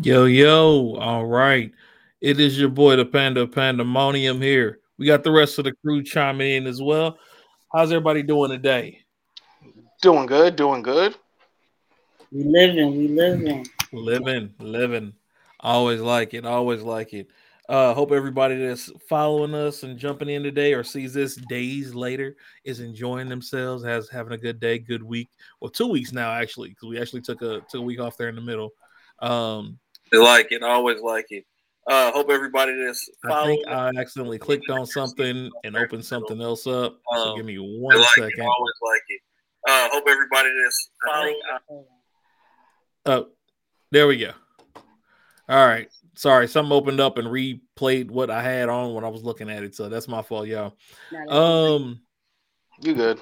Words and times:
Yo, 0.00 0.26
yo, 0.26 0.94
all 0.94 1.26
right. 1.26 1.72
It 2.20 2.38
is 2.38 2.56
your 2.56 2.68
boy, 2.68 2.94
the 2.94 3.04
Panda 3.04 3.48
Pandemonium 3.48 4.40
here. 4.40 4.78
We 4.96 5.06
got 5.06 5.24
the 5.24 5.32
rest 5.32 5.58
of 5.58 5.64
the 5.64 5.72
crew 5.72 6.04
chiming 6.04 6.52
in 6.52 6.66
as 6.68 6.80
well. 6.80 7.18
How's 7.74 7.90
everybody 7.90 8.22
doing 8.22 8.52
today? 8.52 9.00
Doing 10.00 10.26
good, 10.26 10.54
doing 10.54 10.82
good. 10.82 11.16
We 12.30 12.44
living, 12.44 12.96
we 12.96 13.08
living. 13.08 13.66
Living, 13.92 14.54
living. 14.60 15.14
Always 15.58 16.00
like 16.00 16.32
it, 16.32 16.46
always 16.46 16.82
like 16.82 17.12
it. 17.12 17.26
Uh, 17.68 17.92
hope 17.92 18.12
everybody 18.12 18.56
that's 18.56 18.92
following 19.08 19.52
us 19.52 19.82
and 19.82 19.98
jumping 19.98 20.28
in 20.28 20.44
today 20.44 20.74
or 20.74 20.84
sees 20.84 21.12
this 21.12 21.34
days 21.48 21.92
later 21.92 22.36
is 22.62 22.78
enjoying 22.78 23.28
themselves, 23.28 23.82
has 23.82 24.08
having 24.08 24.32
a 24.32 24.38
good 24.38 24.60
day, 24.60 24.78
good 24.78 25.02
week, 25.02 25.28
or 25.60 25.68
two 25.68 25.88
weeks 25.88 26.12
now 26.12 26.30
actually, 26.30 26.68
because 26.68 26.88
we 26.88 27.00
actually 27.00 27.20
took 27.20 27.42
a 27.42 27.62
took 27.68 27.80
a 27.80 27.82
week 27.82 27.98
off 27.98 28.16
there 28.16 28.28
in 28.28 28.36
the 28.36 28.40
middle. 28.40 28.70
Um, 29.20 29.78
they 30.10 30.18
like 30.18 30.48
it, 30.50 30.62
always 30.62 31.00
like 31.00 31.26
it. 31.30 31.44
Uh, 31.86 32.12
hope 32.12 32.28
everybody 32.30 32.72
that's 32.84 33.08
I 33.30 33.44
think 33.46 33.66
I 33.66 33.88
accidentally 33.98 34.38
clicked 34.38 34.68
on 34.68 34.84
something 34.84 35.50
and 35.64 35.76
opened 35.76 36.04
something 36.04 36.40
else 36.40 36.66
up. 36.66 37.00
So 37.14 37.30
Um, 37.30 37.36
give 37.36 37.46
me 37.46 37.56
one 37.56 37.96
like 37.96 38.08
second. 38.08 38.40
always 38.42 38.74
like 38.82 39.02
it. 39.08 39.20
Uh, 39.68 39.88
hope 39.92 40.04
everybody 40.06 40.50
that's 40.62 40.90
Oh, 43.06 43.28
there 43.90 44.06
we 44.06 44.18
go. 44.18 44.32
All 45.48 45.66
right. 45.66 45.88
Sorry, 46.14 46.46
something 46.48 46.72
opened 46.72 47.00
up 47.00 47.16
and 47.16 47.28
replayed 47.28 48.10
what 48.10 48.28
I 48.28 48.42
had 48.42 48.68
on 48.68 48.92
when 48.92 49.04
I 49.04 49.08
was 49.08 49.22
looking 49.22 49.48
at 49.48 49.62
it. 49.62 49.74
So 49.74 49.88
that's 49.88 50.08
my 50.08 50.20
fault, 50.20 50.46
y'all. 50.48 50.74
Um, 51.28 52.00
You 52.82 52.94
good? 52.94 53.20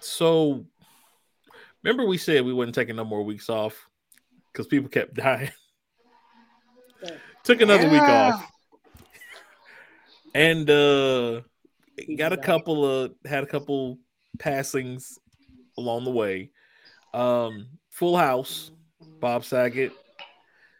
so 0.00 0.64
remember 1.82 2.06
we 2.06 2.16
said 2.18 2.44
we 2.44 2.52
wasn't 2.54 2.74
taking 2.74 2.96
no 2.96 3.04
more 3.04 3.22
weeks 3.22 3.48
off 3.50 3.86
because 4.52 4.66
people 4.66 4.88
kept 4.88 5.14
dying. 5.14 5.50
Took 7.44 7.60
another 7.60 7.88
week 7.88 8.02
off. 8.02 8.46
And 10.34 10.68
uh 10.70 11.42
got 12.16 12.32
a 12.32 12.36
couple 12.36 12.84
of 12.84 13.12
had 13.24 13.44
a 13.44 13.46
couple 13.46 13.98
passings 14.38 15.18
along 15.76 16.04
the 16.04 16.10
way. 16.10 16.50
Um 17.12 17.66
Full 17.90 18.16
House, 18.16 18.70
Bob 19.20 19.44
Saget, 19.44 19.92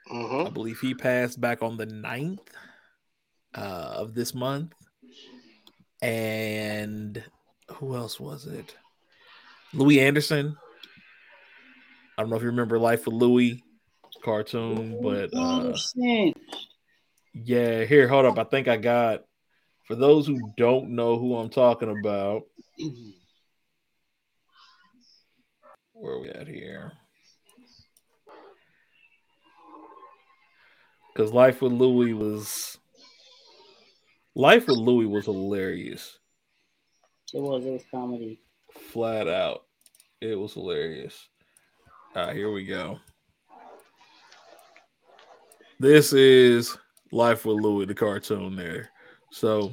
hmm 0.08 0.46
I 0.46 0.50
believe 0.50 0.80
he 0.80 0.94
passed 0.94 1.40
back 1.40 1.62
on 1.62 1.76
the 1.76 1.86
9th 1.86 2.38
uh, 3.54 3.94
of 3.96 4.14
this 4.14 4.34
month. 4.34 4.72
And 6.02 7.22
who 7.74 7.94
else 7.94 8.18
was 8.18 8.46
it? 8.46 8.74
Louie 9.74 10.00
Anderson. 10.00 10.56
I 12.16 12.22
don't 12.22 12.30
know 12.30 12.36
if 12.36 12.42
you 12.42 12.48
remember 12.48 12.78
Life 12.78 13.06
of 13.06 13.12
Louie 13.12 13.62
cartoon, 14.22 15.00
but 15.02 15.30
uh, 15.34 15.74
yeah, 17.34 17.84
here, 17.84 18.08
hold 18.08 18.26
up. 18.26 18.38
I 18.38 18.44
think 18.44 18.68
I 18.68 18.76
got 18.76 19.24
for 19.86 19.94
those 19.94 20.26
who 20.26 20.52
don't 20.56 20.90
know 20.90 21.18
who 21.18 21.36
I'm 21.36 21.50
talking 21.50 21.90
about. 21.90 22.42
Where 25.92 26.14
are 26.14 26.20
we 26.20 26.30
at 26.30 26.46
here? 26.46 26.92
Because 31.12 31.32
Life 31.32 31.60
with 31.60 31.72
Louie 31.72 32.14
was 32.14 32.78
Life 34.34 34.68
with 34.68 34.78
Louie 34.78 35.06
was 35.06 35.24
hilarious. 35.24 36.18
It 37.34 37.40
was, 37.42 37.64
it 37.64 37.72
was 37.72 37.82
comedy. 37.90 38.40
Flat 38.92 39.28
out. 39.28 39.64
It 40.20 40.38
was 40.38 40.54
hilarious. 40.54 41.28
All 42.14 42.26
right, 42.26 42.36
here 42.36 42.50
we 42.52 42.64
go. 42.64 42.98
This 45.80 46.12
is 46.12 46.76
Life 47.10 47.46
with 47.46 47.56
Louie, 47.56 47.86
the 47.86 47.94
cartoon 47.94 48.54
there. 48.54 48.90
So 49.32 49.72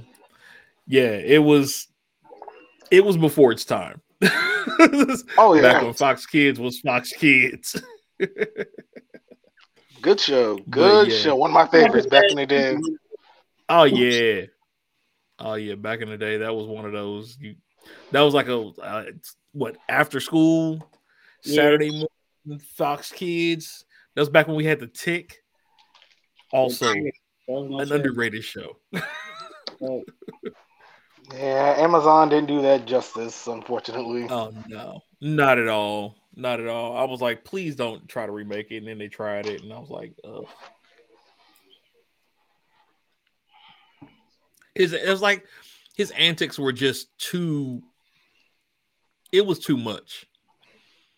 yeah, 0.88 1.10
it 1.10 1.44
was 1.44 1.90
it 2.90 3.04
was 3.04 3.18
before 3.18 3.52
its 3.52 3.66
time. 3.66 4.02
Oh 5.38 5.54
yeah, 5.56 5.62
Back 5.62 5.82
when 5.84 5.94
Fox 5.94 6.26
Kids 6.26 6.60
was 6.60 6.80
Fox 6.80 7.12
Kids. 7.12 7.82
good 10.02 10.20
show, 10.20 10.60
good 10.70 11.08
yeah. 11.08 11.18
show. 11.18 11.36
One 11.36 11.52
of 11.52 11.54
my 11.54 11.68
favorites 11.68 12.06
back 12.06 12.26
in 12.30 12.36
the 12.36 12.46
day. 12.46 12.78
Oh 13.70 13.86
yeah, 13.86 14.44
oh 15.40 15.56
yeah. 15.56 15.76
Back 15.76 16.02
in 16.02 16.10
the 16.10 16.18
day, 16.18 16.38
that 16.38 16.54
was 16.54 16.68
one 16.68 16.86
of 16.86 16.92
those. 16.92 17.38
You, 17.40 17.56
that 18.12 18.22
was 18.22 18.34
like 18.34 18.50
a 18.50 18.60
uh, 18.60 19.06
what 19.54 19.78
after 19.90 20.20
school 20.20 20.88
Yeah. 21.44 21.56
Saturday 21.56 21.90
morning 21.90 22.62
Fox 22.76 23.12
Kids. 23.12 23.86
That 24.16 24.22
was 24.22 24.30
back 24.30 24.48
when 24.48 24.58
we 24.58 24.66
had 24.66 24.80
the 24.80 24.88
Tick. 24.88 25.44
Also, 26.52 26.94
That 26.94 27.12
was 27.48 27.70
my 27.70 27.82
an 27.84 27.88
show. 27.90 27.96
underrated 27.96 28.44
show. 28.44 28.78
Right. 29.80 30.04
Yeah, 31.34 31.76
Amazon 31.78 32.30
didn't 32.30 32.48
do 32.48 32.62
that 32.64 32.86
justice, 32.86 33.46
unfortunately. 33.46 34.28
Oh 34.30 34.52
no, 34.68 35.02
not 35.22 35.60
at 35.60 35.68
all, 35.68 36.16
not 36.36 36.60
at 36.60 36.68
all. 36.68 36.98
I 36.98 37.04
was 37.04 37.22
like, 37.22 37.44
please 37.44 37.76
don't 37.76 38.08
try 38.08 38.26
to 38.26 38.32
remake 38.32 38.72
it, 38.72 38.78
and 38.78 38.88
then 38.88 38.98
they 38.98 39.08
tried 39.08 39.46
it, 39.46 39.62
and 39.62 39.72
I 39.72 39.78
was 39.78 39.90
like, 39.90 40.14
Ugh. 40.24 40.48
His 44.74 44.94
it 44.94 45.08
was 45.08 45.22
like 45.22 45.46
his 45.96 46.12
antics 46.12 46.58
were 46.58 46.74
just 46.74 47.16
too. 47.20 47.84
It 49.32 49.46
was 49.46 49.60
too 49.60 49.78
much. 49.78 50.26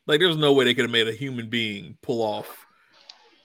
Like 0.08 0.20
there 0.20 0.28
was 0.28 0.38
no 0.38 0.54
way 0.54 0.66
they 0.66 0.74
could 0.74 0.86
have 0.86 0.92
made 0.92 1.08
a 1.08 1.14
human 1.14 1.50
being 1.50 1.98
pull 2.02 2.22
off 2.22 2.66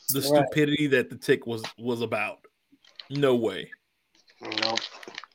the 0.08 0.20
Right. 0.20 0.44
stupidity 0.48 0.86
that 0.88 1.10
the 1.10 1.16
tick 1.16 1.46
was 1.46 1.62
was 1.78 2.00
about. 2.00 2.38
No 3.10 3.34
way. 3.36 3.70
Nope. 4.40 4.80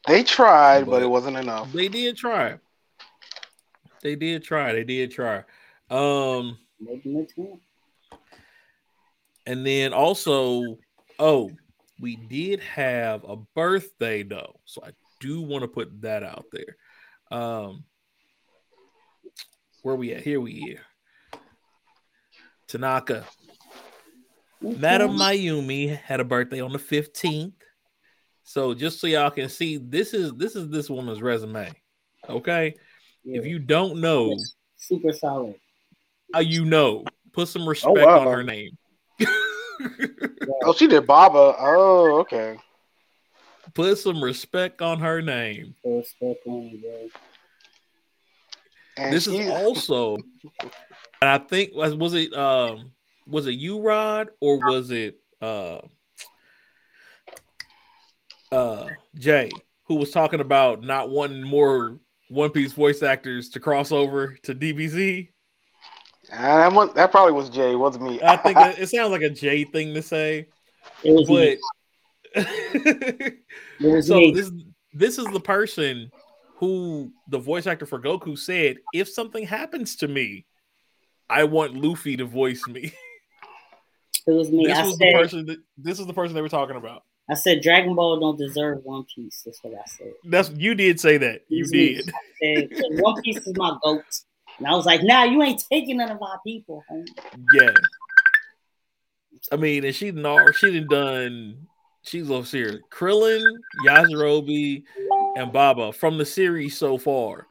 They 0.07 0.23
tried, 0.23 0.85
but, 0.85 0.91
But- 0.91 1.03
it 1.03 1.07
wasn't 1.07 1.37
enough. 1.37 1.71
They 1.71 1.87
did 1.87 2.17
try. 2.17 2.59
They 4.01 4.15
did 4.15 4.43
try. 4.43 4.71
They 4.73 4.83
did 4.83 5.11
try. 5.11 5.43
Um. 5.89 6.57
Making 6.79 7.17
it 7.17 7.31
too. 7.35 7.59
And 9.45 9.65
then 9.65 9.93
also, 9.93 10.77
oh, 11.17 11.51
we 11.99 12.15
did 12.15 12.59
have 12.61 13.23
a 13.23 13.35
birthday 13.35 14.23
though, 14.23 14.59
so 14.65 14.81
I 14.85 14.91
do 15.19 15.41
want 15.41 15.63
to 15.63 15.67
put 15.67 16.01
that 16.01 16.23
out 16.23 16.45
there. 16.51 16.77
Um, 17.37 17.83
where 19.81 19.95
we 19.95 20.13
at? 20.13 20.23
Here 20.23 20.39
we 20.39 20.53
here. 20.53 20.81
Tanaka, 22.67 23.25
Madam 24.61 25.11
Mayumi 25.17 25.97
had 25.97 26.19
a 26.19 26.25
birthday 26.25 26.61
on 26.61 26.71
the 26.73 26.79
fifteenth. 26.79 27.53
So 28.43 28.73
just 28.73 28.99
so 28.99 29.07
y'all 29.07 29.29
can 29.29 29.49
see, 29.49 29.77
this 29.77 30.13
is 30.13 30.33
this 30.33 30.55
is 30.55 30.69
this 30.69 30.89
woman's 30.89 31.21
resume. 31.21 31.71
Okay, 32.27 32.75
Yeah. 33.23 33.39
if 33.39 33.45
you 33.45 33.59
don't 33.59 34.01
know, 34.01 34.35
super 34.75 35.13
solid. 35.13 35.55
uh, 36.35 36.39
you 36.39 36.65
know, 36.65 37.05
put 37.31 37.47
some 37.47 37.67
respect 37.67 37.97
wow. 37.97 38.19
on 38.21 38.27
her 38.27 38.43
name. 38.43 38.77
Oh, 40.65 40.73
she 40.73 40.87
did 40.87 41.07
Baba. 41.07 41.55
Oh, 41.57 42.19
okay. 42.19 42.57
put 43.73 43.97
some 43.97 44.21
respect 44.21 44.81
on 44.81 44.99
her 44.99 45.21
name. 45.21 45.73
Respect 45.85 46.41
on 46.45 46.63
you, 46.63 46.81
bro. 46.81 47.07
This 49.09 49.23
she- 49.23 49.37
is 49.37 49.49
also 49.49 50.17
and 51.21 51.29
i 51.29 51.37
think 51.37 51.73
was 51.73 51.95
was 51.95 52.13
it 52.13 52.33
um 52.33 52.91
was 53.29 53.47
it 53.47 53.51
you 53.53 53.79
rod 53.81 54.29
or 54.41 54.57
was 54.59 54.91
it 54.91 55.19
uh 55.41 55.79
uh 58.51 58.89
jay 59.15 59.51
who 59.85 59.95
was 59.95 60.11
talking 60.11 60.39
about 60.39 60.81
not 60.83 61.09
wanting 61.09 61.43
more 61.43 61.99
one 62.29 62.49
piece 62.49 62.73
voice 62.73 63.01
actors 63.03 63.49
to 63.49 63.59
cross 63.59 63.91
over 63.91 64.35
to 64.43 64.53
dbz 64.55 65.29
Ah, 66.31 66.69
that, 66.69 66.73
was, 66.73 66.93
that 66.93 67.09
probably 67.09 67.33
was 67.33 67.49
Jay. 67.49 67.75
Wasn't 67.75 68.03
me. 68.03 68.21
i 68.21 68.37
think 68.37 68.57
it, 68.59 68.79
it 68.83 68.87
sounds 68.89 69.09
like 69.11 69.21
a 69.21 69.29
jay 69.29 69.63
thing 69.63 69.93
to 69.93 70.01
say 70.01 70.47
It 71.03 71.11
was 71.13 71.27
me. 71.29 71.57
but 72.35 72.43
It 72.43 73.39
so 74.05 74.19
me. 74.19 74.31
this 74.31 74.51
this 74.93 75.17
is 75.17 75.25
the 75.27 75.39
person 75.39 76.11
who 76.57 77.11
the 77.27 77.39
voice 77.39 77.65
actor 77.67 77.85
for 77.85 77.99
goku 77.99 78.37
said 78.37 78.77
if 78.93 79.09
something 79.09 79.45
happens 79.45 79.95
to 79.95 80.07
me 80.07 80.45
i 81.29 81.43
want 81.43 81.73
luffy 81.73 82.17
to 82.17 82.25
voice 82.25 82.67
me 82.67 82.91
It 84.27 84.31
was 84.31 84.51
me. 84.51 84.67
this 84.67 84.77
I 84.77 84.85
was 84.85 84.97
the 84.97 85.11
person 85.13 85.45
that 85.47 85.57
this 85.77 85.99
is 85.99 86.05
the 86.05 86.13
person 86.13 86.35
they 86.35 86.41
were 86.41 86.49
talking 86.49 86.75
about. 86.75 87.03
I 87.29 87.35
said, 87.35 87.61
Dragon 87.61 87.93
Ball 87.93 88.19
don't 88.19 88.37
deserve 88.37 88.79
One 88.83 89.05
Piece. 89.15 89.43
That's 89.45 89.59
what 89.63 89.73
I 89.75 89.85
said. 89.85 90.13
That's 90.25 90.49
you 90.49 90.73
did 90.73 90.99
say 90.99 91.17
that. 91.17 91.41
You 91.47 91.65
did. 91.65 92.11
Said, 92.41 92.69
One 93.01 93.21
Piece 93.21 93.37
is 93.37 93.53
my 93.55 93.77
goat. 93.83 94.03
And 94.57 94.67
I 94.67 94.75
was 94.75 94.85
like, 94.85 95.03
nah, 95.03 95.23
you 95.23 95.41
ain't 95.41 95.63
taking 95.71 95.97
none 95.97 96.09
of 96.09 96.21
our 96.21 96.39
people. 96.45 96.83
homie. 96.91 97.05
Yeah. 97.53 97.71
I 99.51 99.55
mean, 99.55 99.85
and 99.85 99.95
she 99.95 100.11
done 100.11 100.53
she 100.53 100.79
done 100.79 100.87
done 100.87 101.67
she's 102.03 102.29
over 102.29 102.45
here. 102.45 102.81
Krillin, 102.91 103.43
Yajirobe, 103.85 104.83
and 105.37 105.51
Baba 105.51 105.93
from 105.93 106.17
the 106.17 106.25
series 106.25 106.77
so 106.77 106.97
far. 106.97 107.47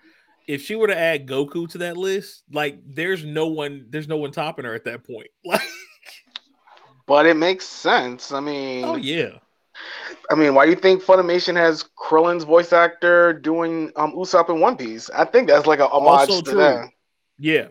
If 0.46 0.62
she 0.62 0.74
were 0.74 0.86
to 0.86 0.98
add 0.98 1.26
Goku 1.26 1.68
to 1.70 1.78
that 1.78 1.96
list, 1.96 2.42
like 2.50 2.80
there's 2.86 3.24
no 3.24 3.48
one, 3.48 3.86
there's 3.90 4.08
no 4.08 4.16
one 4.16 4.32
topping 4.32 4.64
her 4.64 4.74
at 4.74 4.84
that 4.84 5.04
point. 5.04 5.28
Like 5.44 5.62
but 7.08 7.26
it 7.26 7.34
makes 7.34 7.66
sense. 7.66 8.30
I 8.30 8.38
mean, 8.38 8.84
Oh 8.84 8.96
yeah. 8.96 9.38
I 10.30 10.34
mean, 10.34 10.54
why 10.54 10.66
do 10.66 10.70
you 10.70 10.76
think 10.76 11.02
Funimation 11.02 11.56
has 11.56 11.84
Krillin's 11.98 12.44
voice 12.44 12.72
actor 12.72 13.32
doing 13.32 13.90
um 13.96 14.12
Usopp 14.12 14.50
in 14.50 14.60
One 14.60 14.76
Piece? 14.76 15.10
I 15.10 15.24
think 15.24 15.48
that's 15.48 15.66
like 15.66 15.80
a 15.80 15.88
homage 15.88 16.28
Also 16.30 16.42
to 16.42 16.50
true. 16.50 16.60
that. 16.60 16.88
Yeah. 17.38 17.68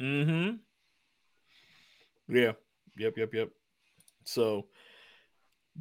Mm-hmm. 0.00 0.56
Yeah. 2.36 2.52
Yep. 2.98 3.16
Yep. 3.16 3.34
Yep. 3.34 3.50
So 4.24 4.66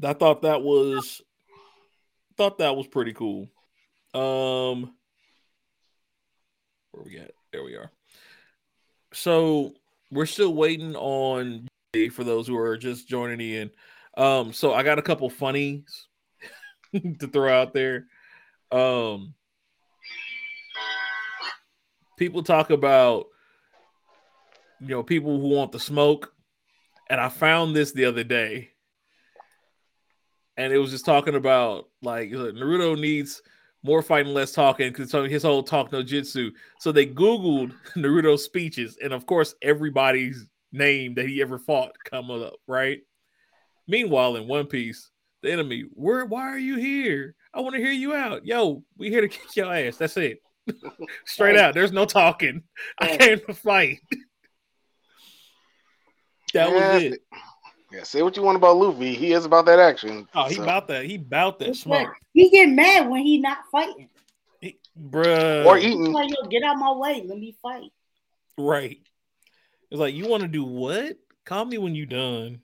I 0.04 0.14
thought 0.14 0.44
that 0.44 0.62
was 0.62 1.22
thought 2.38 2.60
that 2.60 2.76
was 2.78 2.88
pretty 2.88 3.14
cool. 3.14 3.50
Um 4.14 4.94
where 6.92 7.04
we 7.04 7.18
at? 7.18 7.32
There 7.52 7.64
we 7.64 7.76
are. 7.76 7.92
So 9.14 9.74
we're 10.12 10.26
still 10.28 10.54
waiting 10.54 10.96
on 10.96 11.68
for 12.12 12.24
those 12.24 12.46
who 12.46 12.56
are 12.56 12.78
just 12.78 13.08
joining 13.08 13.40
in. 13.40 13.72
Um, 14.16 14.54
so 14.54 14.74
I 14.76 14.84
got 14.84 15.00
a 15.00 15.02
couple 15.02 15.28
funnies 15.28 16.08
to 16.94 17.28
throw 17.28 17.52
out 17.52 17.74
there. 17.74 18.06
Um 18.72 19.34
people 22.16 22.44
talk 22.44 22.70
about 22.70 23.26
you 24.80 24.90
know 24.90 25.02
people 25.02 25.40
who 25.40 25.48
want 25.48 25.72
the 25.72 25.80
smoke 25.80 26.34
and 27.10 27.20
i 27.20 27.30
found 27.30 27.74
this 27.74 27.94
the 27.94 28.04
other 28.04 28.26
day 28.26 28.70
and 30.58 30.74
it 30.74 30.78
was 30.78 30.92
just 30.92 31.06
talking 31.06 31.36
about 31.36 31.88
like 32.02 32.30
naruto 32.30 33.00
needs 33.00 33.42
more 33.84 34.02
fighting 34.02 34.34
less 34.34 34.52
talking 34.52 34.92
because 34.92 35.12
his 35.32 35.44
whole 35.44 35.64
talk 35.64 35.94
no 35.94 36.04
jutsu 36.04 36.52
so 36.78 36.92
they 36.92 37.06
googled 37.06 37.74
naruto's 37.96 38.44
speeches 38.44 38.98
and 39.02 39.14
of 39.14 39.26
course 39.26 39.56
everybody's 39.62 40.46
name 40.72 41.16
that 41.16 41.28
he 41.28 41.42
ever 41.42 41.58
fought 41.60 41.92
come 42.04 42.30
up 42.32 42.54
right 42.68 43.00
meanwhile 43.88 44.36
in 44.36 44.48
one 44.48 44.66
piece 44.68 45.10
the 45.42 45.52
enemy 45.52 45.86
where 45.94 46.26
why 46.26 46.44
are 46.44 46.58
you 46.60 46.76
here 46.78 47.34
i 47.54 47.60
want 47.62 47.74
to 47.76 47.82
hear 47.82 47.92
you 47.92 48.14
out 48.14 48.46
yo 48.46 48.84
we 48.98 49.10
here 49.10 49.22
to 49.22 49.28
kick 49.30 49.56
your 49.56 49.74
ass 49.74 49.98
that's 49.98 50.18
it 50.18 50.40
straight 51.26 51.58
out 51.58 51.74
there's 51.74 51.92
no 51.92 52.06
talking 52.06 52.62
i 53.00 53.18
came 53.18 53.40
to 53.40 53.54
fight 53.54 53.98
that 56.54 56.70
Yeah. 56.70 56.94
was 56.94 57.04
it 57.04 57.22
Yeah, 57.92 58.04
say 58.04 58.22
what 58.22 58.38
you 58.38 58.44
want 58.44 58.56
about 58.56 58.78
Luffy. 58.78 59.16
He 59.16 59.34
is 59.34 59.46
about 59.46 59.66
that 59.66 59.80
action. 59.80 60.28
oh 60.36 60.46
he 60.48 60.56
so. 60.56 60.64
about 60.64 60.88
that 60.90 61.06
he 61.06 61.16
about 61.16 61.58
that 61.60 61.70
It's 61.70 61.80
smoke 61.82 62.08
like, 62.10 62.18
he 62.34 62.50
get 62.52 62.70
mad 62.70 63.10
when 63.10 63.24
he 63.24 63.40
not 63.40 63.60
fighting. 63.72 64.10
He- 64.62 64.78
bruh 65.00 65.66
or 65.66 65.78
He's 65.78 65.88
eating. 65.88 66.12
like, 66.12 66.30
yo, 66.30 66.48
get 66.50 66.62
out 66.64 66.78
my 66.78 66.92
way. 66.92 67.24
Let 67.26 67.40
me 67.40 67.56
fight. 67.62 67.90
right 68.58 69.00
it's 69.92 70.00
like 70.00 70.14
you 70.14 70.28
want 70.28 70.42
to 70.42 70.48
do 70.48 70.64
what 70.64 71.18
call 71.46 71.66
me 71.66 71.78
when 71.78 71.96
you 71.96 72.06
done 72.06 72.62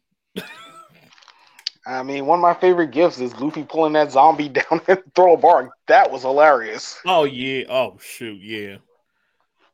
I 1.87 2.01
mean, 2.01 2.25
one 2.25 2.39
of 2.39 2.41
my 2.41 2.55
favorite 2.55 2.89
gifts 2.89 3.19
is 3.19 3.39
Luffy 3.39 3.63
pulling 3.63 3.93
that 3.93 4.11
zombie 4.11 4.49
down 4.69 4.81
and 4.87 5.03
throw 5.13 5.35
a 5.35 5.37
bar. 5.37 5.69
That 5.87 6.09
was 6.09 6.23
hilarious. 6.23 6.97
oh 7.05 7.25
yeah 7.25 7.65
oh 7.69 7.97
shoot 8.01 8.41
yeah 8.41 8.77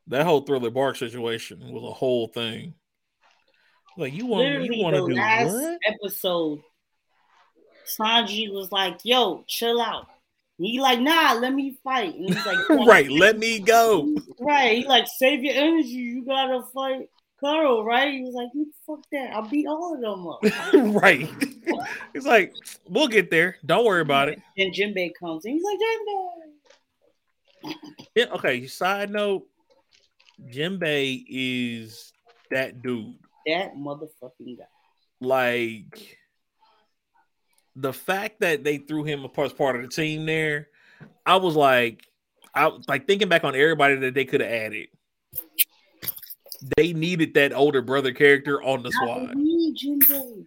that 0.08 0.26
whole 0.26 0.42
thriller 0.42 0.70
bark 0.70 0.96
situation 0.96 1.72
was 1.72 1.84
a 1.84 1.92
whole 1.92 2.28
thing 2.28 2.74
like 3.96 4.14
you 4.14 4.26
want 4.26 4.44
Literally, 4.44 4.76
you 4.76 4.82
want 4.82 4.96
to 4.96 5.06
do 5.06 5.14
last 5.14 5.52
what 5.52 5.78
episode, 5.86 6.62
Sanji 7.86 8.50
was 8.52 8.72
like, 8.72 9.00
yo, 9.04 9.44
chill 9.46 9.80
out. 9.80 10.06
And 10.58 10.66
he 10.66 10.80
like, 10.80 11.00
nah, 11.00 11.34
let 11.34 11.52
me 11.52 11.78
fight. 11.84 12.14
And 12.14 12.28
he's 12.28 12.46
like, 12.46 12.68
right 12.86 13.10
let 13.10 13.38
me 13.38 13.58
go 13.58 14.14
Right. 14.40 14.78
He 14.78 14.86
like, 14.86 15.06
save 15.18 15.44
your 15.44 15.54
energy. 15.54 15.88
You 15.88 16.24
gotta 16.24 16.62
fight 16.74 17.08
Carl, 17.42 17.84
right? 17.84 18.12
He 18.12 18.22
was 18.22 18.34
like, 18.34 18.48
"You 18.54 18.72
fuck 18.86 19.00
that. 19.12 19.34
I'll 19.34 19.48
beat 19.48 19.66
all 19.66 19.94
of 19.94 20.00
them 20.00 20.26
up. 20.26 20.94
right 21.02 21.28
he's 22.12 22.26
like 22.26 22.54
we'll 22.88 23.08
get 23.08 23.30
there 23.30 23.56
don't 23.64 23.84
worry 23.84 24.00
about 24.00 24.28
it 24.28 24.40
Then 24.56 24.70
Jinbei 24.70 25.12
comes 25.18 25.44
and 25.44 25.54
he's 25.54 25.62
like, 25.62 25.78
Jinbei. 25.78 26.42
Yeah, 28.14 28.26
okay, 28.34 28.66
side 28.66 29.10
note, 29.10 29.46
Jinbei 30.52 31.24
is 31.28 32.12
that 32.50 32.82
dude. 32.82 33.14
That 33.46 33.74
motherfucking 33.76 34.58
guy. 34.58 34.64
Like 35.20 36.18
the 37.76 37.92
fact 37.92 38.40
that 38.40 38.64
they 38.64 38.78
threw 38.78 39.04
him 39.04 39.24
as 39.38 39.52
part 39.52 39.76
of 39.76 39.82
the 39.82 39.88
team 39.88 40.26
there, 40.26 40.68
I 41.24 41.36
was 41.36 41.54
like, 41.54 42.04
I 42.54 42.70
like 42.88 43.06
thinking 43.06 43.28
back 43.28 43.44
on 43.44 43.54
everybody 43.54 43.96
that 43.96 44.14
they 44.14 44.24
could 44.24 44.40
have 44.40 44.50
added. 44.50 44.88
They 46.76 46.92
needed 46.92 47.34
that 47.34 47.52
older 47.52 47.82
brother 47.82 48.12
character 48.12 48.62
on 48.62 48.82
the 48.82 48.92
squad. 48.92 49.34
need 49.36 49.76
Jinbei. 49.76 50.44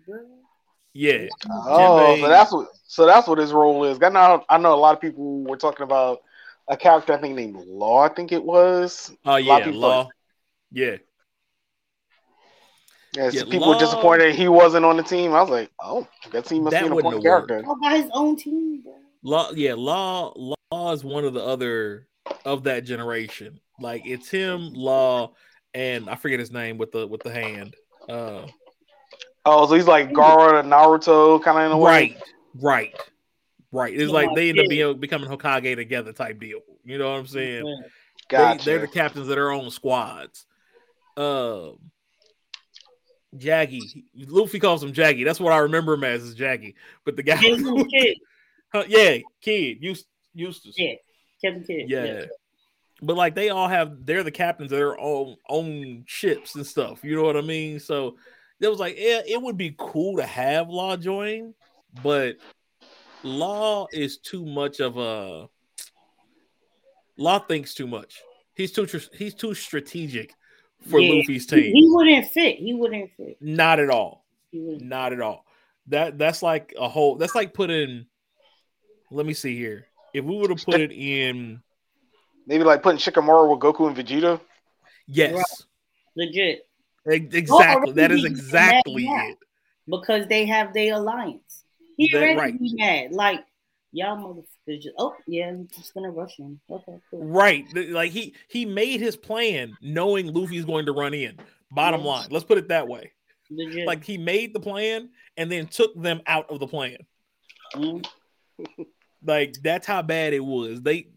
Yeah, 0.93 1.27
Oh, 1.49 1.77
Jinbei- 1.77 2.21
so 2.21 2.27
that's 2.29 2.51
what 2.53 2.67
so 2.87 3.05
that's 3.05 3.27
what 3.27 3.37
his 3.37 3.51
role 3.51 3.83
is. 3.83 3.99
I 4.01 4.09
know 4.09 4.45
I 4.49 4.57
know 4.57 4.73
a 4.73 4.77
lot 4.77 4.95
of 4.95 5.01
people 5.01 5.43
were 5.43 5.57
talking 5.57 5.83
about 5.83 6.21
a 6.67 6.77
character 6.77 7.13
I 7.13 7.17
think 7.17 7.35
named 7.35 7.57
Law. 7.67 7.99
I 8.01 8.09
think 8.09 8.31
it 8.31 8.43
was. 8.43 9.11
oh 9.25 9.31
lot 9.31 9.39
of 9.39 9.45
yeah, 9.45 9.65
people 9.65 9.79
law. 9.81 10.09
Yeah, 10.71 10.97
Yeah, 13.13 13.29
so 13.29 13.37
Yeah, 13.37 13.43
people 13.43 13.59
Law- 13.59 13.67
were 13.73 13.79
disappointed 13.79 14.35
he 14.35 14.47
wasn't 14.47 14.85
on 14.85 14.97
the 14.97 15.03
team. 15.03 15.33
I 15.33 15.41
was 15.41 15.49
like, 15.49 15.69
oh, 15.81 16.07
that 16.31 16.45
team 16.45 16.63
must 16.63 16.71
That 16.73 16.81
be 16.81 16.87
an 16.87 16.93
wouldn't 16.95 17.13
important 17.13 17.25
have 17.25 17.31
worked. 17.31 17.47
character. 17.49 17.67
All 17.69 17.75
got 17.75 17.95
his 18.01 18.09
own 18.13 18.35
team, 18.37 18.81
bro. 18.81 18.93
Law, 19.23 19.51
yeah, 19.51 19.73
Law, 19.75 20.33
Law 20.71 20.91
is 20.93 21.03
one 21.03 21.25
of 21.25 21.33
the 21.33 21.43
other 21.43 22.07
of 22.45 22.63
that 22.63 22.85
generation. 22.85 23.59
Like 23.79 24.03
it's 24.05 24.29
him, 24.29 24.69
Law, 24.73 25.33
and 25.75 26.09
I 26.09 26.15
forget 26.15 26.39
his 26.39 26.51
name 26.51 26.79
with 26.79 26.91
the 26.91 27.05
with 27.05 27.21
the 27.21 27.31
hand. 27.31 27.75
Uh, 28.09 28.47
Oh, 29.47 29.67
so 29.67 29.75
he's 29.75 29.85
like 29.85 30.09
Gaara 30.09 30.63
to 30.63 30.67
Naruto 30.67 31.41
kind 31.43 31.59
of 31.59 31.65
in 31.65 31.71
a 31.71 31.77
way. 31.77 31.91
right, 31.91 32.17
right, 32.55 32.95
right. 33.71 33.93
It's 33.93 34.11
Yeah, 34.11 34.13
like 34.13 34.33
they 34.33 34.49
end 34.49 34.59
up 34.59 34.67
being, 34.67 34.99
becoming 34.99 35.29
Hokage 35.29 35.75
together 35.75 36.13
type 36.13 36.39
deal. 36.39 36.61
You 36.83 36.97
know 36.97 37.11
what 37.11 37.19
I'm 37.19 37.27
saying? 37.27 37.65
Yeah. 37.65 37.87
Gotcha. 38.27 38.65
They, 38.65 38.73
are 38.73 38.79
the 38.79 38.87
captains 38.87 39.29
of 39.29 39.35
their 39.35 39.51
own 39.51 39.69
squads. 39.69 40.47
Um, 41.15 41.77
Jaggy, 43.37 44.03
Luffy 44.15 44.59
calls 44.59 44.81
him 44.81 44.93
Jaggy. 44.93 45.23
That's 45.23 45.39
what 45.39 45.53
I 45.53 45.57
remember 45.57 45.93
him 45.93 46.03
as 46.03 46.23
is 46.23 46.35
Jaggy. 46.35 46.73
But 47.05 47.15
the 47.15 47.23
guy, 47.23 47.37
His 47.37 47.63
kid. 47.91 48.17
Huh, 48.73 48.83
yeah, 48.89 49.19
kid, 49.41 49.77
used 49.79 50.05
Eustass. 50.35 50.73
Yeah. 50.75 50.95
Kevin 51.41 51.63
Kidd. 51.63 51.89
Yeah. 51.89 52.25
But 53.01 53.15
like 53.17 53.35
they 53.35 53.49
all 53.49 53.67
have 53.67 54.05
they're 54.05 54.23
the 54.23 54.31
captains 54.31 54.71
of 54.71 54.77
their 54.77 54.99
own 54.99 55.35
own 55.49 56.03
ships 56.07 56.55
and 56.55 56.65
stuff. 56.65 57.03
You 57.03 57.15
know 57.15 57.23
what 57.23 57.37
I 57.37 57.41
mean? 57.41 57.79
So 57.79 58.15
it 58.59 58.67
was 58.69 58.79
like, 58.79 58.95
yeah, 58.97 59.21
it 59.27 59.41
would 59.41 59.57
be 59.57 59.75
cool 59.77 60.17
to 60.17 60.25
have 60.25 60.69
Law 60.69 60.95
join, 60.95 61.53
but 62.03 62.37
Law 63.23 63.87
is 63.91 64.17
too 64.17 64.45
much 64.45 64.79
of 64.79 64.97
a 64.97 65.49
Law 67.17 67.39
thinks 67.39 67.73
too 67.73 67.87
much. 67.87 68.21
He's 68.53 68.71
too 68.71 68.85
tr- 68.85 68.97
he's 69.13 69.33
too 69.33 69.53
strategic 69.53 70.33
for 70.89 70.99
Yeah. 70.99 71.15
Luffy's 71.15 71.45
team. 71.47 71.73
he 71.73 71.87
wouldn't 71.89 72.27
fit. 72.27 72.57
He 72.57 72.73
wouldn't 72.73 73.11
fit. 73.17 73.37
Not 73.41 73.79
at 73.79 73.89
all. 73.89 74.25
Not 74.53 75.11
at 75.11 75.19
all. 75.21 75.45
That 75.87 76.17
that's 76.17 76.41
like 76.41 76.73
a 76.79 76.87
whole 76.87 77.15
that's 77.17 77.35
like 77.35 77.53
putting 77.53 78.05
let 79.11 79.25
me 79.25 79.33
see 79.33 79.57
here. 79.57 79.87
If 80.13 80.23
we 80.23 80.37
would 80.37 80.49
have 80.49 80.63
put 80.63 80.79
it 80.79 80.91
in 80.91 81.61
Maybe 82.47 82.63
like 82.63 82.83
putting 82.83 82.99
Shikamaru 82.99 83.49
with 83.51 83.59
Goku 83.59 83.87
and 83.87 83.95
Vegeta. 83.97 84.39
yes. 85.07 85.33
Right. 85.33 85.43
Legit. 86.27 86.65
Exactly. 87.05 87.91
That 87.93 88.11
is 88.11 88.23
exactly 88.25 89.07
mad 89.07 89.31
it. 89.31 89.37
Because 89.87 90.27
they 90.27 90.45
have 90.45 90.73
their 90.73 90.95
alliance. 90.95 91.63
He 91.97 92.09
That- 92.11 92.17
already 92.23 92.39
right. 92.39 92.59
be 92.59 92.73
mad. 92.75 93.11
Like, 93.11 93.43
y'all 93.91 94.17
motherfuckers 94.17 94.81
just, 94.81 94.95
oh, 94.97 95.13
yeah, 95.27 95.49
I'm 95.49 95.67
just 95.75 95.93
gonna 95.93 96.09
rush 96.11 96.37
him. 96.37 96.59
Okay, 96.69 96.97
cool. 97.11 97.23
Right. 97.23 97.65
Like 97.75 98.11
he 98.11 98.33
he 98.47 98.65
made 98.65 98.99
his 99.01 99.15
plan 99.17 99.77
knowing 99.81 100.33
Luffy's 100.33 100.65
going 100.65 100.85
to 100.87 100.93
run 100.93 101.13
in. 101.13 101.37
Bottom 101.71 102.01
Yes. 102.01 102.07
line. 102.07 102.27
Let's 102.31 102.45
put 102.45 102.57
it 102.57 102.69
that 102.69 102.87
way. 102.87 103.11
Legit. 103.51 103.85
Like 103.85 104.03
he 104.03 104.17
made 104.17 104.53
the 104.53 104.59
plan 104.59 105.09
and 105.37 105.51
then 105.51 105.67
took 105.67 105.99
them 106.01 106.21
out 106.27 106.49
of 106.49 106.59
the 106.59 106.67
plan. 106.67 106.97
Mm. 107.75 108.05
Like 109.23 109.55
that's 109.63 109.85
how 109.85 110.01
bad 110.01 110.33
it 110.33 110.43
was. 110.43 110.81
They 110.81 111.07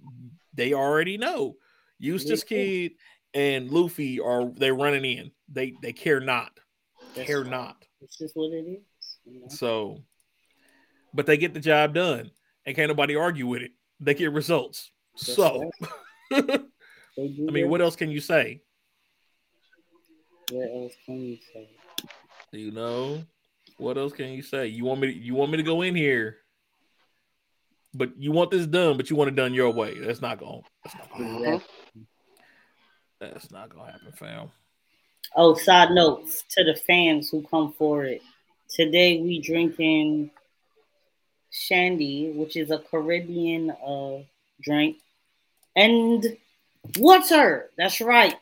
they 0.59 0.75
already 0.75 1.17
know. 1.17 1.57
Eustass 2.03 2.45
Kid 2.45 2.93
and 3.33 3.71
Luffy 3.71 4.21
are 4.21 4.51
they're 4.57 4.75
running 4.75 5.05
in. 5.05 5.31
They 5.49 5.75
they 5.81 5.93
care 5.93 6.21
not. 6.21 6.51
That's 7.15 7.27
Care 7.27 7.45
not. 7.45 7.85
It's 8.03 8.19
just 8.19 8.37
what 8.37 8.53
it 8.53 8.67
is. 8.67 9.19
You 9.25 9.41
know? 9.41 9.49
So 9.49 10.03
but 11.15 11.27
they 11.27 11.39
get 11.39 11.55
the 11.55 11.61
job 11.61 11.95
done 11.95 12.31
and 12.67 12.77
can't 12.77 12.89
nobody 12.89 13.17
argue 13.17 13.47
with 13.47 13.63
it. 13.63 13.73
They 14.01 14.15
get 14.15 14.33
results. 14.33 14.91
That's 15.15 15.35
So 15.35 15.71
right. 16.31 16.61
I 17.19 17.51
mean, 17.51 17.69
what 17.69 17.81
else 17.81 17.97
can 17.97 18.11
you 18.11 18.21
say? 18.21 18.61
What 20.51 20.69
else 20.71 20.93
can 21.05 21.21
you 21.21 21.39
say? 21.53 21.69
You 22.53 22.71
know, 22.71 23.23
what 23.79 23.99
else 23.99 24.13
can 24.13 24.29
you 24.31 24.43
say? 24.43 24.69
You 24.69 24.85
want 24.85 25.01
me? 25.01 25.13
To, 25.13 25.19
you 25.19 25.35
want 25.35 25.51
me 25.51 25.57
to 25.57 25.63
go 25.63 25.83
in 25.83 25.95
here, 25.95 26.39
but 27.95 28.11
you 28.19 28.33
want 28.33 28.51
this 28.51 28.67
done, 28.67 28.97
but 28.97 29.11
you 29.11 29.17
want 29.17 29.29
it 29.29 29.37
done 29.37 29.55
your 29.55 29.71
way. 29.71 29.99
That's 29.99 30.21
not 30.21 30.39
going. 30.39 30.63
That's 30.85 30.97
not 30.97 31.11
going. 31.11 31.45
Exactly. 31.45 32.07
That's 33.21 33.51
not 33.51 33.69
going 33.69 33.87
to 33.87 33.93
happen, 33.93 34.13
fam. 34.13 34.51
Oh, 35.37 35.55
side 35.55 35.91
notes 35.91 36.45
to 36.51 36.65
the 36.65 36.75
fans 36.75 37.31
who 37.31 37.43
come 37.43 37.73
for 37.73 38.05
it. 38.05 38.23
Today 38.69 39.21
we 39.21 39.41
drinking 39.41 40.31
shandy, 41.51 42.33
which 42.33 42.57
is 42.57 42.71
a 42.71 42.79
Caribbean 42.79 43.71
uh 43.71 44.19
drink, 44.63 44.99
and 45.77 46.37
water. 46.99 47.71
That's 47.77 48.01
right. 48.01 48.37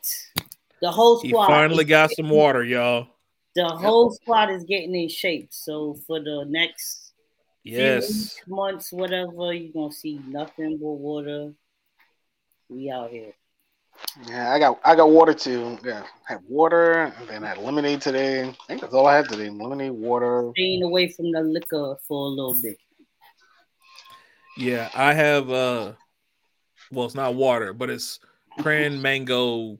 The 0.81 0.91
whole 0.91 1.19
He 1.21 1.29
squad. 1.29 1.47
finally 1.47 1.85
got 1.85 2.11
some 2.11 2.29
water, 2.29 2.63
y'all. 2.63 3.07
The 3.55 3.67
whole 3.67 4.11
squad 4.11 4.51
is 4.51 4.63
getting 4.65 4.93
in 4.93 5.09
shape. 5.09 5.47
So 5.51 5.95
for 6.05 6.19
the 6.19 6.45
next 6.47 7.06
Yes. 7.69 8.07
weeks, 8.07 8.41
months, 8.47 8.91
whatever, 8.93 9.53
you're 9.53 9.73
gonna 9.73 9.91
see 9.91 10.21
nothing 10.27 10.77
but 10.77 10.87
water. 10.87 11.53
We 12.69 12.89
out 12.89 13.11
here. 13.11 13.33
Yeah, 14.25 14.53
I 14.53 14.59
got 14.59 14.79
I 14.85 14.95
got 14.95 15.09
water 15.09 15.33
too. 15.33 15.77
Yeah, 15.83 16.03
I 16.29 16.33
had 16.33 16.41
water 16.47 17.13
and 17.19 17.27
then 17.27 17.43
I 17.43 17.49
had 17.49 17.57
lemonade 17.57 18.01
today. 18.01 18.43
I 18.43 18.55
think 18.67 18.81
that's 18.81 18.93
all 18.93 19.07
I 19.07 19.17
had 19.17 19.27
today. 19.27 19.49
Lemonade, 19.49 19.91
water. 19.91 20.51
Staying 20.55 20.83
away 20.83 21.09
from 21.09 21.31
the 21.31 21.41
liquor 21.41 21.97
for 22.07 22.27
a 22.27 22.29
little 22.29 22.55
bit. 22.61 22.77
Yeah, 24.55 24.89
I 24.95 25.13
have 25.13 25.49
uh 25.49 25.93
well 26.91 27.05
it's 27.05 27.15
not 27.15 27.35
water, 27.35 27.73
but 27.73 27.89
it's 27.89 28.19
cran 28.59 29.01
mango 29.01 29.73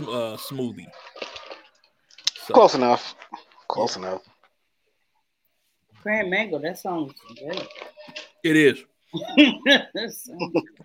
uh 0.00 0.36
smoothie. 0.36 0.86
So, 2.46 2.54
Close 2.54 2.74
enough. 2.74 3.16
Close 3.68 3.96
enough. 3.96 4.22
Cran 6.04 6.28
mango, 6.28 6.58
that 6.58 6.78
sounds 6.78 7.14
great. 7.38 7.66
it 8.44 8.56
is. 8.56 8.84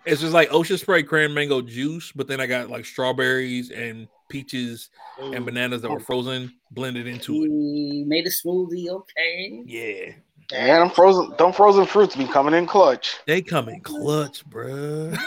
It's 0.06 0.22
just 0.22 0.32
like 0.32 0.50
ocean 0.50 0.78
spray 0.78 1.02
cran 1.02 1.34
mango 1.34 1.60
juice, 1.60 2.10
but 2.10 2.26
then 2.26 2.40
I 2.40 2.46
got 2.46 2.70
like 2.70 2.86
strawberries 2.86 3.70
and 3.70 4.08
peaches 4.30 4.88
and 5.18 5.44
bananas 5.44 5.82
that 5.82 5.90
were 5.90 6.00
frozen 6.00 6.54
blended 6.70 7.06
into 7.06 7.34
it. 7.34 7.40
We 7.40 8.04
made 8.06 8.26
a 8.26 8.30
smoothie, 8.30 8.88
okay. 8.88 9.62
Yeah. 9.66 10.12
And 10.54 10.82
I'm 10.84 10.90
frozen. 10.90 11.34
Don't 11.36 11.54
frozen 11.54 11.84
fruits 11.84 12.16
be 12.16 12.26
coming 12.26 12.54
in 12.54 12.66
clutch. 12.66 13.18
They 13.26 13.42
come 13.42 13.68
in 13.68 13.82
clutch, 13.82 14.48
bruh. 14.48 15.12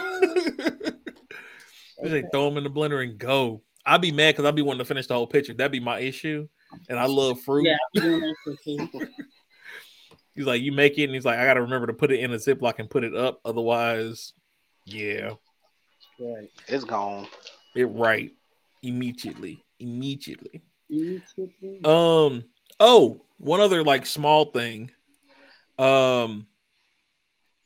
Just 2.01 2.13
like 2.13 2.31
throw 2.31 2.50
them 2.50 2.57
in 2.57 2.63
the 2.63 2.71
blender 2.71 3.03
and 3.03 3.19
go. 3.19 3.62
I'd 3.85 4.01
be 4.01 4.12
mad 4.12 4.31
because 4.33 4.45
I'd 4.45 4.55
be 4.55 4.63
wanting 4.63 4.79
to 4.79 4.85
finish 4.85 5.05
the 5.05 5.13
whole 5.13 5.27
picture. 5.27 5.53
That'd 5.53 5.71
be 5.71 5.79
my 5.79 6.00
issue. 6.00 6.47
And 6.89 6.97
I 7.00 7.05
love 7.05 7.39
fruit. 7.41 7.67
Yeah, 7.67 7.77
I'm 7.95 8.01
doing 8.01 8.19
that 8.21 8.35
for 8.43 8.55
too. 8.63 9.07
He's 10.35 10.45
like, 10.45 10.61
you 10.61 10.71
make 10.71 10.97
it, 10.97 11.03
and 11.03 11.13
he's 11.13 11.25
like, 11.25 11.37
I 11.37 11.45
gotta 11.45 11.61
remember 11.61 11.87
to 11.87 11.93
put 11.93 12.11
it 12.11 12.19
in 12.19 12.33
a 12.33 12.37
ziploc 12.37 12.79
and 12.79 12.89
put 12.89 13.03
it 13.03 13.15
up. 13.15 13.39
Otherwise, 13.45 14.33
yeah, 14.85 15.31
Right. 16.19 16.49
It's 16.67 16.83
gone. 16.83 17.27
it 17.75 17.85
right 17.85 18.31
immediately, 18.81 19.63
immediately. 19.79 20.61
Immediately. 20.89 21.81
Um. 21.83 22.45
Oh, 22.79 23.25
one 23.37 23.61
other 23.61 23.83
like 23.83 24.05
small 24.05 24.45
thing. 24.45 24.91
Um. 25.77 26.47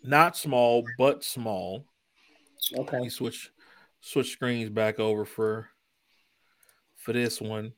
Not 0.03 0.37
small, 0.37 0.85
but 0.97 1.23
small. 1.23 1.85
Let 2.71 2.81
Okay. 2.81 2.99
me 2.99 3.09
switch 3.09 3.51
switch 4.01 4.31
screens 4.31 4.69
back 4.69 4.99
over 4.99 5.25
for 5.25 5.69
for 6.95 7.13
this 7.13 7.41
one. 7.41 7.73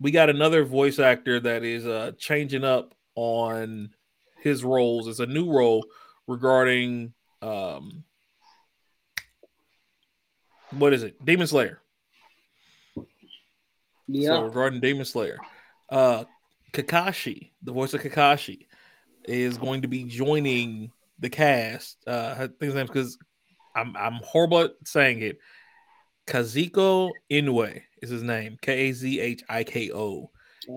We 0.00 0.10
got 0.10 0.30
another 0.30 0.64
voice 0.64 0.98
actor 0.98 1.40
that 1.40 1.62
is 1.64 1.86
uh 1.86 2.12
changing 2.18 2.64
up 2.64 2.94
on 3.14 3.90
his 4.42 4.64
roles. 4.64 5.08
as 5.08 5.20
a 5.20 5.26
new 5.26 5.50
role 5.50 5.84
regarding 6.26 7.12
um 7.42 8.04
what 10.70 10.92
is 10.92 11.02
it? 11.02 11.22
Demon 11.24 11.46
Slayer. 11.46 11.80
So 12.96 13.04
Yeah. 14.06 14.40
regarding 14.40 14.80
Demon 14.80 15.04
Slayer, 15.04 15.38
uh, 15.88 16.24
Kakashi, 16.72 17.52
the 17.62 17.72
voice 17.72 17.94
of 17.94 18.02
Kakashi, 18.02 18.66
is 19.24 19.58
going 19.58 19.82
to 19.82 19.88
be 19.88 20.04
joining 20.04 20.92
the 21.18 21.30
cast. 21.30 21.98
Uh, 22.06 22.34
I 22.36 22.46
think 22.46 22.60
his 22.62 22.74
name 22.74 22.86
because 22.86 23.18
I'm 23.76 23.96
I'm 23.96 24.14
horrible 24.24 24.60
at 24.60 24.72
saying 24.84 25.20
it. 25.22 25.38
Kazuko 26.26 27.10
Inoue 27.30 27.82
is 28.02 28.10
his 28.10 28.22
name. 28.22 28.56
K 28.62 28.88
A 28.88 28.92
Z 28.92 29.20
H 29.20 29.42
I 29.48 29.64
K 29.64 29.90
O 29.92 30.30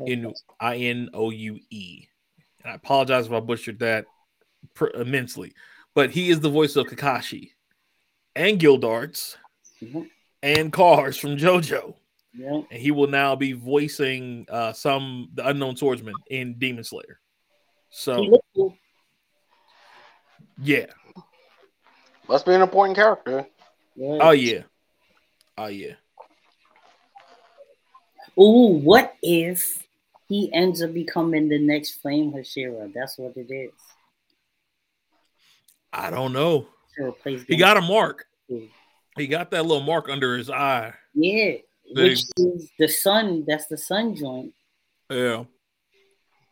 in 0.06 0.34
I 0.60 0.78
N 0.78 1.10
O 1.14 1.30
U 1.30 1.60
E. 1.70 2.08
And 2.64 2.72
I 2.72 2.76
apologize 2.76 3.26
if 3.28 3.32
I 3.34 3.40
butchered 3.40 3.80
that 3.80 4.06
pr- 4.74 4.88
immensely, 4.96 5.54
but 5.94 6.10
he 6.12 6.30
is 6.30 6.40
the 6.40 6.50
voice 6.50 6.76
of 6.76 6.88
Kakashi 6.88 7.52
and 8.36 8.60
Gildarts 8.60 9.36
Mhm. 9.82 10.10
and 10.42 10.72
Kars 10.74 11.18
from 11.18 11.38
JoJo 11.38 11.96
Yeah. 12.34 12.62
and 12.72 12.82
he 12.82 12.92
will 12.92 13.08
now 13.08 13.36
be 13.36 13.52
voicing 13.54 14.46
uh 14.50 14.74
some 14.74 15.30
the 15.34 15.48
unknown 15.48 15.76
swordsman 15.76 16.16
in 16.30 16.58
Demon 16.58 16.84
Slayer. 16.84 17.20
So 17.90 18.42
yeah, 20.62 20.86
Must 22.28 22.46
be 22.46 22.54
an 22.54 22.62
important 22.62 22.96
character. 22.96 23.46
Yeah. 23.96 24.18
oh 24.22 24.32
yeah, 24.32 24.64
oh 25.58 25.68
yeah. 25.68 25.96
Ooh, 28.40 28.80
what 28.82 29.16
if 29.22 29.83
he 30.34 30.52
ends 30.52 30.82
up 30.82 30.92
becoming 30.96 31.48
the 31.48 31.60
next 31.60 32.02
Flame 32.02 32.32
Hashira? 32.34 32.92
That's 32.92 33.20
what 33.20 33.38
it 33.38 33.52
is. 33.54 33.72
I 35.92 36.10
don't 36.10 36.34
know. 36.34 36.68
To 36.98 37.06
replace 37.06 37.44
He 37.48 37.56
Rengoku. 37.56 37.60
got 37.60 37.78
a 37.78 37.82
mark. 37.82 38.26
He 39.16 39.28
got 39.28 39.52
that 39.52 39.64
little 39.68 39.84
mark 39.84 40.10
under 40.10 40.36
his 40.36 40.50
eye. 40.50 40.92
yeah, 41.14 41.58
Big. 41.94 42.18
which 42.18 42.24
is 42.38 42.70
the 42.80 42.88
sun. 42.88 43.46
That's 43.48 43.68
the 43.68 43.78
sun 43.78 44.16
joint. 44.16 44.54
Yeah, 45.12 45.46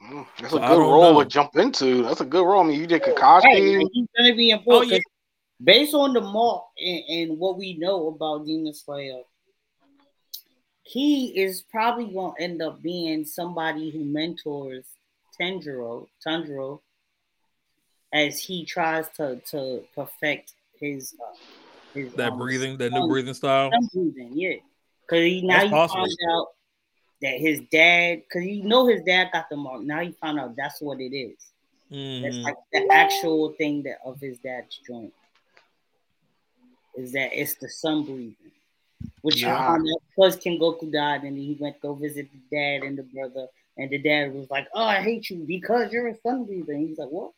Mm, 0.03 0.25
That's 0.39 0.51
So 0.51 0.57
a 0.59 0.61
I 0.61 0.67
good 0.69 0.79
role 0.79 1.13
know. 1.13 1.23
to 1.23 1.29
jump 1.29 1.55
into. 1.55 2.03
That's 2.03 2.21
a 2.21 2.25
good 2.25 2.43
role. 2.45 2.63
I 2.63 2.67
mean, 2.67 2.79
you 2.79 2.85
did 2.87 3.01
Right, 3.01 3.15
Kakashi. 3.15 3.79
and 3.81 3.89
he's 3.93 4.07
gonna 4.17 4.35
be 4.35 4.49
important. 4.51 4.91
Oh, 4.91 4.95
yeah. 4.95 4.99
'cause 4.99 5.11
Based 5.63 5.93
on 5.93 6.13
the 6.13 6.21
mark 6.21 6.63
and, 6.79 7.03
and 7.09 7.39
what 7.39 7.55
we 7.57 7.77
know 7.77 8.07
about 8.07 8.45
Demon 8.47 8.73
Slayer, 8.73 9.21
he 10.91 11.27
is 11.39 11.61
probably 11.61 12.05
gonna 12.13 12.33
end 12.39 12.61
up 12.61 12.81
being 12.81 13.23
somebody 13.23 13.91
who 13.91 14.03
mentors 14.03 14.85
Tanjiro, 15.39 16.07
Tanjiro, 16.25 16.81
as 18.11 18.39
he 18.39 18.65
tries 18.65 19.07
to 19.15 19.41
to 19.51 19.85
perfect 19.95 20.53
his 20.79 21.15
uh, 21.17 21.35
his 21.93 22.13
that 22.15 22.33
um, 22.33 22.37
breathing, 22.39 22.77
that 22.77 22.91
new 22.91 23.07
breathing 23.07 23.33
style. 23.33 23.71
sun 23.71 23.87
breathing, 23.93 24.31
yeah. 24.35 24.55
Because 25.07 25.23
he 25.23 25.41
now 25.43 25.63
he 25.63 25.69
found 25.69 26.11
out 26.29 26.47
that 27.21 27.37
his 27.39 27.61
dad, 27.71 28.23
because 28.23 28.45
you 28.45 28.63
know 28.63 28.85
his 28.87 29.01
dad 29.03 29.29
got 29.31 29.49
the 29.49 29.55
mark. 29.55 29.83
Now 29.83 30.01
he 30.01 30.11
found 30.11 30.39
out 30.39 30.55
that's 30.57 30.81
what 30.81 30.99
it 30.99 31.15
is. 31.15 31.37
That's 32.21 32.35
Mhm. 32.35 32.43
like 32.43 32.55
the 32.73 32.87
actual 32.91 33.53
thing 33.53 33.83
that 33.83 33.99
of 34.03 34.19
his 34.19 34.37
dad's 34.39 34.77
joint 34.85 35.13
is 36.95 37.13
that 37.13 37.31
it's 37.33 37.55
the 37.55 37.69
sun 37.69 38.03
breathing, 38.03 38.51
which 39.21 39.41
Yeah. 39.41 39.77
because 40.15 40.37
Rengoku 40.37 40.91
died 40.91 41.23
and 41.23 41.37
he 41.37 41.57
went 41.59 41.75
to 41.75 41.81
go 41.81 41.93
visit 41.93 42.29
the 42.31 42.55
dad 42.55 42.85
and 42.85 42.97
the 42.97 43.03
brother, 43.03 43.47
and 43.77 43.89
the 43.89 43.97
dad 43.97 44.33
was 44.33 44.49
like, 44.49 44.67
"Oh, 44.73 44.83
I 44.83 45.01
hate 45.01 45.29
you 45.29 45.45
because 45.45 45.91
you're 45.91 46.07
a 46.07 46.15
sun 46.21 46.45
breather." 46.45 46.73
And 46.73 46.87
he's 46.89 46.97
like, 46.97 47.09
"What? 47.09 47.33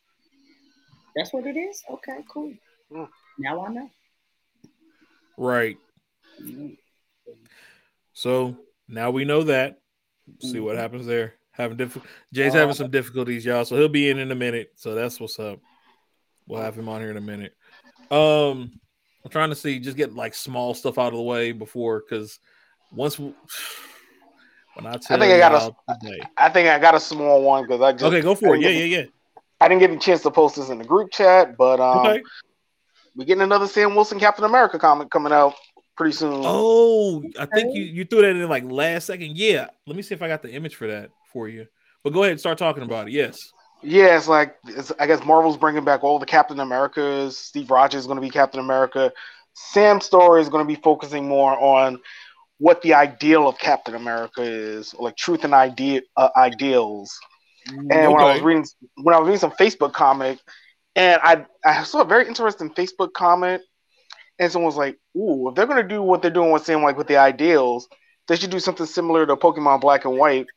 That's 1.15 1.32
what 1.34 1.46
it 1.46 1.58
is? 1.58 1.84
Okay, 1.89 2.24
cool. 2.29 2.53
Hmm. 2.91 3.05
Now 3.38 3.65
I 3.65 3.74
know." 3.74 3.89
Right. 5.38 5.77
Mhm. 6.41 6.77
So 8.13 8.58
now 8.88 9.12
we 9.12 9.25
know 9.25 9.43
that. 9.43 9.82
See 10.39 10.60
what 10.60 10.75
Mhm. 10.75 10.79
happens 10.79 11.05
there. 11.05 11.36
Having 11.51 11.91
Jay's 12.32 12.53
having 12.53 12.74
some 12.74 12.89
difficulties, 12.89 13.46
y'all. 13.46 13.65
So 13.65 13.75
he'll 13.75 13.88
be 13.89 14.10
in 14.10 14.17
in 14.17 14.32
a 14.32 14.36
minute. 14.36 14.72
So 14.75 14.96
that's 14.96 15.20
what's 15.20 15.39
up. 15.39 15.60
We'll 16.48 16.62
have 16.62 16.77
him 16.77 16.89
on 16.89 17.01
here 17.01 17.12
in 17.12 17.17
a 17.17 17.22
minute. 17.22 17.55
Um, 18.10 18.79
I'm 19.25 19.32
trying 19.32 19.50
to 19.50 19.56
see, 19.56 19.80
just 19.80 19.98
get 19.98 20.13
like 20.13 20.34
small 20.34 20.74
stuff 20.74 20.98
out 20.98 21.13
of 21.13 21.18
the 21.18 21.24
way 21.24 21.51
before, 21.51 22.01
because 22.08 22.39
once 22.92 23.18
we, 23.18 23.25
when 24.75 24.86
I 24.86 24.98
tell 24.98 25.20
think 25.20 25.34
I 25.34 25.38
got 25.38 25.53
a- 25.88 25.94
today, 26.00 26.20
I 26.38 26.50
think 26.50 26.68
I 26.68 26.80
got 26.80 26.96
a 26.96 27.00
small 27.00 27.42
one 27.42 27.63
because 27.63 27.82
I 27.82 27.94
just 27.94 28.03
okay, 28.03 28.22
go 28.22 28.36
for 28.36 28.56
I 28.56 28.58
it. 28.58 28.62
Yeah, 28.62 28.68
didn't 28.70 28.82
yeah, 28.82 28.98
get- 28.98 29.06
yeah. 29.06 29.42
I 29.62 29.70
didn't 29.70 29.80
get 29.80 29.92
a 29.92 29.98
chance 29.98 30.22
to 30.24 30.32
post 30.32 30.58
this 30.58 30.68
in 30.70 30.77
the 30.77 30.84
group 30.84 31.12
chat, 31.12 31.56
but 31.56 31.80
um, 31.80 32.06
Okay. 32.06 32.22
we're 33.15 33.24
getting 33.24 33.44
another 33.44 33.68
Sam 33.68 33.96
Wilson 33.96 34.20
Captain 34.20 34.44
America 34.44 34.77
comic 34.77 35.10
coming 35.10 35.32
out 35.32 35.53
pretty 35.96 36.12
soon. 36.12 36.42
Oh, 36.44 37.24
I 37.39 37.46
think 37.46 37.74
you 37.74 37.84
you 37.84 38.03
threw 38.03 38.24
that 38.24 38.32
in 38.36 38.50
like 38.50 38.65
last 38.65 39.06
second. 39.06 39.38
Yeah. 39.38 39.68
Let 39.88 39.96
me 39.96 40.01
see 40.01 40.15
if 40.15 40.22
I 40.22 40.27
got 40.27 40.42
the 40.42 40.51
image 40.51 40.75
for 40.75 40.88
that 40.88 41.12
for 41.32 41.48
you. 41.48 41.65
But 42.03 42.12
go 42.12 42.24
ahead 42.24 42.32
and 42.32 42.39
start 42.42 42.58
talking 42.58 42.84
about 42.84 43.08
it. 43.08 43.13
Yes. 43.13 43.53
Yeah, 43.84 44.18
it's 44.18 44.28
like 44.28 44.56
it's, 44.68 44.92
I 45.00 45.08
guess 45.08 45.24
Marvel's 45.25 45.58
bringing 45.58 45.84
back 45.84 46.04
all 46.04 46.20
the 46.20 46.25
Captain 46.25 46.60
Americas. 46.60 47.38
Steve 47.38 47.70
Rogers 47.70 48.02
is 48.02 48.08
going 48.08 48.18
to 48.18 48.22
be 48.22 48.30
Captain 48.30 48.60
America. 48.60 49.12
Sam's 49.54 50.06
story 50.06 50.42
is 50.42 50.50
going 50.50 50.66
to 50.66 50.68
be 50.68 50.82
focusing 50.82 51.28
more 51.28 51.58
on 51.60 52.00
what 52.60 52.82
the 52.82 52.94
ideal 52.94 53.48
of 53.48 53.58
Captain 53.58 53.96
America 53.96 54.42
is, 54.42 54.94
like 54.96 55.18
truth 55.18 55.44
and 55.44 55.54
idea 55.54 56.02
uh, 56.16 56.30
ideals. 56.38 57.20
And 57.68 58.12
when 58.12 58.22
I 58.22 58.34
was 58.34 58.42
reading 58.42 58.66
when 58.96 59.16
I 59.16 59.20
was 59.20 59.28
reading 59.28 59.40
some 59.40 59.52
Facebook 59.52 59.94
comic, 59.94 60.40
and 60.96 61.20
I 61.24 61.46
I 61.66 61.84
saw 61.84 62.02
a 62.02 62.06
very 62.06 62.28
interesting 62.28 62.70
Facebook 62.70 63.13
comment, 63.13 63.62
and 64.40 64.52
someone 64.52 64.68
was 64.68 64.78
like, 64.78 64.98
"Ooh, 65.16 65.50
if 65.50 65.56
they're 65.56 65.68
going 65.68 65.82
to 65.82 65.88
do 65.88 66.02
what 66.02 66.22
they're 66.22 66.32
doing 66.32 66.52
with 66.52 66.66
Sam, 66.66 66.84
like 66.84 66.98
with 66.98 67.08
the 67.08 67.18
ideals, 67.18 67.88
they 68.28 68.36
should 68.36 68.50
do 68.50 68.60
something 68.60 68.86
similar 68.86 69.25
to 69.25 69.36
Pokemon 69.36 69.82
Black 69.82 70.06
and 70.06 70.18
White." 70.18 70.48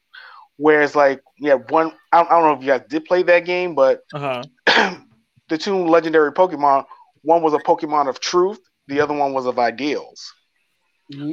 Where 0.56 0.82
it's 0.82 0.94
like 0.94 1.22
yeah 1.38 1.54
one 1.54 1.92
I 2.12 2.18
don't, 2.18 2.30
I 2.30 2.34
don't 2.34 2.42
know 2.44 2.52
if 2.54 2.60
you 2.60 2.68
guys 2.68 2.88
did 2.88 3.04
play 3.04 3.22
that 3.25 3.44
game, 3.44 3.75
but 3.75 4.00
Uh 4.14 4.42
huh. 4.66 4.96
the 5.48 5.58
two 5.58 5.86
legendary 5.86 6.32
Pokemon, 6.32 6.84
one 7.22 7.42
was 7.42 7.54
a 7.54 7.58
Pokemon 7.58 8.08
of 8.08 8.20
truth, 8.20 8.58
the 8.88 9.00
other 9.00 9.14
one 9.14 9.32
was 9.32 9.46
of 9.46 9.58
ideals. 9.58 10.32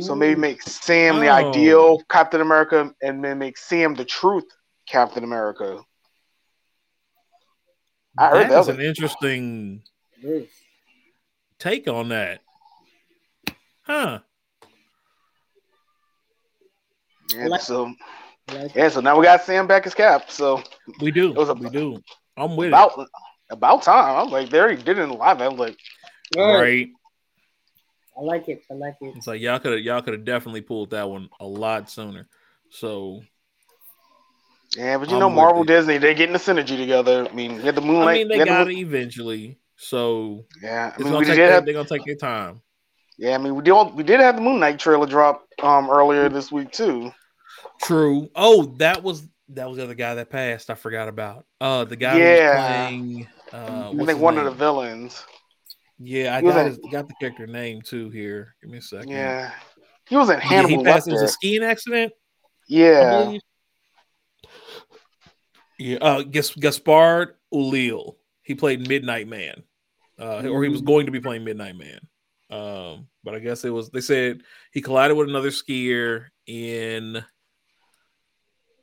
So 0.02 0.14
maybe 0.14 0.40
make 0.40 0.62
Sam 0.62 1.20
the 1.20 1.30
Oh. 1.30 1.34
ideal 1.34 2.00
Captain 2.08 2.42
America, 2.42 2.94
and 3.02 3.24
then 3.24 3.40
make 3.40 3.58
Sam 3.58 3.96
the 3.96 4.06
truth 4.06 4.44
Captain 4.88 5.24
America. 5.24 5.80
I 8.20 8.28
heard 8.30 8.44
that 8.44 8.50
That's 8.50 8.68
was 8.68 8.78
an 8.78 8.82
interesting 8.82 9.82
Yes. 10.22 10.46
take 11.58 11.88
on 11.88 12.10
that. 12.10 12.42
Huh. 13.82 14.20
Yeah, 17.30 17.48
Like- 17.48 17.62
so 17.62 17.94
Like, 18.52 18.76
yeah, 18.76 18.90
so 18.90 19.00
now 19.00 19.18
we 19.18 19.24
got 19.26 19.44
Sam 19.44 19.68
back 19.68 19.86
as 19.88 19.94
Cap. 19.94 20.30
So 20.30 20.62
We 21.00 21.12
do. 21.12 21.32
It 21.32 21.38
was 21.38 21.50
a- 21.50 21.54
we 21.54 21.70
do. 21.70 21.98
I'm 22.36 22.56
with 22.56 22.70
about 22.70 23.08
about 23.50 23.84
time. 23.84 24.18
I'm 24.18 24.30
like, 24.32 24.50
they 24.50 24.60
already 24.60 24.82
did 24.82 24.98
it 24.98 25.02
in 25.04 25.12
live. 25.12 25.42
I 25.42 25.48
was 25.48 25.60
like, 25.60 25.78
it. 26.36 26.40
right. 26.40 26.60
Right. 26.62 26.88
I 28.18 28.22
like 28.22 28.48
it. 28.50 28.64
I 28.70 28.74
like 28.76 28.96
it. 29.02 29.16
It's 29.18 29.26
like 29.28 29.42
y'all 29.42 29.60
could 29.60 29.72
have 29.74 29.82
y'all 29.82 30.02
could 30.02 30.14
have 30.14 30.26
definitely 30.26 30.62
pulled 30.62 30.92
that 30.92 31.10
one 31.10 31.30
a 31.40 31.46
lot 31.46 31.90
sooner. 31.90 32.28
So 32.70 33.22
yeah, 34.76 34.98
but 34.98 35.10
you 35.10 35.16
I'm 35.16 35.20
know, 35.22 35.30
Marvel. 35.30 35.64
Disney, 35.64 35.98
they're 36.00 36.14
getting 36.14 36.34
the 36.34 36.40
synergy 36.40 36.78
together. 36.78 37.28
I 37.30 37.34
mean, 37.34 37.56
you 37.56 37.62
had 37.62 37.76
the 37.76 37.82
I 37.82 37.86
Moonlight. 37.86 38.18
mean 38.20 38.28
they 38.28 38.34
you 38.36 38.40
had 38.42 38.48
the 38.48 38.52
got 38.52 38.68
Moon- 38.68 38.78
it 38.78 38.80
eventually. 38.82 39.58
So 39.78 40.46
Yeah, 40.62 40.92
I 40.94 40.98
mean, 40.98 41.08
gonna 41.12 41.20
we 41.20 41.26
did 41.26 41.38
their, 41.38 41.52
have, 41.52 41.66
they're 41.66 41.74
gonna 41.74 41.88
take 41.90 42.06
their 42.06 42.16
time. 42.16 42.62
yeah, 43.18 43.36
I 43.36 43.38
mean, 43.38 43.56
we 43.56 43.64
did 43.64 43.74
we 43.96 44.04
did 44.04 44.20
have 44.20 44.36
the 44.36 44.42
Moon 44.42 44.60
Knight 44.60 44.80
trailer 44.80 45.06
drop 45.08 45.48
um 45.62 45.90
earlier 45.90 46.30
this 46.30 46.52
week 46.52 46.72
too. 46.72 47.12
True. 47.82 48.30
Oh, 48.36 48.66
that 48.78 49.04
was 49.04 49.28
that 49.50 49.68
was 49.68 49.78
the 49.78 49.84
other 49.84 49.94
guy 49.96 50.16
that 50.16 50.30
passed. 50.30 50.70
I 50.70 50.76
forgot 50.76 51.08
about. 51.08 51.46
Uh 51.60 51.84
the 51.86 51.96
guy 51.96 52.14
who 52.14 52.20
Yeah. 52.20 52.56
was 52.56 52.90
playing 52.90 53.28
uh 53.52 53.90
I 53.92 53.96
think 53.96 54.10
his 54.10 54.18
one 54.18 54.38
of 54.38 54.46
the 54.46 54.52
villains. 54.52 55.24
Yeah, 56.00 56.36
I 56.36 56.42
got 56.42 56.60
in- 56.60 56.66
his, 56.68 56.80
got 56.92 57.08
the 57.08 57.14
character 57.20 57.48
name 57.48 57.82
too 57.82 58.10
here. 58.10 58.56
Give 58.62 58.72
me 58.72 58.78
a 58.80 58.82
second. 58.82 59.10
Yeah, 59.10 59.52
he 60.08 60.16
was 60.16 60.30
in 60.30 60.40
Yeah, 60.50 60.68
he 60.68 60.84
passed. 60.84 61.08
It 61.08 61.12
was 61.14 61.22
a 61.22 61.28
skiing 61.28 61.64
accident. 61.64 62.14
Yeah. 62.68 63.38
Yeah. 65.80 65.98
Uh, 65.98 66.22
Gas- 66.24 66.56
Gaspard 66.56 67.36
Ulliel. 67.54 68.16
He 68.44 68.56
played 68.56 68.88
Midnight 68.88 69.28
Man, 69.28 69.64
uh, 70.20 70.48
or 70.48 70.64
he 70.64 70.70
was 70.70 70.82
going 70.82 71.06
to 71.06 71.12
be 71.12 71.20
playing 71.20 71.44
Midnight 71.44 71.76
Man. 71.78 72.00
Um, 72.50 73.08
but 73.24 73.36
I 73.36 73.40
guess 73.40 73.64
it 73.64 73.70
was. 73.70 73.90
They 73.90 74.02
said 74.02 74.42
he 74.72 74.82
collided 74.82 75.16
with 75.18 75.30
another 75.30 75.50
skier 75.50 76.26
in 76.46 77.24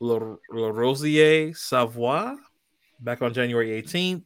La, 0.01 0.15
La 0.51 0.69
Rosière, 0.73 1.57
Savoie, 1.57 2.37
back 3.01 3.23
on 3.23 3.33
January 3.33 3.81
18th. 3.83 4.25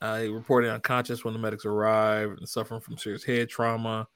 Uh, 0.00 0.20
he 0.20 0.28
reported 0.28 0.70
unconscious 0.70 1.24
when 1.24 1.34
the 1.34 1.40
medics 1.40 1.64
arrived 1.64 2.38
and 2.38 2.48
suffering 2.48 2.80
from 2.80 2.96
serious 2.96 3.24
head 3.24 3.48
trauma. 3.48 4.06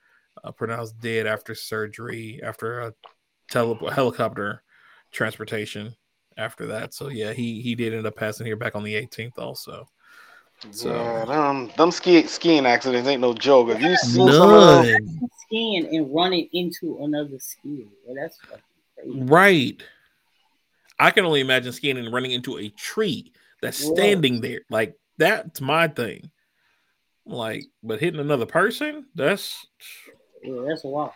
Uh, 0.42 0.50
pronounced 0.50 0.98
dead 1.00 1.26
after 1.26 1.54
surgery 1.54 2.40
after 2.42 2.80
a 2.80 2.94
tele- 3.50 3.90
helicopter 3.92 4.62
transportation 5.10 5.94
after 6.38 6.66
that. 6.66 6.94
So 6.94 7.08
yeah, 7.08 7.34
he 7.34 7.60
he 7.60 7.74
did 7.74 7.92
end 7.92 8.06
up 8.06 8.16
passing 8.16 8.46
here 8.46 8.56
back 8.56 8.74
on 8.74 8.82
the 8.82 8.94
18th 8.94 9.38
also. 9.38 9.86
So- 10.70 10.94
yeah. 10.94 11.24
Them, 11.26 11.70
them 11.76 11.90
ski, 11.90 12.26
skiing 12.26 12.64
accidents 12.64 13.06
ain't 13.08 13.20
no 13.20 13.34
joke. 13.34 13.68
If 13.70 13.82
you 13.82 13.94
see 13.96 14.12
some 14.12 14.28
of 14.28 14.32
those, 14.32 14.86
None. 14.86 15.28
Skiing 15.46 15.96
and 15.96 16.14
running 16.14 16.48
into 16.52 16.98
another 17.02 17.36
skier. 17.36 17.88
Well, 18.06 18.14
that's 18.14 18.38
fucking 18.48 18.62
crazy. 18.96 19.20
Right. 19.24 19.82
I 21.02 21.10
can 21.10 21.24
only 21.24 21.40
imagine 21.40 21.72
skiing 21.72 21.98
and 21.98 22.12
running 22.12 22.30
into 22.30 22.58
a 22.58 22.68
tree 22.68 23.32
that's 23.60 23.84
Right. 23.84 23.96
standing 23.96 24.40
there. 24.40 24.60
Like 24.70 24.94
that's 25.18 25.60
my 25.60 25.88
thing. 25.88 26.30
Like, 27.26 27.64
but 27.82 27.98
hitting 28.00 28.20
another 28.20 28.46
person, 28.46 29.06
that's 29.14 29.66
Yeah, 30.42 30.62
that's 30.68 30.84
a 30.84 30.88
lot. 30.88 31.14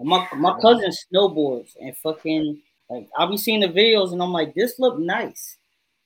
My 0.00 0.26
my 0.36 0.58
cousin 0.60 0.90
snowboards 1.12 1.76
and 1.78 1.94
fucking 1.98 2.62
like 2.88 3.08
I'll 3.16 3.30
be 3.30 3.36
seeing 3.36 3.60
the 3.60 3.68
videos 3.68 4.12
and 4.12 4.22
I'm 4.22 4.32
like, 4.32 4.54
this 4.54 4.78
look 4.78 4.98
nice, 4.98 5.58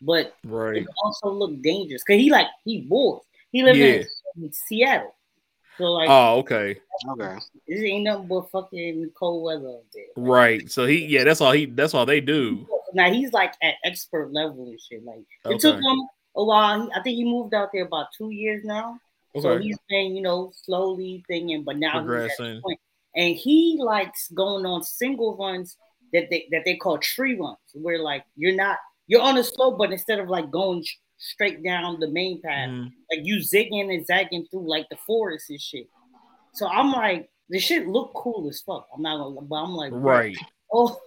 but 0.03 0.35
right. 0.45 0.79
it 0.79 0.89
also 1.05 1.31
look 1.31 1.63
dangerous 1.63 2.03
because 2.05 2.21
he 2.21 2.31
like 2.31 2.49
he 2.65 2.83
bored. 2.83 3.23
He 3.53 3.63
lives 3.63 3.79
in, 3.79 4.43
in 4.45 4.53
Seattle, 4.53 5.15
so 5.79 5.85
like 5.85 6.09
Oh, 6.09 6.39
okay. 6.39 6.81
okay. 7.11 7.37
this 7.69 7.81
ain't 7.81 8.05
nothing 8.05 8.27
but 8.27 8.51
fucking 8.51 9.11
cold 9.17 9.45
weather 9.45 9.69
up 9.69 9.85
there. 9.95 10.05
Right. 10.17 10.71
So 10.71 10.87
he 10.87 11.07
yeah, 11.07 11.25
that's 11.25 11.41
all 11.41 11.53
he 11.53 11.67
that's 11.67 11.95
all 11.95 12.07
they 12.07 12.21
do. 12.21 12.67
Now 12.95 13.11
he's 13.13 13.33
like 13.33 13.55
at 13.63 13.75
expert 13.85 14.33
level 14.33 14.67
and 14.69 14.81
shit. 14.81 15.05
Like 15.05 15.25
it 15.47 15.61
took 15.61 15.77
him 15.77 16.09
a 16.37 16.45
while. 16.45 16.89
I 16.95 17.01
think 17.03 17.17
he 17.17 17.25
moved 17.25 17.55
out 17.55 17.71
there 17.73 17.85
about 17.85 18.07
two 18.17 18.31
years 18.31 18.65
now. 18.65 18.99
So 19.39 19.51
Okay. 19.51 19.65
he's 19.65 19.79
been, 19.89 20.17
you 20.17 20.23
know, 20.23 20.51
slowly 20.65 21.25
thinking, 21.29 21.63
but 21.65 21.77
now 21.77 22.03
he's 22.03 22.11
at 22.11 22.23
this 22.25 22.37
Progressing. 22.37 22.61
point. 22.63 22.81
And 23.17 23.35
he 23.37 23.79
likes 23.81 24.29
going 24.35 24.67
on 24.67 24.83
single 24.83 25.37
runs 25.37 25.77
that 26.13 26.29
they 26.31 26.49
that 26.51 26.63
they 26.65 26.77
call 26.77 26.99
tree 26.99 27.37
runs, 27.39 27.59
where 27.75 27.99
like 28.01 28.25
you're 28.37 28.55
not 28.57 28.79
you're 29.07 29.21
on 29.23 29.37
a 29.39 29.45
slope, 29.45 29.79
but 29.79 29.93
instead 29.93 30.19
of 30.21 30.29
like 30.29 30.51
going 30.51 30.85
straight 31.19 31.63
down 31.63 32.01
the 32.01 32.09
main 32.09 32.41
path, 32.43 32.69
Mhm. 32.71 32.93
like 33.11 33.21
you 33.25 33.37
zigging 33.39 33.93
and 33.95 34.07
zagging 34.07 34.47
through 34.51 34.69
like 34.69 34.89
the 34.89 34.97
forest 34.97 35.51
and 35.51 35.61
shit. 35.61 35.87
So 36.55 36.67
I'm 36.67 36.91
like, 36.93 37.31
the 37.49 37.59
shit 37.59 37.87
look 37.89 38.13
cool 38.15 38.49
as 38.49 38.61
fuck. 38.63 38.89
I'm 38.95 39.03
not 39.03 39.19
gonna, 39.19 39.41
but 39.43 39.57
I'm 39.57 39.73
like, 39.73 39.93
Right. 39.95 40.37
oh, 40.73 41.01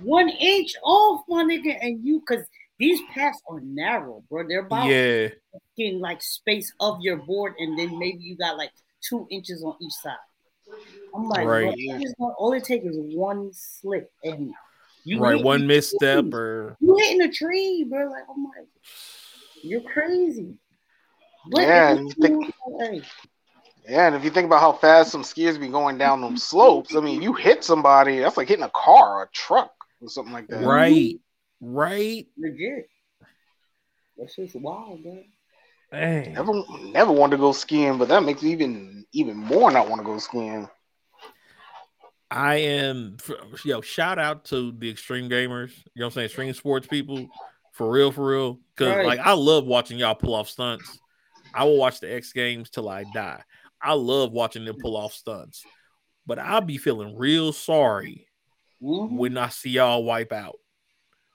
one 0.00 0.28
inch 0.28 0.74
off, 0.84 1.22
my 1.28 1.44
nigga, 1.44 1.76
and 1.80 2.04
you 2.04 2.20
because 2.26 2.44
these 2.78 3.00
paths 3.12 3.40
are 3.48 3.60
narrow, 3.60 4.22
bro. 4.28 4.46
They're 4.48 4.66
about 4.66 4.88
Yeah. 4.88 5.28
in 5.76 6.00
like 6.00 6.22
space 6.22 6.72
of 6.80 7.00
your 7.00 7.16
board, 7.16 7.54
and 7.58 7.78
then 7.78 7.98
maybe 7.98 8.18
you 8.22 8.36
got 8.36 8.56
like 8.56 8.70
two 9.08 9.26
inches 9.30 9.62
on 9.62 9.76
each 9.80 9.92
side. 9.92 10.16
I'm 11.14 11.28
like, 11.28 11.46
Right. 11.46 11.74
it 11.76 12.02
is 12.02 12.14
not- 12.18 12.34
all 12.38 12.52
it 12.52 12.64
takes 12.64 12.84
is 12.86 12.96
one 13.14 13.50
slip, 13.52 14.10
and 14.24 14.54
you 15.04 15.20
right. 15.20 15.32
hitting 15.32 15.44
One 15.44 15.60
the 15.60 15.66
misstep 15.66 16.24
tree. 16.30 16.32
or 16.40 16.76
you 16.80 16.96
hitting 16.96 17.22
a 17.22 17.30
tree, 17.30 17.84
bro. 17.88 18.08
Like, 18.10 18.24
I'm 18.28 18.44
like, 18.44 18.68
you're 19.62 19.82
crazy. 19.82 20.56
But 21.50 21.62
Yeah, 21.62 21.90
and 21.92 22.08
you 22.08 22.14
think- 22.14 22.54
cool, 22.64 23.00
Yeah, 23.88 24.06
and 24.06 24.14
if 24.16 24.22
you 24.24 24.30
think 24.30 24.46
about 24.46 24.60
how 24.60 24.72
fast 24.72 25.10
some 25.10 25.22
skiers 25.24 25.58
be 25.58 25.66
going 25.68 25.98
down 25.98 26.20
them 26.20 26.36
slopes, 26.36 26.94
I 26.94 27.00
mean, 27.00 27.20
you 27.20 27.32
hit 27.32 27.64
somebody, 27.64 28.20
that's 28.20 28.36
like 28.36 28.46
hitting 28.48 28.64
a 28.64 28.70
car 28.70 29.18
or 29.18 29.22
a 29.24 29.28
truck 29.30 29.74
or 30.02 30.08
something 30.08 30.32
like 30.32 30.48
that. 30.48 30.64
right. 30.64 31.20
Right. 31.60 32.26
legit. 32.36 32.88
That's 34.18 34.36
just 34.36 34.56
wild, 34.56 35.04
man. 35.04 35.24
Dang. 35.92 36.32
Never, 36.32 36.52
never 36.92 37.12
wanted 37.12 37.36
to 37.36 37.40
go 37.40 37.52
skiing, 37.52 37.98
but 37.98 38.08
that 38.08 38.24
makes 38.24 38.42
me 38.42 38.50
even 38.52 39.06
even 39.12 39.36
more 39.36 39.70
not 39.70 39.88
want 39.88 40.00
to 40.00 40.04
go 40.04 40.18
skiing. 40.18 40.68
I 42.30 42.56
am 42.56 43.18
yo, 43.64 43.80
shout 43.82 44.18
out 44.18 44.46
to 44.46 44.72
the 44.72 44.90
extreme 44.90 45.28
gamers, 45.28 45.76
you 45.94 46.00
know 46.00 46.06
what 46.06 46.06
I'm 46.06 46.10
saying? 46.12 46.24
Extreme 46.26 46.54
sports 46.54 46.86
people. 46.86 47.28
For 47.72 47.90
real, 47.90 48.12
for 48.12 48.26
real. 48.26 48.60
Cause 48.76 48.88
Right. 48.88 49.06
like 49.06 49.20
I 49.20 49.32
love 49.32 49.64
watching 49.64 49.98
y'all 49.98 50.14
pull 50.14 50.34
off 50.34 50.48
stunts. 50.48 50.98
I 51.54 51.64
will 51.64 51.78
watch 51.78 52.00
the 52.00 52.12
X 52.12 52.32
Games 52.32 52.70
till 52.70 52.88
I 52.88 53.04
die. 53.14 53.42
I 53.80 53.94
love 53.94 54.32
watching 54.32 54.64
them 54.64 54.76
pull 54.80 54.96
off 54.96 55.12
stunts. 55.12 55.64
But 56.26 56.38
I'll 56.38 56.60
be 56.60 56.78
feeling 56.78 57.16
real 57.16 57.52
sorry 57.52 58.26
Mhm. 58.82 59.16
when 59.16 59.38
I 59.38 59.48
see 59.48 59.70
y'all 59.70 60.04
wipe 60.04 60.32
out. 60.32 60.58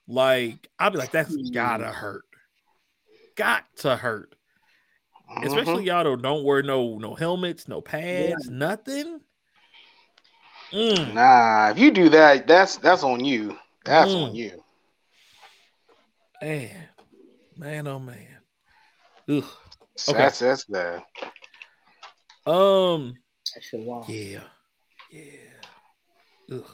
Like, 0.08 0.70
I'll 0.80 0.92
be 0.92 0.98
like, 0.98 1.12
that's 1.12 1.36
gotta 1.36 1.92
hurt. 1.92 2.26
Got 3.36 3.64
to 3.78 3.96
hurt. 3.96 4.36
Especially 5.44 5.84
y'all 5.86 6.04
don't, 6.04 6.22
don't 6.22 6.44
wear 6.44 6.64
no 6.64 6.98
no 6.98 7.14
helmets, 7.14 7.68
no 7.68 7.82
pads, 7.82 8.50
nothing. 8.50 9.22
Mm, 10.74 11.14
Nah, 11.14 11.70
if 11.70 11.78
you 11.80 11.92
do 11.92 12.10
that, 12.10 12.48
that's 12.48 12.78
that's 12.78 13.04
on 13.04 13.24
you. 13.24 13.58
That's 13.86 14.12
Mm. 14.12 14.24
on 14.24 14.36
you. 14.36 14.64
man, 16.42 16.90
man, 17.56 17.88
oh 17.88 18.00
man. 18.00 18.38
Ugh. 19.30 19.44
So 19.96 20.12
Okay. 20.14 20.22
That's 20.24 20.40
that's 20.40 20.66
bad. 20.66 21.04
Um, 22.46 23.16
That 23.54 23.64
shit 23.64 23.80
wild. 23.82 24.08
yeah, 24.10 24.44
yeah. 25.12 25.62
Ugh. 26.52 26.66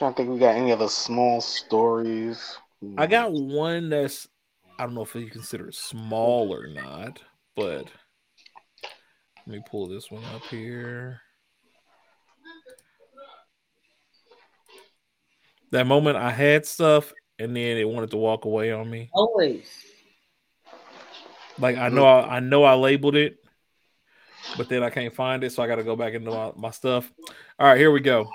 Trying 0.00 0.14
to 0.14 0.16
think, 0.16 0.30
we 0.30 0.38
got 0.38 0.56
any 0.56 0.72
other 0.72 0.88
small 0.88 1.42
stories? 1.42 2.56
I 2.96 3.06
got 3.06 3.30
hmm. 3.30 3.52
one 3.52 3.90
that's 3.90 4.26
I 4.78 4.84
don't 4.84 4.94
know 4.94 5.02
if 5.02 5.14
you 5.14 5.26
consider 5.26 5.68
it 5.68 5.74
small 5.74 6.54
or 6.54 6.66
not, 6.66 7.20
but 7.54 7.84
let 9.46 9.46
me 9.46 9.62
pull 9.70 9.88
this 9.88 10.10
one 10.10 10.24
up 10.34 10.42
here. 10.44 11.20
That 15.70 15.86
moment 15.86 16.16
I 16.16 16.30
had 16.30 16.64
stuff 16.64 17.12
and 17.38 17.54
then 17.54 17.76
it 17.76 17.86
wanted 17.86 18.10
to 18.12 18.16
walk 18.16 18.46
away 18.46 18.72
on 18.72 18.88
me. 18.88 19.10
Always. 19.12 19.68
Like 21.58 21.76
I 21.76 21.90
know 21.90 22.06
I, 22.06 22.36
I 22.36 22.40
know 22.40 22.64
I 22.64 22.72
labeled 22.72 23.16
it, 23.16 23.36
but 24.56 24.70
then 24.70 24.82
I 24.82 24.88
can't 24.88 25.14
find 25.14 25.44
it, 25.44 25.52
so 25.52 25.62
I 25.62 25.66
gotta 25.66 25.84
go 25.84 25.94
back 25.94 26.14
into 26.14 26.30
my, 26.30 26.52
my 26.56 26.70
stuff. 26.70 27.12
All 27.58 27.66
right, 27.66 27.76
here 27.76 27.90
we 27.90 28.00
go. 28.00 28.30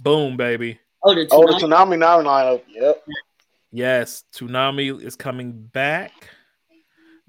Boom, 0.00 0.36
baby. 0.36 0.78
Oh, 1.02 1.14
the 1.14 1.28
Oh, 1.30 1.46
the 1.46 1.52
Toonami. 1.54 1.94
Toonami 1.94 1.98
now 1.98 2.22
lineup. 2.22 2.62
Yep. 2.68 3.04
Yes, 3.72 4.24
Toonami 4.34 5.02
is 5.02 5.14
coming 5.14 5.52
back. 5.52 6.12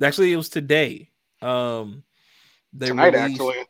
Actually, 0.02 0.34
it 0.34 0.38
was 0.38 0.50
today. 0.50 1.10
Um, 1.42 2.04
they 2.74 2.88
Tonight, 2.88 3.14
released- 3.14 3.42
actually. 3.42 3.66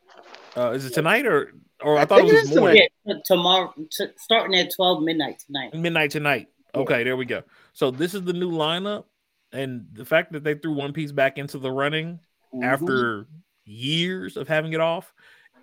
Uh, 0.56 0.72
is 0.72 0.86
it 0.86 0.94
tonight 0.94 1.26
or 1.26 1.54
or 1.82 1.98
I, 1.98 2.02
I 2.02 2.06
thought 2.06 2.20
it 2.20 2.26
was 2.26 2.34
is 2.52 2.56
morning? 2.56 2.88
Yeah, 3.06 3.16
tomorrow, 3.26 3.74
t- 3.92 4.08
starting 4.18 4.56
at 4.60 4.72
twelve 4.76 5.02
midnight 5.02 5.42
tonight. 5.46 5.74
midnight 5.74 6.12
tonight. 6.12 6.48
Okay, 6.76 7.04
there 7.04 7.18
we 7.18 7.26
go. 7.26 7.42
So 7.74 7.90
this 7.90 8.14
is 8.14 8.24
the 8.24 8.34
new 8.34 8.52
lineup, 8.52 9.06
and 9.52 9.88
the 9.94 10.06
fact 10.06 10.32
that 10.34 10.44
they 10.44 10.56
threw 10.56 10.74
One 10.74 10.94
Piece 10.94 11.12
back 11.12 11.38
into 11.38 11.58
the 11.58 11.72
running 11.72 12.20
Mhm. 12.54 12.64
after 12.66 13.28
years 13.66 14.38
of 14.38 14.48
having 14.48 14.74
it 14.74 14.80
off 14.82 15.14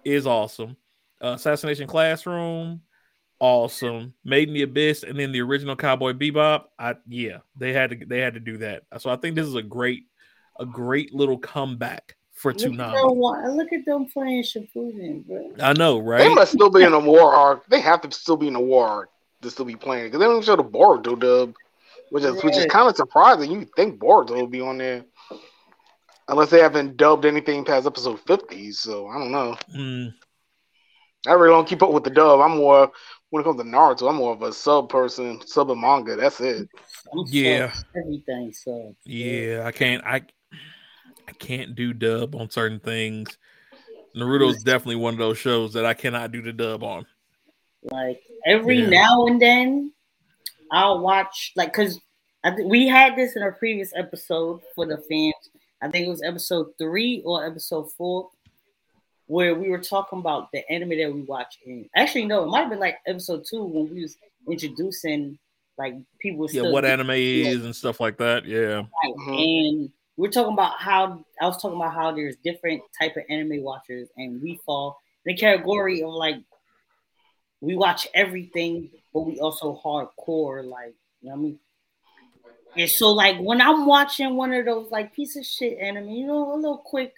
is 0.04 0.26
awesome. 0.26 0.76
Uh, 1.22 1.28
Assassination 1.36 1.86
Classroom, 1.86 2.80
awesome. 3.40 4.14
Made 4.24 4.48
in 4.48 4.54
the 4.54 4.62
Abyss, 4.62 5.02
and 5.02 5.18
then 5.18 5.32
the 5.32 5.40
original 5.40 5.76
Cowboy 5.76 6.12
Bebop. 6.12 6.64
I 6.78 6.94
yeah, 7.06 7.38
they 7.56 7.72
had 7.72 7.90
to 7.90 8.06
they 8.06 8.20
had 8.20 8.34
to 8.34 8.40
do 8.40 8.58
that. 8.58 8.84
So 8.98 9.10
I 9.10 9.16
think 9.16 9.36
this 9.36 9.46
is 9.46 9.54
a 9.54 9.62
great 9.62 10.04
a 10.58 10.66
great 10.66 11.14
little 11.14 11.38
comeback 11.38 12.16
for 12.34 12.52
Look 12.52 12.62
at, 12.62 12.70
Toonami. 12.70 12.92
them, 12.92 13.18
wa- 13.18 13.46
look 13.48 13.72
at 13.72 13.84
them 13.84 14.06
playing 14.06 14.42
Shippuden, 14.44 15.26
bro. 15.26 15.52
I 15.60 15.72
know, 15.72 15.98
right? 15.98 16.18
They 16.18 16.34
must 16.34 16.52
still 16.52 16.70
be 16.70 16.84
in 16.84 16.92
a 16.92 16.98
war 17.00 17.34
arc. 17.34 17.66
They 17.66 17.80
have 17.80 18.00
to 18.02 18.12
still 18.12 18.36
be 18.36 18.48
in 18.48 18.54
a 18.54 18.60
war 18.60 18.86
arc 18.86 19.10
to 19.42 19.50
still 19.50 19.64
be 19.64 19.76
playing 19.76 20.06
because 20.06 20.20
they 20.20 20.26
don't 20.26 20.44
show 20.44 20.56
the 20.56 20.64
Boruto 20.64 21.18
dub, 21.18 21.54
which 22.10 22.24
is 22.24 22.42
which 22.42 22.56
is 22.56 22.66
kind 22.66 22.88
of 22.88 22.96
surprising. 22.96 23.50
You 23.50 23.66
think 23.76 24.00
Boruto 24.00 24.30
will 24.32 24.46
be 24.46 24.60
on 24.60 24.78
there, 24.78 25.04
unless 26.28 26.50
they 26.50 26.60
haven't 26.60 26.96
dubbed 26.96 27.24
anything 27.24 27.64
past 27.64 27.86
episode 27.86 28.20
fifty. 28.20 28.70
So 28.72 29.08
I 29.08 29.18
don't 29.18 29.32
know. 29.32 29.56
Mm, 29.76 30.14
I 31.26 31.32
really 31.32 31.52
don't 31.52 31.68
keep 31.68 31.82
up 31.82 31.92
with 31.92 32.04
the 32.04 32.10
dub. 32.10 32.40
I'm 32.40 32.58
more 32.58 32.92
when 33.30 33.42
it 33.42 33.44
comes 33.44 33.60
to 33.60 33.66
Naruto. 33.66 34.08
I'm 34.08 34.16
more 34.16 34.32
of 34.32 34.42
a 34.42 34.52
sub 34.52 34.88
person, 34.88 35.40
sub 35.46 35.70
and 35.70 35.80
manga. 35.80 36.16
That's 36.16 36.40
it. 36.40 36.68
Yeah. 37.26 37.72
everything. 37.96 38.52
So 38.52 38.94
yeah, 39.04 39.62
I 39.66 39.72
can't. 39.72 40.04
I 40.04 40.22
I 41.26 41.32
can't 41.38 41.74
do 41.74 41.92
dub 41.92 42.34
on 42.34 42.50
certain 42.50 42.80
things. 42.80 43.36
Naruto's 44.16 44.62
definitely 44.64 44.96
one 44.96 45.14
of 45.14 45.18
those 45.18 45.38
shows 45.38 45.72
that 45.74 45.84
I 45.84 45.94
cannot 45.94 46.32
do 46.32 46.42
the 46.42 46.52
dub 46.52 46.82
on. 46.82 47.06
like 47.82 48.20
every 48.46 48.80
Yeah. 48.80 48.88
now 48.88 49.26
and 49.26 49.40
then, 49.40 49.92
I'll 50.72 51.00
watch 51.00 51.52
like 51.56 51.72
because 51.72 52.00
th- 52.44 52.66
we 52.66 52.88
had 52.88 53.14
this 53.16 53.36
in 53.36 53.42
a 53.42 53.52
previous 53.52 53.92
episode 53.96 54.60
for 54.74 54.86
the 54.86 54.96
fans. 55.10 55.34
I 55.80 55.88
think 55.88 56.06
it 56.06 56.10
was 56.10 56.22
episode 56.24 56.68
three 56.78 57.22
or 57.24 57.46
episode 57.46 57.92
four, 57.92 58.30
where 59.28 59.54
we 59.54 59.68
were 59.68 59.78
talking 59.78 60.18
about 60.18 60.50
the 60.52 60.68
anime 60.70 60.98
that 60.98 61.12
we 61.12 61.22
watch. 61.22 61.58
And 61.64 61.86
actually, 61.94 62.24
no, 62.24 62.44
it 62.44 62.48
might 62.48 62.62
have 62.62 62.70
been 62.70 62.80
like 62.80 62.98
episode 63.06 63.44
two 63.48 63.62
when 63.62 63.94
we 63.94 64.02
was 64.02 64.16
introducing 64.50 65.38
like 65.76 65.94
people. 66.18 66.46
Yeah, 66.46 66.62
still 66.62 66.72
what 66.72 66.84
anime 66.84 67.10
is 67.10 67.64
and 67.64 67.76
stuff 67.76 68.00
like 68.00 68.16
that. 68.18 68.46
Yeah. 68.46 68.78
Right. 68.78 69.14
Mhm. 69.20 69.38
And 69.44 69.90
we're 70.16 70.30
talking 70.30 70.54
about 70.54 70.78
how 70.78 71.24
I 71.40 71.46
was 71.46 71.60
talking 71.60 71.76
about 71.76 71.94
how 71.94 72.10
there's 72.10 72.36
different 72.42 72.82
type 72.98 73.16
of 73.16 73.22
anime 73.28 73.62
watchers, 73.62 74.08
and 74.16 74.42
we 74.42 74.58
fall 74.64 74.98
in 75.26 75.34
the 75.34 75.40
category 75.40 76.02
of 76.02 76.10
like 76.10 76.36
we 77.60 77.76
watch 77.76 78.08
everything, 78.14 78.90
but 79.12 79.20
we 79.20 79.38
also 79.40 79.78
hardcore, 79.84 80.64
like 80.64 80.94
you 81.20 81.28
know 81.28 81.36
what 81.36 81.38
I 81.38 81.42
mean. 81.42 81.58
And 82.76 82.88
so, 82.88 83.10
like 83.12 83.38
when 83.38 83.60
I'm 83.60 83.84
watching 83.84 84.36
one 84.36 84.54
of 84.54 84.64
those 84.64 84.90
like 84.90 85.14
piece 85.14 85.36
of 85.36 85.44
shit 85.44 85.78
anime, 85.78 86.08
you 86.08 86.26
know, 86.26 86.54
a 86.54 86.56
little 86.56 86.78
quick 86.78 87.14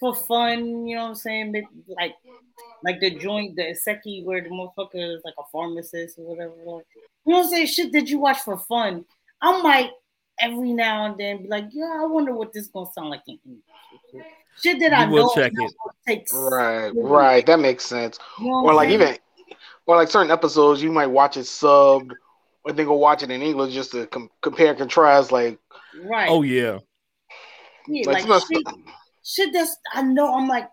for 0.00 0.14
fun, 0.14 0.86
you 0.86 0.96
know 0.96 1.02
what 1.02 1.08
I'm 1.10 1.14
saying? 1.14 1.52
But, 1.52 1.62
Like, 1.96 2.14
like 2.82 3.00
the 3.00 3.10
joint, 3.10 3.54
the 3.56 3.74
Seki, 3.74 4.22
where 4.24 4.42
the 4.42 4.48
motherfucker 4.48 5.16
is 5.16 5.22
like 5.24 5.34
a 5.38 5.42
pharmacist 5.52 6.18
or 6.18 6.24
whatever. 6.34 6.54
Like, 6.64 6.86
you 6.94 7.32
know 7.32 7.38
what 7.38 7.44
I'm 7.44 7.50
saying? 7.50 7.66
Shit 7.66 7.92
that 7.92 8.08
you 8.08 8.18
watch 8.18 8.38
for 8.40 8.56
fun. 8.58 9.04
I'm 9.42 9.62
like 9.62 9.90
every 10.40 10.72
now 10.72 11.04
and 11.04 11.18
then 11.18 11.42
be 11.42 11.48
like, 11.48 11.66
yeah, 11.72 12.00
I 12.02 12.06
wonder 12.06 12.34
what 12.34 12.52
this 12.52 12.68
gonna 12.68 12.90
sound 12.94 13.10
like 13.10 13.22
in 13.28 13.38
English. 13.44 14.26
Shit 14.62 14.80
that 14.80 14.92
I 14.92 15.04
You 15.04 15.10
will 15.10 15.24
know 15.24 15.32
check 15.34 15.52
it. 15.52 15.56
gonna 16.06 16.20
Right, 16.32 16.90
seriously. 16.92 17.02
right. 17.02 17.46
That 17.46 17.60
makes 17.60 17.84
sense. 17.84 18.18
You 18.38 18.46
know 18.46 18.64
Or 18.64 18.74
like 18.74 18.88
I'm 18.88 19.00
saying? 19.00 19.18
even, 19.46 19.56
or 19.86 19.96
like 19.96 20.10
certain 20.10 20.30
episodes, 20.30 20.82
you 20.82 20.90
might 20.90 21.06
watch 21.06 21.36
it 21.36 21.40
subbed, 21.44 22.12
or 22.64 22.72
then 22.72 22.86
go 22.86 22.94
watch 22.94 23.22
it 23.22 23.30
in 23.30 23.42
English 23.42 23.74
just 23.74 23.92
to 23.92 24.06
com- 24.06 24.30
compare 24.40 24.70
and 24.70 24.78
contrast. 24.78 25.32
Like, 25.32 25.58
right. 26.02 26.28
Oh 26.30 26.42
yeah. 26.42 26.78
yeah, 27.88 28.06
like, 28.06 28.14
like, 28.14 28.22
some 28.22 28.32
of 28.32 28.42
the 28.48 28.54
shit, 28.54 28.66
shit 29.24 29.52
that's 29.52 29.76
I 29.92 30.02
know 30.02 30.34
I'm 30.34 30.48
like, 30.48 30.68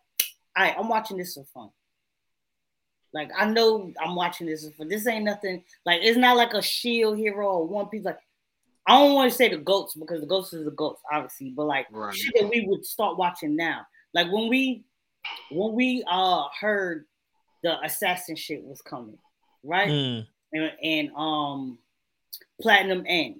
all 0.57 0.63
right, 0.65 0.75
I'm 0.77 0.89
watching 0.89 1.17
this 1.17 1.33
for 1.35 1.45
fun. 1.53 1.69
Like 3.13 3.31
I 3.37 3.45
know 3.45 3.91
I'm 4.03 4.15
watching 4.15 4.47
this 4.47 4.67
for 4.75 4.85
this 4.85 5.07
ain't 5.07 5.25
nothing 5.25 5.63
like 5.85 6.01
it's 6.03 6.17
not 6.17 6.37
like 6.37 6.53
a 6.53 6.61
shield 6.61 7.17
hero 7.17 7.47
or 7.47 7.67
one 7.67 7.87
piece 7.87 8.03
like 8.03 8.19
I 8.85 8.99
don't 8.99 9.13
want 9.15 9.31
to 9.31 9.37
say 9.37 9.49
the 9.49 9.57
goats 9.57 9.95
because 9.95 10.19
the 10.21 10.27
goats 10.27 10.53
is 10.53 10.65
the 10.65 10.71
goats 10.71 11.01
obviously 11.11 11.49
but 11.51 11.65
like 11.65 11.87
Right. 11.89 12.13
shit 12.13 12.33
that 12.37 12.49
we 12.49 12.65
would 12.67 12.85
start 12.85 13.17
watching 13.17 13.55
now 13.55 13.87
like 14.13 14.31
when 14.31 14.49
we 14.49 14.83
when 15.49 15.73
we 15.73 16.03
uh 16.09 16.43
heard 16.59 17.05
the 17.63 17.81
assassin 17.83 18.35
shit 18.35 18.61
was 18.63 18.81
coming 18.81 19.17
right 19.63 19.89
Mm, 19.91 20.25
and, 20.53 20.71
and 20.83 21.11
um 21.15 21.79
platinum 22.61 23.03
end. 23.07 23.37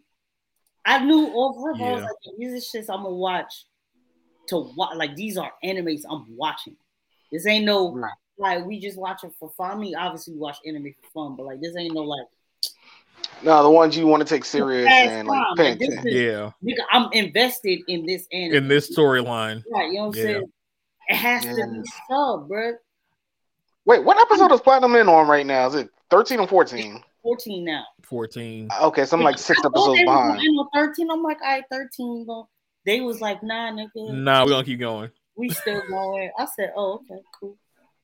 I 0.86 1.04
knew 1.04 1.28
over 1.36 1.72
I 1.72 1.74
was 1.74 1.82
Yeah. 1.82 2.06
like, 2.06 2.38
these 2.40 2.54
are 2.74 2.78
shits 2.80 2.90
I'm 2.90 3.04
gonna 3.04 3.16
watch 3.16 3.66
to 4.48 4.72
watch. 4.76 4.96
Like 4.96 5.16
these 5.16 5.38
are 5.38 5.52
animes 5.64 6.02
I'm 6.10 6.26
watching. 6.36 6.76
This 7.32 7.46
ain't 7.48 7.66
no 7.66 7.94
Right. 7.94 8.12
like 8.38 8.66
we 8.66 8.80
just 8.80 8.98
watch 8.98 9.24
it 9.24 9.32
for 9.40 9.50
fun. 9.58 9.72
I 9.72 9.76
mean, 9.76 9.96
obviously 9.96 10.34
we 10.34 10.40
watch 10.40 10.58
anime 10.66 10.94
for 11.02 11.10
fun, 11.14 11.36
but 11.36 11.46
like 11.46 11.62
this 11.62 11.76
ain't 11.78 11.94
no 11.94 12.02
like 12.02 12.28
no, 13.44 13.62
the 13.64 13.70
ones 13.70 13.96
you 13.96 14.08
want 14.08 14.26
to 14.28 14.28
take 14.28 14.46
serious 14.46 14.90
and 14.92 15.28
like 15.28 15.46
pay 15.58 15.70
like, 15.72 15.82
attention. 15.82 16.08
is- 16.08 16.14
yeah. 16.14 16.52
nigga, 16.64 16.84
I'm 16.92 17.12
invested 17.14 17.82
in 17.88 18.06
this 18.06 18.28
anime. 18.32 18.56
In 18.58 18.68
this 18.68 18.90
storyline. 18.96 19.64
right, 19.72 19.88
you 19.92 19.96
know 20.00 20.08
what 20.08 20.16
I'm 20.18 20.24
Yeah. 20.24 20.24
saying? 20.24 20.52
It 21.10 21.16
has 21.16 21.42
to 21.44 21.50
be 21.56 21.78
Yes. 21.78 21.86
sub, 22.10 22.48
bro. 22.48 22.74
Wait, 23.86 24.04
what 24.04 24.20
episode 24.20 24.52
is 24.52 24.60
Platinum 24.62 24.96
End 24.96 25.08
on 25.10 25.28
right 25.28 25.46
now? 25.46 25.68
Is 25.68 25.76
it 25.76 25.90
13 26.10 26.40
or 26.40 26.48
14? 26.48 27.02
14 27.24 27.64
now. 27.64 27.84
14. 28.04 28.70
Okay, 28.82 29.06
so 29.06 29.18
I'm 29.18 29.24
like 29.24 29.38
six 29.38 29.60
I 29.64 29.68
episodes 29.68 30.00
behind. 30.02 30.30
gonna 30.30 30.40
end 30.40 30.60
on 30.60 30.68
13. 30.74 31.10
I'm 31.12 31.24
like, 31.24 31.38
all 31.42 31.48
right, 31.50 31.64
13, 31.72 32.26
but 32.26 32.46
they 32.88 33.02
was 33.02 33.22
like, 33.22 33.44
nah, 33.44 33.70
nigga. 33.72 34.14
Nah, 34.14 34.44
we're 34.44 34.52
gonna 34.52 34.64
keep 34.64 34.80
going. 34.80 35.12
We 35.36 35.50
still 35.50 35.84
going. 35.88 36.32
I 36.40 36.48
said, 36.56 36.72
oh, 36.76 36.96
okay, 36.96 37.22
cool. 37.40 37.58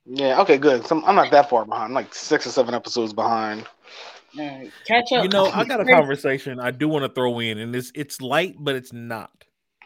Yeah, 0.06 0.42
okay, 0.42 0.58
good. 0.58 0.86
So 0.86 0.98
I'm- 0.98 1.06
I'm 1.08 1.16
not 1.16 1.32
that 1.32 1.50
far 1.50 1.66
behind. 1.66 1.86
I'm 1.86 1.94
like 1.94 2.14
six 2.14 2.46
or 2.46 2.50
seven 2.52 2.76
episodes 2.76 3.14
behind. 3.14 3.66
All 4.38 4.46
right, 4.46 4.72
catch 4.86 5.12
up. 5.14 5.24
You 5.24 5.30
know, 5.30 5.46
I 5.46 5.64
got 5.64 5.80
a 5.80 5.86
conversation 5.86 6.60
I 6.60 6.72
do 6.72 6.88
want 6.90 7.06
to 7.06 7.10
throw 7.10 7.40
in, 7.40 7.58
and 7.60 7.76
it's 7.76 7.92
it's 7.96 8.22
light, 8.22 8.56
but 8.60 8.76
it's 8.76 8.92
not. 8.92 9.32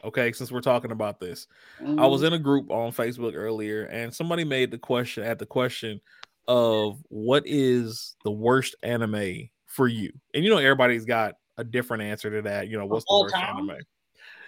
Okay, 0.03 0.31
since 0.31 0.51
we're 0.51 0.61
talking 0.61 0.91
about 0.91 1.19
this. 1.19 1.47
Mm-hmm. 1.81 1.99
I 1.99 2.07
was 2.07 2.23
in 2.23 2.33
a 2.33 2.39
group 2.39 2.71
on 2.71 2.91
Facebook 2.91 3.33
earlier, 3.35 3.83
and 3.83 4.13
somebody 4.13 4.43
made 4.43 4.71
the 4.71 4.77
question 4.77 5.23
at 5.23 5.37
the 5.37 5.45
question 5.45 6.01
of 6.47 6.99
what 7.09 7.43
is 7.45 8.15
the 8.23 8.31
worst 8.31 8.75
anime 8.81 9.49
for 9.65 9.87
you? 9.87 10.11
And 10.33 10.43
you 10.43 10.49
know, 10.49 10.57
everybody's 10.57 11.05
got 11.05 11.35
a 11.57 11.63
different 11.63 12.03
answer 12.03 12.31
to 12.31 12.41
that. 12.43 12.67
You 12.67 12.77
know, 12.77 12.85
what's 12.85 13.05
the 13.05 13.19
worst 13.21 13.35
time? 13.35 13.57
anime? 13.57 13.77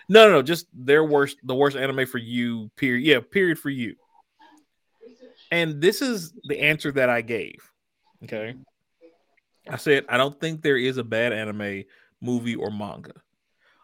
No, 0.10 0.28
no, 0.28 0.34
no, 0.34 0.42
just 0.42 0.66
their 0.74 1.04
worst, 1.04 1.38
the 1.44 1.56
worst 1.56 1.78
anime 1.78 2.08
for 2.08 2.18
you. 2.18 2.72
Period. 2.76 3.06
Yeah, 3.06 3.20
period 3.20 3.60
for 3.60 3.70
you. 3.70 3.96
And 5.52 5.80
this 5.80 6.02
is 6.02 6.34
the 6.46 6.60
answer 6.60 6.92
that 6.94 7.10
I 7.10 7.22
gave. 7.22 7.56
Okay, 8.24 8.56
I 9.70 9.78
said 9.78 10.06
I 10.10 10.18
don't 10.18 10.40
think 10.40 10.62
there 10.62 10.78
is 10.78 10.98
a 10.98 11.04
bad 11.04 11.32
anime, 11.32 11.84
movie, 12.22 12.56
or 12.56 12.72
manga. 12.72 13.14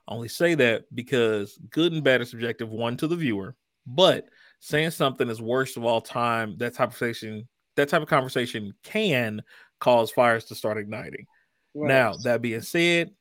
I 0.08 0.14
only 0.14 0.28
say 0.28 0.56
that 0.56 0.86
because 0.94 1.58
good 1.70 1.94
and 1.94 2.04
bad 2.04 2.22
is 2.22 2.32
subjective, 2.32 2.70
one 2.70 2.98
to 2.98 3.08
the 3.08 3.16
viewer, 3.16 3.56
but 3.88 4.26
saying 4.60 4.92
something 4.92 5.30
is 5.30 5.42
worst 5.42 5.78
of 5.78 5.86
all 5.86 6.02
time, 6.02 6.58
that 6.58 6.74
type 6.74 6.90
of 6.90 6.98
conversation, 6.98 7.48
that 7.76 7.90
type 7.90 8.02
of 8.02 8.08
conversation 8.08 8.74
can 8.84 9.42
cause 9.80 10.12
fires 10.12 10.46
to 10.46 10.56
start 10.56 10.78
igniting. 10.78 11.26
Right. 11.74 11.88
Now, 11.88 12.14
that 12.24 12.42
being 12.42 12.62
said, 12.62 13.12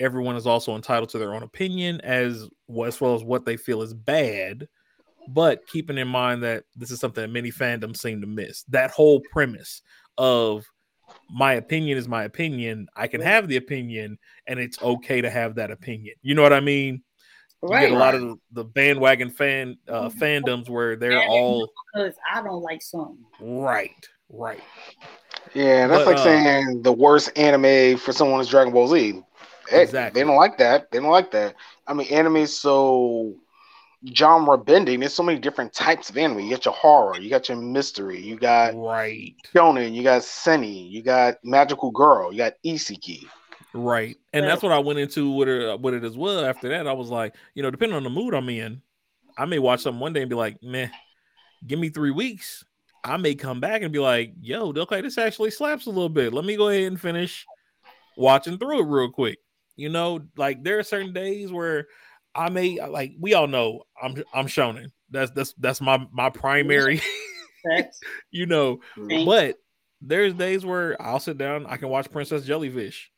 everyone 0.00 0.36
is 0.36 0.46
also 0.46 0.74
entitled 0.76 1.08
to 1.10 1.18
their 1.18 1.34
own 1.34 1.42
opinion 1.42 2.00
as 2.02 2.48
well 2.66 2.88
as, 2.88 3.00
well 3.00 3.14
as 3.14 3.22
what 3.24 3.44
they 3.44 3.56
feel 3.56 3.82
is 3.82 3.94
bad. 3.94 4.68
But 5.28 5.66
keeping 5.66 5.96
in 5.98 6.08
mind 6.08 6.42
that 6.42 6.64
this 6.76 6.90
is 6.90 7.00
something 7.00 7.22
that 7.22 7.30
many 7.30 7.50
fandoms 7.50 7.96
seem 7.98 8.20
to 8.20 8.26
miss. 8.26 8.64
That 8.64 8.90
whole 8.90 9.20
premise 9.32 9.80
of 10.18 10.64
my 11.30 11.54
opinion 11.54 11.96
is 11.96 12.08
my 12.08 12.24
opinion. 12.24 12.88
I 12.96 13.06
can 13.06 13.20
have 13.22 13.48
the 13.48 13.56
opinion, 13.56 14.18
and 14.46 14.58
it's 14.58 14.82
okay 14.82 15.20
to 15.22 15.30
have 15.30 15.54
that 15.54 15.70
opinion. 15.70 16.14
You 16.22 16.34
know 16.34 16.42
what 16.42 16.52
I 16.52 16.60
mean? 16.60 17.02
You 17.62 17.68
right. 17.70 17.88
get 17.88 17.92
a 17.92 17.98
lot 17.98 18.14
of 18.14 18.20
the, 18.20 18.36
the 18.52 18.64
bandwagon 18.64 19.30
fan 19.30 19.78
uh, 19.88 20.10
fandoms 20.10 20.68
where 20.68 20.96
they're 20.96 21.12
And- 21.12 21.30
all 21.30 21.70
because 21.94 22.14
I 22.30 22.42
don't 22.42 22.62
like 22.62 22.82
something. 22.82 23.24
right, 23.40 24.06
right. 24.28 24.60
Yeah, 25.54 25.86
that's 25.86 26.04
But, 26.04 26.16
like 26.16 26.18
uh, 26.18 26.24
saying 26.24 26.82
the 26.82 26.92
worst 26.92 27.30
anime 27.38 27.96
for 27.96 28.12
someone 28.12 28.40
is 28.40 28.48
Dragon 28.48 28.72
Ball 28.72 28.88
Z. 28.88 29.22
Hey, 29.68 29.82
Exactly. 29.82 30.20
They 30.20 30.26
don't 30.26 30.36
like 30.36 30.58
that. 30.58 30.90
They 30.90 30.98
don't 31.00 31.10
like 31.10 31.30
that. 31.32 31.54
I 31.86 31.94
mean, 31.94 32.08
anime 32.08 32.36
is 32.36 32.56
so 32.56 33.34
genre 34.14 34.58
bending. 34.58 35.00
There's 35.00 35.14
so 35.14 35.22
many 35.22 35.38
different 35.38 35.72
types 35.72 36.10
of 36.10 36.18
anime. 36.18 36.40
You 36.40 36.50
got 36.50 36.64
your 36.66 36.74
horror, 36.74 37.18
you 37.18 37.30
got 37.30 37.48
your 37.48 37.56
mystery, 37.58 38.20
you 38.20 38.36
got 38.36 38.74
Right. 38.74 39.34
shonen, 39.54 39.94
you 39.94 40.02
got 40.02 40.22
seinen, 40.24 40.64
you 40.64 41.02
got 41.02 41.36
magical 41.42 41.90
girl, 41.90 42.30
you 42.30 42.38
got 42.38 42.54
isekai. 42.64 43.24
Right. 43.72 44.16
And 44.32 44.42
But- 44.44 44.48
that's 44.48 44.62
what 44.62 44.72
I 44.72 44.78
went 44.78 44.98
into 44.98 45.30
with 45.32 45.48
it, 45.48 45.68
uh, 45.68 45.76
with 45.78 45.94
it 45.94 46.04
as 46.04 46.16
well. 46.16 46.44
After 46.44 46.68
that, 46.68 46.86
I 46.86 46.92
was 46.92 47.08
like, 47.08 47.34
you 47.54 47.62
know, 47.62 47.70
depending 47.70 47.96
on 47.96 48.04
the 48.04 48.10
mood 48.10 48.34
I'm 48.34 48.48
in, 48.48 48.82
I 49.38 49.46
may 49.46 49.58
watch 49.58 49.80
something 49.80 50.00
one 50.00 50.12
day 50.12 50.20
and 50.20 50.30
be 50.30 50.36
like, 50.36 50.62
meh, 50.62 50.88
give 51.66 51.78
me 51.78 51.88
three 51.88 52.10
weeks. 52.12 52.64
I 53.02 53.16
may 53.16 53.34
come 53.34 53.60
back 53.60 53.82
and 53.82 53.92
be 53.92 53.98
like, 53.98 54.32
yo, 54.40 54.72
okay, 54.76 55.00
this 55.00 55.18
actually 55.18 55.50
slaps 55.50 55.86
a 55.86 55.90
little 55.90 56.08
bit. 56.08 56.32
Let 56.32 56.44
me 56.44 56.56
go 56.56 56.68
ahead 56.68 56.84
and 56.84 57.00
finish 57.00 57.46
watching 58.16 58.58
through 58.58 58.80
it 58.80 58.86
real 58.86 59.10
quick. 59.10 59.38
You 59.76 59.88
know, 59.88 60.20
like 60.36 60.62
there 60.62 60.78
are 60.78 60.82
certain 60.84 61.12
days 61.12 61.50
where 61.52 61.86
I 62.34 62.48
may 62.48 62.80
like 62.86 63.12
we 63.18 63.34
all 63.34 63.46
know 63.46 63.82
I'm 64.00 64.22
I'm 64.32 64.46
shonen. 64.46 64.92
That's 65.10 65.30
that's 65.32 65.52
that's 65.54 65.80
my 65.80 66.06
my 66.12 66.30
primary, 66.30 67.00
you 68.30 68.46
know, 68.46 68.80
Thanks. 69.08 69.24
but 69.24 69.56
there's 70.00 70.34
days 70.34 70.66
where 70.66 71.00
I'll 71.00 71.20
sit 71.20 71.38
down, 71.38 71.66
I 71.66 71.76
can 71.76 71.88
watch 71.88 72.10
Princess 72.10 72.44
Jellyfish. 72.44 73.10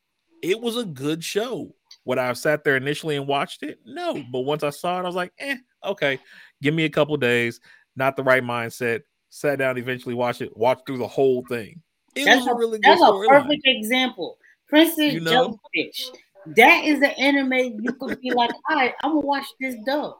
It 0.42 0.60
was 0.60 0.76
a 0.76 0.84
good 0.84 1.24
show. 1.24 1.74
Would 2.04 2.18
I 2.18 2.26
have 2.26 2.38
sat 2.38 2.62
there 2.62 2.76
initially 2.76 3.16
and 3.16 3.26
watched 3.26 3.62
it? 3.64 3.80
No. 3.84 4.22
But 4.30 4.40
once 4.40 4.62
I 4.62 4.70
saw 4.70 4.96
it, 4.98 5.02
I 5.02 5.06
was 5.06 5.16
like, 5.16 5.32
eh, 5.38 5.56
okay. 5.84 6.20
Give 6.62 6.72
me 6.74 6.84
a 6.84 6.90
couple 6.90 7.16
days. 7.16 7.60
Not 7.96 8.14
the 8.16 8.22
right 8.22 8.42
mindset. 8.44 9.00
Sat 9.30 9.58
down, 9.58 9.76
eventually 9.78 10.14
watched 10.14 10.42
it, 10.42 10.56
watched 10.56 10.86
through 10.86 10.98
the 10.98 11.08
whole 11.08 11.44
thing. 11.48 11.82
It 12.14 12.26
That's 12.26 12.40
was 12.40 12.46
a 12.46 12.50
a- 12.50 12.56
really 12.56 12.78
good 12.78 12.84
That's 12.84 13.02
a 13.02 13.24
perfect 13.28 13.62
example. 13.64 14.38
Princess 14.68 15.14
You 15.14 15.20
know? 15.20 15.58
Jellyfish. 15.74 16.10
That 16.54 16.84
is 16.84 16.98
an 16.98 17.10
anime 17.18 17.80
you 17.82 17.92
could 17.94 18.20
be 18.20 18.30
like, 18.30 18.50
all 18.70 18.76
right, 18.76 18.94
I'm 19.02 19.10
gonna 19.12 19.26
watch 19.26 19.46
this 19.60 19.76
dub. 19.84 20.14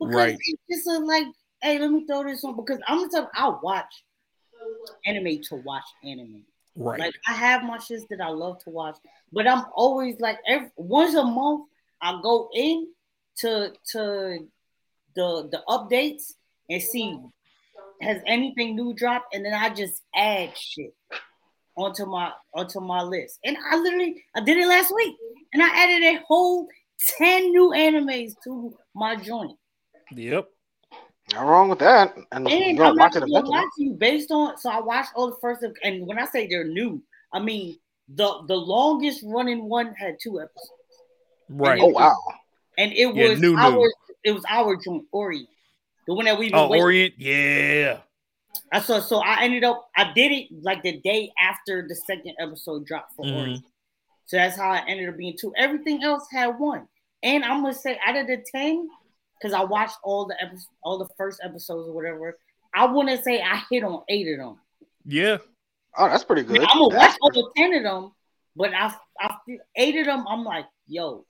Because 0.00 0.14
Right. 0.14 0.38
it's 0.40 0.62
just 0.70 0.86
a, 0.88 0.98
like, 0.98 1.26
hey, 1.62 1.78
let 1.78 1.90
me 1.90 2.04
throw 2.06 2.24
this 2.24 2.44
on 2.44 2.56
because 2.56 2.78
I'm 2.88 2.98
gonna 2.98 3.10
tell 3.10 3.22
you, 3.22 3.28
I'll 3.34 3.60
watch 3.62 4.04
anime 5.06 5.40
to 5.48 5.56
watch 5.56 5.84
anime. 6.04 6.44
Right. 6.76 7.00
Like 7.00 7.14
I 7.28 7.32
have 7.32 7.62
my 7.64 7.78
shits 7.78 8.08
that 8.10 8.20
I 8.20 8.28
love 8.28 8.58
to 8.64 8.70
watch, 8.70 8.96
but 9.32 9.46
I'm 9.46 9.64
always 9.74 10.18
like 10.20 10.38
every 10.48 10.70
once 10.76 11.14
a 11.14 11.24
month 11.24 11.66
I 12.00 12.18
go 12.22 12.48
in 12.54 12.88
to 13.38 13.72
to 13.92 14.48
the 15.14 15.48
the 15.50 15.62
updates 15.68 16.32
and 16.70 16.82
see 16.82 17.18
has 18.00 18.20
anything 18.26 18.74
new 18.74 18.94
dropped, 18.94 19.34
and 19.34 19.44
then 19.44 19.52
I 19.54 19.68
just 19.70 20.02
add 20.14 20.56
shit 20.56 20.94
onto 21.76 22.06
my 22.06 22.32
onto 22.54 22.80
my 22.80 23.02
list. 23.02 23.38
And 23.44 23.56
I 23.70 23.76
literally 23.76 24.22
I 24.34 24.40
did 24.40 24.58
it 24.58 24.66
last 24.66 24.92
week, 24.94 25.16
and 25.52 25.62
I 25.62 25.68
added 25.68 26.02
a 26.16 26.22
whole 26.26 26.68
ten 27.18 27.50
new 27.50 27.70
animes 27.70 28.32
to 28.44 28.74
my 28.94 29.16
joint. 29.16 29.56
yep. 30.12 30.48
Not 31.32 31.46
wrong 31.46 31.68
with 31.70 31.78
that. 31.78 32.14
And, 32.32 32.48
And 32.48 32.76
you're 32.76 32.86
I'm 32.86 32.96
watch 32.96 33.14
not 33.14 33.26
gonna 33.26 33.46
lie 33.48 33.64
to 33.76 33.82
you 33.82 33.94
based 33.94 34.30
on 34.30 34.58
so 34.58 34.68
I 34.70 34.80
watched 34.80 35.10
all 35.14 35.30
the 35.30 35.36
first 35.40 35.62
of, 35.62 35.74
and 35.82 36.06
when 36.06 36.18
I 36.18 36.26
say 36.26 36.46
they're 36.46 36.64
new, 36.66 37.02
I 37.32 37.40
mean 37.40 37.78
the 38.14 38.42
the 38.48 38.56
longest 38.56 39.22
running 39.24 39.68
one 39.68 39.94
had 39.94 40.16
two 40.20 40.40
episodes. 40.40 40.70
Right. 41.48 41.80
Oh 41.80 41.86
wow. 41.88 42.16
And 42.76 42.92
it 42.92 43.14
Yeah, 43.14 43.28
was 43.30 43.40
new, 43.40 43.56
our 43.56 43.70
new. 43.70 43.92
it 44.24 44.32
was 44.32 44.44
our 44.48 44.76
joint 44.76 45.04
Orient. 45.12 45.48
The 46.06 46.14
one 46.14 46.24
that 46.24 46.38
we've 46.38 46.50
been 46.50 46.58
Oh, 46.58 46.68
waiting. 46.68 46.82
Orient. 46.82 47.14
Yeah. 47.18 48.00
I 48.72 48.80
saw 48.80 49.00
so 49.00 49.18
I 49.18 49.42
ended 49.44 49.64
up 49.64 49.88
I 49.96 50.12
did 50.12 50.32
it 50.32 50.48
like 50.62 50.82
the 50.82 50.98
day 51.00 51.32
after 51.38 51.86
the 51.88 51.94
second 51.94 52.34
episode 52.38 52.86
dropped 52.86 53.14
for. 53.16 53.26
Orient. 53.26 53.64
So 54.26 54.36
that's 54.36 54.56
how 54.56 54.70
I 54.70 54.84
ended 54.86 55.08
up 55.08 55.16
being 55.16 55.36
two. 55.38 55.52
Everything 55.56 56.02
else 56.02 56.26
had 56.30 56.58
one. 56.58 56.86
And 57.22 57.44
I'm 57.44 57.62
gonna 57.62 57.74
say 57.74 57.98
out 58.04 58.16
of 58.16 58.26
the 58.26 58.42
10, 58.50 58.88
because 59.38 59.52
I 59.52 59.62
watched 59.64 59.96
all 60.02 60.26
the 60.26 60.34
episodes, 60.42 60.68
all 60.82 60.98
the 60.98 61.08
first 61.16 61.40
episodes 61.44 61.88
or 61.88 61.92
whatever, 61.92 62.38
I 62.74 62.86
wanna 62.86 63.20
say 63.22 63.40
I 63.42 63.62
hit 63.70 63.84
on 63.84 64.02
eight 64.08 64.28
of 64.32 64.38
them. 64.38 64.60
Yeah. 65.04 65.38
Oh, 65.96 66.08
that's 66.08 66.24
pretty 66.24 66.42
I 66.42 66.44
good. 66.44 66.52
mean, 66.60 66.68
I'm 66.70 66.78
gonna 66.78 66.94
That's 66.94 67.18
watch 67.20 67.36
over 67.36 67.48
ten 67.56 67.74
of 67.74 67.82
them, 67.82 68.12
but 68.56 68.72
I, 68.74 68.94
I 69.20 69.36
feel- 69.46 69.60
eight 69.76 69.96
of 69.98 70.06
them. 70.06 70.24
I'm 70.28 70.44
like, 70.44 70.66
yo, 70.86 71.26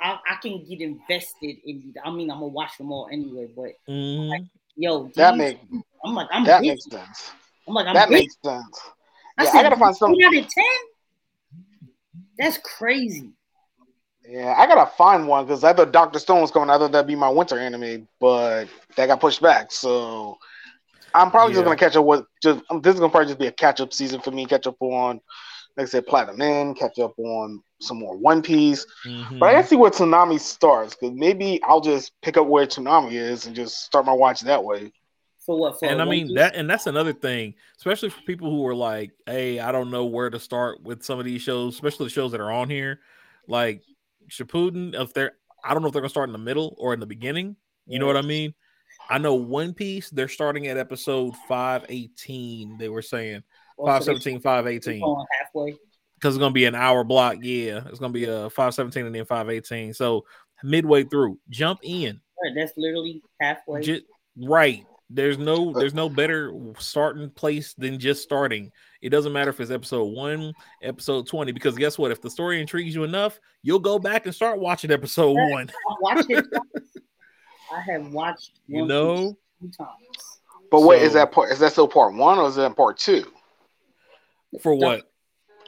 I, 0.00 0.18
I 0.28 0.34
can 0.42 0.64
get 0.68 0.80
invested 0.80 1.56
in. 1.64 1.94
I 2.04 2.10
mean, 2.10 2.30
I'm 2.30 2.38
gonna 2.40 2.48
watch 2.48 2.76
them 2.78 2.92
all 2.92 3.08
anyway, 3.10 3.48
but 3.54 3.72
Mhm. 3.88 4.48
Yo, 4.76 5.10
that 5.16 5.32
these- 5.32 5.38
makes 5.38 5.60
I'm 6.04 6.14
like, 6.14 6.28
I'm 6.30 6.44
that 6.44 6.60
busy. 6.60 6.70
makes 6.72 6.84
sense. 6.90 7.30
I'm 7.66 7.74
like, 7.74 7.86
I'm 7.86 7.94
That 7.94 8.08
busy. 8.08 8.20
makes 8.22 8.36
sense. 8.44 8.80
I 9.38 9.44
Yeah, 9.44 9.50
said, 9.50 9.58
I 9.60 9.62
gotta 9.64 9.76
find 9.76 9.96
some. 9.96 10.14
eight 10.14 10.24
out 10.24 10.34
of 10.36 10.48
ten. 10.48 10.64
That's 12.38 12.58
crazy. 12.58 13.30
Yeah, 14.28 14.54
I 14.56 14.66
gotta 14.66 14.90
find 14.96 15.26
one 15.28 15.44
because 15.44 15.64
I 15.64 15.72
thought 15.72 15.92
Doctor 15.92 16.18
Stone 16.18 16.40
was 16.40 16.50
coming. 16.50 16.70
I 16.70 16.78
thought 16.78 16.92
that'd 16.92 17.06
be 17.06 17.14
my 17.16 17.28
winter 17.28 17.58
anime, 17.58 18.08
but 18.20 18.66
that 18.96 19.06
got 19.06 19.20
pushed 19.20 19.42
back. 19.42 19.70
So 19.72 20.38
I'm 21.14 21.30
probably 21.30 21.52
Yeah. 21.52 21.60
just 21.60 21.64
gonna 21.64 21.76
catch 21.76 21.96
up 21.96 22.04
with. 22.04 22.24
Just 22.42 22.62
um, 22.70 22.80
this 22.80 22.94
is 22.94 23.00
gonna 23.00 23.10
probably 23.10 23.28
just 23.28 23.38
be 23.38 23.46
a 23.46 23.52
catch 23.52 23.80
up 23.80 23.92
season 23.92 24.20
for 24.20 24.30
me. 24.30 24.46
Catch 24.46 24.66
up 24.66 24.76
on, 24.80 25.20
like 25.76 25.86
I 25.86 25.88
said, 25.88 26.06
platinum 26.06 26.40
end, 26.40 26.78
catch 26.78 26.98
up 26.98 27.18
on 27.18 27.62
some 27.80 27.98
more 27.98 28.16
One 28.16 28.42
Piece. 28.42 28.86
Mm-hmm. 29.06 29.38
But 29.38 29.46
I 29.46 29.52
gotta 29.54 29.66
see 29.66 29.76
where 29.76 29.90
Toonami 29.90 30.38
starts 30.38 30.94
because 30.94 31.14
maybe 31.16 31.60
I'll 31.64 31.80
just 31.80 32.12
pick 32.22 32.36
up 32.36 32.46
where 32.46 32.66
Toonami 32.66 33.12
is 33.12 33.46
and 33.46 33.56
just 33.56 33.82
start 33.82 34.06
my 34.06 34.12
watch 34.12 34.40
that 34.42 34.62
way. 34.62 34.92
For 35.44 35.58
what? 35.58 35.78
For 35.78 35.86
and 35.86 36.00
I 36.00 36.04
mean 36.04 36.34
that, 36.34 36.54
and 36.54 36.70
that's 36.70 36.86
another 36.86 37.12
thing, 37.12 37.54
especially 37.76 38.10
for 38.10 38.20
people 38.22 38.50
who 38.50 38.66
are 38.66 38.74
like, 38.74 39.10
"Hey, 39.26 39.58
I 39.60 39.72
don't 39.72 39.90
know 39.90 40.06
where 40.06 40.30
to 40.30 40.38
start 40.38 40.82
with 40.82 41.02
some 41.02 41.18
of 41.18 41.24
these 41.24 41.42
shows, 41.42 41.74
especially 41.74 42.06
the 42.06 42.10
shows 42.10 42.32
that 42.32 42.40
are 42.40 42.52
on 42.52 42.70
here, 42.70 43.00
like 43.48 43.82
Shippuden. 44.28 44.94
If 44.94 45.12
they're, 45.12 45.32
I 45.62 45.74
don't 45.74 45.82
know 45.82 45.88
if 45.88 45.92
they're 45.92 46.02
gonna 46.02 46.08
start 46.08 46.28
in 46.28 46.32
the 46.32 46.38
middle 46.38 46.74
or 46.78 46.94
in 46.94 47.00
the 47.00 47.06
beginning. 47.06 47.56
You 47.86 47.98
know 47.98 48.06
what 48.06 48.16
I 48.16 48.22
mean? 48.22 48.54
I 49.10 49.18
know 49.18 49.34
One 49.34 49.74
Piece. 49.74 50.08
They're 50.08 50.28
starting 50.28 50.68
at 50.68 50.78
episode 50.78 51.34
five 51.48 51.84
eighteen. 51.88 52.78
They 52.78 52.88
were 52.88 53.02
saying. 53.02 53.42
517, 53.76 54.40
518 54.40 55.02
halfway. 55.54 55.76
because 56.16 56.34
it's 56.34 56.40
gonna 56.40 56.52
be 56.52 56.64
an 56.66 56.74
hour 56.74 57.04
block. 57.04 57.36
Yeah, 57.42 57.82
it's 57.86 57.98
gonna 57.98 58.12
be 58.12 58.24
a 58.24 58.50
five 58.50 58.74
seventeen 58.74 59.06
and 59.06 59.14
then 59.14 59.24
five 59.24 59.48
eighteen. 59.50 59.94
So 59.94 60.24
midway 60.62 61.04
through, 61.04 61.38
jump 61.50 61.80
in. 61.82 62.20
Right, 62.42 62.52
that's 62.56 62.72
literally 62.76 63.22
halfway. 63.40 63.82
Ju- 63.82 64.02
right. 64.42 64.84
There's 65.10 65.36
no 65.38 65.72
there's 65.72 65.94
no 65.94 66.08
better 66.08 66.52
starting 66.78 67.28
place 67.30 67.74
than 67.74 67.98
just 67.98 68.22
starting. 68.22 68.72
It 69.02 69.10
doesn't 69.10 69.32
matter 69.34 69.50
if 69.50 69.60
it's 69.60 69.70
episode 69.70 70.04
one, 70.06 70.54
episode 70.82 71.26
20, 71.28 71.52
because 71.52 71.76
guess 71.76 71.98
what? 71.98 72.10
If 72.10 72.22
the 72.22 72.30
story 72.30 72.58
intrigues 72.60 72.94
you 72.94 73.04
enough, 73.04 73.38
you'll 73.62 73.78
go 73.80 73.98
back 73.98 74.24
and 74.24 74.34
start 74.34 74.58
watching 74.58 74.90
episode 74.90 75.34
Yeah. 75.36 75.50
one. 75.50 75.70
I 76.06 76.22
it. 76.30 76.46
I 77.72 77.80
have 77.82 78.12
watched. 78.12 78.60
You 78.66 78.80
One 78.80 78.88
know? 78.88 79.36
Times. 79.78 80.40
But 80.70 80.80
what 80.80 80.98
is 80.98 81.12
So- 81.12 81.18
that 81.18 81.32
part? 81.32 81.52
Is 81.52 81.58
that 81.60 81.72
still 81.72 81.86
part 81.86 82.14
one 82.14 82.38
or 82.38 82.48
is 82.48 82.56
that 82.56 82.74
part 82.74 82.96
two? 82.98 83.24
For 84.62 84.74
what? 84.74 85.02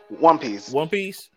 One 0.09 0.39
Piece. 0.39 0.71
One 0.71 0.89
Piece? 0.89 1.29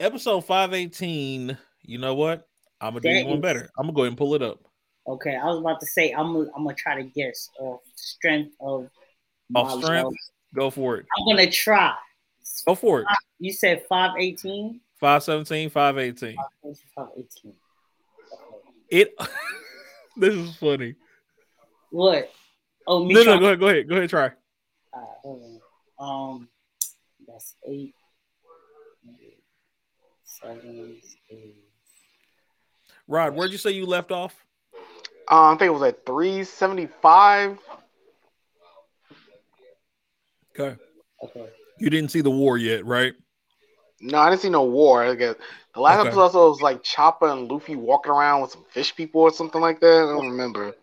Episode 0.00 0.40
518. 0.42 1.56
You 1.82 1.98
know 1.98 2.14
what? 2.14 2.46
I'm 2.80 2.90
gonna 2.90 3.00
do 3.00 3.08
That 3.08 3.20
you 3.20 3.26
one 3.26 3.36
is- 3.36 3.42
better. 3.42 3.70
I'm 3.78 3.84
gonna 3.86 3.92
go 3.94 4.02
ahead 4.02 4.08
and 4.10 4.18
pull 4.18 4.34
it 4.34 4.42
up. 4.42 4.60
Okay, 5.08 5.36
I 5.36 5.44
was 5.46 5.58
about 5.60 5.80
to 5.80 5.86
say 5.86 6.12
I'm 6.12 6.32
gonna, 6.32 6.50
I'm 6.56 6.64
gonna 6.64 6.74
try 6.74 6.96
to 7.00 7.04
guess 7.08 7.48
off 7.60 7.80
strength 7.94 8.54
of 8.60 8.88
my 9.48 9.60
Off 9.60 9.82
strength? 9.82 10.04
love. 10.04 10.14
Go 10.54 10.70
for 10.70 10.96
it. 10.98 11.06
I'm 11.16 11.26
gonna 11.26 11.50
try. 11.50 11.94
Go 12.66 12.74
for 12.74 13.00
it. 13.00 13.06
You 13.38 13.52
said 13.52 13.84
518? 13.88 14.80
517, 14.98 15.70
518. 15.70 16.36
518. 16.96 17.54
It 18.90 19.14
this 20.16 20.34
is 20.34 20.56
funny. 20.56 20.94
What? 21.90 22.30
Oh, 22.86 23.04
me 23.04 23.14
No, 23.14 23.22
no, 23.24 23.38
go 23.38 23.46
ahead, 23.46 23.60
go 23.60 23.66
ahead, 23.68 23.88
go 23.88 23.96
ahead, 23.96 24.10
try. 24.10 24.26
Uh, 24.92 25.00
hold 25.22 25.60
on. 25.98 26.32
Um, 26.38 26.48
that's 27.26 27.54
eight. 27.66 27.94
Seven, 30.46 30.96
eight. 31.30 31.54
Rod, 33.08 33.34
where'd 33.34 33.50
you 33.50 33.58
say 33.58 33.70
you 33.72 33.84
left 33.84 34.12
off? 34.12 34.34
Um, 35.28 35.54
I 35.54 35.56
think 35.58 35.68
it 35.68 35.72
was 35.72 35.82
at 35.82 36.06
375. 36.06 37.58
Okay. 40.58 40.76
Okay. 41.24 41.46
You 41.80 41.90
didn't 41.90 42.10
see 42.12 42.20
the 42.20 42.30
war 42.30 42.58
yet, 42.58 42.86
right? 42.86 43.14
No, 44.00 44.18
I 44.18 44.30
didn't 44.30 44.42
see 44.42 44.50
no 44.50 44.62
war. 44.64 45.02
I 45.02 45.14
guess 45.16 45.34
the 45.74 45.80
last 45.80 46.00
Okay. 46.00 46.08
episode 46.10 46.32
was 46.32 46.60
like 46.60 46.82
Chopper 46.84 47.26
and 47.28 47.50
Luffy 47.50 47.74
walking 47.74 48.12
around 48.12 48.42
with 48.42 48.52
some 48.52 48.64
fish 48.70 48.94
people 48.94 49.22
or 49.22 49.32
something 49.32 49.60
like 49.60 49.80
that. 49.80 49.86
I 49.86 50.12
don't 50.16 50.30
remember. 50.30 50.74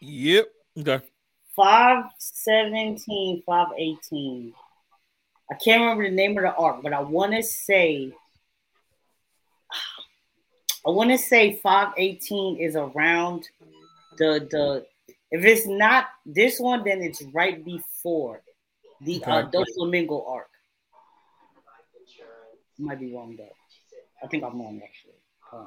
Yep. 0.00 0.48
Okay. 0.80 1.00
517, 1.56 3.42
518. 3.46 4.52
I 5.50 5.54
can't 5.54 5.80
remember 5.80 6.04
the 6.04 6.14
name 6.14 6.36
of 6.36 6.42
the 6.44 6.54
arc, 6.54 6.82
but 6.82 6.92
I 6.92 7.00
want 7.00 7.32
to 7.32 7.42
say, 7.42 8.12
I 10.86 10.90
want 10.90 11.10
to 11.10 11.18
say 11.18 11.56
518 11.62 12.58
is 12.58 12.76
around 12.76 13.48
the 14.18 14.46
the. 14.50 14.86
If 15.32 15.44
it's 15.44 15.66
not 15.66 16.06
this 16.26 16.58
one, 16.58 16.82
then 16.84 17.02
it's 17.02 17.22
right 17.32 17.64
before 17.64 18.42
the 19.00 19.22
uh, 19.24 19.42
Okay. 19.42 19.58
Doflamingo 19.58 20.28
arc. 20.28 20.48
Might 22.78 22.98
be 22.98 23.14
wrong 23.14 23.36
though. 23.36 23.48
I 24.22 24.26
think 24.26 24.42
I'm 24.42 24.58
wrong 24.58 24.80
actually. 24.82 25.12
Uh, 25.52 25.66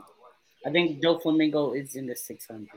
I 0.65 0.71
think 0.71 1.01
Doflamingo 1.01 1.79
is 1.79 1.95
in 1.95 2.07
the 2.07 2.15
600. 2.15 2.67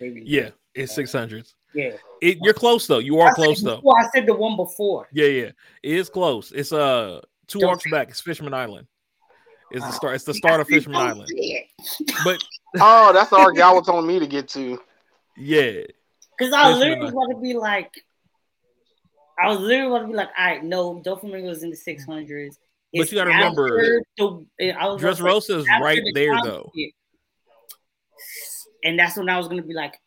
Maybe. 0.00 0.22
Yeah, 0.24 0.50
it's 0.74 0.94
six 0.94 1.12
hundreds. 1.12 1.54
Yeah. 1.74 1.92
It 2.22 2.38
you're 2.40 2.54
close 2.54 2.86
though. 2.86 2.98
You 2.98 3.20
are 3.20 3.34
close 3.34 3.60
though. 3.60 3.76
before, 3.76 3.98
I 3.98 4.08
said 4.14 4.26
the 4.26 4.34
one 4.34 4.56
before. 4.56 5.08
Yeah, 5.12 5.26
yeah. 5.26 5.50
It 5.82 5.92
is 5.92 6.08
close. 6.08 6.52
It's 6.52 6.72
uh 6.72 7.20
two 7.46 7.66
arcs 7.66 7.84
back. 7.90 8.08
It's 8.08 8.20
Fisherman 8.20 8.54
Island. 8.54 8.86
It's 9.70 9.84
the 9.86 9.92
start. 9.92 10.14
It's 10.14 10.24
the 10.24 10.34
start 10.34 10.60
of 10.60 10.68
Fishman 10.68 10.96
Island. 10.96 11.30
But 12.24 12.42
Oh, 12.80 13.12
that's 13.12 13.30
the 13.30 13.36
arc 13.36 13.56
y'all 13.56 13.74
were 13.74 13.82
telling 13.82 14.06
me 14.06 14.18
to 14.18 14.26
get 14.26 14.48
to. 14.50 14.80
yeah, 15.36 15.82
Cause 16.38 16.52
I 16.52 16.72
Fishman 16.72 16.78
literally 16.78 17.12
want 17.12 17.34
to 17.36 17.40
be 17.40 17.54
like, 17.54 17.90
I 19.38 19.48
was 19.48 19.58
literally 19.60 19.90
want 19.90 20.04
to 20.04 20.08
be 20.08 20.14
like, 20.14 20.28
all 20.38 20.46
right, 20.46 20.64
no, 20.64 21.00
Doflamingo's 21.04 21.62
in 21.62 21.70
the 21.70 21.76
six 21.76 22.04
hundreds. 22.04 22.58
But 22.94 23.10
you 23.12 23.18
gotta 23.18 23.30
remember, 23.30 24.02
the, 24.16 24.72
I 24.72 24.86
was 24.88 25.00
Dress 25.00 25.18
gonna 25.18 25.30
Rosa 25.32 25.58
is 25.58 25.66
right 25.80 26.00
the 26.04 26.12
there 26.12 26.40
though. 26.42 26.72
shit. 26.76 26.92
And 28.84 28.98
that's 28.98 29.16
when 29.16 29.28
I 29.28 29.36
was 29.38 29.48
gonna 29.48 29.62
be 29.62 29.74
like, 29.74 30.00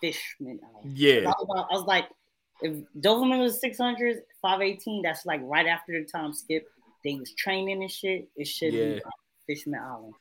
Fishman. 0.00 0.60
Island. 0.62 0.86
I 0.86 0.88
Yeah, 0.94 1.20
was, 1.24 1.46
about- 1.48 1.66
I 1.70 1.74
was 1.74 1.84
like, 1.86 2.08
if 2.62 2.76
Doflamingo 2.98 3.40
was 3.42 3.60
600, 3.60 4.22
518, 4.42 5.02
that's 5.02 5.24
like 5.26 5.40
right 5.44 5.66
after 5.66 5.92
the 5.92 6.04
time 6.06 6.32
skip. 6.32 6.68
They 7.04 7.14
was 7.16 7.32
training 7.34 7.82
and 7.82 7.90
shit. 7.90 8.28
It 8.36 8.46
should 8.46 8.72
Yeah. 8.74 8.94
be 8.94 9.00
Fishman 9.46 9.80
Island. 9.80 10.14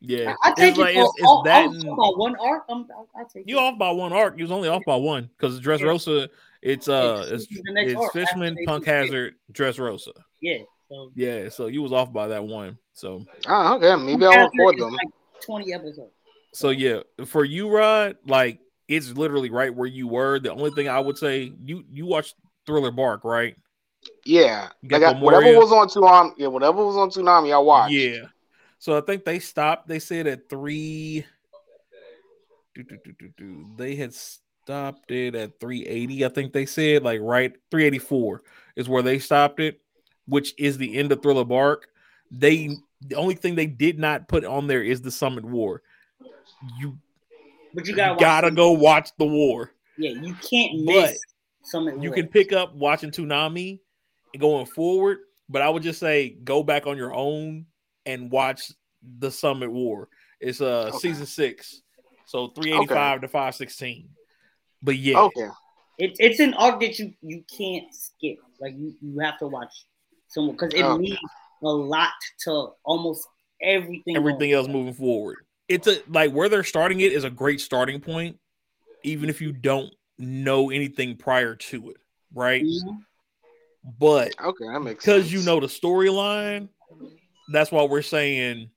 yeah. 0.00 0.34
I, 0.42 0.50
I 0.50 0.52
take 0.54 0.70
it's 0.70 0.78
it 0.78 0.80
like 0.80 0.94
for 0.94 1.00
it's, 1.02 1.12
it's 1.18 1.26
all, 1.26 1.42
that. 1.44 1.64
I'm 1.64 1.70
and- 1.72 1.80
talking 1.82 1.92
about 1.92 2.18
one 2.18 2.36
arc. 2.36 2.64
I'm, 2.68 2.86
I, 3.16 3.20
I 3.20 3.24
take 3.32 3.48
You 3.48 3.58
it. 3.58 3.60
off 3.60 3.78
by 3.78 3.90
one 3.90 4.12
arc. 4.12 4.36
You 4.38 4.44
was 4.44 4.50
only 4.52 4.68
off 4.68 4.82
by 4.86 4.96
one 4.96 5.28
because 5.36 5.58
Dress 5.60 5.80
Yeah. 5.80 5.86
Rosa. 5.86 6.28
It's 6.62 6.88
uh, 6.88 7.26
it's, 7.28 7.46
It's 7.50 7.60
it's 7.66 8.12
Fishman, 8.12 8.56
Punk. 8.66 8.86
Hazard, 8.86 9.34
Dressrosa. 9.52 10.12
Yeah. 10.40 10.58
So 10.88 11.10
Yeah, 11.16 11.48
so 11.48 11.66
you 11.66 11.82
was 11.82 11.92
off 11.92 12.12
by 12.12 12.28
that 12.28 12.44
one. 12.44 12.78
So 12.92 13.24
Oh, 13.48 13.76
okay. 13.76 13.96
Maybe 13.96 14.24
I'll 14.26 14.48
record 14.48 14.78
them. 14.78 14.92
Like 14.92 15.08
20 15.44 15.72
episodes. 15.74 16.12
so 16.52 16.70
yeah, 16.70 17.00
for 17.26 17.44
you, 17.44 17.68
Rod, 17.68 18.16
like 18.26 18.60
it's 18.86 19.10
literally 19.10 19.50
right 19.50 19.74
where 19.74 19.88
you 19.88 20.06
were. 20.06 20.38
The 20.38 20.52
only 20.52 20.70
thing 20.70 20.88
I 20.88 21.00
would 21.00 21.18
say, 21.18 21.52
you 21.58 21.84
you 21.90 22.06
watched 22.06 22.36
Thriller 22.66 22.90
Bark, 22.92 23.24
right? 23.24 23.56
Yeah. 24.24 24.68
Like 24.88 25.02
I, 25.02 25.12
whatever 25.18 25.58
was 25.58 25.72
on 25.72 25.88
Toonami, 25.88 26.32
yeah, 26.36 26.46
whatever 26.48 26.84
was 26.84 26.96
on 26.96 27.10
Toonami, 27.10 27.52
I 27.54 27.58
watched. 27.58 27.92
Yeah. 27.92 28.26
So 28.78 28.96
I 28.96 29.00
think 29.00 29.24
they 29.24 29.38
stopped. 29.38 29.86
They 29.88 29.98
said 29.98 30.26
at 30.26 30.48
three. 30.48 31.24
do, 32.74 32.82
do, 32.82 32.98
do, 33.04 33.12
do, 33.18 33.28
do. 33.36 33.66
They 33.76 33.94
had 33.96 34.12
stopped 34.14 35.10
it 35.10 35.34
at 35.34 35.60
380. 35.60 36.24
I 36.24 36.28
think 36.28 36.52
they 36.52 36.66
said 36.66 37.02
like 37.02 37.20
right 37.22 37.52
384 37.70 38.42
is 38.76 38.88
where 38.88 39.02
they 39.02 39.18
stopped 39.18 39.60
it, 39.60 39.80
which 40.26 40.54
is 40.58 40.78
the 40.78 40.96
end 40.98 41.12
of 41.12 41.22
Thriller 41.22 41.44
Bark. 41.44 41.88
They 42.30 42.70
the 43.06 43.16
only 43.16 43.34
thing 43.34 43.54
they 43.56 43.66
did 43.66 43.98
not 43.98 44.28
put 44.28 44.44
on 44.44 44.66
there 44.68 44.82
is 44.82 45.00
the 45.02 45.10
Summit 45.10 45.44
War. 45.44 45.82
You 46.78 46.96
But 47.74 47.86
you 47.86 47.94
gotta, 47.96 48.12
watch 48.12 48.20
gotta 48.20 48.46
some- 48.48 48.54
go 48.54 48.72
watch 48.72 49.10
the 49.18 49.26
war. 49.26 49.72
Yeah, 49.98 50.10
you 50.10 50.34
can't 50.34 50.86
But 50.86 50.92
miss 50.94 51.20
Summit 51.64 51.94
You 52.02 52.10
War. 52.10 52.14
can 52.16 52.28
pick 52.28 52.52
up 52.52 52.74
watching 52.74 53.10
Toonami 53.10 53.70
and 53.72 53.78
going 54.38 54.66
forward, 54.66 55.18
but 55.48 55.62
I 55.62 55.68
would 55.68 55.82
just 55.82 56.00
say 56.00 56.30
go 56.30 56.62
back 56.62 56.86
on 56.86 56.96
your 56.96 57.14
own 57.14 57.66
and 58.06 58.30
watch 58.30 58.72
the 59.18 59.30
Summit 59.30 59.70
War. 59.70 60.08
It's 60.40 60.60
uh 60.60 60.88
Okay. 60.88 60.98
season 60.98 61.26
six, 61.26 61.82
so 62.26 62.48
three 62.48 62.72
eighty 62.72 62.86
five 62.86 63.20
to 63.20 63.28
five 63.28 63.54
sixteen. 63.54 64.10
But 64.82 64.96
yeah, 64.96 65.18
Okay. 65.20 65.48
It, 65.98 66.16
it's 66.18 66.40
an 66.40 66.54
arc 66.54 66.80
that 66.80 66.98
you 66.98 67.12
you 67.22 67.44
can't 67.56 67.92
skip. 67.94 68.38
Like 68.60 68.74
you, 68.76 68.94
you 69.00 69.18
have 69.20 69.38
to 69.38 69.46
watch 69.46 69.72
someone 70.28 70.56
because 70.56 70.74
it 70.74 70.82
Okay. 70.84 70.98
means 70.98 71.18
a 71.62 71.68
lot 71.68 72.10
to 72.40 72.70
almost 72.84 73.26
everything. 73.60 74.16
everything 74.16 74.52
else 74.52 74.66
moving 74.66 74.94
forward. 74.94 75.36
It's 75.68 75.86
a 75.86 76.02
like 76.08 76.32
where 76.32 76.48
they're 76.48 76.64
starting 76.64 77.00
it 77.00 77.12
is 77.12 77.24
a 77.24 77.30
great 77.30 77.60
starting 77.60 78.00
point, 78.00 78.38
even 79.04 79.28
if 79.28 79.40
you 79.40 79.52
don't 79.52 79.92
know 80.18 80.70
anything 80.70 81.16
prior 81.16 81.54
to 81.54 81.90
it, 81.90 81.98
right? 82.34 82.64
Mhm. 82.64 83.04
But 83.98 84.34
Okay, 84.40 84.66
that 84.72 84.80
makes 84.80 85.04
because 85.04 85.22
sense. 85.24 85.32
you 85.32 85.42
know 85.42 85.58
the 85.60 85.66
storyline, 85.66 86.68
that's 87.52 87.72
why 87.72 87.82
we're 87.84 88.02
saying 88.02 88.70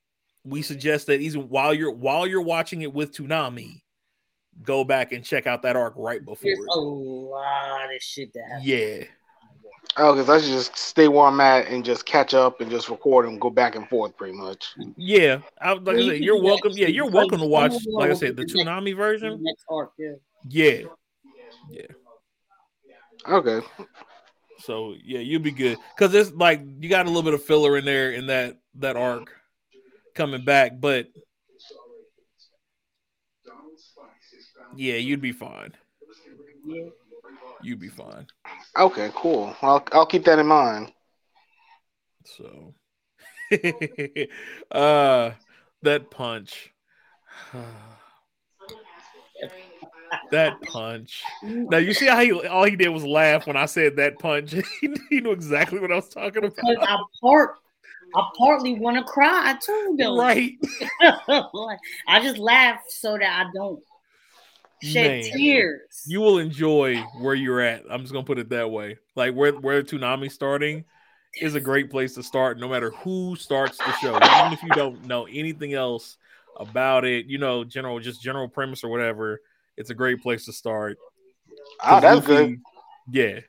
we 0.44 0.62
suggest 0.62 1.08
that 1.08 1.22
even 1.22 1.48
while 1.50 1.74
you're 1.74 1.92
while 1.92 2.26
you're 2.28 2.42
watching 2.42 2.82
it 2.82 2.94
with 2.94 3.12
Toonami, 3.16 3.82
go 4.64 4.84
back 4.84 5.12
and 5.12 5.24
check 5.24 5.46
out 5.48 5.62
that 5.64 5.76
arc 5.76 5.94
right 5.98 6.24
before 6.24 6.38
There's 6.44 6.60
a 6.74 6.80
lot 6.80 7.94
of 7.94 8.02
shit 8.02 8.34
that 8.34 8.44
happens. 8.48 8.66
Yeah, 8.68 9.04
Oh, 9.98 10.14
because 10.14 10.30
I 10.30 10.40
should 10.44 10.52
just 10.54 10.76
stay 10.78 11.08
where 11.08 11.26
I'm 11.26 11.40
at 11.40 11.68
and 11.68 11.86
just 11.86 12.06
catch 12.06 12.34
up 12.34 12.60
and 12.60 12.70
just 12.72 12.90
record 12.90 13.28
and 13.28 13.40
go 13.40 13.50
back 13.52 13.76
and 13.76 13.88
forth 13.88 14.18
pretty 14.18 14.34
much. 14.36 14.74
yeah. 14.98 15.38
I, 15.62 15.74
like 15.74 15.96
I 15.98 16.00
you 16.00 16.04
said, 16.08 16.14
can 16.16 16.24
you're 16.24 16.42
welcome. 16.42 16.72
Yeah, 16.74 16.88
you're 16.88 17.10
welcome 17.10 17.40
to 17.40 17.46
watch. 17.46 17.74
Like 17.88 18.10
I 18.10 18.14
said, 18.16 18.36
the 18.36 18.44
the 18.46 18.54
next- 18.54 18.68
Toonami 18.68 18.86
The 18.86 18.94
version. 18.94 19.44
next 19.44 19.64
arc, 19.70 19.92
yeah. 20.00 20.14
Yeah, 20.50 20.82
yeah. 21.70 21.86
Okay. 23.28 23.66
So 24.60 24.96
yeah, 25.04 25.20
you'll 25.20 25.42
be 25.42 25.52
good 25.52 25.78
because 25.96 26.14
it's 26.16 26.32
like 26.32 26.62
you 26.80 26.90
got 26.90 27.06
a 27.06 27.10
little 27.10 27.24
bit 27.24 27.34
of 27.34 27.44
filler 27.44 27.78
in 27.78 27.86
there 27.86 28.12
in 28.12 28.28
that 28.28 28.58
that 28.76 28.96
arc 28.96 29.30
coming 30.14 30.46
back, 30.46 30.80
but 30.80 31.08
yeah, 34.76 34.96
you'd 34.96 35.22
be 35.22 35.32
fine. 35.32 35.74
You'd 37.62 37.80
be 37.80 37.90
fine. 37.90 38.28
Okay, 38.78 39.12
cool. 39.16 39.56
I'll 39.62 39.86
I'll 39.92 40.06
keep 40.06 40.26
that 40.26 40.40
in 40.40 40.48
mind. 40.48 40.92
So, 42.26 42.74
uh, 44.72 45.32
that 45.84 46.10
punch. 46.12 46.72
that 50.32 50.62
punch. 50.62 51.24
Now 51.44 51.78
you 51.78 51.94
see 51.94 52.08
how 52.08 52.20
he 52.22 52.32
all 52.32 52.66
he 52.66 52.76
did 52.76 52.90
was 52.90 53.04
laugh 53.04 53.48
when 53.48 53.58
I 53.58 53.66
said 53.66 53.96
that 53.98 54.20
punch. 54.20 54.52
he, 54.82 54.96
he 55.10 55.22
knew 55.22 55.32
exactly 55.32 55.80
what 55.80 55.92
I 55.92 55.96
was 55.96 56.10
talking 56.10 56.42
Because 56.42 56.54
about. 56.60 56.90
I 56.90 56.98
part 57.22 57.56
I 58.16 58.30
partly 58.38 58.80
want 58.80 58.98
to 58.98 59.04
cry. 59.04 59.52
I 59.52 59.58
told 59.66 59.98
them. 59.98 60.18
Right. 60.18 60.54
I 62.08 62.22
just 62.22 62.38
laugh 62.38 62.82
so 62.88 63.18
that 63.18 63.46
I 63.48 63.52
don't 63.54 63.82
shed 64.82 65.24
Man. 65.24 65.32
tears. 65.32 66.04
you 66.06 66.22
will 66.22 66.38
enjoy 66.38 67.02
where 67.20 67.36
you're 67.36 67.62
at. 67.62 67.84
I'm 67.90 68.02
just 68.02 68.14
gonna 68.14 68.26
put 68.26 68.40
it 68.40 68.50
that 68.50 68.70
way. 68.70 68.98
Like 69.16 69.34
where 69.34 69.54
where 69.54 69.84
Toonami's 69.84 70.34
starting 70.34 70.86
is 71.42 71.56
a 71.56 71.60
great 71.60 71.90
place 71.92 72.16
to 72.16 72.24
start, 72.24 72.60
no 72.60 72.70
matter 72.70 72.92
who 72.92 73.36
starts 73.36 73.78
the 73.78 73.92
show. 73.94 74.16
Even 74.16 74.54
if 74.54 74.64
you 74.64 74.70
don't 74.70 75.06
know 75.06 75.26
anything 75.26 75.74
else 75.74 76.18
about 76.58 77.04
it, 77.06 77.26
you 77.26 77.38
know, 77.38 77.64
general 77.64 78.00
just 78.00 78.22
general 78.22 78.48
premise 78.48 78.84
or 78.84 78.90
whatever. 78.90 79.42
It's 79.78 79.90
a 79.90 79.94
great 79.96 80.22
place 80.22 80.46
to 80.46 80.54
start. 80.54 80.98
Oh, 81.84 81.88
'Cause 81.90 82.02
that's 82.02 82.28
Luffy- 82.28 82.48
good. 82.48 82.62
Yeah, 83.12 83.40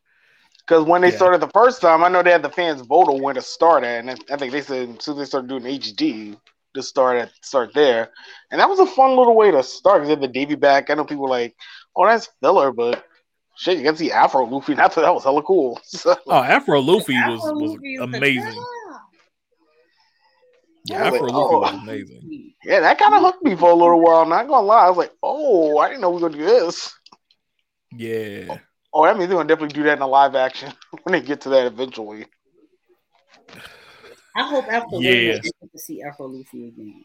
Because 0.66 0.84
when 0.84 1.00
they 1.00 1.10
Yeah. 1.10 1.16
started 1.16 1.40
the 1.40 1.50
first 1.54 1.80
time, 1.80 2.02
I 2.02 2.08
know 2.08 2.22
they 2.24 2.32
had 2.32 2.42
the 2.42 2.50
fans 2.50 2.80
vote 2.80 3.08
on 3.08 3.22
where 3.22 3.32
to 3.34 3.40
start 3.40 3.84
at, 3.84 4.00
and 4.00 4.10
I 4.10 4.36
think 4.36 4.50
they 4.52 4.60
said 4.62 4.88
as 4.98 5.04
soon 5.04 5.14
as 5.14 5.18
they 5.20 5.24
started 5.26 5.48
doing 5.48 5.64
HD, 5.64 6.36
to 6.74 6.82
start 6.82 7.16
at 7.18 7.30
start 7.42 7.72
there, 7.72 8.10
and 8.50 8.60
that 8.60 8.68
was 8.68 8.80
a 8.80 8.86
fun 8.86 9.16
little 9.16 9.36
way 9.36 9.50
to 9.52 9.62
start. 9.62 9.98
Because 10.02 10.08
they 10.08 10.14
had 10.14 10.20
the 10.22 10.28
Davy 10.40 10.56
back. 10.56 10.90
I 10.90 10.94
know 10.94 11.04
people 11.04 11.22
were 11.22 11.30
like, 11.30 11.54
"Oh, 11.94 12.04
that's 12.04 12.28
filler," 12.42 12.72
but 12.72 13.04
shit, 13.56 13.78
you 13.78 13.84
can 13.84 13.96
see 13.96 14.10
Afro 14.12 14.44
Luffy. 14.44 14.72
and 14.72 14.80
I 14.82 14.88
thought 14.88 15.02
that 15.02 15.14
was 15.14 15.22
hella 15.24 15.42
cool. 15.42 15.78
So, 15.84 16.16
Oh, 16.26 16.42
Afro 16.42 16.80
Luffy 16.80 17.14
was 17.14 17.40
Afro 17.40 17.54
was 17.54 17.70
Luffy 17.72 17.94
is 17.94 18.00
amazing. 18.02 18.64
Guy. 20.88 20.96
Yeah, 20.96 21.02
I 21.02 21.10
was 21.10 21.14
Afro 21.14 21.26
like, 21.26 21.34
Luffy 21.36 21.54
oh. 21.54 21.58
was 21.60 21.82
amazing. 21.82 22.52
yeah, 22.64 22.80
that 22.80 22.98
kind 22.98 23.14
of 23.14 23.20
hooked 23.20 23.44
me 23.44 23.56
for 23.56 23.70
a 23.70 23.74
little 23.74 24.00
while. 24.00 24.26
Not 24.26 24.48
gonna 24.48 24.66
lie, 24.66 24.86
I 24.86 24.88
was 24.88 24.98
like, 24.98 25.12
"Oh, 25.22 25.78
I 25.78 25.88
didn't 25.88 26.00
know 26.00 26.10
we 26.10 26.20
were 26.20 26.28
gonna 26.28 26.38
do 26.38 26.44
this." 26.46 26.92
Yeah, 27.92 28.58
Oh, 28.98 29.04
that 29.04 29.18
means 29.18 29.28
they're 29.28 29.36
gonna 29.36 29.46
definitely 29.46 29.74
do 29.74 29.82
that 29.82 29.98
in 29.98 30.02
a 30.02 30.06
live 30.06 30.34
action 30.34 30.72
when 31.02 31.12
they 31.12 31.20
get 31.20 31.42
to 31.42 31.50
that 31.50 31.66
eventually. 31.66 32.24
I 34.34 34.48
hope 34.48 34.66
Afro 34.68 35.00
Yeah. 35.00 35.10
Luffy 35.10 35.30
I 35.30 35.32
get 35.60 35.72
to 35.72 35.78
see 35.78 36.02
Afro 36.02 36.28
Luffy 36.28 36.68
again. 36.68 37.04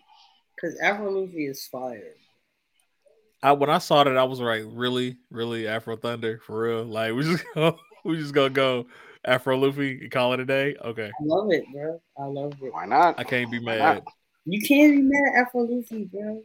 Because 0.55 0.79
Afro 0.79 1.11
Luffy 1.11 1.47
is 1.47 1.67
fire. 1.67 2.13
I 3.43 3.51
when 3.51 3.69
I 3.69 3.79
saw 3.79 4.05
that, 4.05 4.17
I 4.17 4.23
was 4.23 4.39
like, 4.39 4.63
really, 4.67 5.17
really 5.29 5.67
Afro 5.67 5.97
Thunder 5.97 6.39
for 6.45 6.61
real. 6.61 6.85
Like 6.85 7.13
we 7.13 7.23
just 7.23 7.43
go, 7.55 7.77
we 8.05 8.17
just 8.17 8.33
gonna 8.33 8.51
go 8.51 8.85
Afro 9.25 9.57
Luffy 9.57 9.99
and 10.01 10.11
call 10.11 10.33
it 10.33 10.39
a 10.39 10.45
day. 10.45 10.75
Okay, 10.83 11.07
I 11.07 11.23
love 11.23 11.51
it, 11.51 11.63
bro. 11.73 12.01
I 12.17 12.25
love 12.25 12.53
it. 12.61 12.73
Why 12.73 12.85
not? 12.85 13.19
I 13.19 13.23
can't 13.23 13.51
be 13.51 13.59
mad. 13.59 14.03
You 14.45 14.61
can't 14.61 14.95
be 14.95 15.01
mad 15.03 15.33
at 15.35 15.47
Afro 15.47 15.61
Luffy, 15.61 16.05
bro. 16.05 16.43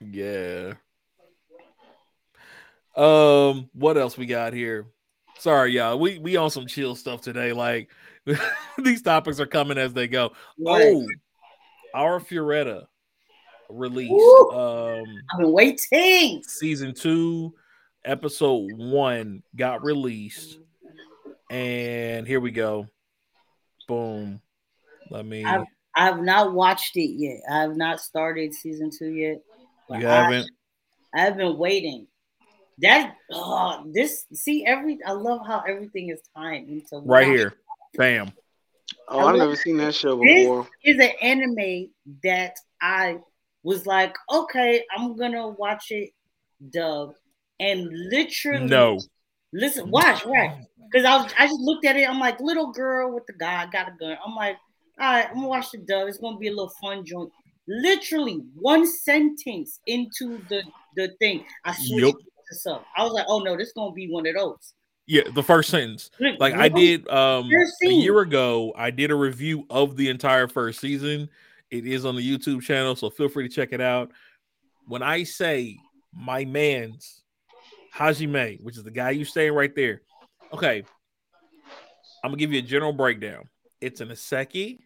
Yeah. 0.00 0.74
Um, 2.96 3.68
what 3.72 3.96
else 3.96 4.16
we 4.16 4.26
got 4.26 4.52
here? 4.52 4.86
Sorry, 5.38 5.72
y'all. 5.72 5.98
We 5.98 6.18
we 6.18 6.36
on 6.36 6.50
some 6.50 6.66
chill 6.66 6.94
stuff 6.94 7.20
today. 7.20 7.52
Like 7.52 7.90
these 8.78 9.02
topics 9.02 9.40
are 9.40 9.46
coming 9.46 9.78
as 9.78 9.92
they 9.92 10.08
go. 10.08 10.32
Right. 10.58 10.94
Oh, 10.94 11.06
Arifureta 11.94 12.86
release. 13.68 14.10
Woo! 14.10 14.50
Um, 14.50 15.04
I've 15.32 15.40
been 15.40 15.52
waiting. 15.52 16.42
season 16.46 16.94
two, 16.94 17.54
episode 18.04 18.72
one 18.76 19.42
got 19.54 19.82
released, 19.82 20.58
and 21.50 22.26
here 22.26 22.40
we 22.40 22.50
go. 22.50 22.88
Boom. 23.88 24.40
Let 25.10 25.24
me. 25.24 25.44
I've- 25.44 25.64
I 25.98 26.04
have 26.04 26.20
not 26.20 26.52
watched 26.52 26.94
it 26.98 27.08
yet. 27.16 27.40
I 27.50 27.60
have 27.62 27.74
not 27.74 28.00
started 28.00 28.52
season 28.52 28.90
two 28.90 29.08
yet. 29.12 29.40
you 29.88 30.06
I- 30.06 30.24
haven't. 30.24 30.50
I 31.14 31.20
have 31.20 31.38
been 31.38 31.56
waiting. 31.56 32.06
That 32.78 33.16
oh, 33.32 33.82
this 33.94 34.26
see 34.34 34.66
every 34.66 34.98
I 35.06 35.12
love 35.12 35.46
how 35.46 35.60
everything 35.66 36.10
is 36.10 36.20
timed 36.36 36.68
into 36.68 36.98
Right 36.98 37.26
one. 37.26 37.36
here. 37.36 37.54
Bam. 37.96 38.30
Oh, 39.08 39.20
I've 39.20 39.36
never 39.38 39.56
seen 39.56 39.78
that 39.78 39.94
show 39.94 40.18
This 40.22 40.40
before. 40.42 40.68
is 40.84 40.96
an 40.98 41.12
anime 41.22 41.90
that 42.22 42.56
I 42.82 43.20
was 43.62 43.86
like, 43.86 44.14
okay, 44.30 44.84
I'm 44.94 45.16
gonna 45.16 45.48
watch 45.48 45.90
it 45.90 46.10
dub, 46.70 47.14
and 47.58 47.88
literally 48.10 48.66
No. 48.66 48.98
Listen, 49.52 49.90
watch 49.90 50.24
right 50.24 50.66
because 50.90 51.04
I 51.04 51.16
was, 51.22 51.32
I 51.38 51.46
just 51.46 51.60
looked 51.60 51.84
at 51.84 51.96
it. 51.96 52.08
I'm 52.08 52.18
like, 52.18 52.40
little 52.40 52.72
girl 52.72 53.12
with 53.12 53.26
the 53.26 53.32
guy 53.32 53.66
got 53.66 53.88
a 53.88 53.92
gun. 53.98 54.16
I'm 54.24 54.34
like, 54.34 54.56
all 55.00 55.12
right, 55.12 55.26
I'm 55.28 55.34
gonna 55.34 55.48
watch 55.48 55.70
the 55.70 55.78
dub. 55.78 56.08
It's 56.08 56.18
gonna 56.18 56.38
be 56.38 56.48
a 56.48 56.50
little 56.50 56.72
fun 56.80 57.04
joint. 57.04 57.30
Literally 57.68 58.42
one 58.54 58.86
sentence 58.86 59.80
into 59.86 60.40
the 60.48 60.62
the 60.96 61.08
thing, 61.18 61.44
I 61.64 61.74
switched 61.74 62.16
to 62.48 62.54
sub. 62.54 62.82
I 62.96 63.04
was 63.04 63.12
like, 63.12 63.26
oh 63.28 63.40
no, 63.40 63.56
this 63.56 63.72
gonna 63.72 63.92
be 63.92 64.08
one 64.08 64.26
of 64.26 64.34
those. 64.34 64.74
Yeah, 65.06 65.22
the 65.34 65.42
first 65.42 65.70
sentence. 65.70 66.10
Like 66.38 66.54
I 66.54 66.68
did 66.68 67.08
um 67.08 67.48
a 67.82 67.88
year 67.88 68.20
ago, 68.20 68.72
I 68.76 68.90
did 68.90 69.10
a 69.10 69.14
review 69.14 69.66
of 69.70 69.96
the 69.96 70.08
entire 70.08 70.48
first 70.48 70.80
season. 70.80 71.28
It 71.70 71.86
is 71.86 72.04
on 72.04 72.16
the 72.16 72.22
YouTube 72.22 72.62
channel, 72.62 72.94
so 72.96 73.10
feel 73.10 73.28
free 73.28 73.48
to 73.48 73.54
check 73.54 73.72
it 73.72 73.80
out. 73.80 74.12
When 74.86 75.02
I 75.02 75.24
say 75.24 75.76
my 76.14 76.44
man's 76.44 77.22
Hajime, 77.96 78.62
which 78.62 78.76
is 78.76 78.82
the 78.84 78.90
guy 78.90 79.10
you 79.10 79.24
saying 79.24 79.52
right 79.52 79.74
there. 79.74 80.02
Okay. 80.52 80.84
I'm 82.22 82.30
gonna 82.30 82.36
give 82.38 82.52
you 82.52 82.58
a 82.58 82.62
general 82.62 82.92
breakdown. 82.92 83.48
It's 83.80 84.00
an 84.00 84.08
isekai. 84.08 84.78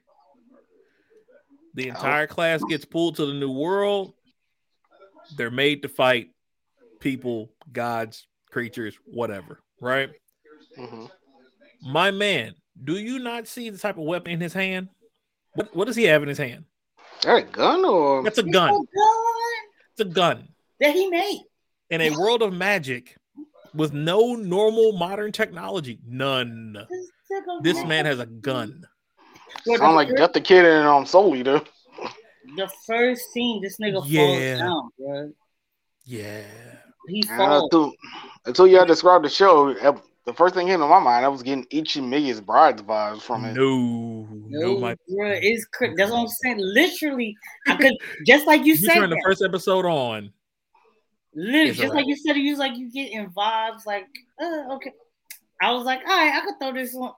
The 1.75 1.89
entire 1.89 2.27
class 2.27 2.63
gets 2.65 2.85
pulled 2.85 3.17
to 3.17 3.27
the 3.27 3.35
new 3.35 3.51
world. 3.53 4.13
They're 5.37 5.51
made 5.51 5.83
to 5.83 5.89
fight 5.89 6.31
people, 6.99 7.53
gods, 7.73 8.27
creatures, 8.51 8.99
whatever, 9.07 9.61
right? 9.81 10.11
Mhm. 10.77 11.11
My 11.83 12.11
man, 12.11 12.55
do 12.83 12.95
you 12.99 13.19
not 13.19 13.47
see 13.47 13.71
the 13.71 13.79
type 13.79 13.97
of 13.97 14.05
weapon 14.05 14.33
in 14.33 14.41
his 14.41 14.53
hand? 14.53 14.89
What, 15.55 15.75
what 15.75 15.85
does 15.87 15.97
he 15.97 16.05
have 16.05 16.23
in 16.23 16.29
his 16.29 16.39
hand? 16.39 16.65
Is 17.19 17.25
that 17.25 17.37
a 17.37 17.43
gun 17.43 17.85
or? 17.85 18.23
That's 18.23 18.39
a 18.39 18.43
gun. 18.43 18.71
a 18.71 18.73
gun 18.73 18.87
It's 19.93 20.01
a 20.01 20.05
gun. 20.05 20.49
that 20.81 20.95
he 20.95 21.07
made. 21.09 21.43
In 21.91 22.01
a 22.01 22.11
world 22.11 22.43
of 22.43 22.53
magic 22.53 23.17
with 23.75 23.93
no 23.93 24.35
normal 24.35 24.93
modern 24.93 25.33
technology, 25.33 25.99
none. 26.07 26.73
This 26.89 27.11
nigga 27.33 27.63
This 27.63 27.77
made- 27.79 27.89
man 27.89 28.05
has 28.07 28.19
a 28.21 28.27
gun. 28.27 28.85
Bro, 29.65 29.75
the 29.75 29.79
Sound 29.79 29.97
like 29.97 30.09
first- 30.09 30.19
Death 30.19 30.33
the 30.33 30.41
Kid 30.41 30.65
and 30.65 30.87
um 30.87 31.05
Soul 31.07 31.35
Eater. 31.37 31.61
the 32.57 32.69
first 32.87 33.33
scene, 33.33 33.61
this 33.63 33.79
nigga 33.79 34.03
Yeah. 34.07 34.59
falls 34.59 34.59
down, 34.61 34.91
bro. 34.99 35.33
Yeah. 36.05 36.43
He 37.09 37.23
falls. 37.23 37.65
until, 37.65 37.93
until 38.47 38.67
y'all 38.67 38.85
described 38.87 39.25
the 39.25 39.29
show, 39.29 39.73
the 40.27 40.33
first 40.35 40.55
thing 40.55 40.67
came 40.69 40.79
to 40.81 40.87
my 40.87 40.99
mind, 41.01 41.25
I 41.25 41.29
was 41.29 41.43
getting 41.43 41.65
Ichimiya's 41.67 42.41
Brides 42.41 42.83
vibes 42.83 43.21
from 43.23 43.45
it. 43.45 43.55
No, 43.55 44.29
no, 44.29 44.73
No, 44.75 44.79
my. 44.79 44.95
bro, 45.09 45.31
it's 45.33 45.65
cra- 45.67 45.95
that's 45.97 46.11
what 46.11 46.21
I'm 46.21 46.29
saying. 46.29 46.59
Literally, 46.59 47.37
I 47.67 47.77
could 47.77 47.95
just 48.27 48.47
like 48.47 48.61
you 48.61 48.75
You 48.75 48.77
said, 48.77 48.95
turn 48.95 49.11
the 49.11 49.17
that. 49.17 49.23
first 49.25 49.43
episode 49.43 49.85
on. 49.87 50.33
Literally, 51.35 51.73
just 51.73 51.95
like 51.95 52.07
you 52.07 52.17
said, 52.17 52.37
you 52.37 52.51
was 52.51 52.59
like 52.59 52.77
you 52.77 52.91
getting 52.91 53.29
vibes, 53.31 53.87
like 53.87 54.07
uh, 54.41 54.75
okay. 54.75 54.93
I 55.63 55.73
was 55.73 55.85
like, 55.85 56.01
all 56.01 56.07
right, 56.07 56.35
I 56.35 56.45
could 56.45 56.55
throw 56.61 56.73
this 56.73 56.95
one. 56.95 57.13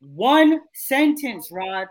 One 0.00 0.60
sentence, 0.74 1.48
Rod. 1.50 1.88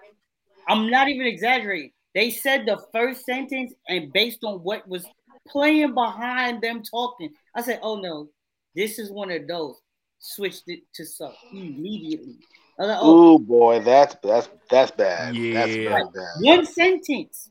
I'm 0.68 0.90
not 0.90 1.10
even 1.10 1.28
exaggerating. 1.28 1.92
They 2.14 2.30
said 2.30 2.66
the 2.66 2.80
first 2.92 3.26
sentence, 3.26 3.74
and 3.88 4.12
based 4.14 4.44
on 4.44 4.60
what 4.60 4.88
was 4.88 5.06
playing 5.48 5.94
behind 5.94 6.62
them 6.62 6.84
talking, 6.84 7.30
I 7.56 7.62
said, 7.62 7.80
oh 7.82 8.00
no, 8.00 8.30
this 8.76 9.00
is 9.00 9.12
one 9.12 9.32
of 9.32 9.48
those. 9.48 9.76
Switched 10.20 10.64
it 10.68 10.82
to 10.94 11.06
sub 11.06 11.34
immediately. 11.52 12.36
I 12.80 12.84
was 12.84 12.90
like, 12.90 13.00
oh, 13.02 13.34
Oh 13.34 13.40
boy, 13.40 13.80
that's 13.80 14.16
that's 14.24 14.50
that's 14.70 14.92
bad. 14.92 15.36
Yeah. 15.36 15.66
very 15.66 15.88
bad. 15.88 16.26
one 16.42 16.66
sentence. 16.66 17.50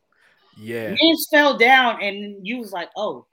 Yeah. 0.57 0.95
Mans 1.01 1.27
fell 1.31 1.57
down, 1.57 2.03
and 2.03 2.47
you 2.47 2.59
was 2.59 2.71
like, 2.73 2.91
"Oh, 2.97 3.27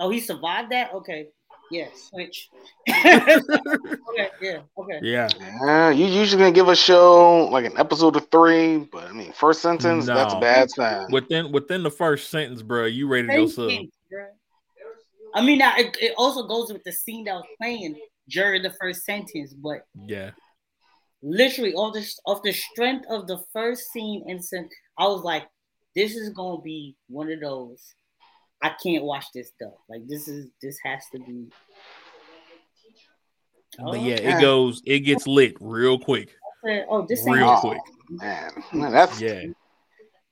oh, 0.00 0.10
he 0.10 0.18
survived 0.20 0.72
that." 0.72 0.92
Okay, 0.94 1.28
yeah, 1.70 1.86
switch. 1.94 2.50
okay, 2.88 3.40
yeah, 4.42 4.60
okay. 4.76 4.98
Yeah. 5.02 5.28
Yeah, 5.64 5.90
you 5.90 6.06
usually 6.06 6.40
gonna 6.40 6.52
give 6.52 6.68
a 6.68 6.76
show 6.76 7.48
like 7.48 7.64
an 7.64 7.78
episode 7.78 8.16
of 8.16 8.28
three, 8.30 8.78
but 8.78 9.04
I 9.04 9.12
mean, 9.12 9.32
first 9.32 9.62
sentence, 9.62 10.06
that's 10.06 10.34
a 10.34 10.40
bad 10.40 10.70
sign. 10.70 11.06
Within 11.10 11.52
within 11.52 11.82
the 11.82 11.90
first 11.90 12.30
sentence, 12.30 12.62
bro, 12.62 12.86
you 12.86 13.06
ready 13.06 13.28
to 13.28 13.34
go 13.34 13.46
sub. 13.46 13.70
I 15.32 15.44
mean, 15.44 15.58
now 15.58 15.76
it, 15.76 15.96
it 16.00 16.14
also 16.18 16.48
goes 16.48 16.72
with 16.72 16.82
the 16.84 16.92
scene 16.92 17.24
that 17.24 17.34
was 17.34 17.44
playing 17.60 17.96
during 18.28 18.62
the 18.62 18.74
first 18.80 19.04
sentence, 19.04 19.54
but 19.54 19.82
Yeah. 20.06 20.32
literally 21.22 21.72
off 21.74 21.94
the 21.94 22.04
off 22.26 22.42
the 22.42 22.52
strength 22.52 23.06
of 23.08 23.26
the 23.28 23.38
first 23.52 23.92
scene 23.92 24.24
and 24.28 24.44
sen- 24.44 24.68
I 24.98 25.06
was 25.06 25.22
like, 25.22 25.48
"This 25.94 26.16
is 26.16 26.30
gonna 26.30 26.60
be 26.62 26.96
one 27.08 27.30
of 27.30 27.40
those." 27.40 27.94
I 28.62 28.72
can't 28.82 29.04
watch 29.04 29.26
this 29.34 29.48
stuff. 29.48 29.74
Like 29.88 30.06
this 30.06 30.28
is 30.28 30.48
this 30.60 30.78
has 30.84 31.02
to 31.12 31.18
be. 31.18 31.48
But 33.78 34.00
yeah, 34.00 34.14
Okay. 34.14 34.32
it 34.36 34.40
goes, 34.40 34.82
it 34.84 35.00
gets 35.00 35.26
lit 35.26 35.56
real 35.60 35.98
quick. 35.98 36.34
said, 36.64 36.86
oh, 36.90 37.06
this 37.08 37.26
ain't 37.26 37.36
Real 37.36 37.48
Oh, 37.50 37.60
quick. 37.60 37.80
Man, 38.10 38.50
man, 38.72 38.92
that's 38.92 39.20
yeah, 39.20 39.44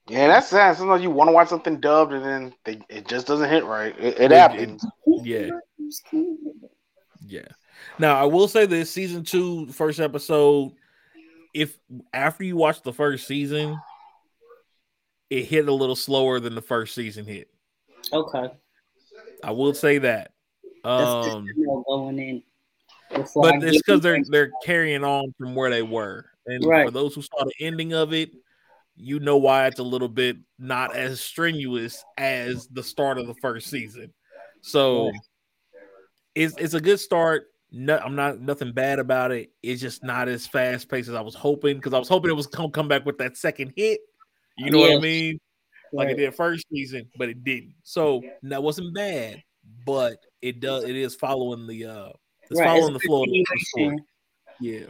Yeah. 0.09 0.27
that's 0.27 0.49
sad. 0.49 0.77
Sometimes 0.77 1.03
you 1.03 1.11
want 1.11 1.29
to 1.29 1.33
watch 1.33 1.49
something 1.49 1.81
dubbed 1.81 2.13
and 2.13 2.25
then 2.25 2.55
they, 2.65 2.81
it 2.91 3.07
just 3.09 3.27
doesn't 3.27 3.49
hit 3.49 3.65
right. 3.65 3.95
It, 3.99 4.19
it 4.21 4.33
It- 4.33 4.33
happens. 4.33 4.85
Yeah. 5.07 5.51
Yeah. 7.25 7.47
Now 7.99 8.17
I 8.21 8.25
will 8.25 8.49
say 8.49 8.67
this 8.67 8.91
season 8.91 9.25
two, 9.25 9.69
first 9.69 10.01
episode, 10.01 10.73
if 11.55 11.79
after 12.13 12.45
you 12.45 12.57
watch 12.57 12.83
the 12.83 12.93
first 12.93 13.27
season, 13.27 13.79
it 15.31 15.45
hit 15.45 15.69
a 15.69 15.73
little 15.73 15.97
slower 15.97 16.41
than 16.41 16.55
the 16.55 16.63
first 16.63 16.95
season 16.95 17.25
hit. 17.25 17.49
Okay. 18.13 18.51
I 19.43 19.51
will 19.51 19.75
say 19.75 19.99
that. 19.99 20.33
Um 20.85 21.47
going 21.87 22.19
in. 22.19 22.43
but 23.35 23.63
it's 23.63 23.79
because 23.79 24.01
they're 24.01 24.23
they're 24.29 24.51
carrying 24.65 25.05
on 25.05 25.35
from 25.39 25.55
where 25.55 25.71
they 25.71 25.83
were. 25.83 26.27
And 26.47 26.65
Right. 26.65 26.87
for 26.87 26.91
those 26.91 27.15
who 27.15 27.23
saw 27.23 27.45
the 27.45 27.53
ending 27.61 27.93
of 27.93 28.13
it, 28.13 28.31
you 28.97 29.21
know 29.21 29.37
why 29.37 29.67
it's 29.67 29.79
a 29.81 29.85
little 29.85 30.09
bit 30.09 30.37
not 30.59 30.95
as 30.97 31.21
strenuous 31.21 32.05
as 32.17 32.67
the 32.69 32.83
start 32.83 33.19
of 33.19 33.27
the 33.27 33.35
first 33.35 33.69
season. 33.69 34.13
So 34.63 35.07
Right. 35.07 35.21
it's 36.35 36.55
it's 36.59 36.75
a 36.75 36.81
good 36.81 37.01
start. 37.01 37.49
No, 37.71 37.99
I'm 37.99 38.15
not 38.15 38.41
nothing 38.41 38.73
bad 38.73 38.99
about 38.99 39.31
it. 39.31 39.51
It's 39.63 39.81
just 39.81 40.03
not 40.03 40.29
as 40.29 40.47
fast 40.47 40.89
paced 40.89 41.09
as 41.09 41.15
I 41.15 41.21
was 41.21 41.35
hoping 41.35 41.77
because 41.77 41.93
I 41.93 41.99
was 41.99 42.09
hoping 42.09 42.31
it 42.31 42.35
was 42.35 42.47
gonna 42.47 42.71
come 42.71 42.89
back 42.89 43.05
with 43.05 43.19
that 43.19 43.37
second 43.37 43.75
hit. 43.77 44.01
You 44.57 44.71
know 44.71 44.79
what 44.79 44.97
I 44.97 45.01
mean? 45.01 45.39
Like 45.93 46.11
it 46.11 46.17
did 46.17 46.35
first 46.35 46.67
season, 46.71 47.09
but 47.17 47.29
it 47.29 47.45
didn't. 47.45 47.75
So 47.83 48.23
that 48.43 48.63
wasn't 48.63 48.95
bad, 48.95 49.43
but 49.87 50.19
it 50.43 50.61
does 50.61 50.85
it 50.85 50.97
is 50.97 51.15
following 51.15 51.67
the 51.67 51.85
uh 51.87 52.09
it's 52.51 52.59
Right, 52.59 52.67
following 52.67 52.95
it's 52.95 53.03
the 53.03 53.09
flow 53.09 53.23
of 53.23 53.29
the. 53.29 53.99
Yeah. 54.61 54.87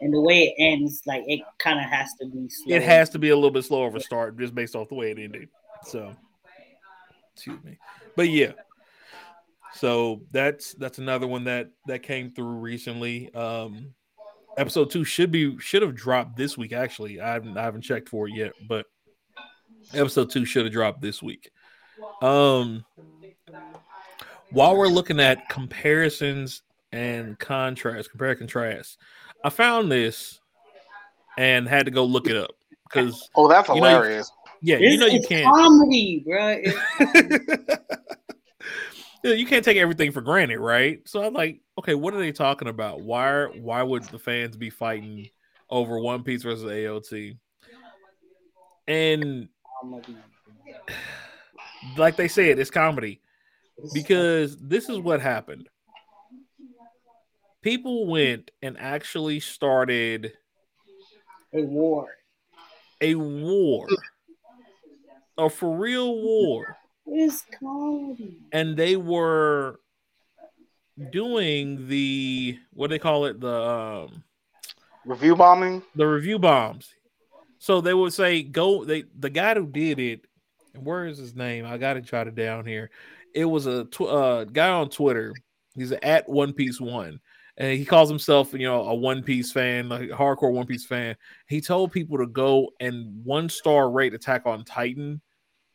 And 0.00 0.14
the 0.14 0.20
way 0.20 0.42
it 0.44 0.54
ends, 0.58 1.02
like 1.06 1.22
it 1.26 1.40
kind 1.58 1.78
of 1.78 1.84
has 1.84 2.10
to 2.20 2.26
be. 2.26 2.48
Slow. 2.48 2.74
It 2.74 2.82
has 2.82 3.10
to 3.10 3.18
be 3.18 3.28
a 3.28 3.34
little 3.34 3.50
bit 3.50 3.64
slower 3.64 3.86
of 3.86 3.94
a 3.94 4.00
start 4.00 4.38
just 4.38 4.54
based 4.54 4.74
off 4.74 4.88
the 4.88 4.94
way 4.94 5.10
it 5.10 5.18
ended. 5.18 5.48
So, 5.84 6.14
excuse 7.34 7.62
me, 7.62 7.78
but 8.16 8.28
yeah. 8.30 8.52
So 9.74 10.22
that's 10.30 10.74
that's 10.74 10.98
another 10.98 11.26
one 11.26 11.44
that 11.44 11.70
that 11.86 12.02
came 12.02 12.30
through 12.30 12.56
recently. 12.56 13.32
Um, 13.34 13.94
episode 14.56 14.90
two 14.90 15.04
should 15.04 15.30
be 15.30 15.58
should 15.58 15.82
have 15.82 15.94
dropped 15.94 16.36
this 16.36 16.56
week. 16.56 16.72
Actually, 16.72 17.20
I 17.20 17.34
haven't 17.34 17.56
I 17.56 17.62
haven't 17.62 17.82
checked 17.82 18.08
for 18.08 18.26
it 18.26 18.34
yet, 18.34 18.52
but 18.68 18.86
episode 19.94 20.30
two 20.30 20.44
should 20.44 20.64
have 20.64 20.72
dropped 20.72 21.00
this 21.00 21.22
week. 21.22 21.50
Um, 22.22 22.84
while 24.50 24.76
we're 24.76 24.88
looking 24.88 25.20
at 25.20 25.48
comparisons 25.48 26.62
and 26.92 27.38
contrast, 27.38 28.10
compare 28.10 28.30
and 28.30 28.38
contrast, 28.38 28.98
I 29.44 29.50
found 29.50 29.90
this 29.90 30.40
and 31.38 31.68
had 31.68 31.86
to 31.86 31.90
go 31.92 32.04
look 32.04 32.28
it 32.28 32.36
up 32.36 32.50
because 32.88 33.28
Oh, 33.34 33.48
that's 33.48 33.68
You 33.68 33.76
know, 33.80 33.88
you- 33.88 33.94
hilarious. 33.94 34.30
yeah, 34.60 34.78
This 34.78 34.92
you 34.92 34.98
know 34.98 35.06
you 35.06 35.20
is 35.20 35.26
can't. 35.26 35.54
comedy, 35.54 36.24
bro. 36.26 36.60
It's, 36.62 37.76
Yeah, 39.22 39.34
you 39.34 39.44
can't 39.44 39.62
take 39.62 39.76
everything 39.76 40.12
for 40.12 40.22
granted, 40.22 40.60
right? 40.60 41.06
So 41.06 41.22
I'm 41.22 41.34
like, 41.34 41.60
okay, 41.78 41.94
what 41.94 42.14
are 42.14 42.18
they 42.18 42.32
talking 42.32 42.68
about? 42.68 43.02
Why 43.02 43.28
are, 43.30 43.48
why 43.48 43.82
would 43.82 44.02
the 44.04 44.18
fans 44.18 44.56
be 44.56 44.70
fighting 44.70 45.28
over 45.68 45.98
One 46.00 46.22
Piece 46.22 46.42
versus 46.42 46.64
AOT? 46.64 47.36
And 48.88 49.22
comedy. 49.22 49.48
Like 51.96 52.16
they 52.16 52.28
said, 52.28 52.58
it's 52.58 52.70
comedy 52.70 53.20
because 53.94 54.56
this 54.56 54.88
is 54.88 54.98
what 54.98 55.20
happened. 55.20 55.68
People 57.62 58.06
went 58.06 58.50
and 58.62 58.78
actually 58.78 59.40
started 59.40 60.32
a 61.52 61.62
war. 61.62 62.08
a 63.00 63.14
war, 63.14 63.86
a 65.36 65.50
for 65.50 65.76
real 65.76 66.20
war. 66.20 66.76
It's 67.06 67.44
comedy. 67.58 68.38
and 68.52 68.76
they 68.76 68.96
were 68.96 69.80
doing 71.10 71.88
the 71.88 72.58
what 72.72 72.88
do 72.88 72.94
they 72.94 72.98
call 72.98 73.24
it 73.24 73.40
the 73.40 73.62
um 73.62 74.24
Review 75.04 75.34
bombing. 75.34 75.82
The 75.94 76.06
review 76.06 76.38
bombs. 76.38 76.94
So 77.60 77.80
they 77.80 77.94
would 77.94 78.12
say, 78.12 78.42
"Go." 78.42 78.84
They 78.84 79.04
the 79.16 79.30
guy 79.30 79.54
who 79.54 79.66
did 79.66 80.00
it. 80.00 80.26
And 80.74 80.84
where 80.84 81.06
is 81.06 81.18
his 81.18 81.36
name? 81.36 81.66
I 81.66 81.76
got 81.78 81.94
to 81.94 82.02
try 82.02 82.22
it 82.22 82.34
down 82.34 82.64
here. 82.64 82.90
It 83.34 83.44
was 83.44 83.66
a 83.66 83.84
tw- 83.84 84.02
uh, 84.02 84.44
guy 84.44 84.70
on 84.70 84.88
Twitter. 84.88 85.32
He's 85.76 85.92
at 85.92 86.28
One 86.28 86.52
Piece 86.52 86.80
One, 86.80 87.20
and 87.56 87.78
he 87.78 87.84
calls 87.84 88.08
himself, 88.08 88.52
you 88.54 88.66
know, 88.66 88.82
a 88.84 88.94
One 88.94 89.22
Piece 89.22 89.52
fan, 89.52 89.88
like 89.88 90.08
hardcore 90.08 90.52
One 90.52 90.66
Piece 90.66 90.86
fan. 90.86 91.16
He 91.48 91.60
told 91.60 91.92
people 91.92 92.18
to 92.18 92.26
go 92.26 92.70
and 92.80 93.24
one 93.24 93.48
star 93.48 93.90
rate 93.90 94.14
Attack 94.14 94.46
on 94.46 94.64
Titan 94.64 95.20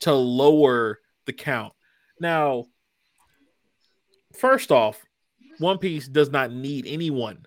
to 0.01 0.13
lower 0.13 0.99
the 1.25 1.33
count. 1.33 1.73
Now, 2.19 2.65
first 4.33 4.71
off, 4.71 4.99
One 5.59 5.77
Piece 5.77 6.07
does 6.07 6.31
not 6.31 6.51
need 6.51 6.87
anyone 6.87 7.45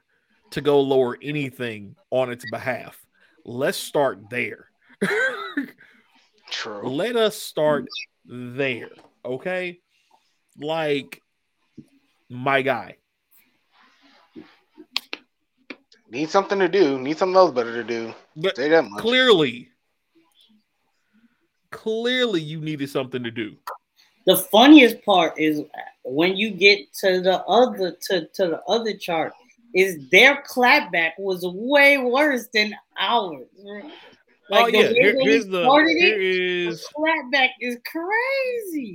to 0.50 0.60
go 0.60 0.80
lower 0.80 1.18
anything 1.20 1.96
on 2.10 2.30
its 2.30 2.44
behalf. 2.50 3.04
Let's 3.48 3.78
start 3.78 4.28
there. 4.28 4.68
True. 6.50 6.86
Let 6.86 7.16
us 7.16 7.34
start 7.34 7.86
there. 8.26 8.90
Okay. 9.24 9.80
Like 10.60 11.22
my 12.28 12.60
guy. 12.60 12.96
Need 16.10 16.28
something 16.28 16.58
to 16.58 16.68
do. 16.68 16.98
Need 16.98 17.16
something 17.16 17.36
else 17.36 17.52
better 17.52 17.72
to 17.72 17.84
do. 17.84 18.12
But 18.36 18.56
Say 18.56 18.68
that 18.68 18.84
much. 18.84 19.00
clearly, 19.00 19.70
clearly 21.70 22.42
you 22.42 22.60
needed 22.60 22.90
something 22.90 23.22
to 23.22 23.30
do. 23.30 23.56
The 24.26 24.36
funniest 24.36 25.02
part 25.06 25.38
is 25.38 25.62
when 26.04 26.36
you 26.36 26.50
get 26.50 26.92
to 27.00 27.22
the 27.22 27.42
other 27.44 27.96
to, 28.08 28.28
to 28.34 28.46
the 28.46 28.60
other 28.68 28.94
chart, 28.94 29.32
is 29.74 30.08
their 30.10 30.42
clapback 30.42 31.12
was 31.18 31.44
way 31.44 31.98
worse 31.98 32.48
than 32.54 32.74
ours. 32.98 33.46
oh 34.50 34.66
the 34.66 34.72
yeah, 34.72 34.88
way 34.88 34.94
here- 34.94 35.12
that 35.12 35.22
here's 35.24 35.46
the 35.46 35.62
started 35.64 35.90
it, 35.96 36.20
here 36.20 36.70
the 36.70 36.80
clapback 36.96 37.50
is 37.60 37.76
crazy. 37.86 38.94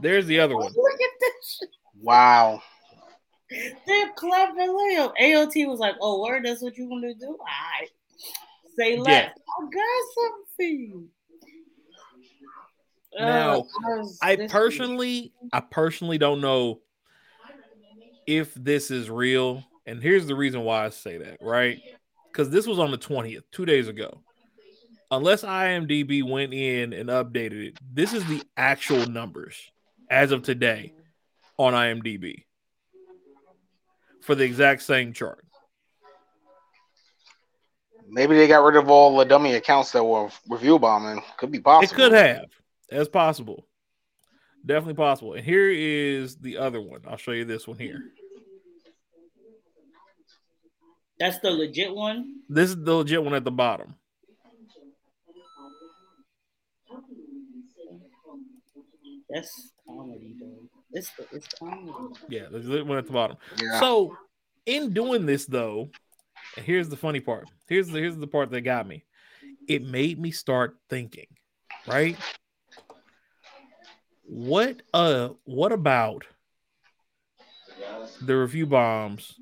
there's 0.00 0.26
the 0.26 0.40
other 0.40 0.56
one. 0.56 0.72
Look 0.74 1.00
at 1.00 1.10
this. 1.20 1.60
Wow. 2.00 2.62
They're 3.50 4.12
clapping 4.14 4.68
layup. 4.68 5.14
AOT 5.20 5.66
was 5.66 5.78
like, 5.80 5.94
"Oh, 6.00 6.22
word, 6.22 6.44
that's 6.44 6.60
what 6.62 6.76
you 6.76 6.86
want 6.88 7.02
to 7.04 7.14
do? 7.14 7.28
All 7.28 7.36
right, 7.38 7.88
say 8.76 8.94
Yeah. 8.96 9.00
left. 9.00 9.38
I 9.38 9.64
got 9.64 10.14
something 10.14 10.44
for 10.56 10.62
you." 10.64 11.08
Now, 13.18 13.64
Uh, 13.90 14.04
I 14.20 14.36
personally, 14.48 15.32
I 15.52 15.60
personally 15.60 16.18
don't 16.18 16.40
know 16.42 16.80
if 18.28 18.52
this 18.52 18.90
is 18.90 19.08
real, 19.08 19.64
and 19.86 20.02
here's 20.02 20.26
the 20.26 20.36
reason 20.36 20.60
why 20.60 20.84
I 20.84 20.90
say 20.90 21.16
that, 21.16 21.38
right? 21.40 21.80
Because 22.30 22.50
this 22.50 22.66
was 22.66 22.78
on 22.78 22.90
the 22.90 22.98
20th, 22.98 23.44
two 23.50 23.64
days 23.64 23.88
ago. 23.88 24.20
Unless 25.10 25.44
IMDb 25.44 26.22
went 26.22 26.52
in 26.52 26.92
and 26.92 27.08
updated 27.08 27.68
it, 27.68 27.78
this 27.90 28.12
is 28.12 28.22
the 28.26 28.42
actual 28.58 29.06
numbers 29.06 29.56
as 30.10 30.30
of 30.30 30.42
today 30.42 30.92
on 31.56 31.72
IMDb 31.72 32.44
for 34.20 34.34
the 34.34 34.44
exact 34.44 34.82
same 34.82 35.14
chart. 35.14 35.42
Maybe 38.10 38.36
they 38.36 38.46
got 38.46 38.62
rid 38.62 38.76
of 38.76 38.90
all 38.90 39.16
the 39.16 39.24
dummy 39.24 39.54
accounts 39.54 39.92
that 39.92 40.04
were 40.04 40.28
review 40.50 40.78
bombing. 40.78 41.22
Could 41.38 41.50
be 41.50 41.60
possible. 41.60 41.84
It 41.90 41.96
could 41.96 42.12
have. 42.12 42.44
That's 42.90 43.08
possible. 43.08 43.66
Definitely 44.66 44.94
possible. 44.94 45.32
And 45.32 45.44
here 45.44 45.70
is 45.70 46.36
the 46.36 46.58
other 46.58 46.82
one. 46.82 47.00
I'll 47.08 47.16
show 47.16 47.32
you 47.32 47.46
this 47.46 47.66
one 47.66 47.78
here. 47.78 48.02
That's 51.18 51.38
the 51.40 51.50
legit 51.50 51.94
one. 51.94 52.42
This 52.48 52.70
is 52.70 52.76
the 52.82 52.94
legit 52.94 53.22
one 53.22 53.34
at 53.34 53.44
the 53.44 53.50
bottom. 53.50 53.94
That's 59.28 59.72
comedy, 59.86 60.36
though. 60.40 60.68
It's 60.92 61.10
it's 61.32 61.48
comedy. 61.58 61.92
Yeah, 62.28 62.46
the 62.50 62.58
legit 62.58 62.86
one 62.86 62.98
at 62.98 63.06
the 63.06 63.12
bottom. 63.12 63.36
Yeah. 63.60 63.80
So, 63.80 64.16
in 64.64 64.92
doing 64.92 65.26
this 65.26 65.46
though, 65.46 65.90
here's 66.56 66.88
the 66.88 66.96
funny 66.96 67.20
part. 67.20 67.48
Here's 67.68 67.88
the 67.88 67.98
here's 67.98 68.16
the 68.16 68.26
part 68.26 68.50
that 68.50 68.62
got 68.62 68.86
me. 68.86 69.04
It 69.66 69.82
made 69.82 70.18
me 70.18 70.30
start 70.30 70.76
thinking, 70.88 71.26
right? 71.86 72.16
What 74.24 74.82
uh 74.94 75.30
what 75.44 75.72
about 75.72 76.24
the 78.22 78.36
review 78.36 78.66
bombs? 78.66 79.38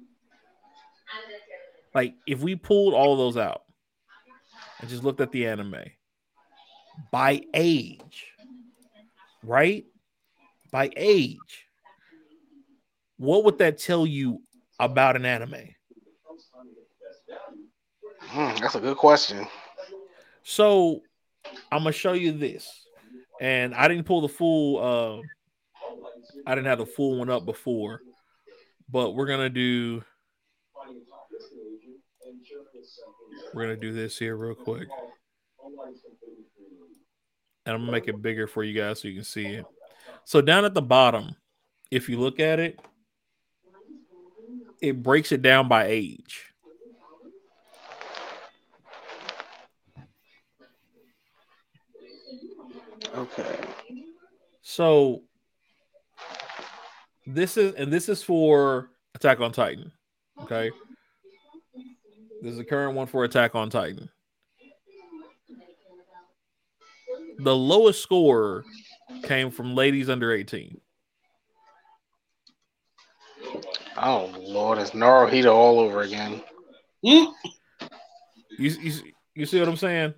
Like 1.97 2.15
if 2.27 2.41
we 2.41 2.57
pulled 2.57 2.93
all 2.93 3.17
those 3.17 3.39
out 3.39 3.63
and 4.79 4.91
just 4.91 5.03
looked 5.03 5.23
at 5.23 5.33
the 5.33 5.47
anime 5.47 5.77
by 7.11 7.41
age, 7.55 8.27
right? 9.43 9.87
By 10.71 10.91
age, 10.95 11.39
what 13.17 13.45
would 13.45 13.57
that 13.61 13.79
tell 13.79 14.07
you 14.07 14.43
about 14.79 15.17
an 15.17 15.25
anime? 15.25 15.71
Hmm, 18.21 18.57
that's 18.61 18.75
a 18.75 18.81
good 18.81 18.99
question. 18.99 19.47
So 20.43 21.01
I'm 21.73 21.79
gonna 21.79 21.93
show 21.93 22.13
you 22.13 22.33
this, 22.33 22.89
and 23.41 23.75
I 23.75 23.89
didn't 23.89 24.05
pull 24.05 24.21
the 24.21 24.29
full. 24.29 24.85
Uh, 24.85 25.23
I 26.47 26.55
didn't 26.55 26.67
have 26.67 26.77
the 26.77 26.85
full 26.85 27.21
one 27.21 27.31
up 27.31 27.47
before, 27.47 28.03
but 28.87 29.13
we're 29.13 29.25
gonna 29.25 29.49
do. 29.49 30.03
We're 33.55 33.63
gonna 33.63 33.77
do 33.77 33.93
this 33.93 34.19
here 34.19 34.37
real 34.37 34.55
quick, 34.55 34.89
and 37.65 37.75
I'm 37.75 37.83
gonna 37.83 37.93
make 37.93 38.09
it 38.09 38.21
bigger 38.23 38.47
for 38.47 38.63
you 38.63 38.79
guys 38.79 39.01
so 39.01 39.09
you 39.09 39.15
can 39.15 39.25
see 39.25 39.47
it. 39.47 39.65
So 40.25 40.41
down 40.41 40.65
at 40.65 40.75
the 40.75 40.83
bottom, 40.83 41.37
if 41.91 42.09
you 42.09 42.19
look 42.19 42.41
at 42.41 42.59
it, 42.59 42.81
it 44.81 45.03
breaks 45.03 45.33
it 45.33 45.43
down 45.43 45.69
by 45.69 45.87
age. 45.87 46.53
Okay. 53.15 53.57
So 54.63 55.23
this 57.27 57.57
is 57.57 57.75
and 57.75 57.93
this 57.93 58.09
is 58.09 58.23
for 58.23 58.91
Attack 59.15 59.41
on 59.41 59.53
Titan. 59.53 59.91
Okay. 60.43 60.71
This 62.43 62.53
is 62.53 62.59
the 62.59 62.65
current 62.65 62.95
one 62.95 63.07
for 63.07 63.25
Attack 63.25 63.55
on 63.55 63.71
Titan. 63.71 64.09
The 67.39 67.55
lowest 67.57 68.03
score 68.03 68.65
came 69.23 69.51
from 69.51 69.75
ladies 69.75 70.09
under 70.09 70.33
18. 70.33 70.81
Oh 73.99 74.35
Lord, 74.39 74.79
it's 74.79 74.91
Naruhito 74.91 75.53
all 75.53 75.79
over 75.81 76.03
again. 76.03 76.43
Mm, 77.05 77.33
You, 78.59 78.71
you, 78.71 78.93
you 79.35 79.47
see 79.47 79.59
what 79.59 79.69
I'm 79.69 79.77
saying? 79.77 80.15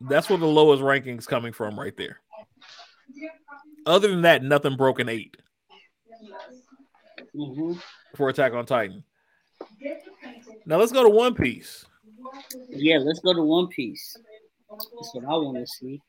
That's 0.00 0.28
where 0.28 0.38
the 0.38 0.46
lowest 0.46 0.82
rankings 0.82 1.26
coming 1.26 1.52
from 1.52 1.78
right 1.78 1.96
there. 1.96 2.20
Other 3.86 4.08
than 4.08 4.22
that, 4.22 4.42
nothing 4.42 4.76
broken 4.76 5.08
eight 5.08 5.36
mhm. 7.34 7.80
for 8.16 8.28
Attack 8.28 8.52
on 8.52 8.66
Titan. 8.66 9.04
Now 10.66 10.78
let's 10.78 10.92
go 10.92 11.02
to 11.02 11.10
One 11.10 11.34
Piece. 11.34 11.84
Yeah, 12.70 12.98
let's 12.98 13.20
go 13.20 13.32
to 13.34 13.42
One 13.42 13.68
Piece. 13.68 14.16
That's 14.70 15.14
what 15.14 15.24
I 15.24 15.36
want 15.36 15.58
to 15.58 15.66
see. 15.66 16.00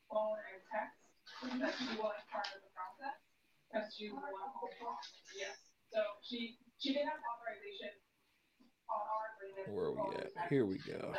Where 9.68 9.86
are 9.86 9.92
we 9.92 10.16
at? 10.16 10.30
Here 10.48 10.64
we 10.64 10.78
go. 10.78 11.12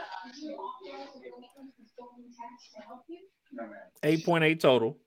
8.8 4.04 4.60
total. 4.60 4.98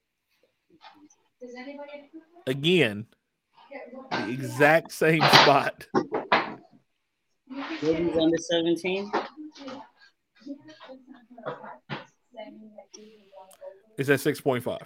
Again, 2.46 3.06
the 4.10 4.28
exact 4.28 4.92
same 4.92 5.22
spot. 5.22 5.86
Ladies 7.82 8.16
under 8.16 8.36
17. 8.38 9.10
It's 13.98 14.08
at 14.08 14.20
6.5. 14.20 14.80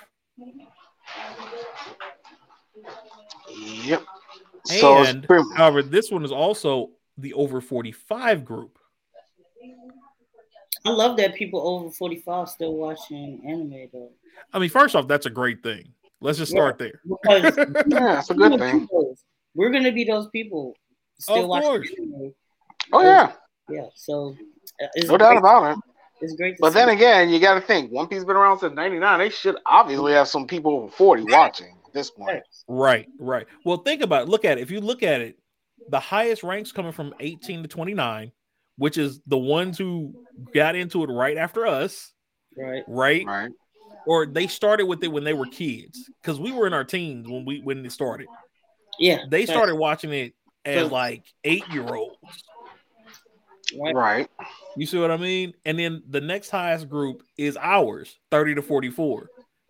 Yep. 3.85 4.03
And 4.71 5.25
pretty- 5.25 5.45
however, 5.57 5.83
this 5.83 6.11
one 6.11 6.25
is 6.25 6.33
also 6.33 6.91
the 7.19 7.35
over 7.35 7.61
45 7.61 8.45
group. 8.45 8.79
I 10.87 10.91
love 10.91 11.17
that 11.17 11.35
people 11.35 11.67
over 11.67 11.91
45 11.91 12.49
still 12.49 12.75
watching 12.75 13.41
anime 13.47 13.89
though. 13.93 14.13
I 14.53 14.59
mean, 14.59 14.69
first 14.69 14.95
off, 14.95 15.09
that's 15.09 15.27
a 15.27 15.31
great 15.31 15.63
thing. 15.63 15.95
Let's 16.21 16.39
just 16.39 16.53
start 16.53 16.79
there. 16.79 17.01
Because 17.05 17.57
yeah, 17.89 18.19
it's 18.21 18.31
a 18.31 18.35
good 18.35 18.59
thing. 18.59 18.89
we're 19.55 19.71
gonna 19.71 19.93
be 19.93 20.05
those 20.05 20.29
people. 20.29 20.75
Of 21.29 21.47
course. 21.47 21.89
anime. 21.97 22.35
Oh 22.93 23.03
yeah, 23.03 23.33
Yeah. 23.69 23.87
So 23.95 24.35
uh, 24.83 24.87
it's 24.95 25.09
no 25.09 25.17
doubt 25.17 25.37
about 25.37 25.73
it. 25.73 25.79
it's 26.21 26.35
great. 26.35 26.57
To 26.57 26.61
But 26.61 26.73
see. 26.73 26.79
then 26.81 26.89
again, 26.91 27.29
you 27.31 27.39
got 27.41 27.55
to 27.55 27.61
think 27.61 27.91
One 27.93 28.09
Piece 28.09 28.25
been 28.25 28.37
around 28.37 28.59
since 28.59 28.75
'99. 28.75 29.19
They 29.19 29.31
should 29.31 29.57
obviously 29.67 30.13
have 30.13 30.29
some 30.29 30.47
people 30.47 30.73
over 30.75 30.89
40 30.89 31.25
watching 31.29 31.77
at 31.87 31.93
this 31.93 32.11
point. 32.11 32.43
Right, 32.69 33.07
right. 33.19 33.47
Well, 33.65 33.79
think 33.79 34.03
about 34.03 34.23
it. 34.25 34.29
Look 34.29 34.45
at 34.45 34.59
it. 34.59 34.63
If 34.63 34.71
you 34.71 34.81
look 34.81 35.03
at 35.03 35.21
it, 35.21 35.39
the 35.89 36.01
highest 36.01 36.43
ranks 36.43 36.73
coming 36.73 36.93
from 36.93 37.15
18 37.21 37.63
to 37.63 37.69
29, 37.69 38.33
which 38.77 38.99
is 38.99 39.21
the 39.27 39.39
ones 39.39 39.79
who 39.79 40.15
got 40.55 40.75
into 40.75 41.05
it 41.05 41.07
right 41.09 41.37
after 41.37 41.67
us, 41.67 42.13
right. 42.57 42.83
right? 42.89 43.25
Right. 43.27 43.51
Or 44.07 44.27
they 44.27 44.47
started 44.47 44.87
with 44.87 45.03
it 45.03 45.09
when 45.09 45.25
they 45.25 45.33
were 45.33 45.47
kids, 45.47 46.11
because 46.23 46.39
we 46.39 46.53
were 46.53 46.67
in 46.67 46.73
our 46.75 46.85
teens 46.85 47.29
when 47.29 47.45
we 47.45 47.61
when 47.61 47.85
it 47.85 47.93
started. 47.93 48.27
Yeah. 48.99 49.21
They 49.29 49.47
started 49.47 49.77
watching 49.77 50.13
it 50.13 50.35
as 50.65 50.91
like 50.91 51.25
eight 51.45 51.67
year 51.69 51.87
olds. 51.95 52.17
Right. 53.81 53.95
Right. 53.95 54.31
You 54.77 54.87
see 54.87 54.99
what 54.99 55.11
I 55.11 55.17
mean? 55.17 55.55
And 55.65 55.79
then 55.79 56.03
the 56.09 56.21
next 56.21 56.51
highest 56.51 56.89
group 56.89 57.23
is 57.37 57.57
ours, 57.61 58.17
30 58.31 58.57
to 58.57 58.63
44. 58.63 59.29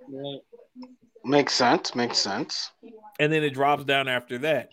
right. 0.09 0.41
Makes 1.25 1.55
sense. 1.55 1.95
Makes 1.95 2.19
sense. 2.19 2.71
and 3.19 3.33
then 3.33 3.43
it 3.43 3.55
drops 3.55 3.85
down 3.85 4.09
after 4.09 4.39
that. 4.39 4.71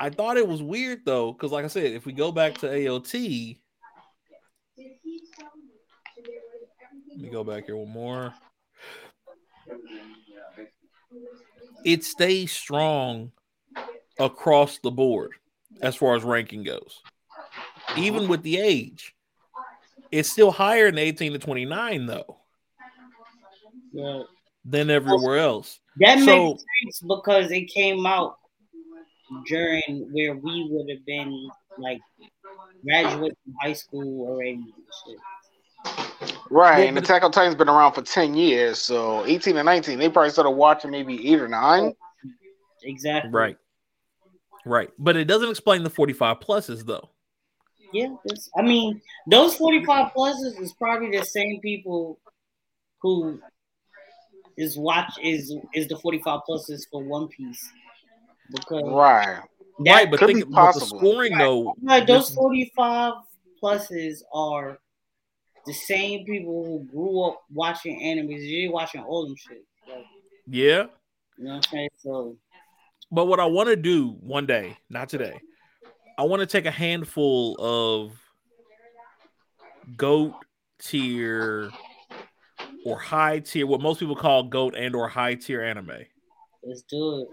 I 0.00 0.10
thought 0.10 0.36
it 0.36 0.48
was 0.48 0.60
weird 0.62 1.00
though, 1.04 1.32
because 1.32 1.52
like 1.52 1.64
I 1.64 1.68
said, 1.68 1.92
if 1.92 2.04
we 2.04 2.12
go 2.12 2.32
back 2.32 2.58
to 2.58 2.66
AOT, 2.66 3.58
let 7.10 7.18
me 7.20 7.28
go 7.28 7.44
back 7.44 7.66
here 7.66 7.76
one 7.76 7.90
more. 7.90 8.34
It 11.84 12.04
stays 12.04 12.52
strong 12.52 13.32
across 14.18 14.78
the 14.78 14.90
board 14.90 15.32
as 15.82 15.96
far 15.96 16.16
as 16.16 16.22
ranking 16.22 16.62
goes, 16.62 17.02
even 17.96 18.28
with 18.28 18.42
the 18.42 18.58
age. 18.58 19.14
It's 20.10 20.30
still 20.30 20.50
higher 20.52 20.90
than 20.90 20.98
18 20.98 21.32
to 21.32 21.38
29 21.38 22.06
though 22.06 22.38
right. 23.94 24.24
than 24.64 24.90
everywhere 24.90 25.38
else. 25.38 25.80
That 25.98 26.18
So- 26.20 26.48
makes 26.50 26.64
sense 26.82 27.02
because 27.06 27.50
it 27.50 27.66
came 27.66 28.06
out 28.06 28.38
during 29.46 30.08
where 30.12 30.36
we 30.36 30.68
would 30.70 30.88
have 30.90 31.04
been 31.06 31.48
like 31.78 32.00
graduating 32.84 33.36
high 33.60 33.72
school 33.72 34.28
already. 34.28 34.64
And 36.44 36.50
shit. 36.50 36.56
Right. 36.56 36.78
Well, 36.78 36.86
and 36.88 36.94
but- 36.96 37.04
Attack 37.04 37.22
on 37.24 37.32
Titan's 37.32 37.54
been 37.54 37.68
around 37.68 37.92
for 37.92 38.02
10 38.02 38.34
years. 38.34 38.78
So 38.78 39.24
18 39.26 39.56
and 39.56 39.66
19, 39.66 39.98
they 39.98 40.08
probably 40.08 40.30
started 40.30 40.50
watching 40.50 40.90
maybe 40.90 41.32
eight 41.32 41.40
or 41.40 41.48
nine. 41.48 41.94
Exactly. 42.82 43.30
Right. 43.30 43.56
Right. 44.66 44.90
But 44.98 45.16
it 45.16 45.24
doesn't 45.24 45.50
explain 45.50 45.82
the 45.82 45.90
45 45.90 46.40
pluses 46.40 46.84
though. 46.86 47.10
Yeah. 47.92 48.08
I 48.56 48.62
mean, 48.62 49.00
those 49.28 49.56
45 49.56 50.12
pluses 50.12 50.60
is 50.60 50.72
probably 50.74 51.16
the 51.16 51.24
same 51.24 51.60
people 51.60 52.18
who 53.00 53.40
is 54.56 54.76
watch 54.78 55.12
is 55.22 55.54
is 55.74 55.88
the 55.88 55.96
45 55.98 56.40
pluses 56.48 56.82
for 56.90 57.02
One 57.02 57.28
Piece. 57.28 57.70
Because 58.50 58.82
Right. 58.84 59.40
that, 59.84 59.92
right, 59.92 60.10
but 60.10 60.18
could 60.18 60.26
think 60.28 60.38
be 60.38 60.42
about 60.52 60.74
the 60.74 60.80
possible. 60.80 60.98
scoring 60.98 61.38
though. 61.38 61.74
like 61.82 62.06
those 62.06 62.30
45 62.34 63.14
pluses 63.62 64.18
are 64.32 64.78
the 65.66 65.72
same 65.72 66.24
people 66.24 66.64
who 66.64 66.84
grew 66.90 67.22
up 67.24 67.42
watching 67.52 68.00
animes. 68.00 68.38
You're 68.40 68.72
watching 68.72 69.02
all 69.02 69.26
them 69.26 69.34
shit. 69.36 69.64
Like, 69.88 70.04
yeah. 70.46 70.86
you 71.38 71.44
know 71.44 71.54
what 71.54 71.56
I'm 71.56 71.62
saying? 71.70 71.88
So 71.96 72.36
But 73.10 73.26
what 73.26 73.40
I 73.40 73.46
want 73.46 73.68
to 73.68 73.76
do 73.76 74.16
one 74.20 74.46
day, 74.46 74.76
not 74.90 75.08
today, 75.08 75.40
I 76.18 76.24
want 76.24 76.40
to 76.40 76.46
take 76.46 76.66
a 76.66 76.70
handful 76.70 77.56
of 77.58 78.12
goat 79.96 80.34
tier 80.80 81.70
or 82.84 82.98
high 82.98 83.38
tier, 83.38 83.66
what 83.66 83.80
most 83.80 84.00
people 84.00 84.16
call 84.16 84.44
goat 84.44 84.74
and 84.76 84.94
or 84.94 85.08
high 85.08 85.34
tier 85.34 85.62
anime. 85.62 85.92
let's 86.62 86.82
do 86.82 87.22
it. 87.22 87.28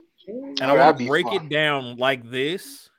And 0.62 0.62
I 0.62 0.76
want 0.76 1.00
to 1.00 1.08
break 1.08 1.26
fun. 1.26 1.36
it 1.36 1.50
down 1.50 1.98
like 1.98 2.30
this 2.30 2.91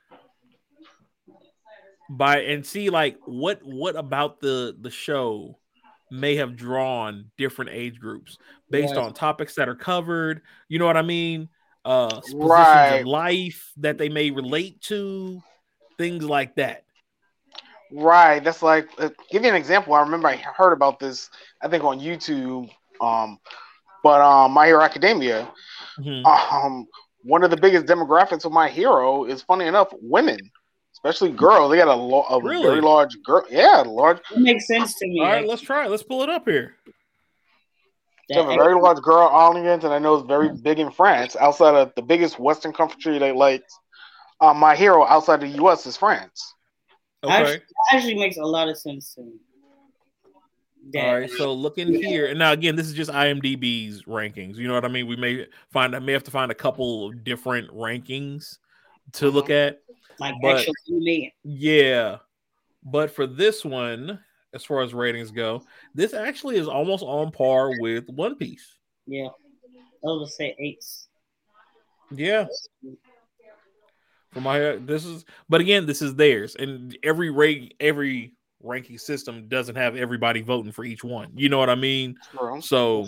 by 2.17 2.41
and 2.41 2.65
see 2.65 2.89
like 2.89 3.17
what 3.25 3.59
what 3.63 3.95
about 3.95 4.39
the 4.39 4.75
the 4.79 4.91
show 4.91 5.57
may 6.11 6.35
have 6.35 6.55
drawn 6.55 7.31
different 7.37 7.71
age 7.73 7.99
groups 7.99 8.37
based 8.69 8.95
Right. 8.95 9.03
on 9.03 9.13
topics 9.13 9.55
that 9.55 9.67
are 9.67 9.75
covered. 9.75 10.41
You 10.69 10.79
know 10.79 10.85
what 10.85 10.97
I 10.97 11.01
mean? 11.01 11.49
Uh 11.83 12.19
positions 12.19 12.35
Right. 12.35 12.99
in 13.01 13.05
life 13.05 13.71
that 13.77 13.97
they 13.97 14.09
may 14.09 14.29
relate 14.31 14.79
to, 14.81 15.41
things 15.97 16.23
like 16.23 16.55
that. 16.55 16.83
Right. 17.91 18.43
That's 18.43 18.61
like, 18.61 18.89
uh, 18.99 19.09
give 19.31 19.43
you 19.43 19.49
an 19.49 19.55
example. 19.55 19.93
I 19.93 20.01
remember 20.01 20.27
I 20.27 20.35
heard 20.37 20.73
about 20.73 20.99
this, 20.99 21.29
I 21.61 21.67
think 21.67 21.83
on 21.83 21.99
YouTube. 21.99 22.69
Um, 23.01 23.39
but 24.03 24.21
um, 24.21 24.51
My 24.51 24.67
Hero 24.67 24.81
Academia, 24.81 25.51
Mhm. 25.99 26.25
um, 26.25 26.87
one 27.23 27.43
of 27.43 27.51
the 27.51 27.57
biggest 27.57 27.85
demographics 27.85 28.45
of 28.45 28.51
My 28.51 28.69
Hero 28.69 29.25
is, 29.25 29.41
funny 29.41 29.65
enough, 29.65 29.93
women, 30.01 30.39
especially 31.03 31.31
girls. 31.31 31.71
They 31.71 31.77
got 31.77 31.87
a, 31.89 31.93
lo- 31.95 32.25
a 32.29 32.41
Really? 32.41 32.63
very 32.63 32.81
large 32.81 33.21
girl. 33.23 33.43
Yeah, 33.49 33.83
large. 33.85 34.19
It 34.31 34.39
makes 34.39 34.67
sense 34.67 34.95
to 34.99 35.07
me. 35.07 35.19
All 35.19 35.27
right, 35.27 35.45
let's 35.47 35.61
try 35.61 35.85
it. 35.85 35.89
Let's 35.91 36.03
pull 36.03 36.23
it 36.23 36.29
up 36.29 36.47
here. 36.47 36.75
They 38.29 38.35
have 38.35 38.47
a 38.49 38.55
very 38.55 38.75
large 38.79 39.01
girl 39.01 39.27
audience, 39.27 39.83
and 39.83 39.93
I 39.93 39.99
know 39.99 40.15
it's 40.15 40.27
very 40.27 40.49
big 40.49 40.79
in 40.79 40.91
France. 40.91 41.35
Outside 41.35 41.75
of 41.75 41.91
the 41.95 42.01
biggest 42.01 42.39
Western 42.39 42.71
country 42.71 43.19
they 43.19 43.33
like, 43.33 43.63
uh, 44.39 44.53
My 44.53 44.75
Hero 44.75 45.05
outside 45.05 45.41
the 45.41 45.47
U.S. 45.49 45.85
is 45.85 45.97
France. 45.97 46.53
Okay. 47.23 47.33
Actually, 47.33 47.61
actually 47.91 48.15
makes 48.15 48.37
a 48.37 48.43
lot 48.43 48.69
of 48.69 48.77
sense 48.77 49.13
to 49.15 49.21
me. 49.21 49.33
That- 50.93 51.05
All 51.05 51.19
right, 51.19 51.29
so 51.29 51.53
look 51.53 51.77
in 51.77 51.93
here, 51.93 52.27
and 52.27 52.39
now 52.39 52.51
again, 52.53 52.75
this 52.75 52.87
is 52.87 52.93
just 52.93 53.11
IMDb's 53.11 54.03
rankings. 54.03 54.55
You 54.55 54.67
know 54.69 54.73
what 54.73 54.83
I 54.85 54.89
mean? 54.89 55.07
We 55.07 55.15
may 55.17 55.47
find, 55.71 55.95
I 55.95 55.99
may 55.99 56.11
have 56.13 56.23
to 56.23 56.31
find 56.31 56.49
a 56.51 56.55
couple 56.55 57.07
of 57.07 57.23
different 57.23 57.69
rankings 57.71 58.57
to 59.13 59.29
look 59.29 59.49
at. 59.49 59.81
Like 60.19 60.35
but- 60.41 60.59
actual 60.59 60.73
anime. 60.89 61.31
Yeah, 61.43 62.17
but 62.83 63.11
for 63.11 63.27
this 63.27 63.63
one, 63.63 64.19
as 64.53 64.63
far 64.63 64.81
as 64.81 64.93
ratings 64.93 65.31
go, 65.31 65.63
this 65.95 66.13
actually 66.13 66.57
is 66.57 66.67
almost 66.67 67.03
on 67.03 67.31
par 67.31 67.71
with 67.79 68.07
One 68.09 68.35
Piece. 68.35 68.75
Yeah, 69.07 69.27
I 69.27 69.29
was 70.03 70.19
gonna 70.19 70.27
say 70.29 70.55
eights. 70.59 71.07
Yeah. 72.11 72.45
For 74.31 74.41
my, 74.41 74.77
this 74.77 75.05
is, 75.05 75.25
but 75.47 75.61
again, 75.61 75.85
this 75.85 76.01
is 76.01 76.15
theirs, 76.15 76.55
and 76.55 76.97
every 77.03 77.29
rate, 77.29 77.75
every 77.79 78.33
ranking 78.61 78.97
system 78.97 79.47
doesn't 79.47 79.75
have 79.75 79.95
everybody 79.95 80.41
voting 80.41 80.71
for 80.71 80.83
each 80.83 81.03
one. 81.03 81.31
You 81.35 81.49
know 81.49 81.59
what 81.59 81.69
I 81.69 81.75
mean? 81.75 82.17
True. 82.35 82.59
So 82.61 83.07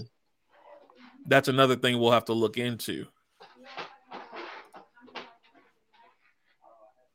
that's 1.26 1.47
another 1.47 1.76
thing 1.76 1.97
we'll 1.97 2.12
have 2.12 2.26
to 2.26 2.34
look 2.34 2.58
into. 2.58 3.08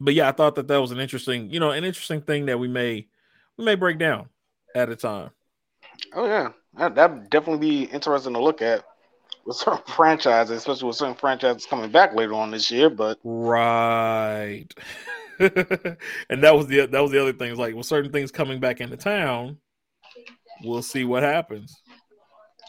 But 0.01 0.15
yeah, 0.15 0.29
I 0.29 0.33
thought 0.33 0.55
that 0.57 0.69
that 0.69 0.79
was 0.81 0.91
an 0.93 1.01
interesting, 1.01 1.51
you 1.51 1.61
know, 1.61 1.71
an 1.71 1.85
interesting 1.85 2.23
thing 2.23 2.47
that 2.47 2.59
we 2.59 2.69
may 2.69 3.07
we 3.57 3.65
may 3.65 3.75
break 3.75 3.99
down 3.99 4.29
at 4.75 4.89
a 4.89 4.97
time. 4.97 5.31
Oh 6.15 6.27
yeah, 6.27 6.53
that 6.79 6.95
that'd 6.95 7.31
definitely 7.31 7.69
be 7.69 7.85
interesting 7.85 8.35
to 8.35 8.41
look 8.43 8.63
at 8.63 8.85
with 9.45 9.57
certain 9.57 9.83
franchises, 9.95 10.57
especially 10.59 10.89
with 10.89 10.97
certain 10.97 11.15
franchises 11.15 11.67
coming 11.67 11.91
back 11.91 12.15
later 12.15 12.35
on 12.35 12.51
this 12.51 12.71
year. 12.71 12.91
But 12.91 13.19
Right. 13.23 14.67
and 15.39 16.43
that 16.43 16.55
was 16.55 16.67
the 16.67 16.87
that 16.87 17.01
was 17.01 17.11
the 17.11 17.21
other 17.21 17.33
thing. 17.33 17.57
Like 17.57 17.75
with 17.75 17.87
certain 17.87 18.13
things 18.13 18.31
coming 18.31 18.61
back 18.61 18.81
into 18.81 18.97
town, 18.97 19.59
we'll 20.65 20.83
see 20.83 21.05
what 21.05 21.23
happens. 21.23 21.83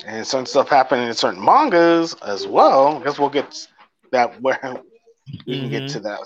and 0.05 0.25
certain 0.25 0.45
stuff 0.45 0.69
happening 0.69 1.07
in 1.07 1.13
certain 1.13 1.43
mangas 1.43 2.13
as 2.25 2.47
well. 2.47 2.97
I 2.97 3.03
guess 3.03 3.19
we'll 3.19 3.29
get 3.29 3.67
that 4.11 4.41
where 4.41 4.59
we 5.47 5.57
can 5.57 5.69
get 5.69 5.83
Mhm. 5.83 5.91
to 5.93 5.99
that. 6.01 6.19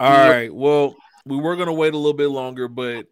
All 0.00 0.28
right. 0.28 0.52
Well, 0.52 0.94
we 1.26 1.36
were 1.36 1.56
gonna 1.56 1.72
wait 1.72 1.94
a 1.94 1.96
little 1.96 2.12
bit 2.12 2.28
longer, 2.28 2.68
but 2.68 3.06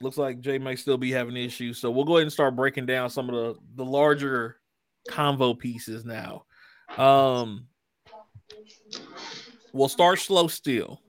looks 0.00 0.16
like 0.16 0.40
Jay 0.40 0.58
might 0.58 0.78
still 0.78 0.98
be 0.98 1.10
having 1.10 1.36
issues. 1.36 1.78
So 1.78 1.90
we'll 1.90 2.04
go 2.04 2.16
ahead 2.16 2.22
and 2.22 2.32
start 2.32 2.56
breaking 2.56 2.86
down 2.86 3.10
some 3.10 3.28
of 3.28 3.34
the 3.34 3.60
the 3.76 3.84
larger 3.84 4.56
convo 5.08 5.58
pieces 5.58 6.04
now. 6.04 6.44
Um 6.96 7.66
we'll 9.72 9.88
start 9.88 10.18
slow 10.18 10.48
still. 10.48 11.00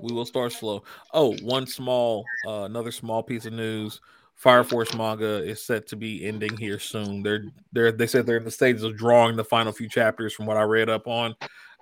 We 0.00 0.12
will 0.12 0.24
start 0.24 0.52
slow. 0.52 0.82
Oh, 1.12 1.36
one 1.42 1.66
small 1.66 2.24
uh, 2.46 2.62
another 2.62 2.92
small 2.92 3.22
piece 3.22 3.46
of 3.46 3.52
news. 3.52 4.00
Fire 4.34 4.64
Force 4.64 4.94
manga 4.94 5.44
is 5.44 5.62
set 5.62 5.86
to 5.88 5.96
be 5.96 6.26
ending 6.26 6.56
here 6.56 6.78
soon. 6.78 7.22
They're 7.22 7.44
they're 7.72 7.92
they 7.92 8.06
said 8.06 8.24
they're 8.24 8.38
in 8.38 8.44
the 8.44 8.50
stages 8.50 8.82
of 8.82 8.96
drawing 8.96 9.36
the 9.36 9.44
final 9.44 9.70
few 9.70 9.88
chapters 9.88 10.32
from 10.32 10.46
what 10.46 10.56
I 10.56 10.62
read 10.62 10.88
up 10.88 11.06
on. 11.06 11.34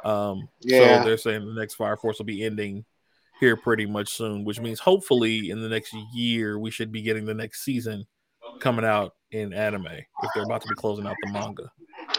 Um 0.04 0.48
Yeah. 0.60 0.98
so 0.98 1.04
they're 1.04 1.16
saying 1.18 1.46
the 1.46 1.58
next 1.60 1.74
Fire 1.74 1.96
Force 1.96 2.18
will 2.18 2.26
be 2.26 2.44
ending 2.44 2.84
here 3.40 3.56
pretty 3.56 3.86
much 3.86 4.08
soon, 4.08 4.44
which 4.44 4.60
means 4.60 4.80
hopefully 4.80 5.50
in 5.50 5.60
the 5.60 5.68
next 5.68 5.94
year 6.12 6.58
we 6.58 6.70
should 6.70 6.90
be 6.90 7.02
getting 7.02 7.24
the 7.24 7.34
next 7.34 7.64
season 7.64 8.04
coming 8.60 8.84
out 8.84 9.14
in 9.30 9.52
anime 9.52 9.86
if 9.86 10.30
they're 10.34 10.44
about 10.44 10.62
to 10.62 10.68
be 10.68 10.74
closing 10.74 11.06
out 11.06 11.16
the 11.22 11.32
manga. 11.32 11.70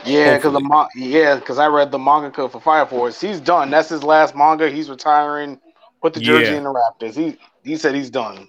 Yeah, 0.06 0.36
because 0.38 0.54
the 0.54 0.60
ma- 0.60 0.88
yeah, 0.96 1.36
because 1.36 1.58
I 1.58 1.68
read 1.68 1.92
the 1.92 1.98
mangaka 1.98 2.50
for 2.52 2.62
Fire 2.62 2.86
Force. 2.86 3.20
He's 3.20 3.40
done. 3.42 3.70
That's 3.70 3.90
his 3.90 4.04
last 4.04 4.36
manga. 4.36 4.70
He's 4.70 4.90
retiring. 4.90 5.60
Put 6.02 6.14
the 6.14 6.22
jersey 6.22 6.52
Yeah. 6.52 6.58
in 6.60 6.64
the 6.64 6.74
Raptors. 6.74 7.16
He 7.16 7.38
he 7.64 7.76
said 7.76 7.96
he's 7.96 8.10
done. 8.10 8.48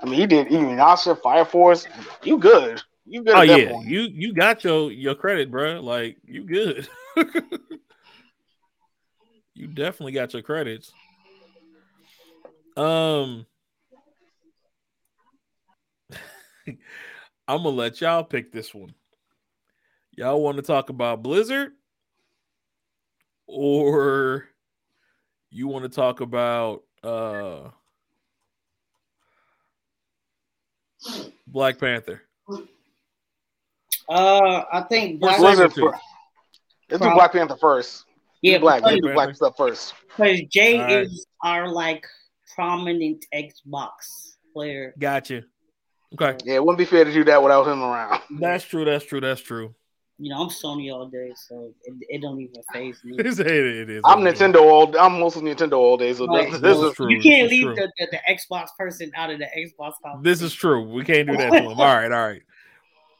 I 0.00 0.06
mean, 0.06 0.14
he 0.14 0.26
did 0.26 0.46
even 0.48 0.76
Asha, 0.76 1.20
Fire 1.20 1.44
Force. 1.44 1.86
You 2.22 2.38
good? 2.38 2.82
You 3.06 3.22
good? 3.22 3.34
Oh 3.34 3.42
yeah, 3.42 3.70
point. 3.72 3.86
you 3.88 4.02
you 4.02 4.32
got 4.32 4.64
your 4.64 4.90
your 4.90 5.14
credit, 5.14 5.50
bro. 5.50 5.80
Like 5.80 6.16
you 6.24 6.44
good. 6.44 6.88
you 9.64 9.70
definitely 9.70 10.12
got 10.12 10.34
your 10.34 10.42
credits. 10.42 10.92
Um, 12.76 13.46
I'm 16.68 16.76
gonna 17.48 17.70
let 17.70 18.02
y'all 18.02 18.24
pick 18.24 18.52
this 18.52 18.74
one. 18.74 18.94
Y'all 20.12 20.42
want 20.42 20.58
to 20.58 20.62
talk 20.62 20.90
about 20.90 21.22
Blizzard, 21.22 21.72
or 23.46 24.46
you 25.50 25.66
want 25.66 25.84
to 25.84 25.88
talk 25.88 26.20
about 26.20 26.82
uh 27.02 27.70
Black 31.46 31.78
Panther? 31.78 32.20
Uh, 34.10 34.64
I 34.70 34.82
think 34.90 35.20
Black 35.20 35.36
Saber 35.36 35.46
Blizzard 35.46 35.74
Tooth. 35.74 35.94
fir- 35.94 36.00
Let's 36.90 37.02
do 37.02 37.14
Black 37.14 37.32
Panther 37.32 37.56
first. 37.56 38.04
Do 38.44 38.50
yeah, 38.50 38.58
black. 38.58 38.82
Let's 38.82 38.96
because, 38.96 39.08
do 39.08 39.14
black 39.14 39.34
stuff 39.34 39.56
first. 39.56 39.94
because 40.08 40.40
Jay 40.50 40.78
All 40.78 40.84
right. 40.84 41.06
is 41.06 41.26
our 41.42 41.66
like 41.66 42.04
prominent 42.54 43.24
Xbox 43.34 43.90
player. 44.52 44.94
Gotcha. 44.98 45.44
Okay, 46.12 46.36
Yeah, 46.44 46.56
it 46.56 46.62
wouldn't 46.64 46.78
be 46.78 46.84
fair 46.84 47.04
to 47.04 47.12
do 47.12 47.24
that 47.24 47.42
without 47.42 47.66
him 47.66 47.82
around. 47.82 48.20
that's 48.40 48.64
true. 48.64 48.84
That's 48.84 49.04
true. 49.06 49.20
That's 49.20 49.40
true. 49.40 49.74
You 50.18 50.30
know, 50.30 50.42
I'm 50.42 50.48
Sony 50.50 50.92
all 50.92 51.06
day, 51.08 51.32
so 51.34 51.72
it, 51.84 51.94
it 52.08 52.20
don't 52.20 52.38
even 52.38 52.62
phase 52.70 53.02
me. 53.02 53.16
it 53.18 53.26
is. 53.26 53.40
It 53.40 53.48
is. 53.48 54.02
I'm 54.04 54.20
Nintendo 54.20 54.60
all. 54.60 54.96
I'm 54.98 55.18
mostly 55.18 55.42
Nintendo 55.42 55.78
all 55.78 55.96
day. 55.96 56.12
So 56.12 56.26
Right. 56.26 56.52
this, 56.52 56.60
this 56.60 56.78
is 56.78 56.92
true. 56.94 57.10
You 57.10 57.22
can't 57.22 57.50
It's 57.50 57.50
leave 57.50 57.74
the, 57.76 57.90
the, 57.98 58.08
the 58.12 58.20
Xbox 58.30 58.68
person 58.78 59.10
out 59.16 59.30
of 59.30 59.38
the 59.38 59.46
Xbox 59.46 59.94
conversation. 60.04 60.22
This 60.22 60.42
is 60.42 60.52
true. 60.52 60.82
We 60.82 61.02
can't 61.02 61.26
do 61.26 61.36
that 61.38 61.50
to 61.50 61.62
him. 61.62 61.66
All 61.80 61.96
right, 61.96 62.12
all 62.12 62.26
right. 62.28 62.42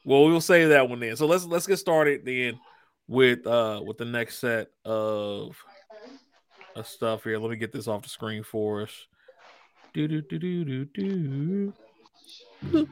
Well, 0.05 0.25
we'll 0.25 0.39
save 0.39 0.69
that 0.69 0.87
one 0.87 0.99
then. 0.99 1.15
So 1.15 1.25
let's 1.25 1.45
let's 1.45 1.65
get 1.65 1.77
started 1.77 2.23
then 2.23 2.59
with 3.07 3.45
uh 3.45 3.81
with 3.85 3.97
the 3.97 4.05
next 4.05 4.39
set 4.39 4.69
of 4.83 5.55
of 6.75 6.87
stuff 6.87 7.23
here. 7.23 7.37
Let 7.37 7.51
me 7.51 7.57
get 7.57 7.71
this 7.71 7.87
off 7.87 8.03
the 8.03 8.09
screen 8.09 8.43
for 8.43 8.83
us. 8.83 9.07
Do 9.93 10.07
do 10.07 10.21
do 10.21 10.39
do 10.39 10.85
do 10.85 11.73
do. 12.71 12.89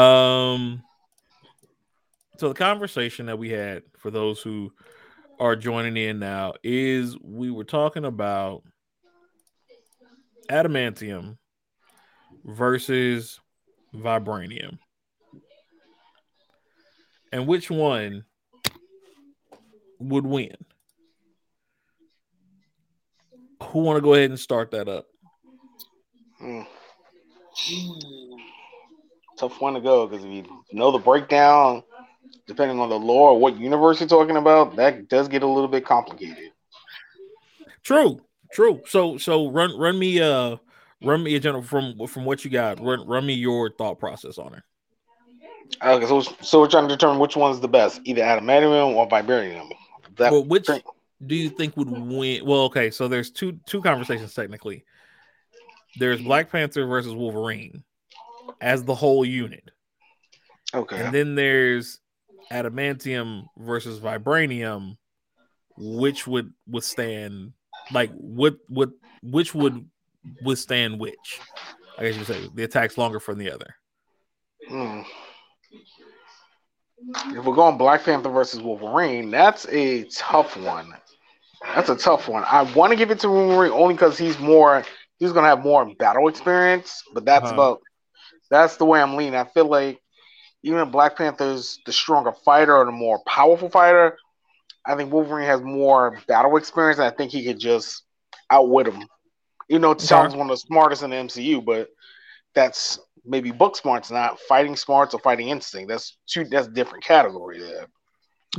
Um. 0.00 0.82
So 2.38 2.48
the 2.48 2.54
conversation 2.54 3.26
that 3.26 3.38
we 3.38 3.50
had 3.50 3.82
for 3.98 4.10
those 4.10 4.40
who 4.40 4.72
are 5.38 5.56
joining 5.56 5.96
in 5.96 6.18
now 6.18 6.54
is 6.62 7.18
we 7.20 7.50
were 7.50 7.64
talking 7.64 8.06
about 8.06 8.62
adamantium 10.50 11.36
versus 12.44 13.40
vibranium. 13.94 14.78
And 17.32 17.46
which 17.46 17.70
one 17.70 18.24
would 20.00 20.26
win? 20.26 20.56
Who 23.62 23.80
want 23.80 23.98
to 23.98 24.02
go 24.02 24.14
ahead 24.14 24.30
and 24.30 24.40
start 24.40 24.70
that 24.72 24.88
up? 24.88 25.06
hmm, 26.40 26.62
tough 29.38 29.60
one 29.60 29.74
to 29.74 29.80
go 29.80 30.06
because 30.06 30.24
if 30.24 30.30
you 30.30 30.44
know 30.72 30.90
the 30.90 30.98
breakdown, 30.98 31.82
depending 32.46 32.78
on 32.78 32.88
the 32.88 32.98
lore, 32.98 33.38
what 33.38 33.58
universe 33.58 34.00
you're 34.00 34.08
talking 34.08 34.36
about, 34.36 34.76
that 34.76 35.08
does 35.08 35.28
get 35.28 35.42
a 35.42 35.46
little 35.46 35.68
bit 35.68 35.84
complicated. 35.84 36.52
True, 37.82 38.20
true. 38.52 38.82
So 38.86 39.18
so 39.18 39.50
run 39.50 39.76
run 39.78 39.98
me 39.98 40.20
uh 40.20 40.56
run 41.02 41.22
me 41.22 41.34
a 41.34 41.40
general 41.40 41.62
from 41.62 42.06
from 42.06 42.24
what 42.24 42.44
you 42.44 42.50
got. 42.50 42.80
Run 42.80 43.06
run 43.06 43.26
me 43.26 43.34
your 43.34 43.70
thought 43.70 43.98
process 43.98 44.38
on 44.38 44.54
it. 44.54 44.62
Okay, 45.82 46.06
so 46.06 46.20
so 46.20 46.60
we're 46.60 46.68
trying 46.68 46.88
to 46.88 46.94
determine 46.94 47.18
which 47.18 47.36
one's 47.36 47.60
the 47.60 47.68
best, 47.68 48.00
either 48.04 48.22
adamantium 48.22 48.94
or 48.94 49.08
vibranium. 49.08 49.70
That 50.16 50.32
well, 50.32 50.44
which 50.44 50.68
do 51.26 51.34
you 51.34 51.50
think 51.50 51.76
would 51.76 51.90
win? 51.90 52.44
Well, 52.44 52.62
okay, 52.62 52.90
so 52.90 53.08
there's 53.08 53.30
two 53.30 53.58
two 53.66 53.82
conversations 53.82 54.34
technically. 54.34 54.84
There's 55.98 56.22
Black 56.22 56.50
Panther 56.50 56.86
versus 56.86 57.14
Wolverine 57.14 57.82
as 58.60 58.84
the 58.84 58.94
whole 58.94 59.24
unit, 59.24 59.70
okay. 60.74 61.00
and 61.00 61.14
then 61.14 61.34
there's 61.34 62.00
adamantium 62.50 63.44
versus 63.58 64.00
vibranium, 64.00 64.96
which 65.76 66.26
would 66.26 66.52
withstand 66.68 67.52
like 67.92 68.10
what 68.12 68.56
what 68.68 68.90
which 69.22 69.54
would 69.54 69.88
withstand 70.42 70.98
which? 70.98 71.40
I 71.98 72.04
guess 72.04 72.16
you 72.16 72.24
say 72.24 72.48
the 72.54 72.64
attack's 72.64 72.96
longer 72.96 73.20
from 73.20 73.38
the 73.38 73.50
other. 73.50 73.74
Hmm. 74.68 75.02
If 77.34 77.44
we're 77.44 77.54
going 77.54 77.76
Black 77.78 78.04
Panther 78.04 78.30
versus 78.30 78.60
Wolverine, 78.60 79.30
that's 79.30 79.66
a 79.68 80.04
tough 80.04 80.56
one. 80.56 80.94
That's 81.74 81.88
a 81.88 81.96
tough 81.96 82.28
one. 82.28 82.44
I 82.50 82.62
want 82.74 82.90
to 82.90 82.96
give 82.96 83.10
it 83.10 83.20
to 83.20 83.28
Wolverine 83.28 83.72
only 83.72 83.94
because 83.94 84.18
he's 84.18 84.38
more 84.38 84.84
he's 85.18 85.32
gonna 85.32 85.48
have 85.48 85.62
more 85.62 85.84
battle 85.98 86.28
experience, 86.28 87.02
but 87.14 87.24
that's 87.24 87.50
Uh-huh. 87.50 87.52
about 87.52 87.80
that's 88.50 88.76
the 88.76 88.84
way 88.84 89.00
I'm 89.00 89.16
leaning. 89.16 89.34
I 89.36 89.44
feel 89.44 89.66
like 89.66 90.00
even 90.62 90.80
if 90.80 90.90
Black 90.92 91.16
Panther's 91.16 91.78
the 91.86 91.92
stronger 91.92 92.32
fighter 92.44 92.76
or 92.76 92.84
the 92.84 92.92
more 92.92 93.20
powerful 93.26 93.68
fighter, 93.70 94.16
I 94.86 94.94
think 94.96 95.12
Wolverine 95.12 95.46
has 95.46 95.60
more 95.62 96.18
battle 96.28 96.56
experience, 96.56 96.98
and 96.98 97.06
I 97.06 97.10
think 97.16 97.32
he 97.32 97.44
could 97.44 97.58
just 97.58 98.04
outwit 98.50 98.86
him. 98.88 99.02
You 99.68 99.78
know, 99.78 99.94
T'Challa's 99.94 100.34
one 100.34 100.48
of 100.48 100.52
the 100.52 100.56
smartest 100.58 101.02
in 101.02 101.10
the 101.10 101.16
MCU, 101.16 101.60
but 101.60 101.88
that's 102.54 102.98
maybe 103.24 103.50
book 103.50 103.76
smarts, 103.76 104.10
not 104.10 104.38
fighting 104.40 104.76
smarts 104.76 105.14
or 105.14 105.20
fighting 105.20 105.48
instinct. 105.48 105.88
That's 105.88 106.16
two. 106.26 106.44
That's 106.44 106.68
different 106.68 107.04
category 107.04 107.60
there. 107.60 107.86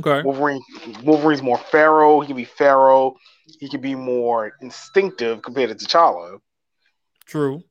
Okay. 0.00 0.22
Wolverine, 0.22 0.62
Wolverine's 1.02 1.42
more 1.42 1.58
pharaoh. 1.58 2.20
He 2.20 2.26
can 2.28 2.36
be 2.36 2.44
pharaoh. 2.44 3.14
He 3.60 3.68
can 3.68 3.80
be 3.80 3.94
more 3.94 4.52
instinctive 4.62 5.42
compared 5.42 5.68
to 5.68 5.74
T'Challa. 5.74 6.38
True. 7.26 7.62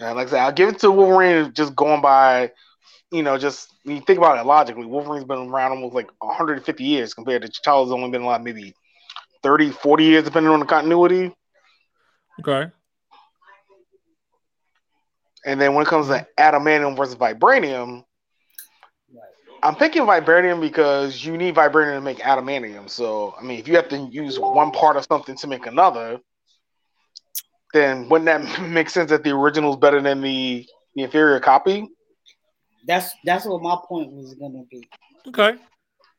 And 0.00 0.16
like 0.16 0.28
I 0.28 0.30
said, 0.30 0.40
I'll 0.40 0.52
give 0.52 0.70
it 0.70 0.78
to 0.80 0.90
Wolverine 0.90 1.52
just 1.52 1.76
going 1.76 2.00
by, 2.00 2.50
you 3.10 3.22
know, 3.22 3.36
just 3.36 3.68
when 3.84 3.96
you 3.96 4.02
think 4.02 4.18
about 4.18 4.38
it 4.38 4.46
logically, 4.46 4.86
Wolverine's 4.86 5.24
been 5.24 5.50
around 5.50 5.72
almost 5.72 5.94
like 5.94 6.10
150 6.20 6.82
years 6.82 7.12
compared 7.12 7.42
to 7.42 7.48
T'Challa's 7.48 7.92
only 7.92 8.10
been 8.10 8.24
like 8.24 8.42
maybe 8.42 8.74
30, 9.42 9.70
40 9.70 10.04
years, 10.04 10.24
depending 10.24 10.50
on 10.50 10.60
the 10.60 10.66
continuity. 10.66 11.34
Okay. 12.40 12.70
And 15.44 15.60
then 15.60 15.74
when 15.74 15.84
it 15.84 15.88
comes 15.88 16.08
to 16.08 16.26
adamantium 16.38 16.96
versus 16.96 17.16
vibranium, 17.16 18.04
Right. 19.14 19.58
I'm 19.62 19.74
thinking 19.74 20.02
vibranium 20.02 20.60
because 20.60 21.24
you 21.24 21.36
need 21.36 21.54
vibranium 21.54 21.96
to 21.96 22.00
make 22.00 22.18
adamantium. 22.18 22.88
So, 22.88 23.34
I 23.38 23.42
mean, 23.42 23.58
if 23.58 23.68
you 23.68 23.76
have 23.76 23.88
to 23.88 24.08
use 24.10 24.38
one 24.38 24.70
part 24.70 24.96
of 24.96 25.04
something 25.04 25.36
to 25.36 25.46
make 25.46 25.66
another, 25.66 26.18
then 27.72 28.08
wouldn't 28.08 28.26
that 28.26 28.62
make 28.68 28.90
sense 28.90 29.10
that 29.10 29.24
the 29.24 29.30
original 29.30 29.72
is 29.72 29.76
better 29.76 30.00
than 30.00 30.20
the, 30.20 30.66
the 30.94 31.02
inferior 31.02 31.40
copy? 31.40 31.88
That's 32.86 33.12
that's 33.24 33.44
what 33.44 33.62
my 33.62 33.76
point 33.88 34.12
was 34.12 34.34
gonna 34.34 34.64
be. 34.70 34.82
Okay. 35.28 35.50
I 35.52 35.58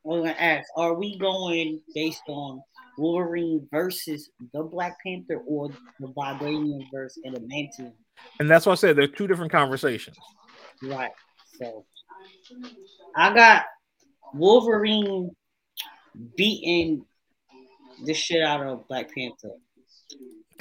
was 0.03 0.21
gonna 0.21 0.31
ask, 0.39 0.67
are 0.77 0.93
we 0.93 1.17
going 1.17 1.81
based 1.93 2.23
on 2.27 2.61
Wolverine 2.97 3.67
versus 3.71 4.29
the 4.53 4.63
Black 4.63 4.97
Panther 5.05 5.41
or 5.47 5.69
the 5.99 6.07
Vibranium 6.07 6.85
versus 6.93 7.21
Adamantium? 7.25 7.93
And 8.39 8.49
that's 8.49 8.65
why 8.65 8.71
I 8.73 8.75
said 8.75 8.95
they're 8.95 9.07
two 9.07 9.27
different 9.27 9.51
conversations. 9.51 10.17
Right. 10.81 11.11
So 11.57 11.85
I 13.15 13.33
got 13.33 13.63
Wolverine 14.33 15.31
beating 16.35 17.05
the 18.03 18.13
shit 18.13 18.43
out 18.43 18.65
of 18.65 18.87
Black 18.87 19.13
Panther, 19.13 19.51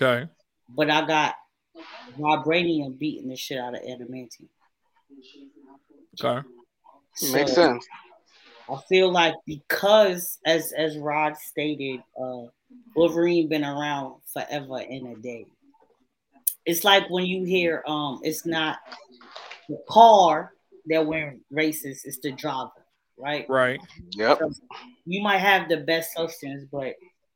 Okay. 0.00 0.28
but 0.68 0.90
I 0.90 1.06
got 1.06 1.34
Vibranium 2.18 2.98
beating 2.98 3.28
the 3.28 3.36
shit 3.36 3.58
out 3.58 3.74
of 3.74 3.82
Adamantium. 3.82 4.48
Okay. 6.22 6.46
Makes 7.32 7.54
sense. 7.54 7.86
I 8.70 8.76
feel 8.88 9.10
like 9.10 9.34
because, 9.46 10.38
as 10.46 10.72
as 10.72 10.96
Rod 10.96 11.36
stated, 11.36 12.00
uh, 12.20 12.44
Wolverine 12.94 13.48
been 13.48 13.64
around 13.64 14.20
forever 14.32 14.78
and 14.78 15.16
a 15.16 15.20
day. 15.20 15.46
It's 16.66 16.84
like 16.84 17.08
when 17.10 17.24
you 17.26 17.44
hear, 17.44 17.82
um, 17.86 18.20
it's 18.22 18.46
not 18.46 18.78
the 19.68 19.78
car 19.88 20.52
that 20.86 21.04
we're 21.04 21.36
racist, 21.52 22.04
it's 22.04 22.18
the 22.22 22.32
driver, 22.32 22.70
right? 23.18 23.46
Right. 23.48 23.80
Yep. 24.12 24.40
You 25.04 25.22
might 25.22 25.38
have 25.38 25.68
the 25.68 25.78
best 25.78 26.14
substance, 26.14 26.64
but 26.70 26.94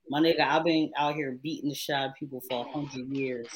my 0.08 0.20
nigga, 0.20 0.40
I've 0.40 0.64
been 0.64 0.90
out 0.96 1.14
here 1.14 1.38
beating 1.42 1.68
the 1.68 1.74
shit 1.74 1.96
out 1.96 2.10
of 2.10 2.14
people 2.14 2.40
for 2.48 2.64
a 2.64 2.70
hundred 2.70 3.08
years. 3.08 3.48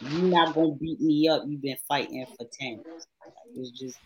You 0.00 0.22
not 0.22 0.54
gonna 0.54 0.72
beat 0.72 1.00
me 1.00 1.28
up. 1.28 1.42
You've 1.46 1.62
been 1.62 1.76
fighting 1.86 2.24
for 2.38 2.46
ten. 2.52 2.82
It's 3.54 3.70
just 3.70 3.98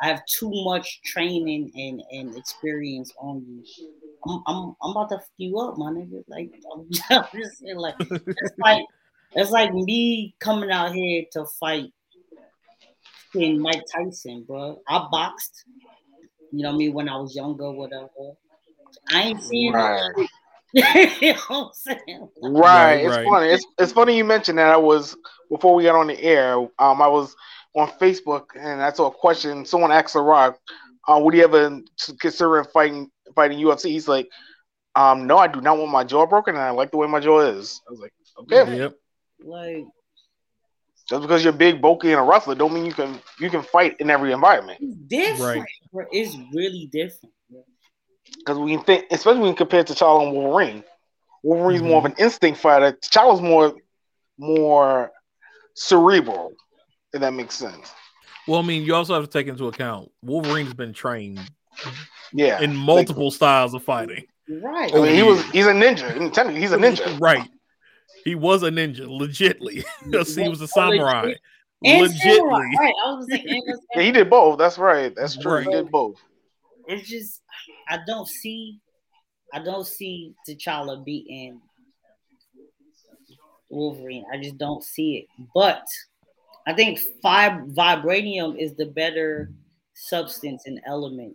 I 0.00 0.08
have 0.08 0.22
too 0.26 0.50
much 0.64 1.02
training 1.02 1.70
and, 1.74 2.02
and 2.10 2.36
experience 2.36 3.12
on 3.18 3.44
you. 3.46 3.62
I'm, 4.26 4.42
I'm 4.46 4.76
I'm 4.82 4.90
about 4.92 5.10
to 5.10 5.18
fuck 5.18 5.28
you 5.36 5.58
up, 5.58 5.76
my 5.76 5.90
nigga. 5.90 6.24
Like 6.26 6.50
I'm 7.10 7.26
just 7.34 7.58
saying, 7.58 7.76
like 7.76 7.96
it's 8.00 8.58
like 8.58 8.84
it's 9.32 9.50
like 9.50 9.72
me 9.72 10.34
coming 10.40 10.70
out 10.70 10.92
here 10.92 11.24
to 11.32 11.44
fight 11.58 11.92
in 13.34 13.60
Mike 13.60 13.82
Tyson, 13.92 14.44
bro. 14.46 14.80
I 14.88 15.06
boxed, 15.10 15.64
you 16.52 16.62
know 16.62 16.70
what 16.70 16.74
I 16.74 16.78
mean, 16.78 16.94
when 16.94 17.08
I 17.08 17.16
was 17.16 17.34
younger, 17.34 17.70
whatever. 17.70 18.08
I 19.10 19.22
ain't 19.22 19.40
seen 19.42 19.72
Right. 19.72 20.12
you 20.72 21.32
know 21.32 21.38
what 21.48 21.66
I'm 21.66 21.70
saying? 21.74 22.28
Right. 22.42 22.62
Right, 22.62 23.04
It's 23.04 23.16
right. 23.16 23.24
funny. 23.24 23.46
It's 23.48 23.66
it's 23.78 23.92
funny 23.92 24.16
you 24.16 24.24
mentioned 24.24 24.58
that. 24.58 24.72
I 24.72 24.76
was 24.76 25.16
before 25.50 25.74
we 25.74 25.84
got 25.84 25.96
on 25.96 26.06
the 26.06 26.22
air. 26.22 26.54
Um, 26.78 27.02
I 27.02 27.08
was 27.08 27.34
on 27.74 27.88
Facebook 28.00 28.46
and 28.58 28.80
I 28.80 28.92
saw 28.92 29.08
a 29.08 29.10
question. 29.10 29.64
Someone 29.64 29.90
asked 29.90 30.14
The 30.14 30.20
Rock, 30.20 30.58
uh, 31.08 31.18
"Would 31.20 31.34
you 31.34 31.42
ever 31.42 31.80
consider 32.20 32.62
fighting 32.64 33.10
fighting 33.34 33.58
UFC?" 33.58 33.90
He's 33.90 34.06
like, 34.06 34.28
"Um, 34.94 35.26
no, 35.26 35.38
I 35.38 35.48
do 35.48 35.60
not 35.60 35.76
want 35.76 35.90
my 35.90 36.04
jaw 36.04 36.24
broken, 36.24 36.54
and 36.54 36.62
I 36.62 36.70
like 36.70 36.92
the 36.92 36.98
way 36.98 37.08
my 37.08 37.20
jaw 37.20 37.40
is." 37.40 37.80
I 37.88 37.90
was 37.90 38.00
like, 38.00 38.12
"Okay." 38.38 38.78
Yep. 38.78 38.94
Like 39.44 39.84
Just 41.08 41.22
because 41.22 41.42
you're 41.44 41.52
big, 41.52 41.80
bulky, 41.80 42.12
and 42.12 42.20
a 42.20 42.22
wrestler, 42.22 42.54
don't 42.54 42.72
mean 42.74 42.84
you 42.86 42.92
can 42.92 43.18
you 43.38 43.50
can 43.50 43.62
fight 43.62 43.96
in 44.00 44.10
every 44.10 44.32
environment. 44.32 44.78
it's 44.80 44.96
different. 45.08 45.66
Right. 45.92 46.06
It's 46.12 46.36
really 46.54 46.88
different. 46.92 47.34
Because 48.38 48.58
we 48.58 48.76
can 48.76 48.84
think, 48.84 49.06
especially 49.10 49.40
when 49.42 49.54
compared 49.54 49.86
to 49.88 49.92
T'Challa 49.92 50.22
and 50.26 50.32
Wolverine, 50.32 50.84
Wolverine's 51.42 51.82
more 51.82 51.98
of 51.98 52.04
Mm-hmm. 52.04 52.20
an 52.20 52.24
instinct 52.24 52.60
fighter. 52.60 52.92
T'Challa's 52.92 53.40
more 53.40 53.74
more 54.38 55.10
cerebral. 55.74 56.52
If 57.12 57.20
that 57.20 57.32
makes 57.32 57.56
sense. 57.56 57.92
Well, 58.46 58.60
I 58.60 58.62
mean, 58.62 58.84
you 58.84 58.94
also 58.94 59.14
have 59.14 59.24
to 59.24 59.30
take 59.30 59.48
into 59.48 59.66
account 59.68 60.10
Wolverine's 60.22 60.74
been 60.74 60.92
trained 60.92 61.40
Yeah. 62.32 62.60
in 62.60 62.74
multiple 62.76 63.30
styles 63.30 63.74
of 63.74 63.82
fighting. 63.82 64.24
Right. 64.48 64.94
I 64.94 65.00
mean, 65.00 65.14
he 65.14 65.22
was 65.22 65.42
he's 65.50 65.66
a 65.66 65.72
ninja. 65.72 66.32
Technically, 66.32 66.60
he's 66.60 66.72
a 66.72 66.76
ninja. 66.76 67.18
Right. 67.20 67.48
He 68.24 68.34
was 68.34 68.62
a 68.62 68.70
ninja, 68.70 69.06
legitly. 69.06 69.84
Because 70.04 70.34
he 70.34 70.48
was 70.48 70.60
a 70.60 70.68
samurai. 70.68 71.34
And 71.82 72.06
Legitly. 72.12 72.76
Right. 72.78 72.94
I 73.06 73.12
was 73.12 73.26
like, 73.30 73.42
and 73.44 73.62
Yeah, 73.94 74.02
he 74.02 74.12
did 74.12 74.28
both. 74.28 74.58
That's 74.58 74.76
right. 74.76 75.14
That's 75.16 75.36
true. 75.38 75.60
He 75.60 75.70
did 75.70 75.90
both. 75.90 76.16
it's 76.86 77.08
just 77.08 77.40
I 77.88 77.98
don't 78.06 78.28
see 78.28 78.78
I 79.52 79.62
don't 79.62 79.86
see 79.86 80.34
T'Challa 80.48 81.02
beating 81.04 81.60
Wolverine. 83.70 84.24
I 84.32 84.36
just 84.38 84.58
don't 84.58 84.82
see 84.84 85.16
it. 85.18 85.26
But 85.54 85.84
I 86.66 86.74
think 86.74 86.98
fib- 86.98 87.74
vibranium 87.74 88.58
is 88.58 88.74
the 88.74 88.86
better 88.86 89.50
substance 89.94 90.64
and 90.66 90.80
element. 90.86 91.34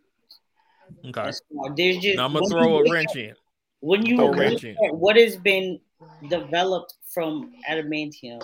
Okay. 1.07 1.31
There's 1.75 1.97
just 1.97 2.17
Now 2.17 2.25
I'm 2.25 2.33
gonna 2.33 2.47
throw 2.47 2.79
a 2.79 2.91
wrench 2.91 3.15
at- 3.15 3.17
in. 3.17 3.35
When 3.79 4.05
you 4.05 4.17
Throw 4.17 4.29
look 4.31 4.63
at 4.63 4.95
what 4.95 5.15
has 5.15 5.37
been 5.37 5.79
developed 6.29 6.93
from 7.13 7.51
adamantium 7.69 8.41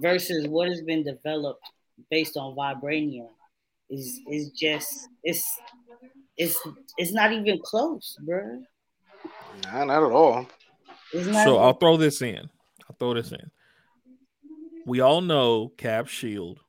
versus 0.00 0.46
what 0.48 0.68
has 0.68 0.80
been 0.82 1.02
developed 1.04 1.62
based 2.10 2.36
on 2.36 2.54
vibranium 2.54 3.28
is 3.90 4.20
is 4.30 4.50
just 4.50 5.08
it's 5.24 5.44
it's 6.36 6.56
it's 6.96 7.12
not 7.12 7.32
even 7.32 7.58
close, 7.64 8.16
bro. 8.20 8.62
Nah, 9.64 9.84
not 9.84 10.04
at 10.04 10.12
all. 10.12 10.46
So 11.12 11.18
even- 11.20 11.34
I'll 11.34 11.72
throw 11.74 11.96
this 11.96 12.22
in. 12.22 12.48
I'll 12.88 12.96
throw 12.98 13.14
this 13.14 13.32
in. 13.32 13.50
We 14.86 15.00
all 15.00 15.20
know 15.20 15.68
Cap 15.76 16.06
shield 16.08 16.60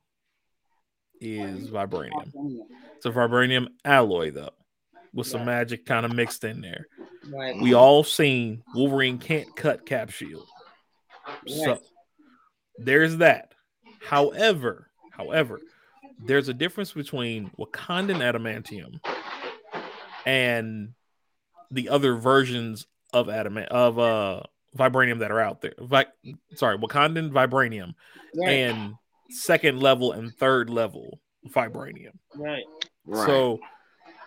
is 1.20 1.70
vibranium. 1.70 2.32
It's 2.96 3.06
a 3.06 3.10
vibranium 3.10 3.68
alloy 3.84 4.30
though, 4.30 4.50
with 5.12 5.26
some 5.26 5.40
Right. 5.40 5.46
magic 5.58 5.86
kind 5.86 6.04
of 6.06 6.12
mixed 6.14 6.44
in 6.44 6.60
there. 6.60 6.86
right. 7.32 7.60
We 7.60 7.74
all 7.74 8.02
seen 8.04 8.62
Wolverine 8.74 9.18
can't 9.18 9.54
cut 9.56 9.84
Cap 9.86 10.10
shield. 10.10 10.46
So 11.46 11.80
there's 12.78 13.18
that. 13.18 13.54
However, 14.02 14.90
however, 15.12 15.60
there's 16.24 16.48
a 16.48 16.54
difference 16.54 16.92
between 16.92 17.50
Wakandan 17.58 18.18
adamantium 18.20 19.00
and 20.26 20.94
the 21.70 21.88
other 21.88 22.14
versions 22.14 22.86
of 23.12 23.28
adamant 23.28 23.68
of 23.70 23.98
uh 23.98 24.40
vibranium 24.76 25.18
that 25.18 25.30
are 25.30 25.40
out 25.40 25.60
there. 25.60 25.74
Vi- 25.80 26.06
sorry, 26.54 26.78
Wakandan 26.78 27.30
vibranium 27.30 27.94
right. 28.36 28.48
and 28.50 28.94
second 29.30 29.80
level 29.80 30.12
and 30.12 30.32
third 30.36 30.70
level 30.70 31.20
vibranium. 31.48 32.12
right. 32.34 32.62
Right. 33.06 33.26
So 33.26 33.58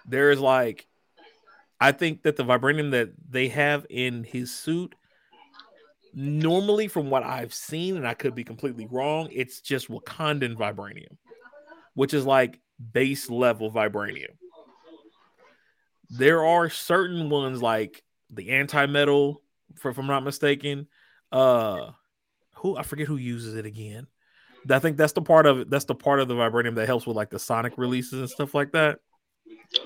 there's 0.06 0.40
like, 0.40 0.88
I 1.80 1.92
think 1.92 2.24
that 2.24 2.36
the 2.38 2.44
vibranium 2.44 2.92
that 2.92 3.12
they 3.30 3.50
have 3.50 3.86
in 3.90 4.24
his 4.24 4.54
suit, 4.54 4.96
normally 6.14 6.88
from 6.88 7.10
what 7.10 7.24
I've 7.24 7.54
seen, 7.54 7.98
and 7.98 8.08
I 8.08 8.14
could 8.14 8.36
be 8.36 8.44
completely 8.44 8.88
wrong, 8.90 9.30
it's 9.32 9.62
just 9.62 9.90
Wakandan 9.90 10.56
vibranium, 10.56 11.18
which 11.94 12.14
is 12.14 12.26
like 12.26 12.60
base 12.92 13.30
level 13.30 13.72
vibranium. 13.72 14.38
There 16.10 16.46
are 16.46 16.70
certain 16.70 17.30
ones 17.30 17.62
like 17.62 18.04
the 18.30 18.52
anti 18.52 18.86
metal, 18.86 19.42
if 19.76 19.98
I'm 19.98 20.08
not 20.08 20.24
mistaken. 20.24 20.88
Uh, 21.32 21.92
who 22.56 22.78
I 22.78 22.84
forget 22.84 23.08
who 23.08 23.18
uses 23.18 23.56
it 23.56 23.66
again. 23.66 24.08
I 24.70 24.80
think 24.80 24.96
that's 24.96 25.14
the 25.14 25.22
part 25.22 25.46
of. 25.46 25.70
That's 25.70 25.86
the 25.86 25.96
part 25.96 26.20
of 26.20 26.28
the 26.28 26.36
vibranium 26.36 26.76
that 26.76 26.86
helps 26.86 27.06
with 27.06 27.18
like 27.18 27.30
the 27.30 27.40
sonic 27.40 27.78
releases 27.78 28.20
and 28.20 28.30
stuff 28.30 28.54
like 28.54 28.72
that. 28.72 29.00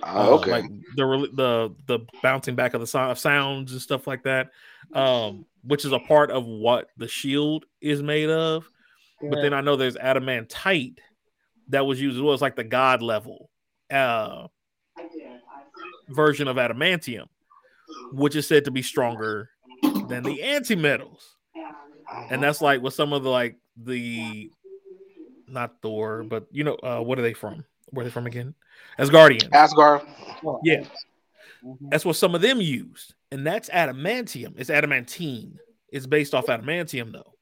Oh, 0.03 0.33
Uh, 0.33 0.37
okay. 0.37 0.51
like 0.51 0.65
the 0.95 1.05
rel- 1.05 1.31
the 1.33 1.75
the 1.85 1.99
bouncing 2.21 2.55
back 2.55 2.73
of 2.73 2.81
the 2.81 2.87
sound 2.87 3.11
of 3.11 3.19
sounds 3.19 3.71
and 3.71 3.81
stuff 3.81 4.07
like 4.07 4.23
that, 4.23 4.51
um, 4.93 5.45
which 5.63 5.85
is 5.85 5.91
a 5.91 5.99
part 5.99 6.31
of 6.31 6.45
what 6.45 6.89
the 6.97 7.07
shield 7.07 7.65
is 7.81 8.01
made 8.01 8.29
of. 8.29 8.69
But 9.21 9.41
then 9.41 9.53
I 9.53 9.61
know 9.61 9.75
there's 9.75 9.95
adamantite 9.97 10.99
that 11.69 11.85
was 11.85 11.99
used 11.99 12.17
as 12.17 12.21
well 12.21 12.33
as 12.33 12.41
like 12.41 12.55
the 12.55 12.63
god 12.63 13.01
level 13.01 13.49
uh, 13.91 14.47
version 16.09 16.47
of 16.47 16.57
adamantium, 16.57 17.27
which 18.11 18.35
is 18.35 18.47
said 18.47 18.65
to 18.65 18.71
be 18.71 18.81
stronger 18.83 19.49
than 20.07 20.23
the 20.23 20.41
anti 20.43 20.75
metals 20.75 21.37
and 22.29 22.41
that's 22.41 22.61
like 22.61 22.81
with 22.81 22.93
some 22.93 23.13
of 23.13 23.23
the 23.23 23.29
like 23.29 23.57
the 23.83 24.51
not 25.47 25.75
Thor, 25.81 26.23
but 26.23 26.45
you 26.51 26.63
know, 26.63 26.75
uh, 26.75 26.99
what 26.99 27.19
are 27.19 27.21
they 27.21 27.33
from? 27.33 27.63
Where 27.89 28.03
they're 28.03 28.09
they 28.09 28.11
from 28.11 28.27
again? 28.27 28.53
Asgardian. 28.99 29.49
Asgard. 29.53 30.01
Yeah, 30.63 30.83
Mhm. 31.63 31.89
that's 31.89 32.05
what 32.05 32.15
some 32.15 32.35
of 32.35 32.41
them 32.41 32.59
used, 32.61 33.13
and 33.31 33.45
that's 33.45 33.69
adamantium. 33.69 34.53
It's 34.57 34.69
adamantine. 34.69 35.57
It's 35.91 36.05
based 36.05 36.33
off 36.35 36.47
adamantium 36.47 37.11
though. 37.13 37.33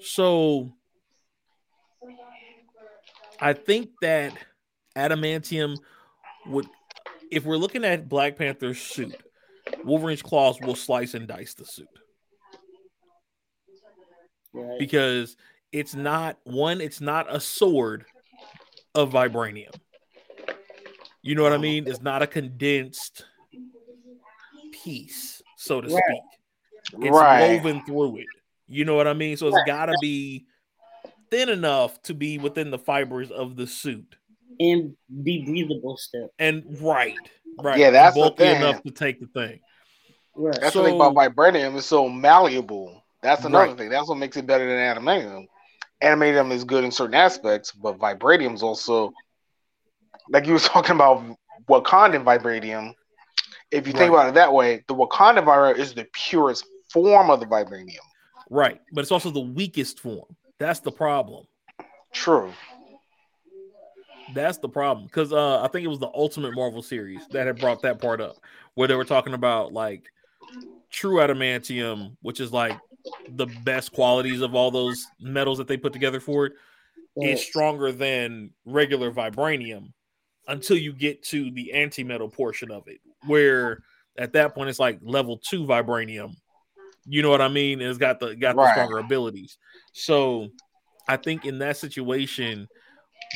So 0.00 0.72
I 3.40 3.52
think 3.52 3.90
that 4.02 4.34
adamantium 4.96 5.76
would, 6.46 6.66
if 7.30 7.44
we're 7.44 7.56
looking 7.56 7.84
at 7.84 8.08
Black 8.08 8.36
Panther's 8.36 8.80
suit, 8.80 9.16
Wolverine's 9.84 10.22
claws 10.22 10.58
will 10.60 10.74
slice 10.76 11.14
and 11.14 11.26
dice 11.26 11.54
the 11.54 11.64
suit. 11.64 11.88
Right. 14.54 14.78
because 14.78 15.36
it's 15.72 15.94
not 15.94 16.38
one 16.44 16.80
it's 16.80 17.02
not 17.02 17.26
a 17.32 17.38
sword 17.38 18.06
of 18.94 19.12
vibranium 19.12 19.74
you 21.22 21.34
know 21.34 21.42
what 21.42 21.52
i 21.52 21.58
mean 21.58 21.86
it's 21.86 22.00
not 22.02 22.22
a 22.22 22.26
condensed 22.26 23.24
piece 24.72 25.42
so 25.56 25.80
to 25.80 25.88
Right. 25.88 26.02
speak 26.06 26.22
it's 27.04 27.16
Right. 27.16 27.40
woven 27.50 27.82
through 27.84 28.18
it 28.18 28.26
you 28.66 28.84
know 28.84 28.94
what 28.94 29.06
i 29.06 29.12
mean 29.12 29.36
so 29.36 29.48
it's 29.48 29.58
got 29.66 29.86
to 29.86 29.98
be 29.98 30.46
thin 31.30 31.48
enough 31.48 32.00
to 32.02 32.14
be 32.14 32.38
within 32.38 32.70
the 32.70 32.78
fibers 32.78 33.30
of 33.30 33.56
the 33.56 33.66
suit 33.66 34.16
and 34.60 34.96
be 35.22 35.44
breathable 35.44 35.96
still. 35.96 36.30
and 36.38 36.64
right 36.80 37.30
right 37.58 37.78
Yeah, 37.78 37.86
and 37.86 37.94
that's 37.94 38.14
the 38.14 38.22
bulky 38.22 38.44
thing. 38.44 38.56
enough 38.56 38.82
to 38.82 38.90
take 38.90 39.20
the 39.20 39.26
thing 39.26 39.60
Right. 40.40 40.60
That's 40.60 40.76
the 40.76 40.84
thing 40.84 40.94
about 40.94 41.16
vibranium. 41.16 41.76
It's 41.76 41.86
so 41.86 42.08
malleable. 42.08 43.02
That's 43.22 43.44
another 43.44 43.70
Right. 43.70 43.76
thing. 43.76 43.88
That's 43.88 44.08
what 44.08 44.18
makes 44.18 44.36
it 44.36 44.46
better 44.46 44.64
than 44.68 44.76
adamantium. 44.78 45.48
Adamantium 46.02 46.52
is 46.52 46.64
good 46.64 46.84
in 46.84 46.90
certain 46.90 47.14
aspects, 47.14 47.72
but 47.72 47.98
vibranium 47.98 48.54
is 48.54 48.62
also, 48.62 49.12
like 50.28 50.46
you 50.46 50.52
were 50.52 50.58
talking 50.74 50.94
about 50.94 51.22
Wakandan 51.68 52.24
vibranium. 52.24 52.94
If 53.70 53.86
you 53.86 53.92
think 53.92 54.10
Right. 54.10 54.10
about 54.10 54.28
it 54.28 54.34
that 54.34 54.52
way, 54.52 54.84
the 54.88 54.94
Wakandan 54.94 55.44
vibranium 55.44 55.78
is 55.78 55.94
the 55.94 56.06
purest 56.12 56.64
form 56.90 57.30
of 57.30 57.40
the 57.40 57.46
vibranium. 57.46 57.98
right 58.50 58.80
but 58.92 59.02
it's 59.02 59.12
also 59.12 59.30
the 59.30 59.40
weakest 59.40 60.00
form 60.00 60.24
that's 60.58 60.80
the 60.80 60.90
problem 60.90 61.44
True. 62.12 62.52
That's 64.30 64.58
the 64.58 64.68
problem 64.68 65.06
because 65.06 65.32
uh, 65.32 65.62
I 65.62 65.68
think 65.68 65.84
it 65.84 65.88
was 65.88 65.98
the 66.00 66.10
Ultimate 66.14 66.52
Marvel 66.52 66.82
series 66.82 67.26
that 67.32 67.46
had 67.46 67.58
brought 67.58 67.82
that 67.82 68.00
part 68.00 68.20
up, 68.20 68.36
where 68.74 68.86
they 68.88 68.94
were 68.94 69.04
talking 69.04 69.32
about 69.34 69.72
like 69.72 70.10
true 70.90 71.16
adamantium, 71.16 72.16
which 72.22 72.40
is 72.40 72.52
like 72.52 72.78
the 73.28 73.46
best 73.64 73.92
qualities 73.92 74.40
of 74.40 74.54
all 74.54 74.70
those 74.70 75.06
metals 75.20 75.58
that 75.58 75.68
they 75.68 75.76
put 75.76 75.92
together 75.92 76.20
for 76.20 76.46
it. 76.46 76.52
is 77.22 77.44
stronger 77.44 77.92
than 77.92 78.50
regular 78.64 79.10
vibranium 79.10 79.92
until 80.46 80.76
you 80.76 80.92
get 80.92 81.22
to 81.22 81.50
the 81.50 81.72
anti-metal 81.72 82.28
portion 82.28 82.70
of 82.70 82.84
it, 82.86 83.00
where 83.26 83.82
at 84.16 84.32
that 84.32 84.54
point 84.54 84.70
it's 84.70 84.78
like 84.78 84.98
level 85.02 85.38
two 85.38 85.64
vibranium. 85.64 86.34
You 87.06 87.22
know 87.22 87.30
what 87.30 87.40
I 87.40 87.48
mean? 87.48 87.80
And 87.80 87.88
it's 87.88 87.98
got 87.98 88.20
the 88.20 88.36
got 88.36 88.56
the 88.56 88.70
stronger 88.72 88.98
abilities. 88.98 89.58
So 89.92 90.48
I 91.08 91.16
think 91.16 91.46
in 91.46 91.58
that 91.58 91.76
situation, 91.76 92.68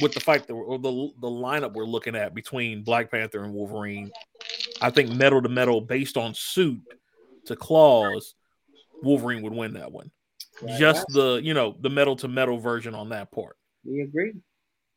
with 0.01 0.13
the 0.13 0.21
fight 0.21 0.47
that 0.47 0.55
or 0.55 0.79
the 0.79 1.11
the 1.21 1.29
lineup 1.29 1.73
we're 1.73 1.85
looking 1.85 2.15
at 2.15 2.35
between 2.35 2.83
Black 2.85 3.11
Panther 3.11 3.45
and 3.45 3.55
Wolverine, 3.55 4.11
I 4.81 4.91
think 4.91 5.11
metal 5.11 5.43
to 5.43 5.49
metal 5.49 5.81
based 5.81 6.17
on 6.17 6.35
suit 6.35 6.81
to 7.47 7.57
claws, 7.57 8.35
Wolverine 9.03 9.43
would 9.43 9.53
win 9.53 9.75
that 9.75 9.93
one. 9.93 10.11
Right, 10.63 10.79
Just 10.79 11.07
right. 11.09 11.15
the 11.15 11.41
you 11.43 11.55
know 11.55 11.77
the 11.81 11.91
metal 11.91 12.17
to 12.17 12.29
metal 12.29 12.59
version 12.59 12.95
on 12.95 13.09
that 13.11 13.31
part. 13.33 13.57
we 13.85 14.01
agree. 14.03 14.35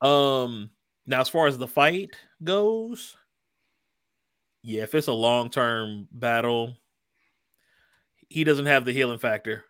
Um, 0.01 0.69
now 1.05 1.21
as 1.21 1.29
far 1.29 1.47
as 1.47 1.57
the 1.57 1.67
fight 1.67 2.11
goes, 2.43 3.15
yeah, 4.61 4.83
if 4.83 4.93
it's 4.95 5.07
a 5.07 5.13
long 5.13 5.49
term 5.49 6.07
battle, 6.11 6.75
he 8.29 8.43
doesn't 8.43 8.65
have 8.65 8.85
the 8.85 8.91
healing 8.91 9.19
factor. 9.19 9.63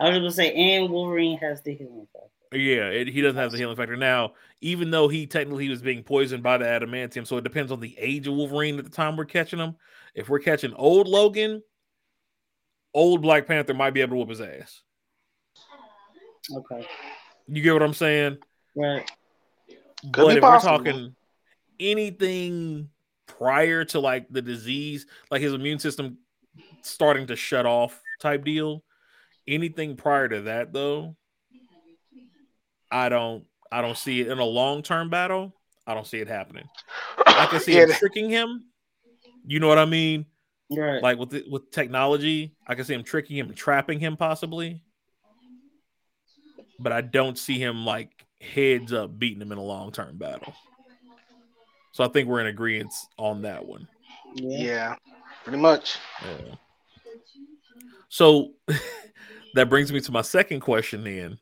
I 0.00 0.08
was 0.08 0.18
gonna 0.18 0.30
say, 0.30 0.52
and 0.52 0.90
Wolverine 0.90 1.38
has 1.38 1.62
the 1.62 1.74
healing 1.74 2.06
factor. 2.12 2.30
Yeah, 2.52 2.88
it, 2.88 3.08
he 3.08 3.20
doesn't 3.20 3.38
have 3.38 3.50
the 3.50 3.58
healing 3.58 3.76
factor 3.76 3.96
now. 3.96 4.34
Even 4.60 4.90
though 4.90 5.08
he 5.08 5.26
technically 5.26 5.68
was 5.68 5.82
being 5.82 6.02
poisoned 6.02 6.42
by 6.42 6.56
the 6.58 6.64
adamantium, 6.64 7.26
so 7.26 7.36
it 7.36 7.44
depends 7.44 7.72
on 7.72 7.80
the 7.80 7.94
age 7.98 8.26
of 8.26 8.34
Wolverine 8.34 8.78
at 8.78 8.84
the 8.84 8.90
time 8.90 9.16
we're 9.16 9.24
catching 9.24 9.58
him. 9.58 9.76
If 10.14 10.28
we're 10.28 10.38
catching 10.38 10.72
old 10.74 11.08
Logan, 11.08 11.62
old 12.96 13.22
Black 13.22 13.46
Panther 13.46 13.74
might 13.74 13.90
be 13.92 14.00
able 14.00 14.12
to 14.12 14.16
whoop 14.16 14.30
his 14.30 14.40
ass. 14.40 14.82
Okay, 16.52 16.86
You 17.48 17.62
get 17.62 17.72
what 17.74 17.82
I'm 17.82 17.94
saying? 17.94 18.38
right. 18.74 19.08
Could 20.02 20.12
but 20.12 20.36
if 20.36 20.40
possible. 20.40 20.78
we're 20.78 20.84
talking 20.92 21.16
anything 21.80 22.88
prior 23.26 23.84
to 23.86 24.00
like 24.00 24.26
the 24.30 24.42
disease, 24.42 25.06
like 25.30 25.42
his 25.42 25.52
immune 25.52 25.78
system 25.78 26.18
starting 26.82 27.26
to 27.26 27.36
shut 27.36 27.66
off 27.66 28.00
type 28.20 28.44
deal, 28.44 28.84
anything 29.48 29.96
prior 29.96 30.28
to 30.28 30.42
that 30.42 30.72
though, 30.72 31.16
I 32.90 33.08
don't 33.08 33.44
I 33.72 33.80
don't 33.82 33.96
see 33.98 34.20
it 34.20 34.28
in 34.28 34.38
a 34.38 34.44
long 34.44 34.82
term 34.82 35.10
battle. 35.10 35.52
I 35.86 35.94
don't 35.94 36.06
see 36.06 36.18
it 36.18 36.28
happening. 36.28 36.68
I 37.26 37.46
can 37.46 37.60
see 37.60 37.72
Yeah, 37.76 37.84
him 37.86 37.90
tricking 37.92 38.30
him. 38.30 38.66
You 39.44 39.58
know 39.60 39.68
what 39.68 39.78
I 39.78 39.84
mean? 39.84 40.26
Right. 40.70 41.02
Like 41.02 41.18
with 41.18 41.30
the, 41.30 41.44
with 41.48 41.70
technology, 41.70 42.54
I 42.66 42.74
can 42.74 42.84
see 42.84 42.94
him 42.94 43.04
tricking 43.04 43.36
him, 43.36 43.52
trapping 43.54 44.00
him 44.00 44.16
possibly. 44.16 44.82
But 46.78 46.92
I 46.92 47.00
don't 47.00 47.38
see 47.38 47.58
him 47.58 47.84
like 47.84 48.26
heads 48.40 48.92
up 48.92 49.18
beating 49.18 49.40
him 49.40 49.52
in 49.52 49.58
a 49.58 49.62
long 49.62 49.92
term 49.92 50.16
battle. 50.16 50.54
So 51.92 52.04
I 52.04 52.08
think 52.08 52.28
we're 52.28 52.40
in 52.40 52.46
agreement 52.48 52.92
on 53.16 53.42
that 53.42 53.64
one. 53.64 53.88
yeah. 54.34 54.58
Yeah, 54.58 54.94
pretty 55.44 55.58
much. 55.58 55.98
Yeah. 56.22 56.54
So 58.08 58.52
that 59.54 59.70
brings 59.70 59.92
me 59.92 60.00
to 60.00 60.12
my 60.12 60.22
second 60.22 60.60
question 60.60 61.04
then. 61.04 61.38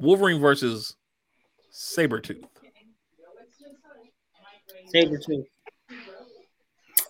Wolverine 0.00 0.40
versus 0.40 0.96
Sabretooth. 1.72 2.42
Sabretooth. 4.92 5.44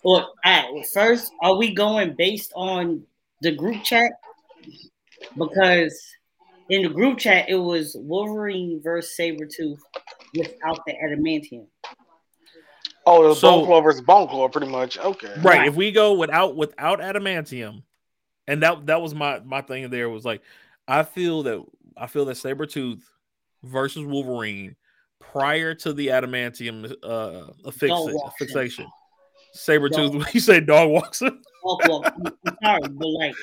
Well, 0.03 0.15
all 0.15 0.33
right. 0.45 0.73
well, 0.73 0.83
First, 0.93 1.31
are 1.41 1.55
we 1.55 1.73
going 1.73 2.15
based 2.17 2.51
on 2.55 3.03
the 3.41 3.51
group 3.51 3.83
chat? 3.83 4.11
Because 5.37 5.99
in 6.69 6.83
the 6.83 6.89
group 6.89 7.17
chat, 7.17 7.49
it 7.49 7.55
was 7.55 7.95
Wolverine 7.97 8.81
versus 8.83 9.15
Sabretooth 9.17 9.79
without 10.35 10.79
the 10.85 10.93
adamantium. 10.93 11.67
Oh, 13.05 13.29
the 13.29 13.35
So- 13.35 13.49
Bone 13.59 13.65
Claw 13.65 13.81
versus 13.81 14.01
Bone 14.01 14.27
Claw, 14.27 14.47
pretty 14.49 14.67
much. 14.67 14.97
Okay. 14.97 15.27
Right. 15.37 15.43
Right. 15.43 15.67
If 15.67 15.75
we 15.75 15.91
go 15.91 16.13
without 16.13 16.55
without 16.55 16.99
adamantium, 16.99 17.83
and 18.47 18.63
that 18.63 18.85
that 18.87 19.01
was 19.01 19.13
my 19.13 19.39
my 19.39 19.61
thing 19.61 19.89
there 19.89 20.09
was 20.09 20.25
like 20.25 20.41
I 20.87 21.03
feel 21.03 21.43
that 21.43 21.63
I 21.97 22.07
feel 22.07 22.25
that 22.25 22.37
Sabretooth 22.37 23.01
versus 23.63 24.03
Wolverine 24.03 24.75
prior 25.19 25.73
to 25.73 25.93
the 25.93 26.07
adamantium 26.07 26.93
uh 27.03 27.51
affix, 27.65 27.89
Dog 27.89 28.13
walks 28.13 28.41
him. 29.55 29.81
fixation. 29.81 30.11
Sabretooth, 30.21 30.33
you 30.33 30.39
say 30.39 30.59
dog 30.59 30.89
walks 30.89 31.21
him? 31.23 31.41
Well, 31.63 32.03
I'm 32.05 32.57
sorry, 32.63 32.81
but 32.89 33.07
like 33.07 33.35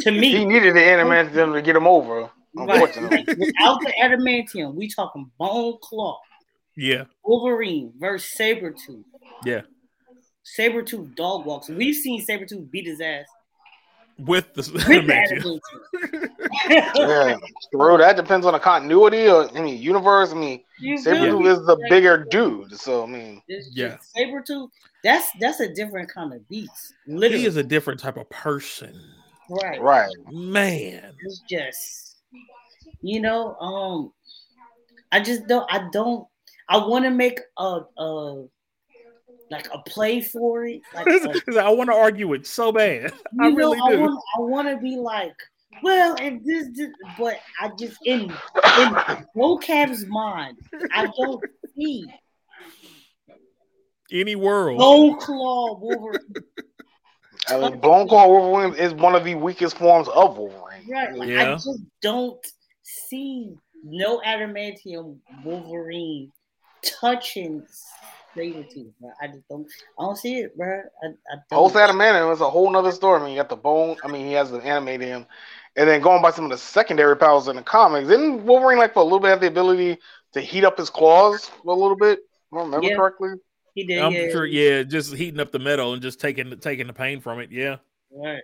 to 0.00 0.10
me, 0.10 0.30
He 0.30 0.44
needed 0.44 0.74
the 0.74 0.80
adamantium 0.80 1.54
to 1.54 1.62
get 1.62 1.76
him 1.76 1.86
over. 1.86 2.30
Unfortunately. 2.54 3.18
like, 3.18 3.26
without 3.38 3.80
the 3.80 3.92
adamantium, 4.02 4.74
we 4.74 4.88
talking 4.88 5.30
bone 5.38 5.78
claw. 5.82 6.18
Yeah, 6.76 7.04
Wolverine 7.24 7.92
versus 7.98 8.30
Sabretooth. 8.38 9.04
yeah. 9.44 9.62
Sabretooth 10.58 11.14
dog 11.14 11.46
walks. 11.46 11.68
We've 11.68 11.94
seen 11.94 12.24
Sabretooth 12.26 12.70
beat 12.70 12.86
his 12.86 13.00
ass. 13.00 13.26
With 14.24 14.54
the 14.54 14.62
With 14.72 14.84
the 14.86 14.90
adamantium. 14.90 15.60
adamantium. 15.94 16.96
yeah. 16.96 17.36
Bro, 17.72 17.98
that 17.98 18.16
depends 18.16 18.46
on 18.46 18.52
the 18.52 18.58
continuity 18.58 19.28
or 19.28 19.48
I 19.56 19.60
mean 19.60 19.80
universe. 19.80 20.32
I 20.32 20.34
mean 20.34 20.62
You 20.78 21.00
feel 21.02 21.14
Sabretooth 21.14 21.46
is 21.60 21.66
the 21.66 21.76
bigger 21.88 22.24
dude. 22.30 22.78
So 22.78 23.02
I 23.02 23.06
mean 23.06 23.42
it's 23.48 23.68
just- 23.68 23.76
Yeah. 23.76 23.96
Sabretooth, 24.24 24.68
that's 25.02 25.28
that's 25.40 25.60
a 25.60 25.72
different 25.74 26.08
kind 26.12 26.32
of 26.32 26.46
beast. 26.48 26.94
Literally. 27.06 27.40
He 27.40 27.46
is 27.46 27.56
a 27.56 27.62
different 27.62 27.98
type 28.00 28.16
of 28.16 28.28
person. 28.30 28.98
right. 29.50 29.80
right. 29.80 30.10
Man. 30.30 31.14
It's 31.20 31.40
just 31.48 32.16
you 33.00 33.20
know, 33.20 33.56
um 33.56 34.12
I 35.10 35.20
just 35.20 35.46
don't 35.48 35.66
I 35.72 35.88
don't 35.92 36.26
I 36.68 36.76
want 36.86 37.04
to 37.04 37.10
make 37.10 37.40
a 37.58 37.80
a 37.98 38.44
like 39.52 39.68
a 39.72 39.78
play 39.88 40.20
for 40.20 40.64
it. 40.66 40.80
Like 40.94 41.06
a- 41.06 41.60
I 41.60 41.68
want 41.70 41.90
to 41.90 41.94
argue 41.94 42.32
it 42.32 42.46
so 42.46 42.72
bad. 42.72 43.12
I 43.40 43.50
know, 43.50 43.56
really 43.56 43.78
I 43.80 43.92
do. 43.92 44.00
want 44.00 44.24
I 44.36 44.40
want 44.40 44.68
to 44.68 44.76
be 44.78 44.96
like, 44.96 45.34
well, 45.82 46.16
if 46.18 46.42
this, 46.44 46.68
this 46.76 46.90
but 47.18 47.38
I 47.60 47.70
just 47.78 47.98
in 48.04 48.22
in 48.78 48.96
vocab's 49.36 50.04
mind, 50.06 50.58
I 50.92 51.06
don't 51.16 51.44
see 51.76 52.04
Any 54.10 54.34
world. 54.36 54.78
bone 54.78 55.18
claw 55.18 55.78
Wolverine. 55.78 56.18
I 57.48 57.58
mean, 57.58 57.80
Bone 57.80 58.06
Claw 58.06 58.28
Wolverine 58.28 58.74
is 58.78 58.94
one 58.94 59.16
of 59.16 59.24
the 59.24 59.34
weakest 59.34 59.76
forms 59.76 60.06
of 60.08 60.38
Wolverine. 60.38 60.88
Right. 60.88 61.12
Like, 61.12 61.30
I 61.30 61.52
just 61.54 61.80
don't 62.00 62.38
see 62.84 63.52
no 63.84 64.20
adamantium 64.20 65.18
Wolverine 65.44 66.30
touching 67.00 67.66
Sabretooth, 68.36 68.92
bro. 69.00 69.10
I 69.20 69.26
just 69.28 69.48
don't 69.48 69.66
I 69.98 70.02
don't 70.02 70.16
see 70.16 70.38
it, 70.40 70.56
bro. 70.56 70.82
I, 71.02 71.06
I 71.08 71.36
Post 71.50 71.74
don't. 71.74 71.90
adamantium 71.90 72.32
is 72.32 72.40
a 72.40 72.48
whole 72.50 72.70
nother 72.70 72.92
story. 72.92 73.20
I 73.20 73.24
mean, 73.24 73.32
you 73.34 73.38
got 73.38 73.48
the 73.48 73.56
bone. 73.56 73.96
I 74.04 74.08
mean, 74.08 74.26
he 74.26 74.32
has 74.32 74.50
the 74.50 74.60
adamantium, 74.60 75.26
and 75.76 75.88
then 75.88 76.00
going 76.00 76.22
by 76.22 76.30
some 76.30 76.44
of 76.46 76.50
the 76.50 76.58
secondary 76.58 77.16
powers 77.16 77.48
in 77.48 77.56
the 77.56 77.62
comics, 77.62 78.08
didn't 78.08 78.44
Wolverine 78.44 78.78
like 78.78 78.94
for 78.94 79.00
a 79.00 79.04
little 79.04 79.20
bit 79.20 79.28
have 79.30 79.40
the 79.40 79.46
ability 79.48 79.98
to 80.32 80.40
heat 80.40 80.64
up 80.64 80.78
his 80.78 80.90
claws 80.90 81.50
a 81.64 81.68
little 81.72 81.96
bit? 81.96 82.20
If 82.20 82.56
I 82.58 82.60
remember 82.62 82.86
Yeah. 82.86 82.96
correctly. 82.96 83.30
He 83.74 83.84
did, 83.86 84.02
I'm 84.02 84.12
yeah. 84.12 84.28
sure, 84.30 84.44
yeah, 84.44 84.82
just 84.82 85.14
heating 85.14 85.40
up 85.40 85.50
the 85.50 85.58
metal 85.58 85.94
and 85.94 86.02
just 86.02 86.20
taking 86.20 86.54
taking 86.58 86.86
the 86.86 86.92
pain 86.92 87.20
from 87.20 87.40
it. 87.40 87.50
Yeah. 87.50 87.76
Right. 88.10 88.42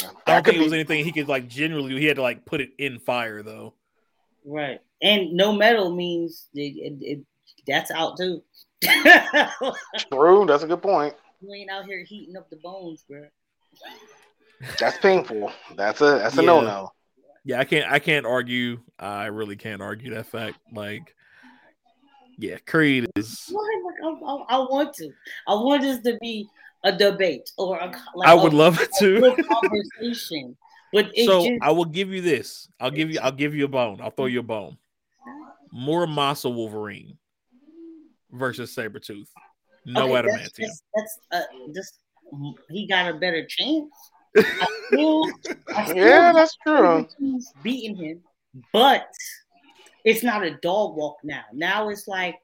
I 0.00 0.02
don't 0.06 0.14
That 0.26 0.44
think 0.44 0.44
could 0.46 0.54
it 0.56 0.62
was 0.62 0.72
be- 0.72 0.78
anything 0.78 1.04
he 1.04 1.12
could 1.12 1.28
like 1.28 1.46
generally 1.46 1.90
do. 1.90 1.96
He 1.96 2.06
had 2.06 2.16
to 2.16 2.22
like 2.22 2.44
put 2.46 2.60
it 2.62 2.70
in 2.78 2.98
fire 2.98 3.42
though. 3.42 3.74
Right. 4.46 4.80
And 5.02 5.34
no 5.34 5.52
metal 5.52 5.94
means 5.94 6.48
it, 6.54 6.60
it, 6.60 6.94
it, 7.00 7.20
that's 7.66 7.90
out 7.90 8.16
too. 8.16 8.42
True, 10.12 10.46
that's 10.46 10.62
a 10.62 10.66
good 10.66 10.82
point. 10.82 11.14
you 11.40 11.52
ain't 11.54 11.70
out 11.70 11.86
here 11.86 12.04
heating 12.04 12.36
up 12.36 12.48
the 12.50 12.56
bones, 12.56 13.04
bro. 13.08 13.24
That's 14.78 14.98
painful. 14.98 15.52
That's 15.76 16.00
a 16.00 16.18
that's 16.18 16.38
a 16.38 16.42
Yeah. 16.42 16.46
no 16.46 16.62
no. 16.62 16.90
Yeah, 17.44 17.60
I 17.60 17.64
can't 17.64 17.90
I 17.90 17.98
can't 17.98 18.26
argue. 18.26 18.80
I 18.98 19.26
really 19.26 19.56
can't 19.56 19.82
argue 19.82 20.14
that 20.14 20.26
fact. 20.26 20.58
Like, 20.72 21.14
yeah, 22.38 22.56
Creed 22.66 23.06
is. 23.16 23.52
Like, 23.52 23.94
I, 24.02 24.08
I, 24.08 24.44
I 24.48 24.58
want 24.58 24.94
to. 24.94 25.10
I 25.46 25.54
want 25.54 25.82
this 25.82 26.00
to 26.02 26.16
be 26.20 26.48
a 26.84 26.92
debate 26.96 27.50
or 27.58 27.78
a, 27.78 27.86
like 28.14 28.28
I 28.28 28.34
would 28.34 28.52
a, 28.52 28.56
love 28.56 28.80
it 28.80 28.90
a 28.94 28.98
to. 29.00 29.36
conversation. 29.44 30.56
But 30.92 31.10
it 31.14 31.26
So 31.26 31.42
just 31.42 31.62
I 31.62 31.72
will 31.72 31.84
give 31.84 32.10
you 32.10 32.22
this. 32.22 32.68
I'll 32.80 32.90
give 32.90 33.10
you. 33.10 33.20
I'll 33.20 33.32
give 33.32 33.54
you 33.54 33.64
a 33.64 33.68
bone. 33.68 34.00
I'll 34.00 34.10
throw 34.10 34.26
you 34.26 34.40
a 34.40 34.44
bone. 34.44 34.78
More 35.72 36.06
Muramasa 36.06 36.54
Wolverine 36.54 37.18
versus 38.34 38.74
Sabretooth. 38.74 39.28
No 39.86 40.14
okay, 40.16 40.28
adamantium. 40.28 40.50
That's, 40.58 40.82
that's, 40.94 41.18
that's 41.30 41.46
uh, 41.46 41.72
just 41.74 41.94
he 42.70 42.86
got 42.86 43.10
a 43.10 43.18
better 43.18 43.46
chance. 43.46 43.90
I 44.36 44.66
feel, 44.90 45.30
I 45.74 45.84
feel 45.86 45.96
Yeah, 45.96 46.32
that's 46.32 46.56
true. 46.66 47.06
Sabretooth's 47.20 47.52
beating 47.62 47.96
him, 47.96 48.20
but 48.72 49.06
it's 50.04 50.22
not 50.22 50.42
a 50.42 50.52
dog 50.62 50.96
walk 50.96 51.18
now. 51.22 51.42
Now 51.52 51.88
it's 51.90 52.08
like 52.08 52.36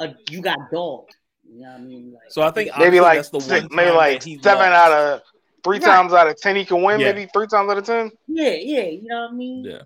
a 0.00 0.14
you 0.30 0.42
got 0.42 0.58
dogged. 0.72 1.14
You 1.48 1.60
know 1.60 1.72
what 1.72 1.80
I 1.80 1.84
mean? 1.84 2.12
Like, 2.12 2.30
So 2.32 2.42
I 2.42 2.50
think 2.50 2.70
Maybe 2.78 3.00
like 3.00 3.18
that's 3.18 3.30
the 3.30 3.40
six, 3.40 3.62
one 3.62 3.76
maybe 3.76 3.90
like 3.94 4.22
seven 4.22 4.42
lost. 4.42 4.60
out 4.62 4.92
of 4.92 5.22
three 5.62 5.78
Right. 5.78 5.84
times 5.84 6.12
out 6.12 6.26
of 6.28 6.36
ten 6.40 6.56
he 6.56 6.64
can 6.64 6.82
win. 6.82 7.00
Yeah. 7.00 7.12
Maybe 7.12 7.28
three 7.32 7.46
times 7.46 7.70
out 7.70 7.78
of 7.78 7.84
ten. 7.84 8.10
yeah, 8.26 8.50
yeah, 8.50 8.84
you 8.86 9.04
know 9.04 9.20
what 9.22 9.30
I 9.30 9.34
mean? 9.34 9.64
Yeah. 9.64 9.82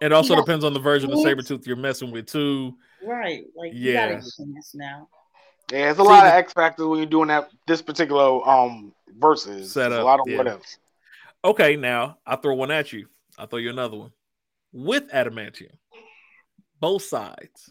It 0.00 0.12
also 0.12 0.34
He 0.34 0.40
depends 0.40 0.64
on 0.64 0.74
the 0.74 0.80
version 0.80 1.12
of 1.12 1.18
saber 1.20 1.42
tooth 1.42 1.66
you're 1.66 1.76
messing 1.76 2.10
with 2.10 2.26
too. 2.26 2.74
Right. 3.06 3.44
Like 3.56 3.72
you 3.74 3.92
gotta 3.92 4.12
Yeah. 4.14 4.20
get 4.20 4.24
chance 4.36 4.74
now. 4.74 5.08
Yeah, 5.70 5.90
it's 5.90 5.98
a 5.98 6.02
See, 6.02 6.08
lot 6.08 6.26
of 6.26 6.32
X 6.32 6.52
factors 6.52 6.86
when 6.86 6.98
you're 6.98 7.06
doing 7.06 7.28
that 7.28 7.48
this 7.66 7.80
particular 7.82 8.46
um 8.48 8.92
versus. 9.18 9.72
There's 9.72 9.72
Setup, 9.72 10.00
a 10.00 10.04
lot 10.04 10.20
of 10.20 10.28
yeah. 10.28 10.36
what 10.38 10.46
ifs. 10.46 10.78
Okay, 11.44 11.76
now 11.76 12.18
I'll 12.26 12.36
throw 12.36 12.54
one 12.54 12.70
at 12.70 12.92
you. 12.92 13.06
I'll 13.38 13.46
throw 13.46 13.58
you 13.58 13.70
another 13.70 13.96
one. 13.96 14.12
With 14.72 15.08
adamantium. 15.10 15.72
Both 16.80 17.02
sides. 17.04 17.70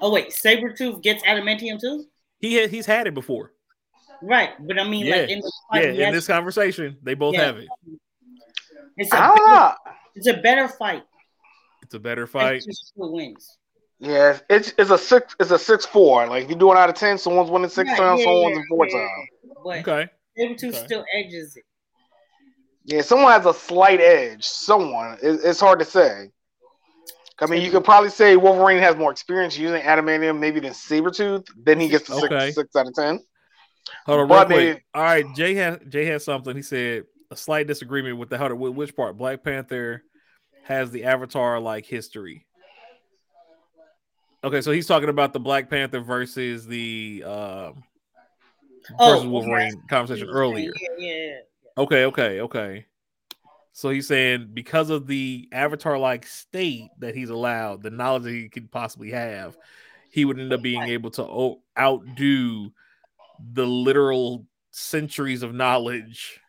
Oh 0.00 0.12
wait, 0.12 0.28
Sabretooth 0.28 1.02
gets 1.02 1.22
adamantium 1.24 1.80
too? 1.80 2.04
He 2.38 2.54
had, 2.54 2.70
he's 2.70 2.84
had 2.86 3.06
it 3.06 3.14
before. 3.14 3.52
Right. 4.22 4.50
But 4.66 4.78
I 4.78 4.84
mean 4.88 5.10
like 5.10 5.30
in 5.30 5.40
the 5.40 5.52
Yeah, 5.72 5.80
fight, 5.80 5.94
he 5.94 5.98
in 6.00 6.04
has- 6.06 6.14
this 6.14 6.26
conversation, 6.26 6.96
they 7.02 7.14
both 7.14 7.34
Yeah. 7.34 7.46
have 7.46 7.56
it. 7.58 7.68
it's 8.96 9.12
a 9.12 9.16
I 9.16 9.26
don't 9.28 9.36
better, 9.36 9.48
know. 9.48 9.74
it's 10.14 10.26
a 10.26 10.34
better 10.34 10.68
fight. 10.68 11.04
It's 11.86 11.94
a 11.94 12.00
better 12.00 12.26
fight. 12.26 12.62
Sabretooth 12.62 12.72
still 12.74 13.12
wins. 13.12 13.58
Yeah, 14.00 14.38
it's 14.50 14.74
it's 14.76 14.90
a 14.90 14.98
six 14.98 15.36
it's 15.38 15.52
a 15.52 15.58
six 15.58 15.86
four. 15.86 16.26
Like 16.26 16.42
if 16.44 16.48
you 16.50 16.56
do 16.56 16.60
doing 16.66 16.76
out 16.76 16.88
of 16.88 16.96
ten, 16.96 17.16
someone's 17.16 17.48
winning 17.48 17.68
six 17.70 17.88
Right, 17.90 17.96
times, 17.96 18.18
yeah, 18.20 18.24
someone's 18.26 18.56
yeah, 18.56 18.60
in 18.62 18.66
four 18.68 18.88
yeah. 18.88 18.98
times. 18.98 19.28
But 19.64 19.88
Okay. 19.88 20.10
Sabretooth 20.36 20.74
Okay. 20.74 20.84
still 20.84 21.04
edges 21.14 21.56
it. 21.56 21.62
Yeah, 22.86 23.02
someone 23.02 23.30
has 23.30 23.46
a 23.46 23.54
slight 23.54 24.00
edge. 24.00 24.44
Someone. 24.44 25.16
It, 25.22 25.40
it's 25.44 25.60
hard 25.60 25.78
to 25.78 25.84
say. 25.84 26.30
I 27.38 27.46
mean, 27.46 27.62
you 27.62 27.70
could 27.70 27.84
probably 27.84 28.10
say 28.10 28.36
Wolverine 28.36 28.78
has 28.78 28.96
more 28.96 29.12
experience 29.12 29.56
using 29.56 29.80
adamantium 29.82 30.40
maybe 30.40 30.58
than 30.58 30.72
Sabretooth. 30.72 31.46
Then 31.56 31.78
he 31.78 31.88
gets 31.88 32.08
the 32.08 32.16
Okay. 32.16 32.46
six 32.46 32.54
six 32.56 32.74
out 32.76 32.88
of 32.88 32.94
ten. 32.94 33.20
Hold 34.06 34.20
on, 34.20 34.28
real 34.28 34.44
quick. 34.46 34.48
they- 34.48 34.82
All 34.98 35.02
right, 35.04 35.24
Jay 35.36 35.54
has 35.54 35.78
Jay 35.88 36.06
has 36.06 36.24
something. 36.24 36.56
He 36.56 36.62
said 36.62 37.04
a 37.30 37.36
slight 37.36 37.66
disagreement 37.68 38.18
with 38.18 38.30
the 38.30 38.38
how 38.38 38.48
to 38.48 38.56
with 38.56 38.74
which 38.74 38.94
part 38.96 39.16
Black 39.16 39.44
Panther 39.44 40.02
has 40.66 40.90
the 40.90 41.04
Avatar 41.04 41.60
like 41.60 41.86
history. 41.86 42.46
Okay, 44.44 44.60
so 44.60 44.70
he's 44.70 44.86
talking 44.86 45.08
about 45.08 45.32
the 45.32 45.40
Black 45.40 45.68
Panther 45.70 46.00
versus 46.00 46.66
the 46.66 47.24
um 47.26 47.84
Oh, 48.98 49.10
versus 49.10 49.26
Wolverine 49.26 49.82
conversation 49.88 50.28
earlier. 50.28 50.72
Yeah, 50.80 50.88
yeah. 50.98 51.34
Okay, 51.76 52.04
okay, 52.04 52.40
okay. 52.40 52.86
So 53.72 53.90
he's 53.90 54.06
saying 54.06 54.50
because 54.54 54.90
of 54.90 55.06
the 55.06 55.48
avatar 55.52 55.98
like 55.98 56.26
state 56.26 56.88
that 56.98 57.14
he's 57.14 57.30
allowed, 57.30 57.82
the 57.82 57.90
knowledge 57.90 58.22
that 58.22 58.30
he 58.30 58.48
could 58.48 58.70
possibly 58.70 59.10
have, 59.10 59.56
he 60.10 60.24
would 60.24 60.38
end 60.38 60.52
up 60.52 60.62
being 60.62 60.84
able 60.84 61.10
to 61.12 61.22
o- 61.22 61.62
outdo 61.78 62.72
the 63.52 63.66
literal 63.66 64.46
centuries 64.70 65.42
of 65.42 65.52
knowledge, 65.52 66.40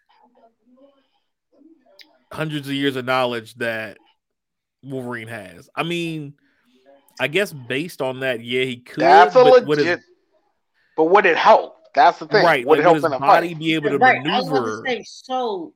hundreds 2.32 2.68
of 2.68 2.74
years 2.74 2.96
of 2.96 3.06
knowledge 3.06 3.56
that 3.56 3.98
Wolverine 4.88 5.28
has. 5.28 5.70
I 5.76 5.84
mean, 5.84 6.34
I 7.20 7.28
guess 7.28 7.52
based 7.54 8.02
on 8.02 8.20
that, 8.22 8.44
yeah, 8.44 8.64
he 8.64 8.78
could. 8.78 9.02
That's 9.02 9.36
a 9.36 9.44
but 9.44 9.66
would 9.68 9.78
his- 9.80 9.88
legit. 9.88 10.00
But 10.96 11.06
would 11.06 11.26
it 11.26 11.38
help? 11.38 11.76
That's 11.94 12.20
the 12.20 12.28
thing. 12.28 12.44
right, 12.46 12.66
Would 12.66 12.80
like, 12.80 12.80
it 12.80 12.80
would 12.80 12.84
help 12.84 12.96
his 12.96 13.04
in 13.06 13.14
a 13.14 13.20
body 13.20 13.50
fight? 13.50 13.60
be 13.60 13.74
able 13.76 13.90
to 13.92 13.98
right. 13.98 14.26
I 14.26 14.40
was 14.40 14.50
maneuver? 14.50 14.84
to 14.84 14.90
say, 14.90 15.04
so 15.04 15.74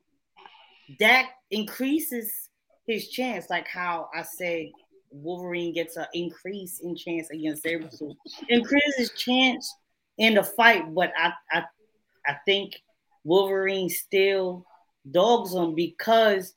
that 1.00 1.28
increases 1.50 2.48
his 2.86 3.08
chance, 3.08 3.48
like 3.50 3.66
how 3.68 4.08
I 4.14 4.22
said 4.22 4.66
Wolverine 5.10 5.72
gets 5.74 5.96
an 5.96 6.06
increase 6.14 6.80
in 6.80 6.96
chance 6.96 7.28
against 7.30 7.64
Sabretooth. 7.64 8.14
Increases 8.48 8.94
his 8.96 9.10
chance 9.12 9.72
in 10.18 10.34
the 10.34 10.42
fight, 10.42 10.92
but 10.94 11.12
I 11.16 11.32
I 11.50 11.62
I 12.26 12.36
think 12.46 12.80
Wolverine 13.24 13.88
still 13.88 14.64
dogs 15.10 15.54
him 15.54 15.74
because 15.74 16.54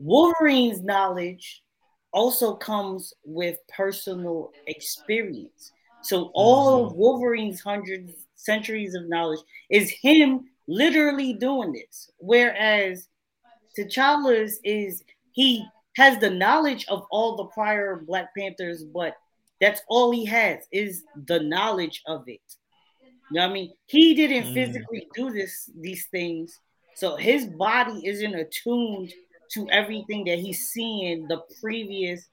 Wolverine's 0.00 0.82
knowledge 0.82 1.62
also 2.12 2.56
comes 2.56 3.14
with 3.24 3.58
personal 3.68 4.54
experience. 4.66 5.72
So 6.02 6.32
all 6.34 6.86
of 6.86 6.96
Wolverine's 6.96 7.60
hundreds 7.60 8.26
centuries 8.36 8.94
of 8.94 9.08
knowledge 9.08 9.40
is 9.70 9.90
him 9.90 10.50
literally 10.68 11.34
doing 11.34 11.72
this. 11.72 12.10
Whereas 12.18 13.08
T'Challa's 13.78 14.60
is 14.64 15.04
he 15.32 15.72
has 15.96 16.18
the 16.18 16.30
knowledge 16.30 16.86
of 16.88 17.04
all 17.10 17.36
the 17.36 17.46
prior 17.46 18.02
Black 18.06 18.34
Panthers, 18.36 18.84
but 18.84 19.14
that's 19.60 19.82
all 19.88 20.10
he 20.12 20.24
has 20.26 20.60
is 20.72 21.04
the 21.26 21.40
knowledge 21.40 22.02
of 22.06 22.24
it. 22.28 22.40
You 23.30 23.40
know 23.40 23.42
what 23.46 23.50
I 23.50 23.54
mean? 23.54 23.74
He 23.86 24.14
didn't 24.14 24.48
Mm. 24.48 24.54
physically 24.54 25.08
do 25.14 25.30
this 25.30 25.70
these 25.80 26.06
things, 26.08 26.60
so 26.94 27.16
his 27.16 27.46
body 27.46 28.06
isn't 28.06 28.34
attuned 28.34 29.12
to 29.52 29.68
everything 29.70 30.24
that 30.24 30.38
he's 30.38 30.68
seeing 30.68 31.26
the 31.28 31.42
previous 31.60 32.28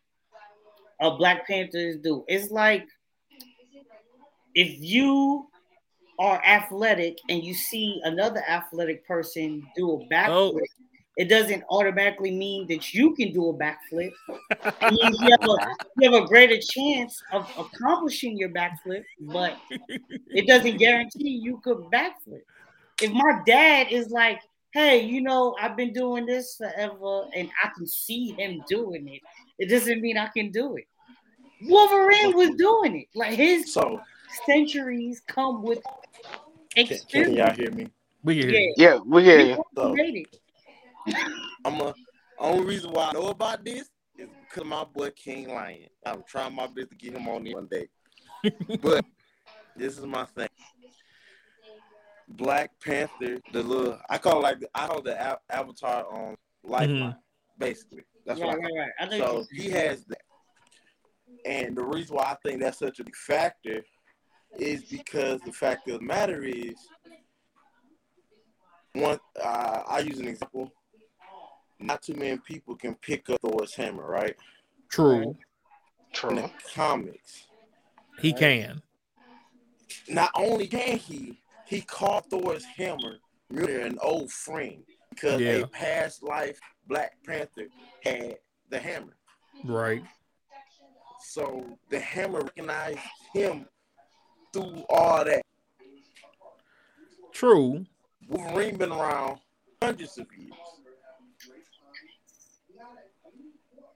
uh, 1.02 1.12
Black 1.12 1.48
Panthers 1.48 1.98
do. 1.98 2.24
It's 2.28 2.52
like 2.52 2.86
if 4.56 4.80
you 4.80 5.48
are 6.20 6.44
athletic 6.44 7.18
and 7.30 7.44
you 7.44 7.54
see 7.54 8.02
another 8.04 8.44
athletic 8.48 9.06
person 9.08 9.64
do 9.76 9.92
a 9.94 10.14
backflip, 10.14 10.30
Oh. 10.30 10.60
it 11.16 11.26
doesn't 11.30 11.64
automatically 11.70 12.32
mean 12.32 12.68
that 12.68 12.94
you 12.94 13.14
can 13.14 13.32
do 13.34 13.50
a 13.50 13.54
backflip. 13.54 14.12
You 14.92 15.30
have 15.32 15.44
a, 15.44 15.58
you 15.98 16.12
have 16.12 16.24
a 16.24 16.26
greater 16.28 16.58
chance 16.60 17.22
of 17.32 17.50
accomplishing 17.58 18.38
your 18.38 18.50
backflip, 18.50 19.04
but 19.20 19.58
it 20.30 20.48
doesn't 20.48 20.78
guarantee 20.78 21.30
you 21.30 21.60
could 21.64 21.78
backflip. 21.94 22.42
If 23.02 23.12
my 23.12 23.42
dad 23.46 23.88
is 23.92 24.10
like, 24.10 24.42
hey, 24.78 25.02
you 25.02 25.22
know, 25.22 25.56
I've 25.60 25.76
been 25.76 25.92
doing 25.92 26.28
this 26.28 26.56
forever 26.56 27.26
and 27.36 27.50
I 27.64 27.70
can 27.76 27.88
see 27.88 28.36
him 28.38 28.64
doing 28.68 29.08
it, 29.08 29.22
it 29.58 29.70
doesn't 29.72 30.02
mean 30.02 30.18
I 30.18 30.28
can 30.28 30.52
do 30.52 30.76
it. 30.76 30.86
Wolverine 31.64 32.36
was 32.36 32.52
doing 32.58 33.02
it. 33.02 33.08
Like 33.16 33.34
his 33.34 33.74
So, 33.74 34.00
centuries 34.46 35.24
come 35.28 35.64
with 35.64 35.80
can, 36.76 36.86
can 36.86 36.94
experience. 36.94 37.38
y'all 37.38 37.56
hear 37.56 37.72
me? 37.72 37.88
We 38.24 38.40
can 38.40 38.50
hear 38.50 38.60
you. 38.60 38.74
Yeah, 38.78 39.00
we 39.04 39.24
hear 39.24 39.40
you. 39.40 39.64
So, 39.76 39.96
I'm 41.66 41.82
a 41.82 41.96
only 42.38 42.66
reason 42.66 42.92
why 42.92 43.06
I 43.06 43.14
know 43.14 43.30
about 43.30 43.66
this 43.66 43.90
is 44.16 44.30
because 44.48 44.64
my 44.64 44.84
boy 44.84 45.10
King 45.12 45.50
Lion. 45.50 45.88
I'm 46.06 46.24
trying 46.28 46.54
my 46.54 46.68
best 46.68 46.92
to 46.92 46.96
get 46.96 47.14
him 47.14 47.28
on 47.28 47.48
here 47.48 47.56
one 47.56 47.66
day. 47.66 47.88
but 48.82 49.04
this 49.76 49.98
is 49.98 50.06
my 50.06 50.26
thing. 50.26 50.50
Black 52.30 52.72
Panther, 52.84 53.38
the 53.54 53.64
little 53.64 54.00
I 54.10 54.18
call 54.18 54.40
it 54.40 54.44
like 54.44 54.60
the, 54.60 54.68
I 54.76 54.88
call 54.88 55.00
it 55.00 55.06
the 55.06 55.32
a- 55.32 55.40
Avatar 55.50 56.06
on 56.12 56.36
Lifeline, 56.64 57.16
basically. 57.58 58.04
That's 58.26 58.40
what 58.40 58.50
I 58.50 58.56
Right, 58.56 58.64
right, 58.64 58.74
right. 58.80 58.92
I 59.00 59.04
it. 59.06 59.20
know 59.20 59.42
So 59.44 59.46
he 59.52 59.70
has 59.70 60.04
that. 60.06 60.22
And 61.46 61.78
the 61.78 61.84
reason 61.84 62.16
why 62.16 62.24
I 62.24 62.36
think 62.46 62.62
that's 62.62 62.80
such 62.80 63.00
a 63.00 63.04
big 63.04 63.16
factor 63.16 63.82
is 64.60 64.84
because 64.84 65.40
the 65.42 65.52
fact 65.52 65.88
of 65.88 66.00
the 66.00 66.06
matter 66.06 66.44
is, 66.44 66.76
one, 68.94 69.20
uh, 69.42 69.84
I 69.88 70.00
use 70.00 70.20
an 70.20 70.28
example. 70.28 70.72
Not 71.80 72.02
too 72.02 72.16
many 72.16 72.38
people 72.40 72.76
can 72.76 72.96
pick 72.96 73.30
up 73.30 73.40
Thor's 73.42 73.76
hammer, 73.76 74.06
right? 74.10 74.36
True, 74.90 75.22
In 75.22 75.38
True. 76.12 76.36
the 76.36 76.52
comics, 76.74 77.46
he 78.20 78.34
can. 78.34 78.82
not 80.10 80.32
only 80.34 80.66
can 80.68 80.98
he, 80.98 81.40
he 81.68 81.82
called 81.82 82.26
Thor's 82.30 82.64
hammer 82.64 83.18
really 83.50 83.82
an 83.82 83.98
old 84.02 84.32
friend 84.32 84.84
because 85.10 85.42
Yeah. 85.42 85.52
a 85.64 85.68
past 85.68 86.24
life 86.24 86.60
Black 86.88 87.18
Panther 87.26 87.68
had 88.04 88.38
the 88.70 88.80
hammer. 88.80 89.16
Right. 89.64 90.04
So 91.22 91.78
the 91.90 92.00
hammer 92.00 92.42
recognized 92.42 93.00
him 93.34 93.68
through 94.54 94.86
all 94.90 95.26
that. 95.26 95.42
True. 97.32 97.86
Wolverine 98.28 98.78
been 98.78 98.92
around 98.92 99.40
hundreds 99.82 100.18
of 100.18 100.28
years. 100.38 100.54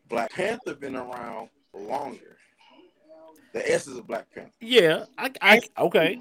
Black 0.09 0.31
Panther 0.31 0.75
been 0.75 0.95
around 0.95 1.49
longer. 1.73 2.37
The 3.53 3.69
essence 3.71 3.97
of 3.97 4.07
Black 4.07 4.29
Panther. 4.33 4.51
Yeah. 4.59 5.05
I, 5.17 5.31
I 5.41 5.61
okay. 5.77 6.19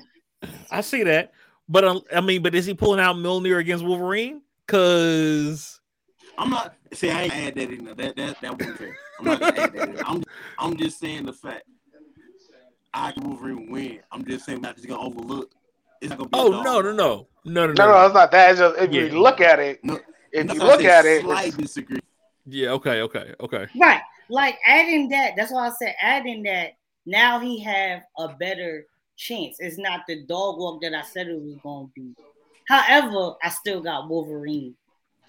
I 0.70 0.80
see 0.80 1.02
that. 1.04 1.32
But 1.68 1.84
um, 1.84 2.02
I 2.14 2.20
mean, 2.20 2.42
but 2.42 2.54
is 2.54 2.66
he 2.66 2.74
pulling 2.74 3.00
out 3.00 3.16
Mjolnir 3.16 3.58
against 3.58 3.84
Wolverine? 3.84 4.42
Cause 4.66 5.80
I'm 6.38 6.50
not 6.50 6.74
see. 6.92 7.10
I 7.10 7.22
ain't 7.24 7.34
add 7.36 7.54
that 7.56 7.70
in 7.70 7.84
there. 7.84 7.94
That 7.94 8.16
that 8.16 8.40
that 8.40 8.58
wasn't 8.58 8.78
fair. 8.78 8.96
I'm 9.18 9.24
not 9.26 9.40
gonna 9.40 9.52
add 9.62 9.72
that. 9.74 9.88
In. 9.90 10.02
I'm 10.06 10.24
I'm 10.58 10.76
just 10.76 10.98
saying 10.98 11.26
the 11.26 11.32
fact. 11.32 11.64
I 12.92 13.12
can 13.12 13.24
Wolverine 13.28 13.70
win. 13.70 14.00
I'm 14.10 14.24
just 14.24 14.44
saying 14.46 14.62
that 14.62 14.76
he's 14.76 14.86
gonna 14.86 15.00
overlook. 15.02 15.50
It's 16.00 16.10
not 16.10 16.18
gonna 16.18 16.30
be. 16.30 16.38
oh 16.38 16.50
dog. 16.52 16.64
no 16.64 16.80
no 16.80 16.92
no 16.92 17.26
no 17.44 17.66
no 17.66 17.72
No, 17.72 17.92
no, 17.92 18.06
it's 18.06 18.14
not 18.14 18.30
that. 18.32 18.50
It's 18.50 18.58
just 18.60 18.78
if 18.78 18.92
Yeah. 18.92 19.02
you 19.02 19.20
look 19.20 19.40
at 19.40 19.60
it, 19.60 19.84
No, 19.84 20.00
if 20.32 20.52
you 20.52 20.60
look 20.60 20.82
at 20.82 21.04
it, 21.04 21.22
slight 21.22 21.48
it's- 21.48 21.60
disagree. 21.60 22.00
Yeah. 22.46 22.70
Okay. 22.70 23.02
Okay. 23.02 23.34
Okay. 23.40 23.66
Right. 23.80 24.00
Like 24.28 24.58
adding 24.66 25.08
that, 25.10 25.32
that's 25.36 25.52
why 25.52 25.68
I 25.68 25.72
said 25.78 25.94
adding 26.02 26.42
that 26.44 26.72
now 27.06 27.38
he 27.38 27.60
have 27.60 28.02
a 28.18 28.28
better 28.28 28.86
chance. 29.20 29.56
It's 29.60 29.78
not 29.78 30.00
the 30.08 30.24
dog 30.24 30.58
walk 30.58 30.80
that 30.82 30.94
I 30.94 31.02
said 31.02 31.28
it 31.28 31.40
was 31.40 31.56
gonna 31.62 31.88
be. 31.94 32.14
However, 32.68 33.34
I 33.42 33.50
still 33.50 33.80
got 33.80 34.08
Wolverine 34.08 34.74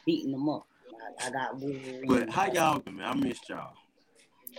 beating 0.06 0.32
them 0.32 0.48
up. 0.50 0.66
I, 1.22 1.28
I 1.28 1.32
got 1.32 1.60
Wolverine. 1.60 2.08
But 2.08 2.30
how 2.30 2.52
y'all 2.52 2.80
been, 2.80 2.98
man? 2.98 3.08
I 3.10 3.14
missed 3.16 3.50
y'all. 3.50 3.74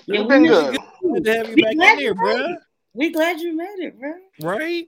Yeah, 0.07 0.19
You've 0.19 0.27
we 0.27 0.35
been 0.35 0.47
good. 0.47 0.79
Good 1.03 1.25
to 1.25 1.37
have 1.37 1.49
you 1.49 1.55
We 1.57 1.63
back 1.63 1.75
glad 1.77 1.93
in 1.93 1.99
here, 1.99 2.09
you 2.09 2.15
made 2.15 2.35
bro. 2.35 2.53
it. 2.53 2.59
We 2.95 3.11
glad 3.11 3.41
you 3.41 3.57
made 3.57 3.79
it, 3.79 3.99
bro. 3.99 4.13
Right? 4.41 4.87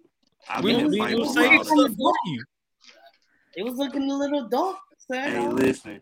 I've 0.48 0.62
We 0.62 0.72
been 0.72 0.90
we 0.90 0.98
fighting 0.98 1.18
was 1.18 1.28
for 1.28 1.34
saying 1.34 1.56
Wilder. 1.56 1.70
stuff 1.70 1.96
for 1.96 2.12
you. 2.26 2.44
It 3.56 3.62
was 3.62 3.76
looking 3.76 4.10
a 4.10 4.14
little 4.14 4.48
dark. 4.48 4.76
So 4.98 5.14
Hey, 5.14 5.48
listen. 5.48 6.00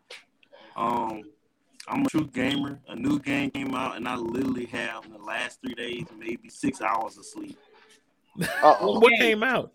Um, 0.77 1.23
I'm 1.89 2.07
a 2.07 2.09
true 2.09 2.27
gamer. 2.33 2.81
A 2.89 2.97
new 2.97 3.19
game 3.19 3.51
came 3.51 3.75
out, 3.75 3.97
and 3.97 4.09
I 4.09 4.17
literally 4.17 4.67
have 4.67 5.05
in 5.05 5.13
the 5.13 5.19
last 5.19 5.61
three 5.61 5.75
days 5.75 6.07
maybe 6.19 6.49
six 6.49 6.81
hours 6.81 7.19
of 7.19 7.27
sleep. 7.27 7.59
Uh-oh. 8.41 8.99
What 9.01 9.13
came 9.19 9.43
out? 9.43 9.73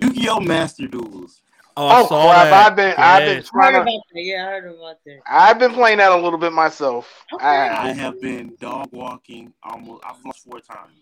Yu-Gi-Oh! 0.00 0.40
Master 0.40 0.86
Duels. 0.88 1.42
Oh, 1.76 1.86
I 1.88 2.00
oh 2.02 2.06
crap! 2.06 2.52
I've 2.70 2.76
been, 2.76 2.94
I've 2.96 3.24
been 3.24 3.36
Yes. 3.36 3.50
I 3.52 3.56
heard 3.56 3.72
trying 3.72 3.74
about 3.74 3.86
to, 3.86 4.00
that. 4.14 4.22
Yeah, 4.22 4.46
I 4.46 4.50
heard 4.50 4.64
about 4.76 4.96
that. 5.06 5.18
I've 5.26 5.58
been 5.58 5.72
playing 5.72 5.98
that 5.98 6.12
a 6.12 6.16
little 6.16 6.38
bit 6.38 6.52
myself. 6.52 7.24
Okay. 7.32 7.44
I 7.44 7.82
I 7.82 7.86
have. 7.88 7.96
have 7.96 8.20
been 8.20 8.56
dog 8.60 8.90
walking 8.92 9.52
almost. 9.62 10.04
I've 10.06 10.24
lost 10.24 10.44
four 10.44 10.60
times 10.60 10.92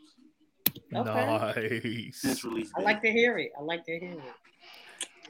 Nice. 0.91 2.17
since 2.17 2.45
release 2.45 2.71
I 2.77 2.81
like 2.81 3.03
to 3.03 3.11
hear 3.11 3.39
it. 3.39 3.51
I 3.59 3.63
like 3.63 3.85
to 3.85 3.99
hear 3.99 4.13
it. 4.13 4.21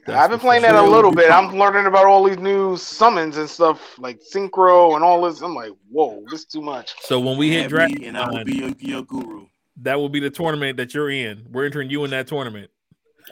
That's 0.07 0.19
I've 0.19 0.31
been 0.31 0.39
playing 0.41 0.63
that 0.63 0.75
a 0.75 0.83
little 0.83 1.13
bit. 1.13 1.31
I'm 1.31 1.57
learning 1.57 1.87
about 1.87 2.07
all 2.07 2.25
these 2.25 2.39
new 2.39 2.77
summons 2.77 3.37
and 3.37 3.49
stuff 3.49 3.99
like 3.99 4.21
synchro 4.21 4.95
and 4.97 5.05
all 5.05 5.23
this. 5.23 5.41
I'm 5.43 5.55
like, 5.55 5.71
whoa, 5.91 6.25
this 6.31 6.41
is 6.41 6.47
too 6.47 6.63
much. 6.63 6.95
So 7.03 7.21
when 7.21 7.37
we 7.39 7.51
hit 7.51 7.65
Add 7.65 7.71
draft, 7.71 7.95
me, 7.99 8.07
and 8.07 8.17
I 8.19 8.29
will 8.29 8.45
be 8.45 8.57
your 8.57 8.69
Yu-Gi-Oh! 8.69 9.03
guru. 9.03 9.47
That 9.77 9.99
will 9.99 10.09
be 10.09 10.21
the 10.21 10.31
tournament 10.31 10.77
that 10.77 10.95
you're 10.95 11.11
in. 11.11 11.47
We're 11.51 11.67
entering 11.67 11.91
you 11.91 12.05
in 12.05 12.11
that 12.11 12.27
tournament. 12.27 12.71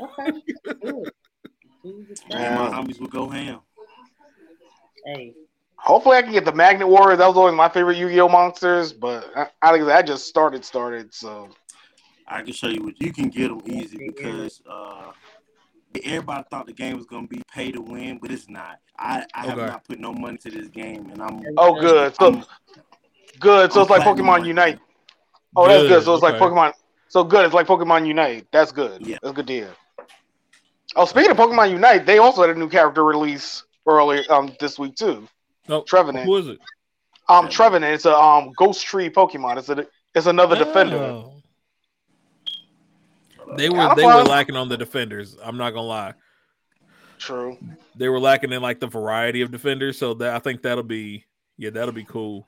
Okay. 0.00 0.32
Good. 0.64 1.12
Do 1.82 2.06
the 2.08 2.14
thing. 2.14 2.26
Yeah. 2.30 2.56
My 2.56 2.76
homies 2.76 3.00
will 3.00 3.08
go 3.08 3.28
ham. 3.28 3.60
Hey, 5.04 5.34
Hopefully, 5.82 6.18
I 6.18 6.22
can 6.22 6.32
get 6.32 6.44
the 6.44 6.52
Magnet 6.52 6.86
Warriors. 6.86 7.18
That 7.18 7.26
was 7.26 7.36
always 7.38 7.54
my 7.54 7.68
favorite 7.68 7.96
Yu-Gi-Oh 7.96 8.28
monsters, 8.28 8.92
but 8.92 9.30
I, 9.34 9.46
I 9.62 9.72
think 9.72 9.88
I 9.88 10.02
just 10.02 10.26
started 10.26 10.62
started. 10.62 11.14
So 11.14 11.48
I 12.28 12.42
can 12.42 12.52
show 12.52 12.68
you 12.68 12.82
what 12.84 13.00
you 13.00 13.12
can 13.12 13.30
get 13.30 13.48
them 13.48 13.62
easy 13.64 13.96
because 13.96 14.60
uh, 14.68 15.12
everybody 16.04 16.44
thought 16.50 16.66
the 16.66 16.74
game 16.74 16.98
was 16.98 17.06
gonna 17.06 17.26
be 17.26 17.42
pay 17.50 17.72
to 17.72 17.80
win, 17.80 18.18
but 18.20 18.30
it's 18.30 18.48
not. 18.48 18.80
I, 18.98 19.24
I 19.34 19.46
have 19.46 19.56
not 19.56 19.84
put 19.88 19.98
no 19.98 20.12
money 20.12 20.36
to 20.38 20.50
this 20.50 20.68
game, 20.68 21.08
and 21.10 21.22
I'm 21.22 21.40
oh, 21.56 21.80
good. 21.80 22.14
So 22.16 22.26
I'm- 22.26 22.44
good. 23.38 23.72
So 23.72 23.80
I'm 23.80 23.82
it's 23.84 23.90
like 23.90 24.02
Pokemon 24.02 24.28
right 24.28 24.46
Unite. 24.46 24.80
Oh, 25.56 25.66
that's 25.66 25.88
good. 25.88 26.04
So 26.04 26.14
it's 26.14 26.22
like 26.22 26.34
okay. 26.34 26.44
Pokemon. 26.44 26.72
So 27.08 27.24
good. 27.24 27.44
It's 27.44 27.54
like 27.54 27.66
Pokemon 27.66 28.06
Unite. 28.06 28.46
That's 28.52 28.72
good. 28.72 29.06
Yeah. 29.06 29.18
That's 29.22 29.32
a 29.32 29.34
good 29.34 29.46
deal. 29.46 29.68
Oh, 30.96 31.04
speaking 31.04 31.30
of 31.30 31.36
Pokemon 31.36 31.70
Unite, 31.70 32.06
they 32.06 32.18
also 32.18 32.42
had 32.42 32.50
a 32.50 32.58
new 32.58 32.68
character 32.68 33.04
release 33.04 33.64
earlier 33.86 34.22
um 34.30 34.54
this 34.60 34.78
week 34.78 34.94
too. 34.96 35.26
No, 35.68 35.82
Trevenant. 35.82 36.24
who 36.24 36.36
is 36.36 36.48
it? 36.48 36.58
Um, 37.28 37.48
Trevenant. 37.48 37.94
It's 37.94 38.06
a 38.06 38.16
um 38.16 38.52
Ghost 38.56 38.84
Tree 38.84 39.10
Pokemon. 39.10 39.58
It's 39.58 39.68
a 39.68 39.86
it's 40.14 40.26
another 40.26 40.56
defender. 40.56 40.96
Oh. 40.96 41.34
They 43.56 43.68
were 43.68 43.76
Kinda 43.78 43.94
they 43.96 44.06
were 44.06 44.24
lacking 44.24 44.56
on 44.56 44.68
the 44.68 44.76
defenders. 44.76 45.36
I'm 45.42 45.56
not 45.56 45.70
gonna 45.70 45.86
lie. 45.86 46.14
True. 47.18 47.58
They 47.96 48.08
were 48.08 48.20
lacking 48.20 48.52
in 48.52 48.62
like 48.62 48.80
the 48.80 48.86
variety 48.86 49.42
of 49.42 49.50
defenders. 49.50 49.98
So 49.98 50.14
that 50.14 50.34
I 50.34 50.38
think 50.38 50.62
that'll 50.62 50.84
be 50.84 51.24
yeah, 51.58 51.70
that'll 51.70 51.92
be 51.92 52.04
cool. 52.04 52.46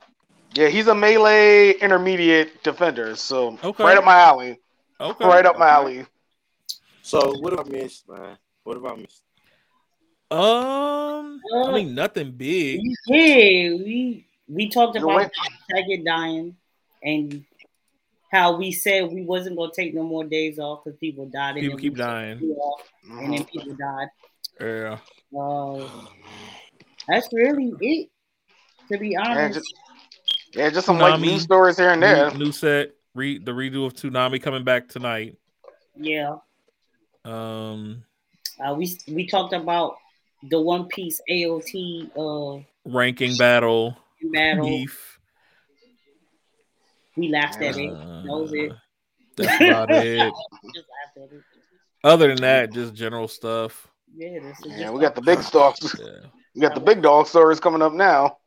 Yeah, 0.55 0.67
he's 0.67 0.87
a 0.87 0.95
melee 0.95 1.71
intermediate 1.79 2.63
defender. 2.63 3.15
So 3.15 3.57
Okay. 3.63 3.83
right 3.83 3.97
up 3.97 4.03
my 4.05 4.19
alley. 4.19 4.59
Okay. 4.99 5.25
Right 5.25 5.45
up 5.45 5.57
my 5.57 5.67
alley. 5.69 6.05
So 7.01 7.33
what 7.39 7.53
have 7.57 7.67
I 7.67 7.69
missed, 7.69 8.07
man? 8.07 8.37
What 8.63 8.77
have 8.77 8.85
I 8.85 8.95
missed? 8.95 9.23
Um, 10.31 11.39
I 11.67 11.71
mean 11.73 11.93
nothing 11.95 12.31
big. 12.31 12.81
yeah, 13.07 13.73
we 13.75 14.25
we 14.47 14.69
talked 14.69 14.95
You 14.95 15.03
about 15.03 15.15
went- 15.15 15.33
Taggart 15.69 16.05
dying 16.05 16.55
and 17.03 17.43
how 18.31 18.57
we 18.57 18.71
said 18.71 19.11
we 19.11 19.21
wasn't 19.23 19.57
gonna 19.57 19.71
take 19.75 19.93
no 19.93 20.03
more 20.03 20.23
days 20.23 20.57
off 20.57 20.83
because 20.83 20.97
people 20.99 21.25
died. 21.27 21.55
People 21.55 21.77
then 21.77 21.81
keep 21.81 21.95
dying. 21.95 22.39
two 22.39 22.53
off, 22.55 22.81
and 23.09 23.33
then 23.33 23.43
Mhm. 23.43 23.49
people 23.51 23.75
died. 23.75 24.07
Yeah. 24.59 25.39
Uh, 25.39 25.89
that's 27.07 27.27
really 27.31 27.73
it. 27.79 28.09
To 28.91 28.97
be 28.97 29.15
honest, 29.15 29.55
just, 29.59 29.75
yeah, 30.53 30.69
just 30.69 30.85
some 30.85 30.97
like 30.99 31.15
Konami. 31.15 31.21
news 31.21 31.41
stories 31.43 31.77
here 31.77 31.91
and 31.91 32.01
there. 32.03 32.31
New, 32.31 32.45
new 32.45 32.51
set. 32.51 32.91
Re, 33.15 33.37
the 33.37 33.51
redo 33.51 33.85
of 33.85 33.93
Toonami 33.93 34.41
coming 34.41 34.63
back 34.63 34.87
tonight. 34.89 35.37
yeah. 35.95 36.37
Um, 37.25 38.03
Uh, 38.63 38.73
we 38.73 38.97
we 39.07 39.27
talked 39.27 39.53
about 39.53 39.95
the 40.49 40.59
One 40.59 40.87
Piece 40.87 41.21
AOT 41.29 42.11
uh 42.17 42.63
ranking 42.85 43.35
battle. 43.37 43.95
battle. 44.31 44.65
Beef. 44.65 45.19
We 47.15 47.29
laughed 47.29 47.61
at 47.61 47.77
it. 47.77 47.91
Uh, 47.91 48.23
That 48.23 48.27
was 48.27 48.53
it. 48.53 48.71
That's 49.37 49.55
about 49.61 49.91
it. 49.91 50.33
Just 50.73 50.87
laughed 50.89 51.17
at 51.31 51.37
it. 51.37 51.43
Other 52.03 52.27
than 52.29 52.37
that, 52.41 52.73
just 52.73 52.93
general 52.93 53.27
stuff. 53.27 53.87
Yeah, 54.15 54.39
this 54.41 54.59
is 54.65 54.79
Yeah, 54.79 54.91
we 54.91 54.99
got 54.99 55.15
the 55.15 55.21
big 55.21 55.41
stocks. 55.41 55.95
Yeah. 55.99 56.27
We 56.55 56.61
got 56.61 56.75
the 56.75 56.81
big 56.81 57.01
dog 57.01 57.27
stories 57.27 57.59
coming 57.59 57.81
up 57.81 57.93
now. 57.93 58.37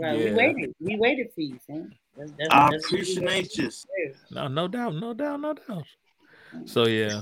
Right, 0.00 0.18
Yeah. 0.18 0.24
we 0.30 0.32
waited. 0.34 0.74
We 0.80 0.96
waited 0.96 1.32
for 1.34 1.40
you, 1.42 1.58
man. 1.68 1.94
That's, 2.16 2.32
that's, 2.38 2.48
I 2.52 2.70
that's 2.70 2.84
appreciate 2.86 3.56
you. 3.58 3.70
No, 4.30 4.48
no 4.48 4.68
doubt, 4.68 4.94
no 4.94 5.14
doubt, 5.14 5.40
no 5.40 5.52
doubt. 5.54 5.84
Mm-hmm. 6.54 6.66
So 6.66 6.86
yeah. 6.86 7.20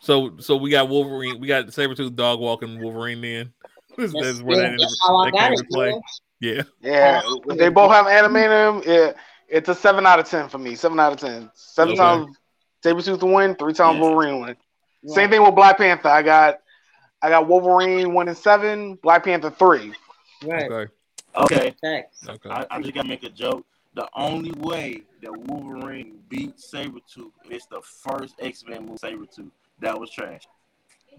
So 0.00 0.36
so 0.38 0.56
we 0.56 0.70
got 0.70 0.88
Wolverine, 0.88 1.40
we 1.40 1.46
got 1.48 1.66
Sabretooth 1.66 2.14
dog 2.14 2.40
walking 2.40 2.80
Wolverine 2.80 3.20
then. 3.20 3.52
That's, 3.96 4.12
That's, 4.12 4.24
that's 4.26 4.42
where 4.42 4.60
yeah, 4.60 4.70
that, 4.70 4.78
that's 4.80 5.00
how 5.06 5.16
I 5.18 5.26
that 5.26 5.32
got 5.32 5.40
came 5.42 5.52
it. 5.52 5.56
to 5.58 5.64
play. 5.70 5.90
bro. 5.90 6.00
Yeah. 6.40 6.62
Yeah, 6.80 7.22
if 7.46 7.58
they 7.58 7.68
both 7.68 7.92
have 7.92 8.08
animated. 8.08 8.84
Yeah, 8.86 9.12
it's 9.48 9.68
a 9.68 9.74
seven 9.74 10.04
out 10.04 10.18
of 10.18 10.28
ten 10.28 10.48
for 10.48 10.58
me. 10.58 10.74
Seven 10.74 10.98
out 10.98 11.12
of 11.12 11.20
ten. 11.20 11.48
Seven 11.54 11.92
Okay. 11.92 11.98
times 12.02 12.36
Sabretooth 12.84 13.20
to 13.20 13.26
win, 13.26 13.54
three 13.54 13.72
times 13.72 13.96
Yeah. 13.96 14.02
Wolverine 14.02 14.40
win. 14.40 14.56
Same 15.06 15.30
thing 15.30 15.42
with 15.44 15.54
Black 15.54 15.78
Panther. 15.78 16.08
I 16.08 16.22
got 16.22 16.56
I 17.22 17.28
got 17.30 17.46
Wolverine 17.46 18.12
one 18.14 18.26
and 18.28 18.36
seven, 18.36 18.96
Black 19.02 19.24
Panther 19.24 19.50
three. 19.50 19.92
Right. 20.44 20.70
Okay. 20.70 20.92
Okay, 21.36 21.74
Facts. 21.80 22.28
Okay. 22.28 22.50
I, 22.50 22.66
I 22.70 22.80
just 22.80 22.94
gotta 22.94 23.08
make 23.08 23.24
a 23.24 23.28
joke. 23.28 23.66
The 23.94 24.08
only 24.14 24.52
way 24.52 25.02
that 25.22 25.36
Wolverine 25.36 26.18
beat 26.28 26.56
Sabretooth 26.56 27.30
is 27.48 27.66
the 27.66 27.80
first 27.82 28.34
X-Men 28.40 28.86
movie 28.86 28.98
Sabretooth. 28.98 29.50
That 29.80 29.98
was 29.98 30.10
trash. 30.10 30.42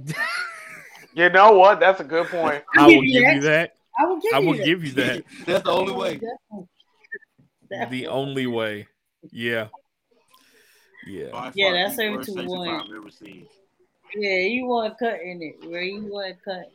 You 1.15 1.29
know 1.29 1.53
what? 1.53 1.79
That's 1.79 2.01
a 2.01 2.03
good 2.03 2.27
point. 2.27 2.61
I 2.77 2.87
will 2.87 3.01
give 3.01 3.03
you 3.03 3.41
that. 3.41 3.75
I 3.97 4.05
will 4.05 4.19
give 4.19 4.33
I 4.33 4.39
you 4.39 4.47
will 4.47 4.57
that. 4.57 4.67
you 4.67 4.91
that. 4.91 5.23
That's 5.45 5.63
the 5.63 5.71
only 5.71 5.93
way. 5.93 6.19
The 7.69 8.07
only 8.07 8.47
way. 8.47 8.87
Yeah. 9.31 9.67
Yeah. 11.07 11.29
By 11.31 11.51
Yeah, 11.55 11.71
that's 11.71 11.95
the 11.95 12.09
worst 12.09 12.29
Sabretooth 12.29 12.45
Sabretooth 12.45 12.47
won. 12.47 12.69
I've 12.69 12.95
ever 12.95 13.09
seen. 13.11 13.47
Yeah, 14.15 14.37
you 14.39 14.65
want 14.65 14.97
cut 14.99 15.21
in 15.21 15.41
it. 15.41 15.69
Where 15.69 15.81
you 15.81 16.05
want 16.05 16.35
cut. 16.43 16.71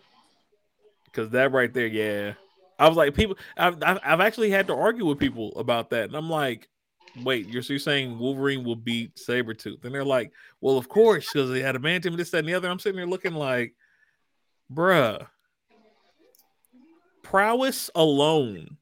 Because 1.05 1.31
that 1.31 1.53
right 1.53 1.73
there, 1.73 1.87
yeah. 1.87 2.33
I 2.81 2.89
was 2.89 2.97
like, 2.97 3.15
people, 3.15 3.37
I've, 3.57 3.81
I've 3.83 3.99
I've 4.03 4.21
actually 4.21 4.51
had 4.51 4.67
to 4.69 4.75
argue 4.75 5.05
with 5.07 5.19
people 5.19 5.53
about 5.57 5.91
that. 5.91 6.05
And 6.05 6.17
I'm 6.17 6.31
like, 6.31 6.69
wait, 7.23 7.47
you're, 7.49 7.63
so 7.63 7.75
you're 7.75 7.81
saying 7.81 8.19
Wolverine 8.19 8.65
will 8.65 8.77
beat 8.77 9.17
Sabretooth? 9.17 9.85
And 9.85 9.95
they're 9.95 10.05
like, 10.05 10.33
well, 10.61 10.79
of 10.79 10.89
course, 10.89 11.29
because 11.33 11.51
they 11.51 11.61
had 11.61 11.77
adamantium, 11.77 12.17
this, 12.17 12.31
that, 12.31 12.39
and 12.39 12.49
the 12.49 12.55
other. 12.55 12.69
I'm 12.69 12.79
sitting 12.79 12.97
there 12.97 13.07
looking 13.07 13.35
like, 13.35 13.75
bruh, 14.73 15.27
prowess 17.23 17.91
alone. 17.95 18.77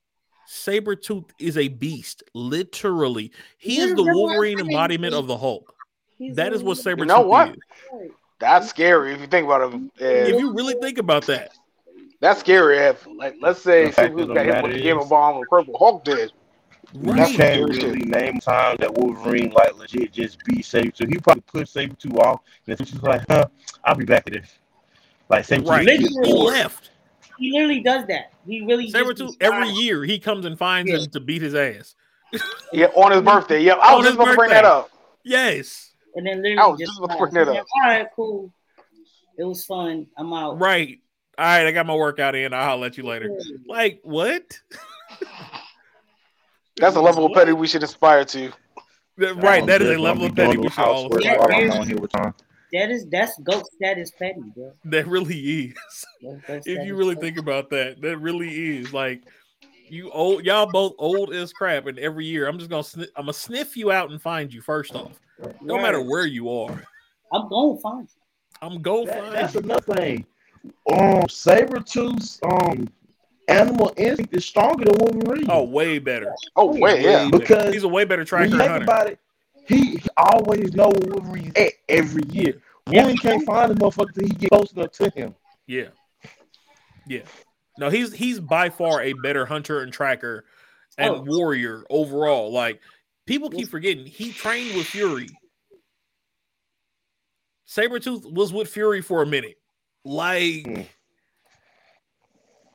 Sabretooth 0.49 1.29
is 1.39 1.59
a 1.59 1.69
beast, 1.69 2.23
literally. 2.33 3.33
He 3.59 3.81
is 3.81 3.91
the 3.91 3.97
that's 3.97 4.07
what 4.07 4.11
I'm 4.11 4.15
Wolverine 4.17 4.61
embodiment 4.61 5.15
of 5.15 5.27
the 5.27 5.37
Hulk. 5.37 5.75
He's 6.17 6.37
That 6.37 6.53
is 6.55 6.63
what 6.63 6.79
a- 6.79 6.83
Sabretooth 6.83 7.07
know 7.07 7.21
what? 7.21 7.51
is. 7.51 8.11
That's 8.41 8.69
scary 8.69 9.13
if 9.13 9.21
you 9.21 9.27
think 9.27 9.47
about 9.47 9.75
it. 9.75 9.81
If 9.99 10.39
you 10.41 10.55
really 10.55 10.75
think 10.81 10.99
about 10.99 11.27
that, 11.27 11.51
that's 12.21 12.41
scary. 12.41 12.79
If 12.79 13.07
like 13.17 13.37
let's 13.41 13.61
say 13.63 13.87
The 13.87 13.93
fact 13.93 14.15
Sabretooth 14.15 14.23
of 14.23 14.29
the 14.29 14.35
got 14.35 14.47
hit 14.47 14.63
with 14.63 14.73
the 14.73 14.83
Gamma 14.83 15.03
is- 15.03 15.09
Bomb 15.09 15.39
with 15.39 15.49
Purple 15.49 15.79
Hulk 15.79 16.05
did. 16.05 16.33
You 16.95 17.13
right? 17.13 17.37
can't 17.37 17.69
really 17.69 17.99
name 18.01 18.41
time 18.41 18.77
that 18.81 18.95
Wolverine 18.95 19.51
like 19.51 19.77
legit 19.77 20.11
just 20.11 20.39
beat 20.47 20.65
Sabretooth. 20.65 21.13
He 21.13 21.19
probably 21.19 21.43
put 21.43 21.67
Sabretooth 21.67 22.17
off, 22.19 22.41
and 22.67 22.77
then 22.79 22.87
she's 22.87 23.03
like, 23.03 23.23
huh, 23.29 23.45
I'll 23.85 23.95
be 23.95 24.07
back 24.07 24.23
at 24.27 24.33
this. 24.33 24.55
Like 25.29 25.47
Sabretooth. 25.47 25.69
Right. 25.69 25.87
is 25.89 26.09
He 26.09 26.15
Literally. 26.15 26.47
left. 26.47 26.91
He 27.39 27.53
literally 27.53 27.81
does 27.81 28.07
that. 28.07 28.33
He 28.47 28.65
really 28.65 28.87
just 28.87 28.97
Sabretooth, 28.97 29.39
be 29.39 29.45
every 29.45 29.67
fine. 29.69 29.77
year 29.77 30.03
he 30.03 30.19
comes 30.19 30.47
and 30.47 30.59
finds 30.59 30.91
Yeah. 30.91 30.99
him 30.99 31.11
to 31.11 31.21
beat 31.21 31.43
his 31.43 31.55
ass. 31.55 31.95
Yeah, 32.73 32.87
on 32.97 33.13
his 33.13 33.21
birthday. 33.21 33.63
Yep, 33.63 33.79
I 33.83 33.95
was 33.95 34.07
just 34.07 34.17
going 34.17 34.31
to 34.31 34.37
bring 34.37 34.51
that 34.51 34.65
up. 34.65 34.91
Yes. 35.25 35.93
And 36.17 36.27
then 36.27 36.39
literally 36.43 36.59
I 36.59 36.63
literally 36.63 36.71
was 36.71 36.81
just, 36.81 36.91
just 36.93 36.99
about 37.05 37.13
to 37.15 37.19
bring 37.31 37.35
that 37.35 37.49
up. 37.49 37.67
All 37.75 37.83
right, 37.83 38.07
cool. 38.17 38.53
It 39.39 39.45
was 39.45 39.65
fun. 39.67 40.07
I'm 40.17 40.33
out. 40.33 40.59
Right. 40.59 41.01
All 41.39 41.45
right, 41.45 41.67
I 41.67 41.71
got 41.71 41.87
my 41.87 41.95
workout 41.95 42.35
in. 42.35 42.53
I'll 42.53 42.79
let 42.79 42.97
you 42.99 43.05
later. 43.05 43.29
Mm. 43.29 43.61
Like 43.69 44.01
what? 44.03 44.59
That's 46.77 46.97
a 46.97 47.01
level 47.01 47.27
of 47.27 47.33
petty 47.33 47.53
we 47.53 47.67
should 47.67 47.83
aspire 47.83 48.25
to. 48.27 48.53
Right. 49.17 49.65
That 49.67 49.83
is 49.83 49.97
a 49.97 49.99
level 50.01 50.27
of 50.27 50.35
petty 50.35 50.57
we 50.59 50.69
should 50.69 50.79
all 50.79 51.03
housework 51.05 51.25
Yeah, 51.25 51.39
while 51.39 51.53
I'm 51.53 51.67
yeah. 51.69 51.79
on 51.79 51.87
here 51.89 51.97
with 51.99 52.13
time. 52.13 52.35
that 52.73 52.91
is 52.91 53.07
that's 53.11 53.37
goat 53.41 53.65
status 53.73 54.11
petty, 54.19 54.41
bro. 54.55 54.73
That 54.85 55.07
really 55.09 55.39
is. 55.39 55.75
If 56.49 56.85
you 56.87 56.95
really 56.97 57.15
think 57.17 57.39
about 57.39 57.71
that, 57.71 58.01
that 58.03 58.19
really 58.19 58.79
is 58.79 58.93
like 58.93 59.23
you 59.89 60.11
old 60.11 60.45
y'all 60.45 60.67
both 60.71 60.95
old 60.99 61.33
as 61.33 61.53
crap, 61.53 61.87
and 61.87 61.99
every 61.99 62.27
year 62.27 62.47
I'm 62.49 62.59
just 62.59 62.71
gonna 62.71 62.83
sni- 62.83 63.09
I'm 63.17 63.25
gonna 63.25 63.33
sniff 63.33 63.77
you 63.77 63.91
out 63.93 64.11
and 64.11 64.21
find 64.21 64.53
you 64.53 64.61
first 64.61 64.95
off. 64.95 65.19
No 65.63 65.77
matter 65.79 66.01
where 66.03 66.27
you 66.27 66.51
are, 66.51 66.83
I'm 67.33 67.49
gonna 67.49 67.79
find 67.81 68.09
you. 68.09 68.21
I'm 68.61 68.83
gonna 68.83 69.07
That- 69.07 69.19
find 69.23 69.35
that's 69.35 69.55
you. 69.55 69.61
another 69.61 69.95
thing. 69.95 70.27
Um, 70.93 71.23
Sabretooth's 71.29 72.41
um 72.45 72.89
animal 73.49 73.93
instinct 73.97 74.35
is 74.37 74.45
stronger 74.45 74.85
than 74.85 74.97
Wolverine. 74.99 75.47
Oh, 75.51 75.65
way 75.65 75.99
better. 75.99 76.35
Oh 76.57 76.79
wait, 76.79 77.03
yeah. 77.03 77.29
better. 77.31 77.39
Because 77.39 77.75
he's 77.75 77.83
a 77.85 77.89
way 77.89 78.05
better 78.05 78.21
when 78.21 78.27
tracker 78.27 78.45
you 78.51 78.59
think 78.59 78.71
hunter. 78.71 78.85
about 78.85 79.07
it, 79.11 79.19
he, 79.67 79.97
he 79.97 80.09
always 80.17 80.73
know 80.75 80.89
where 80.91 81.15
Wolverine's 81.15 81.53
at 81.57 81.73
every 81.89 82.23
year. 82.31 82.61
Yeah. 82.91 83.03
Wolverine 83.03 83.17
can't 83.19 83.45
find 83.47 83.71
the 83.71 83.75
motherfucker 83.75 84.15
till 84.15 84.25
he 84.27 84.35
get 84.35 84.51
close 84.51 84.73
enough 84.73 84.93
to 84.93 85.11
him. 85.11 85.35
Yeah, 85.67 85.89
yeah. 87.07 87.23
No, 87.79 87.91
he's 87.91 88.13
he's 88.13 88.41
by 88.41 88.71
far 88.71 89.03
a 89.03 89.13
better 89.23 89.47
hunter 89.47 89.81
and 89.83 89.93
tracker 89.93 90.45
and 90.97 91.15
Oh. 91.15 91.23
warrior 91.27 91.85
overall. 91.91 92.51
Like 92.53 92.81
people 93.27 93.51
keep 93.51 93.69
forgetting, 93.69 94.07
he 94.07 94.33
trained 94.33 94.75
with 94.77 94.87
Fury. 94.87 95.29
Sabretooth 97.69 98.31
was 98.33 98.53
with 98.53 98.69
Fury 98.69 99.03
for 99.03 99.23
a 99.23 99.27
minute. 99.27 99.57
Like 100.05 100.67
Hmm. 100.67 100.83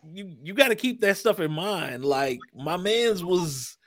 you 0.04 0.36
you 0.42 0.54
got 0.54 0.70
to 0.70 0.76
keep 0.76 1.02
that 1.02 1.18
stuff 1.18 1.40
in 1.40 1.52
mind. 1.52 2.06
Like 2.06 2.40
my 2.56 2.78
man's 2.78 3.24
was 3.24 3.78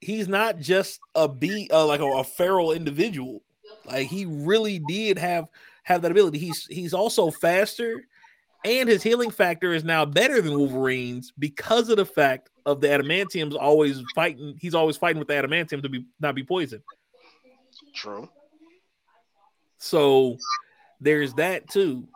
he's 0.00 0.28
not 0.28 0.58
just 0.58 1.00
a 1.14 1.28
be 1.28 1.70
uh, 1.72 1.86
like 1.86 2.00
a, 2.00 2.06
a 2.06 2.24
feral 2.24 2.72
individual. 2.72 3.42
Like 3.86 4.08
he 4.08 4.26
really 4.26 4.78
did 4.78 5.18
have 5.18 5.46
have 5.82 6.02
that 6.02 6.10
ability. 6.10 6.38
He's 6.38 6.66
he's 6.66 6.94
also 6.94 7.30
faster 7.30 8.04
and 8.64 8.88
his 8.88 9.02
healing 9.02 9.30
factor 9.30 9.74
is 9.74 9.84
now 9.84 10.06
better 10.06 10.40
than 10.40 10.56
Wolverine's 10.56 11.32
because 11.38 11.90
of 11.90 11.98
the 11.98 12.06
fact 12.06 12.48
of 12.64 12.80
the 12.80 12.86
adamantium's 12.88 13.54
always 13.54 14.02
fighting. 14.14 14.56
He's 14.58 14.74
always 14.74 14.96
fighting 14.96 15.18
with 15.18 15.28
the 15.28 15.34
adamantium 15.34 15.82
to 15.82 15.88
be 15.88 16.06
not 16.18 16.34
be 16.34 16.44
poisoned. 16.44 16.82
True. 17.94 18.28
So 19.78 20.38
there's 21.00 21.34
that 21.34 21.68
too. 21.68 22.08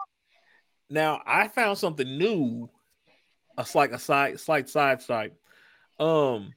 Now 0.90 1.22
I 1.26 1.48
found 1.48 1.78
something 1.78 2.18
new. 2.18 2.68
A 3.56 3.64
slight 3.66 3.92
a 3.92 3.98
side 3.98 4.38
slight 4.40 4.68
side 4.68 5.02
side. 5.02 5.32
Um 5.98 6.52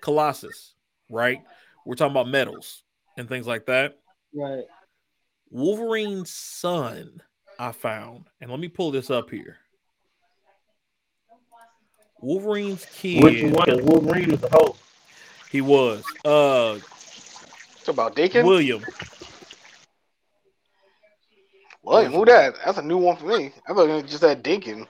Colossus, 0.00 0.74
right? 1.10 1.42
We're 1.84 1.94
talking 1.96 2.12
about 2.12 2.28
metals 2.28 2.82
and 3.16 3.28
things 3.28 3.46
like 3.46 3.66
that. 3.66 3.98
Right. 4.34 4.64
Wolverine's 5.50 6.30
son, 6.30 7.20
I 7.58 7.72
found, 7.72 8.26
and 8.40 8.50
let 8.50 8.60
me 8.60 8.68
pull 8.68 8.90
this 8.90 9.10
up 9.10 9.30
here. 9.30 9.56
Wolverine's 12.20 12.84
kid, 12.86 13.22
Which 13.22 13.42
one? 13.44 13.66
'Cause 13.66 13.82
Wolverine 13.82 14.30
was 14.32 14.40
the 14.40 14.48
host. 14.50 14.80
he 15.50 15.60
was 15.60 16.02
uh 16.24 16.78
It's 17.78 17.88
about 17.88 18.16
Daken. 18.16 18.44
William. 18.44 18.84
William, 21.88 22.12
who 22.12 22.24
that? 22.26 22.54
That's 22.64 22.76
a 22.76 22.82
new 22.82 22.98
one 22.98 23.16
for 23.16 23.26
me. 23.26 23.52
I 23.66 23.72
thought 23.72 23.88
it 23.88 24.02
was 24.02 24.10
just 24.10 24.22
had 24.22 24.44
Daken. 24.44 24.86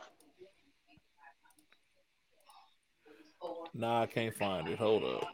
Nah, 3.72 4.02
I 4.02 4.06
can't 4.06 4.34
find 4.34 4.66
it. 4.66 4.78
Hold 4.78 5.04
up. 5.04 5.28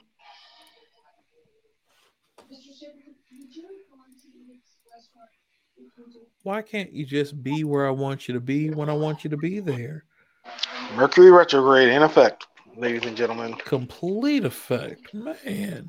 Why 6.42 6.60
can't 6.60 6.92
you 6.92 7.06
just 7.06 7.42
be 7.42 7.64
where 7.64 7.86
I 7.86 7.90
want 7.90 8.28
you 8.28 8.34
to 8.34 8.40
be 8.40 8.68
when 8.68 8.90
I 8.90 8.92
want 8.92 9.24
you 9.24 9.30
to 9.30 9.38
be 9.38 9.60
there? 9.60 10.04
Mercury 10.94 11.30
retrograde 11.30 11.88
in 11.88 12.02
effect, 12.02 12.46
ladies 12.76 13.06
and 13.06 13.16
gentlemen. 13.16 13.54
Complete 13.54 14.44
effect, 14.44 15.14
man. 15.14 15.88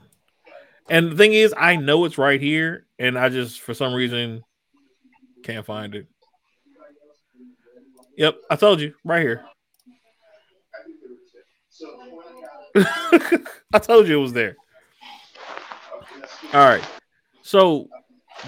And 0.89 1.11
the 1.11 1.17
thing 1.17 1.33
is, 1.33 1.53
I 1.57 1.75
know 1.75 2.05
it's 2.05 2.17
right 2.17 2.39
here, 2.39 2.85
and 2.97 3.19
I 3.19 3.27
just 3.27 3.59
for 3.59 3.73
some 3.73 3.93
reason 3.93 4.41
can't 5.45 5.65
find 5.65 5.93
it. 5.93 6.07
Yep, 8.17 8.37
I 8.49 8.55
told 8.55 8.81
you, 8.81 8.95
right 9.03 9.21
here. 9.21 9.45
I 13.73 13.79
told 13.79 14.07
you 14.07 14.17
it 14.17 14.21
was 14.21 14.33
there. 14.33 14.55
All 16.53 16.67
right. 16.67 16.83
So 17.43 17.87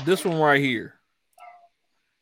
this 0.06 0.26
one 0.26 0.40
right 0.40 0.62
here. 0.62 0.96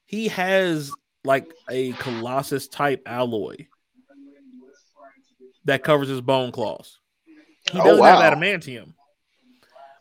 He 0.07 0.27
has 0.27 0.91
like 1.23 1.51
a 1.69 1.93
colossus 1.93 2.67
type 2.67 3.01
alloy 3.05 3.67
that 5.65 5.83
covers 5.83 6.09
his 6.09 6.21
bone 6.21 6.51
claws. 6.51 6.99
He 7.71 7.79
Oh, 7.79 7.83
doesn't 7.83 7.99
wow. 7.99 8.19
have 8.19 8.33
adamantium, 8.33 8.93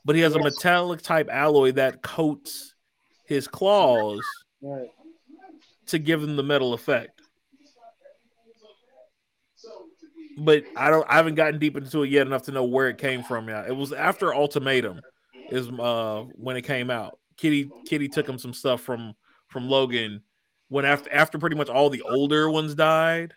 but 0.04 0.14
he 0.16 0.22
has 0.22 0.34
a 0.34 0.38
metallic 0.42 1.00
type 1.00 1.28
alloy 1.30 1.72
that 1.72 2.02
coats 2.02 2.74
his 3.26 3.48
claws 3.48 4.20
Right. 4.64 4.88
to 5.88 5.98
give 5.98 6.22
them 6.22 6.36
the 6.36 6.42
metal 6.42 6.72
effect. 6.72 7.20
But 10.38 10.64
I 10.74 10.90
don't 10.90 11.06
I 11.08 11.16
haven't 11.16 11.34
gotten 11.34 11.60
deep 11.60 11.76
into 11.76 12.02
it 12.02 12.10
yet 12.10 12.26
enough 12.26 12.42
to 12.44 12.52
know 12.52 12.64
where 12.64 12.88
it 12.88 12.98
came 12.98 13.22
from 13.22 13.48
yet. 13.48 13.68
It 13.68 13.76
was 13.76 13.92
after 13.92 14.34
Ultimatum 14.34 15.00
is 15.50 15.68
uh 15.68 16.24
when 16.34 16.56
it 16.56 16.62
came 16.62 16.90
out. 16.90 17.18
Kitty 17.36 17.70
Kitty 17.86 18.08
took 18.08 18.28
him 18.28 18.38
some 18.38 18.54
stuff 18.54 18.80
from 18.80 19.14
from 19.48 19.68
Logan 19.68 20.22
when 20.68 20.84
after 20.84 21.12
after 21.12 21.38
pretty 21.38 21.56
much 21.56 21.68
all 21.68 21.90
the 21.90 22.02
older 22.02 22.50
ones 22.50 22.74
died, 22.74 23.34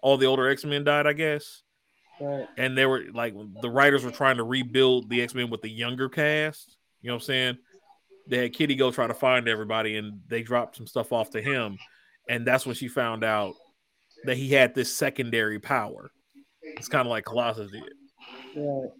all 0.00 0.16
the 0.16 0.26
older 0.26 0.48
X-Men 0.48 0.84
died, 0.84 1.06
I 1.06 1.12
guess. 1.12 1.62
Right. 2.20 2.46
And 2.56 2.78
they 2.78 2.86
were 2.86 3.04
like 3.12 3.34
the 3.60 3.70
writers 3.70 4.04
were 4.04 4.10
trying 4.10 4.36
to 4.36 4.44
rebuild 4.44 5.10
the 5.10 5.22
X-Men 5.22 5.50
with 5.50 5.60
the 5.60 5.68
younger 5.68 6.08
cast. 6.08 6.76
You 7.02 7.08
know 7.08 7.14
what 7.14 7.22
I'm 7.22 7.26
saying? 7.26 7.58
They 8.28 8.38
had 8.38 8.52
Kitty 8.52 8.74
go 8.74 8.90
try 8.90 9.06
to 9.06 9.14
find 9.14 9.48
everybody 9.48 9.96
and 9.96 10.20
they 10.28 10.42
dropped 10.42 10.76
some 10.76 10.86
stuff 10.86 11.12
off 11.12 11.30
to 11.30 11.42
him. 11.42 11.78
And 12.28 12.46
that's 12.46 12.66
when 12.66 12.74
she 12.74 12.88
found 12.88 13.24
out 13.24 13.54
that 14.24 14.36
he 14.36 14.50
had 14.50 14.74
this 14.74 14.94
secondary 14.94 15.58
power. 15.58 16.10
It's 16.62 16.88
kind 16.88 17.06
of 17.06 17.10
like 17.10 17.24
Colossus 17.24 17.70
did. 17.70 17.82
Right. 18.54 18.90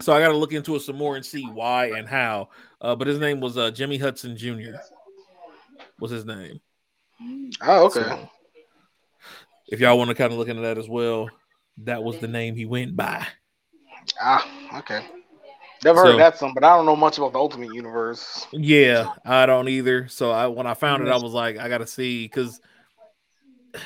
So 0.00 0.12
I 0.12 0.20
got 0.20 0.28
to 0.28 0.36
look 0.36 0.52
into 0.52 0.76
it 0.76 0.80
some 0.80 0.96
more 0.96 1.16
and 1.16 1.26
see 1.26 1.44
why 1.44 1.86
and 1.90 2.08
how. 2.08 2.48
Uh, 2.80 2.94
but 2.94 3.06
his 3.06 3.18
name 3.18 3.40
was 3.40 3.58
uh, 3.58 3.70
Jimmy 3.70 3.98
Hudson 3.98 4.36
Jr. 4.36 4.76
Was 6.00 6.10
his 6.10 6.24
name? 6.24 6.60
Oh, 7.60 7.86
okay. 7.86 8.02
So, 8.02 8.30
if 9.68 9.80
y'all 9.80 9.98
want 9.98 10.08
to 10.08 10.14
kind 10.14 10.32
of 10.32 10.38
look 10.38 10.48
into 10.48 10.62
that 10.62 10.78
as 10.78 10.88
well, 10.88 11.28
that 11.78 12.02
was 12.02 12.18
the 12.18 12.28
name 12.28 12.54
he 12.54 12.64
went 12.64 12.96
by. 12.96 13.26
Ah, 14.20 14.78
okay. 14.78 15.04
Never 15.84 16.00
heard 16.00 16.06
So- 16.06 16.12
of 16.12 16.18
that 16.18 16.38
song, 16.38 16.52
but 16.54 16.64
I 16.64 16.76
don't 16.76 16.86
know 16.86 16.96
much 16.96 17.18
about 17.18 17.32
the 17.32 17.38
Ultimate 17.38 17.72
Universe. 17.72 18.46
Yeah, 18.52 19.12
I 19.24 19.46
don't 19.46 19.68
either. 19.68 20.08
So 20.08 20.30
I 20.30 20.46
when 20.48 20.66
I 20.66 20.74
found 20.74 21.02
it, 21.02 21.10
I 21.10 21.14
mm-hmm. 21.14 21.22
was 21.24 21.32
like, 21.32 21.58
I 21.58 21.68
got 21.68 21.78
to 21.78 21.86
see 21.86 22.24
because. 22.24 22.60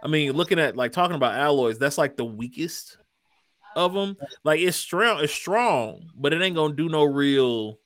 I 0.00 0.06
mean, 0.06 0.30
looking 0.34 0.60
at 0.60 0.76
like 0.76 0.92
talking 0.92 1.16
about 1.16 1.34
alloys, 1.34 1.76
that's 1.76 1.98
like 1.98 2.16
the 2.16 2.24
weakest 2.24 2.98
of 3.74 3.92
them. 3.94 4.16
Like 4.44 4.60
it's 4.60 4.76
strong, 4.76 5.22
it's 5.24 5.32
strong, 5.32 6.10
but 6.14 6.32
it 6.32 6.40
ain't 6.42 6.56
gonna 6.56 6.74
do 6.74 6.88
no 6.88 7.04
real 7.04 7.78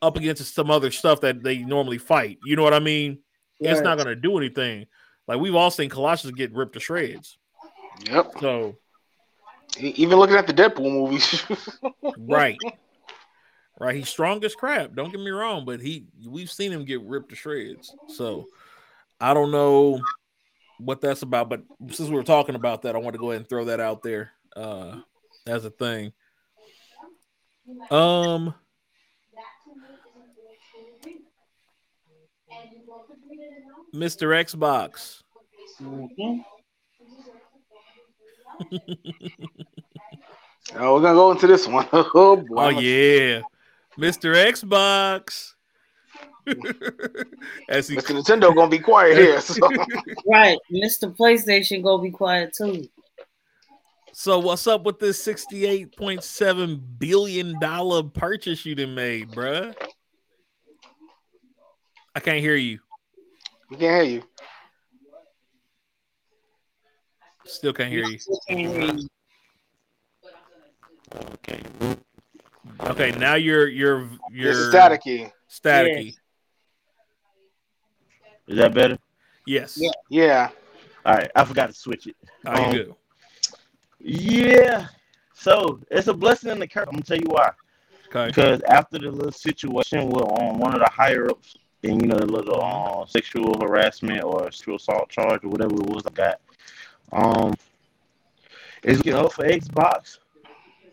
up 0.00 0.16
against 0.16 0.54
some 0.54 0.70
other 0.70 0.90
stuff 0.90 1.20
that 1.20 1.42
they 1.42 1.58
normally 1.58 1.98
fight. 1.98 2.38
You 2.44 2.56
know 2.56 2.62
what 2.62 2.74
I 2.74 2.80
mean? 2.80 3.18
It's 3.60 3.80
not 3.80 3.98
gonna 3.98 4.14
do 4.14 4.38
anything. 4.38 4.86
Like 5.26 5.40
we've 5.40 5.54
all 5.54 5.70
seen 5.70 5.90
Colossus 5.90 6.30
get 6.30 6.52
ripped 6.52 6.74
to 6.74 6.80
shreds. 6.80 7.38
Yep. 8.10 8.32
So 8.40 8.76
Even 9.80 10.18
looking 10.18 10.36
at 10.36 10.46
the 10.46 10.52
Deadpool 10.52 10.92
movies. 10.92 11.44
right, 12.18 12.58
right. 13.78 13.96
He's 13.96 14.08
strong 14.08 14.44
as 14.44 14.54
crap. 14.54 14.94
Don't 14.94 15.10
get 15.10 15.20
me 15.20 15.30
wrong, 15.30 15.64
but 15.64 15.80
he 15.80 16.06
we've 16.26 16.50
seen 16.50 16.72
him 16.72 16.84
get 16.84 17.02
ripped 17.02 17.30
to 17.30 17.36
shreds. 17.36 17.94
So 18.08 18.46
I 19.20 19.34
don't 19.34 19.50
know 19.50 20.00
what 20.78 21.00
that's 21.00 21.22
about, 21.22 21.48
but 21.48 21.62
since 21.90 22.08
we 22.08 22.16
were 22.16 22.22
talking 22.22 22.54
about 22.54 22.82
that, 22.82 22.94
I 22.94 22.98
want 22.98 23.14
to 23.14 23.18
go 23.18 23.30
ahead 23.30 23.40
and 23.40 23.48
throw 23.48 23.64
that 23.66 23.80
out 23.80 24.02
there 24.02 24.30
uh, 24.56 24.96
as 25.46 25.64
a 25.64 25.70
thing. 25.70 26.12
Um, 27.90 28.54
Mr. 33.94 34.28
Xbox. 34.28 35.22
Mhm. 35.80 36.44
oh, 40.76 40.94
we're 40.94 41.02
gonna 41.02 41.14
go 41.14 41.30
into 41.32 41.46
this 41.46 41.66
one. 41.66 41.86
oh 41.92 42.36
boy. 42.36 42.44
Oh 42.56 42.68
yeah, 42.68 43.40
Mr. 43.98 44.34
Xbox. 44.34 45.54
As 47.68 47.88
he 47.88 47.96
Mr. 47.96 48.16
Nintendo 48.16 48.54
gonna 48.54 48.70
be 48.70 48.78
quiet 48.78 49.18
here. 49.18 49.40
So. 49.40 49.68
Right. 50.26 50.58
Mr. 50.72 51.14
PlayStation 51.14 51.82
gonna 51.82 52.02
be 52.02 52.10
quiet 52.10 52.54
too. 52.54 52.88
So 54.12 54.38
what's 54.38 54.66
up 54.66 54.84
with 54.84 54.98
this 54.98 55.22
sixty-eight 55.22 55.96
point 55.96 56.24
seven 56.24 56.82
billion 56.98 57.58
dollar 57.60 58.02
purchase 58.02 58.64
you 58.66 58.74
done 58.74 58.94
made, 58.94 59.30
bruh? 59.30 59.74
I 62.14 62.20
can't 62.20 62.40
hear 62.40 62.56
you. 62.56 62.80
We 63.70 63.76
can't 63.76 64.02
hear 64.02 64.14
you. 64.16 64.27
Still 67.48 67.72
can't 67.72 67.90
hear 67.90 68.04
you. 68.04 68.18
Okay. 71.34 71.62
Okay, 72.80 73.10
now 73.12 73.34
you're 73.34 73.66
you're 73.66 74.08
you're 74.30 74.50
It's 74.50 74.74
staticky. 74.74 75.32
staticky. 75.50 76.14
Is 78.46 78.56
that 78.58 78.74
better? 78.74 78.98
Yes. 79.46 79.78
Yeah. 79.80 79.90
Yeah. 80.10 80.48
All 81.04 81.14
right. 81.14 81.30
I 81.34 81.44
forgot 81.44 81.68
to 81.68 81.72
switch 81.74 82.06
it. 82.06 82.16
All 82.46 82.52
right, 82.52 82.66
Um, 82.66 82.72
good. 82.72 82.94
Yeah. 83.98 84.86
So 85.34 85.80
it's 85.90 86.08
a 86.08 86.14
blessing 86.14 86.50
and 86.50 86.62
a 86.62 86.66
curse. 86.68 86.86
I'm 86.86 86.92
gonna 86.92 87.02
tell 87.04 87.16
you 87.18 87.26
why. 87.28 87.50
Okay. 88.08 88.26
Because 88.26 88.60
after 88.62 88.98
the 88.98 89.10
little 89.10 89.32
situation 89.32 90.08
with 90.10 90.24
um, 90.40 90.58
one 90.58 90.74
of 90.74 90.80
the 90.80 90.90
higher 90.90 91.30
ups 91.30 91.56
and 91.84 92.00
you 92.02 92.08
know 92.08 92.16
the 92.18 92.26
little 92.26 92.62
uh, 92.62 93.06
sexual 93.06 93.58
harassment 93.60 94.22
or 94.22 94.50
sexual 94.52 94.76
assault 94.76 95.08
charge 95.10 95.44
or 95.44 95.48
whatever 95.48 95.74
it 95.74 95.86
was 95.86 96.04
I 96.06 96.10
got, 96.10 96.40
um, 97.12 97.54
it's 98.82 99.02
getting 99.02 99.20
up 99.20 99.32
for 99.32 99.44
Xbox. 99.44 100.18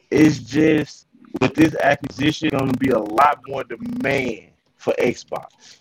It's 0.09 0.39
just 0.39 1.07
with 1.41 1.53
this 1.53 1.75
acquisition, 1.75 2.49
going 2.49 2.71
to 2.71 2.79
be 2.79 2.89
a 2.89 2.99
lot 2.99 3.39
more 3.47 3.63
demand 3.63 4.49
for 4.77 4.93
Xbox. 4.99 5.79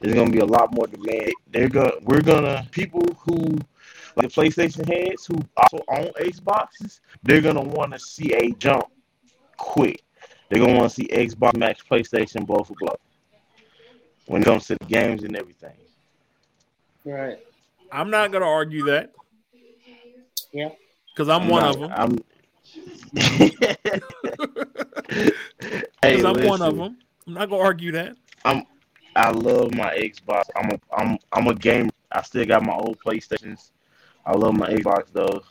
There's 0.00 0.14
going 0.14 0.26
to 0.26 0.32
be 0.32 0.40
a 0.40 0.44
lot 0.44 0.74
more 0.74 0.86
demand. 0.86 1.32
They're 1.50 1.68
gonna, 1.68 1.92
we're 2.02 2.22
gonna 2.22 2.66
people 2.72 3.02
who 3.20 3.58
like 4.16 4.28
the 4.28 4.40
PlayStation 4.42 4.86
heads 4.86 5.26
who 5.26 5.36
also 5.56 5.82
own 5.88 6.10
Xboxes. 6.20 7.00
They're 7.22 7.40
gonna 7.40 7.62
want 7.62 7.92
to 7.92 7.98
see 7.98 8.32
a 8.34 8.50
jump 8.52 8.86
quick. 9.56 10.02
They're 10.48 10.60
gonna 10.60 10.76
want 10.76 10.90
to 10.90 10.94
see 10.94 11.08
Xbox 11.08 11.56
match 11.56 11.88
PlayStation 11.88 12.46
both 12.46 12.68
for 12.68 12.74
blow 12.78 12.96
when 14.26 14.42
it 14.42 14.44
comes 14.44 14.66
to 14.66 14.76
the 14.76 14.84
games 14.84 15.22
and 15.22 15.36
everything. 15.36 15.76
Right. 17.04 17.38
I'm 17.90 18.10
not 18.10 18.32
gonna 18.32 18.46
argue 18.46 18.84
that. 18.86 19.12
Yeah. 20.52 20.70
Because 21.14 21.28
I'm, 21.34 21.48
one 21.48 21.64
of 21.64 21.78
them. 21.78 21.92
I'm. 21.94 22.18
Because 23.12 23.60
hey, 26.02 26.24
I'm 26.24 26.42
one 26.42 26.62
of 26.62 26.76
them. 26.76 26.98
I'm 27.26 27.34
not 27.34 27.50
gonna 27.50 27.62
argue 27.62 27.92
that. 27.92 28.16
I'm. 28.44 28.64
I 29.14 29.30
love 29.30 29.74
my 29.74 29.94
Xbox. 29.94 30.44
I'm 30.56 30.70
a 30.70 30.80
I'm 30.96 31.18
I'm 31.32 31.46
a 31.48 31.54
gamer. 31.54 31.90
I 32.10 32.22
still 32.22 32.46
got 32.46 32.64
my 32.64 32.74
old 32.74 32.98
PlayStations. 32.98 33.70
I 34.24 34.32
love 34.32 34.56
my 34.56 34.70
Xbox 34.70 35.12
though. 35.12 35.42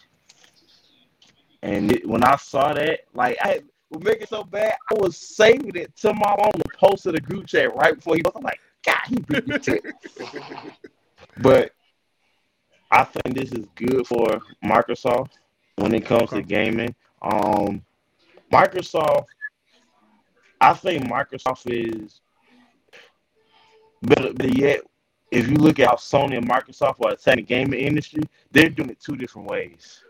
And 1.61 1.91
it, 1.91 2.07
when 2.07 2.23
I 2.23 2.35
saw 2.37 2.73
that, 2.73 3.01
like 3.13 3.37
I 3.41 3.61
would 3.91 4.03
make 4.03 4.21
it 4.21 4.29
so 4.29 4.43
bad, 4.43 4.73
I 4.89 4.95
was 4.95 5.17
saving 5.17 5.75
it 5.75 5.95
to 5.97 6.13
my 6.13 6.35
phone 6.39 6.51
to 6.53 6.77
post 6.77 7.03
to 7.03 7.11
the 7.11 7.21
group 7.21 7.45
chat 7.45 7.75
right 7.75 7.95
before 7.95 8.15
he 8.15 8.23
was. 8.23 8.33
I'm 8.35 8.43
like, 8.43 8.59
God, 8.83 9.01
he 9.07 9.19
beat 9.19 9.47
me 9.47 9.59
to 9.59 9.75
it. 9.75 9.95
But 11.37 11.71
I 12.91 13.05
think 13.05 13.35
this 13.35 13.51
is 13.53 13.65
good 13.75 14.05
for 14.05 14.41
Microsoft 14.63 15.31
when 15.77 15.93
it 15.93 16.05
comes 16.05 16.29
to 16.31 16.41
gaming. 16.41 16.93
Um, 17.21 17.83
Microsoft, 18.51 19.27
I 20.59 20.73
think 20.73 21.05
Microsoft 21.05 21.63
is 21.67 22.19
better, 24.01 24.33
better 24.33 24.49
yet. 24.49 24.81
If 25.31 25.47
you 25.47 25.55
look 25.55 25.79
at 25.79 25.87
how 25.87 25.95
Sony 25.95 26.37
and 26.37 26.47
Microsoft 26.49 27.03
are 27.05 27.13
attacking 27.13 27.45
the 27.45 27.47
gaming 27.47 27.79
industry, 27.79 28.23
they're 28.51 28.69
doing 28.69 28.89
it 28.89 28.99
two 28.99 29.15
different 29.15 29.49
ways. 29.49 30.03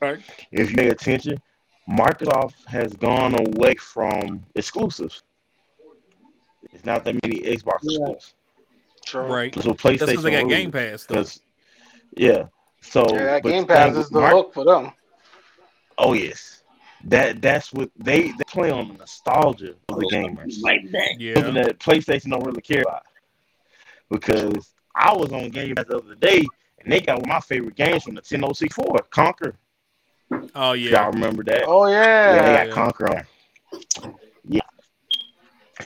Right. 0.00 0.20
If 0.50 0.70
you 0.70 0.76
pay 0.76 0.88
attention, 0.88 1.40
Microsoft 1.88 2.54
has 2.66 2.92
gone 2.94 3.36
away 3.38 3.76
from 3.76 4.44
exclusives. 4.56 5.22
It's 6.72 6.84
not 6.84 7.04
that 7.04 7.14
many 7.22 7.40
Xbox 7.42 7.78
Yeah. 7.82 7.98
exclusives. 7.98 8.34
True. 9.06 9.22
Right. 9.32 9.54
So 9.54 9.72
PlayStation 9.74 9.98
That's 9.98 10.10
because 10.10 10.22
they 10.24 10.30
got. 10.32 10.48
Game 10.48 10.72
Pass 10.72 11.04
though. 11.04 11.14
Because 11.14 11.40
yeah, 12.16 12.44
so 12.80 13.04
Yeah, 13.10 13.24
that 13.24 13.42
Game 13.42 13.66
Pass 13.66 13.96
is 13.96 14.08
the 14.08 14.14
with 14.16 14.22
Mic- 14.24 14.32
hook 14.32 14.54
for 14.54 14.64
them. 14.64 14.92
Oh 15.98 16.12
yes, 16.12 16.62
that 17.04 17.40
that's 17.40 17.72
what 17.72 17.90
they 17.96 18.22
they 18.32 18.44
play 18.48 18.70
on 18.70 18.88
the 18.88 18.94
nostalgia 18.94 19.74
of 19.88 19.98
the 20.00 20.06
gamers. 20.06 20.60
Like 20.62 20.90
that. 20.92 21.12
Something 21.36 21.54
Yeah. 21.54 21.62
that 21.64 21.78
PlayStation 21.78 22.30
don't 22.30 22.44
really 22.44 22.62
care 22.62 22.82
about. 22.82 23.02
Because 24.10 24.72
I 24.94 25.12
was 25.14 25.32
on 25.32 25.50
Game 25.50 25.74
Pass 25.74 25.86
the 25.86 25.98
other 25.98 26.14
day, 26.14 26.46
and 26.80 26.92
they 26.92 27.00
got 27.00 27.16
one 27.16 27.24
of 27.24 27.28
my 27.28 27.40
favorite 27.40 27.76
games 27.76 28.02
from 28.04 28.14
the 28.14 28.22
N64, 28.22 29.08
Conker. 29.10 29.54
Oh 30.54 30.72
yeah. 30.72 30.90
Y'all 31.02 31.12
remember 31.12 31.42
that? 31.44 31.64
Oh 31.66 31.86
Yeah, 32.26 32.42
they 32.42 32.52
yeah. 32.52 32.52
got 32.52 32.68
Yeah. 32.68 32.72
Conker 32.72 33.10
on. 33.16 34.14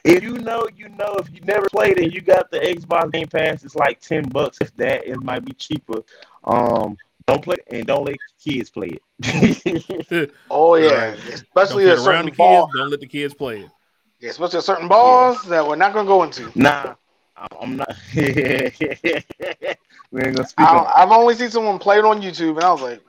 Yeah. 0.08 0.16
If 0.16 0.22
you 0.22 0.38
know, 0.38 0.66
you 0.76 0.88
know. 0.90 1.16
If 1.18 1.30
you 1.32 1.40
never 1.42 1.68
played 1.68 1.98
it, 1.98 2.12
you 2.12 2.20
got 2.20 2.50
the 2.50 2.58
Xbox 2.58 3.12
Game 3.12 3.26
Pass. 3.26 3.64
It's 3.64 3.76
like 3.76 4.00
ten 4.00 4.28
bucks. 4.28 4.58
If 4.60 4.74
that, 4.76 5.06
it 5.06 5.22
might 5.22 5.44
be 5.44 5.52
cheaper. 5.52 6.02
Um, 6.44 6.96
don't 7.26 7.42
play 7.42 7.56
it 7.56 7.76
and 7.76 7.86
don't 7.86 8.04
let 8.06 8.16
kids 8.42 8.70
play 8.70 8.98
it. 9.20 10.32
Oh 10.50 10.76
yeah. 10.76 11.10
Right. 11.10 11.18
Especially 11.28 11.84
don't 11.84 11.98
at 11.98 11.98
around 11.98 12.04
certain 12.04 12.24
the 12.26 12.30
kids. 12.30 12.72
Don't 12.74 12.90
let 12.90 13.00
the 13.00 13.06
kids 13.06 13.34
play 13.34 13.60
it. 13.60 13.70
Yeah, 14.20 14.30
especially 14.30 14.58
at 14.58 14.64
certain 14.64 14.88
balls 14.88 15.42
that 15.44 15.66
we're 15.66 15.76
not 15.76 15.92
gonna 15.92 16.08
go 16.08 16.22
into. 16.22 16.50
nah, 16.54 16.94
I'm 17.60 17.76
not. 17.76 17.94
we 18.16 18.22
ain't 18.24 19.26
gonna 20.12 20.46
speak 20.46 20.66
I, 20.66 20.92
I've 20.96 21.10
only 21.10 21.34
seen 21.34 21.50
someone 21.50 21.78
play 21.78 21.98
it 21.98 22.04
on 22.04 22.20
YouTube, 22.20 22.56
and 22.56 22.64
I 22.64 22.72
was 22.72 22.82
like, 22.82 23.00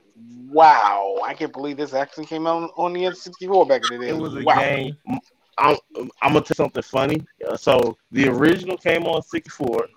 "Wow, 0.48 1.18
I 1.24 1.34
can't 1.34 1.52
believe 1.52 1.78
this 1.78 1.94
actually 1.94 2.26
came 2.26 2.46
out 2.46 2.70
on 2.76 2.92
the 2.92 3.00
N64 3.00 3.68
back 3.68 3.82
in 3.90 3.98
the 3.98 4.06
day." 4.06 4.12
It 4.12 4.18
was 4.18 4.36
a 4.36 4.42
wow. 4.42 4.60
game. 4.60 4.96
I'm, 5.60 5.76
I'm 6.22 6.32
gonna 6.32 6.42
tell 6.42 6.56
something 6.56 6.82
funny. 6.82 7.24
Uh, 7.46 7.56
So 7.56 7.96
the 8.12 8.28
original 8.28 8.76
came 8.76 9.04
on 9.04 9.22
64, 9.22 9.88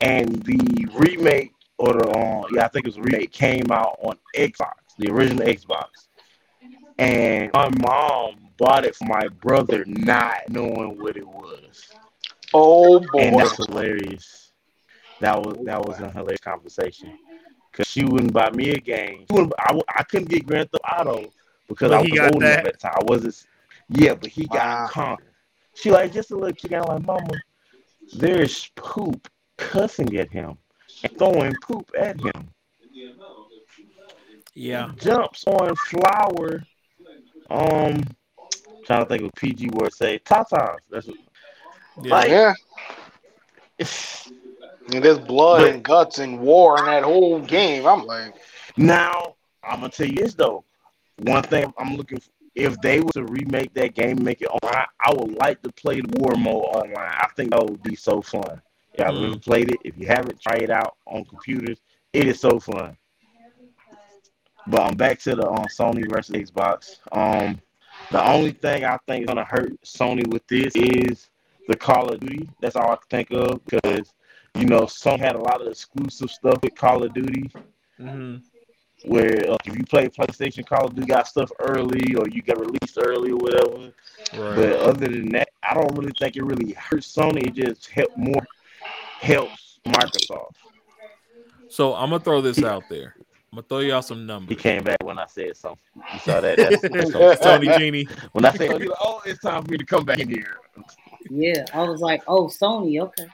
and 0.00 0.42
the 0.44 0.86
remake 0.94 1.52
or 1.78 1.92
the 1.94 2.08
uh, 2.08 2.44
yeah, 2.52 2.64
I 2.64 2.68
think 2.68 2.86
it 2.86 2.88
was 2.88 2.96
a 2.98 3.02
remake 3.02 3.32
came 3.32 3.70
out 3.70 3.96
on 4.00 4.16
Xbox, 4.34 4.74
the 4.98 5.10
original 5.10 5.46
Xbox. 5.46 6.08
And 6.98 7.50
my 7.52 7.68
mom 7.80 8.36
bought 8.58 8.84
it 8.84 8.96
for 8.96 9.04
my 9.06 9.28
brother, 9.28 9.84
not 9.86 10.48
knowing 10.48 10.98
what 10.98 11.16
it 11.16 11.26
was, 11.26 11.90
Oh 12.54 13.00
and 13.18 13.36
boy. 13.36 13.38
that's 13.38 13.56
hilarious. 13.56 14.52
That 15.20 15.40
was 15.42 15.56
that 15.64 15.80
was 15.86 16.00
a 16.00 16.10
hilarious 16.10 16.40
conversation 16.40 17.12
because 17.70 17.86
she 17.86 18.04
wouldn't 18.04 18.32
buy 18.32 18.50
me 18.50 18.70
a 18.70 18.78
game. 18.78 19.26
I, 19.30 19.34
wouldn't, 19.34 19.52
I, 19.58 19.66
w- 19.68 19.84
I 19.88 20.02
couldn't 20.04 20.28
get 20.28 20.46
Grand 20.46 20.70
Theft 20.70 20.84
Auto 20.98 21.32
because 21.68 21.90
But 21.90 21.98
I 21.98 22.00
was 22.00 22.08
got 22.14 22.34
old 22.34 22.42
enough 22.44 22.58
that. 22.58 22.66
at 22.66 22.72
the 22.74 22.78
time. 22.78 22.94
I 22.96 23.04
wasn't. 23.04 23.46
Yeah, 23.88 24.14
but 24.14 24.30
he 24.30 24.46
got 24.46 24.54
Wow. 24.66 24.88
conquered. 24.90 25.32
She 25.74 25.90
like 25.90 26.12
just 26.12 26.30
a 26.30 26.34
little 26.36 26.52
kid. 26.54 26.72
I'm 26.74 26.82
like, 26.84 27.06
Mama, 27.06 27.34
there's 28.14 28.70
poop 28.76 29.28
cussing 29.58 30.16
at 30.18 30.30
him 30.30 30.56
and 31.02 31.18
throwing 31.18 31.54
poop 31.62 31.90
at 31.98 32.18
him. 32.20 32.48
Yeah. 34.54 34.92
Jumps 34.96 35.44
on 35.46 35.74
flower. 35.76 36.62
Um, 37.50 38.02
trying 38.86 39.02
to 39.02 39.06
think 39.06 39.22
of 39.22 39.32
PG 39.36 39.68
word. 39.74 39.92
Say 39.92 40.18
tatas. 40.18 40.78
That's 40.90 41.06
what, 41.06 41.16
Yeah. 42.02 42.14
Like- 42.14 42.30
Yeah. 42.30 42.54
And 44.94 45.02
there's 45.02 45.18
blood 45.18 45.62
But- 45.62 45.70
and 45.72 45.82
guts 45.82 46.18
and 46.20 46.38
war 46.38 46.78
in 46.78 46.84
that 46.86 47.02
whole 47.02 47.40
game. 47.40 47.86
I'm 47.86 48.06
like, 48.06 48.34
Now, 48.76 49.34
I'm 49.64 49.80
gonna 49.80 49.90
tell 49.92 50.06
you 50.06 50.14
this 50.14 50.34
though. 50.34 50.64
One 51.18 51.42
thing 51.42 51.72
I'm 51.76 51.96
looking 51.96 52.20
for, 52.20 52.30
if 52.56 52.80
they 52.80 53.00
were 53.00 53.12
to 53.14 53.24
remake 53.24 53.74
that 53.74 53.94
game, 53.94 54.22
make 54.24 54.42
it 54.42 54.48
online, 54.48 54.86
I 55.00 55.12
would 55.14 55.34
like 55.36 55.62
to 55.62 55.72
play 55.72 56.00
the 56.00 56.18
war 56.18 56.34
mode 56.36 56.64
online. 56.64 56.96
I 57.18 57.28
think 57.36 57.50
that 57.52 57.64
would 57.64 57.82
be 57.82 57.96
so 57.96 58.22
fun. 58.22 58.62
Y'all 58.98 59.10
Mhm. 59.10 59.24
ever 59.24 59.38
played 59.38 59.70
it? 59.72 59.80
If 59.84 59.98
you 59.98 60.06
haven't, 60.08 60.40
try 60.40 60.56
it 60.56 60.70
out 60.70 60.96
on 61.06 61.24
computers. 61.24 61.80
It 62.12 62.28
is 62.28 62.40
so 62.40 62.60
fun. 62.60 62.96
But 64.66 64.82
I'm 64.82 64.96
back 64.96 65.18
to 65.20 65.34
the 65.36 65.48
um, 65.48 65.66
Sony 65.66 66.08
versus 66.10 66.36
Xbox. 66.36 66.98
Um, 67.12 67.60
the 68.10 68.24
only 68.30 68.52
thing 68.52 68.84
I 68.84 68.98
think 69.06 69.22
is 69.22 69.26
gonna 69.28 69.44
hurt 69.44 69.80
Sony 69.82 70.26
with 70.32 70.46
this 70.48 70.74
is 70.76 71.30
the 71.68 71.76
Call 71.76 72.12
of 72.12 72.20
Duty. 72.20 72.48
That's 72.60 72.76
all 72.76 72.90
I 72.92 72.96
can 72.96 73.08
think 73.10 73.30
of 73.32 73.64
because 73.64 74.14
you 74.54 74.66
know 74.66 74.82
Sony 74.82 75.20
had 75.20 75.36
a 75.36 75.40
lot 75.40 75.60
of 75.62 75.68
exclusive 75.68 76.30
stuff 76.30 76.58
with 76.62 76.74
Call 76.74 77.04
of 77.04 77.12
Duty 77.14 77.50
hmm 77.98 78.36
where 79.06 79.50
uh, 79.50 79.56
if 79.64 79.76
you 79.76 79.84
play 79.84 80.08
PlayStation 80.08 80.66
Call 80.66 80.86
of 80.86 80.94
Duty 80.94 81.06
got 81.06 81.28
stuff 81.28 81.50
early 81.60 82.14
or 82.16 82.28
you 82.28 82.42
get 82.42 82.58
released 82.58 82.98
early 82.98 83.30
or 83.30 83.36
whatever. 83.36 83.92
Right. 84.36 84.56
But 84.56 84.72
other 84.80 85.06
than 85.06 85.30
that, 85.30 85.48
I 85.62 85.74
don't 85.74 85.96
really 85.96 86.12
think 86.18 86.36
it 86.36 86.42
really 86.42 86.72
hurts 86.72 87.14
Sony. 87.14 87.46
It 87.46 87.54
just 87.54 87.88
help 87.88 88.16
more 88.16 88.44
helps 89.20 89.78
Microsoft. 89.86 90.54
So 91.68 91.94
I'm 91.94 92.10
gonna 92.10 92.22
throw 92.22 92.40
this 92.40 92.62
out 92.62 92.84
there. 92.88 93.14
I'm 93.52 93.56
gonna 93.56 93.66
throw 93.68 93.78
y'all 93.78 94.02
some 94.02 94.26
numbers. 94.26 94.48
He 94.48 94.56
came 94.56 94.82
back 94.82 94.98
when 95.04 95.18
I 95.18 95.26
said 95.26 95.56
something. 95.56 95.78
You 96.12 96.18
saw 96.20 96.40
that? 96.40 96.56
That's, 96.56 96.80
that's 96.82 97.12
something. 97.12 97.38
Tony 97.38 97.78
Genie. 97.78 98.08
when 98.32 98.44
I 98.44 98.52
said, 98.52 98.86
"Oh, 99.00 99.22
it's 99.24 99.40
time 99.40 99.64
for 99.64 99.70
me 99.70 99.78
to 99.78 99.84
come 99.84 100.04
back 100.04 100.18
in 100.18 100.28
here." 100.28 100.56
Yeah, 101.30 101.64
I 101.72 101.82
was 101.82 102.00
like, 102.00 102.22
oh, 102.28 102.46
Sony, 102.46 103.00
okay. 103.02 103.26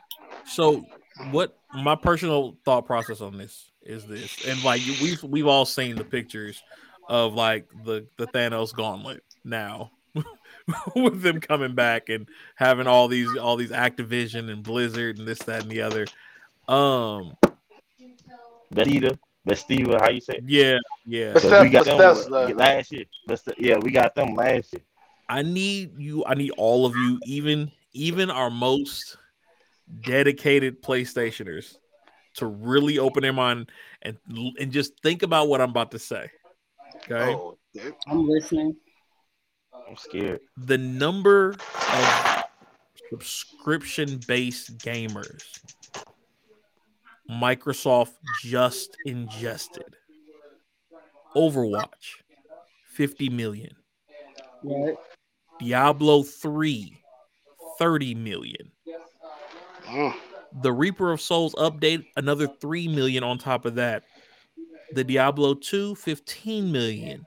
So 0.46 0.84
what 1.30 1.58
my 1.74 1.94
personal 1.94 2.56
thought 2.64 2.86
process 2.86 3.20
on 3.20 3.36
this 3.36 3.71
is 3.84 4.04
this, 4.06 4.44
and 4.46 4.62
like 4.64 4.80
we've 5.00 5.22
we've 5.22 5.46
all 5.46 5.64
seen 5.64 5.96
the 5.96 6.04
pictures 6.04 6.62
of 7.08 7.34
like 7.34 7.66
the 7.84 8.06
the 8.16 8.26
Thanos 8.28 8.72
gauntlet 8.74 9.22
now. 9.44 9.90
with 10.94 11.22
them 11.22 11.40
coming 11.40 11.74
back 11.74 12.08
and 12.10 12.28
having 12.54 12.86
all 12.86 13.08
these 13.08 13.34
all 13.36 13.56
these 13.56 13.70
Activision 13.70 14.50
and 14.50 14.62
Blizzard 14.62 15.18
and 15.18 15.26
this 15.26 15.38
that 15.40 15.62
and 15.62 15.70
the 15.70 15.80
other. 15.82 16.06
Um, 16.68 17.34
Bethesda, 18.70 19.18
Bethesda, 19.44 19.98
how 20.00 20.10
you 20.10 20.20
say? 20.20 20.34
It? 20.34 20.44
yeah, 20.46 20.78
yeah. 21.06 21.32
But- 21.32 21.42
So 21.42 21.62
we 21.62 21.70
got 21.70 21.86
them 21.86 22.56
last 22.56 22.92
year. 22.92 23.04
Bethesda- 23.26 23.54
yeah, 23.58 23.78
we 23.78 23.90
got 23.90 24.14
them 24.14 24.34
last 24.34 24.72
year. 24.72 24.82
I 25.28 25.42
need 25.42 25.98
you. 25.98 26.24
I 26.26 26.34
need 26.34 26.50
all 26.52 26.84
of 26.86 26.94
you, 26.94 27.18
even 27.24 27.70
even 27.92 28.30
our 28.30 28.50
most 28.50 29.16
dedicated 30.02 30.82
PlayStationers, 30.82 31.76
to 32.34 32.46
really 32.46 32.98
open 32.98 33.22
their 33.22 33.32
mind 33.32 33.70
and 34.02 34.16
and 34.58 34.72
just 34.72 34.92
think 35.02 35.22
about 35.22 35.48
what 35.48 35.60
I'm 35.60 35.70
about 35.70 35.90
to 35.92 35.98
say. 35.98 36.30
Okay, 36.96 37.34
Oh. 37.34 37.56
I'm 38.06 38.28
listening. 38.28 38.76
I'm 39.88 39.96
scared. 39.96 40.40
the 40.56 40.76
number 40.78 41.50
of 41.52 42.44
subscription-based 43.10 44.78
gamers 44.78 45.42
Microsoft 47.30 48.12
just 48.42 48.96
ingested. 49.06 49.96
Overwatch, 51.34 52.20
50 52.90 53.30
million. 53.30 53.74
Right. 54.62 54.94
Diablo 55.58 56.22
3, 56.22 57.02
30 57.78 58.14
million. 58.14 58.70
Mm. 59.86 60.14
The 60.60 60.72
Reaper 60.72 61.12
of 61.12 61.20
Souls 61.20 61.54
update, 61.54 62.04
another 62.16 62.46
3 62.46 62.88
million 62.88 63.24
on 63.24 63.38
top 63.38 63.64
of 63.64 63.76
that. 63.76 64.04
The 64.92 65.04
Diablo 65.04 65.54
2, 65.54 65.94
15 65.94 66.70
million. 66.70 67.26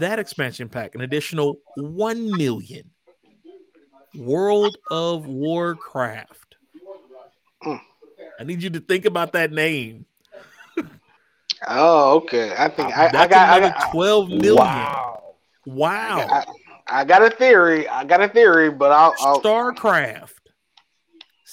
That 0.00 0.18
expansion 0.18 0.68
pack, 0.68 0.94
an 0.94 1.02
additional 1.02 1.56
1 1.76 2.36
million. 2.36 2.90
World 4.14 4.76
of 4.90 5.26
Warcraft. 5.26 6.56
Mm. 7.64 7.80
I 8.40 8.44
need 8.44 8.62
you 8.62 8.70
to 8.70 8.80
think 8.80 9.04
about 9.04 9.32
that 9.32 9.52
name. 9.52 10.06
Oh, 11.68 12.16
okay. 12.16 12.54
I 12.58 12.68
think 12.68 12.96
I, 12.96 13.06
I 13.06 13.26
got 13.26 13.32
I 13.32 13.56
another 13.58 13.74
got, 13.74 13.92
12 13.92 14.28
million. 14.30 14.56
Wow. 14.56 15.34
Wow. 15.66 16.26
I, 16.28 16.44
I 16.88 17.04
got 17.04 17.22
a 17.22 17.30
theory. 17.30 17.88
I 17.88 18.04
got 18.04 18.20
a 18.20 18.28
theory, 18.28 18.70
but 18.70 18.90
I'll, 18.90 19.14
I'll 19.20 19.40
StarCraft, 19.40 20.41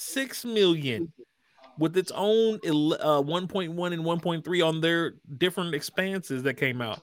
six 0.00 0.44
million, 0.44 1.12
with 1.78 1.96
its 1.96 2.10
own 2.14 2.54
uh, 2.56 3.22
1.1 3.22 3.92
and 3.92 4.04
1.3 4.04 4.66
on 4.66 4.80
their 4.80 5.14
different 5.38 5.74
expanses 5.74 6.42
that 6.42 6.54
came 6.54 6.80
out. 6.80 7.00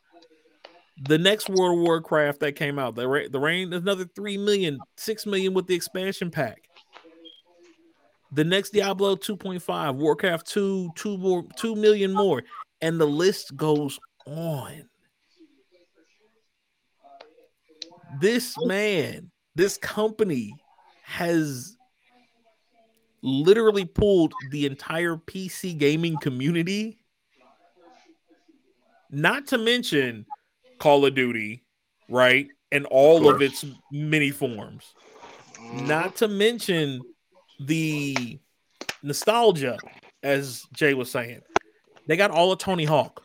The 1.03 1.17
next 1.17 1.49
World 1.49 1.79
Warcraft 1.79 2.39
that 2.39 2.55
came 2.55 2.79
out, 2.79 2.95
the 2.95 3.07
ra- 3.07 3.27
the 3.29 3.39
rain, 3.39 3.71
another 3.71 4.05
three 4.15 4.37
million, 4.37 4.79
six 4.95 5.25
million 5.25 5.53
with 5.53 5.67
the 5.67 5.75
expansion 5.75 6.31
pack. 6.31 6.63
The 8.31 8.43
next 8.43 8.71
Diablo 8.71 9.15
2.5, 9.15 9.95
Warcraft 9.95 10.47
2, 10.47 10.91
two 10.95 11.17
more, 11.17 11.45
two 11.55 11.75
million 11.75 12.11
more, 12.11 12.43
and 12.81 12.99
the 12.99 13.05
list 13.05 13.55
goes 13.55 13.99
on. 14.25 14.89
This 18.19 18.55
man, 18.65 19.31
this 19.55 19.77
company 19.77 20.53
has 21.03 21.76
literally 23.27 23.85
pulled 23.85 24.33
the 24.51 24.65
entire 24.65 25.17
PC 25.17 25.77
gaming 25.77 26.17
community, 26.17 26.97
not 29.11 29.47
to 29.47 29.57
mention 29.57 30.25
Call 30.79 31.05
of 31.05 31.13
Duty, 31.13 31.63
right? 32.09 32.47
And 32.71 32.85
all 32.85 33.29
of, 33.29 33.41
its 33.41 33.65
many 33.91 34.31
forms. 34.31 34.93
Mm-hmm. 35.55 35.87
Not 35.87 36.15
to 36.17 36.27
mention 36.27 37.01
the 37.59 38.39
nostalgia, 39.03 39.77
as 40.23 40.63
Jay 40.73 40.93
was 40.93 41.11
saying. 41.11 41.41
They 42.07 42.17
got 42.17 42.31
all 42.31 42.51
of 42.51 42.59
Tony 42.59 42.85
Hawk, 42.85 43.23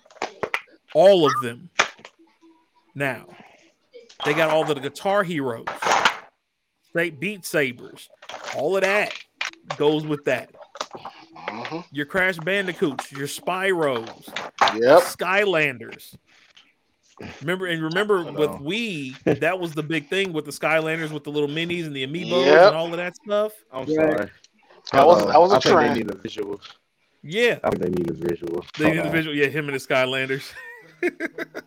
all 0.94 1.26
of 1.26 1.32
them. 1.42 1.70
Now, 2.94 3.26
they 4.24 4.34
got 4.34 4.50
all 4.50 4.62
of 4.62 4.68
the 4.68 4.80
Guitar 4.80 5.22
Heroes, 5.22 5.66
they 6.92 7.10
Beat 7.10 7.44
Sabers, 7.44 8.08
all 8.56 8.76
of 8.76 8.82
that 8.82 9.12
goes 9.76 10.06
with 10.06 10.24
that. 10.24 10.50
Mhm. 11.48 11.84
Your 11.90 12.06
Crash 12.06 12.36
Bandicoots, 12.38 13.10
your 13.12 13.26
Spyros, 13.26 14.28
Yep. 14.78 15.02
Skylanders. 15.02 16.14
Remember 17.40 17.66
and 17.66 17.82
remember 17.82 18.24
with 18.24 18.50
know. 18.50 18.58
Wii, 18.58 19.40
that 19.40 19.58
was 19.58 19.72
the 19.74 19.82
big 19.82 20.08
thing 20.08 20.32
with 20.32 20.44
the 20.44 20.50
Skylanders 20.50 21.10
with 21.10 21.24
the 21.24 21.30
little 21.30 21.48
minis 21.48 21.86
and 21.86 21.94
the 21.94 22.06
amiibos 22.06 22.46
Yep. 22.46 22.66
and 22.68 22.76
all 22.76 22.86
of 22.86 22.96
that 22.96 23.14
stuff. 23.16 23.52
I'm 23.72 23.80
Right. 23.84 23.94
sorry. 23.94 24.30
That 24.92 25.06
was- 25.06 25.26
that 25.26 25.40
was 25.40 25.52
a 25.52 25.56
I 25.56 25.60
think. 25.60 25.94
They 25.94 25.94
need 25.94 26.10
a 26.10 26.16
visual. 26.16 26.60
Yeah, 27.22 27.58
I 27.62 27.70
think 27.70 27.82
they 27.82 27.88
need 27.90 28.10
a 28.10 28.14
visual. 28.14 28.64
they 28.78 28.90
did 28.92 29.04
the 29.04 29.10
visual. 29.10 29.34
Yeah, 29.36 29.46
him 29.46 29.68
and 29.68 29.78
the 29.78 29.86
Skylanders. 29.86 30.52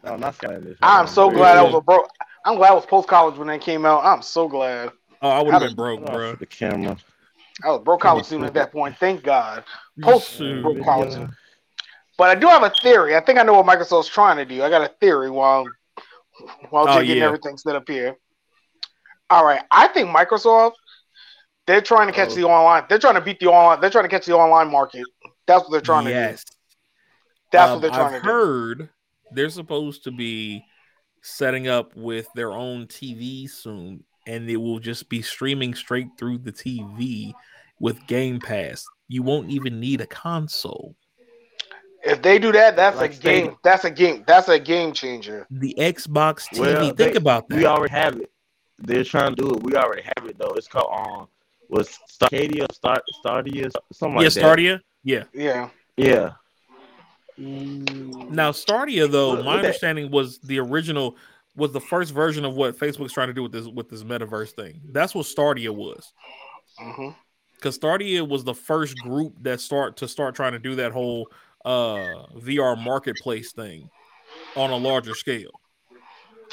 No, 0.03 0.15
not 0.17 0.37
Skylanders. 0.37 0.77
I'm 0.81 1.07
so 1.07 1.29
Visual. 1.29 1.31
glad 1.43 1.57
I 1.57 1.61
was 1.63 1.75
a 1.75 1.81
bro. 1.81 2.05
I'm 2.45 2.55
glad 2.57 2.71
I 2.71 2.73
was 2.73 2.85
post 2.85 3.07
college 3.07 3.37
when 3.37 3.47
that 3.47 3.61
came 3.61 3.85
out. 3.85 4.03
I'm 4.03 4.21
so 4.21 4.47
glad. 4.47 4.91
Oh, 5.21 5.29
I 5.29 5.41
would 5.41 5.53
have 5.53 5.61
been 5.61 5.75
broke, 5.75 6.05
bro. 6.05 6.35
the 6.35 6.45
camera. 6.45 6.97
I 7.63 7.69
was 7.69 7.81
broke 7.83 8.01
college 8.01 8.25
student 8.25 8.47
at 8.47 8.53
that 8.55 8.71
point. 8.71 8.97
Thank 8.97 9.23
God. 9.23 9.63
Post 10.01 10.37
broke 10.39 10.83
college. 10.83 11.11
student. 11.11 11.31
But 12.17 12.29
I 12.29 12.35
do 12.35 12.47
have 12.47 12.63
a 12.63 12.69
theory. 12.81 13.15
I 13.15 13.21
think 13.21 13.39
I 13.39 13.43
know 13.43 13.61
what 13.61 13.65
Microsoft's 13.65 14.07
trying 14.07 14.37
to 14.37 14.45
do. 14.45 14.63
I 14.63 14.69
got 14.69 14.81
a 14.81 14.93
theory 14.99 15.29
while 15.29 15.65
while 16.69 16.85
Oh, 16.89 17.01
getting 17.01 17.17
yeah. 17.17 17.25
everything 17.25 17.57
set 17.57 17.75
up 17.75 17.87
here. 17.87 18.15
All 19.29 19.45
right, 19.45 19.61
I 19.71 19.87
think 19.87 20.09
Microsoft 20.09 20.73
they're 21.67 21.81
trying 21.81 22.05
to 22.07 22.13
catch 22.13 22.29
Oh. 22.31 22.35
the 22.35 22.43
online. 22.43 22.83
They're 22.89 22.99
trying 22.99 23.15
to 23.15 23.21
beat 23.21 23.39
the 23.39 23.47
online. 23.47 23.81
They're 23.81 23.89
trying 23.89 24.03
to 24.03 24.09
catch 24.09 24.25
the 24.27 24.35
online 24.35 24.69
market. 24.69 25.03
That's 25.47 25.63
what 25.63 25.71
they're 25.71 25.81
trying 25.81 26.05
to 26.05 26.11
do. 26.11 26.37
That's 27.51 27.69
Um, 27.69 27.71
what 27.71 27.81
they're 27.81 27.89
trying 27.89 28.13
I've 28.15 28.21
to 28.21 28.27
do. 28.27 28.31
heard 28.33 28.89
they're 29.31 29.49
supposed 29.49 30.03
to 30.03 30.11
be 30.11 30.63
setting 31.23 31.67
up 31.67 31.95
with 31.95 32.27
their 32.35 32.51
own 32.51 32.85
TV 32.85 33.47
soon, 33.47 34.03
and 34.27 34.49
it 34.49 34.57
will 34.57 34.79
just 34.79 35.09
be 35.09 35.21
streaming 35.21 35.73
straight 35.75 36.07
through 36.17 36.39
the 36.39 36.51
TV 36.51 37.33
with 37.79 38.05
Game 38.07 38.39
Pass. 38.39 38.85
You 39.07 39.21
won't 39.23 39.49
even 39.51 39.79
need 39.79 40.01
a 40.01 40.07
console. 40.07 40.95
If 42.03 42.21
they 42.21 42.37
do 42.39 42.51
that, 42.51 42.75
that's 42.75 42.97
Like 42.97 43.11
a 43.11 43.15
Stadia. 43.15 43.41
game. 43.47 43.55
That's 43.63 43.83
a 43.85 43.91
game. 43.91 44.23
That's 44.27 44.47
a 44.47 44.59
game 44.59 44.93
changer. 44.93 45.47
The 45.49 45.73
Xbox 45.77 46.47
TV. 46.53 46.59
Well, 46.59 46.85
think 46.85 46.97
they- 46.97 47.13
about 47.15 47.49
that. 47.49 47.57
We 47.57 47.65
already 47.65 47.91
have 47.93 48.15
it. 48.17 48.31
They're 48.77 49.03
trying 49.03 49.35
to 49.35 49.41
do 49.41 49.49
it. 49.55 49.63
We 49.63 49.75
already 49.75 50.03
have 50.03 50.27
it 50.29 50.37
though. 50.37 50.53
It's 50.55 50.67
called 50.67 50.89
um 50.91 51.27
was 51.69 51.97
Starcadia, 52.11 52.71
Star 52.71 53.01
Stardia, 53.25 53.71
something 53.91 54.17
yeah, 54.17 54.23
like 54.25 54.25
that. 54.25 54.31
Stadia. 54.31 54.81
Yeah. 55.03 55.23
Yeah. 55.33 55.69
Yeah. 55.97 56.33
Now, 57.37 58.51
Stadia, 58.51 59.07
though, 59.07 59.31
Look- 59.31 59.45
my 59.45 59.51
look 59.51 59.59
at- 59.59 59.65
understanding 59.65 60.11
was 60.11 60.39
the 60.39 60.59
original 60.59 61.17
was 61.55 61.71
the 61.71 61.81
first 61.81 62.13
version 62.13 62.45
of 62.45 62.55
what 62.55 62.77
Facebook's 62.77 63.13
trying 63.13 63.27
to 63.27 63.33
do 63.33 63.43
with 63.43 63.51
this 63.51 63.67
with 63.67 63.89
this 63.89 64.03
metaverse 64.03 64.51
thing. 64.51 64.81
That's 64.91 65.15
what 65.15 65.25
Stadia 65.25 65.71
was. 65.71 66.11
because 67.55 67.77
Stardia 67.77 68.27
was 68.27 68.43
the 68.43 68.53
first 68.53 68.97
group 68.99 69.33
that 69.41 69.61
start 69.61 69.97
to 69.97 70.07
start 70.07 70.35
trying 70.35 70.51
to 70.53 70.59
do 70.59 70.75
that 70.75 70.91
whole 70.91 71.27
uh 71.63 72.27
VR 72.37 72.81
marketplace 72.81 73.51
thing 73.53 73.89
on 74.55 74.69
a 74.69 74.77
larger 74.77 75.15
scale. 75.15 75.51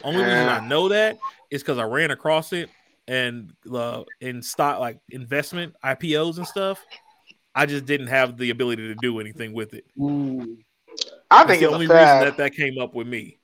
Only 0.05 0.24
reason 0.24 0.49
I 0.49 0.66
know 0.66 0.89
that 0.89 1.19
is 1.51 1.62
because 1.62 1.79
I 1.79 1.85
ran 1.85 2.11
across 2.11 2.53
it 2.53 2.70
and 3.09 3.53
uh 3.73 4.05
in 4.20 4.43
stock 4.43 4.81
like 4.81 5.01
investment 5.11 5.74
IPOs 5.85 6.39
and 6.39 6.47
stuff. 6.47 6.83
I 7.55 7.66
just 7.66 7.85
didn't 7.85 8.07
have 8.07 8.39
the 8.39 8.51
ability 8.51 8.89
to 8.89 8.95
do 8.95 9.20
anything 9.20 9.53
with 9.53 9.74
it. 9.74 9.85
mm. 9.99 10.57
I 11.31 11.45
That's 11.45 11.59
think 11.59 11.61
the 11.61 11.69
only 11.74 11.87
a 11.87 11.89
reason 11.89 12.20
that 12.20 12.37
that 12.39 12.55
came 12.55 12.79
up 12.79 12.95
with 12.95 13.07
me. 13.07 13.39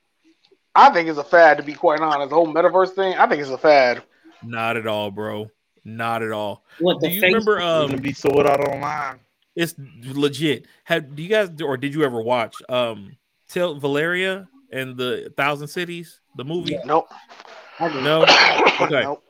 I 0.79 0.93
think 0.93 1.09
it's 1.09 1.17
a 1.19 1.23
fad. 1.23 1.57
To 1.57 1.63
be 1.63 1.73
quite 1.73 1.99
honest, 1.99 2.29
the 2.29 2.35
whole 2.35 2.47
metaverse 2.47 2.91
thing. 2.91 3.15
I 3.17 3.27
think 3.27 3.41
it's 3.41 3.51
a 3.51 3.57
fad. 3.57 4.03
Not 4.43 4.77
at 4.77 4.87
all, 4.87 5.11
bro. 5.11 5.49
Not 5.83 6.23
at 6.23 6.31
all. 6.31 6.63
What 6.79 7.01
Do 7.01 7.09
you 7.09 7.21
remember? 7.21 7.57
It's 7.57 7.65
Um, 7.65 7.89
gonna 7.89 8.01
be 8.01 8.13
sold 8.13 8.45
out 8.47 8.59
online. 8.61 9.19
it's 9.55 9.75
legit. 10.03 10.65
Have 10.85 11.15
do 11.15 11.23
you 11.23 11.29
guys 11.29 11.49
or 11.61 11.77
did 11.77 11.93
you 11.93 12.03
ever 12.03 12.21
watch 12.21 12.55
um 12.69 13.15
Tell 13.49 13.75
Valerian 13.79 14.47
and 14.71 14.95
the 14.95 15.33
Thousand 15.35 15.67
Cities, 15.69 16.21
the 16.35 16.43
movie? 16.45 16.73
Yeah. 16.73 16.81
Nope. 16.85 17.09
No. 17.79 18.25
Okay. 18.81 19.01
Nope. 19.03 19.23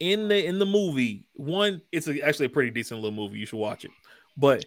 In 0.00 0.28
the 0.28 0.46
in 0.46 0.58
the 0.58 0.66
movie, 0.66 1.24
one 1.34 1.82
it's 1.92 2.06
a, 2.08 2.20
actually 2.22 2.46
a 2.46 2.50
pretty 2.50 2.70
decent 2.70 3.00
little 3.00 3.14
movie. 3.16 3.38
You 3.38 3.46
should 3.46 3.58
watch 3.58 3.84
it. 3.84 3.90
But 4.36 4.64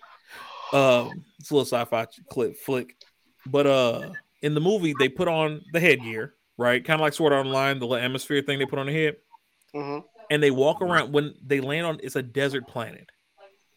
um 0.74 1.24
it's 1.40 1.50
a 1.50 1.56
little 1.56 1.66
sci-fi 1.66 2.06
clip 2.30 2.58
flick. 2.58 2.96
But 3.48 3.66
uh 3.68 4.10
in 4.42 4.54
the 4.54 4.62
movie 4.62 4.94
they 4.94 5.10
put 5.10 5.28
on 5.28 5.64
the 5.70 5.80
headgear, 5.80 6.36
right? 6.58 6.84
Kind 6.84 7.00
of 7.00 7.04
like 7.04 7.14
Sword 7.14 7.34
Art 7.34 7.46
Online, 7.46 7.80
the 7.80 7.88
little 7.88 8.04
atmosphere 8.04 8.42
thing 8.42 8.60
they 8.60 8.66
put 8.66 8.80
on 8.80 8.88
the 8.88 8.94
head. 8.94 9.18
hmm 9.74 10.00
and 10.30 10.42
they 10.44 10.52
walk 10.52 10.82
around 10.82 11.12
when 11.12 11.36
they 11.46 11.60
land 11.60 11.86
on 11.86 12.00
it's 12.04 12.16
a 12.16 12.22
desert 12.24 12.68
planet, 12.68 13.10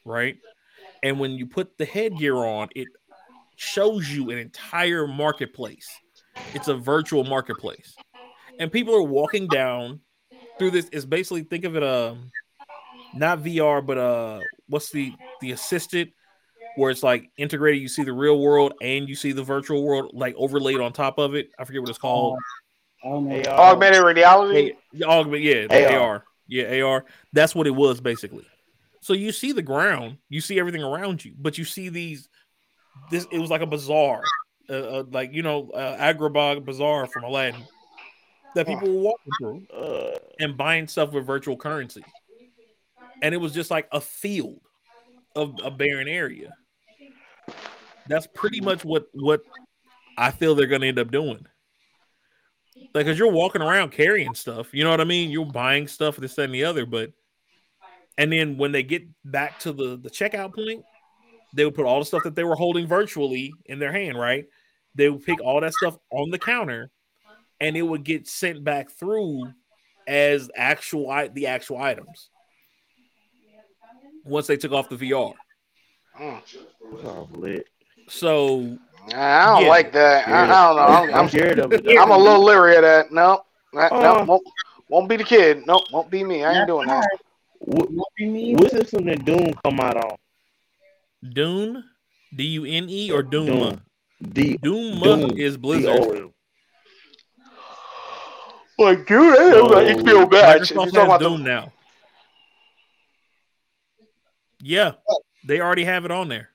right? 0.04 0.38
And 1.02 1.20
when 1.20 1.32
you 1.32 1.46
put 1.46 1.78
the 1.78 1.84
headgear 1.84 2.36
on, 2.36 2.68
it 2.76 2.90
shows 3.56 4.10
you 4.10 4.30
an 4.30 4.38
entire 4.38 5.06
marketplace. 5.06 6.00
It's 6.54 6.68
a 6.68 6.74
virtual 6.76 7.24
marketplace. 7.24 7.98
And 8.58 8.72
people 8.72 8.94
are 8.94 9.02
walking 9.02 9.48
down 9.48 10.00
through 10.58 10.72
this. 10.72 10.88
It's 10.92 11.04
basically 11.06 11.44
think 11.44 11.64
of 11.64 11.76
it 11.76 11.82
um 11.84 12.32
not 13.12 13.40
VR, 13.40 13.82
but 13.82 13.98
uh 13.98 14.44
what's 14.68 14.90
the 14.90 15.18
the 15.40 15.52
assisted 15.52 16.12
where 16.76 16.90
it's 16.90 17.02
like 17.02 17.30
integrated, 17.36 17.80
you 17.80 17.88
see 17.88 18.04
the 18.04 18.12
real 18.12 18.40
world 18.40 18.74
and 18.80 19.08
you 19.08 19.14
see 19.14 19.32
the 19.32 19.42
virtual 19.42 19.84
world 19.84 20.10
like 20.14 20.34
overlaid 20.36 20.80
on 20.80 20.92
top 20.92 21.18
of 21.18 21.34
it. 21.34 21.50
I 21.58 21.64
forget 21.64 21.80
what 21.82 21.90
it's 21.90 21.98
called. 21.98 22.38
I 23.04 23.08
don't 23.08 23.28
know. 23.28 23.42
AR. 23.50 23.72
Augmented 23.72 24.02
reality. 24.04 24.72
Yeah, 24.92 25.06
augment, 25.06 25.42
yeah, 25.42 25.66
the 25.66 25.94
AR. 25.94 26.00
AR. 26.00 26.24
Yeah, 26.46 26.82
AR. 26.82 27.04
That's 27.32 27.54
what 27.54 27.66
it 27.66 27.74
was 27.74 28.00
basically. 28.00 28.46
So 29.00 29.14
you 29.14 29.32
see 29.32 29.52
the 29.52 29.62
ground, 29.62 30.18
you 30.28 30.40
see 30.40 30.60
everything 30.60 30.82
around 30.82 31.24
you, 31.24 31.34
but 31.38 31.58
you 31.58 31.64
see 31.64 31.88
these. 31.88 32.28
This 33.10 33.26
it 33.32 33.38
was 33.38 33.50
like 33.50 33.62
a 33.62 33.66
bazaar, 33.66 34.22
uh, 34.68 34.72
uh, 34.72 35.04
like 35.10 35.32
you 35.32 35.42
know, 35.42 35.70
uh, 35.70 35.96
Agrabah 35.96 36.64
bazaar 36.64 37.06
from 37.06 37.24
Aladdin 37.24 37.64
that 38.54 38.66
people 38.66 38.88
were 38.88 39.00
walking 39.00 39.32
through 39.40 39.66
Uh, 39.74 40.18
and 40.40 40.56
buying 40.56 40.86
stuff 40.86 41.12
with 41.12 41.26
virtual 41.26 41.56
currency, 41.56 42.04
and 43.22 43.34
it 43.34 43.38
was 43.38 43.52
just 43.52 43.70
like 43.70 43.88
a 43.92 44.00
field 44.00 44.60
of 45.34 45.54
a 45.64 45.70
barren 45.70 46.06
area. 46.06 46.54
That's 48.08 48.26
pretty 48.34 48.60
much 48.60 48.84
what 48.84 49.06
what 49.12 49.42
I 50.18 50.30
feel 50.30 50.54
they're 50.54 50.66
going 50.66 50.82
to 50.82 50.88
end 50.88 50.98
up 50.98 51.10
doing. 51.10 51.46
Like, 52.94 53.06
cause 53.06 53.18
you're 53.18 53.30
walking 53.30 53.62
around 53.62 53.92
carrying 53.92 54.34
stuff, 54.34 54.72
you 54.72 54.84
know 54.84 54.90
what 54.90 55.00
I 55.00 55.04
mean? 55.04 55.30
You're 55.30 55.46
buying 55.46 55.88
stuff, 55.88 56.16
this, 56.16 56.34
that, 56.34 56.44
and 56.44 56.54
the 56.54 56.64
other. 56.64 56.84
But, 56.84 57.12
and 58.18 58.32
then 58.32 58.58
when 58.58 58.72
they 58.72 58.82
get 58.82 59.04
back 59.24 59.58
to 59.60 59.72
the 59.72 59.96
the 59.96 60.10
checkout 60.10 60.54
point, 60.54 60.84
they 61.54 61.64
would 61.64 61.74
put 61.74 61.86
all 61.86 61.98
the 61.98 62.04
stuff 62.04 62.22
that 62.24 62.34
they 62.34 62.44
were 62.44 62.56
holding 62.56 62.86
virtually 62.86 63.52
in 63.66 63.78
their 63.78 63.92
hand, 63.92 64.18
right? 64.18 64.46
They 64.94 65.08
would 65.08 65.24
pick 65.24 65.40
all 65.40 65.60
that 65.60 65.74
stuff 65.74 65.96
on 66.10 66.30
the 66.30 66.38
counter, 66.38 66.90
and 67.60 67.76
it 67.76 67.82
would 67.82 68.04
get 68.04 68.28
sent 68.28 68.64
back 68.64 68.90
through 68.90 69.52
as 70.06 70.50
actual 70.56 71.28
the 71.32 71.46
actual 71.46 71.78
items 71.78 72.30
once 74.24 74.46
they 74.46 74.56
took 74.56 74.72
off 74.72 74.88
the 74.88 74.96
VR. 74.96 75.34
Oh, 76.18 77.28
lit. 77.32 77.66
So 78.08 78.78
I 79.14 79.46
don't 79.46 79.62
Yeah. 79.62 79.68
like 79.68 79.92
that. 79.92 80.28
I, 80.28 80.44
I 80.44 80.46
don't 80.46 80.76
know. 80.76 80.82
I'm, 80.82 81.04
I'm 81.08 81.14
I'm, 81.14 81.28
scared 81.28 81.58
of 81.58 81.72
it. 81.72 81.86
I'm 81.98 82.10
a 82.10 82.16
little 82.16 82.42
leery 82.44 82.76
of 82.76 82.82
that. 82.82 83.12
No, 83.12 83.44
that, 83.72 83.92
no, 83.92 83.98
Uh. 83.98 84.24
won't, 84.24 84.42
won't 84.88 85.08
be 85.08 85.16
the 85.16 85.24
kid. 85.24 85.66
Nope, 85.66 85.90
won't 85.90 86.10
be 86.10 86.22
me. 86.24 86.44
I 86.44 86.58
ain't 86.58 86.66
doing 86.66 86.86
that. 86.86 87.08
What, 87.58 87.90
Won't 87.90 88.08
be 88.16 88.28
me. 88.28 88.54
what 88.54 88.70
system 88.70 89.04
did 89.04 89.24
Doom 89.24 89.52
come 89.64 89.80
out 89.80 89.96
on? 89.96 90.16
Dune, 91.32 91.84
D 92.34 92.44
U 92.44 92.64
N 92.64 92.88
E 92.88 93.10
or 93.12 93.22
Doom? 93.22 93.46
Doom. 93.46 93.80
D 94.32 94.56
Doom, 94.56 95.00
Doom. 95.00 95.36
is 95.36 95.56
Blizzard. 95.56 96.02
D-O-M. 96.02 96.32
Like, 98.78 99.06
dude, 99.06 99.34
that 99.36 99.62
was 99.62 99.72
like 99.72 99.96
HBO 99.98 100.30
match. 100.30 100.70
You're 100.70 100.84
Microsoft 100.84 100.90
talking 100.92 100.98
about 101.04 101.20
Doom 101.20 101.44
the, 101.44 101.50
now. 101.50 101.72
Yeah, 104.60 104.92
they 105.44 105.60
already 105.60 105.84
have 105.84 106.04
it 106.04 106.10
on 106.10 106.28
there. 106.28 106.51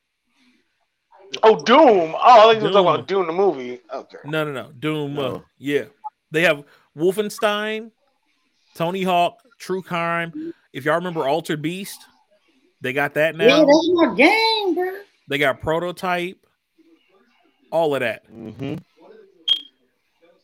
Oh 1.43 1.63
Doom. 1.63 2.15
Oh, 2.15 2.17
I 2.19 2.51
think 2.51 2.61
you 2.61 2.67
were 2.67 2.73
talking 2.73 2.93
about 2.93 3.07
Doom 3.07 3.27
the 3.27 3.33
movie. 3.33 3.79
Okay. 3.93 4.17
No, 4.25 4.43
no, 4.43 4.51
no. 4.51 4.71
Doom. 4.79 5.17
Uh, 5.19 5.39
yeah, 5.57 5.85
they 6.31 6.41
have 6.43 6.63
Wolfenstein, 6.97 7.91
Tony 8.75 9.03
Hawk, 9.03 9.41
True 9.57 9.81
Crime. 9.81 10.53
If 10.73 10.85
y'all 10.85 10.95
remember 10.95 11.27
Altered 11.27 11.61
Beast, 11.61 11.99
they 12.81 12.93
got 12.93 13.13
that 13.15 13.35
now. 13.35 13.45
Yeah, 13.45 13.65
that's 13.65 13.89
my 13.93 14.15
game, 14.15 14.75
bro. 14.75 14.99
They 15.29 15.37
got 15.37 15.61
Prototype, 15.61 16.45
all 17.71 17.95
of 17.95 18.01
that. 18.01 18.31
Mhm. 18.31 18.79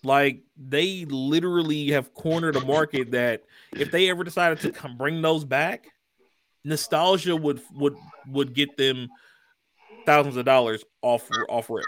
Like 0.04 0.42
they 0.58 1.06
literally 1.06 1.92
have 1.92 2.14
cornered 2.14 2.58
a 2.58 2.66
market 2.66 3.12
that 3.12 3.44
if 3.72 3.90
they 3.92 4.10
ever 4.10 4.24
decided 4.24 4.60
to 4.62 4.72
come 4.72 4.98
bring 4.98 5.22
those 5.22 5.46
back, 5.46 5.88
nostalgia 6.66 7.36
would 7.36 7.62
would 7.74 7.96
would 8.28 8.54
get 8.54 8.76
them 8.76 9.10
thousands 10.06 10.38
of 10.38 10.46
dollars 10.46 10.84
off 11.02 11.28
off 11.50 11.70
rip. 11.70 11.86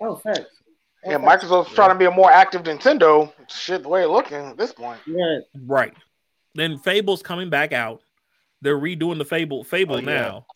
Oh, 0.00 0.16
facts. 0.16 0.62
Yeah, 1.04 1.18
Microsoft's 1.18 1.72
trying 1.74 1.90
to 1.90 1.94
be 1.94 2.04
a 2.06 2.10
more 2.10 2.30
active 2.30 2.62
Nintendo. 2.64 3.32
Shit, 3.48 3.82
the 3.82 3.88
way 3.88 4.02
it's 4.02 4.10
looking 4.10 4.36
at 4.38 4.56
this 4.56 4.72
point. 4.72 4.98
Right. 5.06 5.42
Right. 5.64 5.94
Then 6.54 6.78
Fable's 6.78 7.22
coming 7.22 7.50
back 7.50 7.72
out. 7.72 8.02
They're 8.62 8.78
redoing 8.78 9.18
the 9.18 9.24
Fable 9.24 9.62
Fable 9.64 9.96
Oh, 9.96 9.98
yeah. 9.98 10.04
now. 10.04 10.46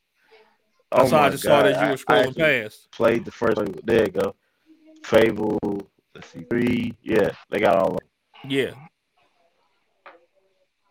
Oh 0.91 1.07
so 1.09 1.17
I 1.17 1.23
my 1.23 1.31
just 1.31 1.45
saw 1.45 1.63
that 1.63 1.75
God. 1.75 1.81
you 1.81 1.87
were 1.87 1.99
I- 2.09 2.21
I 2.23 2.25
scrolling 2.27 2.37
past. 2.37 2.91
Played 2.91 3.25
the 3.25 3.31
first 3.31 3.57
one. 3.57 3.75
There 3.85 4.03
you 4.03 4.09
go. 4.11 4.35
Fable. 5.05 5.59
Let's 6.15 6.29
see. 6.29 6.45
Three. 6.51 6.95
Yeah, 7.03 7.31
they 7.51 7.61
got 7.61 7.77
all 7.77 7.93
of 7.95 7.99
them. 8.01 8.51
Yeah. 8.51 8.73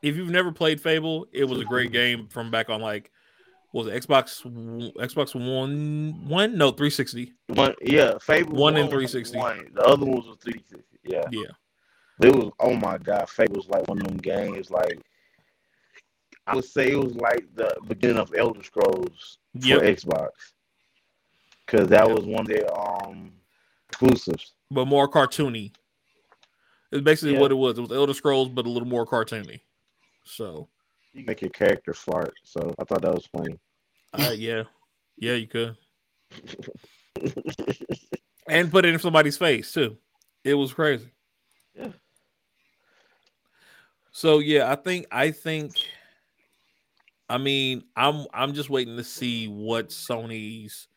If 0.01 0.15
you've 0.15 0.29
never 0.29 0.51
played 0.51 0.81
Fable, 0.81 1.27
it 1.31 1.45
was 1.45 1.59
a 1.59 1.65
great 1.65 1.91
game 1.91 2.27
from 2.29 2.49
back 2.49 2.69
on 2.69 2.81
like 2.81 3.11
what 3.71 3.85
was 3.85 3.93
it 3.93 4.07
Xbox 4.07 4.43
Xbox 4.95 5.33
One 5.33 6.27
One? 6.27 6.57
No, 6.57 6.71
360. 6.71 7.33
One, 7.47 7.73
yeah, 7.81 8.17
Fable. 8.19 8.57
One 8.57 8.75
and 8.77 8.89
360. 8.89 9.37
One. 9.37 9.67
The 9.73 9.83
other 9.83 10.05
ones 10.05 10.25
was 10.27 10.37
360. 10.41 10.85
Yeah. 11.03 11.23
Yeah. 11.31 12.27
It 12.27 12.35
was 12.35 12.51
oh 12.59 12.75
my 12.75 12.97
god, 12.97 13.29
Fable 13.29 13.55
was 13.55 13.69
like 13.69 13.87
one 13.87 13.99
of 14.01 14.07
them 14.07 14.17
games. 14.17 14.69
Like 14.69 14.99
I 16.47 16.55
would 16.55 16.65
say 16.65 16.91
it 16.91 16.97
was 16.99 17.15
like 17.15 17.47
the 17.55 17.75
beginning 17.87 18.17
of 18.17 18.33
Elder 18.37 18.63
Scrolls 18.63 19.37
for 19.59 19.67
Yep. 19.67 19.81
Xbox, 19.81 20.29
because 21.65 21.87
that 21.89 22.09
was 22.09 22.25
one 22.25 22.41
of 22.41 22.47
their 22.47 22.71
um 22.77 23.31
exclusives. 23.89 24.53
But 24.69 24.85
more 24.85 25.09
cartoony. 25.09 25.73
It's 26.91 27.01
basically 27.01 27.37
what 27.37 27.51
it 27.51 27.55
was. 27.55 27.77
It 27.77 27.81
was 27.81 27.91
Elder 27.91 28.13
Scrolls, 28.13 28.49
but 28.49 28.65
a 28.65 28.69
little 28.69 28.87
more 28.87 29.05
cartoony. 29.05 29.61
So 30.25 30.67
You 31.13 31.25
make 31.25 31.41
your 31.41 31.49
character 31.49 31.93
fart. 31.93 32.33
So 32.43 32.73
I 32.79 32.83
thought 32.83 33.01
that 33.01 33.13
was 33.13 33.27
funny. 33.27 33.59
uh, 34.13 34.33
yeah. 34.35 34.63
Yeah, 35.17 35.33
you 35.33 35.47
could. 35.47 35.75
and 38.47 38.71
put 38.71 38.85
it 38.85 38.93
in 38.93 38.99
somebody's 38.99 39.37
face 39.37 39.71
too. 39.71 39.97
It 40.43 40.53
was 40.53 40.73
crazy. 40.73 41.09
Yeah. 41.75 41.89
So 44.11 44.39
yeah, 44.39 44.71
I 44.71 44.75
think 44.75 45.07
I 45.11 45.31
think 45.31 45.73
I 47.31 47.37
mean, 47.37 47.83
I'm 47.95 48.25
I'm 48.33 48.53
just 48.53 48.69
waiting 48.69 48.97
to 48.97 49.05
see 49.05 49.47
what 49.47 49.89
Sony's 49.89 50.87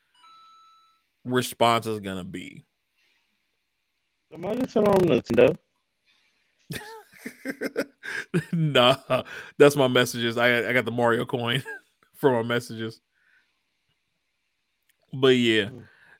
response 1.24 1.86
is 1.86 2.00
gonna 2.00 2.24
be. 2.24 2.64
Somebody 4.32 4.66
turn 4.66 4.88
on 4.88 4.96
Nintendo. 4.96 5.56
nah, 8.52 9.22
that's 9.58 9.76
my 9.76 9.88
messages. 9.88 10.36
I 10.36 10.68
I 10.68 10.72
got 10.72 10.84
the 10.84 10.90
Mario 10.90 11.24
coin 11.24 11.62
for 12.14 12.30
my 12.32 12.42
messages. 12.42 13.00
But 15.12 15.36
yeah, 15.36 15.68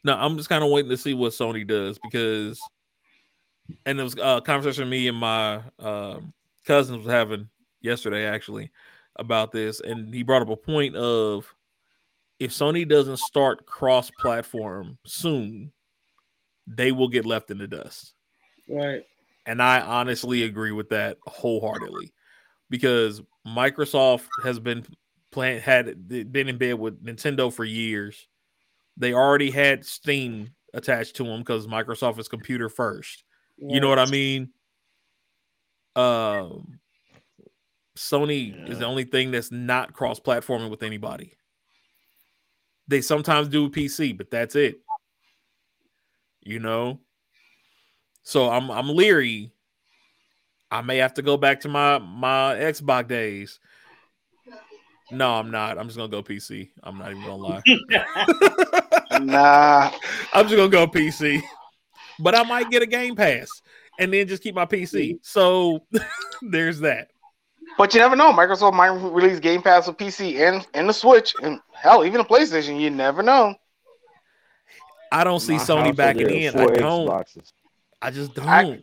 no, 0.05 0.15
I'm 0.15 0.37
just 0.37 0.49
kind 0.49 0.63
of 0.63 0.71
waiting 0.71 0.91
to 0.91 0.97
see 0.97 1.15
what 1.15 1.33
Sony 1.33 1.67
does 1.67 1.99
because, 1.99 2.61
and 3.85 3.99
it 3.99 4.03
was 4.03 4.17
a 4.21 4.41
conversation 4.45 4.89
me 4.89 5.09
and 5.09 5.17
my 5.17 5.63
um, 5.79 6.33
cousins 6.65 6.99
was 7.05 7.13
having 7.13 7.49
yesterday 7.81 8.27
actually 8.27 8.71
about 9.17 9.53
this, 9.53 9.81
and 9.81 10.15
he 10.15 10.23
brought 10.23 10.43
up 10.43 10.51
a 10.51 10.57
point 10.57 10.95
of 10.97 11.53
if 12.39 12.51
Sony 12.51 12.89
doesn't 12.89 13.19
start 13.19 13.67
cross-platform 13.67 14.99
soon, 15.07 15.73
they 16.67 16.93
will 16.93 17.09
get 17.09 17.27
left 17.27 17.51
in 17.51 17.59
the 17.59 17.69
dust. 17.69 18.15
Right. 18.69 19.03
And 19.47 19.63
I 19.63 19.81
honestly 19.81 20.45
agree 20.45 20.73
with 20.73 20.89
that 20.91 21.19
wholeheartedly 21.27 22.13
because 22.71 23.21
Microsoft 23.47 24.27
has 24.43 24.59
been 24.59 24.87
playing 25.33 25.61
had 25.61 26.09
been 26.09 26.49
in 26.49 26.57
bed 26.57 26.75
with 26.75 27.05
Nintendo 27.05 27.53
for 27.53 27.65
years. 27.65 28.27
They 28.97 29.13
already 29.13 29.51
had 29.51 29.85
Steam 29.85 30.51
attached 30.73 31.17
to 31.17 31.25
them 31.25 31.41
because 31.41 31.67
Microsoft 31.67 32.19
is 32.19 32.29
computer 32.29 32.69
first. 32.69 33.25
You 33.59 33.81
know 33.81 33.89
what 33.89 33.99
I 33.99 34.07
mean? 34.07 34.51
Um 35.95 36.81
Sony 37.97 38.69
is 38.69 38.81
the 38.81 38.87
only 38.87 39.05
thing 39.05 39.31
that's 39.31 39.53
not 39.53 39.93
cross-platforming 39.93 40.71
with 40.71 40.83
anybody. 40.83 41.35
They 42.89 43.01
sometimes 43.01 43.49
do 43.49 43.67
a 43.67 43.71
PC, 43.71 44.17
but 44.17 44.31
that's 44.31 44.57
it. 44.57 44.81
You 46.43 46.59
know? 46.59 47.01
So 48.25 48.51
I'm 48.51 48.71
I'm 48.71 48.89
leery. 48.89 49.53
I 50.71 50.81
may 50.81 50.97
have 50.97 51.15
to 51.15 51.23
go 51.23 51.37
back 51.37 51.61
to 51.61 51.69
my 51.69 51.99
my 51.99 52.55
Xbox 52.55 53.07
days. 53.07 53.61
No, 55.11 55.35
I'm 55.35 55.51
not. 55.51 55.79
I'm 55.79 55.87
just 55.87 55.97
gonna 55.97 56.09
go 56.09 56.23
PC. 56.23 56.71
I'm 56.83 56.99
not 56.99 57.11
even 57.11 57.23
gonna 57.23 57.37
lie. 57.37 57.63
Nah, 59.21 59.93
I'm 60.33 60.47
just 60.49 60.57
gonna 60.57 60.69
go 60.69 60.89
PC. 60.89 61.41
But 62.19 62.35
I 62.35 62.43
might 62.43 62.69
get 62.71 62.83
a 62.83 62.87
Game 62.87 63.15
Pass 63.15 63.49
and 64.01 64.13
then 64.13 64.27
just 64.27 64.43
keep 64.43 64.55
my 64.57 64.67
PC. 64.67 65.19
So 65.23 65.85
there's 66.43 66.81
that. 66.81 67.11
but 67.79 67.95
you 67.95 68.01
never 68.01 68.17
know. 68.17 68.33
Microsoft 68.33 68.75
might 68.75 68.89
release 68.89 69.39
Game 69.39 69.63
Pass 69.63 69.87
for 69.87 69.93
PC 69.93 70.41
and 70.41 70.67
and 70.75 70.89
the 70.89 70.93
Switch, 70.93 71.33
and 71.43 71.61
hell, 71.73 72.05
even 72.05 72.19
the 72.19 72.25
PlayStation. 72.25 72.81
You 72.81 72.91
never 72.91 73.23
know. 73.23 73.55
I 75.13 75.23
don't 75.23 75.41
see 75.41 75.59
My 75.59 75.63
Sony 75.63 75.87
house 75.87 75.97
backing 75.97 76.31
in. 76.31 76.59
are 76.59 76.73
I 76.73 76.77
don't. 76.77 77.07
Xboxes. 77.07 77.53
I 78.03 78.11
just 78.11 78.35
don't. 78.35 78.47
I- 78.49 78.83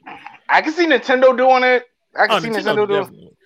I 0.49 0.61
can 0.61 0.73
see 0.73 0.85
Nintendo 0.85 1.35
doing 1.37 1.63
it. 1.63 1.85
I 2.15 2.27
can 2.27 2.35
Oh, 2.37 2.39
see 2.39 2.49
Nintendo 2.49 2.75
Nintendo 2.75 2.87
doing. 2.87 3.03
definitely. 3.03 3.37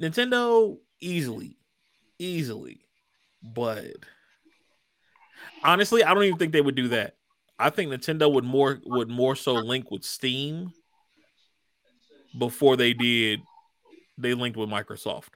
Nintendo 0.00 0.78
easily, 1.00 1.56
easily, 2.18 2.80
but 3.42 3.84
honestly, 5.62 6.02
I 6.02 6.12
don't 6.14 6.24
even 6.24 6.38
think 6.38 6.52
they 6.52 6.60
would 6.60 6.74
do 6.74 6.88
that. 6.88 7.14
I 7.58 7.70
think 7.70 7.92
Nintendo 7.92 8.32
would 8.32 8.44
more 8.44 8.80
would 8.84 9.08
more 9.08 9.36
so 9.36 9.54
link 9.54 9.90
with 9.92 10.02
Steam 10.02 10.72
before 12.38 12.76
they 12.76 12.92
did 12.94 13.40
they 14.18 14.34
linked 14.34 14.56
with 14.56 14.68
Microsoft 14.68 15.28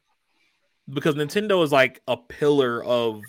because 0.89 1.15
Nintendo 1.15 1.63
is 1.63 1.71
like 1.73 2.01
a 2.09 2.17
pillar 2.17 2.83
of 2.83 3.23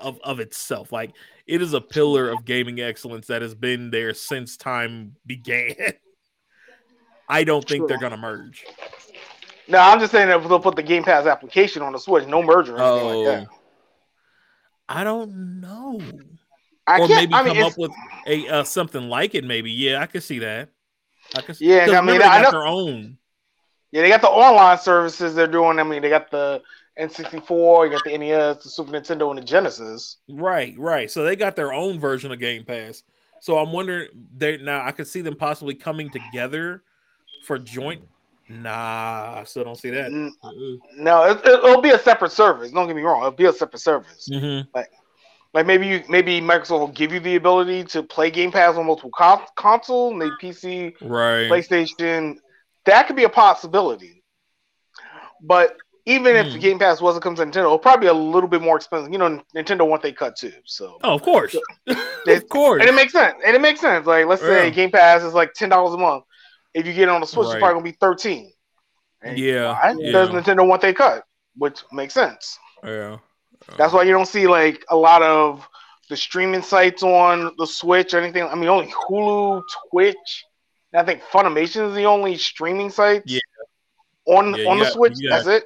of 0.00 0.20
of 0.22 0.38
itself. 0.40 0.92
Like 0.92 1.12
it 1.48 1.60
is 1.62 1.72
a 1.72 1.80
pillar 1.80 2.28
of 2.30 2.44
gaming 2.44 2.80
excellence 2.80 3.26
that 3.26 3.42
has 3.42 3.54
been 3.54 3.90
there 3.90 4.14
since 4.14 4.56
time 4.56 5.16
began. 5.26 5.74
I 7.28 7.44
don't 7.44 7.66
think 7.66 7.88
they're 7.88 7.98
gonna 7.98 8.16
merge. 8.16 8.64
No, 9.66 9.78
I'm 9.78 9.98
just 10.00 10.12
saying 10.12 10.28
that 10.28 10.46
they'll 10.48 10.60
put 10.60 10.76
the 10.76 10.82
Game 10.82 11.02
Pass 11.02 11.26
application 11.26 11.82
on 11.82 11.92
the 11.92 11.98
Switch, 11.98 12.26
no 12.26 12.42
merger 12.42 12.76
or 12.76 12.80
anything 12.82 13.08
Oh, 13.10 13.20
like 13.20 13.40
that. 13.40 13.48
I 14.88 15.04
don't 15.04 15.60
know. 15.60 16.00
I 16.86 17.00
or 17.00 17.06
can't. 17.06 17.30
maybe 17.30 17.34
I 17.34 17.42
mean, 17.42 17.54
come 17.54 17.64
up 17.64 17.76
with 17.76 17.90
a 18.26 18.48
uh, 18.48 18.64
something 18.64 19.08
like 19.10 19.34
it. 19.34 19.44
Maybe 19.44 19.70
yeah, 19.70 20.00
I 20.00 20.06
could 20.06 20.22
see 20.22 20.38
that. 20.38 20.70
I 21.36 21.42
could. 21.42 21.60
Yeah, 21.60 21.98
I 21.98 22.00
mean, 22.00 22.18
they 22.18 22.24
I 22.24 22.42
got 22.42 22.52
know- 22.52 22.58
their 22.60 22.66
own. 22.66 23.18
yeah, 23.92 24.00
they 24.00 24.08
got 24.08 24.22
the 24.22 24.28
online 24.28 24.78
services 24.78 25.34
they're 25.34 25.46
doing. 25.46 25.78
I 25.78 25.82
mean, 25.82 26.00
they 26.00 26.08
got 26.08 26.30
the 26.30 26.62
N64, 26.98 27.84
you 27.84 27.90
got 27.90 28.04
the 28.04 28.18
NES, 28.18 28.62
the 28.64 28.70
Super 28.70 28.92
Nintendo, 28.92 29.30
and 29.30 29.38
the 29.38 29.42
Genesis. 29.44 30.16
Right, 30.28 30.74
right. 30.78 31.10
So 31.10 31.24
they 31.24 31.36
got 31.36 31.54
their 31.56 31.72
own 31.72 32.00
version 32.00 32.32
of 32.32 32.38
Game 32.38 32.64
Pass. 32.64 33.02
So 33.40 33.58
I'm 33.58 33.72
wondering 33.72 34.08
they 34.36 34.56
now 34.56 34.84
I 34.84 34.90
could 34.90 35.06
see 35.06 35.20
them 35.20 35.36
possibly 35.36 35.74
coming 35.74 36.10
together 36.10 36.82
for 37.44 37.58
joint. 37.58 38.02
Nah, 38.48 39.36
I 39.40 39.44
still 39.44 39.62
don't 39.64 39.76
see 39.76 39.90
that. 39.90 40.10
No, 40.96 41.24
it, 41.30 41.46
it'll 41.46 41.80
be 41.80 41.90
a 41.90 41.98
separate 41.98 42.32
service. 42.32 42.72
Don't 42.72 42.86
get 42.88 42.96
me 42.96 43.02
wrong; 43.02 43.18
it'll 43.20 43.30
be 43.32 43.44
a 43.44 43.52
separate 43.52 43.80
service. 43.80 44.28
hmm 44.32 44.60
Like 45.54 45.66
maybe 45.66 45.86
you, 45.86 46.02
maybe 46.08 46.40
Microsoft 46.40 46.80
will 46.80 46.88
give 46.88 47.12
you 47.12 47.20
the 47.20 47.36
ability 47.36 47.84
to 47.84 48.02
play 48.02 48.30
Game 48.30 48.50
Pass 48.52 48.76
on 48.76 48.86
multiple 48.86 49.10
con- 49.16 49.46
console, 49.56 50.12
maybe 50.12 50.32
PC, 50.42 50.94
Right. 51.00 51.48
PlayStation. 51.50 52.38
That 52.84 53.06
could 53.06 53.16
be 53.16 53.24
a 53.24 53.28
possibility. 53.28 54.24
But 55.42 55.76
even 56.08 56.34
if 56.36 56.52
Hmm. 56.52 56.58
Game 56.58 56.78
Pass 56.78 57.00
wasn't 57.00 57.22
coming 57.22 57.36
to 57.36 57.44
Nintendo, 57.46 57.64
it'll 57.66 57.78
probably 57.78 58.06
be 58.06 58.08
a 58.08 58.12
little 58.14 58.48
bit 58.48 58.62
more 58.62 58.76
expensive. 58.76 59.12
You 59.12 59.18
know, 59.18 59.40
Nintendo 59.54 59.86
want 59.86 60.02
they 60.02 60.12
cut 60.12 60.36
too, 60.36 60.52
so 60.64 60.98
Oh, 61.04 61.14
of 61.14 61.22
course. 61.22 61.54
Of 62.26 62.48
course. 62.48 62.80
and 62.80 62.88
it 62.88 62.94
makes 62.94 63.12
sense. 63.12 63.36
And 63.44 63.54
it 63.54 63.60
makes 63.60 63.80
sense. 63.80 64.06
Like 64.06 64.26
let's 64.26 64.42
say 64.42 64.64
Yeah. 64.64 64.70
Game 64.70 64.90
Pass 64.90 65.22
is 65.22 65.34
like 65.34 65.52
ten 65.54 65.68
dollars 65.68 65.94
a 65.94 65.98
month. 65.98 66.24
If 66.74 66.86
you 66.86 66.92
get 66.92 67.04
it 67.04 67.08
on 67.10 67.20
the 67.20 67.26
Switch, 67.26 67.46
Right. 67.46 67.54
it's 67.56 67.60
probably 67.60 67.74
gonna 67.80 67.84
be 67.92 67.96
thirteen. 68.00 68.52
And 69.22 69.38
Yeah, 69.38 69.72
why? 69.72 69.94
yeah. 69.98 70.06
Because 70.06 70.28
Nintendo 70.30 70.66
want 70.66 70.82
they 70.82 70.92
cut, 70.94 71.24
which 71.56 71.82
makes 71.92 72.14
sense. 72.14 72.58
Yeah. 72.84 73.18
That's 73.76 73.92
why 73.92 74.02
you 74.04 74.12
don't 74.12 74.26
see 74.28 74.46
like 74.46 74.84
a 74.88 74.96
lot 74.96 75.22
of 75.22 75.66
the 76.08 76.16
streaming 76.16 76.62
sites 76.62 77.02
on 77.02 77.52
the 77.58 77.66
Switch 77.66 78.14
or 78.14 78.18
anything. 78.20 78.44
I 78.44 78.54
mean, 78.54 78.68
only 78.68 78.90
Hulu, 78.92 79.62
Twitch. 79.90 80.44
I 80.94 81.02
think 81.02 81.22
Funimation 81.32 81.88
is 81.90 81.94
the 81.94 82.06
only 82.06 82.36
streaming 82.38 82.88
site. 82.90 83.22
Yeah. 83.26 83.40
On 84.26 84.54
Yeah, 84.54 84.68
on 84.70 84.78
the 84.78 84.84
got- 84.84 84.92
Switch, 84.94 85.14
that's 85.28 85.46
it. 85.46 85.64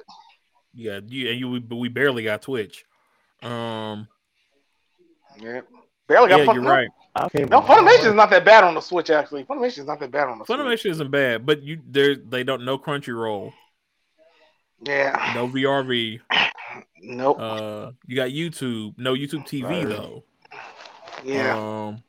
Yeah, 0.73 0.99
you 1.05 1.29
and 1.29 1.39
you 1.39 1.49
we, 1.49 1.59
we 1.59 1.87
barely 1.89 2.23
got 2.23 2.41
Twitch. 2.41 2.85
Um 3.41 4.07
Yeah, 5.39 5.61
barely 6.07 6.29
got. 6.29 6.39
yeah, 6.39 6.45
Fun- 6.45 6.55
you're 6.55 6.63
right. 6.63 6.87
I 7.15 7.29
can't 7.29 7.49
No, 7.49 7.61
Funimation 7.61 8.07
is 8.07 8.13
not 8.15 8.31
that 8.31 8.43
bad 8.43 8.63
on 8.63 8.73
the 8.73 8.81
Switch. 8.81 9.09
Actually, 9.11 9.43
Funimation 9.43 9.79
is 9.79 9.85
not 9.85 9.99
that 9.99 10.09
bad 10.11 10.27
on 10.29 10.39
the 10.39 10.45
Switch. 10.45 10.57
Funimation 10.57 10.89
isn't 10.91 11.11
bad, 11.11 11.45
but 11.45 11.61
you 11.61 11.79
they 11.89 12.15
they 12.15 12.43
don't 12.43 12.65
know 12.65 12.77
Crunchyroll, 12.79 13.53
Yeah. 14.85 15.31
no 15.35 15.47
VRV. 15.47 16.19
Nope. 17.01 17.37
Uh 17.39 17.91
you 18.07 18.15
got 18.15 18.29
YouTube, 18.29 18.95
no 18.97 19.13
YouTube 19.13 19.47
TV 19.47 19.63
Right. 19.69 19.87
though. 19.87 20.23
yeah. 21.23 21.55
Um 21.57 22.03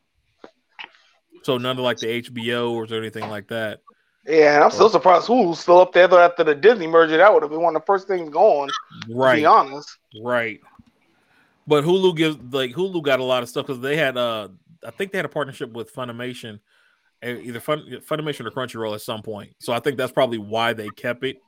so 1.42 1.58
none 1.58 1.76
of 1.76 1.82
like 1.84 1.98
the 1.98 2.06
HBO 2.22 2.72
or 2.72 2.86
anything 2.96 3.28
like 3.28 3.48
that. 3.48 3.80
Yeah. 4.26 4.54
And 4.56 4.64
I'm 4.64 4.70
still 4.70 4.88
surprised 4.88 5.26
Hulu's 5.26 5.60
still 5.60 5.80
up 5.80 5.92
there 5.92 6.08
though 6.08 6.18
after 6.18 6.44
the 6.44 6.54
Disney 6.54 6.86
merger. 6.86 7.16
That 7.16 7.32
would 7.32 7.42
have 7.42 7.50
been 7.50 7.60
one 7.60 7.76
of 7.76 7.82
the 7.82 7.86
first 7.86 8.08
things 8.08 8.28
going. 8.30 8.68
To 9.08 9.14
Right. 9.14 9.36
be 9.36 9.46
honest. 9.46 9.98
Right. 10.22 10.60
But 11.66 11.84
Hulu 11.84 12.16
gives 12.16 12.36
like 12.52 12.72
Hulu 12.72 13.02
got 13.02 13.20
a 13.20 13.24
lot 13.24 13.42
of 13.42 13.48
stuff 13.48 13.66
because 13.66 13.80
they 13.80 13.96
had 13.96 14.16
uh 14.16 14.48
I 14.86 14.90
think 14.90 15.12
they 15.12 15.18
had 15.18 15.24
a 15.24 15.30
partnership 15.30 15.72
with 15.72 15.94
Funimation, 15.94 16.60
either 17.22 17.58
Fun, 17.60 17.86
Funimation 18.06 18.46
or 18.46 18.50
Crunchyroll 18.50 18.94
at 18.94 19.00
some 19.00 19.22
point. 19.22 19.54
So 19.60 19.72
I 19.72 19.80
think 19.80 19.96
that's 19.96 20.12
probably 20.12 20.36
why 20.38 20.74
they 20.74 20.88
kept 20.90 21.24
it 21.24 21.38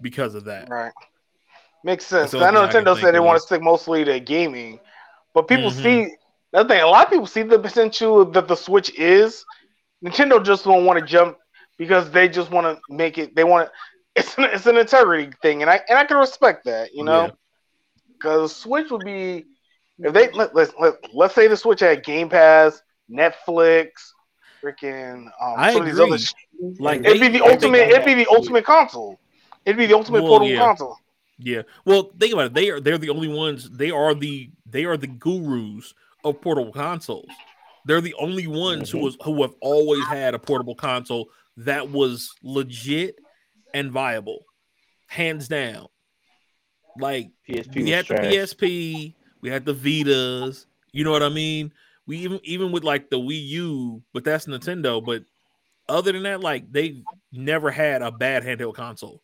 because 0.00 0.34
of 0.34 0.44
that. 0.44 0.70
Right. 0.70 0.92
Makes 1.84 2.06
sense. 2.06 2.34
I 2.34 2.50
know 2.50 2.62
I 2.62 2.68
Nintendo 2.68 2.98
said 2.98 3.12
they 3.14 3.20
want 3.20 3.36
to 3.36 3.42
stick 3.42 3.62
mostly 3.62 4.04
to 4.04 4.18
gaming, 4.20 4.80
but 5.34 5.46
people 5.48 5.70
Mhm. 5.70 5.82
see 5.82 6.16
that 6.52 6.66
thing. 6.66 6.80
A 6.80 6.86
lot 6.86 7.04
of 7.06 7.12
people 7.12 7.26
see 7.26 7.42
the 7.42 7.58
potential 7.58 8.24
that 8.24 8.48
the 8.48 8.56
Switch 8.56 8.90
is. 8.98 9.44
Nintendo 10.02 10.42
just 10.42 10.64
don't 10.64 10.84
want 10.86 10.98
to 10.98 11.04
jump 11.04 11.36
because 11.78 12.10
they 12.10 12.28
just 12.28 12.50
want 12.50 12.66
to 12.66 12.94
make 12.94 13.16
it. 13.18 13.34
They 13.34 13.44
want 13.44 13.70
it's 14.16 14.36
an, 14.36 14.44
it's 14.44 14.66
an 14.66 14.76
integrity 14.76 15.32
thing, 15.40 15.62
and 15.62 15.70
I 15.70 15.80
and 15.88 15.98
I 15.98 16.04
can 16.04 16.16
respect 16.18 16.64
that, 16.64 16.92
you 16.92 17.04
know, 17.04 17.26
Yeah. 17.26 17.30
because 18.12 18.54
Switch 18.54 18.90
would 18.90 19.04
be 19.04 19.46
if 20.00 20.12
they 20.12 20.30
let, 20.32 20.54
let's 20.54 20.72
let, 20.78 20.94
let's 21.14 21.34
say 21.34 21.48
the 21.48 21.56
Switch 21.56 21.80
had 21.80 22.04
Game 22.04 22.28
Pass, 22.28 22.82
Netflix, 23.10 23.88
freaking 24.62 25.26
um, 25.40 25.54
I 25.56 25.72
some 25.72 25.82
of 25.82 25.88
these 25.88 26.00
other. 26.00 26.18
Like 26.80 27.04
It'd 27.04 27.20
be 27.20 27.28
the 27.28 27.44
ultimate. 27.44 27.88
It'd 27.88 28.04
be 28.04 28.14
the 28.14 28.26
ultimate 28.28 28.64
console. 28.64 29.18
It'd 29.64 29.76
be 29.78 29.86
the 29.86 29.94
ultimate 29.94 30.22
Well, 30.22 30.32
portable 30.38 30.50
yeah. 30.50 30.58
console. 30.58 30.96
Yeah. 31.38 31.62
Well, 31.84 32.10
think 32.18 32.32
about 32.32 32.46
it. 32.46 32.54
They 32.54 32.70
are 32.70 32.80
they're 32.80 32.98
the 32.98 33.10
only 33.10 33.28
ones. 33.28 33.70
They 33.70 33.90
are 33.92 34.14
the 34.14 34.50
they 34.66 34.84
are 34.84 34.96
the 34.96 35.06
gurus 35.06 35.94
of 36.24 36.40
portable 36.40 36.72
consoles. 36.72 37.28
They're 37.84 38.00
the 38.00 38.14
only 38.14 38.48
ones 38.48 38.90
who 38.90 38.98
was 38.98 39.16
who 39.22 39.40
have 39.42 39.54
always 39.60 40.04
had 40.06 40.34
a 40.34 40.38
portable 40.38 40.74
console 40.74 41.28
that 41.58 41.90
was 41.90 42.30
legit 42.42 43.16
and 43.74 43.90
viable, 43.90 44.44
hands 45.06 45.48
down. 45.48 45.86
Like 46.98 47.30
PSP 47.48 47.74
we 47.74 47.82
was 47.82 47.92
had 47.92 48.06
the. 48.06 48.14
PSP, 48.14 49.14
we 49.40 49.50
had 49.50 49.64
the 49.64 49.74
Vitas. 49.74 50.66
You 50.92 51.04
know 51.04 51.12
what 51.12 51.22
I 51.22 51.28
mean? 51.28 51.72
We 52.06 52.18
even 52.18 52.40
even 52.44 52.72
with 52.72 52.84
like 52.84 53.10
the 53.10 53.18
Wii 53.18 53.46
U, 53.48 54.02
but 54.12 54.24
that's 54.24 54.46
Nintendo. 54.46 55.04
But 55.04 55.24
other 55.88 56.12
than 56.12 56.22
that, 56.24 56.40
like 56.40 56.70
they 56.72 57.02
never 57.32 57.70
had 57.70 58.02
a 58.02 58.10
bad 58.10 58.42
handheld 58.42 58.74
console 58.74 59.22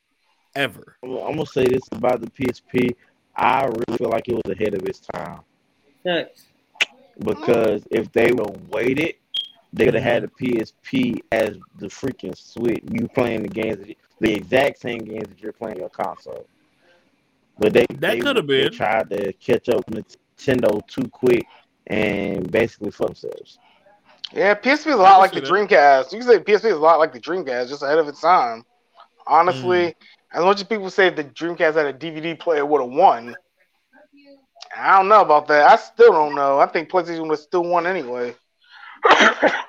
ever. 0.55 0.97
I'm 1.03 1.17
I'm 1.17 1.37
gonna 1.37 1.47
say 1.47 1.67
this 1.67 1.83
about 1.93 2.21
the 2.21 2.31
PSP. 2.31 2.95
I 3.37 3.65
really 3.65 3.99
feel 3.99 4.11
like 4.11 4.29
it 4.29 4.35
was 4.35 4.53
ahead 4.53 4.75
of 4.75 4.83
its 4.85 5.01
time 5.01 5.41
Facts. 6.05 6.45
because 7.19 7.83
if 7.91 8.13
they 8.13 8.31
would 8.31 8.49
have 8.49 8.69
waited, 8.69 9.17
they 9.75 9.87
would 9.87 9.95
have 9.95 10.05
had 10.05 10.25
the 10.25 10.29
PSP 10.29 11.21
as 11.33 11.59
the 11.79 11.89
freaking 11.89 12.37
Switch. 12.37 12.85
You 12.91 13.09
playing 13.09 13.43
the 13.43 13.49
games, 13.49 13.79
the 14.21 14.35
exact 14.35 14.81
same 14.81 15.01
games 15.01 15.29
that 15.29 15.43
you're 15.43 15.53
playing 15.53 15.77
on 15.77 15.81
your 15.81 15.91
console. 15.91 16.49
But 17.59 17.75
they 17.75 17.87
That 18.01 18.21
could 18.21 18.37
have 18.37 18.47
been. 18.47 18.71
tried 18.71 19.11
to 19.11 19.33
catch 19.35 19.69
up 19.71 19.85
with 19.89 20.07
Nintendo 20.39 20.87
too 20.89 21.09
quick 21.09 21.47
and 21.89 22.51
basically 22.51 22.91
fuck 22.91 23.09
themselves. 23.09 23.59
Yeah, 24.33 24.55
PSP 24.55 24.89
is 24.89 24.95
a 24.95 24.99
lot 24.99 25.19
like 25.19 25.33
the 25.35 25.41
that. 25.41 25.43
Dreamcast. 25.43 26.13
You 26.13 26.19
can 26.21 26.29
say 26.29 26.39
PSP 26.41 26.71
is 26.71 26.77
a 26.77 26.81
lot 26.81 26.99
like 26.99 27.13
the 27.13 27.21
Dreamcast, 27.21 27.69
just 27.69 27.83
ahead 27.83 27.99
of 27.99 28.09
its 28.09 28.21
time. 28.21 28.65
Honestly, 29.27 29.95
Mm. 29.95 29.95
as 30.33 30.45
much 30.45 30.59
as 30.59 30.65
people 30.65 30.91
say 30.91 31.11
the 31.11 31.25
Dreamcast 31.25 31.75
had 31.75 31.87
a 31.87 31.93
DVD 31.93 32.35
player 32.35 32.65
would 32.67 32.81
have 32.83 32.91
won, 32.91 33.37
I 34.77 34.97
don't 34.97 35.09
know 35.09 35.21
about 35.23 35.47
that. 35.49 35.69
I 35.71 35.77
still 35.77 36.13
don't 36.13 36.35
know. 36.35 36.59
I 36.59 36.67
think 36.67 36.91
PlayStation 36.91 37.23
would 37.23 37.31
have 37.31 37.39
still 37.41 37.65
won 37.65 37.87
anyway. 37.87 38.35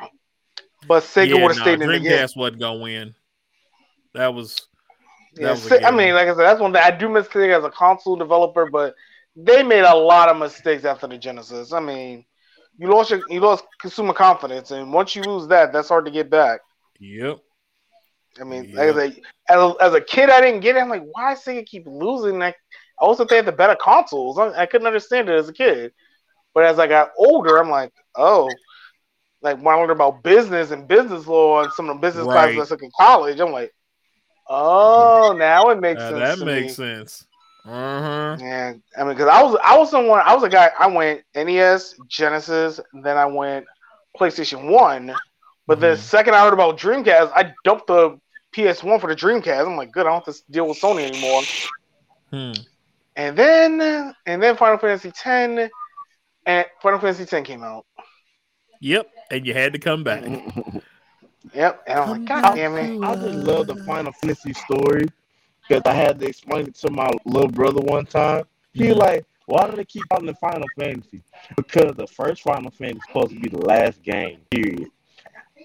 but 0.88 1.04
Sega 1.04 1.42
would 1.42 1.52
have 1.52 1.58
nah, 1.58 1.64
stayed 1.64 1.82
in 1.82 1.92
the 1.92 2.00
game. 2.00 2.12
Dreamcast 2.12 2.38
wasn't 2.38 2.60
gonna 2.60 2.80
win. 2.80 3.16
That 4.14 4.34
was 4.34 4.68
that 5.36 5.42
Yeah, 5.42 5.52
was 5.52 5.72
I 5.72 5.92
mean, 5.92 6.14
like 6.14 6.28
I 6.28 6.32
said, 6.32 6.38
that's 6.38 6.62
one 6.62 6.74
thing 6.74 6.82
I 6.84 6.92
do 6.92 7.10
miss 7.10 7.28
Sega 7.28 7.58
as 7.58 7.64
a 7.64 7.70
console 7.70 8.16
developer, 8.16 8.66
but 8.66 8.96
they 9.36 9.64
made 9.64 9.84
a 9.84 9.96
lot 9.96 10.30
of 10.30 10.38
mistakes 10.38 10.86
after 10.86 11.08
the 11.08 11.18
Genesis. 11.18 11.74
I 11.74 11.80
mean, 11.80 12.26
you 12.78 12.88
lost 12.88 13.12
your, 13.12 13.22
you 13.30 13.40
lost 13.42 13.66
consumer 13.80 14.14
confidence, 14.14 14.72
and 14.72 14.94
once 14.94 15.16
you 15.16 15.24
lose 15.24 15.48
that, 15.48 15.74
that's 15.74 15.90
hard 15.90 16.06
to 16.06 16.12
get 16.12 16.30
back. 16.30 16.62
Yep. 17.00 17.40
I 18.40 18.44
mean, 18.44 18.70
Yeah. 18.74 18.82
as, 18.82 18.96
a, 18.96 19.06
as 19.50 19.58
a 19.58 19.76
as 19.82 19.94
a 19.94 20.02
kid, 20.02 20.30
I 20.30 20.42
didn't 20.42 20.62
get 20.62 20.76
it. 20.76 20.80
I'm 20.80 20.90
like, 20.90 21.04
why 21.12 21.34
does 21.34 21.44
Sega 21.44 21.66
keep 21.66 21.86
losing? 21.88 22.40
Like, 22.40 22.56
I 23.00 23.06
also 23.06 23.26
they 23.26 23.38
had 23.38 23.46
the 23.46 23.52
better 23.52 23.76
consoles. 23.76 24.38
I, 24.38 24.50
I 24.62 24.66
couldn't 24.66 24.88
understand 24.88 25.30
it 25.30 25.38
as 25.38 25.50
a 25.50 25.54
kid, 25.54 25.94
but 26.54 26.64
as 26.66 26.80
I 26.80 26.88
got 26.88 27.12
older, 27.18 27.58
I'm 27.58 27.70
like, 27.70 27.94
oh, 28.16 28.50
like 29.46 29.58
when 29.58 29.74
I 29.74 29.78
learned 29.78 29.92
about 29.92 30.22
business 30.24 30.72
and 30.72 30.88
business 30.88 31.26
law 31.28 31.64
and 31.64 31.72
some 31.74 31.90
of 31.90 31.96
the 31.96 32.02
business 32.02 32.26
classes 32.34 32.58
I 32.72 32.76
took 32.76 32.84
in 32.84 32.92
college, 33.00 33.40
I'm 33.40 33.52
like, 33.54 33.74
oh, 34.50 35.34
now 35.38 35.70
it 35.70 35.80
makes 35.80 36.02
Uh, 36.02 36.10
sense. 36.12 36.40
that 36.40 36.46
makes 36.46 36.78
me. 36.80 36.86
sense. 36.96 37.26
Uh-huh. 37.66 38.38
Yeah, 38.40 38.74
I 38.98 39.04
mean, 39.04 39.14
because 39.16 39.28
I 39.28 39.42
was 39.42 39.58
I 39.64 39.78
was 39.78 39.90
someone 39.90 40.22
I 40.24 40.36
was 40.36 40.44
a 40.44 40.50
guy. 40.50 40.70
I 40.78 40.88
went 40.88 41.22
NES, 41.34 41.96
Genesis, 42.08 42.80
then 42.94 43.18
I 43.18 43.26
went 43.26 43.66
PlayStation 44.20 44.70
One. 44.70 45.16
But 45.68 45.80
the 45.80 45.88
Mhm. 45.96 45.98
second 45.98 46.36
I 46.36 46.44
heard 46.44 46.54
about 46.54 46.78
Dreamcast, 46.78 47.32
I 47.36 47.52
dumped 47.64 47.88
the 47.88 48.20
PS 48.54 48.84
One 48.84 49.00
for 49.00 49.08
the 49.08 49.16
Dreamcast. 49.16 49.66
I'm 49.66 49.78
like, 49.78 49.92
good, 49.92 50.06
I 50.06 50.10
don't 50.12 50.24
have 50.26 50.36
to 50.36 50.42
deal 50.52 50.68
with 50.68 50.80
Sony 50.80 51.08
anymore. 51.08 51.42
Hmm. 52.32 52.54
and 53.16 53.36
then 53.38 54.14
and 54.28 54.44
then 54.44 54.58
Final 54.58 54.78
Fantasy 54.78 55.10
X 55.10 55.72
and 56.46 56.66
Final 56.82 57.00
Fantasy 57.00 57.24
X 57.24 57.48
came 57.48 57.64
out. 57.64 57.86
Yep. 58.82 59.08
And 59.32 59.46
you 59.46 59.54
had 59.54 59.74
to 59.74 59.80
come 59.80 60.04
back. 60.04 60.24
Yep, 61.54 61.84
and 61.88 62.00
I'm 62.00 62.10
like, 62.10 62.26
God 62.26 62.52
damn 62.52 62.76
it. 62.76 62.94
I 63.02 63.16
just 63.16 63.36
love 63.36 63.68
the 63.68 63.76
Final 63.76 64.12
Fantasy 64.12 64.54
story 64.54 65.06
because 65.68 65.82
I 65.86 65.94
had 65.94 66.20
to 66.20 66.28
explain 66.28 66.68
it 66.68 66.76
to 66.76 66.92
my 66.92 67.10
little 67.26 67.50
brother 67.50 67.82
one 67.82 68.06
time. 68.06 68.44
He 68.74 68.86
Mhm. 68.86 68.98
like, 68.98 69.26
why 69.46 69.70
do 69.70 69.76
they 69.76 69.86
keep 69.86 70.10
calling 70.10 70.28
it 70.30 70.38
Final 70.38 70.70
Fantasy? 70.78 71.22
Because 71.56 71.96
the 71.96 72.08
first 72.08 72.42
Final 72.42 72.72
Fantasy 72.72 72.98
is 72.98 73.04
supposed 73.06 73.32
to 73.32 73.40
be 73.40 73.50
the 73.50 73.66
last 73.66 74.02
game, 74.04 74.42
period. 74.50 74.90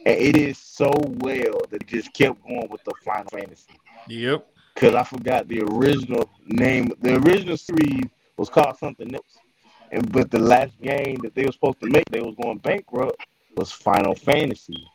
And 0.05 0.19
it 0.19 0.37
is 0.37 0.59
so 0.59 0.91
well 1.19 1.61
that 1.71 1.83
it 1.83 1.87
just 1.87 2.13
kept 2.13 2.43
going 2.43 2.69
with 2.71 2.83
the 2.85 2.95
Final 3.05 3.31
Fantasy. 3.31 3.81
Yep. 4.09 4.47
Because 4.75 4.95
I 4.95 5.03
forgot 5.05 5.49
the 5.49 5.63
original 5.63 6.29
name. 6.47 6.93
The 7.01 7.17
original 7.17 7.57
series 7.57 8.05
was 8.37 8.49
called 8.49 8.77
something 8.79 9.15
else. 9.15 9.39
And 9.91 10.11
but 10.13 10.31
the 10.31 10.39
last 10.39 10.81
game 10.81 11.17
that 11.23 11.35
they 11.35 11.45
were 11.45 11.53
supposed 11.53 11.81
to 11.81 11.89
make, 11.89 12.05
they 12.11 12.21
was 12.21 12.35
going 12.43 12.59
bankrupt, 12.59 13.17
was 13.57 13.71
Final 13.73 14.15
Fantasy. 14.15 14.87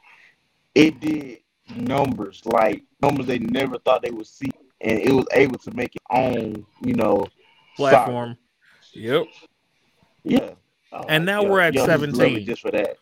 It 0.73 0.99
did 0.99 1.39
numbers 1.75 2.41
like 2.45 2.83
numbers 3.01 3.25
they 3.27 3.39
never 3.39 3.77
thought 3.79 4.01
they 4.03 4.11
would 4.11 4.27
see, 4.27 4.51
and 4.81 4.99
it 4.99 5.11
was 5.11 5.25
able 5.33 5.57
to 5.59 5.71
make 5.75 5.95
it 5.95 6.01
own, 6.09 6.65
you 6.83 6.93
know, 6.93 7.25
Platform. 7.75 8.37
Yep. 8.93 9.25
saga. 9.33 9.47
Yeah. 10.23 10.49
Oh, 10.91 11.03
And 11.09 11.27
uh, 11.27 11.33
now 11.33 11.41
yo- 11.43 11.49
we're 11.51 11.59
at 11.61 11.73
yo, 11.73 11.85
just 11.85 11.89
love 11.89 12.01
it 12.01 12.15
17. 12.15 12.45
just 12.45 12.61
for 12.61 12.71
that. 12.71 12.97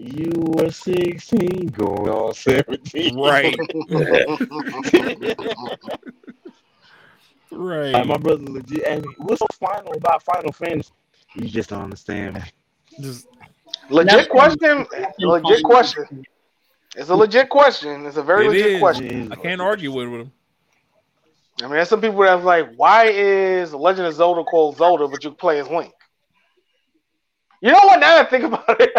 You 0.00 0.30
were 0.36 0.70
16, 0.70 1.66
going 1.68 2.08
on 2.08 2.32
17. 2.34 3.16
Right. 3.18 3.56
Right. 7.50 7.92
Like, 7.92 8.06
my 8.06 8.16
brother 8.18 8.42
legit 8.44 8.84
asked 8.84 9.06
me, 9.06 9.14
what's 9.18 9.38
so 9.40 9.46
final 9.58 9.94
about 9.94 10.22
Final 10.22 10.52
Fantasy? 10.52 10.92
You 11.34 11.48
just 11.48 11.70
don't 11.70 11.82
understand, 11.82 12.34
man. 12.34 12.42
Just 12.42 12.54
Legit 12.98 13.26
Nothing- 13.90 14.26
question. 14.30 14.86
Legit 15.18 15.62
question. 15.62 16.24
It's 16.96 17.10
a 17.10 17.14
legit 17.14 17.48
question. 17.48 18.06
It's 18.06 18.16
a 18.16 18.22
very 18.22 18.46
It 18.46 18.50
legit 18.50 18.66
is. 18.74 18.80
question. 18.80 19.32
I 19.32 19.36
can't 19.36 19.60
argue 19.60 19.92
with 19.92 20.08
him. 20.08 20.32
I 21.60 21.62
mean, 21.64 21.72
there's 21.72 21.88
some 21.88 22.00
people 22.00 22.20
that's 22.20 22.44
like, 22.44 22.72
why 22.76 23.06
is 23.06 23.74
Legend 23.74 24.06
of 24.06 24.14
Zelda 24.14 24.44
called 24.44 24.76
Zelda, 24.76 25.08
but 25.08 25.22
you 25.24 25.30
play 25.32 25.58
as 25.60 25.68
Link? 25.68 25.92
You 27.60 27.72
know 27.72 27.78
what? 27.84 27.98
Now 28.00 28.16
that 28.22 28.26
I 28.26 28.30
think 28.30 28.44
about 28.44 28.80
it, 28.80 28.92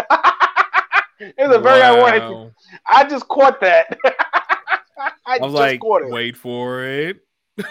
it's 1.38 1.54
a 1.54 1.58
very 1.58 1.80
ironic. 1.82 2.52
I 2.86 3.04
just 3.04 3.26
caught 3.28 3.60
that. 3.60 3.96
I, 4.98 5.10
I 5.26 5.38
was 5.38 5.52
just 5.52 5.54
like, 5.54 5.80
caught 5.80 6.02
it. 6.02 6.10
wait 6.10 6.36
for 6.36 6.84
it. 6.84 7.20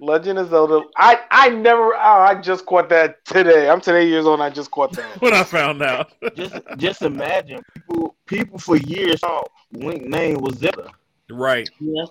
Legend 0.00 0.38
of 0.38 0.50
Zelda. 0.50 0.82
I 0.96 1.20
I 1.30 1.48
never. 1.50 1.94
Oh, 1.94 1.98
I 1.98 2.40
just 2.40 2.66
caught 2.66 2.88
that 2.90 3.24
today. 3.24 3.68
I'm 3.68 3.80
today 3.80 4.06
years 4.08 4.26
old. 4.26 4.40
and 4.40 4.42
I 4.42 4.50
just 4.50 4.70
caught 4.70 4.92
that. 4.92 5.04
When 5.20 5.34
I 5.34 5.42
found 5.44 5.82
out. 5.82 6.12
Just 6.36 6.56
just 6.76 7.02
imagine 7.02 7.62
people 7.74 8.14
people 8.26 8.58
for 8.58 8.76
years 8.76 9.20
thought 9.20 9.50
Link 9.72 10.04
name 10.06 10.38
was 10.38 10.56
Zelda. 10.56 10.90
right. 11.30 11.68
Yeah, 11.80 12.04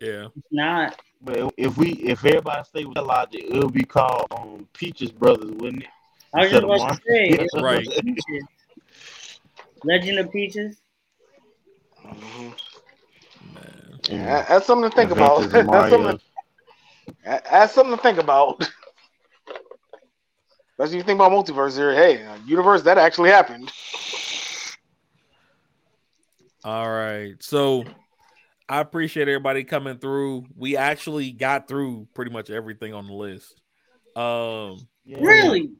Yeah. 0.00 0.26
it's 0.36 0.46
not. 0.50 1.00
But 1.22 1.52
if 1.56 1.76
we 1.78 1.92
if 1.94 2.24
everybody 2.24 2.64
stay 2.64 2.84
with 2.84 2.94
that 2.96 3.06
logic, 3.06 3.44
it'll 3.48 3.70
be 3.70 3.84
called 3.84 4.26
um, 4.30 4.68
Peaches 4.74 5.10
Brothers, 5.10 5.50
wouldn't 5.52 5.82
it? 5.84 5.88
I 6.34 6.40
was 6.42 6.50
just 6.50 6.64
about 6.64 6.88
to 6.96 7.00
say, 7.08 7.28
it's 7.28 7.54
Right. 7.62 7.86
Legend 9.84 10.18
of 10.18 10.30
Peaches. 10.32 10.76
Mhm. 12.04 12.54
Man. 13.54 13.85
Yeah, 14.08 14.44
That's 14.48 14.66
something 14.66 14.90
to 14.90 14.96
think 14.96 15.10
about. 15.10 15.40
That's 15.50 15.52
something. 15.66 15.66
Mario. 15.66 16.18
That's 17.24 17.74
something 17.74 17.96
to 17.96 18.02
think 18.02 18.18
about. 18.18 18.60
Especially 20.78 20.98
if 20.98 21.02
you 21.02 21.02
think 21.04 21.16
about 21.16 21.32
multiverse 21.32 21.76
here. 21.76 21.94
Hey, 21.94 22.22
uh, 22.24 22.36
universe 22.44 22.82
that 22.82 22.98
actually 22.98 23.30
happened. 23.30 23.72
All 26.64 26.90
right. 26.90 27.34
So 27.40 27.84
I 28.68 28.80
appreciate 28.80 29.28
everybody 29.28 29.64
coming 29.64 29.98
through. 29.98 30.46
We 30.54 30.76
actually 30.76 31.30
got 31.30 31.66
through 31.68 32.08
pretty 32.12 32.30
much 32.30 32.50
everything 32.50 32.92
on 32.92 33.06
the 33.06 33.14
list. 33.14 33.60
Um 34.16 34.86
Yeah. 35.04 35.18
Really? 35.20 35.70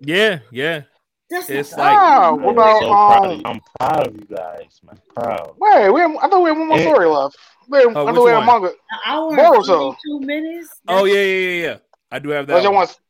yeah, 0.00 0.38
yeah. 0.50 0.82
That's 1.30 1.48
It's 1.48 1.76
like- 1.76 1.96
Ah, 1.96 2.30
I'm 2.32 2.42
what 2.42 2.54
so 2.56 2.92
about 2.92 3.06
proud 3.06 3.24
of 3.24 3.30
um? 3.32 3.36
you. 3.38 3.42
I'm 3.46 3.60
proud 3.78 4.06
of 4.08 4.14
you 4.14 4.26
guys, 4.36 4.80
man. 4.84 5.00
Proud. 5.14 5.54
Wait, 5.58 5.90
we 5.90 6.00
have, 6.00 6.16
I 6.16 6.28
thought 6.28 6.42
we 6.42 6.50
had 6.50 6.58
one 6.58 6.68
more 6.68 6.78
story 6.80 7.06
left. 7.06 7.36
Wait, 7.68 7.80
I 7.82 7.84
Oh, 7.90 7.92
thought 7.92 8.14
which 8.14 8.22
we 8.22 8.30
had 8.30 8.36
a 8.36 8.38
one? 8.38 8.46
manga. 8.46 8.68
an 8.68 8.74
hour 9.06 9.30
Boruto. 9.36 9.58
and 9.58 9.66
forty-two 9.66 10.20
minutes. 10.26 10.68
Oh 10.88 11.04
yeah, 11.04 11.14
yeah, 11.14 11.22
yeah, 11.22 11.62
yeah. 11.66 11.76
I 12.10 12.18
do 12.18 12.30
have 12.30 12.46
that. 12.48 12.52
Unless 12.54 12.64
y'all 12.64 12.74
want, 12.74 13.00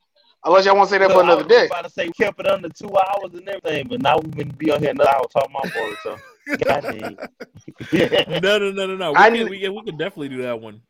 unless 0.45 0.65
y'all 0.65 0.75
want 0.75 0.89
to 0.89 0.93
say 0.93 0.97
that 0.99 1.07
Look, 1.07 1.17
for 1.17 1.21
I 1.21 1.25
another 1.25 1.43
was 1.43 1.47
day. 1.51 1.65
about 1.65 1.83
to 1.85 1.89
say 1.89 2.05
we 2.07 2.13
kept 2.13 2.39
it 2.39 2.47
under 2.47 2.69
two 2.69 2.89
hours 2.95 3.33
and 3.33 3.49
everything, 3.49 3.87
but 3.87 4.01
now 4.01 4.17
we've 4.19 4.35
been 4.35 4.49
be 4.49 4.69
on 4.71 4.79
here 4.81 4.91
another 4.91 5.09
hour 5.09 5.23
talking 5.33 5.55
about 5.55 5.73
boys. 5.73 5.95
So, 6.03 6.17
God 6.65 6.81
dang. 6.83 7.17
no, 8.41 8.57
no, 8.59 8.71
no, 8.71 8.87
no, 8.87 8.95
no. 8.95 9.11
We 9.11 9.17
I 9.17 9.29
can, 9.29 9.49
we, 9.49 9.59
can, 9.59 9.73
we 9.73 9.83
can 9.83 9.97
definitely 9.97 10.29
do 10.29 10.41
that 10.43 10.59
one 10.59 10.81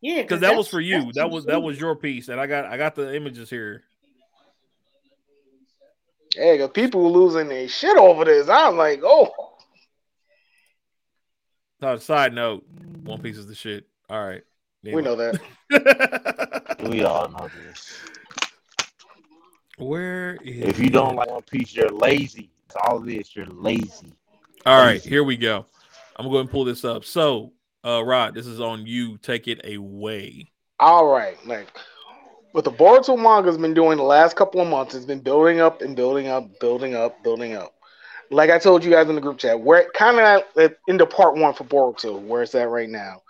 Yeah, 0.00 0.22
because 0.22 0.40
that 0.40 0.56
was 0.56 0.68
for 0.68 0.80
you. 0.80 1.12
That 1.14 1.30
was 1.30 1.46
that 1.46 1.62
was 1.62 1.78
your 1.78 1.96
piece, 1.96 2.28
and 2.28 2.40
I 2.40 2.46
got 2.46 2.66
I 2.66 2.76
got 2.76 2.94
the 2.94 3.14
images 3.14 3.48
here. 3.48 3.82
Hey, 6.34 6.58
'cause 6.58 6.70
people 6.72 7.12
losing 7.12 7.48
their 7.48 7.68
shit 7.68 7.96
over 7.96 8.24
this. 8.24 8.48
I'm 8.48 8.76
like, 8.76 9.00
oh, 9.04 9.32
Uh, 11.82 11.98
side 11.98 12.32
note, 12.32 12.64
One 13.02 13.20
Piece 13.20 13.36
is 13.36 13.46
the 13.46 13.54
shit. 13.54 13.86
All 14.08 14.24
right, 14.26 14.42
we 14.84 15.02
know 15.02 15.16
that. 15.16 15.38
that. 15.70 16.76
we 16.88 17.04
all 17.04 17.28
know 17.28 17.50
this. 17.54 17.98
Where 19.76 20.36
is 20.36 20.68
If 20.70 20.78
you 20.78 20.88
don't 20.88 21.16
like 21.16 21.28
One 21.28 21.42
Piece, 21.42 21.74
you're 21.74 21.90
lazy. 21.90 22.48
It's 22.66 22.76
all 22.76 23.00
this. 23.00 23.34
You're 23.36 23.46
lazy. 23.46 24.14
All 24.64 24.80
right, 24.80 24.96
Easy. 24.96 25.10
here 25.10 25.24
we 25.24 25.36
go. 25.36 25.66
I'm 26.16 26.30
going 26.30 26.46
to 26.46 26.50
pull 26.50 26.64
this 26.64 26.84
up. 26.84 27.04
So, 27.04 27.52
uh, 27.84 28.02
Rod, 28.02 28.34
this 28.34 28.46
is 28.46 28.60
on 28.60 28.86
you. 28.86 29.18
Take 29.18 29.46
it 29.48 29.60
away. 29.76 30.50
All 30.80 31.06
right, 31.08 31.36
like 31.46 31.68
what 32.54 32.62
the 32.62 32.70
Boruto 32.70 33.18
manga's 33.18 33.58
been 33.58 33.74
doing 33.74 33.98
the 33.98 34.04
last 34.04 34.36
couple 34.36 34.60
of 34.60 34.68
months, 34.68 34.94
it's 34.94 35.04
been 35.04 35.18
building 35.18 35.58
up 35.58 35.82
and 35.82 35.96
building 35.96 36.28
up, 36.28 36.60
building 36.60 36.94
up, 36.94 37.20
building 37.24 37.56
up. 37.56 37.74
Like 38.30 38.48
I 38.50 38.60
told 38.60 38.84
you 38.84 38.92
guys 38.92 39.08
in 39.08 39.16
the 39.16 39.20
group 39.20 39.38
chat, 39.38 39.60
we're 39.60 39.90
kind 39.90 40.20
of 40.20 40.72
into 40.86 41.04
part 41.04 41.34
one 41.34 41.52
for 41.52 41.64
Boruto, 41.64 42.24
where 42.24 42.44
it's 42.44 42.54
at 42.54 42.68
right 42.68 42.88
now. 42.88 43.22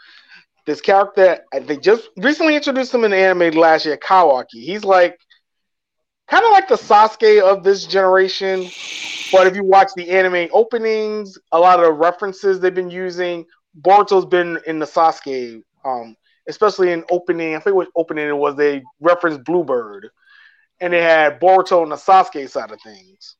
This 0.67 0.83
character, 0.83 1.39
they 1.59 1.79
just 1.79 2.11
recently 2.19 2.55
introduced 2.55 2.93
him 2.93 3.03
in 3.05 3.13
the 3.13 3.17
anime 3.17 3.59
last 3.59 3.87
year, 3.87 3.97
Kawaki. 3.97 4.61
He's 4.63 4.85
like 4.85 5.19
kind 6.29 6.45
of 6.45 6.51
like 6.51 6.69
the 6.69 6.75
Sasuke 6.75 7.41
of 7.41 7.65
this 7.65 7.87
generation. 7.87 8.69
But 9.33 9.47
if 9.47 9.57
you 9.57 9.65
watch 9.65 9.89
the 9.97 10.11
anime 10.11 10.51
openings, 10.53 11.39
a 11.51 11.59
lot 11.59 11.79
of 11.79 11.87
the 11.87 11.93
references 11.93 12.61
they've 12.61 12.75
been 12.75 12.91
using, 12.91 13.47
Boruto's 13.81 14.27
been 14.27 14.59
in 14.67 14.79
the 14.81 14.87
Sasuke 14.87 15.63
um, 15.83 16.15
especially 16.49 16.93
in 16.93 17.05
opening. 17.11 17.55
I 17.55 17.59
think 17.61 17.77
what 17.77 17.89
opening 17.97 18.29
it 18.29 18.37
was 18.37 18.57
they 18.57 18.83
referenced 19.01 19.45
Bluebird, 19.45 20.11
and 20.81 20.93
they 20.93 21.03
had 21.03 21.41
Boruto 21.41 21.83
on 21.83 21.89
the 21.89 21.97
Sasuke 21.97 22.49
side 22.49 22.71
of 22.71 22.81
things. 22.83 23.37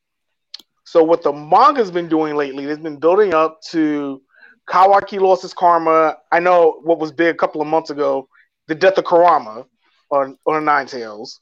So 0.83 1.03
what 1.03 1.23
the 1.23 1.33
manga's 1.33 1.91
been 1.91 2.07
doing 2.07 2.35
lately, 2.35 2.65
it's 2.65 2.81
been 2.81 2.99
building 2.99 3.33
up 3.33 3.61
to 3.71 4.21
Kawaki 4.69 5.19
lost 5.19 5.41
his 5.41 5.53
karma. 5.53 6.17
I 6.31 6.39
know 6.39 6.79
what 6.83 6.99
was 6.99 7.11
big 7.11 7.33
a 7.33 7.37
couple 7.37 7.61
of 7.61 7.67
months 7.67 7.89
ago, 7.89 8.27
the 8.67 8.75
death 8.75 8.97
of 8.97 9.05
Kurama 9.05 9.65
on 10.11 10.37
on 10.45 10.65
Nine 10.65 10.87
Tails. 10.87 11.41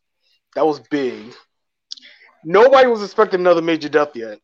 That 0.55 0.65
was 0.65 0.79
big. 0.79 1.33
Nobody 2.45 2.87
was 2.87 3.03
expecting 3.03 3.39
another 3.39 3.61
major 3.61 3.89
death 3.89 4.15
yet. 4.15 4.39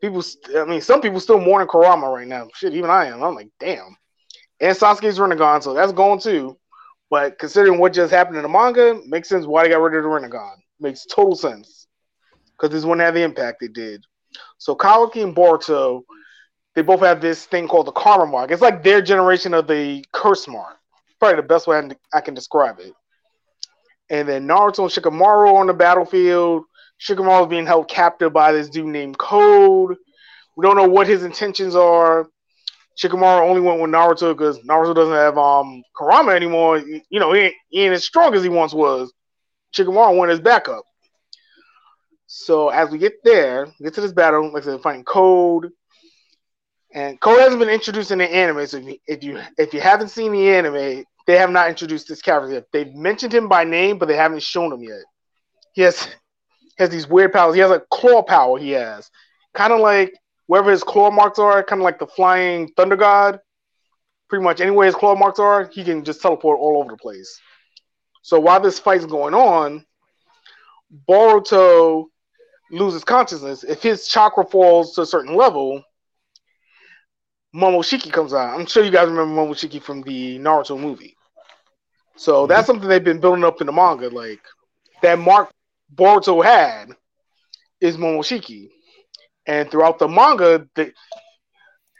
People, 0.00 0.22
I 0.56 0.64
mean, 0.64 0.80
some 0.80 1.00
people 1.00 1.20
still 1.20 1.40
mourning 1.40 1.68
Kurama 1.68 2.08
right 2.10 2.26
now. 2.26 2.48
Shit, 2.54 2.74
even 2.74 2.90
I 2.90 3.06
am. 3.06 3.22
I'm 3.22 3.34
like, 3.34 3.50
damn 3.60 3.96
and 4.60 4.76
Sasuke's 4.76 5.18
Rinnegan, 5.18 5.62
so 5.62 5.74
that's 5.74 5.92
going 5.92 6.20
too. 6.20 6.56
But 7.10 7.38
considering 7.38 7.78
what 7.78 7.92
just 7.92 8.12
happened 8.12 8.36
in 8.36 8.42
the 8.42 8.48
manga, 8.48 9.00
makes 9.06 9.28
sense 9.28 9.46
why 9.46 9.62
they 9.62 9.70
got 9.70 9.80
rid 9.80 9.96
of 9.96 10.02
the 10.02 10.08
Rinnegan. 10.08 10.56
Makes 10.80 11.06
total 11.06 11.36
sense 11.36 11.86
because 12.52 12.72
this 12.72 12.84
wouldn't 12.84 13.04
have 13.04 13.14
the 13.14 13.22
impact 13.22 13.62
it 13.62 13.72
did. 13.72 14.04
So 14.58 14.74
Kawaki 14.74 15.22
and 15.22 15.34
Boruto, 15.34 16.02
they 16.74 16.82
both 16.82 17.00
have 17.00 17.20
this 17.20 17.46
thing 17.46 17.68
called 17.68 17.86
the 17.86 17.92
Karma 17.92 18.26
Mark. 18.26 18.50
It's 18.50 18.62
like 18.62 18.82
their 18.82 19.00
generation 19.00 19.54
of 19.54 19.66
the 19.66 20.04
Curse 20.12 20.48
Mark. 20.48 20.76
Probably 21.18 21.36
the 21.36 21.42
best 21.42 21.66
way 21.66 21.88
I 22.12 22.20
can- 22.20 22.34
describe 22.34 22.78
it. 22.80 22.92
And 24.10 24.28
then 24.28 24.46
Naruto 24.46 24.80
and 24.80 24.90
Shikamaru 24.90 25.54
on 25.54 25.66
the 25.66 25.74
battlefield. 25.74 26.64
Shikamaru 27.00 27.42
is 27.42 27.48
being 27.48 27.66
held 27.66 27.88
captive 27.88 28.32
by 28.32 28.52
this 28.52 28.68
dude 28.68 28.86
named 28.86 29.18
Code. 29.18 29.96
We 30.56 30.62
don't 30.66 30.76
know 30.76 30.88
what 30.88 31.06
his 31.06 31.24
intentions 31.24 31.74
are. 31.74 32.28
Shikamaru 32.96 33.48
only 33.48 33.60
went 33.60 33.80
with 33.80 33.90
Naruto 33.90 34.36
because 34.36 34.58
Naruto 34.60 34.94
doesn't 34.94 35.14
have 35.14 35.38
um 35.38 35.82
Kurama 35.96 36.32
anymore. 36.32 36.78
You 36.78 37.20
know, 37.20 37.32
he 37.32 37.40
ain't, 37.42 37.54
he 37.68 37.82
ain't 37.84 37.94
as 37.94 38.04
strong 38.04 38.34
as 38.34 38.42
he 38.42 38.48
once 38.48 38.72
was. 38.74 39.12
Shikamaru 39.76 40.16
went 40.16 40.32
as 40.32 40.40
backup. 40.40 40.84
So 42.26 42.70
as 42.70 42.90
we 42.90 42.98
get 42.98 43.14
there, 43.24 43.66
get 43.82 43.94
to 43.94 44.00
this 44.00 44.12
battle, 44.12 44.52
like 44.52 44.62
I 44.62 44.66
said, 44.66 44.82
fighting 44.82 45.04
Code, 45.04 45.70
And 46.92 47.20
Code 47.20 47.40
hasn't 47.40 47.60
been 47.60 47.68
introduced 47.68 48.10
in 48.10 48.18
the 48.18 48.24
anime, 48.34 48.66
so 48.66 48.78
if 48.78 48.84
you 48.84 48.96
if 49.06 49.22
you, 49.22 49.40
if 49.58 49.74
you 49.74 49.80
haven't 49.80 50.08
seen 50.08 50.32
the 50.32 50.48
anime, 50.50 51.04
they 51.26 51.36
have 51.36 51.50
not 51.50 51.68
introduced 51.68 52.08
this 52.08 52.22
character 52.22 52.54
yet. 52.54 52.64
They've 52.72 52.94
mentioned 52.94 53.34
him 53.34 53.48
by 53.48 53.64
name, 53.64 53.98
but 53.98 54.08
they 54.08 54.16
haven't 54.16 54.42
shown 54.42 54.72
him 54.72 54.82
yet. 54.82 55.02
He 55.74 55.82
has 55.82 56.08
has 56.78 56.90
these 56.90 57.06
weird 57.08 57.32
powers. 57.32 57.54
He 57.54 57.60
has 57.60 57.70
a 57.70 57.82
claw 57.90 58.22
power. 58.22 58.58
He 58.58 58.70
has 58.70 59.10
kind 59.54 59.72
of 59.72 59.80
like 59.80 60.14
wherever 60.46 60.70
his 60.70 60.82
claw 60.82 61.10
marks 61.10 61.38
are, 61.38 61.62
kind 61.62 61.80
of 61.80 61.84
like 61.84 61.98
the 61.98 62.06
flying 62.06 62.68
thunder 62.76 62.96
god. 62.96 63.40
Pretty 64.28 64.42
much 64.42 64.60
anywhere 64.60 64.86
his 64.86 64.94
claw 64.94 65.14
marks 65.14 65.38
are, 65.38 65.66
he 65.72 65.84
can 65.84 66.04
just 66.04 66.20
teleport 66.20 66.58
all 66.58 66.78
over 66.80 66.90
the 66.90 66.96
place. 66.96 67.40
So 68.22 68.40
while 68.40 68.60
this 68.60 68.80
fight's 68.80 69.06
going 69.06 69.34
on, 69.34 69.84
Boruto 71.08 72.06
loses 72.70 73.04
consciousness. 73.04 73.62
If 73.62 73.82
his 73.82 74.08
chakra 74.08 74.44
falls 74.44 74.94
to 74.94 75.02
a 75.02 75.06
certain 75.06 75.36
level, 75.36 75.82
Momoshiki 77.54 78.12
comes 78.12 78.34
out. 78.34 78.58
I'm 78.58 78.66
sure 78.66 78.84
you 78.84 78.90
guys 78.90 79.08
remember 79.08 79.34
Momoshiki 79.34 79.80
from 79.80 80.02
the 80.02 80.38
Naruto 80.38 80.78
movie. 80.78 81.16
So 82.16 82.42
mm-hmm. 82.42 82.48
that's 82.48 82.66
something 82.66 82.88
they've 82.88 83.02
been 83.02 83.20
building 83.20 83.44
up 83.44 83.60
in 83.60 83.66
the 83.66 83.72
manga. 83.72 84.08
Like 84.08 84.42
that 85.02 85.18
mark 85.18 85.50
Boruto 85.94 86.44
had 86.44 86.90
is 87.80 87.96
Momoshiki. 87.96 88.70
And 89.46 89.70
throughout 89.70 89.98
the 89.98 90.08
manga, 90.08 90.66
the, 90.74 90.92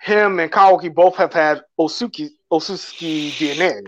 him 0.02 0.39
and 0.40 0.51
Kawaki 0.51 0.93
both 0.93 1.16
have 1.16 1.32
had 1.32 1.62
Osuki 1.78 2.31
Osuki 2.52 3.31
DNA. 3.32 3.82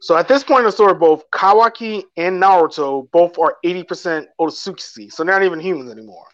So 0.00 0.16
at 0.16 0.28
this 0.28 0.44
point 0.44 0.60
in 0.60 0.66
the 0.66 0.72
story, 0.72 0.94
both 0.94 1.24
Kawaki 1.30 2.04
and 2.16 2.40
Naruto 2.42 3.10
both 3.10 3.38
are 3.38 3.56
80% 3.64 4.26
Osuki. 4.38 5.10
So 5.10 5.24
they're 5.24 5.34
not 5.34 5.44
even 5.44 5.60
humans 5.60 5.90
anymore 5.90 6.26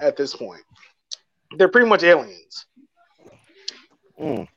at 0.00 0.16
this 0.16 0.34
point. 0.34 0.62
They're 1.56 1.68
pretty 1.68 1.88
much 1.88 2.02
aliens. 2.02 2.66
Mm. 4.20 4.48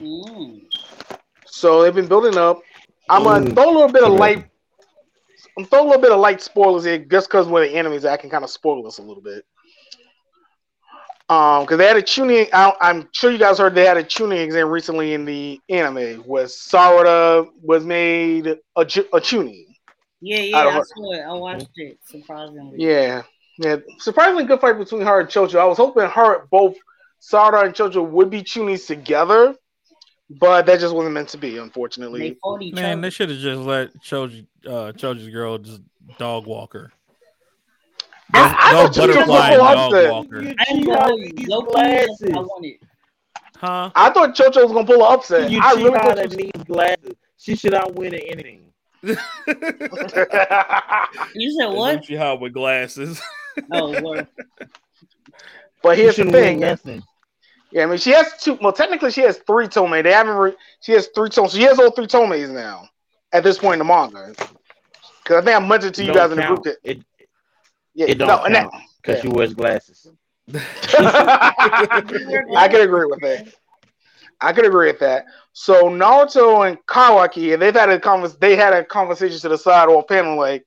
Mm. 0.00 0.60
So 1.46 1.82
they've 1.82 1.94
been 1.94 2.08
building 2.08 2.36
up. 2.36 2.60
I'm 3.08 3.22
gonna 3.22 3.44
Mm. 3.44 3.54
throw 3.54 3.70
a 3.70 3.72
little 3.72 3.92
bit 3.92 4.02
of 4.02 4.12
light. 4.12 4.48
I'm 5.56 5.64
throwing 5.66 5.86
a 5.86 5.88
little 5.90 6.02
bit 6.02 6.12
of 6.12 6.18
light 6.18 6.40
spoilers 6.42 6.84
here, 6.84 6.98
just 6.98 7.28
because 7.28 7.46
where 7.46 7.66
the 7.66 7.74
enemies, 7.74 8.04
I 8.04 8.16
can 8.16 8.30
kind 8.30 8.42
of 8.42 8.50
spoil 8.50 8.86
us 8.86 8.98
a 8.98 9.02
little 9.02 9.22
bit. 9.22 9.44
Um, 11.30 11.62
because 11.62 11.78
they 11.78 11.86
had 11.86 11.96
a 11.96 12.02
chunin. 12.02 12.48
I, 12.52 12.74
I'm 12.82 13.08
sure 13.12 13.30
you 13.30 13.38
guys 13.38 13.58
heard 13.58 13.74
they 13.74 13.86
had 13.86 13.96
a 13.96 14.04
chunin 14.04 14.44
exam 14.44 14.68
recently 14.68 15.14
in 15.14 15.24
the 15.24 15.58
anime, 15.70 16.20
where 16.22 16.44
Sarada 16.44 17.48
was 17.62 17.84
made 17.84 18.46
a, 18.46 18.58
a 18.76 18.84
chunin. 18.84 19.64
Yeah, 20.20 20.38
yeah, 20.38 20.62
don't 20.64 20.74
I, 20.74 20.82
saw 20.82 21.12
it. 21.12 21.20
I 21.20 21.32
watched 21.32 21.68
it. 21.76 21.98
Surprisingly. 22.04 22.76
Yeah, 22.78 23.22
yeah. 23.58 23.76
Surprisingly 23.98 24.44
good 24.44 24.60
fight 24.60 24.78
between 24.78 25.02
her 25.02 25.20
and 25.20 25.28
Chocho. 25.28 25.58
I 25.58 25.64
was 25.64 25.78
hoping 25.78 26.08
her 26.08 26.46
both 26.50 26.76
Sarada 27.22 27.64
and 27.64 27.74
Chocho 27.74 28.06
would 28.06 28.28
be 28.28 28.42
chunins 28.42 28.86
together, 28.86 29.54
but 30.28 30.66
that 30.66 30.80
just 30.80 30.94
wasn't 30.94 31.14
meant 31.14 31.30
to 31.30 31.38
be, 31.38 31.56
unfortunately. 31.56 32.38
They 32.60 32.70
Man, 32.72 33.00
they 33.00 33.10
should 33.10 33.30
have 33.30 33.38
just 33.38 33.60
let 33.60 33.94
Choji, 34.02 34.46
uh, 34.66 34.92
Choji's 34.92 35.28
girl 35.28 35.56
just 35.56 35.80
dog 36.18 36.46
walk 36.46 36.74
her. 36.74 36.92
I- 38.32 38.56
I 38.58 38.72
Dog 38.72 38.94
thought 38.94 39.04
Choji 39.04 39.06
was 39.08 39.16
butterfly 39.16 39.48
and 39.50 39.58
gonna 39.58 39.74
dog 39.74 39.92
upset. 39.92 40.10
walk 40.12 40.30
her. 40.30 40.38
I 40.58 40.64
didn't 40.64 40.84
know. 40.84 41.16
these 41.18 41.48
Low 41.48 41.62
key, 41.62 41.72
that's 41.72 41.74
what 41.74 41.84
I 41.86 42.04
glasses. 42.06 42.30
wanted. 42.32 42.78
Huh? 43.56 43.90
I 43.94 44.10
thought 44.10 44.34
Chocho 44.34 44.62
was 44.62 44.72
gonna 44.72 44.86
pull 44.86 45.06
an 45.06 45.12
upset. 45.14 45.50
You 45.50 45.60
I 45.62 45.74
cheat 45.74 45.84
really 45.84 45.96
out 45.96 46.02
thought. 46.16 46.18
of 46.24 46.30
these 46.36 46.50
glasses. 46.66 47.14
She 47.38 47.54
should 47.56 47.72
not 47.72 47.94
win 47.94 48.14
at 48.14 48.22
anything. 48.26 48.60
You 51.34 51.50
said 51.58 51.66
what? 51.66 51.96
Lucy 51.96 52.16
Hot 52.16 52.40
with 52.40 52.52
glasses. 52.52 53.20
Oh, 53.70 53.90
well, 54.02 54.26
but 55.82 55.96
here's 55.98 56.16
the 56.16 56.24
thing. 56.30 56.60
nothing. 56.60 57.02
Yeah, 57.70 57.82
I 57.84 57.86
mean, 57.86 57.98
she 57.98 58.10
has 58.12 58.32
two. 58.40 58.58
Well, 58.62 58.72
technically, 58.72 59.10
she 59.10 59.20
has 59.22 59.38
three 59.46 59.66
Tomoe. 59.68 60.02
They 60.02 60.12
haven't. 60.12 60.36
Re- 60.36 60.56
she 60.80 60.92
has 60.92 61.08
three 61.14 61.28
Tomoe. 61.28 61.50
She 61.52 61.62
has 61.62 61.78
all 61.78 61.90
three 61.90 62.06
Tomoes 62.06 62.50
now 62.52 62.88
at 63.32 63.42
this 63.44 63.58
point 63.58 63.74
in 63.74 63.78
the 63.80 63.84
manga. 63.84 64.32
Because 65.22 65.36
I 65.36 65.40
think 65.42 65.56
I 65.56 65.58
mentioned 65.66 65.94
to 65.96 66.02
you 66.04 66.12
Don't 66.12 66.16
guys 66.16 66.30
in 66.30 66.36
the 66.38 66.46
group 66.46 66.62
that 66.64 66.76
It, 66.84 67.02
yeah, 67.94 68.06
it 68.08 68.18
don't 68.18 68.28
no, 68.28 68.60
count 68.60 68.74
because 69.02 69.22
she 69.22 69.28
wears 69.28 69.54
glasses. 69.54 70.06
I 70.54 72.68
can 72.70 72.82
agree 72.82 73.06
with 73.06 73.20
that. 73.20 73.48
I 74.40 74.52
could 74.52 74.66
agree 74.66 74.88
with 74.88 75.00
that. 75.00 75.26
So 75.52 75.84
Naruto 75.84 76.68
and 76.68 76.78
Kawaki, 76.86 77.54
and 77.54 77.62
they've 77.62 77.74
had 77.74 77.88
a 77.88 77.98
convers- 77.98 78.36
they 78.36 78.56
had 78.56 78.72
a 78.72 78.84
conversation 78.84 79.38
to 79.40 79.48
the 79.48 79.58
side 79.58 79.88
or 79.88 80.04
panel 80.04 80.36
like, 80.36 80.66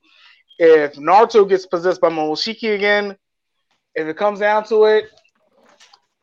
if 0.58 0.96
Naruto 0.96 1.48
gets 1.48 1.66
possessed 1.66 2.02
by 2.02 2.10
Momoshiki 2.10 2.74
again, 2.74 3.16
if 3.94 4.08
it 4.08 4.18
comes 4.18 4.40
down 4.40 4.64
to 4.66 4.86
it, 4.86 5.06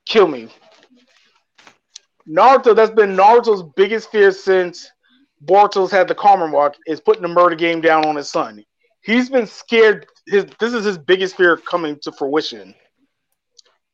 kill 0.06 0.26
me. 0.26 0.48
Naruto, 2.28 2.74
that's 2.74 2.90
been 2.90 3.14
Naruto's 3.14 3.62
biggest 3.76 4.10
fear 4.10 4.32
since 4.32 4.90
Boruto's 5.44 5.90
had 5.90 6.08
the 6.08 6.14
karma 6.14 6.48
mark, 6.48 6.74
is 6.86 7.00
putting 7.00 7.22
the 7.22 7.28
murder 7.28 7.54
game 7.54 7.80
down 7.80 8.06
on 8.06 8.16
his 8.16 8.30
son. 8.30 8.64
He's 9.02 9.28
been 9.28 9.46
scared. 9.46 10.06
His 10.26 10.46
this 10.58 10.72
is 10.72 10.84
his 10.84 10.98
biggest 10.98 11.36
fear 11.36 11.56
coming 11.56 11.98
to 12.02 12.12
fruition. 12.12 12.74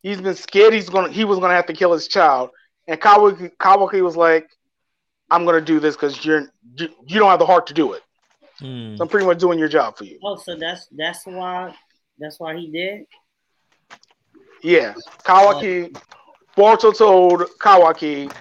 He's 0.02 0.20
been 0.20 0.35
scared 0.35 0.73
he's 0.73 0.89
gonna 0.89 1.11
he 1.11 1.24
was 1.24 1.39
gonna 1.39 1.55
have 1.55 1.66
to 1.66 1.73
kill 1.73 1.93
his 1.93 2.09
child. 2.09 2.51
And 2.89 3.01
Kawaki, 3.01 3.51
Kawaki 3.59 4.02
was 4.02 4.16
like, 4.16 4.48
I'm 5.31 5.44
gonna 5.44 5.61
do 5.61 5.81
this 5.81 5.94
because 5.94 6.24
you're 6.24 6.52
you, 6.77 6.89
you 7.07 7.19
don't 7.19 7.31
have 7.31 7.39
the 7.39 7.47
heart 7.47 7.66
to 7.69 7.74
do 7.74 7.93
it. 7.93 8.02
Hmm. 8.59 8.97
So 8.97 9.02
I'm 9.02 9.09
pretty 9.09 9.27
much 9.27 9.39
doing 9.39 9.59
your 9.59 9.69
job 9.69 9.97
for 9.97 10.05
you. 10.05 10.19
oh, 10.23 10.36
so 10.36 10.57
that's 10.57 10.86
that's 10.97 11.27
why 11.27 11.74
that's 12.19 12.39
why 12.39 12.57
he 12.57 12.70
did. 12.70 13.07
Yeah. 14.62 14.94
Kawaki 15.24 15.97
Boruto 16.57 16.97
told 16.97 17.43
Kawaki, 17.59 18.32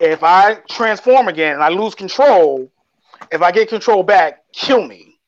if 0.00 0.22
I 0.22 0.54
transform 0.68 1.28
again 1.28 1.54
and 1.54 1.62
I 1.62 1.68
lose 1.68 1.94
control, 1.94 2.70
if 3.30 3.42
I 3.42 3.52
get 3.52 3.68
control 3.68 4.02
back, 4.02 4.40
kill 4.52 4.86
me. 4.86 5.18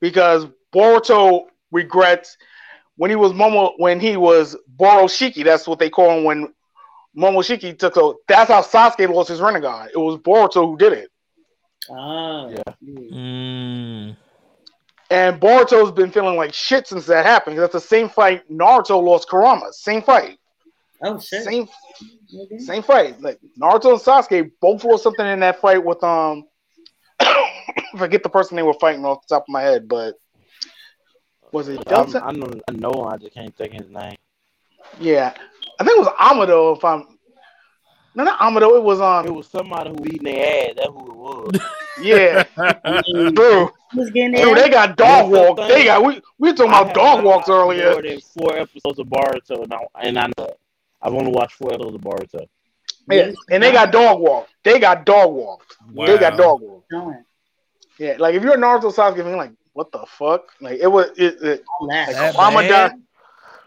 Because 0.00 0.46
Boruto 0.74 1.44
regrets 1.70 2.36
when 2.96 3.10
he 3.10 3.16
was 3.16 3.32
Momo 3.32 3.72
when 3.78 4.00
he 4.00 4.16
was 4.16 4.56
Borushiki, 4.76 5.44
that's 5.44 5.66
what 5.66 5.78
they 5.78 5.90
call 5.90 6.18
him 6.18 6.24
when 6.24 6.54
Momoshiki 7.16 7.78
took 7.78 7.94
so 7.94 8.18
that's 8.28 8.50
how 8.50 8.62
Sasuke 8.62 9.08
lost 9.12 9.28
his 9.28 9.40
Rinnegan. 9.40 9.88
It 9.88 9.98
was 9.98 10.18
Boruto 10.18 10.66
who 10.66 10.76
did 10.76 10.92
it. 10.92 11.10
Oh, 11.90 12.50
Yeah. 12.50 12.74
Mm. 12.82 14.16
And 15.10 15.40
Boruto's 15.40 15.92
been 15.92 16.10
feeling 16.10 16.36
like 16.36 16.54
shit 16.54 16.88
since 16.88 17.06
that 17.06 17.26
happened. 17.26 17.58
That's 17.58 17.72
the 17.72 17.80
same 17.80 18.08
fight 18.08 18.48
Naruto 18.50 19.02
lost 19.02 19.28
Kurama. 19.28 19.72
Same 19.72 20.02
fight. 20.02 20.38
Oh 21.02 21.18
shit. 21.20 21.44
Same 21.44 21.68
Okay. 22.34 22.58
Same 22.58 22.82
fight. 22.82 23.20
Like 23.20 23.38
Naruto 23.60 23.92
and 23.92 24.00
Sasuke 24.00 24.50
both 24.60 24.82
lost 24.84 25.02
something 25.04 25.26
in 25.26 25.40
that 25.40 25.60
fight 25.60 25.84
with 25.84 26.02
um 26.02 26.44
forget 27.98 28.22
the 28.22 28.28
person 28.28 28.56
they 28.56 28.62
were 28.62 28.74
fighting 28.74 29.04
off 29.04 29.26
the 29.26 29.34
top 29.34 29.42
of 29.42 29.52
my 29.52 29.62
head, 29.62 29.88
but 29.88 30.14
was 31.54 31.68
it 31.68 31.80
I'm, 31.86 32.16
I 32.16 32.32
know, 32.32 32.52
I 32.68 32.72
know, 32.72 33.04
I 33.04 33.16
just 33.16 33.32
can't 33.32 33.56
think 33.56 33.74
of 33.74 33.80
his 33.82 33.90
name. 33.90 34.16
yeah. 35.00 35.32
I 35.80 35.84
think 35.84 35.96
it 35.96 36.00
was 36.00 36.14
Amado 36.20 36.74
if 36.74 36.84
I'm 36.84 37.14
no 38.14 38.22
not 38.22 38.40
Amado, 38.40 38.76
it 38.76 38.82
was 38.82 39.00
um. 39.00 39.26
It 39.26 39.34
was 39.34 39.48
somebody 39.48 39.90
who 39.90 39.96
eating 40.06 40.22
their 40.22 40.70
ass. 40.70 40.74
That's 40.76 40.88
who 40.88 41.10
it 41.10 41.16
was. 41.16 41.60
yeah, 42.00 42.42
true. 43.34 43.70
Who's 43.90 44.10
getting 44.10 44.32
Dude, 44.34 44.56
they 44.56 44.68
got 44.68 44.96
dog 44.96 45.32
That's 45.32 45.56
the 45.56 45.62
walk. 45.62 45.68
They 45.68 45.84
got 45.84 46.04
we 46.04 46.20
we 46.38 46.50
were 46.50 46.56
talking 46.56 46.70
about 46.70 46.86
have 46.86 46.94
dog 46.94 47.24
walks 47.24 47.48
watched 47.48 47.60
earlier. 47.60 47.90
More 47.90 48.02
than 48.02 48.20
four 48.20 48.56
episodes 48.56 48.98
of 49.00 49.06
Boruto, 49.08 49.64
and 49.64 49.74
I, 49.74 49.78
and 50.00 50.18
I 50.18 50.26
know 50.38 50.56
I've 51.02 51.14
only 51.14 51.32
watched 51.32 51.54
four 51.54 51.72
episodes 51.72 51.96
of 51.96 52.00
Boruto. 52.02 52.46
Yeah, 53.10 53.32
and 53.50 53.62
they 53.62 53.72
got 53.72 53.90
dog 53.90 54.20
walk. 54.20 54.48
They 54.62 54.78
got 54.78 55.04
dog 55.04 55.32
walk. 55.32 55.76
They 55.92 56.16
got 56.16 56.36
dog 56.36 56.60
walk. 56.60 56.84
Yeah, 57.98 58.16
like 58.18 58.36
if 58.36 58.44
you're 58.44 58.54
a 58.54 58.58
Naruto 58.58 58.94
Sasuke 58.94 59.16
fan, 59.16 59.26
you're 59.26 59.36
like, 59.36 59.52
what 59.74 59.92
the 59.92 60.04
fuck? 60.08 60.42
Like 60.60 60.78
it 60.80 60.86
was 60.86 61.10
it, 61.16 61.40
it 61.42 61.62
All. 61.80 61.86
Like, 61.88 62.06
That 62.16 62.36
bad? 62.36 62.68
died. 62.68 62.92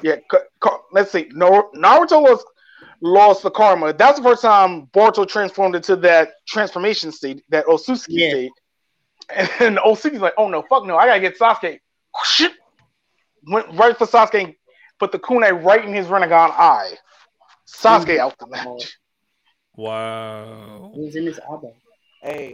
Yeah, 0.02 0.16
Ka- 0.30 0.46
Ka- 0.60 0.82
let's 0.92 1.12
see. 1.12 1.30
No, 1.34 1.70
Naruto 1.76 2.22
was 2.22 2.44
lost 3.02 3.44
the 3.44 3.52
karma. 3.52 3.94
That's 3.94 4.18
the 4.20 4.24
first 4.24 4.42
time 4.42 4.88
Boruto 4.88 5.28
transformed 5.28 5.76
into 5.76 5.96
that 5.98 6.30
transformation 6.48 7.12
state, 7.12 7.44
that 7.50 7.66
Otsutsuki 7.66 8.06
Yeah. 8.10 8.30
state. 8.30 8.52
And 9.60 9.78
Otsutsuki's 9.78 10.22
like, 10.22 10.34
oh 10.38 10.48
no, 10.50 10.64
fuck 10.70 10.86
no, 10.86 10.98
I 10.98 11.06
gotta 11.08 11.20
get 11.20 11.38
Sasuke. 11.38 11.80
Shit. 12.24 12.54
Went 13.46 13.68
right 13.74 13.98
for 13.98 14.08
Sasuke 14.08 14.44
and 14.44 14.56
put 15.00 15.12
the 15.12 15.20
kunai 15.20 15.64
right 15.64 15.84
in 15.84 15.94
his 15.94 16.08
Rinnegan 16.08 16.32
eye. 16.52 16.94
Sasuke 17.68 18.18
out 18.18 18.38
the 18.40 18.48
match. 18.48 18.98
Wow. 19.76 20.92
It 20.96 21.00
was 21.02 21.16
in 21.16 21.26
his 21.26 21.40
elbow. 21.40 21.76
Hey, 22.22 22.54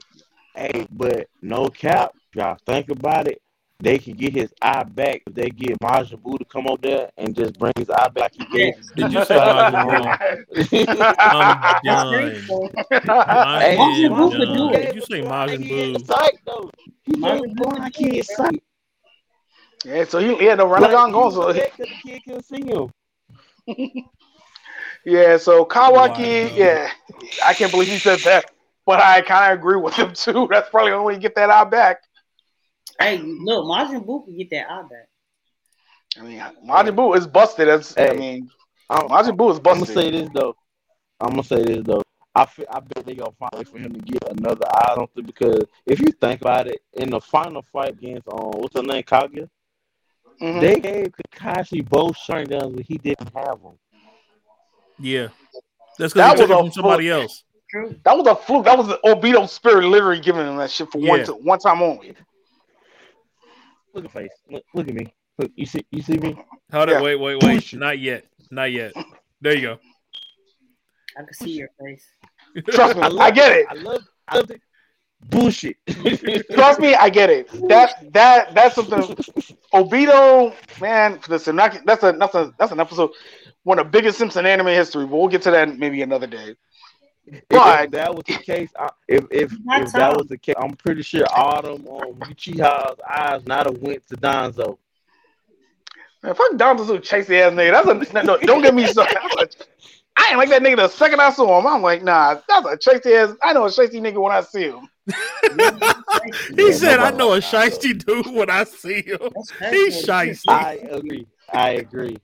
hey, 0.56 0.86
but 0.92 1.28
no 1.42 1.68
cap, 1.68 2.12
y'all 2.36 2.58
think 2.66 2.90
about 2.90 3.28
it. 3.28 3.42
They 3.84 3.98
can 4.00 4.14
get 4.14 4.34
his 4.34 4.54
eye 4.62 4.84
back 4.84 5.24
if 5.28 5.34
they 5.34 5.50
get 5.50 5.78
Majin 5.82 6.18
Buu 6.22 6.40
to 6.40 6.46
come 6.46 6.68
up 6.68 6.82
there 6.82 7.10
and 7.18 7.36
just 7.36 7.60
bring 7.60 7.74
his 7.78 7.90
eye 7.90 8.08
back. 8.08 8.32
He 8.34 8.46
gave 8.46 8.76
Did 8.96 9.12
you 9.12 9.26
say 9.26 9.36
Majin 9.36 9.84
Buu? 9.84 11.14
I'm 11.20 11.82
done. 11.84 12.10
great. 12.10 13.10
I 13.10 13.76
Majin 13.76 14.06
am 14.06 14.16
Buu 14.16 14.32
could 14.32 14.48
done. 14.48 14.58
do 14.58 14.74
it. 14.74 14.86
Did 14.86 14.96
you 14.96 15.02
say 15.02 15.22
Majin 15.22 15.60
He 15.66 15.70
Buu? 15.70 16.06
sight 16.08 16.38
though. 16.46 16.70
He 17.06 17.12
Majin 17.14 17.42
just 17.44 17.56
Buu 17.60 17.78
like 17.80 17.96
he 17.98 18.20
is 18.20 18.30
it. 18.30 18.36
sight. 18.38 18.64
yeah, 19.84 20.06
so 20.06 20.20
he, 20.20 20.34
he 20.38 20.46
had 20.46 20.60
no 20.60 20.68
Like, 20.68 20.84
Rinnegan 20.92 21.08
he 21.08 21.12
going. 21.12 21.32
So 21.34 21.52
there 21.52 21.68
'cause 21.68 21.88
the 21.90 22.10
kid 22.10 22.22
couldn't 22.24 22.46
see 22.46 22.64
him. 22.66 24.04
Yeah, 25.06 25.36
so 25.36 25.66
Kawaki, 25.66 26.52
Wow. 26.52 26.56
yeah, 26.56 26.90
I 27.46 27.54
can't 27.54 27.70
believe 27.72 27.90
he 27.90 27.98
said 27.98 28.20
that, 28.20 28.46
but 28.86 29.02
I 29.02 29.20
kind 29.20 29.52
of 29.52 29.60
agree 29.60 29.76
with 29.76 29.94
him 29.96 30.14
too. 30.14 30.48
That's 30.50 30.70
probably 30.70 30.92
the 30.92 30.96
only 30.98 31.08
way 31.08 31.14
you 31.16 31.20
get 31.20 31.36
that 31.36 31.50
eye 31.50 31.66
back. 31.66 31.98
Hey, 33.00 33.18
look, 33.18 33.66
Majin 33.66 34.06
Buu 34.06 34.24
can 34.26 34.38
get 34.38 34.50
that 34.52 34.70
eye 34.70 34.82
back. 34.84 35.08
I 36.18 36.22
mean, 36.22 36.40
Majin 36.66 36.96
Buu 36.96 37.18
is 37.18 37.28
busted. 37.28 37.68
As 37.68 37.96
I 37.98 38.02
Hey. 38.02 38.18
mean, 38.18 38.52
I'm, 38.90 39.08
Majin 39.08 39.36
Buu 39.38 39.52
is 39.52 39.58
I'm 39.58 39.64
gonna 39.64 39.80
busted. 39.80 39.96
say 39.96 40.12
this 40.12 40.30
though. 40.34 40.56
I'm 41.20 41.32
gonna 41.32 41.44
say 41.44 41.64
this 41.64 41.84
though. 41.84 42.02
I 42.36 42.46
feel, 42.46 42.66
I 42.72 42.80
bet 42.80 43.06
they 43.06 43.14
gonna 43.16 43.32
find 43.40 43.52
way 43.56 43.64
for 43.64 43.78
him 43.78 43.94
to 43.94 44.00
get 44.00 44.24
another 44.30 44.66
eye 44.68 44.92
on 44.94 44.98
something 45.08 45.26
because 45.26 45.64
if 45.86 46.00
you 46.00 46.08
think 46.20 46.42
about 46.42 46.68
it, 46.68 46.82
in 46.94 47.10
the 47.12 47.20
final 47.22 47.64
fight 47.72 47.90
against 47.94 48.28
um 48.28 48.52
what's 48.56 48.76
her 48.76 48.82
name 48.84 49.04
Kaguya, 49.04 49.48
Mhm. 50.42 50.60
they 50.62 50.80
gave 50.80 51.12
Kakashi 51.12 51.88
both 51.88 52.16
Sharingans, 52.18 52.76
but 52.76 52.86
he 52.86 52.98
didn't 52.98 53.32
have 53.36 53.62
them. 53.62 53.78
Yeah, 55.00 55.28
that's 55.98 56.14
That 56.14 56.34
because 56.36 56.40
he 56.40 56.48
took 56.48 56.50
was 56.50 56.58
it 56.58 56.62
from 56.62 56.72
somebody 56.72 57.10
else. 57.10 57.44
That 58.04 58.18
was 58.18 58.28
a 58.28 58.36
fluke. 58.36 58.66
That 58.66 58.78
was 58.78 58.88
the 58.88 59.00
Obito 59.04 59.50
spirit 59.50 59.88
literally 59.88 60.20
giving 60.22 60.46
him 60.46 60.58
that 60.58 60.70
shit 60.70 60.92
for 60.92 61.00
one 61.00 61.20
Yeah. 61.20 61.26
t- 61.26 61.32
one 61.32 61.60
time 61.60 61.82
only. 61.82 62.16
Look 63.94 64.06
at 64.06 64.12
face. 64.12 64.32
Look, 64.50 64.64
look 64.74 64.88
at 64.88 64.94
me. 64.96 65.14
Look, 65.38 65.52
you 65.56 65.66
see 65.66 65.86
you 65.92 66.02
see 66.02 66.18
me? 66.18 66.36
Hold 66.72 66.90
Yeah. 66.90 66.98
on, 66.98 67.04
wait, 67.04 67.16
wait, 67.16 67.44
wait. 67.44 67.74
Not 67.74 68.00
yet. 68.00 68.26
Not 68.52 68.72
yet. 68.72 68.94
There 69.42 69.56
you 69.56 69.62
go. 69.62 69.80
I 71.18 71.24
can 71.24 71.34
see 71.34 71.52
your 71.52 71.70
face. 71.80 72.06
Trust 72.70 72.96
me, 72.98 73.02
I 73.04 73.08
I, 73.28 73.32
get 73.32 73.52
it. 73.52 73.66
I 73.70 73.74
love 73.76 74.04
I 74.28 74.38
love 74.38 74.52
it. 74.52 74.62
Bullshit. 75.30 75.78
Trust 76.54 76.80
me, 76.80 76.96
I 76.96 77.10
get 77.10 77.30
it. 77.30 77.50
That 77.70 78.12
that 78.14 78.54
that's 78.54 78.76
something. 78.76 79.00
Obito, 79.74 80.54
man, 80.82 81.20
listen, 81.30 81.56
that, 81.56 81.82
that's 81.86 82.04
a 82.04 82.12
that's 82.14 82.36
a 82.36 82.54
that's 82.60 82.72
an 82.72 82.80
episode, 82.80 83.12
one 83.64 83.80
of 83.80 83.86
the 83.86 83.92
biggest 83.92 84.18
Simpson 84.18 84.46
anime 84.46 84.68
history. 84.68 85.06
But 85.06 85.16
we'll 85.16 85.28
get 85.30 85.42
to 85.44 85.52
that 85.52 85.78
maybe 85.78 86.02
another 86.02 86.28
day. 86.28 86.56
If, 87.26 87.42
But- 87.50 87.86
if 87.86 87.92
that 87.92 88.14
was 88.14 88.24
the 88.26 88.34
case, 88.38 88.70
I, 88.78 88.90
if 89.08 89.26
if, 89.32 89.54
if 89.54 89.60
that 89.94 90.10
Tom. 90.10 90.18
was 90.18 90.28
the 90.28 90.38
case, 90.38 90.56
I'm 90.58 90.76
pretty 90.76 91.02
sure 91.04 91.26
Autumn 91.32 91.88
on 91.88 92.14
Uchiha's 92.16 93.00
eyes 93.10 93.46
not 93.48 93.66
have 93.66 93.78
went 93.78 94.06
to 94.10 94.18
Danzo. 94.18 94.78
Man, 96.22 96.36
fuck 96.36 96.52
Danzo 96.54 97.02
chase 97.02 97.28
the 97.28 97.42
ass 97.42 97.54
nigga. 97.54 97.86
That's 97.86 98.12
a 98.14 98.24
no, 98.24 98.38
don't 98.40 98.62
get 98.62 98.74
me 98.74 98.86
started. 98.88 99.18
I 100.16 100.30
ain't 100.30 100.38
like 100.38 100.50
that 100.50 100.62
nigga 100.62 100.76
the 100.78 100.88
second 100.90 101.20
I 101.22 101.32
saw 101.32 101.60
him. 101.60 101.66
I'm 101.66 101.82
like, 101.82 102.04
nah, 102.04 102.36
that's 102.48 102.66
a 102.68 102.78
chasey 102.78 103.16
ass. 103.16 103.36
I 103.42 103.54
know 103.54 103.66
a 103.66 103.70
chasey 103.70 103.96
nigga 104.00 104.22
when 104.22 104.32
I 104.32 104.42
see 104.42 104.64
him. 104.70 104.88
He 106.56 106.68
Yeah, 106.70 106.72
said, 106.72 107.00
"I 107.00 107.12
know 107.12 107.32
a 107.32 107.36
like 107.36 107.44
shiesty 107.44 108.06
dude 108.06 108.28
when 108.28 108.50
I 108.50 108.64
see 108.64 109.02
him." 109.02 109.18
That's 109.36 109.52
He's 109.72 110.06
crazy. 110.06 110.08
shiesty. 110.08 110.44
I 110.48 110.74
agree. 110.92 111.28
I 111.52 111.70
agree. 111.72 112.18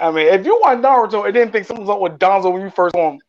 I 0.00 0.10
mean, 0.12 0.28
if 0.28 0.46
you 0.46 0.56
want 0.60 0.80
Naruto 0.82 1.24
and 1.24 1.34
didn't 1.34 1.50
think 1.52 1.66
something 1.66 1.84
was 1.84 1.92
up 1.96 2.00
with 2.00 2.18
Danzo 2.20 2.52
when 2.52 2.62
you 2.62 2.70
first 2.70 2.94
saw 2.94 3.10
him, 3.12 3.20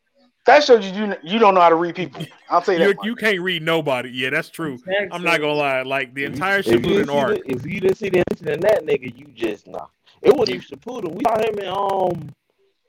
that 0.45 0.63
shows 0.63 0.85
you 0.85 0.93
you, 1.05 1.15
you 1.23 1.39
don't 1.39 1.53
know 1.53 1.61
how 1.61 1.69
to 1.69 1.75
read 1.75 1.95
people. 1.95 2.25
I'll 2.49 2.61
tell 2.61 2.73
you 2.75 2.81
You, 2.81 2.93
that. 2.93 3.03
you 3.03 3.15
can't 3.15 3.39
read 3.41 3.61
nobody. 3.61 4.09
Yeah, 4.09 4.31
that's 4.31 4.49
true. 4.49 4.79
I'm 5.11 5.23
not 5.23 5.39
gonna 5.39 5.53
lie. 5.53 5.81
Like 5.83 6.13
the 6.13 6.25
entire 6.25 6.59
if 6.59 6.67
you 6.67 6.79
Shippuden 6.79 6.83
didn't 6.83 7.07
see 7.07 7.13
arc. 7.13 7.43
the- 7.45 7.51
If 7.55 7.65
you 7.65 7.79
didn't 7.79 7.97
see 7.97 8.09
the 8.09 8.23
incident 8.31 8.55
in 8.55 8.59
that 8.61 8.85
nigga, 8.85 9.17
you 9.17 9.27
just 9.35 9.67
nah. 9.67 9.85
It 10.21 10.35
wasn't 10.35 10.55
even 10.63 10.77
Shippuden. 10.77 11.13
We 11.13 11.23
saw 11.23 11.37
him 11.39 11.59
in 11.59 11.67
um 11.67 12.29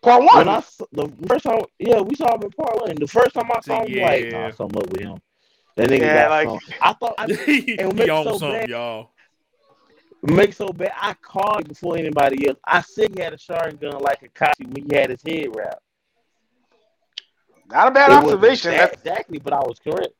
Part 0.02 0.20
one. 0.24 0.28
when 0.38 0.46
one. 0.46 0.48
I 0.48 0.58
s- 0.58 0.80
the 0.92 1.12
first 1.28 1.44
time. 1.44 1.60
Yeah, 1.78 2.00
we 2.00 2.14
saw 2.16 2.34
him 2.34 2.42
in 2.42 2.50
part 2.50 2.74
one. 2.80 2.94
The 2.96 3.06
first 3.06 3.34
time 3.34 3.48
I 3.54 3.60
saw 3.60 3.84
him, 3.84 4.00
like 4.00 4.24
Yeah. 4.24 4.30
nah, 4.48 4.50
something 4.50 4.82
up 4.82 4.90
with 4.90 5.00
him. 5.00 5.18
That 5.76 5.88
nigga 5.88 6.00
Yeah, 6.00 6.14
got 6.24 6.30
like- 6.30 6.48
something. 6.48 6.74
I 6.82 6.92
thought 6.94 7.14
I 7.18 7.26
he 7.46 7.72
it 7.72 7.94
makes 7.94 8.06
so 8.08 8.24
something, 8.24 8.50
bad. 8.50 8.68
y'all. 8.68 9.10
make 10.22 10.52
so 10.54 10.68
bad. 10.72 10.92
I 11.00 11.14
called 11.14 11.68
before 11.68 11.96
anybody 11.96 12.48
else. 12.48 12.58
I 12.64 12.80
said 12.80 13.14
he 13.16 13.22
had 13.22 13.32
a 13.32 13.38
shotgun 13.38 13.98
like 14.00 14.22
a 14.22 14.28
Kashi 14.28 14.64
when 14.66 14.88
he 14.88 14.96
had 14.96 15.10
his 15.10 15.22
head 15.22 15.54
wrapped. 15.54 15.80
Not 17.72 17.88
a 17.88 17.90
bad 17.90 18.12
It 18.12 18.16
observation. 18.18 18.70
that 18.72 18.94
exactly, 18.94 19.38
but 19.38 19.52
I 19.52 19.60
was 19.60 19.78
correct. 19.80 20.12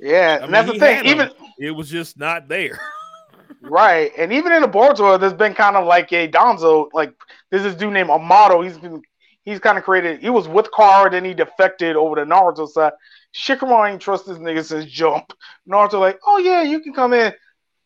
yeah, 0.00 0.38
I 0.40 0.44
and 0.44 0.52
mean, 0.52 0.52
that's 0.52 0.66
the 0.68 0.78
thing. 0.78 0.96
had 0.96 1.06
Even 1.06 1.28
'em. 1.28 1.34
It 1.58 1.70
was 1.72 1.88
just 1.90 2.18
not 2.18 2.48
there. 2.48 2.78
right, 3.62 4.12
and 4.18 4.32
even 4.32 4.52
in 4.52 4.62
the 4.62 4.68
Boruto, 4.68 5.18
there's 5.18 5.32
been 5.32 5.54
kind 5.54 5.76
of 5.76 5.86
like 5.86 6.12
a 6.12 6.28
Danzo. 6.28 6.88
Like 6.92 7.14
there's 7.50 7.62
this 7.64 7.74
dude 7.74 7.92
named 7.92 8.10
Amado. 8.10 8.62
He's 8.62 8.78
been 8.78 9.02
he's 9.44 9.58
kind 9.60 9.78
of 9.78 9.84
created. 9.84 10.20
He 10.20 10.30
was 10.30 10.48
with 10.48 10.68
Kara, 10.76 11.10
then 11.10 11.24
he 11.24 11.34
defected 11.34 11.96
over 11.96 12.16
to 12.16 12.26
Naruto 12.26 12.68
side. 12.68 12.92
Shikamaru 13.34 13.92
ain't 13.92 14.00
trust 14.02 14.26
this 14.26 14.38
nigga 14.38 14.64
since 14.64 14.86
jump. 14.86 15.32
Naruto 15.68 16.00
like, 16.00 16.18
oh 16.26 16.38
yeah, 16.38 16.62
you 16.62 16.80
can 16.80 16.92
come 16.94 17.12
in. 17.12 17.32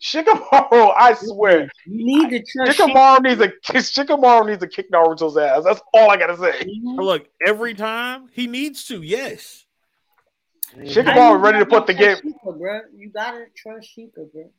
Shikamaru, 0.03 0.93
I 0.97 1.15
swear, 1.15 1.69
You 1.87 2.05
need 2.05 2.31
to 2.31 2.43
trust. 2.53 2.79
Shikamaru 2.79 3.23
needs 3.23 3.41
a 3.41 3.49
Shikamaru 3.73 4.47
needs 4.49 4.61
to 4.61 4.67
kick 4.67 4.91
Naruto's 4.91 5.37
ass. 5.37 5.63
That's 5.65 5.81
all 5.95 6.11
I 6.11 6.17
gotta 6.17 6.37
say. 6.37 6.65
Mhm. 6.65 6.97
Look, 7.01 7.29
every 7.47 7.75
time 7.75 8.29
he 8.33 8.47
needs 8.49 8.85
to. 8.87 9.01
Yes. 9.03 9.65
Shikamaru 10.77 11.41
ready 11.41 11.59
to 11.61 11.67
put 11.67 11.87
the 11.87 11.95
game. 11.95 12.17
trust 12.17 12.25
Shika, 12.45 12.59
bro. 12.59 12.81
You 12.97 13.11
gotta 13.11 13.45
trust 13.57 13.91
Shika, 13.97 14.33
bro. 14.33 14.51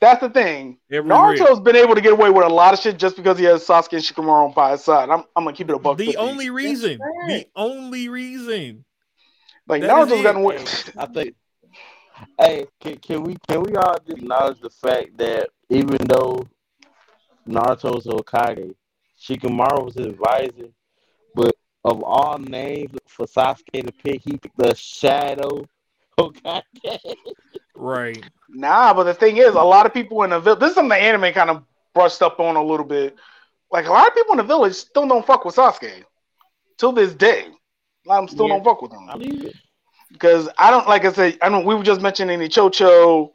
That's 0.00 0.20
the 0.20 0.30
thing. 0.30 0.78
Every 0.90 1.08
Naruto's 1.10 1.60
been 1.60 1.76
able 1.76 1.94
to 1.94 2.00
get 2.00 2.12
away 2.12 2.28
with 2.30 2.44
a 2.44 2.48
lot 2.48 2.74
of 2.74 2.80
shit 2.80 2.98
just 2.98 3.16
because 3.16 3.38
he 3.38 3.44
has 3.44 3.66
Sasuke 3.66 3.92
and 3.94 4.02
Shikamaru 4.02 4.54
by 4.54 4.72
his 4.72 4.84
side. 4.84 5.08
I'm, 5.10 5.24
I'm 5.34 5.44
gonna 5.44 5.52
keep 5.56 5.70
it 5.70 5.74
above 5.76 5.96
the 5.96 6.06
50. 6.06 6.18
only 6.18 6.50
reason. 6.50 6.98
The 7.28 7.46
only 7.56 8.08
reason. 8.08 8.84
like 9.66 9.82
that 9.82 9.96
is 9.98 10.08
Naruto's 10.08 10.20
it. 10.20 10.22
gotten 10.22 10.40
away. 10.42 10.64
I 10.98 11.06
think. 11.06 11.34
Hey, 12.38 12.66
can, 12.80 12.96
can 12.98 13.22
we 13.22 13.36
can 13.48 13.62
we 13.62 13.74
all 13.76 13.96
just 14.06 14.18
acknowledge 14.18 14.60
the 14.60 14.70
fact 14.70 15.16
that 15.18 15.48
even 15.68 15.98
though 16.06 16.46
Naruto's 17.48 18.06
Hokage, 18.06 18.74
Shikamaru 19.20 19.84
was 19.84 19.94
his 19.94 20.06
advisor, 20.06 20.68
but 21.34 21.54
of 21.84 22.02
all 22.02 22.38
names 22.38 22.96
for 23.06 23.26
Sasuke 23.26 23.84
to 23.86 23.92
pick, 23.92 24.22
he 24.22 24.36
picked 24.36 24.56
the 24.56 24.74
Shadow 24.74 25.66
Hokage. 26.18 26.62
Right. 27.74 28.24
Nah, 28.48 28.92
but 28.94 29.04
the 29.04 29.14
thing 29.14 29.38
is, 29.38 29.54
a 29.54 29.60
lot 29.60 29.86
of 29.86 29.94
people 29.94 30.22
in 30.22 30.30
the 30.30 30.40
village. 30.40 30.60
This 30.60 30.70
is 30.70 30.74
something 30.74 30.90
the 30.90 30.96
anime 30.96 31.32
kind 31.32 31.50
of 31.50 31.64
brushed 31.94 32.22
up 32.22 32.38
on 32.38 32.56
a 32.56 32.62
little 32.62 32.86
bit. 32.86 33.16
Like 33.70 33.86
a 33.86 33.90
lot 33.90 34.08
of 34.08 34.14
people 34.14 34.32
in 34.32 34.38
the 34.38 34.44
village 34.44 34.74
still 34.74 35.08
don't 35.08 35.26
fuck 35.26 35.44
with 35.44 35.56
Sasuke 35.56 36.04
till 36.76 36.92
this 36.92 37.14
day. 37.14 37.46
A 38.04 38.08
lot 38.08 38.22
of 38.22 38.28
them 38.28 38.28
still 38.28 38.46
Yeah. 38.48 38.54
don't 38.54 38.64
fuck 38.64 38.82
with 38.82 38.92
him. 38.92 39.08
I 39.08 39.14
believe 39.14 39.44
it. 39.46 39.56
Because 40.12 40.48
I 40.58 40.70
don't 40.70 40.86
like 40.88 41.04
I 41.04 41.12
said. 41.12 41.38
I 41.42 41.48
mean, 41.48 41.64
we 41.64 41.74
were 41.74 41.82
just 41.82 42.00
mentioning 42.00 42.38
the 42.38 42.48
Chocho 42.48 43.30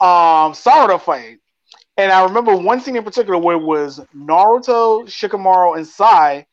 um 0.00 0.52
Sarada 0.52 1.00
fight, 1.00 1.38
and 1.96 2.10
I 2.10 2.24
remember 2.24 2.56
one 2.56 2.80
scene 2.80 2.96
in 2.96 3.04
particular 3.04 3.38
where 3.38 3.56
it 3.56 3.62
was 3.62 4.00
Naruto, 4.16 5.04
Shikamaru, 5.06 5.76
and 5.76 5.86
Sai 5.86 6.46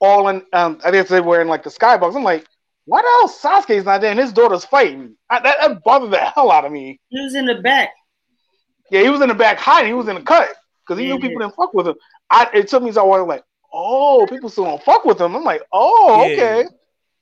all 0.00 0.28
in. 0.28 0.42
Um, 0.52 0.80
I 0.84 0.90
guess 0.90 1.08
they 1.08 1.20
were 1.20 1.40
in 1.40 1.48
like 1.48 1.62
the 1.62 1.70
skybox. 1.70 2.16
I'm 2.16 2.24
like, 2.24 2.46
why 2.84 3.02
the 3.02 3.08
hell 3.08 3.28
Sasuke's 3.62 3.84
not 3.84 4.00
there 4.00 4.10
and 4.10 4.20
his 4.20 4.32
daughter's 4.32 4.64
fighting? 4.64 5.16
I, 5.30 5.40
that, 5.40 5.56
that 5.60 5.84
bothered 5.84 6.10
the 6.10 6.18
hell 6.18 6.50
out 6.50 6.64
of 6.64 6.72
me. 6.72 7.00
He 7.08 7.20
was 7.22 7.34
in 7.34 7.46
the 7.46 7.56
back. 7.56 7.90
Yeah, 8.90 9.02
he 9.02 9.08
was 9.08 9.20
in 9.20 9.28
the 9.28 9.34
back 9.34 9.58
hiding. 9.58 9.88
He 9.88 9.94
was 9.94 10.08
in 10.08 10.16
the 10.16 10.22
cut 10.22 10.48
because 10.86 10.98
he 11.00 11.06
knew 11.06 11.18
people 11.18 11.40
didn't 11.40 11.54
fuck 11.54 11.72
with 11.72 11.86
him. 11.88 11.94
I 12.30 12.48
it 12.52 12.68
took 12.68 12.82
me 12.82 12.92
so 12.92 13.10
I 13.10 13.20
was 13.20 13.28
like, 13.28 13.44
oh, 13.72 14.26
people 14.28 14.50
still 14.50 14.64
don't 14.64 14.82
fuck 14.82 15.04
with 15.04 15.20
him. 15.20 15.34
I'm 15.34 15.44
like, 15.44 15.62
oh, 15.72 16.26
Yeah. 16.26 16.32
okay. 16.34 16.64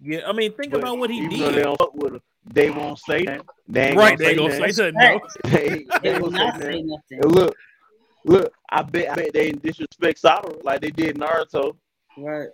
Yeah. 0.03 0.21
I 0.27 0.33
mean, 0.33 0.53
think 0.53 0.73
But 0.73 0.81
about 0.81 0.99
what 0.99 1.11
he 1.11 1.21
even 1.21 1.39
though 1.39 1.51
they 1.51 1.57
did. 1.57 1.63
don't 1.63 1.79
fuck 1.79 1.95
with 1.95 2.15
him, 2.15 2.23
they 2.53 2.71
won't 2.71 2.99
say 2.99 3.25
that. 3.25 3.43
They 3.69 3.89
ain't 3.89 3.97
Right. 3.97 4.19
gonna 4.19 4.31
They 4.31 4.37
gonna 4.37 4.51
that. 4.51 4.75
say 4.75 4.83
nothing. 4.93 4.97
No. 4.97 5.21
They, 5.45 5.87
They 6.03 6.13
they 6.13 6.19
will 6.19 6.31
not 6.31 6.55
say 6.55 6.61
say 6.61 6.73
that. 6.73 6.85
nothing. 6.85 7.23
And 7.23 7.33
look, 7.33 7.57
look. 8.25 8.53
I 8.71 8.83
bet, 8.83 9.11
I 9.11 9.15
bet 9.15 9.33
they 9.33 9.51
disrespect 9.53 10.19
Sakura 10.19 10.55
like 10.63 10.81
they 10.81 10.91
did 10.91 11.17
Naruto. 11.17 11.77
Right. 12.17 12.49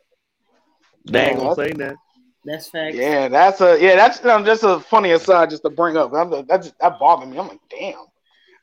They 1.05 1.20
ain't 1.20 1.39
Yeah, 1.39 1.44
gonna 1.44 1.55
say 1.55 1.73
that. 1.73 1.97
That's 2.44 2.68
fact. 2.70 2.94
Yeah, 2.94 3.28
that's 3.28 3.60
a 3.60 3.78
yeah, 3.81 3.97
that's 3.97 4.24
um, 4.24 4.44
just 4.44 4.62
a 4.62 4.81
funny 4.81 5.10
aside 5.12 5.51
just 5.51 5.62
to 5.64 5.70
bring 5.70 5.97
up. 5.97 6.12
I'm, 6.14 6.31
that 6.31 6.62
just, 6.62 6.78
that 6.78 6.98
bothered 6.98 7.28
me. 7.28 7.39
I'm 7.39 7.48
like, 7.48 7.60
damn. 7.68 7.94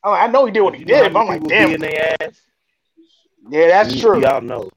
I'm 0.03 0.11
like, 0.11 0.23
I 0.23 0.27
know 0.31 0.45
he 0.45 0.51
did 0.51 0.61
what 0.61 0.73
he 0.73 0.81
You 0.81 0.85
did, 0.85 1.13
but 1.13 1.19
I'm 1.21 1.27
like, 1.27 1.43
damn. 1.47 1.71
in 1.73 1.81
their 1.81 2.15
ass. 2.21 2.41
Yeah, 3.49 3.67
that's 3.67 3.93
Y- 3.93 3.99
true. 3.99 4.21
Y'all 4.21 4.41
know. 4.41 4.69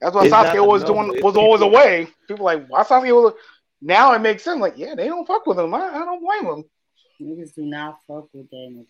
That's 0.00 0.14
why 0.14 0.24
It's 0.24 0.32
Sasuke 0.34 0.66
was 0.66 0.82
number, 0.82 1.02
doing 1.02 1.14
it's 1.16 1.24
was 1.24 1.36
always 1.36 1.60
people. 1.60 1.74
away. 1.74 2.08
People 2.28 2.44
like, 2.44 2.66
why 2.68 2.82
Sasuke 2.82 3.12
was? 3.22 3.34
Now 3.80 4.12
it 4.14 4.20
makes 4.20 4.42
sense. 4.42 4.60
Like, 4.60 4.74
yeah, 4.76 4.94
they 4.94 5.06
don't 5.06 5.26
fuck 5.26 5.46
with 5.46 5.58
him. 5.58 5.74
I, 5.74 5.80
I 5.88 6.04
don't 6.04 6.22
blame 6.22 6.44
them. 6.44 6.64
Niggas 7.20 7.54
do 7.54 7.62
not 7.62 7.98
fuck 8.06 8.28
with 8.32 8.48
that 8.50 8.70
nigga. 8.72 8.86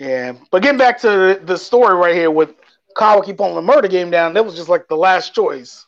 Yeah, 0.00 0.32
but 0.50 0.62
getting 0.62 0.78
back 0.78 0.98
to 1.00 1.08
the, 1.08 1.40
the 1.44 1.56
story 1.58 1.94
right 1.94 2.14
here 2.14 2.30
with 2.30 2.54
Kawaki 2.96 3.36
pulling 3.36 3.54
the 3.54 3.62
murder 3.62 3.88
game 3.88 4.10
down, 4.10 4.32
that 4.34 4.44
was 4.44 4.54
just 4.54 4.68
like 4.68 4.88
the 4.88 4.96
last 4.96 5.34
choice. 5.34 5.86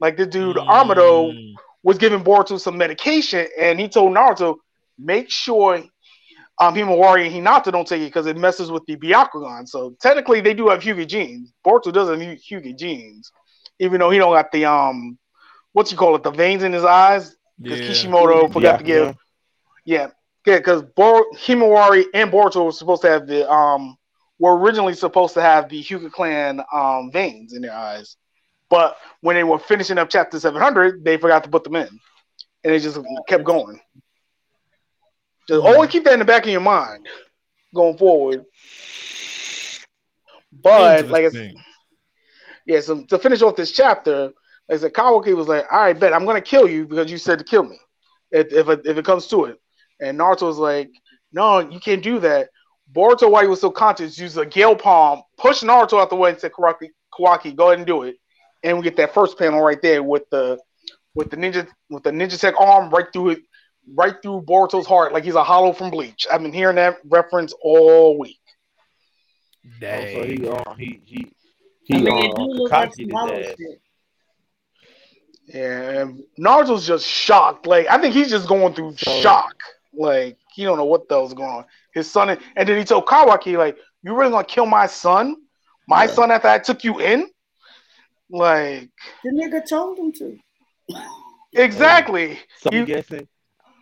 Like 0.00 0.16
the 0.16 0.26
dude 0.26 0.58
Amado 0.58 1.32
Mm. 1.32 1.54
was 1.82 1.98
giving 1.98 2.24
Boruto 2.24 2.58
some 2.58 2.76
medication, 2.78 3.46
and 3.58 3.78
he 3.78 3.88
told 3.88 4.14
Naruto, 4.14 4.56
make 4.98 5.30
sure 5.30 5.82
um, 6.60 6.74
Himawari 6.74 7.26
and 7.26 7.34
Hinata 7.46 7.70
don't 7.72 7.86
take 7.86 8.02
it 8.02 8.06
because 8.06 8.26
it 8.26 8.36
messes 8.36 8.70
with 8.70 8.84
the 8.86 8.96
Byakugan. 8.96 9.68
So 9.68 9.94
technically, 10.00 10.40
they 10.40 10.54
do 10.54 10.68
have 10.68 10.80
Hyuga 10.80 11.06
genes. 11.06 11.52
Boruto 11.64 11.92
doesn't 11.92 12.20
have 12.20 12.38
Hyuga 12.38 12.76
genes, 12.76 13.32
even 13.82 14.00
though 14.00 14.10
he 14.10 14.18
don't 14.18 14.32
got 14.34 14.52
the 14.52 14.66
um, 14.66 15.18
what 15.72 15.90
you 15.90 15.96
call 15.98 16.16
it, 16.16 16.22
the 16.22 16.30
veins 16.30 16.62
in 16.62 16.72
his 16.72 16.84
eyes. 16.84 17.36
Because 17.62 17.80
Yeah. 17.80 17.86
Kishimoto 17.86 18.48
forgot 18.48 18.78
to 18.78 18.84
give, 18.84 19.12
yeah, 19.84 20.08
yeah, 20.46 20.58
because 20.58 20.82
Bor- 20.82 21.26
Himawari 21.34 22.06
and 22.14 22.30
Boruto 22.30 22.64
were 22.66 22.72
supposed 22.72 23.02
to 23.02 23.08
have 23.10 23.26
the 23.26 23.50
um, 23.50 23.96
were 24.38 24.56
originally 24.58 24.94
supposed 24.94 25.34
to 25.34 25.42
have 25.42 25.68
the 25.68 25.82
Hyuga 25.82 26.10
clan 26.10 26.60
um 26.72 27.10
veins 27.12 27.54
in 27.54 27.62
their 27.62 27.74
eyes, 27.74 28.16
But 28.70 28.96
when 29.20 29.36
they 29.36 29.44
were 29.44 29.58
finishing 29.58 29.98
up 29.98 30.10
chapter 30.10 30.38
700, 30.40 31.04
they 31.04 31.16
forgot 31.18 31.44
to 31.44 31.50
put 31.50 31.64
them 31.64 31.76
in, 31.76 31.88
and 32.64 32.74
it 32.74 32.80
just 32.80 32.98
kept 33.28 33.44
going. 33.44 33.80
Just 35.48 35.62
always 35.62 35.90
keep 35.90 36.04
that 36.04 36.14
in 36.14 36.20
the 36.20 36.24
back 36.24 36.44
of 36.44 36.50
your 36.50 36.60
mind 36.60 37.06
going 37.74 37.96
forward. 37.98 38.44
But 40.52 41.08
like 41.10 41.24
I 41.24 41.28
said, 41.28 41.34
Interesting. 41.34 41.56
Yeah, 42.66 42.80
so 42.80 43.02
to 43.04 43.18
finish 43.18 43.42
off 43.42 43.56
this 43.56 43.72
chapter, 43.72 44.32
like 44.68 44.78
I 44.78 44.82
said, 44.82 44.92
Kawaki 44.92 45.34
was 45.34 45.48
like, 45.48 45.66
"All 45.70 45.80
right, 45.80 45.98
bet 45.98 46.12
I'm 46.12 46.24
gonna 46.24 46.40
kill 46.40 46.68
you 46.68 46.86
because 46.86 47.10
you 47.10 47.18
said 47.18 47.38
to 47.38 47.44
kill 47.44 47.64
me, 47.64 47.78
if 48.30 48.52
if 48.52 48.68
it, 48.68 48.82
if 48.84 48.96
it 48.96 49.04
comes 49.04 49.26
to 49.28 49.46
it." 49.46 49.58
And 50.00 50.18
Naruto 50.18 50.42
was 50.42 50.58
like, 50.58 50.90
"No, 51.32 51.58
you 51.60 51.80
can't 51.80 52.02
do 52.02 52.18
that." 52.20 52.50
Boruto, 52.92 53.30
while 53.30 53.42
he 53.42 53.48
was 53.48 53.58
still 53.58 53.72
conscious, 53.72 54.18
used 54.18 54.36
a 54.36 54.44
Gale 54.44 54.76
Palm, 54.76 55.22
pushed 55.38 55.62
Naruto 55.62 56.00
out 56.00 56.10
the 56.10 56.16
way, 56.16 56.30
and 56.30 56.38
said, 56.38 56.52
"Kawaki, 56.52 56.90
Kawaki, 57.12 57.54
go 57.54 57.68
ahead 57.68 57.78
and 57.78 57.86
do 57.86 58.02
it." 58.02 58.16
And 58.62 58.76
we 58.76 58.84
get 58.84 58.96
that 58.96 59.14
first 59.14 59.38
panel 59.38 59.60
right 59.60 59.80
there 59.82 60.02
with 60.02 60.28
the 60.30 60.58
with 61.14 61.30
the 61.30 61.36
ninja 61.36 61.66
with 61.90 62.02
the 62.04 62.10
ninja 62.10 62.38
tech 62.38 62.54
arm 62.58 62.90
right 62.90 63.06
through 63.12 63.30
it, 63.30 63.38
right 63.94 64.14
through 64.22 64.42
Boruto's 64.42 64.86
heart, 64.86 65.12
like 65.12 65.24
he's 65.24 65.34
a 65.34 65.44
hollow 65.44 65.72
from 65.72 65.90
Bleach. 65.90 66.26
I've 66.30 66.42
been 66.42 66.52
hearing 66.52 66.76
that 66.76 66.98
reference 67.04 67.52
all 67.62 68.18
week. 68.18 68.38
Oh, 69.64 69.68
so 69.68 70.24
he, 70.24 70.36
Dang. 70.36 70.48
uh, 70.48 70.74
he, 70.74 71.00
he, 71.04 71.32
he, 71.84 71.94
I 71.94 71.98
mean, 71.98 72.08
uh, 72.12 72.18
it 72.18 72.36
do 72.36 72.42
look 72.42 72.70
like 72.72 72.90
Kakashi 72.92 73.10
some 73.10 73.28
did 73.28 73.56
shit. 73.58 73.80
And 75.54 76.22
Naruto's 76.38 76.86
just 76.86 77.06
shocked. 77.06 77.66
Like 77.66 77.86
I 77.88 77.98
think 77.98 78.14
he's 78.14 78.30
just 78.30 78.48
going 78.48 78.74
through 78.74 78.96
So- 78.96 79.20
shock. 79.20 79.54
Like 79.94 80.38
he 80.54 80.64
don't 80.64 80.78
know 80.78 80.84
what 80.86 81.08
the 81.08 81.16
hell's 81.16 81.34
going 81.34 81.50
on. 81.50 81.64
His 81.92 82.10
son, 82.10 82.30
and 82.56 82.68
then 82.68 82.78
he 82.78 82.84
told 82.84 83.04
Kawaki, 83.04 83.58
like, 83.58 83.76
"You 84.02 84.14
really 84.16 84.30
gonna 84.30 84.44
kill 84.44 84.64
my 84.64 84.86
son? 84.86 85.36
My 85.86 86.04
Yeah. 86.04 86.10
son 86.10 86.30
after 86.30 86.48
I 86.48 86.58
took 86.58 86.82
you 86.84 86.98
in?" 87.00 87.28
Like 88.30 88.88
The 89.22 89.30
nigga 89.30 89.68
told 89.68 89.98
him 89.98 90.12
to. 90.12 90.38
exactly. 91.52 92.38
So 92.60 92.70
You- 92.72 92.80
I'm 92.80 92.84
guessing, 92.86 93.28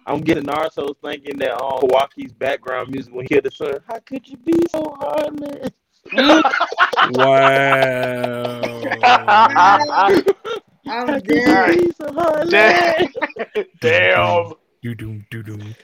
I'm 0.06 0.20
getting 0.22 0.44
Naruto 0.44 0.96
thinking 1.00 1.38
that 1.38 1.52
um, 1.52 1.82
Kawaki's 1.82 2.32
background 2.32 2.90
music 2.90 3.14
when 3.14 3.24
he 3.26 3.28
killed 3.28 3.44
the 3.44 3.50
son. 3.52 3.74
How 3.86 4.00
could 4.00 4.26
you 4.26 4.36
be 4.38 4.54
so 4.70 4.96
heartless? 4.98 5.70
Wow. 7.12 8.70
I'm 9.52 10.26
How 10.86 11.06
could 11.06 11.24
dead. 11.24 11.80
you 11.80 11.86
be? 11.86 12.50
Damn. 12.50 13.06
Damn. 13.80 14.52
Do 14.82 14.94
doom 14.94 15.26
do 15.30 15.42
doom. 15.42 15.74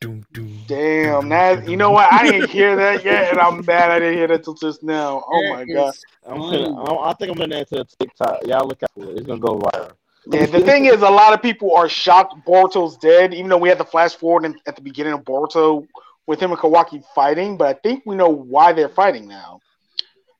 Doom 0.00 0.26
doom. 0.32 0.60
Damn. 0.66 1.28
That 1.28 1.68
you 1.68 1.76
know 1.76 1.90
what? 1.90 2.12
I 2.12 2.30
didn't 2.30 2.50
hear 2.50 2.76
that 2.76 3.04
yet, 3.04 3.30
and 3.30 3.40
I'm 3.40 3.64
mad 3.64 3.90
I 3.90 3.98
didn't 3.98 4.14
hear 4.14 4.28
that 4.28 4.44
till 4.44 4.54
just 4.54 4.82
now. 4.82 5.24
Oh 5.26 5.50
my 5.50 5.64
god. 5.64 5.94
I'm 6.26 6.38
funny. 6.38 6.58
finna, 6.58 7.08
I'm, 7.08 7.16
think 7.16 7.32
I'm 7.32 7.38
gonna 7.38 7.56
enter 7.56 7.84
TikTok. 7.98 8.46
Y'all 8.46 8.66
look 8.66 8.82
out 8.82 8.90
for 8.94 9.10
it. 9.10 9.18
It's 9.18 9.26
gonna 9.26 9.40
go 9.40 9.58
viral. 9.58 9.92
Yeah, 10.26 10.46
the 10.46 10.60
thing 10.60 10.86
is, 10.86 11.02
a 11.02 11.10
lot 11.10 11.34
of 11.34 11.42
people 11.42 11.74
are 11.74 11.88
shocked 11.88 12.34
Boruto's 12.46 12.96
dead, 12.96 13.34
even 13.34 13.50
though 13.50 13.58
we 13.58 13.68
had 13.68 13.78
the 13.78 13.84
flash 13.84 14.14
forward 14.14 14.46
in, 14.46 14.58
at 14.66 14.74
the 14.74 14.82
beginning 14.82 15.12
of 15.12 15.22
Boruto 15.22 15.86
with 16.26 16.40
him 16.40 16.50
and 16.50 16.58
Kawaki 16.60 17.02
fighting. 17.14 17.56
But 17.56 17.68
I 17.68 17.78
think 17.80 18.04
we 18.06 18.16
know 18.16 18.28
why 18.28 18.72
they're 18.72 18.88
fighting 18.88 19.28
now. 19.28 19.60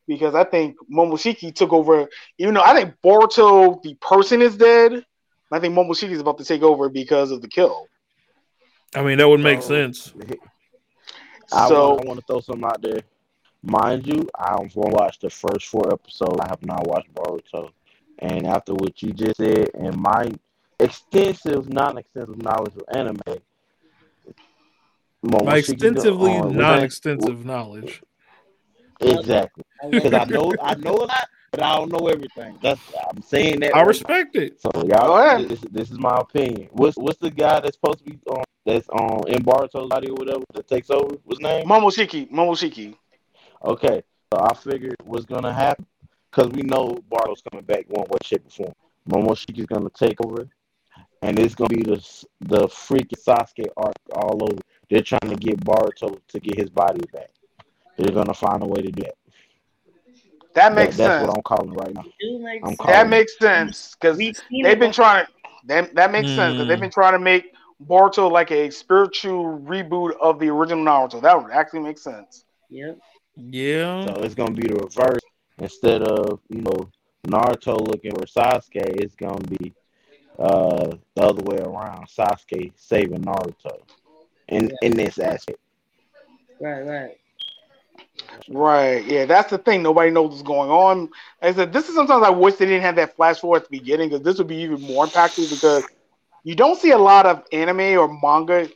Because 0.07 0.35
I 0.35 0.45
think 0.45 0.77
Momoshiki 0.93 1.55
took 1.55 1.73
over, 1.73 2.09
even 2.39 2.55
though 2.55 2.63
I 2.63 2.75
think 2.75 2.95
Boruto, 3.03 3.83
the 3.83 3.95
person, 3.95 4.43
is 4.43 4.57
dead. 4.57 5.05
I 5.51 5.61
think 5.61 5.75
Momoshiki 5.75 6.11
is 6.11 6.21
about 6.21 6.39
to 6.39 6.45
take 6.45 6.63
over 6.63 6.89
because 6.89 7.31
of 7.31 7.41
the 7.41 7.49
kill. 7.49 7.87
I 8.95 9.03
mean, 9.03 9.19
that 9.19 9.29
would 9.29 9.41
make 9.41 9.63
So- 9.63 9.69
sense. 9.69 10.13
I, 11.53 11.69
So, 11.69 11.91
want, 11.91 12.05
I 12.05 12.09
want 12.09 12.21
to 12.21 12.27
throw 12.27 12.41
something 12.41 12.65
out 12.65 12.83
there. 12.83 13.01
Mind 13.63 14.07
you, 14.07 14.29
I've 14.39 14.75
watched 14.77 15.23
the 15.23 15.31
first 15.31 15.67
four 15.69 15.91
episodes. 15.93 16.39
I 16.41 16.49
have 16.49 16.65
not 16.65 16.87
watched 16.87 17.13
Boruto. 17.15 17.71
And 18.19 18.47
after 18.47 18.75
what 18.75 19.03
you 19.03 19.13
just 19.13 19.37
said, 19.39 19.71
and 19.75 19.97
my 19.97 20.31
extensive, 20.81 21.69
non-extensive 21.69 22.41
knowledge 22.43 22.75
of 22.77 22.83
anime, 22.95 23.21
My 25.25 25.57
extensively 25.57 26.37
uh, 26.37 26.45
was 26.45 26.53
that- 26.53 26.61
non-extensive 26.61 27.45
knowledge. 27.45 28.03
Exactly. 29.01 29.65
Because 29.91 30.13
I 30.15 30.25
know 30.25 30.53
I 30.63 30.75
know 30.77 30.95
a 30.95 31.07
lot, 31.07 31.29
but 31.51 31.63
I 31.63 31.77
don't 31.77 31.91
know 31.93 32.09
everything. 32.09 32.59
That's 32.63 32.81
I'm 33.11 33.23
saying 33.23 33.61
that. 33.61 33.75
I 33.75 33.79
right 33.79 33.83
now. 33.83 33.89
respect 33.89 34.37
it. 34.37 34.61
So 34.61 34.71
y'all, 34.87 35.19
ahead. 35.19 35.49
this, 35.49 35.61
this 35.71 35.91
is 35.91 35.99
my 35.99 36.17
opinion. 36.19 36.69
What's 36.73 36.97
what's 36.97 37.19
the 37.19 37.31
guy 37.31 37.61
that's 37.61 37.77
supposed 37.77 37.99
to 37.99 38.05
be 38.05 38.19
on 38.29 38.45
that's 38.65 38.89
on 38.89 39.29
in 39.29 39.43
Boruto's 39.45 39.89
body 39.89 40.09
or 40.11 40.15
whatever 40.15 40.45
that 40.55 40.69
takes 40.69 40.91
over? 40.91 41.17
What's 41.25 41.41
his 41.41 41.41
name? 41.41 41.67
Momoshiki, 41.67 42.31
Momoshiki. 42.31 42.95
Okay, 43.65 44.03
so 44.33 44.41
I 44.41 44.55
figured 44.55 44.97
what's 45.05 45.27
gonna 45.27 45.53
happen 45.53 45.87
because 46.31 46.51
we 46.53 46.63
know 46.63 46.99
Boruto's 47.11 47.43
coming 47.51 47.65
back 47.65 47.85
one 47.89 48.07
way, 48.09 48.19
shape, 48.23 48.47
or 48.47 48.51
form. 48.51 48.73
Momoshiki's 49.09 49.67
gonna 49.67 49.91
take 49.91 50.25
over, 50.25 50.49
and 51.21 51.39
it's 51.39 51.55
gonna 51.55 51.69
be 51.69 51.83
the 51.83 52.25
the 52.41 52.69
freaking 52.69 53.23
Sasuke 53.23 53.67
arc 53.77 53.95
all 54.15 54.43
over. 54.43 54.61
They're 54.91 55.03
trying 55.03 55.31
to 55.31 55.37
get 55.37 55.61
Boruto 55.65 56.19
to 56.29 56.41
get 56.41 56.59
his 56.59 56.71
body 56.71 57.01
back. 57.13 57.31
They're 57.97 58.13
gonna 58.13 58.35
find 58.35 58.63
a 58.63 58.67
way 58.67 58.83
to 58.83 58.91
do 58.91 59.03
that. 59.03 59.15
That 60.55 60.69
That- 60.69 60.75
makes 60.75 60.97
that's 60.97 61.19
sense. 61.21 61.27
what 61.29 61.37
I'm 61.37 61.43
calling 61.43 61.73
right 61.73 61.95
now. 61.95 62.05
do 62.21 62.39
make 62.39 62.63
I'm 62.63 62.69
sense. 62.69 62.79
calling 62.79 62.93
That 62.95 63.07
it. 63.07 63.11
makes 63.11 63.39
sense 63.39 63.95
because 63.95 64.19
they've 64.19 64.37
it 64.51 64.79
been 64.79 64.93
trying 64.93 65.27
to. 65.27 65.33
That, 65.67 65.95
that 65.95 66.13
makes 66.13 66.29
sense 66.29 66.55
because 66.55 66.69
they've 66.69 66.81
been 66.81 66.91
trying 66.91 67.15
to 67.15 67.19
make 67.19 67.53
Boruto 67.87 68.31
like 68.31 68.51
a 68.51 68.71
spiritual 68.71 69.59
reboot 69.61 70.13
of 70.21 70.39
the 70.39 70.49
original 70.49 70.85
Naruto. 70.85 71.21
That 71.23 71.43
would 71.43 71.51
actually 71.53 71.81
make 71.81 71.99
sense. 71.99 72.45
Yep. 72.71 72.99
Yeah. 73.37 74.05
So 74.07 74.23
it's 74.23 74.35
gonna 74.35 74.53
be 74.53 74.69
the 74.69 74.75
reverse. 74.77 75.21
Instead 75.59 76.03
of 76.03 76.41
you 76.49 76.61
know 76.63 76.89
Naruto 77.27 77.81
looking 77.81 78.13
for 78.13 78.27
Sasuke, 78.27 79.01
it's 79.01 79.15
gonna 79.17 79.41
be 79.59 79.73
uh 80.39 80.93
the 81.15 81.23
other 81.23 81.43
way 81.43 81.59
around. 81.59 82.07
Sasuke 82.09 82.73
saving 82.77 83.23
Naruto 83.23 83.81
in 84.49 84.73
in 84.83 84.97
this 84.97 85.19
aspect. 85.19 85.59
Right, 86.61 86.83
right. 86.83 87.17
Right. 88.49 89.05
Yeah, 89.05 89.25
that's 89.25 89.51
the 89.51 89.59
thing. 89.59 89.83
Nobody 89.83 90.11
knows 90.11 90.31
what's 90.31 90.43
going 90.43 90.71
on. 90.71 91.11
Like 91.43 91.53
I 91.53 91.55
said, 91.55 91.73
this 91.73 91.89
is 91.89 91.95
sometimes 91.95 92.25
I 92.25 92.31
wish 92.31 92.55
they 92.55 92.67
didn't 92.67 92.83
have 92.83 92.97
that 92.97 93.17
flash 93.17 93.41
forward 93.41 93.63
at 93.63 93.69
the 93.69 93.79
beginning 93.79 94.09
because 94.09 94.25
this 94.25 94.39
would 94.39 94.47
be 94.47 94.57
even 94.57 94.81
more 94.81 95.07
impactful 95.07 95.51
because 95.51 95.85
you 96.45 96.55
don't 96.55 96.79
see 96.79 96.91
a 96.91 96.99
lot 96.99 97.27
of 97.27 97.43
anime 97.53 97.99
or 97.99 98.09
manga 98.09 98.69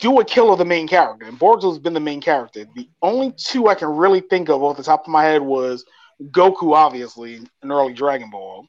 do 0.00 0.18
a 0.20 0.24
kill 0.24 0.52
of 0.52 0.58
the 0.58 0.64
main 0.64 0.88
character. 0.88 1.26
And 1.26 1.38
Boruto's 1.38 1.78
been 1.78 1.94
the 1.94 2.00
main 2.00 2.20
character. 2.20 2.66
The 2.74 2.88
only 3.02 3.32
two 3.36 3.68
I 3.68 3.74
can 3.74 3.88
really 3.88 4.20
think 4.20 4.48
of 4.48 4.62
off 4.62 4.76
the 4.76 4.82
top 4.82 5.02
of 5.02 5.08
my 5.08 5.22
head 5.22 5.42
was 5.42 5.84
Goku, 6.30 6.74
obviously, 6.74 7.36
in 7.36 7.70
early 7.70 7.92
Dragon 7.92 8.30
Ball. 8.30 8.66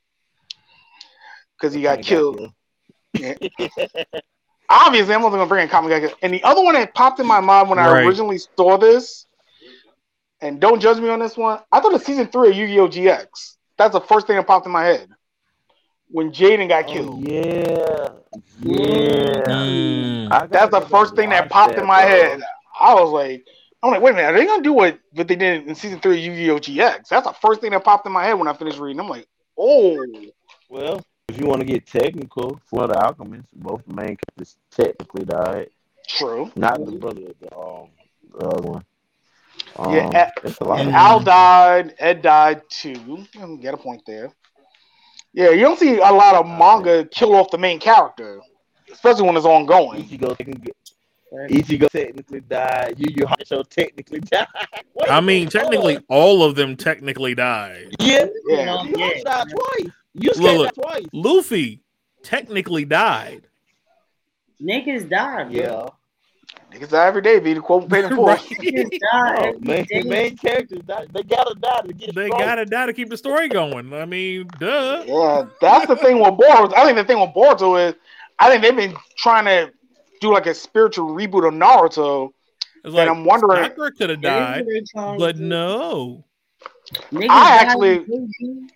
Because 1.57 1.73
he 1.73 1.81
got 1.81 2.01
killed. 2.01 2.51
Obviously, 4.69 5.13
I'm 5.13 5.21
not 5.21 5.29
going 5.29 5.41
to 5.41 5.47
bring 5.47 5.63
in 5.63 5.69
comic. 5.69 6.03
Guy. 6.03 6.13
And 6.21 6.33
the 6.33 6.43
other 6.43 6.61
one 6.61 6.73
that 6.75 6.93
popped 6.93 7.19
in 7.19 7.25
my 7.27 7.39
mind 7.39 7.69
when 7.69 7.79
I 7.79 8.03
originally 8.03 8.37
saw 8.37 8.77
this, 8.77 9.25
and 10.41 10.59
don't 10.59 10.79
judge 10.81 10.99
me 10.99 11.09
on 11.09 11.19
this 11.19 11.37
one, 11.37 11.59
I 11.71 11.79
thought 11.79 11.93
of 11.93 12.01
season 12.03 12.27
three 12.27 12.49
of 12.49 12.55
Yu-Gi-Oh! 12.55 12.87
GX. 12.89 13.55
That's 13.77 13.93
the 13.93 14.01
first 14.01 14.27
thing 14.27 14.35
that 14.35 14.45
popped 14.45 14.65
in 14.65 14.71
my 14.71 14.83
head 14.83 15.07
when 16.09 16.31
Jaden 16.31 16.67
got 16.67 16.85
Oh, 16.89 16.93
killed. 16.93 17.27
yeah, 17.27 18.09
yeah. 18.61 19.41
Mm. 19.47 20.49
That's 20.49 20.71
the 20.71 20.81
first 20.81 21.15
thing 21.15 21.29
that 21.29 21.43
watch 21.43 21.51
popped 21.51 21.77
in 21.77 21.85
my 21.85 22.01
bro. 22.01 22.09
head. 22.09 22.41
I 22.79 22.93
was 22.93 23.09
like, 23.11 23.45
I'm 23.81 23.91
like, 23.91 24.01
wait 24.01 24.11
a 24.11 24.15
minute, 24.15 24.29
are 24.29 24.37
they 24.37 24.45
gonna 24.45 24.63
do 24.63 24.73
what, 24.73 24.99
what 25.13 25.27
they 25.27 25.35
did 25.35 25.67
in 25.67 25.75
season 25.75 25.99
three 25.99 26.17
of 26.17 26.23
Yu-Gi-Oh! 26.23 26.59
GX? 26.59 27.07
That's 27.07 27.25
the 27.27 27.33
first 27.33 27.61
thing 27.61 27.71
that 27.71 27.83
popped 27.83 28.05
in 28.05 28.11
my 28.11 28.25
head 28.25 28.33
when 28.33 28.47
I 28.47 28.53
finished 28.53 28.79
reading. 28.79 28.99
I'm 28.99 29.07
like, 29.09 29.27
oh, 29.57 30.03
Well, 30.69 31.01
if 31.29 31.37
you 31.39 31.45
want 31.45 31.59
to 31.59 31.65
get 31.65 31.85
technical, 31.85 32.59
for 32.65 32.87
the 32.87 32.97
alchemists, 32.97 33.51
both 33.53 33.81
the 33.85 33.93
main 33.93 34.17
characters 34.17 34.57
technically 34.71 35.25
died. 35.25 35.69
true. 36.07 36.51
Not 36.55 36.85
the 36.85 36.93
brother, 36.93 37.21
the 37.41 37.55
um, 37.57 37.87
the 38.31 38.45
other 38.47 38.61
one. 38.61 38.85
Um, 39.75 39.93
Yeah, 39.93 40.09
Ed- 40.13 40.31
it's. 40.43 40.57
And 40.61 40.91
Al 40.91 41.19
died, 41.19 41.95
Ed 41.99 42.21
died 42.21 42.61
too. 42.69 43.25
Get 43.61 43.73
a 43.73 43.77
point 43.77 44.03
there. 44.07 44.31
Yeah, 45.33 45.49
you 45.49 45.61
don't 45.61 45.77
see 45.77 45.97
a 45.97 46.11
lot 46.11 46.35
of 46.35 46.47
manga 46.47 47.05
kill 47.05 47.35
off 47.35 47.51
the 47.51 47.57
main 47.57 47.79
character, 47.79 48.39
especially 48.91 49.23
when 49.23 49.35
it's 49.35 49.45
ongoing. 49.45 50.03
Ichigo 50.03 50.35
technically, 50.37 50.73
Right. 51.29 51.51
Ichigo 51.51 51.89
technically 51.89 52.39
died. 52.39 52.95
Yu 52.97 53.13
Yu 53.17 53.25
Hakusho 53.25 53.67
technically 53.69 54.21
died. 54.21 54.47
I 55.09 55.19
mean, 55.19 55.49
technically, 55.49 55.99
all 56.07 56.41
of 56.43 56.55
them 56.55 56.77
technically 56.77 57.35
died. 57.35 57.87
on. 57.99 58.07
yeah, 58.07 58.25
Yeah. 58.47 58.83
Yu 58.83 58.89
Yu 58.91 58.95
Yeah. 58.97 59.23
died 59.25 59.47
twice. 59.49 59.91
Yusuke 60.17 60.37
Look, 60.41 60.75
died 60.75 60.83
twice. 60.83 61.05
Luffy 61.13 61.81
technically 62.23 62.85
died. 62.85 63.47
Niggas 64.61 65.09
die, 65.09 65.43
bro. 65.43 65.51
Yeah. 65.51 65.89
Niggas 66.71 66.89
die 66.89 67.07
every 67.07 67.21
day, 67.21 67.39
be 67.39 67.53
the 67.53 67.59
quote 67.61 67.87
paid 67.89 68.05
in 68.05 68.15
full. 68.15 68.25
Right. 68.25 68.39
Niggas 68.39 68.89
die 68.99 68.99
Oh, 69.37 69.43
every 69.43 69.59
main, 69.59 70.09
main 70.09 70.37
characters 70.37 70.81
die. 70.85 71.05
They 71.13 71.23
gotta 71.23 71.55
die 71.59 71.81
to 71.81 71.93
get 71.93 72.15
They 72.15 72.29
gotta 72.29 72.65
die 72.65 72.87
to 72.87 72.93
keep 72.93 73.09
the 73.09 73.17
story 73.17 73.47
going. 73.47 73.93
I 73.93 74.05
mean, 74.05 74.47
duh. 74.59 75.03
Yeah, 75.05 75.45
that's 75.61 75.87
the 75.87 75.95
thing 75.95 76.19
with 76.19 76.33
Boruto. 76.33 76.73
I 76.75 76.85
think 76.85 76.97
the 76.97 77.03
thing 77.03 77.19
with 77.19 77.29
Boruto 77.35 77.87
is, 77.89 77.95
I 78.39 78.49
think 78.49 78.63
they've 78.63 78.75
been 78.75 78.95
trying 79.17 79.45
to 79.45 79.71
do 80.21 80.33
like 80.33 80.47
a 80.47 80.53
spiritual 80.53 81.09
reboot 81.09 81.47
of 81.47 81.53
Naruto. 81.53 82.31
It's 82.83 82.93
like 82.93 83.09
I'm 83.09 83.23
wondering- 83.25 83.63
Sakura 83.63 83.91
could 83.91 84.09
have 84.09 84.21
died, 84.21 84.65
what 84.65 84.73
they 84.73 84.81
trying 84.91 85.19
but 85.19 85.37
no. 85.37 86.23
Niggas 87.11 87.27
I 87.29 87.57
actually- 87.57 87.95
in 87.97 88.33
KG. 88.41 88.69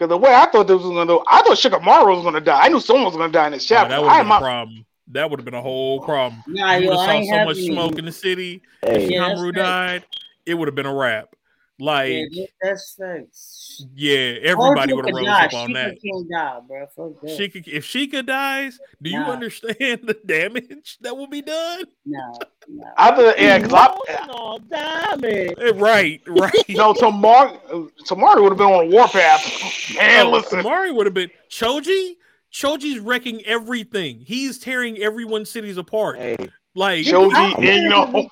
Because 0.00 0.08
the 0.08 0.16
way 0.16 0.32
I 0.34 0.46
thought 0.46 0.66
this 0.66 0.80
was 0.80 0.86
gonna 0.86 1.04
go, 1.04 1.22
I 1.28 1.42
thought 1.42 1.58
Shikamaru 1.58 2.16
was 2.16 2.24
gonna 2.24 2.40
die. 2.40 2.58
I 2.58 2.68
knew 2.70 2.80
someone 2.80 3.04
was 3.04 3.16
gonna 3.16 3.30
die 3.30 3.48
in 3.48 3.52
this 3.52 3.66
Oh, 3.66 3.68
chapter. 3.68 3.90
that 3.90 4.02
would 4.02 4.08
I 4.08 4.16
have 4.16 4.26
been 4.26 4.32
a 4.34 4.38
problem. 4.38 4.86
That 5.08 5.30
would 5.30 5.40
have 5.40 5.44
been 5.44 5.52
a 5.52 5.60
whole 5.60 6.00
problem. 6.00 6.42
Nah, 6.46 6.72
you 6.72 6.84
yo, 6.84 6.90
would 6.92 7.00
have 7.00 7.10
ain't 7.10 7.26
saw 7.26 7.36
so 7.36 7.44
much 7.44 7.58
smoke 7.58 7.98
in 7.98 8.06
the 8.06 8.12
city. 8.12 8.62
Hey, 8.80 9.06
Yeah, 9.10 9.28
that's 9.28 9.40
Shikamaru 9.40 9.44
right. 9.44 9.54
died. 9.54 10.06
It 10.46 10.54
would 10.54 10.68
have 10.68 10.74
been 10.74 10.86
a 10.86 10.94
wrap. 10.94 11.36
Like, 11.80 12.10
Yeah, 12.12 12.24
yeah, 12.30 12.44
that- 12.44 12.48
that's 12.62 12.94
facts. 12.94 13.84
everybody 13.98 14.92
would 14.92 15.06
have 15.06 15.14
could 15.14 15.20
rose 15.20 15.24
die. 15.26 15.46
up 15.46 15.54
on 15.54 15.70
Shika 15.70 15.74
that. 15.74 15.98
can't 16.02 16.30
die, 16.30 16.60
bro. 16.68 16.86
Fuck 16.94 17.20
that. 17.22 17.38
Shika, 17.38 17.66
if 17.68 17.84
Shika 17.86 18.26
dies, 18.26 18.78
do 19.00 19.10
you 19.10 19.18
understand 19.18 20.00
the 20.04 20.18
damage 20.26 20.98
that 21.00 21.16
will 21.16 21.26
be 21.26 21.40
done? 21.42 21.84
Nah, 22.04 22.32
nah. 22.68 22.90
I 22.98 23.16
thought, 23.16 23.40
yeah, 23.40 23.58
because 23.58 23.72
I, 23.72 23.96
Emotional 24.24 24.58
diamond. 24.70 25.54
Eh, 25.58 25.72
Right, 25.74 26.20
right. 26.28 26.52
no, 26.68 26.92
Temari, 26.94 27.58
Temari 28.06 28.42
would 28.42 28.52
have 28.52 28.58
been 28.58 28.66
on 28.66 28.84
a 28.86 28.88
warpath. 28.90 29.94
Man, 29.96 30.26
Oh, 30.26 30.30
listen, 30.32 30.60
Kamari 30.60 30.94
would 30.94 31.06
have 31.06 31.14
been 31.14 31.30
Choji. 31.50 32.16
Choji's 32.52 32.98
wrecking 32.98 33.42
everything. 33.46 34.18
He's 34.20 34.58
tearing 34.58 34.98
everyone's 34.98 35.48
cities 35.50 35.76
apart. 35.78 36.18
Hey, 36.18 36.36
Like, 36.74 37.06
Choji, 37.06 37.32
I'm 37.34 37.62
yeah, 37.62 37.74
you 37.76 37.88
know. 37.88 38.28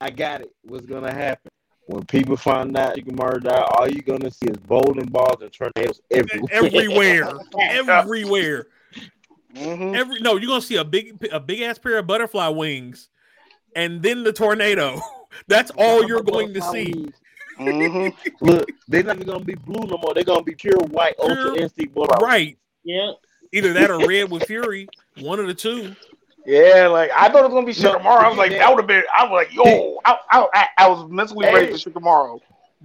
Everything 0.00 0.12
apart. 0.12 0.12
I 0.12 0.16
got 0.16 0.40
it. 0.42 0.54
What's 0.62 0.86
gonna 0.86 1.12
happen? 1.12 1.50
When 1.86 2.04
people 2.06 2.36
find 2.36 2.76
out 2.76 2.96
Shikamaru 2.96 3.42
died, 3.42 3.64
all 3.72 3.88
you're 3.88 4.02
gonna 4.02 4.30
see 4.30 4.46
is 4.48 4.56
bowling 4.58 5.06
balls 5.06 5.42
and 5.42 5.52
tornadoes 5.52 6.00
everywhere. 6.10 6.48
everywhere, 6.52 7.32
everywhere. 7.60 8.66
Mhm. 9.54 9.96
Every 9.96 10.20
no, 10.20 10.36
you're 10.36 10.48
gonna 10.48 10.62
see 10.62 10.76
a 10.76 10.84
big, 10.84 11.26
a 11.32 11.40
big 11.40 11.60
ass 11.62 11.78
pair 11.78 11.98
of 11.98 12.06
butterfly 12.06 12.48
wings, 12.48 13.08
and 13.74 14.02
then 14.02 14.22
the 14.22 14.32
tornado. 14.32 15.00
That's 15.48 15.70
all 15.76 16.06
you're 16.06 16.22
going 16.22 16.54
to 16.54 16.62
see. 16.62 17.06
Mhm. 17.58 18.14
Look, 18.40 18.68
they're 18.88 19.02
not 19.02 19.16
even 19.16 19.26
gonna 19.26 19.44
be 19.44 19.54
blue 19.54 19.86
no 19.86 19.98
more. 19.98 20.14
They're 20.14 20.24
gonna 20.24 20.42
be 20.44 20.54
pure 20.54 20.78
white, 20.90 21.14
ultra 21.18 21.52
Pure- 21.52 21.56
instinct. 21.56 21.96
Right. 22.20 22.56
Yeah. 22.84 23.12
Either 23.52 23.72
that 23.72 23.90
or 23.90 24.06
red 24.06 24.30
with 24.30 24.44
fury. 24.44 24.88
One 25.20 25.40
of 25.40 25.48
the 25.48 25.54
two. 25.54 25.94
Yeah, 26.46 26.88
like 26.88 27.10
I 27.14 27.28
thought 27.28 27.40
it 27.40 27.48
was 27.48 27.52
gonna 27.52 27.66
be 27.66 27.72
shit 27.72 27.92
tomorrow. 27.92 28.24
I 28.24 28.28
was 28.28 28.38
like, 28.38 28.50
that 28.52 28.68
would 28.68 28.78
have 28.78 28.86
been. 28.86 29.04
I 29.14 29.24
was 29.24 29.30
like, 29.32 29.54
yo, 29.54 30.00
I, 30.04 30.16
I, 30.30 30.48
I, 30.54 30.68
I 30.78 30.88
was 30.88 31.08
mentally 31.10 31.46
ready 31.46 31.66
Hey. 31.66 31.72
for 31.78 31.90
Shikamaru. 31.90 32.40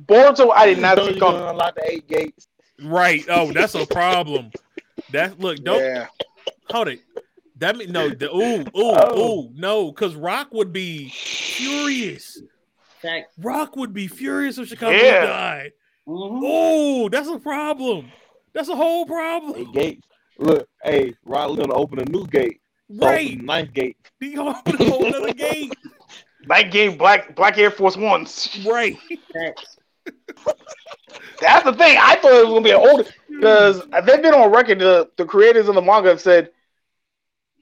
Boruto, 0.05 0.51
I 0.53 0.65
did 0.67 0.79
not 0.79 0.97
So 0.97 1.05
see 1.05 1.11
you're 1.11 1.19
coming. 1.19 1.39
gonna 1.39 1.51
unlock 1.51 1.75
the 1.75 1.89
eight 1.89 2.07
gates. 2.07 2.47
Right. 2.81 3.23
Oh, 3.29 3.51
that's 3.51 3.75
a 3.75 3.85
problem. 3.85 4.51
That 5.11 5.39
look, 5.39 5.63
don't 5.63 5.81
Yeah, 5.81 6.07
hold 6.69 6.89
it. 6.89 6.99
That 7.57 7.77
mean 7.77 7.91
no. 7.91 8.09
The, 8.09 8.29
ooh, 8.29 8.61
ooh, 8.61 8.65
Oh. 8.75 9.39
ooh, 9.45 9.51
no, 9.55 9.91
because 9.91 10.15
Rock 10.15 10.49
would 10.51 10.73
be 10.73 11.07
furious. 11.09 12.41
Fact. 13.01 13.31
Rock 13.37 13.75
would 13.77 13.93
be 13.93 14.07
furious 14.07 14.57
if 14.57 14.67
Chicago 14.67 14.97
Yeah. 14.97 15.25
died. 15.25 15.71
Mhm. 16.07 16.41
Oh, 16.43 17.09
that's 17.09 17.29
a 17.29 17.39
problem. 17.39 18.11
That's 18.53 18.69
a 18.69 18.75
whole 18.75 19.05
problem. 19.05 19.53
Eight 19.57 19.71
gates. 19.71 20.07
Look, 20.37 20.67
hey, 20.83 21.13
Riley's 21.23 21.59
gonna 21.59 21.73
open 21.73 21.99
a 21.99 22.05
new 22.05 22.27
gate. 22.27 22.59
Right. 22.89 23.27
Open 23.27 23.37
the 23.39 23.43
ninth 23.45 23.73
gate. 23.73 23.97
He 24.19 24.37
opened 24.37 24.81
a 24.81 24.89
whole 24.89 25.13
other 25.13 25.33
gate. 25.33 25.75
night 26.45 26.71
game, 26.71 26.97
black, 26.97 27.35
black 27.35 27.57
Air 27.57 27.71
Force 27.71 27.97
Ones. 27.97 28.57
Right. 28.65 28.97
Facts. 29.33 29.77
That's 31.41 31.65
the 31.65 31.73
thing. 31.73 31.97
I 31.99 32.15
thought 32.15 32.31
it 32.33 32.45
was 32.45 32.53
gonna 32.53 32.61
be 32.61 32.71
an 32.71 32.77
older 32.77 33.05
because 33.29 33.81
they've 34.05 34.21
been 34.21 34.33
on 34.33 34.51
record. 34.51 34.79
The 34.79 35.09
the 35.17 35.25
creators 35.25 35.67
of 35.67 35.75
the 35.75 35.81
manga 35.81 36.09
have 36.09 36.21
said 36.21 36.51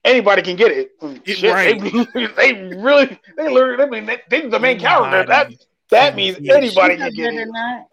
anybody 0.05 0.41
can 0.41 0.55
get 0.55 0.71
it. 0.71 0.91
It- 1.01 1.37
Shit, 1.37 1.51
right. 1.53 1.79
they, 2.13 2.25
they 2.35 2.75
really 2.75 3.17
they 3.37 3.49
literally, 3.49 3.83
I 3.83 3.89
mean, 3.89 4.05
they, 4.05 4.21
they're 4.29 4.49
the 4.49 4.59
main 4.59 4.77
oh 4.77 4.81
character. 4.81 5.25
That 5.27 5.51
that 5.89 6.15
means 6.15 6.37
Yeah, 6.39 6.55
anybody 6.55 6.97
can 6.97 7.13
get 7.13 7.31
better 7.31 7.41
it. 7.41 7.47
not. 7.51 7.85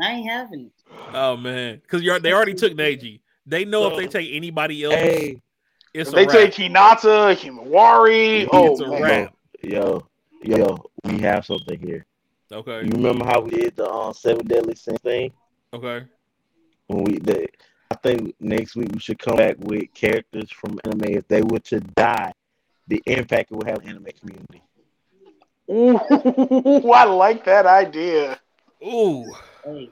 I 0.00 0.12
ain't 0.12 0.28
having 0.30 0.66
it. 0.66 0.72
Oh 1.14 1.36
man, 1.36 1.76
because 1.76 2.02
you're 2.02 2.18
they 2.20 2.32
already 2.32 2.54
took 2.54 2.72
Neji. 2.74 3.20
They 3.46 3.64
know 3.64 3.86
if 3.86 3.96
they 3.96 4.06
take 4.06 4.30
anybody 4.32 4.84
else, 4.84 4.94
Hey, 4.94 5.40
it's 5.94 6.08
If 6.10 6.14
a 6.14 6.16
they 6.16 6.26
take 6.26 6.52
Hinata, 6.52 7.34
Himawari, 7.36 8.48
oh 8.52 8.72
it's 8.72 8.80
a 8.80 8.88
man. 8.88 9.02
wrap. 9.02 9.34
yo, 9.62 10.06
yo, 10.42 10.76
we 11.04 11.18
have 11.20 11.44
something 11.46 11.78
here. 11.78 12.04
Okay. 12.52 12.84
You 12.84 12.90
remember 12.92 13.24
how 13.26 13.40
we 13.40 13.50
did 13.50 13.76
the 13.76 13.86
uh, 13.88 14.12
seven 14.12 14.46
deadly 14.46 14.74
sins 14.74 14.98
thing? 15.02 15.32
Okay. 15.72 16.04
When 16.86 17.04
we 17.04 17.18
the, 17.18 17.46
I 17.90 17.94
think 17.96 18.34
next 18.40 18.76
week 18.76 18.88
we 18.92 18.98
should 19.00 19.18
come 19.18 19.36
back 19.36 19.56
with 19.58 19.92
characters 19.94 20.50
from 20.50 20.78
anime. 20.84 21.04
If 21.16 21.28
they 21.28 21.42
were 21.42 21.58
to 21.60 21.80
die, 21.80 22.32
the 22.86 23.02
impact 23.06 23.50
it 23.52 23.56
would 23.56 23.68
have 23.68 23.78
on 23.78 23.84
the 23.84 23.90
anime 23.90 24.06
community. 24.18 24.62
Ooh, 25.70 25.98
I 26.92 27.04
like 27.04 27.44
that 27.44 27.66
idea. 27.66 28.40
Ooh. 28.82 29.30
Hey. 29.64 29.90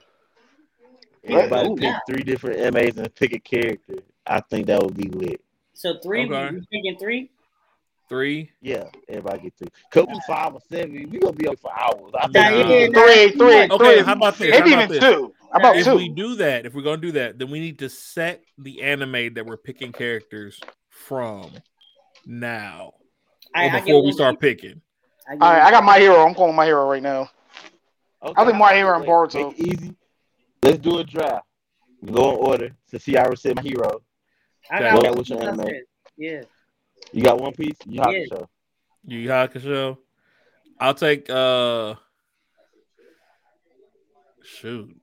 Everybody 1.23 1.69
Ooh. 1.69 1.75
pick 1.75 1.93
three 2.07 2.23
different 2.23 2.73
MAs 2.73 2.97
and 2.97 3.13
pick 3.13 3.33
a 3.33 3.39
character. 3.39 3.95
I 4.25 4.39
think 4.39 4.67
that 4.67 4.81
would 4.81 4.95
be 4.97 5.09
lit. 5.09 5.41
So 5.77 5.99
three. 5.99 6.25
Okay. 6.25 6.55
You 6.55 6.63
thinking 6.71 6.97
three? 6.99 7.29
Three. 8.09 8.49
Yeah, 8.61 8.85
everybody 9.07 9.43
get 9.43 9.53
three. 9.59 9.67
Couple 9.91 10.19
five 10.21 10.55
or 10.55 10.59
seven, 10.71 11.07
we 11.11 11.19
gonna 11.19 11.33
be 11.33 11.47
up 11.47 11.59
for 11.59 11.71
hours. 11.71 12.13
I 12.17 12.23
think 12.23 12.33
Nah, 12.33 12.49
Nah. 12.49 12.69
yeah, 12.73 12.87
nah, 12.87 13.01
Three, 13.01 13.31
three. 13.31 13.69
Okay, 13.69 13.77
three. 13.77 14.03
how 14.03 14.13
about 14.13 14.37
this? 14.39 14.55
How 14.55 14.59
Maybe 14.59 14.73
about 14.73 14.89
even 14.89 15.01
this? 15.01 15.13
two. 15.13 15.33
How 15.51 15.59
about 15.59 15.75
if 15.75 15.85
two? 15.85 15.95
we 15.95 16.09
do 16.09 16.35
that, 16.37 16.65
if 16.65 16.73
we're 16.73 16.81
gonna 16.81 16.97
do 16.97 17.11
that, 17.11 17.37
then 17.37 17.51
we 17.51 17.59
need 17.59 17.77
to 17.79 17.89
set 17.89 18.41
the 18.57 18.81
anime 18.81 19.35
that 19.35 19.45
we're 19.45 19.55
picking 19.57 19.91
characters 19.91 20.59
from 20.89 21.51
now 22.25 22.93
I, 23.53 23.65
or 23.65 23.69
I 23.69 23.79
before 23.79 24.01
we 24.01 24.07
one. 24.07 24.13
start 24.13 24.39
picking. 24.39 24.81
I 25.29 25.33
All 25.33 25.37
right. 25.37 25.61
I 25.61 25.69
got 25.69 25.83
my 25.83 25.99
hero. 25.99 26.25
I'm 26.25 26.33
calling 26.33 26.55
my 26.55 26.65
hero 26.65 26.89
right 26.89 27.03
now. 27.03 27.29
Okay, 28.23 28.33
I 28.35 28.45
think 28.45 28.57
my 28.57 28.73
hero 28.73 28.95
and 28.95 29.01
wait, 29.01 29.09
Boruto. 29.09 29.53
Easy. 29.55 29.95
Let's 30.63 30.79
do 30.79 30.97
a 30.97 31.03
draft. 31.03 31.45
Go 32.03 32.31
in 32.31 32.37
order. 32.37 32.69
Since 32.87 33.05
he 33.05 33.15
already 33.15 33.35
said 33.35 33.57
my 33.57 33.61
hero. 33.61 34.01
I 34.69 34.75
Okay, 34.75 34.85
got 34.85 34.93
what 34.95 35.09
one. 35.09 35.17
was 35.17 35.29
your 35.29 35.43
anime? 35.43 35.69
Yeah. 36.17 36.41
You 37.11 37.23
got 37.23 37.39
one 37.39 37.53
piece? 37.53 37.77
You 37.85 38.01
have 38.01 38.11
Yeah. 38.11 38.19
to 38.19 38.27
show. 38.27 38.49
Yu 39.05 39.19
Yu 39.19 39.29
Hakusho. 39.29 39.97
I'll 40.79 40.93
take 40.93 41.29
uh 41.29 41.95
shoot. 44.43 44.95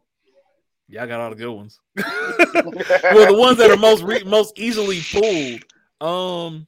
Y'all 0.89 1.07
got 1.07 1.21
all 1.21 1.31
the 1.31 1.37
good 1.37 1.51
ones. 1.53 1.81
well, 1.97 3.27
the 3.33 3.37
ones 3.39 3.59
that 3.59 3.71
are 3.71 3.77
most 3.77 4.03
re- 4.03 4.23
most 4.25 4.59
easily 4.59 5.01
pulled. 5.11 5.65
Um 6.01 6.67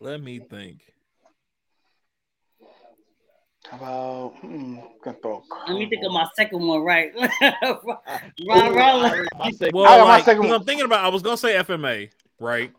let 0.00 0.20
me 0.22 0.38
think. 0.40 0.80
How 3.70 3.76
about? 3.76 4.34
Hmm, 4.40 4.76
gonna 5.04 5.16
throw 5.22 5.42
a 5.66 5.70
Let 5.70 5.78
me 5.78 5.88
think 5.88 6.02
of 6.04 6.12
my 6.12 6.26
second 6.34 6.66
one 6.66 6.80
right. 6.82 7.12
Ron 7.42 8.72
Ooh, 8.72 8.74
Ron. 8.74 9.26
my 9.38 9.50
second- 9.50 9.74
Well, 9.74 9.84
I 9.84 9.98
got 9.98 10.06
my 10.06 10.14
like, 10.16 10.24
second 10.24 10.42
'cause 10.42 10.50
one. 10.50 10.60
I'm 10.60 10.64
thinking 10.66 10.84
about 10.86 11.04
I 11.04 11.08
was 11.08 11.22
gonna 11.22 11.36
say 11.36 11.54
FMA, 11.56 12.10
right? 12.40 12.72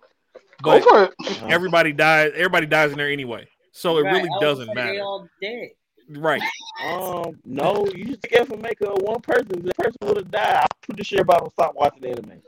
Go 0.63 0.81
for 0.81 1.03
it. 1.05 1.13
Everybody 1.43 1.93
dies 1.93 2.31
everybody 2.35 2.65
dies 2.65 2.91
in 2.91 2.97
there 2.97 3.09
anyway. 3.09 3.47
So 3.71 3.97
it 3.99 4.03
Right, 4.03 4.13
really 4.15 4.29
doesn't 4.41 4.67
gonna 4.67 4.81
They 4.81 4.87
matter. 4.97 5.01
all 5.03 5.27
dead. 5.41 5.69
Right. 6.11 6.41
Um, 6.83 7.39
no, 7.45 7.85
you 7.95 8.05
just 8.05 8.23
get 8.23 8.47
for 8.47 8.57
make 8.57 8.81
a 8.81 8.87
one 8.87 9.21
person. 9.21 9.47
If 9.51 9.63
the 9.63 9.73
person 9.75 9.95
would 10.03 10.17
have 10.17 10.31
died. 10.31 10.61
I'm 10.63 10.67
pretty 10.81 11.03
sure 11.03 11.19
everybody 11.19 11.43
would 11.43 11.51
stop 11.53 11.75
watching 11.75 12.01
the 12.01 12.09
anime. 12.09 12.41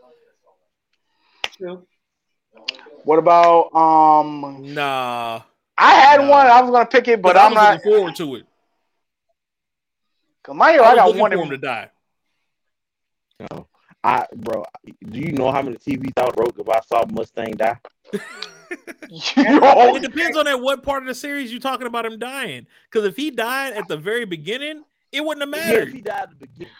True. 1.57 1.85
What 3.03 3.19
about? 3.19 3.73
Um, 3.75 4.73
Nah. 4.73 5.41
I 5.81 5.93
had 5.95 6.21
No. 6.21 6.29
one. 6.29 6.47
I 6.47 6.61
was 6.61 6.71
gonna 6.71 6.85
pick 6.85 7.07
it, 7.07 7.21
but 7.21 7.33
But 7.33 7.37
I 7.37 7.45
I'm 7.45 7.51
was 7.53 7.55
not. 7.55 7.73
looking 7.75 7.91
forward 7.91 8.15
to 8.17 8.35
it. 8.35 8.45
Cause 10.43 10.55
my 10.55 10.71
hero, 10.71 10.83
I 10.85 10.91
I 10.91 10.95
got 10.95 11.15
one. 11.15 11.31
for 11.31 11.37
in- 11.37 11.43
him 11.43 11.49
to 11.49 11.57
die. 11.57 11.89
No. 13.51 13.67
I 14.03 14.25
bro, 14.35 14.63
do 15.09 15.19
you 15.19 15.31
know 15.31 15.51
how 15.51 15.61
many 15.61 15.77
TVs 15.77 16.13
I 16.17 16.29
broke 16.31 16.57
if 16.57 16.67
I 16.69 16.79
saw 16.81 17.03
Mustang 17.11 17.53
die? 17.53 17.77
Yo, 19.09 19.95
It 19.95 20.01
depends 20.01 20.37
on 20.37 20.47
at 20.47 20.59
what 20.59 20.81
part 20.83 21.03
of 21.03 21.07
the 21.07 21.13
series 21.15 21.51
you're 21.51 21.59
talking 21.59 21.85
about 21.87 22.05
him 22.05 22.17
dying. 22.17 22.65
Because 22.89 23.05
if 23.07 23.17
he 23.17 23.29
died 23.29 23.73
at 23.73 23.87
the 23.87 23.97
very 23.97 24.25
beginning, 24.25 24.83
it 25.11 25.23
wouldn't 25.25 25.41
have 25.53 25.65
Yeah, 25.65 25.71
if 25.73 25.77
mattered. 25.79 25.93
he 25.93 26.01
died 26.01 26.23
at 26.23 26.29
the 26.29 26.35
beginning. 26.47 26.73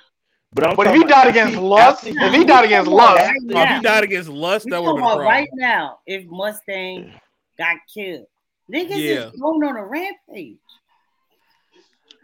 But, 0.53 0.67
I'm 0.69 0.75
But 0.75 0.87
if 0.87 0.93
he 0.95 1.03
died 1.03 1.27
against 1.27 1.53
see, 1.53 1.59
Lust, 1.59 2.07
after 2.07 2.25
if 2.25 2.33
he 2.33 2.43
died 2.45 2.65
against 2.65 2.85
Come 2.89 2.99
on, 2.99 3.15
Lust, 3.15 3.21
right 3.27 3.37
Oh, 3.55 3.61
if 3.63 3.69
he 3.69 3.81
died 3.81 4.03
against 4.03 4.29
Lust, 4.29 4.67
that 4.69 4.81
would 4.81 4.87
have 4.87 4.95
been 4.95 5.03
a 5.03 5.07
problem. 5.07 5.25
right 5.27 5.49
now. 5.53 5.99
If 6.05 6.25
Mustang 6.27 7.13
got 7.57 7.77
killed, 7.93 8.25
niggas 8.69 8.89
Yeah. 8.89 9.29
is 9.29 9.39
going 9.39 9.63
on 9.63 9.77
a 9.77 9.85
rampage. 9.85 10.57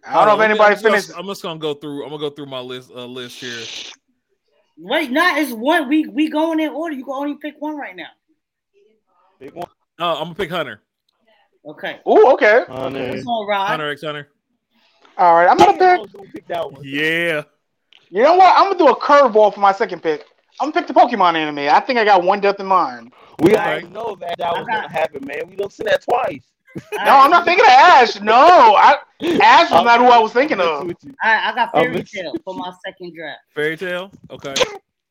I 0.05 0.13
don't 0.13 0.27
know 0.27 0.43
if 0.43 0.49
anybody 0.49 0.63
I'm 0.63 0.73
just 0.73 0.83
finished. 0.83 1.11
I'm 1.17 1.25
just 1.25 1.41
gonna 1.43 1.59
go 1.59 1.73
through. 1.73 2.03
I'm 2.03 2.09
gonna 2.09 2.19
go 2.21 2.29
through 2.29 2.45
my 2.45 2.59
list 2.59 2.91
uh, 2.91 3.05
list 3.05 3.39
here. 3.39 3.91
Wait, 4.77 5.11
not 5.11 5.37
it's 5.37 5.51
one. 5.51 5.89
We 5.89 6.07
we 6.07 6.29
going 6.29 6.59
in 6.59 6.69
order. 6.69 6.95
You 6.95 7.03
can 7.03 7.13
only 7.13 7.35
pick 7.35 7.55
one 7.59 7.77
right 7.77 7.95
now. 7.95 8.09
Big 9.39 9.53
one. 9.53 9.67
Uh, 9.99 10.13
I'm 10.15 10.25
gonna 10.25 10.35
pick 10.35 10.49
Hunter. 10.49 10.81
Okay. 11.65 11.99
Oh, 12.05 12.33
okay. 12.33 12.63
Hunter. 12.69 12.99
It's 12.99 13.25
on 13.27 13.67
Hunter 13.67 13.91
X 13.91 14.03
Hunter. 14.03 14.29
All 15.17 15.33
right, 15.33 15.49
I'm 15.49 15.57
gonna 15.57 15.73
pick. 15.73 16.01
was 16.01 16.11
gonna 16.11 16.29
pick 16.29 16.47
that 16.47 16.71
one. 16.71 16.81
Yeah. 16.85 17.43
You 18.09 18.23
know 18.23 18.35
what? 18.35 18.53
I'm 18.55 18.71
gonna 18.71 18.77
do 18.77 18.87
a 18.87 18.99
curveball 18.99 19.53
for 19.53 19.59
my 19.59 19.73
second 19.73 20.01
pick. 20.01 20.25
I'm 20.61 20.71
gonna 20.71 20.85
pick 20.85 20.87
the 20.87 20.99
Pokemon 20.99 21.35
anime. 21.35 21.59
I 21.69 21.79
think 21.79 21.99
I 21.99 22.05
got 22.05 22.23
one 22.23 22.39
death 22.39 22.59
in 22.59 22.67
mind. 22.67 23.11
We 23.39 23.51
Okay. 23.53 23.61
already 23.61 23.87
know 23.89 24.15
that 24.15 24.37
that 24.37 24.51
was 24.53 24.67
I 24.69 24.75
gonna 24.75 24.91
happen, 24.91 25.25
man. 25.25 25.47
We 25.49 25.55
don't 25.55 25.71
see 25.71 25.83
that 25.83 26.01
twice. 26.01 26.45
No, 27.05 27.11
I'm 27.11 27.31
not 27.31 27.43
thinking 27.45 27.65
of 27.65 27.71
Ash. 27.71 28.19
No, 28.21 28.33
I, 28.75 28.97
Ash 29.41 29.71
was 29.71 29.83
not 29.83 29.99
who 29.99 30.05
I 30.07 30.19
was 30.19 30.31
thinking 30.33 30.59
of. 30.59 30.91
I, 31.23 31.51
I 31.51 31.55
got 31.55 31.71
fairy 31.71 31.93
mixed. 31.93 32.13
tale 32.13 32.35
for 32.43 32.53
my 32.55 32.71
second 32.85 33.15
draft. 33.15 33.39
Fairy 33.53 33.77
Tail. 33.77 34.11
Okay. 34.31 34.55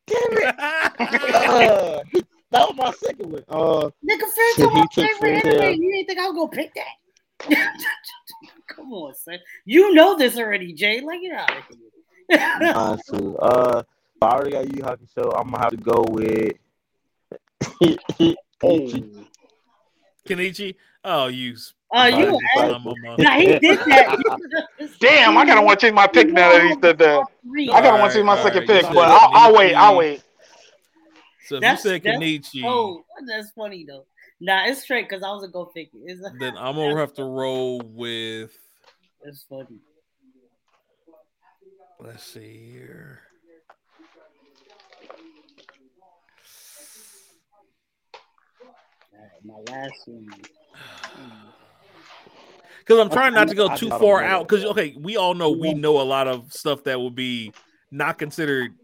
Uh, 0.08 2.00
that 2.52 2.68
was 2.68 2.74
my 2.76 2.92
second 2.92 3.32
one. 3.32 3.44
Uh, 3.48 3.90
Nigga, 4.08 4.20
Fairy 4.34 4.54
Tail 4.56 4.70
he 4.70 4.76
my 4.76 4.86
favorite 4.94 5.18
Fairy 5.18 5.42
Tail. 5.42 5.62
anime. 5.62 5.82
You 5.82 5.92
didn't 5.92 6.06
think 6.06 6.18
I 6.20 6.28
was 6.28 6.34
gonna 6.34 6.48
pick 6.48 6.72
that? 6.74 7.48
Come 8.68 8.92
on, 8.92 9.14
son. 9.14 9.38
You 9.64 9.92
know 9.94 10.16
this 10.16 10.38
already, 10.38 10.72
Jay. 10.72 11.00
Like 11.00 11.20
it 11.22 11.32
out 11.32 11.50
of 11.50 11.64
here. 12.60 12.72
mine 12.74 12.98
too. 13.08 13.36
Uh, 13.38 13.82
I 14.22 14.26
already 14.26 14.50
got 14.52 14.64
you 14.66 14.72
Yu 14.76 14.82
Hakusho. 14.84 15.38
I'm 15.38 15.50
gonna 15.50 15.58
have 15.62 15.70
to 15.70 15.76
go 15.76 16.04
with. 16.08 16.52
Kenichi. 17.62 19.26
Kenichi. 20.28 20.74
Oh, 21.04 21.26
you. 21.28 21.52
s- 21.52 21.72
Oh, 21.92 22.04
you 22.04 22.16
Fire 22.16 22.34
ass. 22.34 22.40
Disciple. 22.64 22.94
Mama. 23.00 23.16
Now 23.22 23.38
he 23.38 23.58
did 23.60 23.78
that. 23.78 24.66
Damn, 25.00 25.38
I 25.38 25.46
gotta 25.46 25.62
want 25.62 25.78
to 25.78 25.86
change 25.86 25.94
my 25.94 26.08
pick 26.08 26.26
now 26.32 26.50
that 26.50 26.62
he 26.62 26.72
said 26.82 26.98
that. 26.98 27.24
I 27.72 27.80
gotta 27.80 28.00
want 28.00 28.10
to 28.10 28.18
change 28.18 28.26
my 28.26 28.36
second 28.42 28.62
alright, 28.64 28.82
pick, 28.82 28.88
you 28.88 28.94
but 28.94 29.08
I'll, 29.08 29.30
I'll 29.32 29.54
wait. 29.54 29.74
I'll 29.74 29.96
wait. 29.96 30.20
So 31.46 31.54
if 31.56 31.60
That's- 31.60 31.84
you 31.84 31.90
said 31.92 32.02
that's- 32.02 32.20
Kenichi, 32.20 32.62
Oh, 32.64 33.04
that's 33.24 33.52
funny 33.52 33.84
though. 33.86 34.04
Nah, 34.40 34.66
it's 34.66 34.82
straight 34.82 35.08
because 35.08 35.22
I 35.22 35.28
was 35.30 35.44
a 35.44 35.48
go 35.48 35.66
figure. 35.66 36.00
It's, 36.06 36.20
then 36.40 36.56
I'm 36.58 36.74
gonna 36.74 36.96
have 36.98 37.14
to 37.14 37.24
roll 37.24 37.80
with. 37.80 38.50
it's 39.22 39.44
funny. 39.48 39.78
Let's 42.00 42.24
see 42.24 42.68
here. 42.72 43.20
All 49.14 49.20
right, 49.20 49.35
my 49.46 49.72
last 49.72 49.94
one. 50.06 50.28
Because 52.80 53.00
I'm 53.00 53.10
trying 53.10 53.34
not 53.34 53.48
to 53.48 53.54
go 53.54 53.74
too 53.74 53.90
far 53.90 54.22
out. 54.22 54.48
Because 54.48 54.64
okay, 54.64 54.94
we 54.98 55.16
all 55.16 55.34
know 55.34 55.50
we 55.50 55.74
know 55.74 56.00
a 56.00 56.04
lot 56.04 56.28
of 56.28 56.52
stuff 56.52 56.84
that 56.84 56.98
will 56.98 57.10
be 57.10 57.52
not 57.90 58.18
considered 58.18 58.74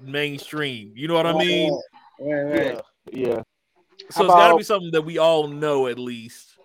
mainstream. 0.00 0.92
You 0.94 1.08
know 1.08 1.14
what 1.14 1.26
I 1.26 1.32
mean? 1.32 1.78
Right, 2.20 2.42
right. 2.42 2.80
Yeah, 3.12 3.26
yeah. 3.28 3.42
So 4.10 4.22
How 4.22 4.24
it's 4.24 4.34
got 4.34 4.48
to 4.48 4.56
be 4.56 4.62
something 4.62 4.90
that 4.92 5.02
we 5.02 5.18
all 5.18 5.48
know 5.48 5.86
at 5.86 5.98
least. 5.98 6.56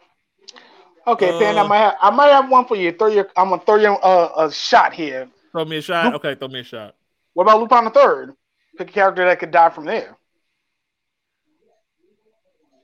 Okay, 1.08 1.32
Pan, 1.40 1.58
I 1.58 1.62
Uh, 1.62 1.68
might 1.68 1.78
have, 1.78 1.96
I 2.02 2.10
might 2.12 2.30
have 2.30 2.50
one 2.50 2.66
for 2.66 2.76
you. 2.76 2.92
Throw 2.92 3.08
your, 3.08 3.28
I'm 3.36 3.50
gonna 3.50 3.62
throw 3.66 3.76
you 3.76 3.90
uh, 3.90 4.32
a 4.38 4.52
shot 4.52 4.94
here. 4.94 5.28
Throw 5.52 5.66
me 5.66 5.78
a 5.78 5.82
shot. 5.82 6.14
Okay, 6.16 6.36
throw 6.36 6.48
me 6.48 6.60
a 6.60 6.64
shot. 6.64 6.96
What 7.34 7.44
about 7.44 7.60
Lupin 7.60 7.86
the 7.86 7.90
Third? 7.90 8.36
Pick 8.78 8.90
a 8.90 8.94
character 8.94 9.26
that 9.26 9.40
could 9.40 9.52
die 9.52 9.70
from 9.70 9.86
there. 9.86 10.16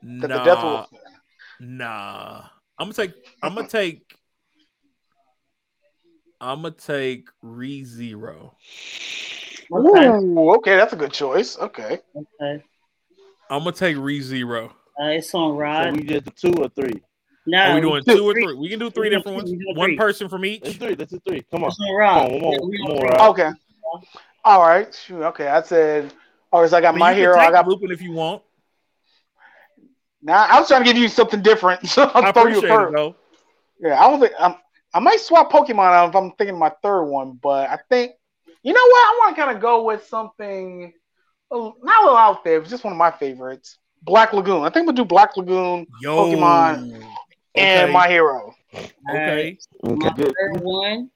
That 0.07 0.31
the 0.31 0.39
death 0.39 0.63
Nah, 0.63 0.85
will. 0.89 0.99
nah. 1.59 2.43
I'm 2.79 2.85
gonna 2.85 2.93
take. 2.93 3.13
I'm 3.43 3.55
gonna 3.55 3.67
take. 3.69 4.15
I'm 6.39 6.61
gonna 6.61 6.75
take 6.75 7.27
Re 7.41 7.83
Zero. 7.83 8.55
Okay. 9.73 10.07
Ooh, 10.07 10.51
okay, 10.55 10.77
that's 10.77 10.93
a 10.93 10.95
good 10.95 11.11
choice. 11.11 11.57
Okay. 11.57 11.99
okay. 12.15 12.63
I'm 13.49 13.59
gonna 13.63 13.73
take 13.73 13.97
Re 13.97 14.21
Zero. 14.21 14.67
Uh, 14.99 15.07
it's 15.07 15.33
on 15.35 15.49
So 15.51 15.55
Rod. 15.57 15.91
we 15.97 16.03
just 16.03 16.35
two 16.37 16.53
or 16.57 16.69
three. 16.69 17.01
no, 17.45 17.57
Are 17.63 17.75
we 17.75 17.81
doing 17.81 18.03
two, 18.05 18.15
two 18.15 18.29
or 18.29 18.33
three. 18.33 18.43
three? 18.43 18.55
We 18.55 18.69
can 18.69 18.79
do 18.79 18.89
three 18.89 19.09
We 19.09 19.15
different 19.15 19.35
ones. 19.35 19.51
we 19.51 19.73
One 19.75 19.97
person 19.97 20.29
from 20.29 20.43
That's 20.43 20.69
each. 20.69 20.77
three. 20.77 20.95
That's 20.95 21.11
a 21.11 21.19
three. 21.19 21.43
Come 21.51 21.63
on. 21.65 21.69
It's 21.71 21.79
on 21.81 21.95
Rod. 21.95 22.29
Come 22.31 22.43
on, 22.43 22.55
one 22.55 22.73
Yeah, 22.79 22.85
on. 22.87 23.09
Rod. 23.09 23.29
Okay. 23.31 23.49
All 24.45 24.61
right. 24.61 24.93
Shoot. 24.95 25.23
Okay. 25.23 25.47
I 25.47 25.61
said. 25.63 26.13
All 26.53 26.61
right. 26.61 26.69
So 26.69 26.77
I 26.77 26.81
got 26.81 26.89
I 26.89 26.91
mean, 26.93 26.99
my 26.99 27.13
you 27.13 27.17
hero. 27.17 27.37
I 27.37 27.51
got. 27.51 27.67
Lupin 27.67 27.91
if 27.91 28.01
you 28.01 28.13
want. 28.13 28.41
Now 30.27 30.45
I 30.45 30.59
was 30.59 30.67
trying 30.67 30.83
to 30.83 30.85
give 30.85 30.97
you 30.97 31.07
something 31.07 31.41
different, 31.41 31.87
so 31.87 32.03
I 32.03 32.19
I'll 32.19 32.33
throw 32.33 32.43
you 32.43 32.55
a 32.55 32.57
appreciate 32.57 32.69
it 32.69 32.77
curve. 32.77 32.93
though. 32.93 33.15
Yeah, 33.79 33.99
I 33.99 34.09
don't 34.09 34.19
think 34.19 34.33
I'm. 34.37 34.55
I 34.93 34.99
might 34.99 35.19
swap 35.19 35.51
Pokemon 35.51 35.93
out 35.93 36.09
if 36.09 36.15
I'm 36.15 36.31
thinking 36.33 36.59
my 36.59 36.71
third 36.83 37.05
one, 37.05 37.39
but 37.41 37.69
I 37.69 37.77
think 37.89 38.11
you 38.61 38.73
know 38.73 38.85
what? 38.85 39.05
I 39.05 39.19
want 39.19 39.35
to 39.35 39.41
kind 39.41 39.55
of 39.55 39.61
go 39.61 39.83
with 39.83 40.05
something 40.05 40.93
not 41.49 41.73
a 41.81 42.03
little 42.03 42.17
out 42.17 42.43
there. 42.43 42.59
It's 42.59 42.69
just 42.69 42.83
one 42.83 42.91
of 42.91 42.97
my 42.97 43.11
favorites, 43.11 43.77
Black 44.01 44.33
Lagoon. 44.33 44.63
I 44.63 44.69
think 44.69 44.85
we'll 44.85 44.95
do 44.95 45.05
Black 45.05 45.37
Lagoon 45.37 45.87
Yo, 46.01 46.17
Pokemon 46.17 47.01
and 47.55 47.93
My 47.93 48.09
Hero. 48.09 48.53
Okay, 48.73 48.91
Alright, 49.09 49.63
Okay, 49.85 49.95
My 49.95 50.09
third 50.11 50.61
one. 50.61 51.09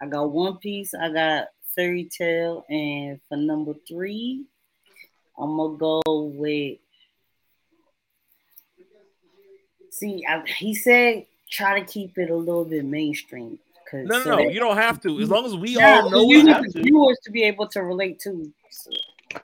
I 0.00 0.06
got 0.06 0.30
One 0.30 0.58
Piece. 0.58 0.94
I 0.94 1.12
got 1.12 1.46
Fairy 1.74 2.08
Tail, 2.16 2.64
and 2.68 3.20
for 3.28 3.36
number 3.36 3.74
three, 3.88 4.44
I'm 5.38 5.56
gonna 5.56 5.76
go 5.76 6.02
with. 6.06 6.78
See, 9.92 10.24
I, 10.26 10.42
he 10.46 10.74
said 10.74 11.26
try 11.50 11.78
to 11.78 11.84
keep 11.86 12.16
it 12.16 12.30
a 12.30 12.34
little 12.34 12.64
bit 12.64 12.82
mainstream. 12.84 13.58
Cause 13.90 14.06
no, 14.06 14.16
no, 14.18 14.24
so 14.24 14.30
no. 14.30 14.36
that- 14.38 14.52
You 14.54 14.58
don't 14.60 14.76
have 14.78 15.00
to. 15.02 15.20
As 15.20 15.28
long 15.28 15.44
as 15.44 15.54
we 15.54 15.76
Yeah, 15.76 16.00
all 16.00 16.10
know 16.10 16.22
you 16.22 16.40
it. 16.40 16.44
need 16.44 16.52
have 16.54 16.62
the 16.64 16.72
to. 16.72 16.82
viewers 16.82 17.18
to 17.24 17.30
be 17.30 17.42
able 17.42 17.68
to 17.68 17.82
relate 17.82 18.18
to. 18.20 18.50
So, 18.70 18.90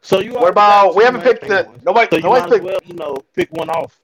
So 0.00 0.20
you 0.20 0.32
What 0.32 0.50
about 0.52 0.94
we 0.94 1.04
haven't 1.04 1.20
picked 1.20 1.42
the 1.42 1.48
main 1.48 1.66
ones. 1.66 1.82
nobody? 1.84 2.08
So 2.10 2.16
you 2.16 2.22
nobody's 2.22 2.40
might 2.40 2.46
as 2.46 2.60
picked. 2.60 2.64
well, 2.64 2.78
you 2.86 2.94
know, 2.94 3.16
pick 3.34 3.52
one 3.52 3.68
off. 3.68 4.00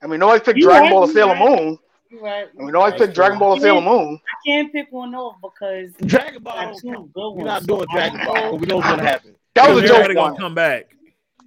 I 0.00 0.06
mean, 0.06 0.20
nobody 0.20 0.44
picked 0.44 0.58
You 0.58 0.64
Dragon 0.66 0.82
right, 0.84 0.90
Ball 0.92 1.02
or 1.02 1.06
you 1.08 1.12
Sailor 1.12 1.32
right. 1.34 1.58
Moon. 1.58 1.78
you 2.10 2.20
right. 2.22 2.48
I 2.56 2.62
mean, 2.62 2.70
nobody's 2.72 3.00
you 3.00 3.06
picked. 3.06 3.14
Dragon 3.16 3.38
Ball 3.40 3.52
or 3.52 3.60
Sailor 3.60 3.80
Moon. 3.80 4.20
I 4.24 4.48
can't 4.48 4.72
pick 4.72 4.92
one 4.92 5.14
off 5.16 5.36
because 5.42 5.92
Dragon 6.06 6.42
Ball. 6.44 6.52
I 6.56 6.64
got 6.66 6.70
don't 6.70 6.80
two 6.80 6.92
count. 6.92 7.12
good 7.12 7.20
We're 7.30 7.36
ones. 7.38 7.46
not 7.46 7.66
doing 7.66 7.80
So 7.80 7.86
Dragon 7.92 8.20
I'm 8.20 8.26
Ball. 8.26 8.58
We 8.58 8.66
know 8.66 8.76
what's 8.76 8.88
gonna 8.88 9.02
happen. 9.02 9.34
That 9.54 9.68
was 9.68 9.82
a 9.82 9.86
joke 9.88 9.96
everybody 9.98 10.14
one. 10.18 10.30
gonna 10.32 10.38
come 10.40 10.54
back. 10.54 10.94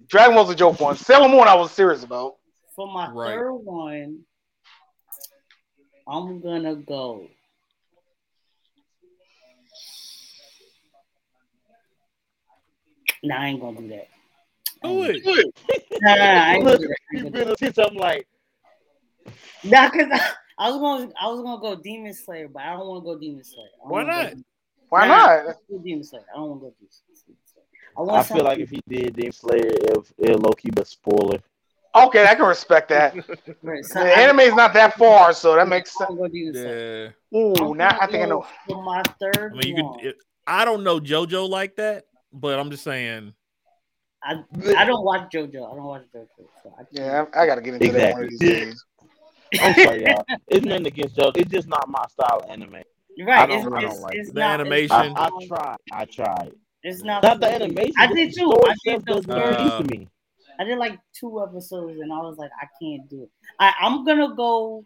Dragon 0.08 0.36
Ball's 0.36 0.50
a 0.50 0.56
joke 0.56 0.80
one. 0.82 0.98
Sailor 0.98 1.30
Moon, 1.30 1.48
I 1.48 1.56
was 1.56 1.72
serious 1.72 2.04
about. 2.04 2.36
For 2.76 2.92
my 2.92 3.10
Right. 3.12 3.36
third 3.36 3.54
one, 3.54 4.26
I'm 6.08 6.42
gonna 6.42 6.76
go. 6.76 7.28
Nah, 13.24 13.42
I 13.42 13.48
ain't 13.48 13.62
gonna 13.62 13.82
do 13.82 13.88
that. 13.88 14.08
Do 14.84 15.04
um, 15.04 15.10
it. 15.10 15.54
Nah, 16.02 16.16
nah, 16.16 16.26
nah, 16.26 16.44
I 16.44 16.54
ain't 16.56 16.66
gonna 16.66 16.78
do 16.78 16.88
that. 16.88 16.98
You've 17.12 17.32
been 17.32 17.56
since 17.58 17.78
I'm 17.78 17.96
like, 17.96 18.28
that. 19.64 19.70
Nah, 19.70 19.90
cause 19.90 20.10
I, 20.12 20.66
I 20.68 20.70
was 20.70 20.80
gonna, 20.80 21.12
I 21.20 21.28
was 21.28 21.42
gonna 21.42 21.62
go 21.62 21.82
Demon 21.82 22.14
Slayer, 22.14 22.50
but 22.50 22.62
I 22.62 22.74
don't 22.74 22.88
want 22.88 23.04
to 23.04 23.14
go 23.14 23.20
Demon 23.20 23.44
Slayer. 23.44 23.70
Why 23.80 24.04
wanna 24.04 24.14
go 24.14 24.24
not? 24.24 24.34
Why 24.90 25.08
Nah, 25.08 25.44
not? 25.46 25.56
Demon 25.84 26.04
Slayer. 26.04 26.26
I 26.34 26.38
don't 26.38 26.50
want 26.50 26.62
to 26.62 26.66
go 26.66 26.74
Demon 26.78 26.92
Slayer. 26.92 28.16
I, 28.16 28.20
I 28.20 28.24
feel 28.24 28.44
like 28.44 28.60
if 28.60 28.70
he 28.70 28.82
did 28.88 29.16
Demon 29.16 29.32
Slayer, 29.32 29.62
if 29.66 30.14
it 30.20 30.40
low 30.40 30.52
key 30.52 30.70
but 30.72 30.88
spoiler. 30.88 31.40
Okay, 31.96 32.26
I 32.26 32.36
can 32.36 32.46
respect 32.46 32.90
that. 32.90 33.16
Right, 33.64 33.84
so 33.86 34.00
The 34.04 34.14
I- 34.14 34.20
anime's 34.22 34.54
not 34.54 34.74
that 34.74 34.98
far, 34.98 35.34
so 35.34 35.56
that 35.56 35.68
makes 35.68 35.98
sense. 35.98 36.10
wanna 36.10 36.22
go 36.24 36.28
Demon 36.28 36.54
Slayer. 36.54 37.16
Yeah. 37.32 37.40
Ooh, 37.40 37.74
now 37.76 37.98
I 38.00 38.06
think 38.08 38.24
I 38.24 38.26
go 38.26 38.30
know. 38.42 38.48
For 38.68 38.84
my 38.84 39.02
third 39.20 39.54
I 39.54 39.56
mean, 39.56 39.78
you 39.78 39.84
one, 39.84 40.00
could. 40.00 40.08
It, 40.10 40.16
I 40.48 40.66
don't 40.66 40.84
know 40.84 41.00
JoJo 41.00 41.50
like 41.50 41.78
that, 41.78 42.06
but 42.34 42.60
I'm 42.60 42.70
just 42.70 42.84
saying. 42.84 43.34
I, 44.24 44.44
I 44.78 44.86
don't 44.86 45.04
watch 45.04 45.32
JoJo. 45.32 45.48
I 45.72 45.76
don't 45.76 45.84
watch 45.84 46.04
JoJo. 46.14 46.28
So 46.64 46.76
I 46.80 46.84
Yeah, 46.92 47.26
I, 47.34 47.44
I 47.44 47.46
got 47.48 47.56
to 47.56 47.62
get 47.62 47.76
into 47.76 47.92
that 47.94 48.14
one 48.14 48.24
of 48.24 48.30
these 48.30 48.40
days. 48.40 48.84
I'm 49.62 49.74
sorry, 49.76 50.04
y'all. 50.04 50.26
It's 50.48 50.66
nothing 50.66 50.88
against 50.88 51.16
JoJo. 51.16 51.38
It's 51.38 51.52
just 51.52 51.68
not 51.68 51.88
my 51.88 52.04
style 52.10 52.42
of 52.44 52.50
anime. 52.50 52.74
Right. 52.74 52.84
I 53.30 53.46
don't- 53.46 53.58
it's, 53.58 53.66
I 53.68 53.82
don't 53.82 53.92
it's, 53.92 54.00
like 54.02 54.16
it's 54.16 54.32
The 54.32 54.40
not, 54.40 54.60
animation. 54.60 54.96
I, 54.98 55.08
not, 55.10 55.32
I 55.42 55.48
tried. 55.48 55.78
I 55.94 56.06
tried. 56.06 56.52
it's 56.84 57.04
not, 57.04 57.24
Not 57.24 57.40
the 57.40 57.48
for 57.48 57.54
animation. 57.54 57.94
I 57.98 58.08
did 58.14 58.34
too. 58.36 58.52
I 58.66 58.74
did 58.84 58.96
itself 59.02 59.06
the 59.06 59.14
doesn't 59.14 59.32
first. 59.32 59.60
appeal 59.60 59.70
to 59.70 59.76
uh, 59.78 60.00
me. 60.00 60.10
I 60.60 60.64
did 60.64 60.78
like 60.78 61.00
two 61.14 61.42
episodes, 61.42 62.00
and 62.00 62.12
I 62.14 62.18
was 62.18 62.38
like, 62.38 62.52
I 62.62 62.68
can't 62.82 63.10
do 63.10 63.24
it. 63.24 63.30
I, 63.60 63.74
I'm 63.82 64.06
gonna 64.06 64.34
go. 64.36 64.86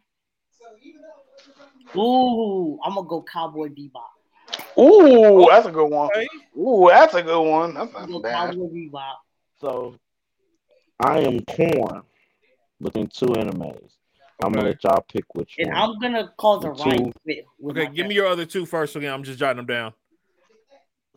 Ooh, 1.95 2.79
I'm 2.83 2.95
gonna 2.95 3.07
go 3.07 3.23
Cowboy 3.23 3.69
Bebop. 3.69 4.79
Ooh, 4.79 5.47
that's 5.49 5.67
a 5.67 5.71
good 5.71 5.87
one. 5.89 6.09
Ooh, 6.57 6.87
that's 6.89 7.13
a 7.13 7.21
good 7.23 7.41
one. 7.41 7.73
That's 7.73 7.93
not 7.93 8.07
go 8.07 8.19
bad. 8.21 8.51
Cowboy 8.51 8.67
Bebop. 8.67 9.13
So 9.59 9.95
I 10.99 11.19
am 11.19 11.39
torn 11.41 12.03
between 12.81 13.07
two 13.07 13.27
animes. 13.27 13.91
I'm 14.43 14.53
gonna 14.53 14.67
let 14.67 14.83
y'all 14.83 15.03
pick 15.11 15.25
which 15.35 15.55
And 15.59 15.69
one. 15.71 15.77
I'm 15.77 15.99
gonna 15.99 16.31
cause 16.37 16.63
a 16.63 16.67
The 16.69 16.73
riot 16.73 16.97
two- 16.97 17.11
fit. 17.25 17.45
Okay, 17.69 17.87
give 17.87 18.07
me 18.07 18.15
your 18.15 18.27
other 18.27 18.45
two 18.45 18.65
first. 18.65 18.95
Again, 18.95 19.13
I'm 19.13 19.23
just 19.23 19.37
jotting 19.37 19.57
them 19.57 19.65
down. 19.65 19.93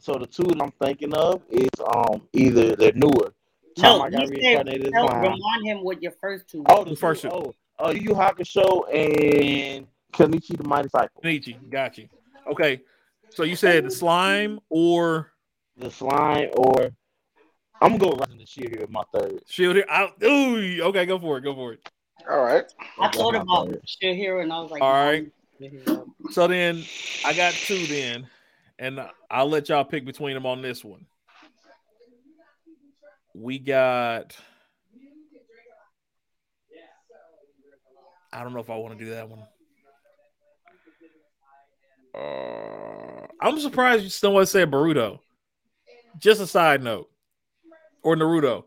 So 0.01 0.15
the 0.19 0.27
two 0.27 0.43
that 0.43 0.61
I'm 0.61 0.73
thinking 0.73 1.15
of 1.15 1.43
is 1.51 1.71
um 1.95 2.23
either 2.33 2.75
they're 2.75 2.93
newer. 2.95 3.33
Time 3.77 3.99
No, 3.99 4.03
I 4.03 4.11
got 4.11 4.29
he 4.29 4.43
said, 4.43 4.67
tell, 4.93 5.09
remind 5.09 5.67
him 5.67 5.83
what 5.83 6.03
your 6.03 6.13
first 6.13 6.49
two. 6.49 6.65
Oh, 6.69 6.81
were. 6.81 6.85
the 6.85 6.91
first 6.97 7.23
first 7.23 7.23
two. 7.23 7.29
Oh, 7.31 7.55
oh, 7.79 7.91
Yu 7.91 8.01
Yu 8.01 8.11
Hakusho 8.15 8.93
and 8.93 9.87
Kenichi 10.13 10.57
the 10.57 10.65
Mightiest 10.65 10.93
Disciple. 10.93 11.21
Nietzsche, 11.25 11.59
got 11.71 11.97
you. 11.97 12.09
Okay, 12.51 12.83
so 13.31 13.45
you 13.45 13.57
said 13.57 13.85
the 13.85 13.91
slime 13.91 14.61
or 14.69 15.33
The 15.77 15.91
slime 15.91 16.51
or 16.57 16.91
I'm 17.83 17.97
gonna 17.97 18.13
go 18.13 18.17
right 18.17 18.31
in 18.31 18.39
the 18.39 18.47
shit 18.47 18.69
here 18.71 18.83
with 18.83 18.91
my 18.91 19.03
third. 19.13 19.43
Shield 19.49 19.75
Hero. 19.75 19.89
I, 19.91 20.09
ooh, 20.25 20.83
okay, 20.85 21.05
go 21.05 21.19
for 21.19 21.39
it. 21.39 21.41
Go 21.41 21.55
for 21.55 21.73
it. 21.73 21.89
All 22.31 22.45
right. 22.45 22.65
I 22.79 23.05
That's 23.07 23.19
thought 23.19 23.35
about 23.35 23.71
third. 23.71 23.83
shit 23.87 24.17
here, 24.17 24.41
and 24.41 24.53
I 24.53 24.61
was 24.61 24.71
like, 24.71 24.83
All 24.83 24.93
nah, 24.93 25.05
right. 25.05 25.33
Shield 25.59 25.73
Hero. 25.73 26.07
So 26.31 26.47
then 26.47 26.85
I 27.25 27.33
got 27.33 27.55
two 27.55 27.85
then, 27.87 28.29
and 28.79 29.01
I'll 29.29 29.49
let 29.49 29.69
y'all 29.69 29.85
pick 29.85 30.05
between 30.05 30.35
them 30.35 30.47
on 30.47 30.63
this 30.63 30.85
one. 30.85 31.07
We 33.35 33.59
got 33.59 34.37
I 38.33 38.43
don't 38.43 38.55
know 38.55 38.61
if 38.61 38.71
I 38.71 38.77
want 38.77 38.99
to 38.99 39.05
do 39.05 39.11
that 39.11 39.29
one. 39.29 39.45
Uh, 42.15 43.27
I'm 43.41 43.59
surprised 43.61 44.05
you 44.05 44.11
still 44.11 44.33
want 44.33 44.47
to 44.47 44.51
say 44.51 44.65
Boruto. 44.65 45.19
Just 46.19 46.41
a 46.41 46.47
side 46.47 46.83
note, 46.83 47.11
or 48.03 48.17
Naruto, 48.17 48.65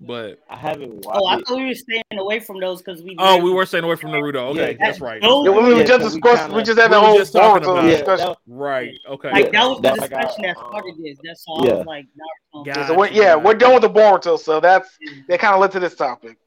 but 0.00 0.40
I 0.50 0.56
haven't 0.56 1.04
watched 1.04 1.18
Oh, 1.22 1.26
I 1.26 1.36
it. 1.38 1.46
thought 1.46 1.56
we 1.56 1.66
were 1.66 1.74
staying 1.74 2.02
away 2.18 2.40
from 2.40 2.58
those 2.60 2.82
because 2.82 3.02
we. 3.02 3.14
oh, 3.18 3.40
we 3.42 3.52
were 3.52 3.64
staying 3.64 3.84
away 3.84 3.96
from 3.96 4.10
Naruto. 4.10 4.50
Okay, 4.50 4.72
Yeah, 4.72 4.76
that's 4.86 5.00
right. 5.00 5.22
those- 5.22 5.44
Yeah, 5.46 5.52
we, 5.52 5.62
we 5.74 5.78
Yeah, 5.80 5.84
just 5.84 5.88
so 5.88 5.96
we 5.98 6.04
discussed. 6.20 6.42
kinda- 6.42 6.56
we 6.56 6.62
just 6.64 6.78
had 6.78 6.90
we 6.90 6.94
that 6.96 7.00
whole 7.04 7.16
just 7.16 7.32
talking 7.32 7.68
about 7.68 7.84
it. 7.84 7.90
discussion. 7.90 8.26
that- 8.28 8.38
Right. 8.46 8.94
Okay. 9.08 9.30
Like 9.30 9.52
that 9.52 9.64
was 9.66 9.76
the 9.76 9.82
That- 9.82 9.94
discussion 10.00 10.42
that 10.42 10.56
uh, 10.56 10.68
started 10.68 10.94
this. 11.02 11.18
That's 11.24 11.44
all. 11.46 11.64
Yeah. 11.66 11.74
was 11.74 11.86
like, 11.86 12.06
Naruto. 12.54 12.66
Got 12.74 12.86
So 12.88 12.94
we're, 12.98 13.08
yeah, 13.08 13.36
we're 13.36 13.54
done 13.54 13.72
with 13.74 13.82
the 13.82 13.90
Boruto, 13.90 14.38
so 14.38 14.60
that's 14.60 14.88
that 15.28 15.38
kind 15.40 15.54
of 15.54 15.60
led 15.60 15.70
to 15.72 15.80
this 15.80 15.94
topic. 15.94 16.38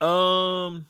Um. 0.00 0.86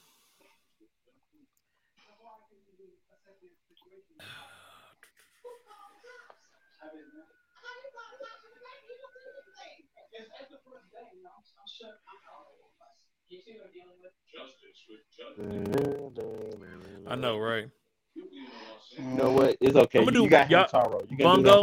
I 17.08 17.16
know, 17.16 17.38
right? 17.38 17.68
You 18.14 19.02
know 19.02 19.30
what? 19.32 19.56
It's 19.60 19.76
okay. 19.76 20.00
I'ma 20.00 20.10
you, 20.10 20.22
do- 20.22 20.28
got 20.28 20.50
y'all- 20.50 20.66
Hamtaro. 20.66 21.10
You 21.10 21.16
can 21.16 21.24
Bungo? 21.24 21.62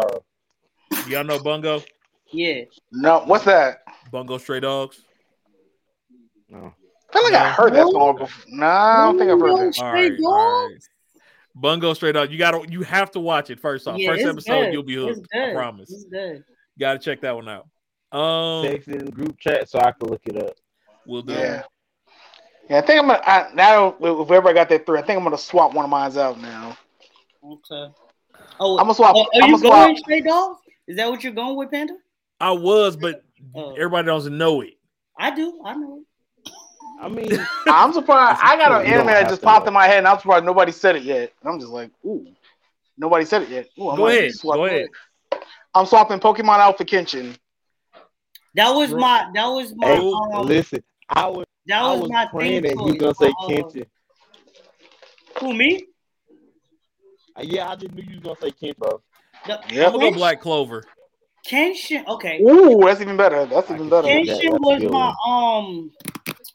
do 0.91 1.09
Y'all 1.09 1.23
know 1.23 1.39
Bungo? 1.39 1.81
Yeah. 2.31 2.63
No, 2.91 3.23
what's 3.25 3.45
that? 3.45 3.79
Bungo 4.11 4.37
Stray 4.37 4.59
Dogs. 4.59 5.01
No. 6.49 6.73
I 7.09 7.13
feel 7.13 7.23
like 7.23 7.33
I 7.33 7.51
heard 7.51 7.73
that 7.73 7.87
song 7.87 8.17
before. 8.17 8.45
Nah, 8.47 9.01
I 9.01 9.05
don't 9.05 9.17
think 9.17 9.31
I've 9.31 9.39
heard 9.39 9.57
that. 9.57 9.65
All 9.65 9.71
Stray 9.73 10.09
right, 10.11 10.19
all 10.23 10.63
right. 10.67 10.69
Dogs? 10.73 10.89
Bungo 11.55 11.93
Stray 11.93 12.11
Dogs. 12.11 12.31
You 12.31 12.37
gotta, 12.37 12.65
you 12.69 12.83
have 12.83 13.11
to 13.11 13.19
watch 13.19 13.49
it 13.49 13.59
first 13.59 13.87
off. 13.87 13.97
Yeah, 13.97 14.11
first 14.11 14.25
episode, 14.25 14.65
good. 14.65 14.73
you'll 14.73 14.83
be 14.83 14.95
hooked. 14.95 15.27
I 15.33 15.53
promise. 15.53 15.91
It's 15.91 16.05
good. 16.05 16.43
Gotta 16.79 16.99
check 16.99 17.21
that 17.21 17.35
one 17.35 17.49
out. 17.49 17.67
Um, 18.11 18.65
Text 18.65 18.87
it 18.89 18.95
in 18.99 19.05
the 19.05 19.11
group 19.11 19.39
chat 19.39 19.69
so 19.69 19.79
I 19.79 19.91
can 19.91 20.09
look 20.09 20.21
it 20.25 20.37
up. 20.37 20.55
we'll 21.05 21.21
do. 21.21 21.33
Yeah. 21.33 21.63
Yeah, 22.69 22.77
I 22.77 22.81
think 22.81 22.99
I'm 23.01 23.07
gonna 23.07 23.21
I, 23.25 23.51
now. 23.53 23.95
If 23.99 24.31
everybody 24.31 24.53
got 24.53 24.69
that 24.69 24.85
three, 24.85 24.97
I 24.99 25.01
think 25.01 25.17
I'm 25.17 25.23
gonna 25.23 25.37
swap 25.37 25.73
one 25.73 25.83
of 25.83 25.91
mine 25.91 26.17
out 26.17 26.39
now. 26.39 26.77
Okay. 27.43 27.91
Oh, 28.59 28.77
I'm 28.77 28.85
gonna 28.85 28.93
swap. 28.93 29.15
oh, 29.15 29.21
are 29.21 29.27
I'm 29.35 29.49
you 29.49 29.55
gonna 29.55 29.57
swap. 29.57 29.87
going 29.87 29.97
straight 29.97 30.25
dogs? 30.25 30.59
Is 30.87 30.97
that 30.97 31.09
what 31.09 31.23
you're 31.23 31.33
going 31.33 31.57
with, 31.57 31.71
Panda? 31.71 31.95
I 32.39 32.51
was, 32.51 32.95
but 32.95 33.23
Oh. 33.55 33.73
everybody 33.75 34.05
doesn't 34.05 34.37
know 34.37 34.61
it. 34.61 34.75
I 35.17 35.35
do. 35.35 35.61
I 35.65 35.73
know. 35.73 36.03
I 36.99 37.09
mean, 37.09 37.45
I'm 37.67 37.91
surprised. 37.93 38.39
I 38.41 38.55
got 38.55 38.81
an 38.81 38.87
anime 38.87 39.07
that 39.07 39.27
just 39.27 39.41
popped 39.41 39.65
know. 39.65 39.69
in 39.69 39.73
my 39.73 39.87
head, 39.87 39.99
and 39.99 40.07
I'm 40.07 40.17
surprised 40.17 40.45
nobody 40.45 40.71
said 40.71 40.95
it 40.95 41.03
yet. 41.03 41.33
And 41.41 41.51
I'm 41.51 41.59
just 41.59 41.71
like, 41.71 41.91
ooh, 42.05 42.25
nobody 42.97 43.25
said 43.25 43.41
it 43.41 43.49
yet. 43.49 43.69
Ooh, 43.79 43.89
I 43.89 43.97
Go 43.97 44.07
ahead. 44.07 44.31
swap 44.33 44.55
Go 44.55 44.65
it. 44.65 44.69
ahead. 44.73 44.89
I'm 45.73 45.85
swapping 45.85 46.19
Pokemon 46.19 46.59
out 46.59 46.77
for 46.77 46.85
Kenshin. 46.85 47.35
That 48.55 48.69
was 48.71 48.91
my. 48.93 49.29
That 49.33 49.47
was 49.47 49.73
my. 49.75 49.87
hey, 49.87 50.11
um, 50.35 50.45
listen, 50.47 50.83
I 51.09 51.27
was 51.27 51.45
that 51.67 51.81
I 51.81 51.91
was, 51.91 52.01
was 52.01 52.09
my 52.09 52.25
praying 52.25 52.63
thing. 52.63 52.77
that 52.77 52.93
you 52.93 52.99
gonna 52.99 53.15
say 53.15 53.29
Uh, 53.29 53.47
Kenshin. 53.47 53.85
Who 55.39 55.53
me? 55.53 55.85
Uh, 57.37 57.43
Yeah, 57.43 57.69
I 57.69 57.75
just 57.75 57.93
knew 57.93 58.03
you 58.03 58.19
was 58.21 58.37
gonna 58.37 58.51
say 58.51 58.51
Kenshin, 58.51 58.77
bro. 58.77 59.01
The, 59.45 59.59
Yep. 59.71 59.87
I'm 59.87 59.91
gonna 59.93 60.11
go 60.11 60.11
Black 60.11 60.41
Clover. 60.41 60.83
Kenshin. 61.47 62.05
Okay. 62.07 62.41
Ooh, 62.41 62.79
that's 62.83 63.01
even 63.01 63.17
better. 63.17 63.45
That's 63.45 63.71
even 63.71 63.89
better. 63.89 64.07
see 64.07 64.25
that. 64.25 64.41
Kenshin 64.41 64.51
that's 64.51 64.59
was 64.59 64.81
good 64.81 64.91
my 64.91 65.13
um. 65.25 65.91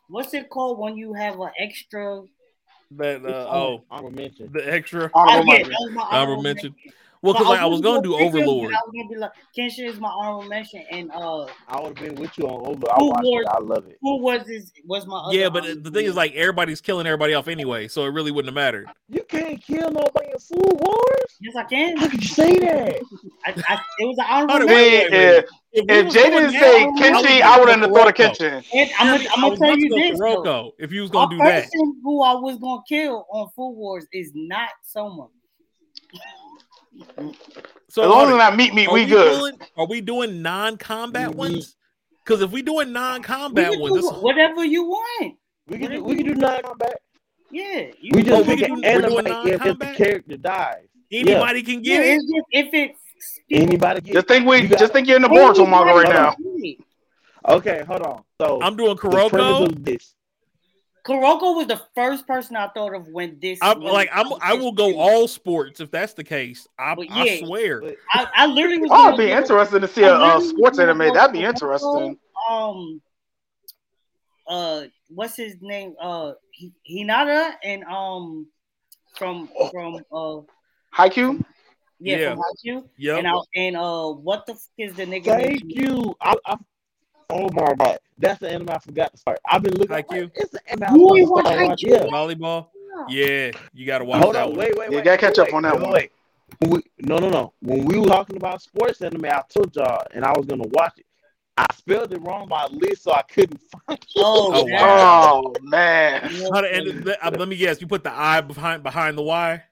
What's 0.08 0.34
it 0.34 0.48
called 0.50 0.78
when 0.78 0.96
you 0.96 1.14
have 1.14 1.40
an 1.40 1.50
extra? 1.58 2.22
That 2.92 3.24
uh, 3.26 3.48
oh, 3.50 3.84
Honorable 3.90 4.16
mention. 4.16 4.50
the 4.52 4.72
extra 4.72 5.10
Oh, 5.14 5.20
Honorable 5.20 5.46
yeah, 5.46 5.52
mention. 5.54 5.70
that 5.70 5.78
was 5.80 5.92
my 5.94 6.02
honorable 6.02 6.18
honorable 6.18 6.42
mention. 6.42 6.74
Mention. 7.22 7.22
Well, 7.22 7.32
because 7.34 7.46
But 7.46 7.50
like 7.50 7.60
I 7.60 7.66
was 7.66 7.80
gonna 7.80 8.02
do 8.02 8.12
pick 8.12 8.20
him, 8.20 8.32
but 8.32 8.40
Overlord. 8.40 8.72
I 8.74 8.78
was 8.86 8.92
gonna 8.94 9.08
be 9.08 9.16
like, 9.16 9.32
Kenshin 9.56 9.88
is 9.92 10.00
my 10.00 10.08
honorable 10.08 10.48
mention, 10.48 10.84
and 10.90 11.10
uh, 11.12 11.46
I 11.68 11.80
would 11.80 11.98
have 11.98 12.06
been 12.08 12.14
with 12.16 12.36
you 12.38 12.44
on 12.46 12.66
Over. 12.66 12.86
I 12.90 13.02
watched. 13.02 13.48
I 13.48 13.58
love 13.58 13.86
it. 13.86 13.98
who 14.00 14.18
was 14.18 14.46
his? 14.46 14.72
Was 14.84 15.06
my 15.06 15.16
other 15.18 15.36
Yeah, 15.36 15.48
but 15.48 15.64
honorable 15.64 15.82
the 15.82 15.90
thing 15.90 16.06
is, 16.06 16.14
like 16.14 16.34
everybody's 16.34 16.80
killing 16.80 17.06
everybody 17.06 17.34
off 17.34 17.48
anyway, 17.48 17.88
so 17.88 18.04
it 18.04 18.08
really 18.10 18.30
wouldn't 18.30 18.48
have 18.48 18.54
mattered. 18.54 18.86
You 19.08 19.24
can't 19.28 19.62
kill 19.62 19.90
nobody 19.90 20.28
in 20.32 20.38
Food 20.38 20.80
Wars. 20.80 21.36
yes, 21.40 21.56
I 21.56 21.64
can. 21.64 21.96
How 21.96 22.08
could 22.08 22.22
you 22.22 22.28
say 22.28 22.58
that? 22.58 23.00
I, 23.46 23.50
I, 23.68 23.74
it 23.98 24.06
was 24.06 24.16
an 24.18 24.24
honorable 24.28 24.50
Hold 24.58 24.62
on, 24.62 24.66
mention. 24.66 25.12
wait, 25.12 25.12
wait, 25.12 25.34
Yeah. 25.34 25.42
If, 25.72 25.84
we 25.88 25.94
If 25.94 26.04
was 26.06 26.14
Jay 26.14 26.30
didn't 26.30 26.50
say 26.52 26.82
I 26.82 26.86
was 26.86 27.42
I 27.42 27.58
would 27.60 27.68
have 27.68 27.80
thought 27.80 28.08
of 28.08 28.14
Kuroko. 28.14 28.36
Kenshin. 28.36 28.64
And 28.72 28.90
I'm 28.98 29.18
gonna, 29.18 29.28
I'm 29.34 29.40
gonna 29.42 29.56
tell 29.56 29.78
you 29.78 29.88
this. 29.90 30.18
though. 30.18 30.42
Kuroko 30.42 30.70
if 30.78 30.92
you 30.92 31.02
was 31.02 31.10
gonna 31.10 31.30
do 31.30 31.38
that. 31.38 31.64
person 31.64 32.00
who 32.02 32.22
I 32.22 32.32
was 32.34 32.56
gonna 32.58 32.82
kill 32.88 33.26
on 33.30 33.48
Food 33.54 33.72
Wars 33.74 34.06
is 34.12 34.32
not 34.34 34.70
Soma. 34.82 35.28
So 37.88 38.02
As 38.02 38.08
long 38.08 38.26
as 38.26 38.32
on. 38.32 38.38
not 38.38 38.56
meet 38.56 38.74
me, 38.74 38.86
we 38.88 39.04
we 39.04 39.06
good. 39.06 39.38
Doing, 39.38 39.58
are 39.76 39.86
we 39.86 40.00
doing 40.00 40.42
non-combat 40.42 41.30
We- 41.30 41.34
ones? 41.36 41.76
Because 42.24 42.42
if 42.42 42.50
we 42.50 42.60
doing 42.62 42.88
We 42.88 42.92
non-combat 42.94 43.72
can 43.72 43.80
ones, 43.80 44.00
do 44.00 44.08
whatever 44.16 44.64
you 44.64 44.84
want. 44.84 45.36
We 45.68 45.78
can 45.78 45.90
do, 45.92 46.02
we 46.04 46.16
can 46.16 46.26
do 46.26 46.34
nine 46.34 46.60
combat. 46.62 46.96
Yeah, 47.52 47.86
you 48.00 48.10
We 48.12 48.22
just 48.24 48.32
Oh, 48.36 48.40
we 48.42 48.56
pick 48.56 48.66
can 48.66 48.72
an 48.72 48.80
do- 48.80 48.88
we're 48.88 49.08
doing 49.08 49.26
anime 49.28 49.48
if, 49.48 49.64
if 49.66 49.78
the 49.78 49.86
character 49.96 50.36
dies. 50.36 50.86
anybody 51.12 51.62
can 51.62 51.84
Yeah, 51.84 51.96
get 51.98 52.04
it. 52.04 52.20
just 52.20 52.46
if 52.50 52.74
it 52.74 52.96
Anybody 53.48 54.00
get 54.00 54.14
Just 54.14 54.26
think 54.28 54.46
we, 54.46 54.62
You 54.62 54.68
got- 54.68 54.78
just 54.80 54.92
think 54.92 55.06
you're 55.06 55.16
in 55.16 55.22
the 55.22 55.28
Boruto 55.28 55.68
manga 55.70 55.94
right 55.94 56.08
now. 56.08 56.34
Okay, 57.48 57.84
hold 57.86 58.02
on. 58.02 58.24
So 58.40 58.60
I'm 58.60 58.76
doing 58.76 58.96
the 58.96 59.00
Kuroko. 59.00 59.66
of 59.68 59.84
this. 59.84 60.15
Kuroko 61.06 61.54
was 61.56 61.66
the 61.68 61.80
first 61.94 62.26
person 62.26 62.56
I 62.56 62.68
thought 62.68 62.94
of 62.94 63.06
when 63.08 63.38
this. 63.40 63.58
I'm 63.62 63.80
when 63.80 63.92
like 63.92 64.08
I'm. 64.12 64.26
I 64.42 64.54
will 64.54 64.72
go 64.72 64.98
all 64.98 65.28
sports 65.28 65.80
if 65.80 65.90
that's 65.90 66.14
the 66.14 66.24
case. 66.24 66.66
I, 66.78 66.94
But 66.96 67.06
I 67.10 67.38
swear. 67.38 67.80
But 67.80 67.96
I, 68.12 68.26
I 68.34 68.46
literally 68.46 68.78
was. 68.78 68.90
Oh, 68.92 69.08
it'd 69.08 69.18
be 69.18 69.26
go- 69.28 69.38
interesting 69.38 69.80
to 69.82 69.88
see 69.88 70.02
a 70.02 70.12
uh, 70.14 70.40
sports 70.40 70.78
anime. 70.78 70.98
go 70.98 71.14
That'd 71.14 71.32
be 71.32 71.44
interesting. 71.44 72.18
Um, 72.50 73.00
uh, 74.48 74.82
what's 75.08 75.36
his 75.36 75.56
name? 75.60 75.94
Uh, 76.00 76.32
Hinata 76.90 77.52
and 77.62 77.84
um, 77.84 78.46
from 79.16 79.48
Oh. 79.58 79.68
from 79.70 79.94
uh, 80.12 80.40
Haikyuu. 80.96 81.44
yeah, 82.00 82.16
Yeah. 82.18 82.30
from 82.34 82.38
Haikyuu. 82.42 82.88
Yep. 82.98 83.18
And 83.18 83.28
I, 83.28 83.34
and 83.54 83.76
uh, 83.76 84.08
what 84.12 84.46
the 84.46 84.52
f- 84.54 84.68
is 84.78 84.94
the 84.94 85.04
nigga? 85.06 85.24
thank 85.26 85.64
name? 85.64 85.70
you. 85.70 86.14
I, 86.20 86.34
I, 86.46 86.56
oh 87.30 87.48
my 87.52 87.74
god, 87.74 87.98
that's 88.18 88.40
the 88.40 88.50
anime 88.50 88.70
I 88.70 88.78
forgot 88.78 89.12
to 89.12 89.18
start. 89.18 89.38
I've 89.48 89.62
been 89.62 89.74
looking. 89.74 89.96
Haikyuu? 89.96 90.16
you. 90.16 90.30
it's 90.34 90.50
the 90.50 90.60
anime 90.70 90.96
You 90.96 91.08
I'm 91.10 91.16
ain't 91.18 91.26
to 91.28 91.32
watch 91.32 91.80
start 91.80 91.80
Yeah. 91.80 92.04
Volleyball. 92.10 92.66
Yeah, 93.08 93.52
you 93.74 93.86
got 93.86 93.98
to 93.98 94.04
watch 94.04 94.22
Hold 94.22 94.34
that 94.34 94.44
on, 94.44 94.50
one. 94.50 94.58
wait, 94.58 94.76
wait, 94.76 94.90
You 94.90 94.96
wait. 94.96 95.04
gotta 95.04 95.18
catch 95.18 95.38
wait, 95.38 95.48
up 95.48 95.54
on 95.54 95.62
that 95.64 95.74
wait, 95.74 95.82
one. 95.82 95.92
Wait. 95.92 96.12
We, 96.62 96.82
no, 97.00 97.18
no, 97.18 97.28
no. 97.28 97.52
When 97.60 97.84
we 97.84 97.98
were 97.98 98.06
talking 98.06 98.36
about 98.36 98.62
sports 98.62 99.02
anime, 99.02 99.26
I 99.26 99.42
told 99.48 99.74
y'all, 99.76 100.06
and 100.14 100.24
I 100.24 100.32
was 100.36 100.46
gonna 100.46 100.66
watch 100.68 100.94
it. 100.98 101.06
I 101.58 101.66
spelled 101.74 102.12
it 102.12 102.22
wrong 102.22 102.42
on 102.42 102.48
my 102.48 102.66
list, 102.66 103.02
so 103.02 103.12
I 103.12 103.22
couldn't 103.22 103.60
find 103.60 103.98
it. 103.98 104.06
Oh, 104.16 104.52
Oh, 104.54 104.64
wow. 104.70 105.42
Oh 105.44 105.54
man. 105.62 106.22
How 106.52 106.60
to 106.62 106.74
end 106.74 106.86
it- 106.86 107.18
uh, 107.22 107.30
let 107.36 107.48
me 107.48 107.56
guess. 107.56 107.80
You 107.80 107.86
put 107.86 108.04
the 108.04 108.12
I 108.12 108.40
behind 108.40 108.82
behind 108.82 109.18
the 109.18 109.22
Y. 109.22 109.62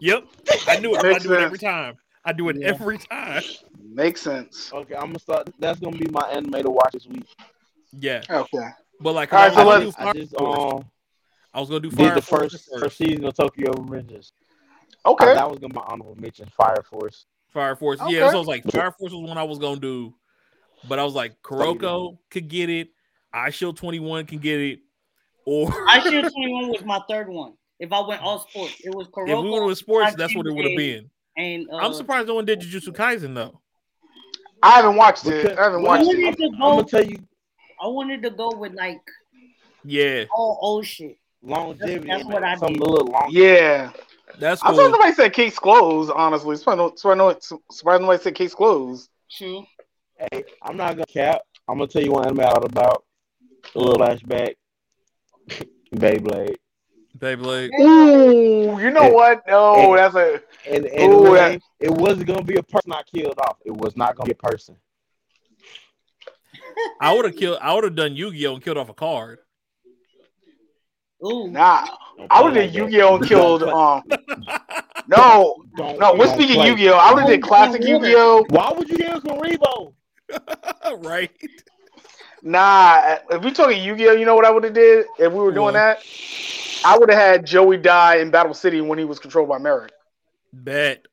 Yep, 0.00 0.24
I 0.68 0.76
knew 0.76 0.94
it. 0.94 1.04
I 1.04 1.18
do 1.18 1.32
it 1.32 1.40
every 1.40 1.58
time. 1.58 1.96
I 2.24 2.32
do 2.32 2.48
it 2.50 2.56
Yeah. 2.60 2.68
every 2.68 2.98
time. 2.98 3.42
Makes 4.00 4.22
sense. 4.22 4.72
Okay, 4.72 4.94
I'm 4.94 5.08
gonna 5.08 5.18
start. 5.18 5.50
That's 5.58 5.78
gonna 5.78 5.94
be 5.98 6.08
my 6.10 6.26
anime 6.30 6.62
to 6.62 6.70
watch 6.70 6.92
this 6.94 7.06
week. 7.06 7.26
Yeah, 7.92 8.22
Okay. 8.30 8.68
but 8.98 9.14
like 9.14 9.30
All 9.30 9.40
right, 9.40 9.52
I, 9.52 9.54
so 9.54 9.64
was 9.66 9.94
gonna 9.94 10.06
let's- 10.06 10.30
do 10.30 10.36
I 10.36 10.40
just 10.40 10.40
um 10.40 10.84
I 11.52 11.60
was 11.60 11.68
gonna 11.68 11.80
do 11.80 11.90
did 11.90 11.98
Fire 11.98 12.14
the 12.14 12.22
Force 12.22 12.52
first 12.52 12.68
first. 12.70 12.82
first 12.84 12.96
season 12.96 13.24
of 13.26 13.34
Tokyo 13.36 13.72
Revengers. 13.74 14.32
Okay. 15.04 15.34
That 15.34 15.50
was 15.50 15.58
gonna 15.58 15.74
be 15.74 15.78
my 15.80 15.84
honorable 15.86 16.14
mention. 16.18 16.46
Fire 16.56 16.82
Force. 16.88 17.26
Fire 17.48 17.76
Force. 17.76 18.00
Okay. 18.00 18.14
Yeah, 18.14 18.30
so 18.30 18.36
I 18.36 18.38
was 18.38 18.46
like 18.48 18.64
Fire 18.72 18.90
Force 18.90 19.12
was 19.12 19.28
one 19.28 19.36
I 19.36 19.42
was 19.42 19.58
gonna 19.58 19.80
do, 19.80 20.14
but 20.88 20.98
I 20.98 21.04
was 21.04 21.14
like 21.14 21.34
Kuroko 21.42 22.16
could 22.30 22.48
get 22.48 22.70
it. 22.70 22.88
I 23.34 23.50
Shield 23.50 23.76
Twenty 23.76 24.00
One 24.00 24.24
can 24.24 24.38
get 24.38 24.60
it, 24.60 24.80
or 25.44 25.68
I 25.88 26.00
Shield 26.08 26.32
21 26.32 26.68
was 26.70 26.84
my 26.86 27.02
third 27.06 27.28
one. 27.28 27.52
If 27.78 27.92
I 27.92 28.00
went 28.00 28.22
all 28.22 28.38
sports, 28.48 28.76
it 28.82 28.94
was 28.94 29.08
Kuroko. 29.08 29.28
if 29.38 29.44
we 29.44 29.50
went 29.50 29.66
with 29.66 29.76
sports, 29.76 30.12
I 30.14 30.16
that's 30.16 30.34
what 30.34 30.46
it 30.46 30.54
would 30.54 30.64
have 30.64 30.76
been. 30.76 31.10
And 31.36 31.68
uh, 31.70 31.76
I'm 31.76 31.92
surprised 31.92 32.28
no 32.28 32.34
one 32.36 32.46
did 32.46 32.60
Jujutsu 32.60 32.94
Kaisen 32.94 33.34
though. 33.34 33.59
I 34.62 34.70
haven't 34.76 34.96
watched 34.96 35.26
it. 35.26 35.42
Because- 35.42 35.58
I 35.58 35.62
haven't 35.64 35.80
I 35.80 35.88
watched 35.88 36.06
wanted 36.06 36.20
it. 36.24 36.36
to 36.36 36.44
I'm 36.44 36.58
gonna 36.58 36.84
tell 36.84 37.04
you 37.04 37.18
I 37.82 37.86
wanted 37.86 38.22
to 38.22 38.30
go 38.30 38.50
with 38.54 38.74
like 38.74 39.00
Yeah, 39.84 40.24
all 40.34 40.58
old 40.60 40.84
shit. 40.86 41.16
longevity. 41.42 42.06
That's 42.08 42.22
in 42.22 42.28
what 42.28 42.42
it. 42.42 42.46
I 42.46 42.54
Something 42.56 42.74
did. 42.78 42.82
a 42.82 42.90
little 42.90 43.06
long. 43.08 43.28
Yeah. 43.30 43.90
that's 44.38 44.62
I 44.62 44.66
thought 44.66 44.74
cool. 44.76 44.84
surprised 44.84 44.92
nobody 44.92 45.12
said 45.14 45.32
case 45.32 45.58
closed. 45.58 46.10
Honestly, 46.14 46.56
surprised, 46.56 46.98
surprised, 46.98 47.52
surprised 47.70 48.02
nobody 48.02 48.22
said 48.22 48.34
case 48.34 48.54
closed. 48.54 49.08
True. 49.30 49.64
Hey, 50.30 50.44
I'm 50.62 50.76
not 50.76 50.92
gonna 50.96 51.06
cap. 51.06 51.40
I'm 51.66 51.78
gonna 51.78 51.88
tell 51.88 52.02
you 52.02 52.12
one 52.12 52.26
anime 52.26 52.40
out 52.40 52.64
about 52.64 53.04
a 53.74 53.78
little 53.78 53.96
flashback. 53.98 54.54
Beyblade. 55.94 56.56
Beyblade. 57.18 57.70
Ooh, 57.80 58.80
you 58.80 58.90
know 58.90 59.02
And- 59.04 59.14
what? 59.14 59.42
No, 59.46 59.94
and- 59.94 59.98
that's 59.98 60.14
a 60.14 60.42
And 60.68 60.86
and 60.86 61.12
Ooh, 61.12 61.34
that- 61.34 61.60
it 61.80 61.90
wasn't 61.90 62.26
gonna 62.26 62.42
be 62.44 62.56
a 62.56 62.62
person 62.62 62.92
I 62.92 63.02
killed 63.02 63.38
off. 63.40 63.56
It 63.64 63.72
was 63.72 63.96
not 63.96 64.16
gonna 64.16 64.26
be 64.26 64.32
a 64.32 64.34
person. 64.34 64.76
I 67.00 67.12
would 67.14 67.24
have 67.24 67.36
killed. 67.36 67.58
I 67.60 67.74
would 67.74 67.84
have 67.84 67.94
done 67.96 68.14
Yu 68.16 68.32
Gi 68.32 68.46
Oh 68.46 68.54
and 68.54 68.62
killed 68.64 68.78
off 68.78 68.88
a 68.88 68.94
card. 68.94 69.38
Ooh. 71.26 71.48
Nah, 71.48 71.84
I 72.30 72.42
would 72.42 72.54
have 72.56 72.64
like 72.64 72.72
did 72.72 72.72
that. 72.72 72.74
Yu-Gi-Oh 72.74 73.16
and 73.16 73.26
killed. 73.26 73.60
Don't 73.60 73.74
Um, 73.74 74.02
no, 75.06 75.62
Don't- 75.76 75.98
no. 75.98 76.14
We're 76.14 76.32
speaking 76.32 76.56
play. 76.56 76.68
Yu-Gi-Oh. 76.68 76.94
I 76.94 77.12
would 77.12 77.20
have 77.20 77.28
did 77.28 77.42
classic 77.42 77.82
Don't 77.82 78.00
do 78.00 78.06
it. 78.06 78.10
Yu-Gi-Oh. 78.10 78.44
Why 78.48 78.72
would 78.72 78.88
you 78.88 78.96
kill 78.96 79.20
Kuriboh? 79.20 79.92
right. 81.04 81.30
Nah, 82.42 83.16
if 83.30 83.42
we 83.44 83.50
talking 83.52 83.82
Yu-Gi-Oh, 83.82 84.12
you 84.12 84.24
know 84.24 84.34
what 84.34 84.44
I 84.44 84.50
would 84.50 84.64
have 84.64 84.72
did 84.72 85.06
if 85.18 85.32
we 85.32 85.38
were 85.38 85.52
doing 85.52 85.74
What? 85.74 85.98
that? 86.00 86.02
I 86.84 86.96
would 86.98 87.10
have 87.10 87.18
had 87.18 87.44
Joey 87.46 87.76
die 87.76 88.16
in 88.16 88.30
Battle 88.30 88.54
City 88.54 88.80
when 88.80 88.98
he 88.98 89.04
was 89.04 89.18
controlled 89.18 89.48
by 89.50 89.58
Marik. 89.58 89.92
Bet. 90.52 91.04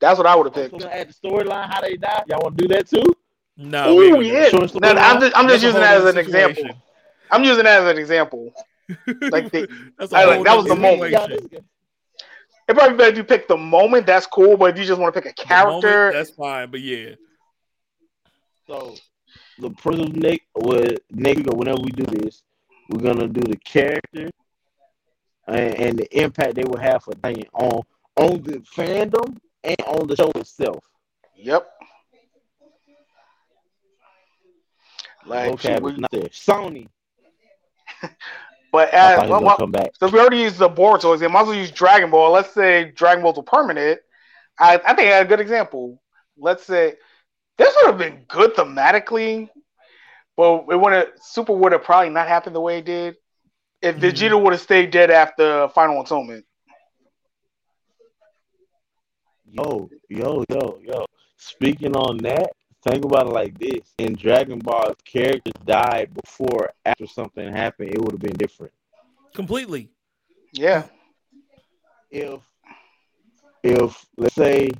That's 0.00 0.16
what 0.18 0.26
I 0.26 0.34
would 0.34 0.46
have 0.46 0.54
So 0.54 0.62
picked. 0.70 0.80
gonna 0.82 0.92
add 0.94 1.08
the 1.10 1.14
storyline 1.28 1.68
how 1.72 1.80
they 1.80 1.96
die. 1.96 2.22
Y'all 2.26 2.40
want 2.42 2.56
to 2.58 2.66
do 2.66 2.74
that 2.74 2.88
too? 2.88 3.04
No. 3.56 3.94
we 3.94 4.06
ain't 4.06 4.16
Oh 4.16 4.20
yeah. 4.20 4.48
Short 4.48 4.74
No, 4.80 4.88
I'm 4.90 5.20
just, 5.20 5.36
I'm 5.36 5.46
just 5.48 5.62
using 5.62 5.80
that 5.80 5.96
as 5.98 6.04
nother 6.04 6.18
an 6.18 6.24
example. 6.26 6.70
I'm 7.30 7.44
using 7.44 7.64
that 7.64 7.82
as 7.82 7.90
an 7.90 7.98
example. 7.98 8.52
Like 9.30 9.50
the, 9.52 9.68
That's 9.98 10.12
a 10.12 10.16
I 10.16 10.24
like- 10.24 10.44
that 10.44 10.56
was 10.56 10.66
the 10.66 10.74
moment. 10.74 11.12
Yeah, 11.12 11.20
situation. 11.26 11.48
this 11.50 11.60
guy- 11.60 11.66
it 12.68 12.74
probably 12.76 12.96
better 12.96 13.10
if 13.10 13.16
you 13.16 13.24
pick 13.24 13.48
the 13.48 13.56
moment. 13.56 14.06
That's 14.06 14.26
cool, 14.26 14.56
but 14.56 14.70
if 14.74 14.78
you 14.78 14.84
just 14.84 15.00
want 15.00 15.14
to 15.14 15.20
pick 15.20 15.30
a 15.30 15.34
The 15.34 15.54
moment, 15.54 15.82
character, 15.82 16.12
that's 16.12 16.30
fine. 16.30 16.70
But 16.70 16.80
yeah. 16.80 17.14
So 18.66 18.94
the 19.58 19.70
prism 19.70 20.12
Nick 20.12 20.42
with 20.56 20.98
Nick 21.10 21.46
or 21.48 21.56
whenever 21.56 21.80
we 21.82 21.90
do 21.90 22.04
this, 22.04 22.42
we're 22.88 23.00
gonna 23.00 23.28
do 23.28 23.40
the 23.40 23.56
character 23.58 24.30
and, 25.46 25.74
and 25.74 25.98
the 25.98 26.22
impact 26.22 26.54
they 26.54 26.64
will 26.64 26.78
have 26.78 27.02
for 27.02 27.14
Diane 27.14 27.44
on 27.54 27.82
on 28.16 28.42
the 28.42 28.58
fandom 28.58 29.38
and 29.64 29.76
on 29.86 30.06
the 30.06 30.16
show 30.16 30.30
itself. 30.36 30.84
yep. 31.36 31.68
Like, 35.24 35.52
okay, 35.52 35.78
we- 35.80 35.96
not 35.96 36.10
there. 36.10 36.22
Sony. 36.22 36.88
but 38.72 38.92
as 38.92 39.18
well, 39.28 39.42
well, 39.42 39.56
come 39.56 39.70
back. 39.70 39.90
So 39.98 40.08
we 40.08 40.18
already 40.18 40.38
used 40.38 40.58
the 40.58 40.68
Boruto's, 40.68 41.20
they 41.20 41.28
might 41.28 41.42
as 41.42 41.46
well 41.48 41.56
use 41.56 41.70
Dragon 41.70 42.10
Ball. 42.10 42.32
Let's 42.32 42.52
say 42.52 42.90
Dragon 42.90 43.22
Balls 43.22 43.36
were 43.36 43.42
permanent. 43.42 44.00
I, 44.58 44.80
I 44.84 44.94
think 44.94 45.08
I 45.12 45.18
a 45.18 45.24
good 45.24 45.40
example. 45.40 46.02
Let's 46.36 46.64
say 46.64 46.94
this 47.58 47.74
would 47.76 47.86
have 47.86 47.98
been 47.98 48.24
good 48.28 48.54
thematically, 48.54 49.48
but 50.36 50.64
it 50.70 50.80
would 50.80 50.92
have 50.92 51.08
Super 51.20 51.52
would 51.52 51.72
have 51.72 51.84
probably 51.84 52.10
not 52.10 52.28
happened 52.28 52.54
the 52.56 52.60
way 52.60 52.78
it 52.78 52.84
did 52.84 53.16
if 53.80 53.96
Mhm. 53.96 54.00
Vegeta 54.00 54.40
would 54.40 54.52
have 54.52 54.62
stayed 54.62 54.90
dead 54.90 55.10
after 55.10 55.68
Final 55.68 56.00
Atonement. 56.00 56.44
Yo, 59.44 59.88
yo, 60.08 60.44
yo, 60.48 60.78
yo. 60.82 61.04
Speaking 61.36 61.94
on 61.96 62.16
that, 62.18 62.52
think 62.82 63.04
about 63.04 63.26
it 63.26 63.32
like 63.32 63.58
this: 63.58 63.92
in 63.98 64.14
Dragon 64.14 64.58
Ball, 64.58 64.90
if 64.90 65.04
characters 65.04 65.52
died 65.66 66.14
before, 66.14 66.72
after 66.86 67.06
something 67.06 67.52
happened, 67.52 67.90
it 67.90 68.00
would 68.00 68.12
have 68.12 68.20
been 68.20 68.36
different. 68.36 68.72
Completely. 69.34 69.90
Yeah, 70.52 70.84
if 72.10 72.40
if 73.62 74.06
let's 74.16 74.34
say 74.34 74.70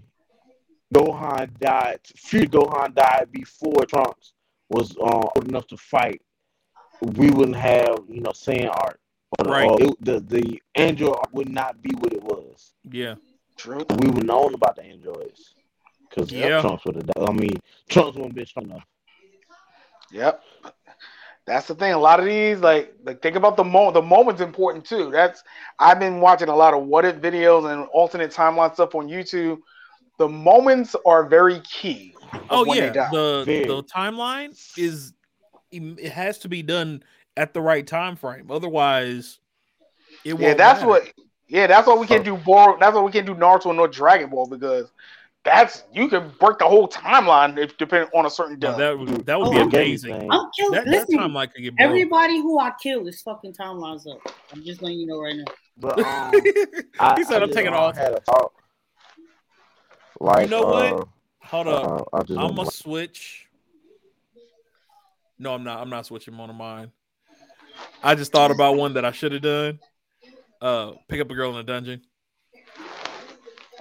Gohan 0.92 1.48
died, 1.58 2.00
future 2.04 2.46
Gohan 2.46 2.94
died 2.94 3.28
before 3.32 3.84
Trunks 3.86 4.32
was 4.68 4.96
uh, 4.98 5.02
old 5.36 5.48
enough 5.48 5.66
to 5.68 5.76
fight, 5.76 6.20
we 7.00 7.30
wouldn't 7.30 7.56
have 7.56 7.98
you 8.08 8.20
know 8.20 8.30
Saiyan 8.30 8.68
art. 8.70 8.98
Or, 9.38 9.50
Right. 9.50 9.68
or 9.70 9.82
it, 9.82 10.04
the 10.04 10.20
the 10.20 10.62
android 10.74 11.16
art 11.16 11.32
would 11.32 11.48
not 11.48 11.80
be 11.82 11.90
what 11.96 12.12
it 12.12 12.22
was. 12.22 12.72
Yeah. 12.90 13.14
true. 13.56 13.84
We 14.00 14.10
would 14.10 14.26
known 14.26 14.54
about 14.54 14.76
the 14.76 14.84
androids 14.84 15.54
because 16.08 16.30
Yeah. 16.30 16.60
Trunks 16.60 16.84
would 16.84 16.96
have. 16.96 17.06
died. 17.06 17.28
I 17.28 17.32
mean, 17.32 17.56
Trunks 17.88 18.16
wouldn't 18.16 18.34
been 18.34 18.46
strong 18.46 18.66
enough. 18.66 18.84
Yep. 20.10 20.42
That's 21.44 21.66
the 21.66 21.74
thing. 21.74 21.92
A 21.92 21.98
lot 21.98 22.20
of 22.20 22.26
these, 22.26 22.60
like, 22.60 22.94
like 23.04 23.20
think 23.20 23.34
about 23.36 23.56
the 23.56 23.64
moment. 23.64 23.94
The 23.94 24.02
moment's 24.02 24.40
important 24.40 24.84
too. 24.84 25.10
That's 25.10 25.42
I've 25.78 25.98
been 25.98 26.20
watching 26.20 26.48
a 26.48 26.54
lot 26.54 26.74
of 26.74 26.84
what 26.84 27.04
if 27.04 27.16
videos 27.16 27.70
and 27.72 27.88
alternate 27.92 28.30
timeline 28.30 28.72
stuff 28.74 28.94
on 28.94 29.08
YouTube. 29.08 29.58
The 30.18 30.28
moments 30.28 30.94
are 31.06 31.24
very 31.26 31.60
key. 31.60 32.14
Oh 32.50 32.64
yeah. 32.74 32.90
The 33.10 33.42
Very. 33.44 33.66
the 33.66 33.82
timeline 33.84 34.50
is 34.78 35.12
it 35.70 36.12
has 36.12 36.38
to 36.38 36.48
be 36.48 36.62
done 36.62 37.02
at 37.36 37.54
the 37.54 37.60
right 37.60 37.86
time 37.86 38.16
frame. 38.16 38.50
Otherwise, 38.50 39.38
it 40.24 40.34
won't 40.34 40.42
yeah, 40.42 40.54
that's 40.54 40.80
matter. 40.80 40.88
what. 40.88 41.12
Yeah, 41.48 41.66
that's 41.66 41.86
why 41.86 41.94
we 41.96 42.06
can't 42.06 42.24
do 42.24 42.36
Bor. 42.36 42.78
That's 42.80 42.94
why 42.94 43.02
we 43.02 43.12
can't 43.12 43.26
do 43.26 43.34
Naruto 43.34 43.74
nor 43.74 43.86
Dragon 43.88 44.30
Ball 44.30 44.46
because 44.46 44.90
that's 45.44 45.84
you 45.92 46.08
can 46.08 46.32
break 46.40 46.58
the 46.58 46.64
whole 46.66 46.88
timeline 46.88 47.58
if 47.58 47.76
depending 47.76 48.08
on 48.14 48.24
a 48.26 48.30
certain 48.30 48.58
No, 48.58 48.68
death. 48.68 48.78
that 48.78 48.98
would 48.98 49.26
that 49.26 49.38
would 49.38 49.48
Oh, 49.48 49.50
be 49.50 49.58
I'm 49.58 49.68
amazing. 49.68 50.30
I'm 50.30 50.48
killing. 50.56 50.84
That, 50.84 50.86
that 50.86 51.08
timeline 51.08 51.52
could 51.52 51.62
get 51.62 51.76
broke. 51.76 51.86
everybody 51.88 52.38
who 52.38 52.58
I 52.58 52.72
kill 52.82 53.06
is 53.08 53.20
fucking 53.22 53.52
timelines 53.54 54.10
up. 54.10 54.20
I'm 54.52 54.62
just 54.64 54.80
letting 54.82 55.00
you 55.00 55.06
know 55.06 55.20
right 55.20 55.36
now. 55.36 55.44
But 55.78 55.98
um, 55.98 56.32
he 56.44 56.50
I, 57.00 57.22
said, 57.22 57.40
I 57.40 57.42
"I'm 57.42 57.48
just, 57.48 57.52
taking 57.58 57.72
all. 57.72 57.88
off." 57.88 57.96
Had 57.96 58.12
a 58.12 58.20
thought. 58.20 58.52
Like, 60.22 60.44
You 60.44 60.50
know 60.50 60.62
what? 60.62 60.92
uh, 60.92 61.04
Hold 61.46 61.66
up. 61.68 61.84
uh, 62.12 62.16
I 62.16 62.22
just 62.22 62.38
I'm 62.38 62.54
gonna 62.54 62.70
switch. 62.70 63.48
No, 65.36 65.52
I'm 65.52 65.64
not. 65.64 65.80
I'm 65.80 65.90
not 65.90 66.06
switching 66.06 66.36
one 66.38 66.48
of 66.48 66.54
mine. 66.54 66.92
I 68.04 68.14
just 68.14 68.30
thought 68.30 68.52
about 68.52 68.76
one 68.76 68.94
that 68.94 69.04
I 69.04 69.10
should 69.10 69.32
have 69.32 69.42
done. 69.42 69.80
Uh, 70.60 70.92
pick 71.08 71.20
up 71.20 71.28
a 71.28 71.34
girl 71.34 71.50
in 71.50 71.56
a 71.56 71.62
dungeon. 71.64 72.02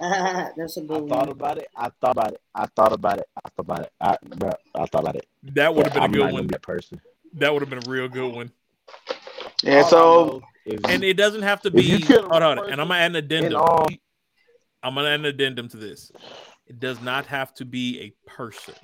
That's 0.00 0.76
a 0.78 0.80
good 0.80 1.08
thought 1.08 1.26
one. 1.26 1.28
about 1.28 1.58
it. 1.58 1.68
I 1.76 1.90
thought 2.00 2.10
about 2.16 2.32
it. 2.32 2.40
I 2.52 2.66
thought 2.74 2.92
about 2.92 3.18
it. 3.18 3.28
I 3.36 3.48
thought 3.50 3.60
about 3.60 3.80
it. 3.82 3.92
I, 4.00 4.16
bro, 4.36 4.50
I 4.74 4.86
thought 4.86 5.02
about 5.02 5.14
it. 5.16 5.26
That 5.54 5.72
would 5.72 5.84
have 5.84 5.94
been 5.94 6.02
I'm 6.02 6.10
a 6.10 6.14
good 6.14 6.32
one. 6.32 6.46
that 6.48 6.62
person. 6.62 7.00
That 7.34 7.52
would 7.52 7.62
have 7.62 7.70
been 7.70 7.86
a 7.86 7.90
real 7.90 8.08
good 8.08 8.34
one. 8.34 8.50
yeah, 9.62 9.82
All 9.82 9.88
so 9.88 9.98
know 10.26 10.42
is 10.66 10.80
And 10.88 11.04
it 11.04 11.14
doesn't 11.16 11.42
have 11.42 11.60
to 11.62 11.70
be. 11.70 12.00
Hold 12.04 12.32
on, 12.42 12.58
and 12.58 12.80
I'm 12.80 12.88
gonna 12.88 12.94
add 12.94 13.12
an 13.12 13.16
addendum. 13.16 13.60
all, 13.60 13.86
I'm 14.82 14.94
gonna 14.94 15.08
add 15.08 15.20
an 15.20 15.26
addendum 15.26 15.68
to 15.68 15.76
this. 15.76 16.10
It 16.66 16.80
does 16.80 17.00
not 17.00 17.26
have 17.26 17.54
to 17.54 17.64
be 17.64 18.00
a 18.00 18.30
person. 18.30 18.74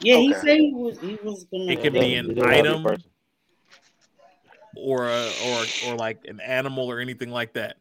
Yeah, 0.00 0.16
he 0.16 0.32
said 0.34 0.58
he 0.58 0.72
was 0.72 0.98
he 1.00 1.18
was 1.22 1.44
gonna. 1.52 1.70
It 1.72 1.76
could 1.76 1.94
it 1.96 2.00
be 2.00 2.14
an 2.14 2.30
it 2.30 2.34
doesn't 2.34 2.52
have 2.52 2.56
to 2.56 2.62
be 2.62 2.68
a 2.68 2.92
item. 2.92 3.02
or 4.76 5.08
a, 5.08 5.30
or 5.46 5.64
or 5.86 5.96
like 5.96 6.24
an 6.26 6.40
animal 6.40 6.90
or 6.90 7.00
anything 7.00 7.30
like 7.30 7.54
that. 7.54 7.76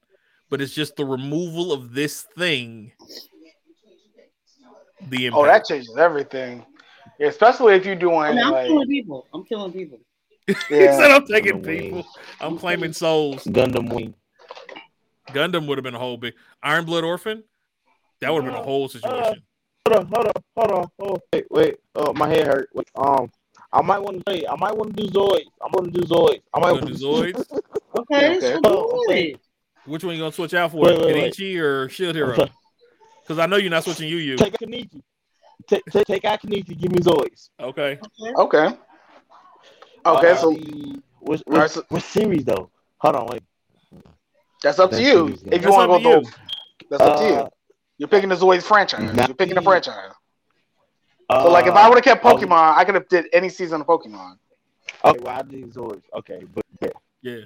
But 0.50 0.62
it's 0.62 0.74
just 0.74 0.96
the 0.96 1.06
removal 1.06 1.72
of 1.72 1.94
this 1.94 2.24
thing. 2.38 2.92
The 5.08 5.26
oh, 5.26 5.28
impact. 5.28 5.36
oh, 5.36 5.46
that 5.46 5.66
changes 5.66 5.98
everything. 5.98 6.66
Yeah, 7.20 7.28
especially 7.28 7.76
if 7.76 7.86
you're 7.86 7.96
I 7.96 8.00
doing 8.00 8.36
mean, 8.36 8.40
I'm 8.40 8.52
like 8.52 8.68
killing 8.68 8.88
people. 8.88 9.28
I'm 9.34 9.44
killing 9.46 9.72
people. 9.72 10.00
he 10.48 10.54
said 10.54 10.88
yeah. 10.90 11.16
I'm 11.16 11.26
taking 11.26 11.62
Gundam 11.62 11.66
Wing. 11.66 11.80
people. 11.80 12.06
I'm 12.42 12.58
claiming 12.58 12.94
souls. 12.94 13.44
Gundam 13.46 13.94
Wing. 13.94 14.14
Gundam 15.34 15.68
would 15.68 15.78
have 15.78 15.84
been 15.84 15.96
a 15.96 16.00
whole 16.00 16.18
big 16.18 16.34
Iron 16.64 16.86
Blood 16.86 17.04
Orphan. 17.04 17.44
That 18.22 18.34
would 18.34 18.44
have 18.44 18.52
been 18.54 18.62
a 18.62 18.64
whole 18.64 18.90
situation. 18.90 19.42
Hold 19.88 19.98
on, 19.98 20.06
hold 20.14 20.28
on, 20.28 20.44
hold 20.56 20.72
on. 20.72 20.90
Oh, 21.02 21.18
wait, 21.34 21.46
wait. 21.50 21.76
Oh, 21.96 22.14
my 22.14 22.28
head 22.28 22.46
hurt. 22.48 22.70
Wait, 22.74 22.88
um, 22.96 23.32
I 23.72 23.82
might 23.82 24.00
want 24.00 24.24
to 24.26 24.32
say, 24.32 24.46
I 24.46 24.56
might 24.56 24.76
want 24.76 24.96
to 24.96 25.04
do 25.04 25.10
Zoids. 25.12 25.46
I'm 25.64 25.72
going 25.72 25.92
to 25.92 26.00
do 26.00 26.06
Zoids. 26.06 26.42
I 26.54 26.60
might 26.60 26.74
You 26.74 26.80
gonna 26.82 26.94
do 26.94 27.06
Zoids? 27.06 27.46
Okay, 27.96 28.38
Okay. 28.38 28.40
so 28.40 28.60
Oh, 28.66 28.92
do 28.92 29.04
okay. 29.12 29.36
Which 29.86 30.04
one 30.04 30.14
you 30.14 30.20
gonna 30.22 30.32
switch 30.32 30.54
out 30.54 30.72
for? 30.72 30.78
Wait, 30.82 31.00
wait, 31.00 31.14
wait. 31.16 31.34
Kenichi 31.34 31.60
or 31.60 31.90
Shield 31.90 32.16
Hero? 32.16 32.34
Okay. 32.34 32.52
Because 33.24 33.40
I 33.40 33.48
know 33.48 33.56
you're 33.56 33.72
not 33.72 33.84
switching 33.84 34.08
Yu 34.10 34.18
Yu. 34.18 34.38
Take 34.38 34.54
out 34.54 34.60
Kenichi. 34.60 35.02
Take, 35.68 35.84
take, 35.86 36.06
take 36.06 36.26
out 36.26 36.40
Kenichi. 36.42 36.78
Give 36.80 36.92
me 36.92 37.00
Zoids. 37.00 37.50
Okay. 37.60 37.98
Okay. 38.22 38.34
Okay. 38.36 38.78
Okay, 40.06 40.32
Uh, 40.32 40.36
so 40.36 40.52
the- 40.52 41.02
what, 41.20 41.42
All 41.48 41.54
right, 41.58 41.70
so- 41.70 41.84
what 41.90 42.04
series 42.04 42.46
though? 42.46 42.70
Hold 43.00 43.16
on, 43.16 43.28
wait. 43.28 43.42
That's 44.62 44.80
up 44.80 44.92
to 44.92 45.02
you. 45.02 45.30
easy. 45.30 45.50
If 45.52 45.64
you 45.64 45.72
want 45.72 45.92
to 45.92 46.00
go 46.00 46.20
to 46.20 46.24
those, 46.24 46.34
that's 46.90 47.04
up 47.04 47.18
to 47.20 47.24
Uh, 47.24 47.28
you. 47.28 47.50
You're 47.98 48.10
picking 48.10 48.30
the 48.30 48.36
Zoids 48.36 48.64
franchise. 48.64 49.14
Not 49.14 49.28
You're 49.28 49.36
picking 49.36 49.56
the 49.56 49.62
me. 49.62 49.66
franchise. 49.66 50.12
So 51.32 51.52
like 51.52 51.68
if 51.68 51.76
I 51.76 51.88
would 51.88 51.96
have 51.96 52.04
kept 52.04 52.24
Pokemon, 52.24 52.78
I 52.78 52.84
could 52.86 52.96
have 52.96 53.08
did 53.08 53.28
any 53.34 53.50
season 53.50 53.82
of 53.82 53.88
Pokemon. 53.88 54.38
okay, 55.06 55.20
well 55.20 55.38
I 55.38 55.42
did 55.44 55.72
Zoids. 55.74 56.02
Okay, 56.14 56.44
but 56.54 56.64
yeah, 56.82 56.90
Yeah. 57.22 57.46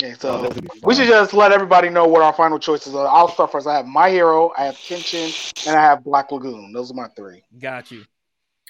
Yeah, 0.00 0.08
oh, 0.08 0.16
so 0.18 0.42
that 0.42 0.54
would 0.54 0.62
be 0.62 0.80
we 0.82 0.94
should 0.96 1.06
just 1.06 1.34
let 1.34 1.52
everybody 1.52 1.88
know 1.88 2.06
what 2.06 2.22
our 2.22 2.32
final 2.32 2.58
choices 2.58 2.94
are. 2.96 3.06
I'll 3.06 3.28
start 3.28 3.52
first. 3.52 3.68
I 3.68 3.76
have 3.76 3.86
My 3.86 4.10
Hero, 4.10 4.52
I 4.58 4.64
have 4.64 4.74
Kenshin, 4.74 5.68
and 5.68 5.76
I 5.78 5.82
have 5.82 6.02
Black 6.02 6.32
Lagoon. 6.32 6.72
Those 6.72 6.90
are 6.90 6.94
my 6.94 7.06
three. 7.14 7.44
Got 7.60 7.92
you. 7.92 8.04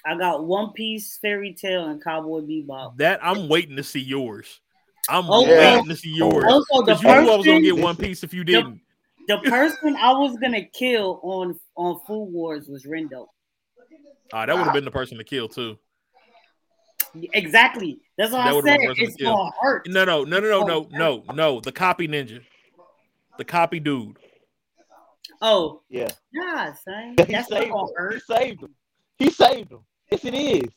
I 0.05 0.15
got 0.15 0.45
One 0.45 0.71
Piece, 0.73 1.17
Fairy 1.17 1.53
Tail, 1.53 1.87
and 1.87 2.03
Cowboy 2.03 2.41
Bebop. 2.41 2.97
That 2.97 3.19
I'm 3.23 3.49
waiting 3.49 3.75
to 3.77 3.83
see 3.83 4.01
yours. 4.01 4.61
I'm 5.09 5.25
Oh, 5.29 5.45
yeah. 5.45 5.75
waiting 5.75 5.89
to 5.89 5.95
see 5.95 6.09
yours. 6.15 6.45
Also, 6.47 6.81
the 6.85 6.95
Because 6.95 7.03
you 7.03 7.07
knew 7.09 7.13
I 7.15 7.19
was 7.37 7.45
gonna 7.45 7.59
person, 7.59 7.75
get 7.75 7.77
One 7.83 7.95
Piece 7.95 8.23
if 8.23 8.33
you 8.33 8.43
didn't. 8.43 8.81
the 9.27 9.37
person 9.39 9.95
I 9.95 10.11
was 10.13 10.37
gonna 10.37 10.63
kill 10.65 11.19
on 11.23 11.59
on 11.75 11.99
Food 12.07 12.25
Wars 12.31 12.67
was 12.67 12.85
Rindo. 12.85 13.27
Ah, 14.33 14.45
that 14.45 14.55
would 14.55 14.63
have 14.65 14.73
been 14.73 14.85
the 14.85 14.91
person 14.91 15.17
to 15.17 15.23
kill 15.23 15.47
too. 15.47 15.77
Exactly. 17.33 17.99
That's 18.17 18.31
what 18.31 18.39
That 18.43 18.47
I 18.49 18.53
would've 18.53 18.69
said. 18.69 18.79
It's 18.97 19.15
gonna 19.15 19.51
hurt. 19.61 19.87
No, 19.87 20.03
no, 20.05 20.23
no, 20.23 20.39
no, 20.39 20.49
no, 20.49 20.65
no, 20.65 20.75
Oh. 20.75 20.87
no, 20.91 21.23
no. 21.33 21.59
The 21.61 21.71
copy 21.71 22.07
ninja, 22.07 22.41
the 23.37 23.45
copy 23.45 23.79
dude. 23.79 24.17
Oh, 25.41 25.81
yeah. 25.89 26.09
yeah, 26.33 26.73
son. 26.73 27.15
That's 27.17 27.49
not 27.49 27.61
saved 27.61 27.71
gonna 27.71 27.87
him. 27.87 28.11
He 28.13 28.19
saved 28.19 28.61
him. 28.63 28.75
He 29.17 29.29
saved 29.29 29.71
him. 29.71 29.79
Yes, 30.11 30.25
it 30.25 30.33
is. 30.33 30.71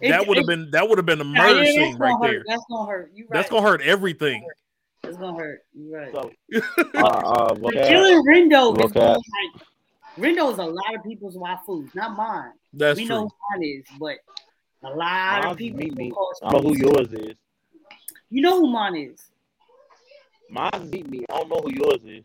It- 0.00 0.08
that 0.10 0.26
would 0.26 0.36
have 0.36 0.46
been 0.46 0.70
that 0.72 0.88
would 0.88 0.98
have 0.98 1.06
been 1.06 1.20
a 1.20 1.24
Nah, 1.24 1.42
murder 1.46 1.64
yeah, 1.64 1.72
scene 1.72 1.96
right 1.98 2.14
hurt. 2.20 2.20
there. 2.22 2.44
That's 2.46 2.64
gonna 2.70 2.90
hurt. 2.90 3.12
You 3.14 3.24
right. 3.24 3.34
That's 3.36 3.50
gonna 3.50 3.66
hurt 3.68 3.82
everything. 3.82 4.46
It's 5.04 5.16
gonna 5.16 5.38
hurt. 5.38 5.62
You 5.74 5.94
right. 5.94 6.12
So, 6.12 6.30
uh, 6.94 7.00
uh, 7.06 7.54
But 7.54 7.72
killing 7.72 8.22
Rindo 8.26 8.78
is 8.84 8.94
like 8.94 9.18
Rindo 10.18 10.52
is 10.52 10.58
a 10.58 10.64
lot 10.64 10.94
of 10.94 11.02
people's 11.04 11.36
waifu, 11.36 11.94
not 11.94 12.16
mine. 12.16 12.52
That's 12.72 12.98
we 12.98 13.06
true. 13.06 13.14
know 13.16 13.20
who 13.22 13.30
mine 13.58 13.62
is, 13.68 13.84
but 13.98 14.16
a 14.82 14.88
lot 14.94 15.42
Mine's 15.42 15.52
of 15.52 15.58
people 15.58 15.78
Meet 15.80 15.94
Me. 15.96 16.12
I 16.42 16.50
don't 16.50 16.62
know 16.64 16.68
who 16.70 16.76
yours 16.76 17.12
is. 17.12 17.36
You 18.30 18.42
know 18.42 18.60
who 18.60 18.68
mine 18.68 18.96
is. 18.96 19.30
Mine 20.48 20.88
beat 20.90 21.08
me. 21.08 21.24
I 21.30 21.38
don't 21.38 21.48
know 21.48 21.60
who 21.62 21.70
yours 21.72 22.00
is. 22.04 22.24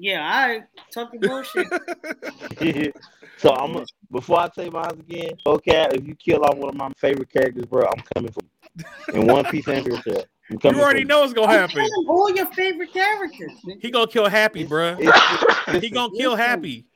Yeah, 0.00 0.22
I 0.22 0.60
talk 0.92 1.10
the 1.12 1.18
bullshit. 1.18 1.66
so 3.36 3.50
I'm 3.52 3.72
gonna 3.72 3.84
before 4.12 4.40
I 4.40 4.48
say 4.54 4.70
mine 4.70 4.90
again, 4.92 5.32
okay, 5.44 5.88
if 5.92 6.06
you 6.06 6.14
kill 6.14 6.44
off 6.44 6.56
one 6.56 6.70
of 6.70 6.76
my 6.76 6.90
favorite 6.98 7.30
characters, 7.30 7.66
bro, 7.66 7.84
I'm 7.84 8.02
coming 8.14 8.30
for 8.30 8.40
you. 8.42 9.20
In 9.20 9.26
One 9.26 9.44
Piece 9.46 9.66
and 9.66 9.84
Fairy 9.84 9.98
Tail. 10.02 10.24
I'm 10.50 10.74
You 10.74 10.82
already 10.82 11.04
know 11.04 11.24
it's 11.24 11.32
gonna 11.32 11.52
happen. 11.52 11.76
killing 11.76 12.06
all 12.08 12.30
your 12.30 12.46
favorite 12.52 12.92
characters. 12.92 13.52
He 13.80 13.90
gonna 13.90 14.06
kill 14.06 14.28
Happy, 14.28 14.60
you. 14.60 14.68
bruh. 14.68 15.80
He 15.80 15.90
gonna 15.90 16.12
kill 16.16 16.36
Happy. 16.36 16.86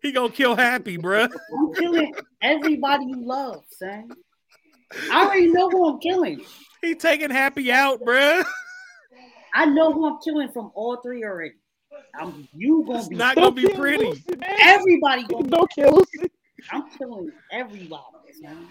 He 0.00 0.12
gonna 0.12 0.32
kill 0.32 0.54
Happy, 0.54 0.98
bruh. 0.98 1.30
I'm 1.58 1.74
killing 1.74 2.14
everybody 2.40 3.06
you 3.06 3.26
love, 3.26 3.64
son. 3.70 4.10
I 5.10 5.24
already 5.24 5.48
know 5.48 5.68
who 5.68 5.88
I'm 5.88 5.98
killing. 5.98 6.44
He 6.80 6.94
taking 6.94 7.30
Happy 7.30 7.72
out, 7.72 8.00
bruh. 8.00 8.44
I 9.54 9.66
know 9.66 9.92
who 9.92 10.06
I'm 10.06 10.18
killing 10.24 10.50
from 10.52 10.70
all 10.74 10.96
three 11.02 11.24
already. 11.24 11.54
I'm 12.18 12.48
you 12.54 12.84
gonna 12.86 13.00
It's 13.00 13.08
be 13.08 13.16
not 13.16 13.36
gonna 13.36 13.50
be 13.52 13.66
pretty. 13.68 14.06
Lucy, 14.06 14.24
everybody 14.60 15.24
gonna 15.24 15.44
be 15.44 15.50
Don't 15.50 15.70
kill 15.70 15.94
Lucy. 15.94 16.30
I'm 16.70 16.84
killing 16.96 17.32
everybody, 17.50 18.02
man. 18.40 18.66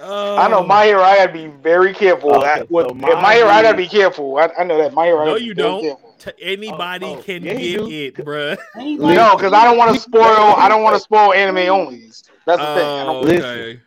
Uh, 0.00 0.36
I 0.36 0.48
know 0.48 0.62
my 0.62 0.84
hero. 0.84 1.00
I 1.02 1.16
gotta 1.16 1.32
be 1.32 1.46
very 1.46 1.94
careful. 1.94 2.34
Okay, 2.36 2.46
I, 2.46 2.66
with, 2.68 2.86
so 2.86 2.90
if 2.90 2.96
my 2.96 3.34
hero, 3.34 3.48
I 3.48 3.58
is- 3.60 3.62
gotta 3.62 3.76
be 3.76 3.86
careful. 3.86 4.36
I, 4.36 4.50
I 4.58 4.64
know 4.64 4.78
that 4.78 4.92
my 4.92 5.06
hero. 5.06 5.22
I 5.22 5.24
No, 5.26 5.36
you 5.36 5.54
don't. 5.54 5.80
careful. 5.82 6.14
T- 6.18 6.32
anybody 6.40 7.06
Oh, 7.06 7.18
oh, 7.18 7.22
can 7.22 7.42
yeah, 7.44 7.54
get 7.54 7.90
it, 7.90 8.14
bruh. 8.16 8.58
No, 8.74 9.36
because 9.36 9.52
I 9.52 9.64
don't 9.64 9.76
want 9.76 9.94
to 9.94 10.00
spoil. 10.00 10.22
I 10.56 10.68
don't 10.68 10.82
want 10.82 10.96
to 10.96 11.00
spoil 11.00 11.32
anime 11.32 11.68
only. 11.70 12.10
That's 12.46 12.60
the 12.60 12.74
thing. 12.74 12.84
I 12.88 13.04
Oh, 13.06 13.22
don't, 13.22 13.38
okay. 13.38 13.80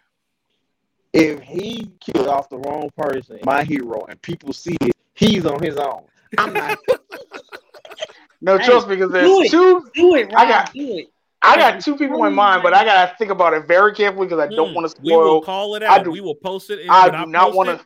If 1.14 1.40
he 1.42 1.90
killed 2.00 2.28
off 2.28 2.50
the 2.50 2.58
wrong 2.60 2.90
person, 2.96 3.40
my 3.44 3.64
hero, 3.64 4.06
and 4.06 4.22
people 4.22 4.54
see 4.54 4.78
it, 4.82 4.96
he's 5.16 5.46
on 5.46 5.62
his 5.62 5.78
own. 5.78 6.04
I'm 6.38 6.54
not. 6.54 6.78
no, 8.42 8.58
Hey, 8.58 8.66
trust 8.66 8.88
me, 8.88 8.96
because 8.96 9.12
do 9.12 9.14
there's 9.14 9.48
it. 9.48 9.52
two. 9.52 9.90
Do 9.94 10.16
it, 10.16 10.34
I 10.36 10.48
got- 10.48 10.74
do 10.74 10.98
it. 10.98 11.08
I 11.42 11.56
got 11.56 11.80
two 11.80 11.96
people 11.96 12.26
in 12.26 12.34
mind, 12.34 12.64
but 12.64 12.74
I 12.74 12.84
gotta 12.84 13.16
think 13.16 13.32
about 13.32 13.54
it 13.54 13.66
very 13.66 13.94
carefully 13.96 14.26
because 14.28 14.40
I 14.40 14.48
don't 14.54 14.72
Mm, 14.72 14.74
want 14.76 14.86
to 14.88 14.90
spoil. 14.90 15.04
We 15.04 15.16
will 15.16 15.42
call 15.42 15.76
it 15.76 15.84
I 15.84 15.96
out. 16.00 16.04
do- 16.04 16.12
we 16.12 16.20
will 16.20 16.36
post 16.36 16.70
it. 16.70 16.82
I 16.90 17.08
when 17.08 17.22
do 17.22 17.32
not 17.32 17.54
want 17.54 17.70
to. 17.70 17.86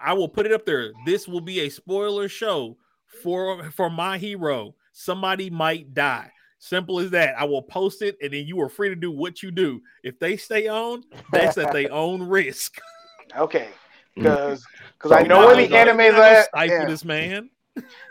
I 0.00 0.12
will 0.12 0.28
put 0.28 0.44
it 0.44 0.50
up 0.52 0.66
there. 0.66 0.90
This 1.06 1.28
will 1.28 1.40
be 1.40 1.60
a 1.60 1.68
spoiler 1.68 2.28
show 2.28 2.76
for 3.22 3.70
for 3.70 3.90
my 3.90 4.18
hero. 4.18 4.74
Somebody 4.92 5.50
might 5.50 5.94
die. 5.94 6.32
Simple 6.58 6.98
as 6.98 7.10
that. 7.12 7.36
I 7.38 7.44
will 7.44 7.62
post 7.62 8.02
it, 8.02 8.16
and 8.20 8.32
then 8.32 8.44
you 8.44 8.60
are 8.60 8.68
free 8.68 8.88
to 8.88 8.96
do 8.96 9.12
what 9.12 9.40
you 9.40 9.52
do. 9.52 9.80
If 10.02 10.18
they 10.18 10.36
stay 10.36 10.66
on, 10.66 11.04
that's 11.32 11.58
at 11.58 11.72
their 11.72 11.92
own 11.92 12.20
risk. 12.20 12.80
Okay, 13.36 13.68
because 14.16 14.66
because 14.98 15.12
So 15.12 15.16
I 15.16 15.22
know 15.22 15.42
now 15.42 15.46
where 15.46 15.54
the 15.54 15.62
we're 15.62 15.68
gonna- 15.68 15.80
anime's 15.92 16.06
We're 16.06 16.12
not 16.12 16.16
gonna 16.18 16.38
at. 16.38 16.44
stifle 16.46 16.76
Yeah, 16.76 16.86
this 16.86 17.04
man. 17.04 17.50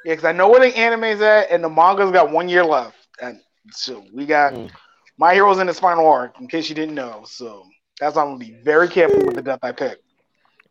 Because 0.04 0.26
I 0.26 0.32
know 0.32 0.50
where 0.50 0.60
the 0.60 0.76
anime's 0.78 1.22
at, 1.22 1.50
and 1.52 1.64
the 1.64 1.70
manga's 1.70 2.12
got 2.12 2.32
one 2.32 2.50
year 2.50 2.64
left, 2.66 2.98
and 3.22 3.40
so 3.72 4.04
we 4.14 4.26
got 4.26 4.54
Mm. 4.54 4.72
my 5.18 5.34
hero's 5.34 5.60
in 5.60 5.68
his 5.68 5.80
final 5.80 6.08
arc. 6.08 6.40
In 6.40 6.48
case 6.48 6.70
you 6.70 6.76
didn't 6.76 6.96
know, 6.96 7.24
so 7.26 7.66
that's 8.00 8.16
why 8.16 8.24
I'm 8.24 8.30
gonna 8.30 8.40
be 8.40 8.58
very 8.64 8.88
careful 8.88 9.26
with 9.26 9.36
the 9.36 9.42
death 9.42 9.60
I 9.62 9.72
pick. 9.72 10.00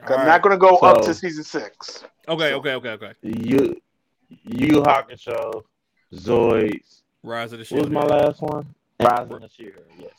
I'm 0.01 0.21
All 0.21 0.27
not 0.27 0.43
gonna 0.43 0.59
go 0.59 0.77
up 0.79 1.03
to 1.03 1.15
season 1.15 1.45
six. 1.45 2.05
Okay, 2.29 2.55
okay, 2.55 2.75
okay, 2.75 2.91
okay. 2.91 3.13
You, 3.23 3.81
Yu 4.29 4.83
Hakusho, 4.83 5.63
Zoids. 6.15 7.03
Rise 7.23 7.53
of 7.53 7.59
the 7.59 7.75
What 7.75 7.85
was 7.85 7.91
my 7.91 8.05
last 8.05 8.41
one? 8.41 8.75
Rise 9.01 9.31
of 9.31 9.41
the 9.41 9.49
Shield. 9.49 9.75
Yes. 9.99 10.13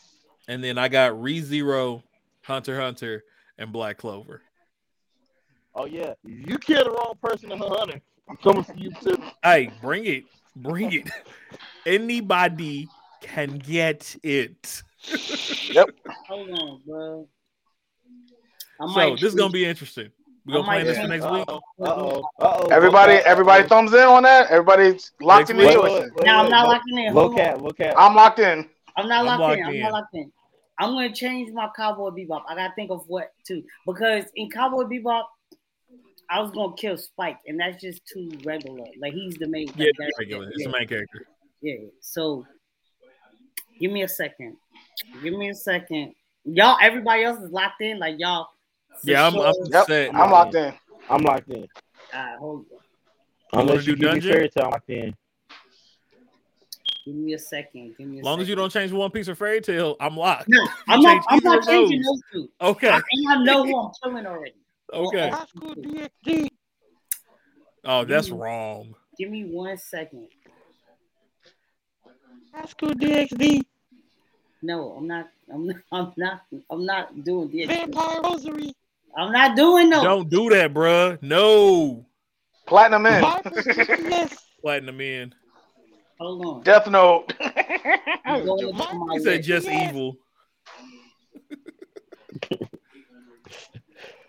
And 0.48 0.64
then 0.64 0.77
I 0.77 0.90
got 0.90 1.14
ReZero, 1.14 2.03
Hunter 2.43 2.80
Hunter, 2.80 3.24
and 3.58 3.72
Black 3.72 3.98
Clover. 3.98 4.41
Oh 5.75 5.85
yeah. 5.85 6.14
You 6.24 6.58
kill 6.58 6.83
the 6.83 6.90
wrong 6.90 7.14
person 7.22 7.51
in 7.51 7.58
Hunter, 7.58 8.01
I'm 8.30 8.38
coming 8.38 8.64
for 8.64 8.75
you 8.75 8.91
too. 9.01 9.17
Hey, 9.43 9.72
bring 9.82 10.06
it, 10.06 10.25
bring 10.56 10.93
it. 10.93 11.09
Anybody 11.85 12.88
can 13.22 13.58
get 13.58 14.16
it. 14.24 14.83
Yep. 15.72 15.90
Hold 16.27 16.49
on, 16.51 16.82
bro. 16.85 17.27
I 18.82 18.93
So 18.93 19.16
this 19.16 19.24
is 19.24 19.35
gonna 19.35 19.51
be 19.51 19.66
interesting. 19.66 20.09
We're 20.45 20.53
gonna 20.53 20.66
plan 20.66 20.77
might 20.80 20.83
this 20.85 20.98
for 20.99 21.08
next 21.08 21.30
week. 21.32 21.45
Uh 21.48 21.59
oh. 21.85 22.24
Uh 22.40 22.58
oh. 22.61 22.67
Everybody, 22.67 23.14
everybody, 23.14 23.67
thumbs 23.67 23.93
in 23.93 23.99
on 23.99 24.24
that. 24.24 24.49
Everybody's 24.49 25.11
locked 25.22 25.49
in 25.49 25.58
Next 25.58 25.75
the 25.75 25.82
week. 25.82 25.91
choices. 25.91 26.11
Now 26.24 26.43
I'm 26.43 26.49
not 26.49 26.67
locking 26.67 26.98
in. 26.98 27.14
Hold 27.14 27.40
on. 27.40 27.59
Vocab, 27.59 27.61
vocab. 27.61 27.93
I'm 27.98 28.16
locked 28.16 28.40
in. 28.40 28.69
I'm 28.95 29.08
not 29.08 29.19
I'm 29.19 29.25
locked, 29.25 29.41
locked 29.41 29.59
in. 29.59 29.66
I'm 29.66 29.80
not 29.80 29.91
locked 29.91 30.16
in. 30.16 30.32
I'm 30.80 30.93
gonna 30.93 31.14
change 31.14 31.51
my 31.53 31.69
Cowboy 31.75 32.09
Bebop. 32.11 32.43
I 32.48 32.56
gotta 32.56 32.74
think 32.75 32.90
of 32.90 33.03
what 33.08 33.32
to 33.48 33.61
because 33.85 34.25
in 34.35 34.49
Cowboy 34.49 34.83
Bebop, 34.83 35.24
I 36.32 36.40
was 36.41 36.51
gonna 36.51 36.75
kill 36.75 36.98
Spike, 36.98 37.38
and 37.48 37.59
that's 37.59 37.82
just 37.82 38.01
too 38.06 38.30
regular. 38.45 38.85
Like 39.01 39.14
he's 39.14 39.35
the 39.35 39.48
main. 39.48 39.67
Yeah, 39.67 39.74
like, 39.77 39.88
it's 39.88 39.98
that's- 39.98 40.11
regular. 40.19 40.49
It's 40.53 40.64
the 40.64 40.69
main 40.69 40.88
character. 40.88 41.25
yeah. 41.61 41.75
So, 42.01 42.45
give 43.80 43.91
me 43.91 44.03
a 44.03 44.08
second. 44.08 44.56
Give 45.24 45.33
me 45.33 45.49
a 45.49 45.56
second. 45.56 46.14
Y'all, 46.45 46.77
everybody 46.82 47.24
else 47.24 47.40
is 47.41 47.51
locked 47.51 47.82
in. 47.82 47.99
Like 47.99 48.16
y'all. 48.19 48.48
Yeah, 49.03 49.25
I'm, 49.27 49.35
I'm. 49.35 49.53
Yep, 49.72 49.85
set. 49.88 50.16
I'm 50.16 50.32
locked 50.32 50.56
in. 50.56 50.74
I'm 51.09 51.22
locked 51.24 51.49
in. 51.49 51.67
Alright, 52.14 52.38
hold 52.40 52.66
on. 52.72 52.80
wanna 53.53 53.72
Unless 53.72 53.85
do 53.85 53.91
you 53.91 53.98
give 53.98 54.14
me 54.14 54.19
Fairy 54.22 54.49
Tail, 54.49 54.66
I'm 54.66 54.72
locked 54.72 54.90
in. 54.90 55.16
Give 57.06 57.16
me 57.16 57.33
a 57.33 57.40
second. 57.40 57.95
Give 57.98 58.08
me 58.08 58.17
a 58.17 58.19
As 58.19 58.25
long 58.25 58.33
second. 58.35 58.41
as 58.43 58.49
you 58.49 58.56
don't 58.56 58.72
change 58.72 58.91
One 58.91 59.09
Piece 59.11 59.30
or 59.30 59.35
Fairy 59.35 59.61
Tail, 59.61 59.95
I'm 59.99 60.16
locked. 60.17 60.45
No, 60.49 60.67
I'm 60.88 61.01
not. 61.01 61.24
I'm 61.30 61.40
not 61.43 61.66
changing 61.66 62.01
those. 62.01 62.22
those 62.33 62.43
two. 62.43 62.49
Okay, 62.61 62.90
I, 62.90 62.98
and 63.11 63.27
I 63.30 63.43
know 63.43 63.64
who 63.66 63.80
I'm 63.80 63.91
killing 64.03 64.25
already. 64.25 64.53
Okay. 64.93 65.30
High 65.30 65.45
school 65.45 65.76
DxD. 65.76 66.50
Oh, 67.85 68.06
that's 68.06 68.30
wrong. 68.30 68.95
Give 69.18 69.30
me 69.30 69.45
one 69.45 69.77
second. 69.77 70.27
High 72.53 72.66
school 72.66 72.90
DxD. 72.90 73.64
No, 74.61 74.92
I'm 74.98 75.08
not. 75.08 75.30
I'm 75.53 75.68
not. 75.68 75.76
I'm 75.92 76.14
not. 76.18 76.42
I'm 76.69 76.85
not 76.85 77.24
doing 77.24 77.50
this. 77.51 77.68
Vampire 77.68 78.22
Rosary. 78.24 78.74
I'm 79.16 79.32
not 79.32 79.56
doing 79.56 79.90
no. 79.90 80.03
Don't 80.03 80.30
do 80.30 80.50
that, 80.50 80.74
bruh. 80.74 81.22
No. 81.22 82.06
Platinum 82.68 83.06
End. 83.06 83.22
Viper's 83.22 84.38
Platinum 84.61 85.01
End. 85.01 85.35
Hold 86.19 86.45
on. 86.45 86.64
Death 86.64 86.88
Note. 86.90 87.34
I'm 88.26 88.45
going 88.45 88.68
to 88.68 88.74
my 88.74 89.14
He 89.14 89.19
said 89.19 89.42
just 89.43 89.68
Yeah. 89.68 89.90
evil. 89.90 90.18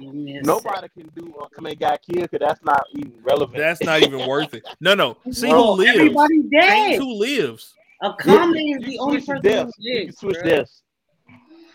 Give 0.01 0.15
me 0.15 0.37
a 0.39 0.43
Nobody 0.43 0.89
can 0.89 1.11
do 1.15 1.35
come 1.55 1.67
and 1.67 1.79
got 1.79 2.01
killed 2.03 2.31
because 2.31 2.47
that's 2.49 2.65
not 2.65 2.87
even 2.97 3.13
relevant. 3.23 3.59
That's 3.59 3.83
not 3.83 4.01
even 4.03 4.27
worth 4.27 4.55
it. 4.55 4.65
No, 4.81 4.95
no. 4.95 5.19
See 5.31 5.51
Bro, 5.51 5.63
who 5.63 5.73
lives. 5.83 5.97
Everybody 5.97 6.35
Change 6.35 6.51
dead. 6.51 6.99
who 6.99 7.13
lives. 7.15 7.75
A 8.03 8.15
comment 8.15 8.57
You 8.57 8.79
is 8.79 8.87
the 8.87 8.99
only 8.99 9.21
switch 9.21 9.27
person 9.43 9.43
deaths. 9.43 9.73
who 9.77 9.83
You 9.85 9.99
can 9.99 10.07
lives. 10.07 10.19
switch 10.19 10.37
bro. 10.41 10.45
deaths. 10.45 10.83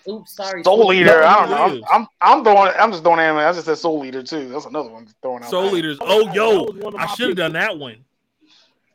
Oops, 0.10 0.36
sorry. 0.36 0.64
Soul 0.64 0.94
Eater. 0.94 1.24
I 1.24 1.40
don't 1.40 1.50
know. 1.52 1.86
I'm, 1.92 2.02
I'm, 2.02 2.08
I'm 2.22 2.44
throwing. 2.44 2.72
I'm 2.80 2.92
just 2.92 3.04
throwing 3.04 3.20
anime. 3.20 3.38
I 3.38 3.52
just 3.54 3.66
said 3.66 3.78
Soul 3.78 4.04
Eater 4.06 4.24
too. 4.24 4.50
That's 4.50 4.66
another 4.66 4.90
one 4.90 5.08
throwing 5.22 5.44
out. 5.44 5.50
Soul 5.52 5.70
there. 5.70 5.78
Eaters. 5.80 5.98
Oh, 6.02 6.32
yo. 6.34 6.64
was 6.64 6.76
one 6.76 6.96
of 6.96 7.00
I 7.00 7.06
should 7.08 7.30
have 7.30 7.38
done 7.38 7.54
that 7.54 7.78
one. 7.78 7.98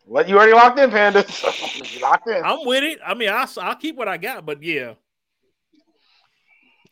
What 0.07 0.29
you 0.29 0.37
already 0.37 0.55
locked 0.55 0.79
in, 0.81 0.91
Panda? 0.91 1.21
Locked 2.03 2.29
in. 2.29 2.45
I'm 2.45 2.67
with 2.67 2.83
it. 2.83 2.99
I 3.07 3.15
mean, 3.15 3.29
I'll, 3.29 3.49
I'll 3.61 3.77
keep 3.77 3.95
what 3.95 4.09
I 4.09 4.17
got, 4.17 4.45
but 4.45 4.61
yeah. 4.61 4.95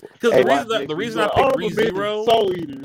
Because 0.00 0.32
Hey, 0.32 0.42
the 0.42 0.48
reason, 0.48 0.68
watch 0.68 0.80
I, 0.82 0.86
the 0.86 0.96
reason 0.96 1.20
I 1.20 1.26
got 1.26 1.56
picked 1.58 1.76
ReZero, 1.76 2.24
Soul 2.24 2.56
Eater. 2.56 2.84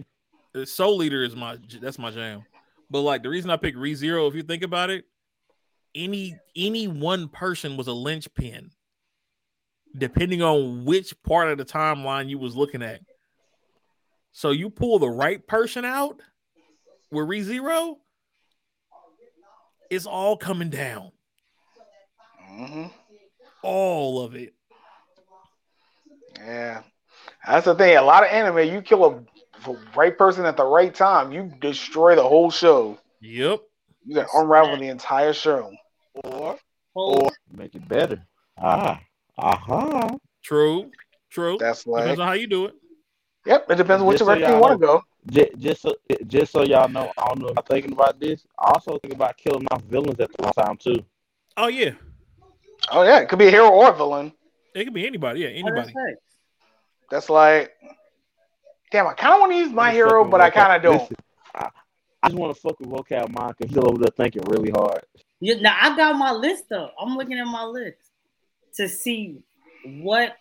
uh, 0.55 0.65
Soul 0.65 1.03
Eater 1.03 1.23
is 1.23 1.35
my 1.35 1.57
that's 1.81 1.99
my 1.99 2.11
jam. 2.11 2.43
But 2.89 3.01
like 3.01 3.23
the 3.23 3.29
reason 3.29 3.49
I 3.49 3.57
picked 3.57 3.77
ReZero, 3.77 4.27
if 4.27 4.35
you 4.35 4.43
think 4.43 4.63
about 4.63 4.89
it, 4.89 5.05
any 5.95 6.35
any 6.55 6.87
one 6.87 7.27
person 7.29 7.77
was 7.77 7.87
a 7.87 7.93
linchpin, 7.93 8.71
depending 9.97 10.41
on 10.41 10.85
which 10.85 11.13
part 11.23 11.49
of 11.49 11.57
the 11.57 11.65
timeline 11.65 12.29
you 12.29 12.39
was 12.39 12.55
looking 12.55 12.81
at. 12.81 13.01
So 14.31 14.49
you 14.51 14.69
pull 14.71 14.97
the 14.97 15.09
right 15.09 15.45
person 15.45 15.85
out 15.85 16.19
with 17.11 17.27
ReZero, 17.27 17.97
it's 19.91 20.07
all 20.07 20.35
coming 20.37 20.69
down. 20.71 21.11
hmm 22.39 22.85
All 23.61 24.23
of 24.23 24.35
it. 24.35 24.55
Yeah, 26.37 26.81
that's 27.45 27.65
the 27.65 27.75
thing. 27.75 27.97
A 27.97 28.01
lot 28.01 28.23
of 28.23 28.29
anime, 28.29 28.73
you 28.73 28.81
kill 28.81 29.05
a 29.05 29.23
the 29.65 29.77
right 29.95 30.17
person 30.17 30.45
at 30.45 30.57
the 30.57 30.65
right 30.65 30.93
time, 30.93 31.31
you 31.31 31.51
destroy 31.61 32.15
the 32.15 32.23
whole 32.23 32.51
show. 32.51 32.99
Yep. 33.21 33.61
You 34.05 34.15
can 34.15 34.25
unravel 34.33 34.77
the 34.77 34.87
entire 34.87 35.33
show. 35.33 35.71
Or, 36.23 36.57
or 36.93 37.29
make 37.51 37.73
it 37.73 37.87
better. 37.87 38.21
Ah. 38.57 38.99
Uh-huh. 39.37 40.17
True. 40.43 40.91
True. 41.29 41.57
That's 41.59 41.87
like 41.87 42.03
Depends 42.03 42.19
on 42.19 42.27
how 42.27 42.33
you 42.33 42.47
do 42.47 42.65
it. 42.65 42.75
Yep, 43.45 43.71
it 43.71 43.75
depends 43.75 44.01
on 44.01 44.07
which 44.07 44.19
Just 44.19 44.27
so 44.27 44.35
direction 44.35 44.53
you 44.53 44.61
want 44.61 44.79
to 44.79 44.85
go. 44.85 45.01
Just, 45.29 45.57
just 45.57 45.81
so 45.81 45.95
just 46.27 46.51
so 46.51 46.63
y'all 46.63 46.87
know, 46.87 47.11
I 47.17 47.27
don't 47.27 47.39
know 47.39 47.47
if 47.47 47.57
I'm 47.57 47.63
thinking 47.63 47.93
about 47.93 48.19
this. 48.19 48.45
I 48.59 48.71
also 48.73 48.97
think 48.99 49.13
about 49.13 49.37
killing 49.37 49.65
off 49.71 49.81
villains 49.83 50.19
at 50.19 50.29
the 50.31 50.43
same 50.43 50.53
time 50.53 50.77
too. 50.77 51.03
Oh 51.57 51.67
yeah, 51.67 51.91
Oh 52.91 53.03
yeah, 53.03 53.19
it 53.19 53.29
could 53.29 53.39
be 53.39 53.47
a 53.47 53.51
hero 53.51 53.69
or 53.69 53.89
a 53.89 53.95
villain. 53.95 54.33
it 54.75 54.83
could 54.83 54.93
be 54.93 55.07
anybody. 55.07 55.41
Yeah, 55.41 55.49
anybody. 55.49 55.93
Right. 57.13 57.19
That's 57.19 57.29
like, 57.29 57.71
damn, 58.91 59.07
I 59.07 59.13
kind 59.13 59.33
of 59.33 59.39
want 59.39 59.51
to 59.53 59.57
use 59.57 59.71
my 59.71 59.87
Just 59.87 59.95
hero, 59.95 60.25
but 60.25 60.41
I 60.41 60.49
kind 60.49 60.73
of 60.73 60.81
don't. 60.81 61.01
Listen, 61.01 61.15
I, 61.55 61.69
I 62.23 62.29
just 62.29 62.39
want 62.39 62.55
to 62.55 62.61
fuck 62.61 62.79
with 62.79 62.89
vocab 62.89 63.31
mind 63.31 63.55
because 63.57 63.73
he's 63.73 63.83
over 63.83 63.97
there 63.97 64.13
thinking 64.15 64.43
really 64.47 64.71
hard. 64.71 65.03
Yeah, 65.39 65.55
now 65.59 65.77
I 65.79 65.95
got 65.95 66.17
my 66.17 66.31
list 66.31 66.71
up. 66.71 66.93
I'm 66.99 67.15
looking 67.17 67.37
at 67.37 67.45
my 67.45 67.65
list 67.65 67.97
to 68.75 68.87
see 68.87 69.43
what 69.85 70.37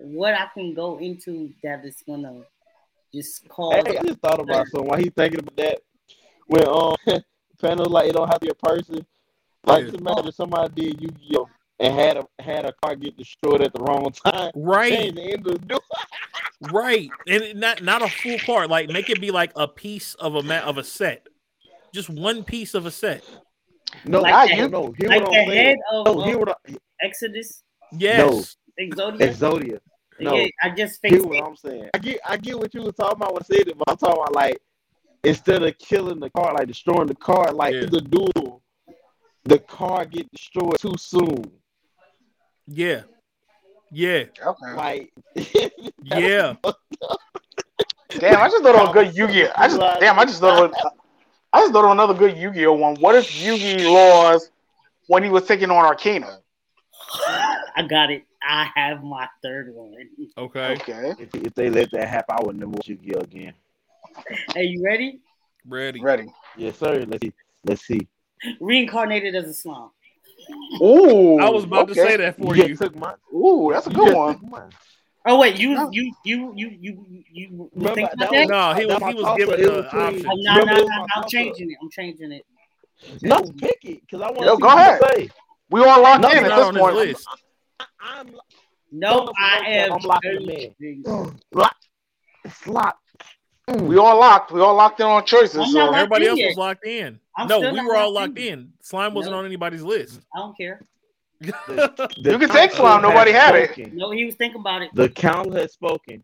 what 0.00 0.34
I 0.34 0.46
can 0.52 0.74
go 0.74 0.98
into 0.98 1.52
that 1.62 1.84
is 1.84 2.02
gonna 2.06 2.42
just 3.14 3.48
cause. 3.48 3.84
Hey, 3.86 3.98
I 3.98 4.02
just 4.02 4.18
thought 4.18 4.40
about 4.40 4.68
something 4.68 4.88
while 4.88 4.98
he's 4.98 5.12
thinking 5.16 5.40
about 5.40 5.56
that. 5.56 5.80
When 6.46 6.66
um, 6.66 6.96
panels 7.60 7.88
like 7.88 8.08
it 8.08 8.14
don't 8.14 8.28
have 8.28 8.40
to 8.40 8.46
be 8.46 8.50
a 8.50 8.54
person. 8.54 9.06
Like 9.64 9.84
Yeah. 9.84 9.90
just 9.90 10.00
imagine 10.00 10.28
if 10.28 10.34
somebody 10.34 10.74
did 10.74 11.00
Yu-Gi-Oh 11.00 11.48
and 11.80 11.94
had 11.94 12.16
a 12.16 12.26
had 12.42 12.64
a 12.64 12.72
car 12.82 12.94
get 12.96 13.16
destroyed 13.16 13.60
at 13.62 13.72
the 13.72 13.82
wrong 13.82 14.10
time. 14.12 14.50
Right, 14.54 15.14
the 15.14 15.22
end 15.32 15.46
of 15.46 15.66
the 15.66 15.80
right, 16.72 17.10
and 17.26 17.54
not 17.60 17.82
not 17.82 18.02
a 18.02 18.08
full 18.08 18.38
card. 18.40 18.70
Like 18.70 18.88
make 18.90 19.10
it 19.10 19.20
be 19.20 19.30
like 19.30 19.52
a 19.56 19.66
piece 19.68 20.14
of 20.14 20.34
a 20.36 20.42
ma- 20.42 20.60
of 20.60 20.78
a 20.78 20.84
set, 20.84 21.26
just 21.92 22.08
one 22.08 22.44
piece 22.44 22.74
of 22.74 22.86
a 22.86 22.90
set. 22.90 23.24
No, 24.04 24.20
Like 24.22 24.34
I 24.34 24.46
that- 24.48 24.56
you 24.58 24.68
know. 24.68 24.94
Hear 24.98 25.08
like 25.08 25.24
the 25.24 25.34
head 25.34 25.76
of, 25.92 26.06
No, 26.06 26.20
of 26.20 26.24
hear 26.26 26.34
um, 26.36 26.40
what 26.40 26.58
I, 26.68 26.76
Exodus, 27.02 27.62
Yes, 27.92 28.56
Exodia. 28.80 29.18
Exodia. 29.18 29.78
no. 30.20 30.34
Yeah, 30.36 30.46
I 30.62 30.70
just 30.70 31.00
Hear 31.02 31.10
fixed 31.12 31.26
what 31.26 31.36
it. 31.36 31.42
I'm 31.44 31.56
saying. 31.56 31.90
I 31.94 31.98
get 31.98 32.20
I 32.26 32.36
get 32.36 32.58
what 32.58 32.72
you 32.74 32.82
were 32.82 32.92
talking 32.92 33.16
about 33.16 33.34
when 33.34 33.42
I 33.42 33.46
said 33.56 33.68
it, 33.68 33.78
but 33.78 33.90
I'm 33.90 33.96
talking 33.96 34.20
about 34.22 34.34
like 34.34 34.58
instead 35.24 35.62
of 35.62 35.76
killing 35.78 36.20
the 36.20 36.30
car, 36.30 36.54
like 36.54 36.68
destroying 36.68 37.06
the 37.06 37.14
car, 37.14 37.52
like 37.52 37.74
Yeah. 37.74 37.86
the 37.86 38.00
duel, 38.00 38.62
the 39.44 39.58
car 39.58 40.04
get 40.06 40.30
destroyed 40.32 40.78
too 40.80 40.94
soon. 40.98 41.44
Yeah, 42.66 43.02
yeah, 43.94 44.24
Okay. 44.44 44.74
Like 44.74 45.12
yeah. 46.02 46.54
Damn, 48.18 48.40
I 48.40 48.48
just 48.48 48.62
thought 48.62 48.74
of 48.74 48.90
a 48.90 48.92
good 48.92 49.16
Yu-Gi-Oh. 49.16 49.52
I 49.54 49.68
just 49.68 50.00
damn, 50.00 50.18
I 50.18 50.24
just 50.24 50.40
thought 50.40 50.64
of 50.64 50.74
I 51.52 51.60
just 51.60 51.72
thought 51.72 51.84
of 51.84 51.92
another 51.92 52.14
good 52.14 52.36
Yu-Gi-Oh 52.36 52.72
one. 52.72 52.96
What 52.96 53.14
if 53.14 53.40
Yu-Gi 53.40 53.86
lost 53.86 54.50
when 55.06 55.22
he 55.22 55.30
was 55.30 55.46
taking 55.46 55.70
on 55.70 55.94
Arkana? 55.94 56.38
I 57.76 57.86
got 57.88 58.10
it. 58.10 58.24
I 58.42 58.68
have 58.74 59.04
my 59.04 59.28
third 59.42 59.72
one. 59.72 59.94
Okay, 60.36 60.72
Okay, 60.74 61.14
if, 61.18 61.34
if 61.34 61.54
they 61.54 61.70
let 61.70 61.90
that 61.92 62.08
happen, 62.08 62.36
I 62.38 62.42
would 62.42 62.58
never 62.58 62.72
watch 62.72 62.88
Yu-Gi-Oh 62.88 63.20
again. 63.20 63.54
Hey, 64.54 64.64
you 64.64 64.84
ready? 64.84 65.20
ready. 65.66 66.00
ready. 66.00 66.26
Yes, 66.56 66.78
sir. 66.78 67.04
Let's 67.06 67.22
see. 67.22 67.32
Let's 67.64 67.86
see. 67.86 68.08
Reincarnated 68.60 69.34
as 69.34 69.44
a 69.44 69.54
slime. 69.54 69.90
Ooh, 70.82 71.38
I 71.38 71.48
was 71.48 71.64
about 71.64 71.88
to 71.88 71.94
say 71.94 72.16
that 72.16 72.36
for 72.38 72.56
you 72.56 72.64
you. 72.66 72.76
took 72.76 72.94
mine. 72.96 73.16
Ooh, 73.32 73.70
that's 73.72 73.86
a 73.86 73.90
good 73.90 74.06
just 74.06 74.16
one. 74.16 74.38
took 74.40 74.50
mine. 74.50 74.70
Oh 75.26 75.38
wait, 75.38 75.58
you 75.58 75.74
No. 75.74 75.88
you 75.92 76.12
you 76.24 76.52
you 76.54 76.68
you 76.80 76.98
you 77.00 77.24
you 77.32 77.70
Remember, 77.74 77.94
think 77.94 78.10
that 78.10 78.14
about 78.14 78.30
that? 78.30 78.48
No, 78.48 78.74
he 78.74 78.86
was 78.86 79.02
he 79.02 79.14
was 79.14 79.36
giving 79.38 79.54
It 79.54 79.62
the 79.64 79.72
was 79.72 79.84
between- 79.84 80.02
option. 80.02 80.26
Oh, 80.26 80.34
no, 80.36 80.60
Remember, 80.60 80.80
no, 80.82 80.96
no, 80.96 81.06
I'm 81.16 81.24
changing 81.28 81.70
it. 81.70 81.76
I'm 81.82 81.90
changing 81.90 82.32
it. 82.32 82.44
No, 83.22 83.42
pick 83.58 83.78
it 83.84 84.00
because 84.02 84.20
I 84.20 84.26
want 84.30 84.38
to 84.40 84.42
see 84.56 84.60
go 84.60 84.66
what 84.66 84.78
ahead. 84.78 85.00
you 85.00 85.08
say. 85.26 85.28
We 85.70 85.80
all 85.82 86.02
locked 86.02 86.22
No, 86.22 86.28
in 86.28 86.34
He's 86.36 86.44
at 86.44 86.48
not 86.48 86.56
this 86.58 86.66
on 86.66 86.74
point. 86.76 86.96
list. 86.96 87.28
I'm 88.00 88.26
No, 88.92 89.24
No, 89.24 89.32
I 89.38 89.60
no, 89.60 89.66
am. 89.66 89.92
I'm 89.94 90.00
locking 90.02 90.46
them 90.46 90.50
in. 90.50 91.40
slot. 92.50 92.96
Mm. 93.68 93.86
We 93.86 93.96
all 93.96 94.18
locked. 94.18 94.52
We 94.52 94.60
all 94.60 94.74
locked 94.74 95.00
in 95.00 95.06
on 95.06 95.24
choices. 95.24 95.72
So 95.72 95.92
Everybody 95.94 96.26
else 96.26 96.38
yet. 96.38 96.48
was 96.48 96.56
locked 96.58 96.86
in. 96.86 97.18
I'm 97.36 97.48
no, 97.48 97.60
we 97.72 97.80
were 97.84 97.96
all 97.96 98.12
locked 98.12 98.28
locked 98.30 98.38
in. 98.38 98.58
in. 98.58 98.72
Slime 98.80 99.14
wasn't 99.14 99.32
No. 99.32 99.38
on 99.40 99.46
anybody's 99.46 99.82
list. 99.82 100.20
I 100.34 100.38
don't 100.40 100.56
care. 100.56 100.80
The 101.40 102.08
You 102.22 102.38
can 102.38 102.48
take 102.48 102.70
slime, 102.72 103.02
nobody 103.02 103.32
has 103.32 103.42
had 103.42 103.54
it. 103.78 103.92
No, 103.94 104.10
he 104.12 104.24
was 104.24 104.34
thinking 104.36 104.60
about 104.60 104.82
it. 104.82 104.90
The 104.94 105.08
council 105.08 105.52
has 105.54 105.72
spoken. 105.72 106.22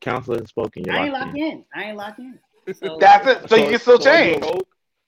Council 0.00 0.34
has 0.38 0.48
spoken. 0.48 0.84
You're 0.84 0.94
I 0.94 1.04
ain't 1.04 1.12
locked 1.12 1.26
locked 1.26 1.38
in. 1.38 1.44
in. 1.44 1.64
I 1.74 1.84
ain't 1.84 1.96
locked 1.96 2.18
in. 2.18 2.38
So, 2.74 2.96
that's 3.00 3.26
it. 3.26 3.48
So 3.48 3.56
you 3.56 3.68
can 3.70 3.78
still 3.78 3.98
so 4.00 4.10
are 4.10 4.22
you 4.22 4.34
a 4.34 4.40
change. 4.40 4.62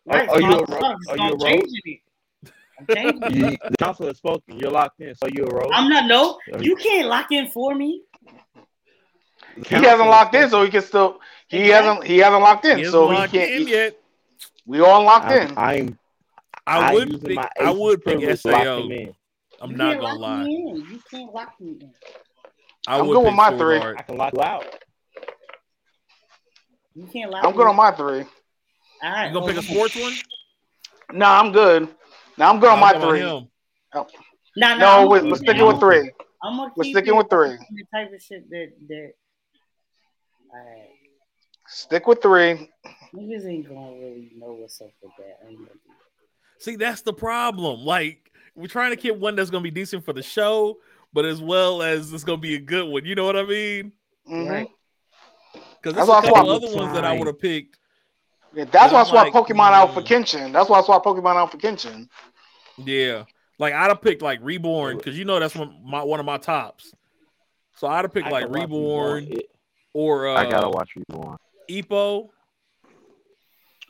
right, 0.06 0.28
are 0.28 0.40
you 0.40 0.52
a 0.52 0.64
rogue? 0.64 0.96
Are 1.10 1.16
you 1.16 1.22
a 1.24 1.30
rogue? 1.32 1.40
changing 1.42 1.80
it. 1.84 2.00
I'm 2.78 2.86
changing. 2.94 3.36
You, 3.36 3.56
the 3.68 3.76
council 3.78 4.06
has 4.06 4.16
spoken. 4.16 4.58
You're 4.58 4.70
locked 4.70 5.00
in. 5.00 5.14
So 5.14 5.26
you're 5.32 5.46
a 5.48 5.54
rogue. 5.54 5.70
I'm 5.72 5.88
not. 5.88 6.06
No, 6.06 6.38
you 6.60 6.76
can't 6.76 7.08
lock 7.08 7.30
in 7.30 7.50
for 7.50 7.74
me. 7.74 8.02
The 9.56 9.62
He 9.62 9.68
council 9.68 9.90
hasn't 9.90 10.08
locked 10.10 10.34
in, 10.34 10.50
so 10.50 10.62
he 10.62 10.70
can 10.70 10.82
still. 10.82 11.20
He 11.48 11.58
Exactly. 11.58 11.72
hasn't. 11.88 12.04
He 12.06 12.18
hasn't 12.18 12.42
locked 12.42 12.64
in, 12.66 12.78
He 12.78 12.84
so 12.84 13.08
he 13.10 13.16
can't. 13.28 13.34
in 13.34 13.66
he- 13.66 13.70
yet. 13.72 13.96
we 14.66 14.80
all 14.80 15.02
locked 15.02 15.26
I'm, 15.26 15.50
in. 15.50 15.58
I'm 15.58 15.98
I 16.66 16.92
would 16.92 17.08
using 17.08 17.28
pick. 17.28 17.38
I 17.60 17.70
would 17.70 18.04
pick 18.04 18.18
privilege 18.18 18.42
to 18.42 18.50
lock 18.50 18.62
Sao. 18.64 18.88
I'm 19.62 19.70
you 19.70 19.76
not 19.76 19.98
gonna 20.00 20.18
lie. 20.18 20.44
You 20.44 21.00
can't 21.10 21.32
lock 21.32 21.54
me 21.60 21.78
in. 21.80 21.90
I 22.86 22.98
I'm 22.98 23.06
would 23.08 23.14
good 23.14 23.24
with 23.24 23.34
my 23.34 23.50
three. 23.56 23.78
Art. 23.78 23.96
I 23.98 24.02
can 24.02 24.16
lock 24.18 24.34
you 24.34 24.42
out. 24.42 24.66
You 26.94 27.06
can't 27.06 27.30
lock 27.30 27.44
I'm 27.44 27.50
me 27.52 27.56
good 27.56 27.62
in. 27.62 27.68
on 27.68 27.76
my 27.76 27.90
three. 27.92 28.24
All 29.02 29.10
right. 29.10 29.28
You 29.28 29.34
gonna 29.34 29.46
pick 29.46 29.56
a 29.56 29.62
hold 29.62 29.82
on. 29.82 29.88
sports 29.88 29.96
one? 29.96 30.16
No, 31.18 31.26
I'm 31.26 31.52
good. 31.52 31.88
No, 32.36 32.44
I'm 32.50 32.60
good 32.60 32.68
on 32.70 32.78
How 32.78 32.84
my 32.84 32.90
about 32.90 33.08
three. 33.08 33.20
him? 33.20 33.48
Oh. 33.94 34.06
Nah, 34.56 34.74
nah, 34.74 34.76
No, 34.78 34.88
I'm 35.02 35.08
we're, 35.08 35.24
we're 35.30 35.36
sticking 35.36 35.66
with 35.66 35.80
three. 35.80 36.10
I'm 36.42 36.56
gonna 36.56 36.72
We're 36.76 36.84
keep 36.84 36.94
sticking 36.96 37.16
with 37.16 37.30
three. 37.30 37.50
The 37.50 37.84
type 37.94 38.12
of 38.12 38.20
shit 38.20 38.48
that 38.50 38.72
that. 38.88 39.12
Alright. 40.52 40.88
Stick 41.68 42.06
with 42.06 42.22
three. 42.22 42.70
Niggas 43.14 43.46
ain't 43.46 43.68
gonna 43.68 43.92
really 43.92 44.32
know 44.36 44.52
what's 44.52 44.80
up 44.80 44.90
with 45.02 45.12
that. 45.18 45.38
I 45.44 45.48
ain't 45.48 45.58
gonna 45.58 45.70
do 45.70 45.80
that. 45.88 46.62
See, 46.62 46.76
that's 46.76 47.02
the 47.02 47.12
problem. 47.12 47.80
Like 47.80 48.32
we're 48.54 48.66
trying 48.66 48.90
to 48.90 48.96
get 48.96 49.18
one 49.18 49.36
that's 49.36 49.50
gonna 49.50 49.62
be 49.62 49.70
decent 49.70 50.04
for 50.04 50.12
the 50.12 50.22
show, 50.22 50.78
but 51.12 51.24
as 51.24 51.40
well 51.40 51.82
as 51.82 52.12
it's 52.12 52.24
gonna 52.24 52.38
be 52.38 52.54
a 52.54 52.60
good 52.60 52.88
one. 52.88 53.04
You 53.04 53.14
know 53.14 53.24
what 53.24 53.36
I 53.36 53.44
mean? 53.44 53.92
Mhm. 54.28 54.50
Right. 54.50 54.68
Because 55.52 55.94
That's 55.94 56.06
there's 56.06 56.08
a 56.08 56.10
why 56.10 56.18
I 56.18 56.22
couple 56.22 56.44
swapped 56.44 56.64
other 56.64 56.76
ones 56.76 56.94
that 56.94 57.04
I 57.04 57.12
would 57.12 57.26
have 57.26 57.40
picked. 57.40 57.78
Yeah, 58.52 58.64
that's 58.64 58.92
why 58.92 59.00
I 59.00 59.04
swapped 59.04 59.34
like, 59.34 59.46
Pokemon 59.46 59.72
out 59.72 59.94
for 59.94 60.00
mm. 60.00 60.06
Kenshin. 60.06 60.52
That's 60.52 60.68
why 60.68 60.80
I 60.80 60.82
swapped 60.82 61.04
Pokemon 61.04 61.36
out 61.36 61.50
for 61.52 61.58
Kenshin. 61.58 62.08
Yeah, 62.78 63.24
like 63.58 63.74
I'd 63.74 63.88
have 63.88 64.00
picked 64.00 64.22
like 64.22 64.40
Reborn 64.42 64.96
because 64.96 65.18
you 65.18 65.24
know 65.24 65.38
that's 65.38 65.54
one 65.54 65.80
my 65.84 66.02
one 66.02 66.20
of 66.20 66.26
my 66.26 66.38
tops. 66.38 66.94
So 67.76 67.86
I'd 67.86 68.04
have 68.04 68.12
picked 68.12 68.26
I 68.26 68.30
like 68.30 68.44
can 68.44 68.52
Reborn 68.52 69.24
It- 69.30 69.50
or 69.96 70.28
uh, 70.28 70.34
I 70.34 70.50
gotta 70.50 70.68
watch 70.68 70.90
Reborn. 70.94 71.38
Epo. 71.70 72.28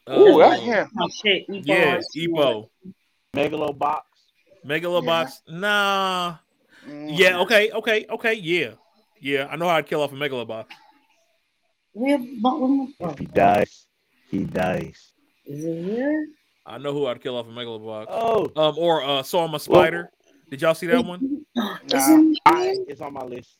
Ooh, 0.09 0.41
Uh, 0.41 0.57
yeah. 0.63 0.87
Oh 1.01 1.09
shit. 1.09 1.49
Epo 1.49 1.63
yeah, 1.67 1.99
Epo. 2.17 2.69
Megalobox. 3.35 4.03
Megalobox. 4.65 5.41
Nah. 5.49 6.37
Mm. 6.89 7.11
Yeah. 7.19 7.41
Okay. 7.41 7.73
Okay. 7.73 8.07
Okay. 8.09 8.35
Yeah. 8.35 8.75
Yeah. 9.21 9.49
I 9.51 9.57
know 9.57 9.69
how 9.69 9.79
to 9.79 9.83
kill 9.83 10.01
off 10.01 10.13
a 10.13 10.15
Megalobox. 10.15 10.67
Where, 11.93 12.19
but 12.41 12.61
when- 12.61 12.95
If 13.01 13.19
he 13.19 13.27
dies, 13.27 13.87
he 14.31 14.45
dies. 14.45 15.13
is 15.45 15.65
it 15.65 15.83
here? 15.85 16.29
I 16.65 16.79
know 16.79 16.93
who 16.93 17.07
I'd 17.07 17.21
kill 17.21 17.37
off 17.37 17.47
a 17.47 17.51
Megalobox. 17.51 18.07
Oh, 18.09 18.51
Um, 18.55 18.79
or 18.79 19.03
uh, 19.03 19.23
saw 19.25 19.45
him 19.45 19.55
a 19.55 19.59
spider. 19.59 20.11
Did 20.51 20.63
y'all 20.63 20.75
see 20.75 20.87
that 20.87 21.05
one? 21.05 21.45
Nah. 21.57 21.75
I, 22.47 22.77
it's 22.87 23.01
on 23.01 23.13
my 23.15 23.23
list. 23.25 23.57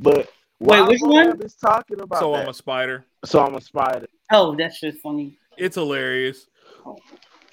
But 0.00 0.28
Wait, 0.60 0.86
which 0.86 1.00
Vocab 1.00 1.08
one? 1.08 1.42
Is 1.42 1.54
talking 1.54 2.00
about 2.00 2.20
So 2.20 2.32
that. 2.32 2.42
I'm 2.42 2.48
a 2.48 2.54
spider. 2.54 3.04
so 3.24 3.40
I'm 3.40 3.54
a 3.54 3.60
spider. 3.60 4.06
Oh, 4.32 4.56
that's 4.56 4.80
just 4.80 4.98
funny. 4.98 5.38
It's 5.56 5.76
hilarious. 5.76 6.46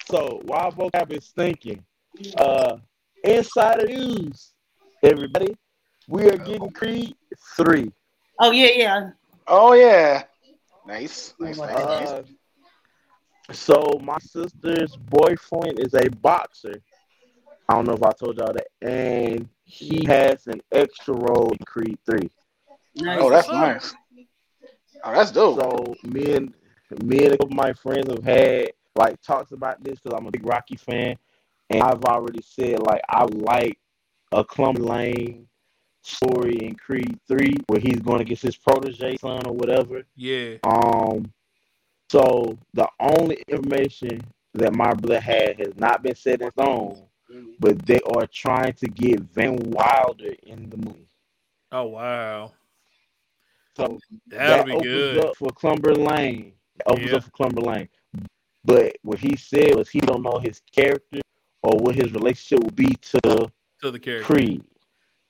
So 0.08 0.40
while 0.44 0.70
vocab 0.70 1.10
is 1.12 1.28
thinking, 1.34 1.84
uh, 2.38 2.76
inside 3.24 3.82
of 3.82 3.88
news, 3.88 4.52
everybody, 5.02 5.56
we 6.08 6.30
are 6.30 6.38
getting 6.38 6.70
Creed 6.70 7.16
three. 7.56 7.92
Oh 8.40 8.52
yeah, 8.52 8.70
yeah. 8.74 9.10
Oh 9.48 9.72
yeah. 9.72 10.24
Nice. 10.86 11.34
Nice. 11.40 11.58
Nice. 11.58 11.74
nice. 11.74 12.08
Uh, 12.08 12.22
so 13.52 14.00
my 14.02 14.18
sister's 14.20 14.96
boyfriend 14.96 15.80
is 15.80 15.94
a 15.94 16.08
boxer. 16.10 16.80
I 17.68 17.74
don't 17.74 17.86
know 17.86 17.94
if 17.94 18.02
I 18.02 18.12
told 18.12 18.38
y'all 18.38 18.52
that, 18.52 18.68
and 18.80 19.48
he 19.64 20.04
has 20.06 20.46
an 20.46 20.60
extra 20.70 21.14
role 21.14 21.50
in 21.50 21.58
Creed 21.66 21.98
three. 22.06 22.30
Nice. 22.96 23.18
Oh, 23.20 23.30
that's 23.30 23.48
nice. 23.48 23.94
Oh, 25.04 25.12
that's 25.12 25.30
dope. 25.30 25.60
So 25.60 25.94
me 26.04 26.34
and 26.34 26.54
me 27.02 27.24
and 27.24 27.34
a 27.34 27.38
couple 27.38 27.48
of 27.48 27.64
my 27.64 27.72
friends 27.72 28.08
have 28.08 28.24
had 28.24 28.70
like 28.96 29.20
talks 29.22 29.52
about 29.52 29.82
this 29.84 30.00
because 30.00 30.18
I'm 30.18 30.26
a 30.26 30.30
big 30.30 30.46
Rocky 30.46 30.76
fan, 30.76 31.16
and 31.70 31.82
I've 31.82 32.04
already 32.04 32.42
said 32.42 32.80
like 32.80 33.02
I 33.08 33.24
like 33.24 33.78
a 34.32 34.42
Clubber 34.44 34.82
Lang 34.82 35.46
story 36.02 36.56
in 36.62 36.74
Creed 36.76 37.18
Three 37.28 37.54
where 37.66 37.80
he's 37.80 38.00
going 38.00 38.20
against 38.20 38.42
his 38.42 38.56
protege 38.56 39.16
son 39.18 39.46
or 39.46 39.52
whatever. 39.52 40.02
Yeah. 40.16 40.56
Um, 40.64 41.32
so 42.10 42.56
the 42.72 42.88
only 43.00 43.42
information 43.48 44.20
that 44.54 44.74
my 44.74 44.94
brother 44.94 45.20
had 45.20 45.58
has 45.58 45.76
not 45.76 46.02
been 46.02 46.14
set 46.14 46.40
in 46.40 46.50
stone, 46.52 47.02
but 47.58 47.84
they 47.84 48.00
are 48.14 48.26
trying 48.26 48.72
to 48.74 48.86
get 48.86 49.20
Van 49.20 49.56
Wilder 49.56 50.34
in 50.44 50.70
the 50.70 50.76
movie. 50.78 51.08
Oh 51.72 51.84
wow. 51.84 52.52
So 53.76 53.98
That'll 54.28 54.56
that 54.56 54.66
be 54.66 54.72
opens 54.72 54.84
good. 54.86 55.24
up 55.26 55.36
for 55.36 55.50
Clubber 55.50 55.94
Lang. 55.94 56.52
Opens 56.86 57.10
Yeah. 57.10 57.16
up 57.16 57.24
for 57.24 57.30
Clubber 57.30 57.60
Lang. 57.60 57.88
But 58.64 58.96
what 59.02 59.18
he 59.18 59.36
said 59.36 59.74
was 59.74 59.88
he 59.90 60.00
don't 60.00 60.22
know 60.22 60.38
his 60.38 60.60
character 60.74 61.20
or 61.62 61.78
what 61.78 61.94
his 61.94 62.12
relationship 62.12 62.64
will 62.64 62.70
be 62.72 62.94
to 63.12 63.50
To 63.82 63.90
the 63.90 63.98
character. 63.98 64.24
Creed. 64.24 64.64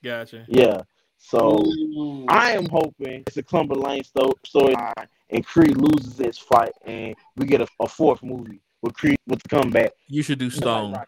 Gotcha. 0.03 0.45
Yeah. 0.47 0.81
So 1.17 1.63
Mm. 1.63 2.25
I 2.29 2.51
am 2.51 2.67
hoping 2.69 3.23
it's 3.27 3.37
a 3.37 3.43
Clubber 3.43 3.75
Lang 3.75 4.03
sto- 4.03 4.33
storyline 4.45 5.07
and 5.29 5.45
Creed 5.45 5.75
loses 5.77 6.15
this 6.15 6.37
fight 6.37 6.71
and 6.85 7.15
we 7.35 7.45
get 7.47 7.59
a, 7.61 7.67
a 7.81 7.87
fourth 7.89 8.23
movie 8.23 8.61
with 8.81 8.93
Creed 8.93 9.17
with 9.27 9.41
the 9.43 9.49
comeback. 9.49 9.91
You 10.07 10.21
should 10.23 10.39
do 10.39 10.49
just 10.49 10.63
like 10.63 10.93
Stone. 10.93 11.03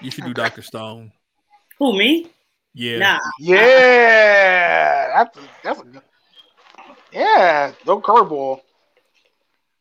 You 0.00 0.10
should 0.10 0.24
do 0.24 0.32
Doctor 0.34 0.62
Stone. 0.62 1.12
Who 1.78 1.96
me? 1.96 2.30
Yeah. 2.74 2.98
Nah, 2.98 3.18
Yeah, 3.38 5.12
that's 5.14 5.36
a, 5.36 5.40
that's 5.64 5.80
a 5.80 5.84
good. 5.84 6.02
Yeah, 7.12 7.72
no 7.86 8.00
curveball. 8.00 8.60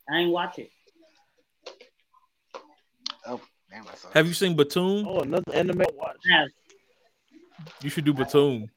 I 0.10 0.18
ain't 0.18 0.32
watch 0.32 0.58
it. 0.58 0.72
Oh, 3.28 3.40
damn, 3.70 3.86
that 3.86 3.98
sucks. 4.00 4.14
Have 4.16 4.28
you 4.28 4.34
seen 4.34 4.56
Batum? 4.56 5.06
Oh, 5.08 5.20
another 5.20 5.54
anime 5.54 5.84
watch. 5.96 6.18
I. 6.34 6.48
You 7.84 7.90
should 7.90 8.06
do 8.06 8.14
Batum. 8.14 8.70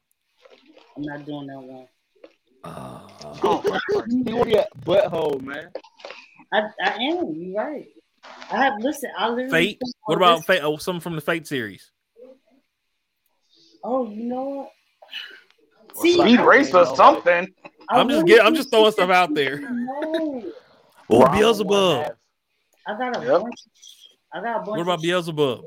I'm 0.97 1.03
not 1.03 1.25
doing 1.25 1.47
that 1.47 1.61
one. 1.61 1.87
Oh, 2.65 3.07
oh. 3.43 4.05
you 4.07 4.37
want 4.37 4.51
your 4.51 4.65
butthole, 4.85 5.41
man. 5.41 5.71
I, 6.53 6.63
I 6.83 6.91
am. 6.95 7.33
You're 7.35 7.55
right. 7.55 7.87
I 8.51 8.65
have 8.65 8.75
listened. 8.81 9.13
I 9.17 9.29
literally. 9.31 9.51
Fate. 9.51 9.81
What 10.05 10.17
about 10.17 10.45
Fate? 10.45 10.61
Oh, 10.63 10.77
something 10.77 11.01
from 11.01 11.15
the 11.15 11.23
Fate 11.23 11.47
series. 11.47 11.92
Oh, 13.85 14.09
you 14.11 14.25
know 14.25 14.45
what? 14.45 14.71
Well, 15.95 16.03
See, 16.03 16.15
Speed 16.19 16.41
I- 16.41 16.45
Racer 16.45 16.79
or 16.79 16.97
something. 16.97 17.47
I 17.89 17.99
I'm 17.99 18.09
just 18.09 18.19
really 18.23 18.29
getting- 18.31 18.47
I'm 18.47 18.55
just 18.55 18.71
throwing 18.71 18.93
stuff 18.93 19.11
out 19.11 19.35
there. 19.35 19.59
No, 19.61 20.43
Oh, 21.11 21.21
Round 21.21 21.39
Beelzebub. 21.39 22.17
I 22.87 22.99
got 22.99 23.17
a 23.17 23.27
Yep. 23.27 23.43
bunch. 23.43 23.61
I 24.33 24.41
got 24.41 24.57
a 24.57 24.59
bunch. 24.61 24.69
What 24.69 24.81
about 24.81 25.03
Beelzebub? 25.03 25.65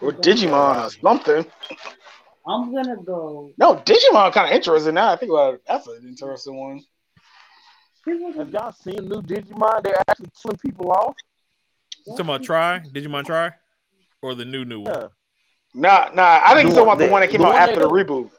Or 0.00 0.12
Digimon 0.12 0.86
or 0.86 0.90
something. 0.90 1.50
I'm 2.46 2.72
gonna 2.74 2.96
go. 2.96 3.52
No, 3.58 3.76
Digimon 3.76 4.32
kind 4.32 4.48
of 4.48 4.54
interesting 4.56 4.94
now. 4.94 5.12
I 5.12 5.16
think 5.16 5.30
about 5.32 5.54
it. 5.54 5.62
That's 5.66 5.86
an 5.86 6.06
interesting 6.06 6.56
one. 6.56 6.80
Have 8.36 8.50
y'all 8.50 8.72
seen 8.72 9.08
new 9.08 9.20
Digimon? 9.22 9.82
They're 9.82 10.00
actually 10.08 10.30
killing 10.40 10.56
people 10.58 10.90
off. 10.90 11.14
You 12.06 12.12
talking 12.12 12.24
about 12.26 12.42
Tri? 12.42 12.80
Digimon 12.92 13.24
Tri? 13.26 13.52
Or 14.22 14.34
the 14.34 14.44
new 14.46 14.64
new 14.64 14.80
one? 14.80 14.94
Yeah. 14.94 15.08
Nah, 15.74 16.10
nah. 16.14 16.40
I 16.44 16.54
think 16.54 16.68
The 16.68 16.70
it's 16.70 16.78
about 16.78 16.98
the 16.98 17.08
one 17.08 17.20
that 17.20 17.30
came 17.30 17.40
the 17.40 17.46
out 17.46 17.54
after 17.54 17.80
the 17.80 17.88
reboot. 17.88 18.30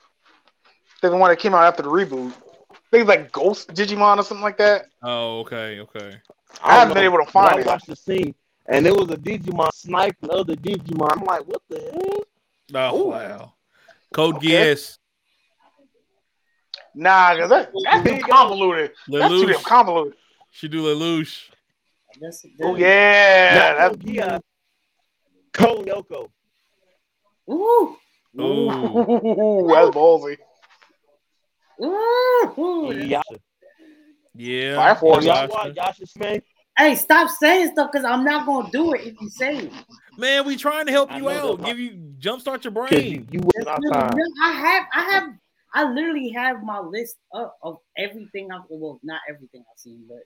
The 1.01 1.15
one 1.15 1.29
that 1.29 1.39
came 1.39 1.53
out 1.53 1.63
after 1.63 1.83
the 1.83 1.89
reboot. 1.89 2.33
I 2.71 2.75
think 2.91 3.01
it's 3.01 3.07
like 3.07 3.31
Ghost 3.31 3.69
Digimon 3.69 4.17
or 4.17 4.23
something 4.23 4.43
like 4.43 4.57
that. 4.57 4.87
Oh, 5.01 5.39
okay, 5.39 5.79
okay. 5.79 6.21
I 6.61 6.73
haven't 6.75 6.93
been 6.93 7.03
able 7.03 7.23
to 7.23 7.31
find 7.31 7.55
I 7.55 7.61
it. 7.61 7.65
watched 7.65 7.87
the 7.87 7.95
scene, 7.95 8.35
and 8.67 8.85
there 8.85 8.93
was 8.93 9.09
a 9.09 9.17
Digimon 9.17 9.71
sniping 9.73 10.29
other 10.29 10.55
Digimon. 10.55 11.17
I'm 11.17 11.23
like, 11.23 11.47
what 11.47 11.61
the 11.69 11.79
hell? 11.79 12.91
Oh 12.93 13.01
Ooh. 13.01 13.09
wow. 13.09 13.53
Code 14.13 14.35
Okay. 14.35 14.73
Geass. 14.73 14.97
Nah, 16.93 17.37
cause 17.37 17.49
that, 17.49 17.71
that's 17.73 17.95
too 17.95 18.03
Big 18.03 18.27
convoluted. 18.27 18.91
That's 19.07 19.29
too 19.29 19.47
damn 19.47 19.63
convoluted. 19.63 20.17
She 20.51 20.67
do 20.67 20.83
Lelouch. 20.83 21.49
That's, 22.19 22.41
that's, 22.41 22.53
Oh 22.61 22.75
yeah, 22.75 23.75
Not 23.77 23.77
that's 23.77 23.95
Code 23.95 24.05
Geass, 24.05 24.41
Code 25.53 25.87
Yoko. 25.87 26.29
Ooh, 27.51 27.95
Ooh. 28.39 28.41
Ooh, 28.41 29.67
that's 29.73 29.89
ballsy. 29.95 30.37
ooh, 31.83 32.53
ooh. 32.57 32.93
Yasha. 32.93 33.35
Yeah. 34.35 34.75
Fire 34.77 34.95
Force. 34.95 35.25
Y'all 35.25 35.35
Yasha. 35.35 35.51
watch 35.51 35.75
Yasha 35.75 36.07
Smith? 36.07 36.43
Hey, 36.77 36.95
stop 36.95 37.29
saying 37.29 37.71
stuff 37.73 37.91
because 37.91 38.05
I'm 38.05 38.23
not 38.23 38.45
gonna 38.45 38.69
do 38.71 38.93
it 38.93 39.01
if 39.01 39.21
you 39.21 39.29
say 39.29 39.57
it. 39.57 39.73
Man, 40.17 40.45
we 40.45 40.55
trying 40.55 40.85
to 40.85 40.91
help 40.91 41.11
I 41.11 41.17
you 41.17 41.29
out. 41.29 41.57
that- 41.59 41.65
Give 41.65 41.79
you 41.79 42.13
jumpstart 42.19 42.63
your 42.63 42.71
Because 42.71 43.03
you, 43.03 43.19
brain. 43.21 43.27
you 43.31 43.41
wasting 43.55 43.67
our 43.67 43.79
time. 43.89 44.17
I 44.43 44.51
have, 44.51 44.83
I 44.93 45.01
have, 45.11 45.23
I 45.73 45.91
literally 45.91 46.29
have 46.29 46.63
my 46.63 46.79
list 46.79 47.17
up 47.33 47.57
of 47.63 47.77
everything 47.97 48.51
I've 48.51 48.61
well, 48.69 48.99
not 49.03 49.21
everything 49.29 49.63
I've 49.71 49.79
seen, 49.79 50.05
but 50.07 50.19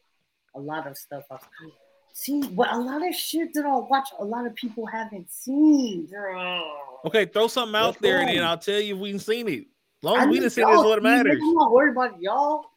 a 0.56 0.60
lot 0.62 0.88
of 0.88 0.98
stuff 0.98 1.24
I've 1.32 1.40
seen. 1.60 1.72
See, 2.18 2.42
but 2.48 2.72
a 2.72 2.78
lot 2.80 3.06
of 3.06 3.14
shit 3.14 3.54
that 3.56 3.66
I 3.66 3.76
watch, 3.76 4.08
a 4.18 4.24
lot 4.24 4.48
of 4.48 4.56
people 4.56 4.86
haven't 4.86 5.30
seen, 5.30 6.06
bro. 6.06 6.64
Okay, 7.04 7.26
throw 7.26 7.48
something 7.48 7.76
out 7.76 7.88
Let's 7.88 7.98
there 8.00 8.20
and 8.20 8.30
then 8.30 8.42
I'll 8.42 8.58
tell 8.58 8.80
you 8.80 8.96
if 8.96 9.02
we 9.02 9.12
can 9.12 9.20
seen 9.20 9.50
it. 9.50 9.60
As 9.60 10.04
long 10.04 10.18
I 10.20 10.22
as 10.22 10.28
we 10.28 10.34
need 10.36 10.40
didn't 10.40 10.54
see 10.54 10.62
it, 10.62 10.68
y'all 10.70 10.88
what 10.88 11.04
matters. 11.04 11.38
I'm 11.42 11.54
not 11.56 11.74
worried 11.74 11.92
about 11.92 12.22
y'all. 12.22 12.68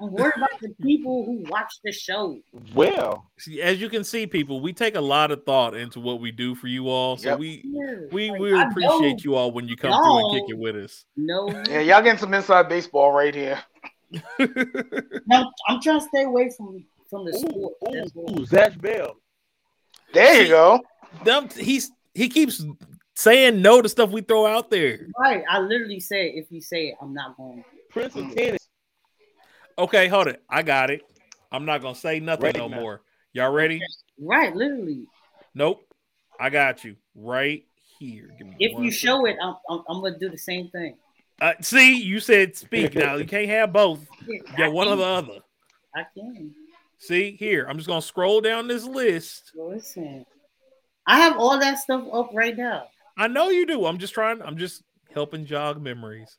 I'm 0.00 0.10
worried 0.12 0.32
about 0.36 0.48
the 0.62 0.74
people 0.82 1.26
who 1.26 1.44
watch 1.50 1.70
the 1.84 1.92
show. 1.92 2.38
Well, 2.74 3.30
See, 3.38 3.60
As 3.60 3.82
you 3.82 3.90
can 3.90 4.02
see, 4.02 4.26
people, 4.26 4.60
we 4.62 4.72
take 4.72 4.94
a 4.94 5.00
lot 5.00 5.30
of 5.30 5.44
thought 5.44 5.76
into 5.76 6.00
what 6.00 6.22
we 6.22 6.32
do 6.32 6.54
for 6.54 6.66
you 6.66 6.88
all. 6.88 7.18
So 7.18 7.28
Yep. 7.28 7.38
we 7.38 7.70
we 8.12 8.30
like, 8.30 8.40
we 8.40 8.62
appreciate 8.62 9.24
you 9.24 9.34
all 9.34 9.52
when 9.52 9.68
you 9.68 9.76
come 9.76 9.92
through 10.02 10.16
and 10.20 10.30
kick 10.30 10.44
it 10.48 10.56
with 10.56 10.74
us. 10.76 11.04
No, 11.18 11.50
Yeah, 11.68 11.80
y'all 11.80 12.00
getting 12.02 12.18
some 12.18 12.32
inside 12.32 12.70
baseball 12.70 13.12
right 13.12 13.34
here. 13.34 13.62
no, 14.38 15.52
I'm 15.68 15.82
trying 15.82 16.00
to 16.00 16.06
stay 16.06 16.22
away 16.22 16.50
from 16.56 16.82
from 17.16 17.24
the 17.24 17.32
ooh, 17.32 17.50
sport. 17.50 17.74
Ooh, 17.88 18.40
ooh, 18.40 18.46
Zatch 18.46 18.80
Bell. 18.80 19.16
There 20.12 20.34
you 20.34 20.44
See- 20.44 20.48
go. 20.50 20.80
Them, 21.24 21.48
he's 21.56 21.90
he 22.14 22.28
keeps 22.28 22.62
saying 23.14 23.62
no 23.62 23.80
to 23.80 23.88
stuff 23.88 24.10
we 24.10 24.20
throw 24.20 24.44
out 24.46 24.70
there. 24.70 25.06
Right, 25.18 25.42
I 25.48 25.60
literally 25.60 26.00
said 26.00 26.32
if 26.34 26.50
you 26.50 26.60
say 26.60 26.88
it, 26.88 26.96
I'm 27.00 27.14
not 27.14 27.36
going. 27.36 27.64
Prince 27.90 28.16
of 28.16 28.34
Tennis. 28.34 28.68
Okay, 29.78 30.08
hold 30.08 30.26
it. 30.26 30.42
I 30.48 30.62
got 30.62 30.90
it. 30.90 31.02
I'm 31.50 31.64
not 31.64 31.80
gonna 31.80 31.94
say 31.94 32.20
nothing 32.20 32.44
Right 32.44 32.56
no 32.56 32.68
now. 32.68 32.80
more. 32.80 33.02
Y'all 33.32 33.52
ready? 33.52 33.80
Right, 34.20 34.54
literally. 34.54 35.06
Nope. 35.54 35.86
I 36.38 36.50
got 36.50 36.84
you 36.84 36.96
right 37.14 37.64
here. 37.98 38.34
Give 38.36 38.46
me 38.48 38.56
If 38.58 38.72
you 38.72 38.90
second. 38.90 38.92
show 38.92 39.26
it, 39.26 39.36
I'm, 39.42 39.56
I'm, 39.70 39.82
I'm 39.88 40.02
gonna 40.02 40.18
do 40.18 40.28
the 40.28 40.36
same 40.38 40.68
thing. 40.68 40.96
Uh, 41.40 41.52
see, 41.62 42.02
you 42.02 42.20
said 42.20 42.56
speak 42.56 42.94
now. 42.94 43.14
You 43.14 43.24
can't 43.26 43.48
have 43.48 43.72
both. 43.72 44.00
Yeah, 44.26 44.40
I 44.52 44.56
got 44.58 44.72
one 44.72 44.88
or 44.88 44.96
the 44.96 45.04
other. 45.04 45.38
I 45.94 46.02
can. 46.14 46.52
See 46.98 47.36
here. 47.38 47.66
I'm 47.68 47.76
just 47.76 47.88
gonna 47.88 48.02
scroll 48.02 48.40
down 48.40 48.68
this 48.68 48.84
list. 48.84 49.52
Listen, 49.54 50.24
I 51.06 51.18
have 51.20 51.36
all 51.38 51.58
that 51.58 51.78
stuff 51.78 52.04
up 52.12 52.30
right 52.32 52.56
now. 52.56 52.88
I 53.18 53.28
know 53.28 53.50
you 53.50 53.66
do. 53.66 53.86
I'm 53.86 53.98
just 53.98 54.14
trying. 54.14 54.42
I'm 54.42 54.56
just 54.56 54.82
helping 55.12 55.46
jog 55.46 55.80
memories. 55.80 56.36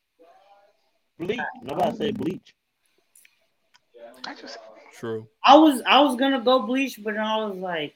Bleach. 1.19 1.39
Nobody 1.63 1.97
said 1.97 2.17
bleach. 2.17 2.53
I 4.25 4.33
just 4.33 4.57
True. 4.97 5.27
I 5.45 5.55
was 5.55 5.81
I 5.85 6.01
was 6.01 6.15
gonna 6.15 6.41
go 6.41 6.63
bleach, 6.63 6.99
but 7.03 7.13
then 7.13 7.23
I 7.23 7.45
was 7.45 7.55
like, 7.57 7.93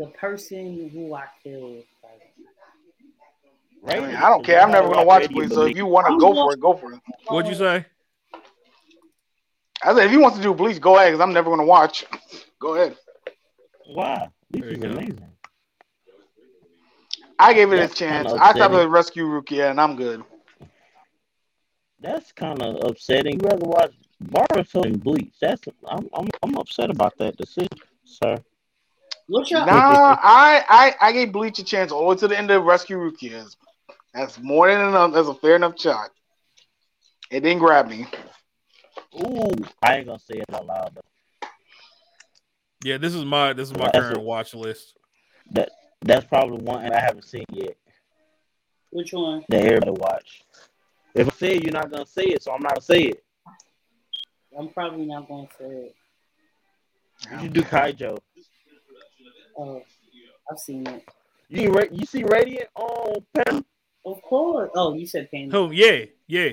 the 0.00 0.06
person 0.06 0.90
who 0.92 1.14
I 1.14 1.26
killed. 1.44 1.84
Right. 3.82 4.02
I, 4.02 4.06
mean, 4.06 4.16
I 4.16 4.28
don't 4.30 4.44
care. 4.44 4.60
I'm 4.60 4.72
never 4.72 4.88
gonna 4.88 5.04
watch 5.04 5.28
Bleach. 5.28 5.50
So 5.50 5.62
if 5.62 5.76
you 5.76 5.86
want 5.86 6.08
to 6.08 6.18
go 6.18 6.34
for 6.34 6.52
it, 6.52 6.60
go 6.60 6.74
for 6.74 6.92
it. 6.92 7.00
What'd 7.28 7.48
you 7.50 7.56
say? 7.56 7.86
I 9.82 9.94
said 9.94 10.06
if 10.06 10.10
he 10.10 10.16
wants 10.18 10.36
to 10.36 10.42
do 10.42 10.54
Bleach, 10.54 10.80
go 10.80 10.96
ahead. 10.96 11.12
Because 11.12 11.20
I'm 11.22 11.32
never 11.32 11.50
gonna 11.50 11.64
watch. 11.64 12.04
Go 12.60 12.74
ahead. 12.74 12.96
Why? 13.86 14.30
Bleach 14.50 14.64
There 14.64 14.70
you 14.70 14.78
is 14.78 14.82
go. 14.82 15.02
amazing. 15.02 15.32
I 17.38 17.52
gave 17.54 17.72
it 17.72 17.78
That's 17.78 17.92
a 17.92 17.94
chance. 17.94 18.32
I 18.36 18.52
stopped 18.54 18.74
upsetting. 18.74 18.82
Rescue 18.90 19.24
Rukia, 19.26 19.70
and 19.70 19.80
I'm 19.80 19.96
good. 19.96 20.24
That's 22.00 22.32
kind 22.32 22.62
of 22.62 22.76
upsetting. 22.90 23.34
You 23.34 23.48
rather 23.48 23.66
watch 23.66 23.94
Boruto 24.22 24.82
than 24.82 24.98
Bleach. 24.98 25.34
That's 25.40 25.62
I'm 25.88 26.08
I'm 26.14 26.28
I'm 26.42 26.56
upset 26.56 26.90
about 26.90 27.16
that 27.18 27.36
decision, 27.36 27.68
sir. 28.04 28.38
what's 29.26 29.50
your 29.50 29.60
Nah, 29.60 30.16
I, 30.22 30.64
I 30.68 30.94
I 31.08 31.12
gave 31.12 31.32
Bleach 31.32 31.58
a 31.58 31.64
chance 31.64 31.92
all 31.92 32.02
the 32.02 32.06
way 32.08 32.16
to 32.16 32.28
the 32.28 32.38
end 32.38 32.50
of 32.50 32.64
Rescue 32.64 32.96
Rukia. 32.98 33.46
That's 34.14 34.38
more 34.38 34.68
than 34.70 34.88
enough. 34.88 35.12
That's 35.12 35.28
a 35.28 35.34
fair 35.34 35.56
enough 35.56 35.78
shot. 35.80 36.10
It 37.30 37.40
didn't 37.40 37.60
grab 37.60 37.88
me. 37.88 38.06
Ooh, 39.20 39.50
I 39.82 39.96
ain't 39.96 40.06
gonna 40.06 40.18
say 40.18 40.38
it 40.38 40.44
out 40.52 40.66
loud. 40.66 40.92
Though. 40.94 41.48
Yeah, 42.84 42.98
this 42.98 43.14
is 43.14 43.24
my 43.24 43.52
this 43.52 43.68
is 43.70 43.76
my 43.76 43.90
That's 43.92 43.98
current 43.98 44.18
it. 44.18 44.22
watch 44.22 44.54
list. 44.54 44.96
That 45.52 45.70
that's 46.00 46.26
probably 46.26 46.58
one 46.62 46.92
I 46.92 47.00
haven't 47.00 47.24
seen 47.24 47.44
yet 47.52 47.76
which 48.92 49.12
one? 49.12 49.42
that 49.48 49.64
everybody 49.64 49.90
watch. 49.92 50.44
If 51.14 51.26
I 51.28 51.30
say 51.32 51.56
it, 51.56 51.64
you're 51.64 51.72
not 51.72 51.90
gonna 51.90 52.06
say 52.06 52.24
it, 52.24 52.42
so 52.42 52.52
I'm 52.52 52.62
not 52.62 52.74
gonna 52.74 52.82
say 52.82 53.02
it. 53.04 53.24
I'm 54.58 54.68
probably 54.68 55.06
not 55.06 55.26
gonna 55.28 55.48
say 55.58 55.64
it. 55.64 55.94
You 57.40 57.48
do 57.48 57.62
Kaijo. 57.62 58.18
Oh, 59.56 59.82
I've 60.50 60.58
seen 60.58 60.86
it. 60.86 61.04
You 61.48 61.74
you 61.90 62.06
see 62.06 62.24
Radiant 62.24 62.68
on 62.74 63.24
Pen? 63.34 63.64
Of 64.04 64.20
course. 64.22 64.70
Oh, 64.74 64.94
you 64.94 65.06
said 65.06 65.30
pain. 65.30 65.50
Oh 65.54 65.70
Yeah, 65.70 66.04
yeah. 66.26 66.50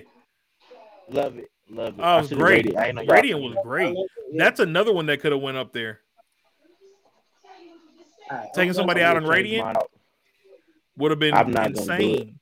Love 1.10 1.38
it, 1.38 1.50
love 1.70 2.00
it. 2.00 2.02
Oh, 2.04 2.18
it 2.18 2.22
was 2.22 2.30
great. 2.34 2.66
rated. 2.66 2.76
I 2.78 2.92
know 2.92 3.04
Radiant 3.06 3.42
was 3.42 3.58
great. 3.64 3.96
That's 4.36 4.60
another 4.60 4.94
one 4.94 5.06
that 5.08 5.22
could 5.22 5.32
have 5.32 5.42
went 5.42 5.58
up 5.58 5.74
there. 5.74 6.00
Alright, 8.32 8.48
Taking 8.54 8.74
somebody 8.74 9.02
out 9.02 9.16
on 9.16 9.24
Change 9.24 9.32
Radiant 9.34 9.78
would 10.98 11.12
have 11.12 11.20
been 11.20 11.34
I'm 11.34 11.52
not 11.52 11.74
gonna 11.74 11.74
do 11.74 11.80
it. 11.80 12.00
insane. 12.00 12.40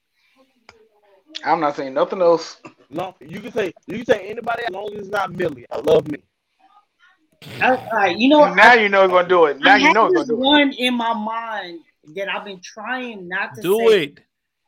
I'm 1.45 1.59
not 1.59 1.75
saying 1.75 1.93
nothing 1.93 2.21
else. 2.21 2.59
No, 2.89 3.15
you 3.21 3.39
can 3.39 3.51
say 3.53 3.73
you 3.85 3.97
can 3.97 4.05
say 4.05 4.29
anybody 4.29 4.63
as 4.67 4.73
long 4.73 4.89
as 4.93 4.99
it's 5.01 5.09
not 5.09 5.31
Millie. 5.31 5.65
I 5.71 5.77
love 5.79 6.07
me. 6.09 6.19
All 7.61 7.87
right, 7.93 8.17
you 8.17 8.27
know 8.29 8.39
what? 8.39 8.55
now 8.55 8.73
you 8.73 8.89
know 8.89 9.01
you're 9.01 9.09
gonna 9.09 9.27
do 9.29 9.45
it. 9.45 9.59
Now 9.59 9.73
I 9.75 9.77
you 9.77 9.93
know 9.93 10.05
you're 10.05 10.13
gonna 10.25 10.27
do 10.27 10.33
it. 10.33 10.39
one 10.39 10.71
in 10.73 10.93
my 10.95 11.13
mind 11.13 11.79
that 12.15 12.27
I've 12.29 12.45
been 12.45 12.59
trying 12.63 13.27
not 13.27 13.55
to 13.55 13.61
Do 13.61 13.77
say 13.77 14.03
it. 14.03 14.19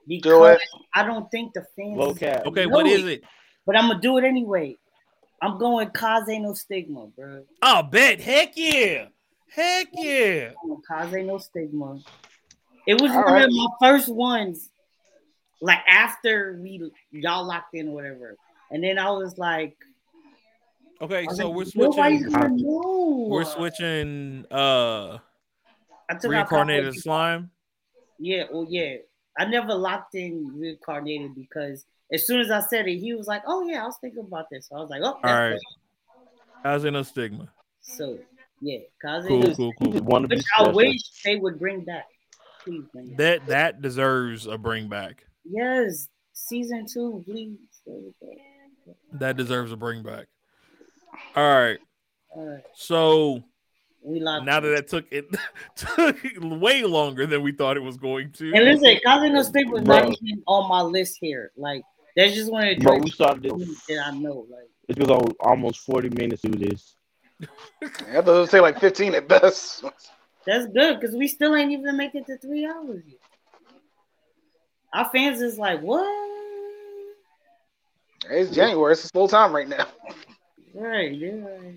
because 0.07 0.31
Do 0.31 0.43
it. 0.45 0.61
I 0.93 1.03
don't 1.05 1.29
think 1.31 1.53
the 1.53 1.65
fans. 1.75 1.97
Okay, 1.99 2.41
Okay, 2.45 2.65
know 2.65 2.69
what 2.75 2.85
is 2.85 3.05
it? 3.05 3.23
But 3.69 3.75
I'm 3.77 3.87
gonna 3.87 4.01
do 4.01 4.17
it 4.17 4.23
anyway. 4.23 4.77
I'm 5.43 5.59
going 5.59 5.91
Kaze 5.91 6.39
no 6.39 6.55
stigma, 6.55 7.05
bro. 7.15 7.43
Oh, 7.61 7.83
bet. 7.83 8.19
Heck 8.19 8.53
yeah. 8.55 9.09
Heck 9.47 9.89
yeah. 9.93 10.53
I'm 10.63 10.69
going 10.69 10.81
Kaze 11.11 11.23
no 11.23 11.37
stigma. 11.37 11.99
It 12.87 12.99
was 12.99 13.11
All 13.11 13.25
one 13.25 13.33
right. 13.33 13.43
of 13.43 13.51
my 13.51 13.67
first 13.79 14.09
ones, 14.09 14.71
like 15.61 15.77
after 15.87 16.57
we 16.59 16.91
y'all 17.11 17.45
locked 17.45 17.75
in 17.75 17.89
or 17.89 17.91
whatever. 17.91 18.35
And 18.71 18.83
then 18.83 18.97
I 18.97 19.11
was 19.11 19.37
like, 19.37 19.77
Okay, 20.99 21.27
was 21.27 21.37
so 21.37 21.49
like, 21.51 21.57
we're 21.57 21.65
switching. 21.65 22.31
gonna. 22.31 22.63
We're 23.29 23.43
switching 23.43 24.45
uh 24.49 25.19
I 26.09 26.15
took 26.19 26.31
reincarnated 26.31 26.95
slime. 26.95 27.51
Yeah, 28.17 28.45
well, 28.51 28.65
yeah. 28.67 28.95
I 29.37 29.45
never 29.45 29.75
locked 29.75 30.15
in 30.15 30.53
reincarnated 30.57 31.35
because 31.35 31.85
as 32.11 32.25
soon 32.25 32.39
as 32.39 32.49
I 32.51 32.61
said 32.61 32.87
it, 32.87 32.97
he 32.97 33.13
was 33.13 33.27
like, 33.27 33.43
"Oh 33.47 33.67
yeah, 33.67 33.83
I 33.83 33.85
was 33.85 33.97
thinking 34.01 34.19
about 34.25 34.49
this." 34.51 34.67
So 34.67 34.75
I 34.75 34.79
was 34.79 34.89
like, 34.89 35.01
"Oh, 35.03 35.13
All 35.13 35.19
that's 35.23 35.39
right. 35.53 35.59
good." 36.63 36.87
In 36.87 36.93
no 36.93 37.03
stigma? 37.03 37.49
So 37.81 38.19
yeah, 38.61 38.79
Kaze 39.01 39.25
Cool, 39.27 39.39
no 39.39 39.53
cool, 39.55 39.73
cool. 39.79 39.91
just 39.91 40.03
want 40.03 40.23
to 40.23 40.27
be 40.27 40.35
Which 40.37 40.45
I 40.57 40.67
wish 40.67 41.01
they 41.23 41.35
would 41.37 41.59
bring 41.59 41.85
back. 41.85 42.05
Please 42.63 42.83
bring 42.91 43.11
it. 43.11 43.17
That 43.17 43.47
that 43.47 43.81
deserves 43.81 44.45
a 44.47 44.57
bring 44.57 44.89
back. 44.89 45.25
Yes, 45.45 46.07
season 46.33 46.85
two, 46.91 47.23
please. 47.25 47.57
There 47.85 47.95
we 47.95 48.13
go. 48.21 48.95
That 49.13 49.37
deserves 49.37 49.71
a 49.71 49.77
bring 49.77 50.03
back. 50.03 50.27
All 51.35 51.43
right. 51.43 51.79
All 52.31 52.45
right, 52.45 52.63
So 52.75 53.43
we 54.03 54.19
locked. 54.19 54.45
now 54.45 54.59
that 54.59 54.67
in. 54.67 54.75
that 54.75 54.87
took 54.87 55.05
it 55.11 55.25
took 55.75 56.17
way 56.41 56.83
longer 56.83 57.25
than 57.25 57.41
we 57.41 57.51
thought 57.51 57.75
it 57.77 57.81
was 57.83 57.97
going 57.97 58.31
to. 58.33 58.53
and 58.53 58.65
listen, 58.65 58.99
Kaze 59.03 59.31
no 59.31 59.41
Stick 59.41 59.67
was 59.69 59.83
Bro. 59.83 59.99
not 60.09 60.17
even 60.21 60.43
on 60.45 60.69
my 60.69 60.81
list 60.81 61.17
here. 61.19 61.51
Like 61.57 61.81
that's 62.23 62.35
just 62.35 62.51
one 62.51 62.67
of 62.67 62.75
the 62.77 62.83
Bro, 62.83 62.93
we 62.95 62.99
joints 63.01 63.13
started 63.15 63.43
this. 63.43 63.85
that 63.87 64.07
I 64.07 64.11
know. 64.11 64.45
Like 64.49 64.69
It 64.87 64.99
was 64.99 65.09
al- 65.09 65.31
almost 65.39 65.81
forty 65.81 66.09
minutes 66.09 66.41
through 66.41 66.55
this. 66.59 66.95
I 67.41 68.21
thought 68.21 68.27
it 68.27 68.39
would 68.39 68.49
say 68.49 68.59
like 68.59 68.79
15 68.79 69.15
at 69.15 69.27
best. 69.29 69.83
that's 70.45 70.65
good 70.67 70.99
because 70.99 71.15
we 71.15 71.27
still 71.29 71.55
ain't 71.55 71.71
even 71.71 71.95
make 71.95 72.13
it 72.13 72.25
to 72.25 72.37
three 72.37 72.65
hours 72.65 73.01
yet. 73.07 73.19
Our 74.93 75.09
fans 75.09 75.39
is 75.41 75.57
like, 75.57 75.81
what? 75.81 76.05
It's 78.29 78.53
January. 78.53 78.91
It's 78.91 79.09
full 79.11 79.29
time 79.29 79.55
right 79.55 79.69
now. 79.69 79.85
Right, 80.73 81.17
they're 81.19 81.75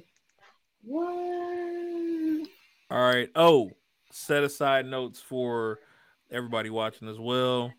what? 0.85 2.49
All 2.91 2.99
right. 3.15 3.31
Oh, 3.37 3.71
set 4.11 4.43
aside 4.43 4.87
notes 4.87 5.21
for 5.21 5.79
everybody 6.31 6.69
watching 6.71 7.09
as 7.09 7.19
well. 7.19 7.73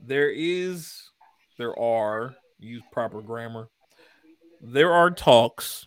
There 0.00 0.30
is, 0.30 1.10
there 1.58 1.78
are, 1.78 2.34
use 2.58 2.82
proper 2.92 3.20
grammar. 3.20 3.68
There 4.60 4.92
are 4.92 5.10
talks 5.10 5.86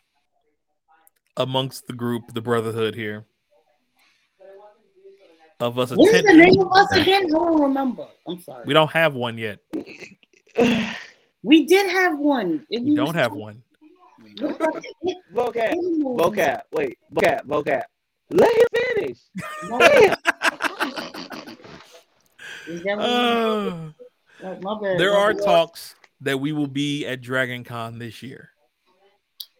amongst 1.35 1.87
the 1.87 1.93
group, 1.93 2.33
the 2.33 2.41
Brotherhood 2.41 2.93
here, 2.95 3.25
of 5.59 5.79
us 5.79 5.91
What 5.91 6.13
is 6.13 6.23
the 6.23 6.33
name 6.33 6.59
of 6.59 6.71
us 6.71 6.91
again? 6.91 7.25
I 7.25 7.29
don't 7.29 7.61
remember. 7.61 8.07
I'm 8.27 8.41
sorry. 8.41 8.63
We 8.65 8.73
don't 8.73 8.91
have 8.91 9.15
one 9.15 9.37
yet. 9.37 9.59
We 11.43 11.65
did 11.65 11.89
have 11.89 12.19
one. 12.19 12.67
If 12.69 12.83
We 12.83 12.91
you 12.91 12.95
don't 12.95 13.15
have 13.15 13.33
one. 13.33 13.63
What 14.39 14.55
about 14.57 14.83
the 15.01 15.15
Vocab, 15.33 15.73
vocab, 15.73 16.61
wait, 16.71 16.99
vocab, 17.11 17.41
vocab. 17.47 17.81
Let 18.29 18.51
him 18.53 18.67
finish. 18.95 19.17
No, 19.67 19.79
is 22.67 22.83
that 22.83 22.97
what 22.97 22.99
Uh, 22.99 23.03
oh, 23.07 23.93
my 23.97 24.00
bad. 24.41 24.99
there 24.99 25.13
are 25.13 25.33
bad. 25.33 25.43
talks 25.43 25.95
that 26.21 26.39
we 26.39 26.51
will 26.51 26.67
be 26.67 27.05
at 27.05 27.21
Dragon 27.21 27.63
Con 27.63 27.99
this 27.99 28.21
year. 28.21 28.49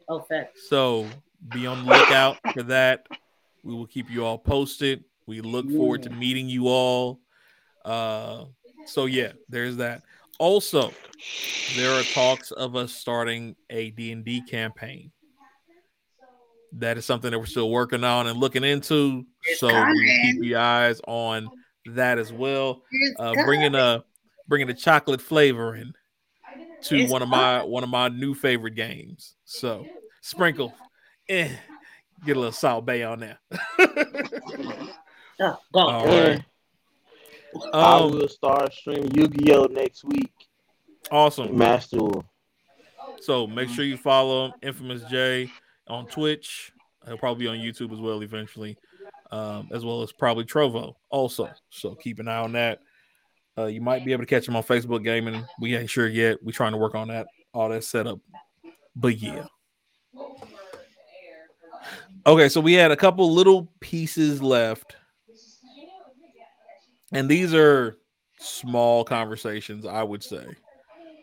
Oh, 0.08 0.20
facts. 0.22 0.70
So 0.70 1.08
be 1.50 1.66
on 1.66 1.86
the 1.86 1.92
lookout 1.92 2.38
for 2.54 2.64
that. 2.64 3.08
We 3.64 3.74
will 3.74 3.88
keep 3.88 4.10
you 4.10 4.26
all 4.26 4.38
posted. 4.38 5.04
We 5.28 5.42
look 5.42 5.70
forward 5.70 6.04
to 6.04 6.10
meeting 6.10 6.50
you 6.50 6.68
all. 6.68 7.20
Uh, 7.86 8.46
so 8.86 9.06
yeah, 9.06 9.32
there's 9.50 9.78
that. 9.78 10.02
Also, 10.40 10.92
there 11.76 11.92
are 11.92 12.04
talks 12.04 12.52
of 12.52 12.76
us 12.76 12.92
starting 12.94 13.56
a 13.70 13.92
D&D 13.92 14.44
campaign. 14.50 15.12
That 16.74 16.98
is 16.98 17.06
something 17.06 17.32
that 17.32 17.38
we're 17.38 17.46
still 17.46 17.70
working 17.70 18.04
on 18.04 18.28
and 18.28 18.40
looking 18.40 18.64
into. 18.64 19.26
It's 19.46 19.60
so 19.60 19.68
we 19.68 20.22
keep 20.24 20.44
your 20.44 20.60
eyes 20.60 21.02
on 21.08 21.50
that 21.86 22.18
as 22.18 22.32
well. 22.32 22.82
Uh, 23.20 23.34
bringing 23.46 23.76
a 23.76 24.04
bringing 24.52 24.70
a 24.70 24.74
chocolate 24.74 25.22
flavor 25.22 25.76
in 25.78 25.94
to 26.82 26.98
It's 26.98 27.10
one 27.10 27.22
of 27.22 27.30
my 27.30 27.64
one 27.64 27.84
of 27.84 27.90
my 27.90 28.10
new 28.10 28.34
favorite 28.34 28.76
games. 28.76 29.36
So 29.46 29.86
sprinkle, 30.20 30.76
eh, 31.30 31.48
get 32.26 32.36
a 32.36 32.40
little 32.40 32.52
Salt 32.52 32.86
Bae 32.86 33.04
on 33.04 33.22
there. 33.22 33.40
Oh, 35.40 35.58
go. 35.74 35.80
All 35.80 36.06
right. 36.06 36.44
I 37.74 38.00
Um, 38.00 38.12
will 38.12 38.28
start 38.28 38.74
streaming 38.74 39.10
Yu-Gi-Oh 39.16 39.68
next 39.72 40.04
week. 40.04 40.32
awesome. 41.10 41.58
Master. 41.58 41.98
So 43.22 43.48
make 43.48 43.70
sure 43.70 43.86
you 43.86 43.96
follow 43.98 44.54
Infamous 44.62 45.02
J 45.10 45.50
on 45.88 46.08
Twitch. 46.08 46.74
He'll 47.08 47.18
probably 47.18 47.46
be 47.46 47.48
on 47.48 47.58
YouTube 47.58 47.92
as 47.94 48.00
well 48.02 48.22
eventually, 48.22 48.78
um, 49.32 49.70
as 49.72 49.86
well 49.86 50.02
as 50.02 50.12
probably 50.12 50.44
Trovo 50.44 50.96
also. 51.10 51.50
So 51.70 51.96
keep 51.96 52.20
an 52.20 52.28
eye 52.28 52.42
on 52.42 52.52
that. 52.52 52.82
Uh, 53.58 53.66
you 53.66 53.82
might 53.82 54.06
be 54.06 54.14
able 54.14 54.24
to 54.24 54.28
catch 54.28 54.48
him 54.48 54.56
on 54.56 54.64
Facebook 54.64 55.04
Gaming. 55.04 55.46
We 55.60 55.76
ain't 55.76 55.90
sure 55.90 56.08
yet. 56.08 56.42
We're 56.42 56.52
trying 56.52 56.72
to 56.72 56.78
work 56.78 56.96
on 56.96 57.10
that, 57.10 57.28
all 57.54 57.70
that 57.70 57.84
setup. 57.84 58.20
But 58.96 59.18
yeah. 59.18 59.46
Okay, 62.26 62.50
so 62.50 62.62
we 62.62 62.74
had 62.74 62.92
a 62.92 62.96
couple 62.96 63.32
little 63.32 63.72
pieces 63.80 64.42
left. 64.42 64.96
And 67.12 67.28
these 67.28 67.54
are 67.54 67.98
small 68.40 69.04
conversations, 69.04 69.86
I 69.86 70.04
would 70.04 70.24
say. 70.24 70.46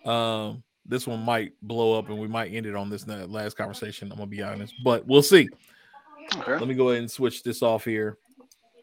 Um, 0.05 0.63
this 0.85 1.07
one 1.07 1.21
might 1.21 1.53
blow 1.63 1.99
up 1.99 2.09
and 2.09 2.19
we 2.19 2.29
might 2.29 2.53
end 2.53 2.67
it 2.67 2.75
on 2.75 2.91
this 2.91 3.07
last 3.07 3.57
conversation. 3.57 4.11
I'm 4.11 4.19
gonna 4.19 4.29
be 4.29 4.43
honest, 4.43 4.75
but 4.83 5.07
we'll 5.07 5.23
see. 5.23 5.49
Okay. 6.37 6.53
Let 6.53 6.67
me 6.67 6.75
go 6.75 6.91
ahead 6.91 7.01
and 7.01 7.11
switch 7.11 7.43
this 7.43 7.63
off 7.63 7.85
here. 7.85 8.19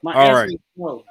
My 0.02 0.14
All 0.14 0.22
answer 0.22 0.36
right. 0.36 0.50
is 0.50 0.58
no. 0.76 1.04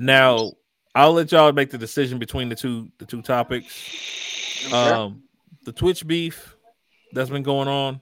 Now, 0.00 0.52
I'll 0.94 1.12
let 1.12 1.30
y'all 1.30 1.52
make 1.52 1.70
the 1.70 1.76
decision 1.78 2.18
between 2.18 2.48
the 2.48 2.54
two 2.56 2.88
the 2.98 3.04
two 3.04 3.20
topics. 3.22 4.64
Okay. 4.66 4.74
Um, 4.74 5.22
the 5.64 5.72
Twitch 5.72 6.06
beef 6.06 6.56
that's 7.12 7.28
been 7.30 7.42
going 7.42 7.68
on 7.68 8.00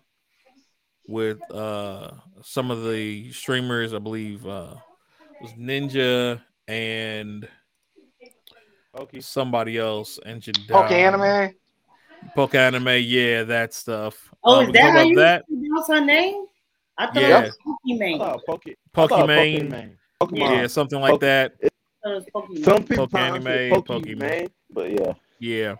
with 1.08 1.38
uh 1.50 2.10
some 2.42 2.70
of 2.70 2.84
the 2.88 3.32
streamers, 3.32 3.92
I 3.94 3.98
believe 3.98 4.46
uh 4.46 4.76
it 5.40 5.42
was 5.42 5.52
Ninja 5.54 6.40
and 6.68 7.48
Okay. 8.96 9.20
somebody 9.20 9.76
else 9.78 10.18
and 10.24 10.42
Pokimane. 10.42 11.54
Poke 12.34 12.54
anime, 12.54 12.88
yeah, 13.02 13.44
that 13.44 13.74
stuff. 13.74 14.32
Oh, 14.42 14.56
Uh, 14.56 14.60
is 14.62 14.72
that 14.72 14.92
how 14.92 15.02
you 15.02 15.14
that? 15.16 15.44
pronounce 15.46 15.88
her 15.88 16.00
name? 16.04 16.46
I 16.96 17.06
thought 17.06 17.16
Yeah. 17.16 17.42
it 17.44 17.52
was 17.66 17.78
Pokemon. 17.86 18.20
Oh, 18.20 18.40
Poke. 18.46 18.62
I 18.66 18.74
thought 18.92 19.10
Pokemon, 19.10 19.70
Pokemon. 19.70 19.96
Pokemon. 20.20 20.38
yeah, 20.56 20.66
something 20.66 21.00
like 21.00 21.12
Poke- 21.12 21.20
that. 21.20 21.52
It 21.60 21.64
was 21.64 21.70
Pokemon. 22.34 22.64
Some 22.64 22.84
people 22.84 23.08
Poke 23.08 23.20
anime, 23.20 23.44
Pokemon, 23.44 24.04
Pokemon. 24.18 24.48
but 24.70 24.90
yeah. 24.92 25.12
Yeah. 25.40 25.74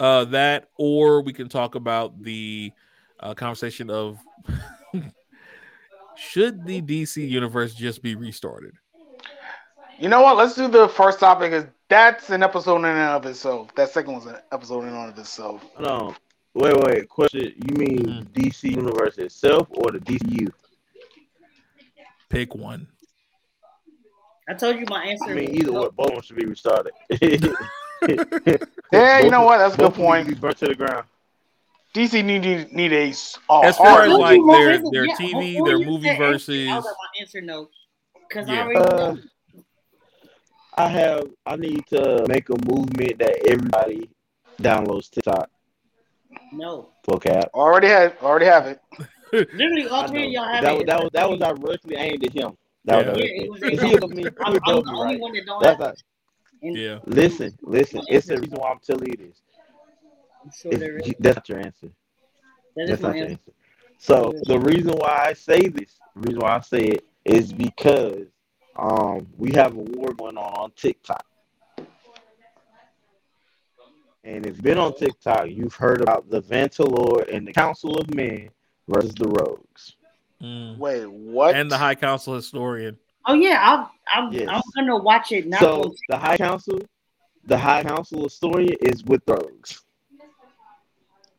Uh 0.00 0.24
that 0.26 0.68
or 0.76 1.22
we 1.22 1.32
can 1.32 1.48
talk 1.48 1.74
about 1.74 2.22
the 2.22 2.72
uh 3.20 3.34
conversation 3.34 3.90
of 3.90 4.18
should 6.16 6.64
the 6.66 6.80
DC 6.82 7.28
universe 7.28 7.74
just 7.74 8.02
be 8.02 8.14
restarted? 8.14 8.74
You 9.98 10.08
know 10.08 10.22
what? 10.22 10.36
Let's 10.36 10.54
do 10.54 10.68
the 10.68 10.88
first 10.88 11.20
topic. 11.20 11.52
Cause 11.52 11.66
that's 11.88 12.30
an 12.30 12.42
episode 12.42 12.76
in 12.78 12.84
and 12.86 12.98
of 12.98 13.26
itself. 13.26 13.74
That 13.74 13.90
second 13.90 14.12
one's 14.14 14.26
an 14.26 14.36
episode 14.50 14.82
in 14.82 14.88
and 14.88 15.12
of 15.12 15.18
itself. 15.18 15.64
No. 15.78 16.14
Wait, 16.54 16.74
wait. 16.84 17.08
Question. 17.08 17.52
You 17.56 17.76
mean 17.76 17.98
Mhm. 17.98 18.28
DC 18.32 18.70
Universe 18.70 19.18
itself 19.18 19.68
or 19.70 19.90
the 19.92 20.00
DCU? 20.00 20.50
Pick 22.28 22.54
one. 22.54 22.88
I 24.52 24.54
told 24.54 24.76
you 24.78 24.84
my 24.88 25.02
answer. 25.04 25.30
I 25.30 25.34
mean, 25.34 25.54
either 25.54 25.72
no. 25.72 25.82
way, 25.82 25.88
both 25.96 26.08
of 26.08 26.12
them 26.14 26.22
should 26.22 26.36
be 26.36 26.44
restarted. 26.46 26.92
Yeah, 28.92 29.20
you 29.20 29.30
know 29.30 29.42
what? 29.42 29.58
That's 29.58 29.74
a 29.74 29.76
good 29.78 29.82
Both 29.84 29.92
of 29.92 29.96
them 29.96 30.04
point. 30.06 30.26
need 30.26 30.34
to 30.34 30.36
be 30.36 30.40
burnt 30.40 30.58
to 30.58 30.66
the 30.66 30.74
ground. 30.74 31.06
DC 31.94 32.24
need 32.24 32.40
need, 32.40 32.72
need 32.72 32.92
a, 32.92 33.08
s- 33.08 33.38
a 33.48 33.60
As 33.64 33.76
far 33.78 34.02
as 34.02 34.12
like 34.18 34.40
their 34.50 34.78
their 34.90 35.06
yeah, 35.06 35.14
TV, 35.14 35.64
their 35.64 35.78
movie 35.78 36.08
said 36.08 36.20
answer, 36.20 36.32
versus 36.32 36.68
I 36.70 36.74
was 36.76 36.84
like, 36.84 36.94
my 36.94 37.20
answer 37.20 37.40
no. 37.40 37.68
Because 38.28 38.48
Yeah. 38.48 38.54
I 38.54 38.62
already 38.64 38.80
Uh, 38.80 39.12
know. 39.14 39.18
I 40.76 40.88
have. 40.88 41.22
I 41.46 41.56
need 41.56 41.86
to 41.88 42.26
make 42.28 42.48
a 42.50 42.56
movement 42.66 43.18
that 43.18 43.46
everybody 43.48 44.10
downloads 44.60 45.08
TikTok 45.10 45.48
No. 46.52 46.88
for 47.04 47.18
cap. 47.18 47.48
Already 47.54 47.88
have, 47.88 48.16
already 48.22 48.46
have 48.46 48.66
it. 48.66 48.80
Literally, 49.32 49.88
all 49.88 50.04
I 50.04 50.06
three 50.08 50.26
of 50.26 50.32
y'all 50.32 50.44
have 50.44 50.62
That 50.64 50.72
it. 50.74 50.76
was 50.78 50.84
that 50.86 51.00
was 51.00 51.10
that 51.12 51.28
was 51.30 51.38
directly 51.40 51.96
aimed 51.96 52.24
at 52.24 52.32
him. 52.32 52.56
That 52.84 53.06
Yeah. 53.06 53.12
was 53.12 53.18
Yeah, 53.18 53.24
it 53.26 53.50
was 53.50 53.62
If 53.62 53.82
he 53.82 54.14
me, 54.14 54.26
I'm, 54.44 54.58
I'm 54.64 54.82
the 54.84 54.90
only 54.90 55.02
right. 55.04 55.20
one 55.20 55.32
that 55.32 55.46
don't 55.46 55.62
That's 55.62 55.78
have 55.78 55.88
not, 55.88 56.02
Yeah. 56.62 56.98
listen, 57.06 57.56
listen. 57.62 58.02
It's 58.08 58.26
the 58.26 58.38
reason 58.38 58.58
why 58.58 58.70
I'm 58.70 58.80
telling 58.80 59.06
you 59.08 59.26
this. 59.26 59.40
I'm 60.44 60.50
sure 60.50 60.72
there 60.78 60.98
is. 60.98 61.14
That's 61.20 61.36
not 61.36 61.48
your 61.48 61.58
answer. 61.60 61.88
That 62.76 62.82
is 62.82 62.88
That's 62.90 63.02
my 63.02 63.08
not 63.08 63.16
your 63.18 63.28
answer. 63.28 63.38
answer. 63.38 63.52
So 63.98 64.32
the 64.46 64.58
reason 64.58 64.92
why 64.92 65.26
I 65.28 65.32
say 65.32 65.68
this, 65.68 66.00
the 66.16 66.20
reason 66.22 66.40
why 66.40 66.56
I 66.56 66.60
say 66.60 66.82
it 66.84 67.04
is 67.24 67.52
because 67.52 68.26
um 68.76 69.26
we 69.36 69.52
have 69.52 69.74
a 69.74 69.80
war 69.80 70.12
going 70.14 70.36
on 70.36 70.52
on 70.54 70.72
TikTok. 70.74 71.24
And 74.24 74.46
if 74.46 74.56
you've 74.56 74.62
been 74.62 74.78
on 74.78 74.94
TikTok, 74.94 75.50
you've 75.50 75.74
heard 75.74 76.00
about 76.00 76.30
the 76.30 76.40
Vantalor 76.42 77.32
and 77.32 77.46
the 77.46 77.52
Council 77.52 77.98
of 77.98 78.12
Men 78.14 78.50
versus 78.88 79.14
the 79.14 79.28
Rogues. 79.28 79.96
Mm. 80.42 80.76
Wait, 80.78 81.06
what? 81.10 81.54
And 81.54 81.70
the 81.70 81.78
High 81.78 81.94
Council 81.94 82.34
historian. 82.34 82.96
Oh 83.26 83.34
yeah, 83.34 83.58
I'm 83.62 83.86
I'm, 84.26 84.32
Yes. 84.32 84.48
I'm 84.50 84.62
gonna 84.74 84.98
watch 85.02 85.30
it 85.32 85.46
now. 85.46 85.60
So 85.60 85.94
the 86.08 86.16
High 86.16 86.36
Council, 86.36 86.80
the 87.44 87.56
High 87.56 87.84
Council 87.84 88.24
historian 88.24 88.76
is 88.80 89.04
with 89.04 89.24
the 89.24 89.34
Rogues. 89.34 89.82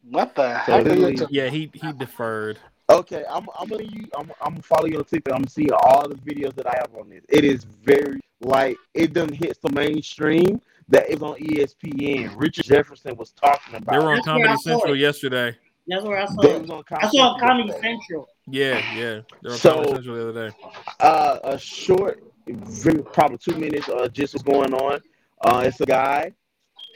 what 0.09 0.35
the 0.35 0.53
So 0.65 0.71
heck? 0.71 0.85
are 0.85 0.89
you 0.89 0.95
literally- 0.95 1.15
ta- 1.15 1.27
Yeah, 1.29 1.49
he 1.49 1.69
he 1.73 1.91
deferred. 1.93 2.59
Okay, 2.89 3.23
I'm 3.29 3.47
I'm 3.59 3.67
gonna 3.67 3.83
you 3.83 4.07
I'm 4.17 4.31
I'm 4.41 4.51
gonna 4.53 4.61
follow 4.61 4.85
you 4.85 4.97
on 4.99 5.05
TikTok. 5.05 5.33
I'm 5.33 5.41
gonna 5.41 5.49
see 5.49 5.69
all 5.71 6.07
the 6.07 6.15
videos 6.15 6.53
that 6.55 6.67
I 6.67 6.75
have 6.77 6.93
on 6.97 7.09
this. 7.09 7.23
It 7.29 7.43
is 7.43 7.63
very 7.63 8.19
like 8.41 8.77
it 8.93 9.13
doesn't 9.13 9.33
hit 9.35 9.57
the 9.61 9.71
mainstream 9.71 10.61
that 10.89 11.09
is 11.09 11.21
on 11.21 11.35
ESPN. 11.39 12.33
Richard 12.37 12.65
Jefferson 12.65 13.15
was 13.15 13.31
talking 13.31 13.75
about. 13.75 13.91
They 13.91 13.97
were 14.05 14.11
on 14.11 14.15
That's 14.17 14.27
where 14.27 14.35
I 14.35 14.39
Comedy 14.39 14.61
Central 14.61 14.95
yesterday. 14.95 15.57
That's 15.87 16.03
where 16.03 16.17
I 16.19 16.25
saw 16.25 16.41
They 16.41 16.51
it. 16.51 16.61
was 16.61 16.69
on 16.69 16.83
I 16.91 17.09
saw 17.09 17.33
on 17.33 17.39
Comedy 17.39 17.67
yesterday. 17.69 17.87
Central. 17.99 18.27
Yeah, 18.47 18.77
yeah. 18.95 19.21
They 19.41 19.49
were 19.49 19.51
on 19.51 19.57
So- 19.57 19.73
Comedy 19.73 19.93
Central 19.95 20.15
the 20.15 20.29
other 20.29 20.49
day. 20.49 20.55
Uh, 20.99 21.39
a 21.43 21.57
short, 21.57 22.23
very, 22.47 23.03
probably 23.03 23.37
two 23.37 23.55
minutes. 23.55 23.89
Uh, 23.89 24.07
just 24.07 24.33
what's 24.33 24.43
going 24.43 24.73
on. 24.73 25.01
Uh, 25.41 25.63
it's 25.65 25.79
a 25.81 25.85
guy, 25.85 26.31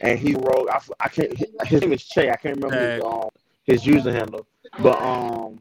and 0.01 0.17
he 0.19 0.33
wrote. 0.35 0.69
I, 0.71 0.79
I 0.99 1.09
can't. 1.09 1.33
His 1.65 1.81
name 1.81 1.93
is 1.93 2.03
Che. 2.05 2.29
I 2.29 2.35
can't 2.35 2.55
remember 2.55 2.93
his, 2.95 3.03
um, 3.03 3.29
his 3.65 3.85
user 3.85 4.11
handle, 4.13 4.47
but 4.79 4.97
um, 5.01 5.59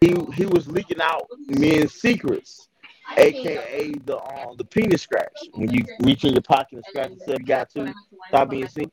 he 0.00 0.14
he 0.34 0.46
was 0.46 0.66
leaking 0.68 1.00
out 1.00 1.26
men's 1.46 1.92
secrets, 1.94 2.68
aka 3.16 3.92
the 4.04 4.16
um 4.18 4.56
the 4.58 4.64
penis 4.64 5.02
scratch. 5.02 5.38
When 5.54 5.70
you 5.72 5.84
reach 6.00 6.24
in 6.24 6.32
your 6.32 6.42
pocket 6.42 6.72
and 6.72 6.84
scratch 6.88 7.10
yourself, 7.12 7.38
you 7.40 7.46
got 7.46 7.70
to 7.70 7.94
stop 8.28 8.50
being 8.50 8.68
seen. 8.68 8.90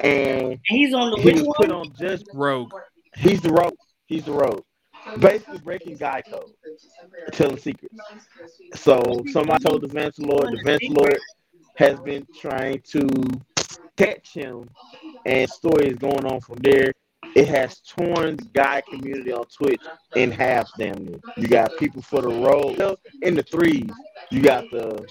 And 0.00 0.42
And 0.52 0.58
he's 0.64 0.94
on 0.94 1.10
the 1.10 1.16
he 1.18 1.24
which 1.26 1.40
was 1.42 1.54
put 1.56 1.70
on 1.72 1.92
just. 1.98 2.26
Rogue. 2.32 2.72
He's 3.16 3.40
the 3.40 3.50
rogue. 3.52 3.74
He's 4.06 4.24
the 4.24 4.32
road. 4.32 4.62
Basically 5.18 5.58
breaking 5.58 5.96
guy 5.96 6.22
code, 6.22 6.52
telling 7.32 7.58
secrets. 7.58 7.94
So 8.74 9.24
somebody 9.28 9.64
told 9.64 9.82
the 9.82 9.88
Vance 9.88 10.18
Lord, 10.18 10.50
the 10.52 10.58
Vance 10.58 10.88
Lord 10.88 11.18
has 11.76 11.98
been 12.00 12.26
trying 12.34 12.80
to 12.92 13.08
catch 13.96 14.32
him, 14.32 14.68
and 15.24 15.48
story 15.48 15.88
is 15.88 15.98
going 15.98 16.24
on 16.24 16.40
from 16.40 16.56
there. 16.56 16.92
It 17.34 17.48
has 17.48 17.80
torn 17.80 18.36
the 18.36 18.48
guy 18.52 18.82
community 18.82 19.32
on 19.32 19.44
Twitch 19.46 19.82
in 20.14 20.30
half, 20.30 20.70
damn 20.76 21.04
near. 21.04 21.20
You 21.36 21.48
got 21.48 21.76
people 21.78 22.02
for 22.02 22.22
the 22.22 22.28
road 22.28 22.98
in 23.22 23.34
the 23.34 23.42
threes. 23.42 23.90
You 24.30 24.42
got 24.42 24.70
the 24.70 25.06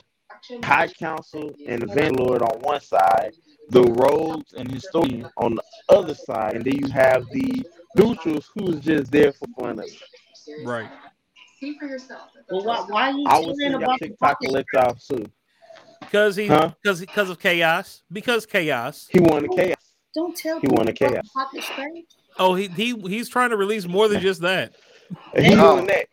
High 0.64 0.88
Council 0.88 1.54
and 1.66 1.82
the 1.82 1.88
Van 1.88 2.14
Lord 2.14 2.42
on 2.42 2.60
one 2.62 2.82
side, 2.82 3.34
the 3.70 3.84
roads 3.84 4.54
and 4.54 4.70
historian 4.72 5.30
on 5.38 5.56
the 5.56 5.64
other 5.90 6.14
side, 6.14 6.56
and 6.56 6.66
then 6.66 6.78
you 6.78 6.92
have 6.92 7.30
the 7.32 7.64
neutrals 7.96 8.50
who's 8.56 8.80
just 8.80 9.12
there 9.12 9.32
for 9.34 9.46
fun 9.60 9.80
of 9.80 9.86
it. 9.86 10.66
Right. 10.66 10.90
See 11.60 11.78
for 11.78 11.86
yourself. 11.86 12.30
Well, 12.50 12.64
why, 12.66 12.86
why 12.88 13.10
are 13.10 13.12
you 13.12 13.26
I 13.28 13.36
would 13.38 13.58
telling 13.58 13.60
send 13.60 13.82
y'all 13.82 13.98
TikTok 13.98 14.38
and 14.42 14.52
pocket? 14.52 14.52
let 14.52 14.66
y'all. 15.10 15.26
Because 16.00 16.36
he 16.36 16.48
Huh? 16.48 16.72
because 16.82 17.02
because 17.02 17.30
of 17.30 17.40
chaos. 17.40 18.04
Because 18.12 18.46
chaos. 18.46 19.08
He 19.12 19.20
wanted 19.20 19.52
chaos. 19.52 19.76
Don't 20.16 20.36
tell 20.36 20.60
He 20.60 20.68
wanted 20.68 20.96
people 20.96 21.08
about 21.08 21.22
chaos. 21.48 21.72
Oh, 22.40 22.56
he 22.56 22.68
he 22.68 22.96
he's 23.08 23.30
trying 23.30 23.50
to 23.52 23.58
release 23.58 23.86
more 23.88 24.08
than 24.08 24.22
just 24.22 24.42
that. 24.42 24.74
And 25.36 25.46
he's 25.46 25.58
Oh. 25.60 25.76
doing 25.76 25.88
that. 25.88 26.08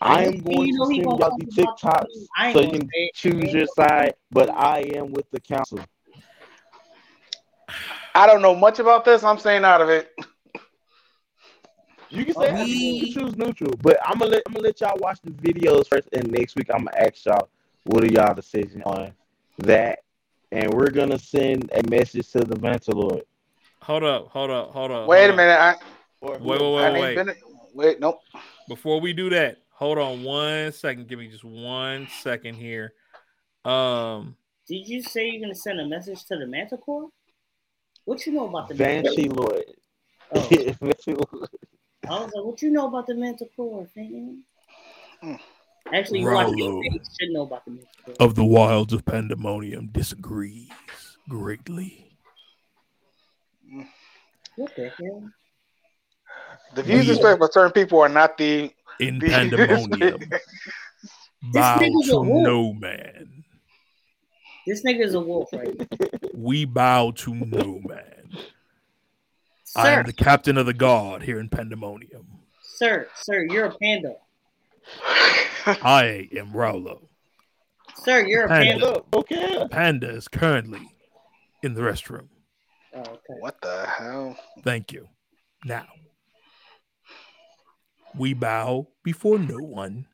I 0.00 0.24
am 0.24 0.38
going 0.40 0.66
You 0.66 0.74
know 0.78 0.88
to 0.88 0.94
he 0.94 1.00
send 1.02 1.18
y'all 1.18 1.36
the 1.38 1.46
TikToks 1.46 2.02
the- 2.02 2.28
I 2.36 2.48
ain't 2.48 2.56
so 2.56 2.62
you 2.62 2.70
can 2.70 2.88
say 2.92 3.10
choose 3.14 3.52
your 3.52 3.66
side, 3.66 4.14
but 4.30 4.50
I 4.50 4.80
am 4.94 5.10
with 5.12 5.30
the 5.30 5.40
council. 5.40 5.80
I 8.14 8.26
don't 8.26 8.42
know 8.42 8.54
much 8.54 8.78
about 8.78 9.04
this. 9.04 9.24
I'm 9.24 9.38
staying 9.38 9.64
out 9.64 9.80
of 9.80 9.88
it. 9.88 10.12
You 12.10 12.24
can 12.24 12.34
say 12.34 12.52
We- 12.52 12.74
you 12.74 13.00
can 13.06 13.10
choose 13.10 13.36
neutral, 13.36 13.74
but 13.82 13.98
I'm 14.04 14.18
gonna 14.18 14.32
let 14.32 14.42
I'm 14.46 14.52
gonna 14.54 14.64
let 14.64 14.80
y'all 14.80 14.96
watch 14.98 15.18
the 15.22 15.30
videos 15.32 15.88
first, 15.88 16.08
and 16.12 16.30
next 16.30 16.54
week 16.56 16.70
I'm 16.72 16.84
gonna 16.84 16.96
ask 16.96 17.24
y'all 17.24 17.48
what 17.84 18.04
are 18.04 18.12
y'all 18.12 18.34
decision 18.34 18.82
on 18.84 19.12
that, 19.58 20.00
and 20.52 20.72
we're 20.72 20.90
gonna 20.90 21.18
send 21.18 21.70
a 21.72 21.88
message 21.90 22.30
to 22.32 22.40
the 22.40 22.54
Vantalord. 22.56 23.22
Hold 23.82 24.04
up, 24.04 24.28
hold 24.28 24.50
up, 24.50 24.70
hold 24.70 24.90
up. 24.90 25.08
Wait 25.08 25.18
hold 25.18 25.30
a 25.30 25.32
up. 25.32 25.36
minute. 25.36 25.58
I, 25.58 25.74
Or 26.20 26.38
Wait, 26.38 26.60
wait, 26.60 26.74
wait, 26.74 26.84
ain't 26.84 27.00
wait. 27.00 27.14
been. 27.14 27.36
Wait, 27.74 28.00
nope. 28.00 28.20
Before 28.68 29.00
we 29.00 29.12
do 29.12 29.28
that, 29.30 29.58
hold 29.70 29.98
on 29.98 30.22
one 30.24 30.72
second. 30.72 31.08
Give 31.08 31.18
me 31.18 31.28
just 31.28 31.44
one 31.44 32.08
second 32.08 32.54
here. 32.54 32.94
Um, 33.64 34.36
Did 34.68 34.88
you 34.88 35.02
say 35.02 35.28
you're 35.28 35.40
gonna 35.42 35.54
send 35.54 35.80
a 35.80 35.86
message 35.86 36.24
to 36.26 36.36
the 36.36 36.46
Manticore? 36.46 37.08
What 38.04 38.24
you 38.26 38.32
know 38.32 38.48
about 38.48 38.68
the 38.68 38.74
Banshee 38.74 39.28
Lord. 39.28 39.64
Oh, 40.32 40.48
Lord. 41.06 41.48
I 42.08 42.20
was 42.20 42.32
like, 42.34 42.44
what 42.44 42.62
you 42.62 42.70
know 42.70 42.86
about 42.88 43.06
the 43.06 43.14
Manticore, 43.14 43.88
man? 43.96 44.42
Hmm. 45.20 45.34
Actually, 45.92 46.20
you 46.20 46.30
watch 46.30 46.46
Rallo. 46.48 46.82
should 47.18 47.30
know 47.30 47.42
about 47.42 47.64
the 47.64 47.72
Manticore. 47.72 48.14
of 48.20 48.34
the 48.34 48.44
wilds 48.44 48.92
of 48.92 49.04
pandemonium 49.04 49.86
disagrees 49.88 50.68
greatly. 51.28 52.02
What 54.56 54.74
the 54.76 54.88
hell? 54.88 55.28
The 56.74 56.82
views 56.82 57.06
We- 57.06 57.12
expressed 57.12 57.40
by 57.40 57.46
certain 57.50 57.72
people 57.72 58.00
are 58.00 58.08
not 58.08 58.36
the. 58.38 58.70
In 58.98 59.18
the 59.20 59.28
pandemonium, 59.28 60.20
bow 61.52 61.78
nigga's 61.78 62.08
a 62.08 62.12
to 62.12 62.20
wolf. 62.20 62.42
no 62.46 62.72
man. 62.72 63.44
This 64.66 64.82
nigga's 64.84 65.12
a 65.14 65.20
wolf, 65.20 65.50
right? 65.52 65.76
We 66.34 66.64
bow 66.64 67.10
to 67.16 67.34
no 67.34 67.80
man. 67.84 68.30
I 69.76 69.90
am 69.90 70.06
the 70.06 70.12
captain 70.12 70.56
of 70.56 70.66
the 70.66 70.74
guard 70.74 71.22
here 71.22 71.38
in 71.38 71.48
pandemonium. 71.48 72.26
sir, 72.62 73.08
sir, 73.14 73.44
you're 73.50 73.66
a 73.66 73.74
panda. 73.76 74.14
I 75.66 76.28
am 76.36 76.52
Raulo. 76.52 77.08
Sir, 77.96 78.26
you're 78.26 78.44
a 78.44 78.48
Panda. 78.48 78.86
panda. 78.86 79.02
Okay. 79.14 79.66
Panda 79.70 80.08
is 80.10 80.28
currently 80.28 80.80
in 81.62 81.74
the 81.74 81.80
restroom. 81.80 82.28
Oh, 82.94 83.00
okay. 83.00 83.34
what 83.40 83.60
the 83.60 83.86
hell? 83.86 84.38
Thank 84.62 84.92
you. 84.92 85.08
Now, 85.64 85.86
we 88.16 88.32
bow 88.32 88.88
before 89.02 89.38
no 89.38 89.58
one. 89.58 90.06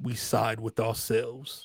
We 0.00 0.14
side 0.14 0.60
with 0.60 0.78
ourselves. 0.78 1.64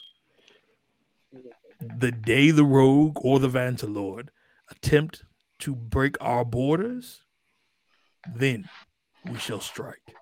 The 1.97 2.11
day 2.11 2.51
the 2.51 2.63
rogue 2.63 3.17
or 3.21 3.39
the 3.39 3.49
Vantalord 3.49 4.29
attempt 4.69 5.23
to 5.61 5.75
break 5.75 6.17
our 6.21 6.43
borders, 6.45 7.21
then 8.35 8.69
we 9.29 9.37
shall 9.37 9.59
strike. 9.59 10.15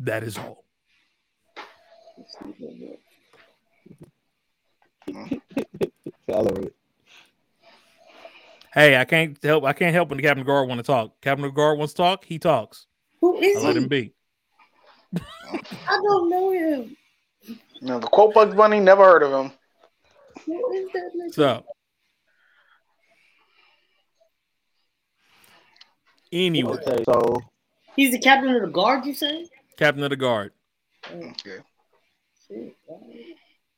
That 0.00 0.22
is 0.22 0.38
all. 0.38 0.64
I 5.14 5.40
love 6.28 6.58
it. 6.58 6.74
Hey, 8.72 8.96
I 8.96 9.04
can't 9.04 9.36
help. 9.42 9.64
I 9.64 9.74
can't 9.74 9.92
help 9.92 10.08
when 10.08 10.16
the 10.16 10.22
captain 10.22 10.46
guard 10.46 10.68
want 10.68 10.78
to 10.78 10.82
talk. 10.82 11.20
Captain 11.20 11.52
guard 11.52 11.78
wants 11.78 11.92
to 11.94 11.98
talk. 11.98 12.24
He 12.24 12.38
talks. 12.38 12.86
Who 13.20 13.36
is 13.38 13.58
I 13.58 13.66
let 13.66 13.76
he? 13.76 13.82
him 13.82 13.88
be. 13.88 14.14
I 15.14 16.00
don't 16.02 16.30
know 16.30 16.50
him. 16.50 16.96
No, 17.82 17.98
the 17.98 18.06
quote 18.06 18.32
Bugs 18.32 18.54
Bunny. 18.54 18.80
Never 18.80 19.04
heard 19.04 19.22
of 19.22 19.32
him. 19.32 19.52
Who 20.46 20.72
is 20.72 20.88
that 20.94 21.10
nigga? 21.14 21.34
So, 21.34 21.64
anyway, 26.32 26.78
Okay, 26.86 27.04
so 27.04 27.40
He's 27.96 28.10
the 28.10 28.18
captain 28.18 28.54
of 28.54 28.62
the 28.62 28.68
guard, 28.68 29.04
you 29.04 29.14
say? 29.14 29.46
captain 29.76 30.02
of 30.02 30.10
the 30.10 30.16
guard. 30.16 30.52
Oh, 31.12 31.16
okay. 31.16 31.62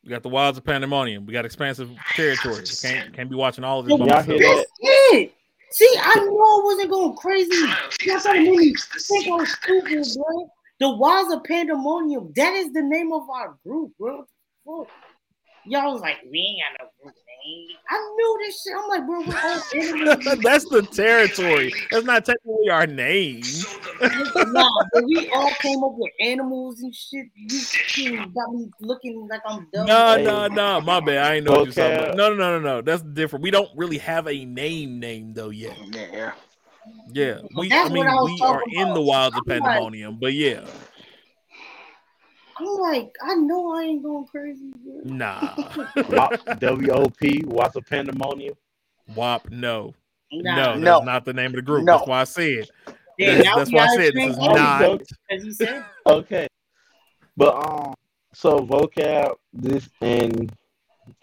We 0.04 0.10
got 0.10 0.22
the 0.22 0.28
wilds 0.28 0.58
of 0.58 0.64
pandemonium. 0.64 1.24
We 1.26 1.32
got 1.32 1.44
expansive 1.44 1.90
territories. 2.14 2.80
Can't 2.80 3.14
can't 3.14 3.30
be 3.30 3.36
watching 3.36 3.64
all 3.64 3.80
of 3.80 3.86
this. 3.86 3.92
Yo, 3.92 3.98
by 3.98 4.06
Y'all 4.06 4.22
hear 4.22 4.38
That's 4.38 4.66
it. 4.82 5.32
See, 5.70 5.96
I 6.00 6.14
knew 6.20 6.38
I 6.38 6.60
wasn't 6.64 6.90
going 6.90 7.16
crazy. 7.16 7.50
Y'all 8.02 8.20
trying 8.20 8.44
to 8.44 8.56
make 8.56 8.78
think 8.80 9.26
I 9.26 9.30
was 9.30 9.52
stupid, 9.52 10.06
bro. 10.14 10.50
The 10.78 10.96
Wilds 10.96 11.32
of 11.32 11.42
Pandemonium. 11.44 12.32
That 12.36 12.52
is 12.54 12.72
the 12.72 12.82
name 12.82 13.12
of 13.12 13.28
our 13.30 13.56
group, 13.66 13.92
bro. 13.98 14.24
Y'all 15.66 15.92
was 15.92 16.02
like, 16.02 16.18
we 16.30 16.38
ain't 16.38 16.78
got 16.78 16.84
no 16.84 16.90
group 17.02 17.14
name. 17.14 17.23
I 17.90 18.14
knew 18.16 18.38
this 18.42 18.62
shit. 18.62 18.72
I'm 18.76 18.88
like, 18.88 19.06
bro, 19.06 19.20
we're 19.20 19.38
all 19.38 19.62
enemies. 19.74 20.42
That's 20.42 20.64
the 20.70 20.82
territory. 20.90 21.72
That's 21.90 22.04
not 22.06 22.24
technically 22.24 22.70
our 22.70 22.86
name. 22.86 23.42
nah, 24.00 24.68
but 24.92 25.04
we 25.04 25.30
all 25.34 25.50
came 25.60 25.82
up 25.84 25.92
with 25.96 26.10
animals 26.20 26.80
and 26.80 26.94
shit. 26.94 27.26
You 27.34 27.58
fucking 27.60 28.32
got 28.32 28.52
me 28.54 28.70
looking 28.80 29.28
like 29.30 29.42
I'm 29.46 29.68
dumb. 29.72 29.86
No, 29.86 30.16
Hey. 30.16 30.24
no, 30.24 30.46
no. 30.48 30.80
My 30.80 31.00
bad. 31.00 31.18
I 31.18 31.34
ain't 31.36 31.44
know 31.46 31.52
what 31.52 31.64
you're 31.66 31.74
talking 31.74 31.98
about. 32.04 32.16
No, 32.16 32.30
no, 32.30 32.36
no, 32.36 32.58
no, 32.58 32.76
no. 32.76 32.80
That's 32.82 33.02
different. 33.02 33.42
We 33.42 33.50
don't 33.50 33.68
really 33.76 33.98
have 33.98 34.26
a 34.26 34.44
name 34.44 34.98
name 34.98 35.34
though 35.34 35.50
yet. 35.50 35.76
Yeah. 35.92 36.32
Yeah. 37.12 37.40
We 37.56 37.68
That's 37.68 37.90
I 37.90 37.92
mean 37.92 38.06
I 38.06 38.22
we 38.22 38.32
are 38.42 38.58
talking 38.58 38.74
in 38.80 38.88
the 38.88 38.92
about. 38.94 39.04
wilds 39.04 39.36
of 39.36 39.42
I'm 39.50 39.58
like- 39.58 39.62
pandemonium, 39.64 40.18
but 40.20 40.32
yeah. 40.32 40.64
I'm 42.56 42.66
like, 42.80 43.14
I 43.22 43.34
know 43.34 43.74
I 43.74 43.82
ain't 43.82 44.02
going 44.02 44.26
crazy. 44.26 44.72
Bro. 44.84 45.02
Nah. 45.04 45.54
W 46.58 46.92
O 46.92 47.08
P. 47.08 47.42
What's 47.44 47.76
a 47.76 47.82
pandemonium? 47.82 48.54
WAP, 49.14 49.50
no. 49.50 49.94
Nah. 50.32 50.56
No, 50.56 50.72
that's 50.72 50.84
No. 50.84 51.00
not 51.00 51.24
the 51.24 51.32
name 51.32 51.50
of 51.50 51.56
the 51.56 51.62
group. 51.62 51.84
No. 51.84 51.98
That's 51.98 52.08
why 52.08 52.20
I 52.20 52.24
said. 52.24 52.68
Yeah, 53.18 53.34
That's, 53.34 53.56
that's 53.56 53.72
why 53.72 53.84
I 53.84 53.96
said 53.96 54.14
this 54.14 54.30
is 54.32 54.38
not. 54.38 54.98
Because 55.28 55.44
he 55.44 55.52
said, 55.52 55.84
Okay. 56.06 56.46
But 57.36 57.54
um, 57.56 57.94
so 58.32 58.58
vocab 58.60 59.34
this 59.52 59.88
and 60.00 60.52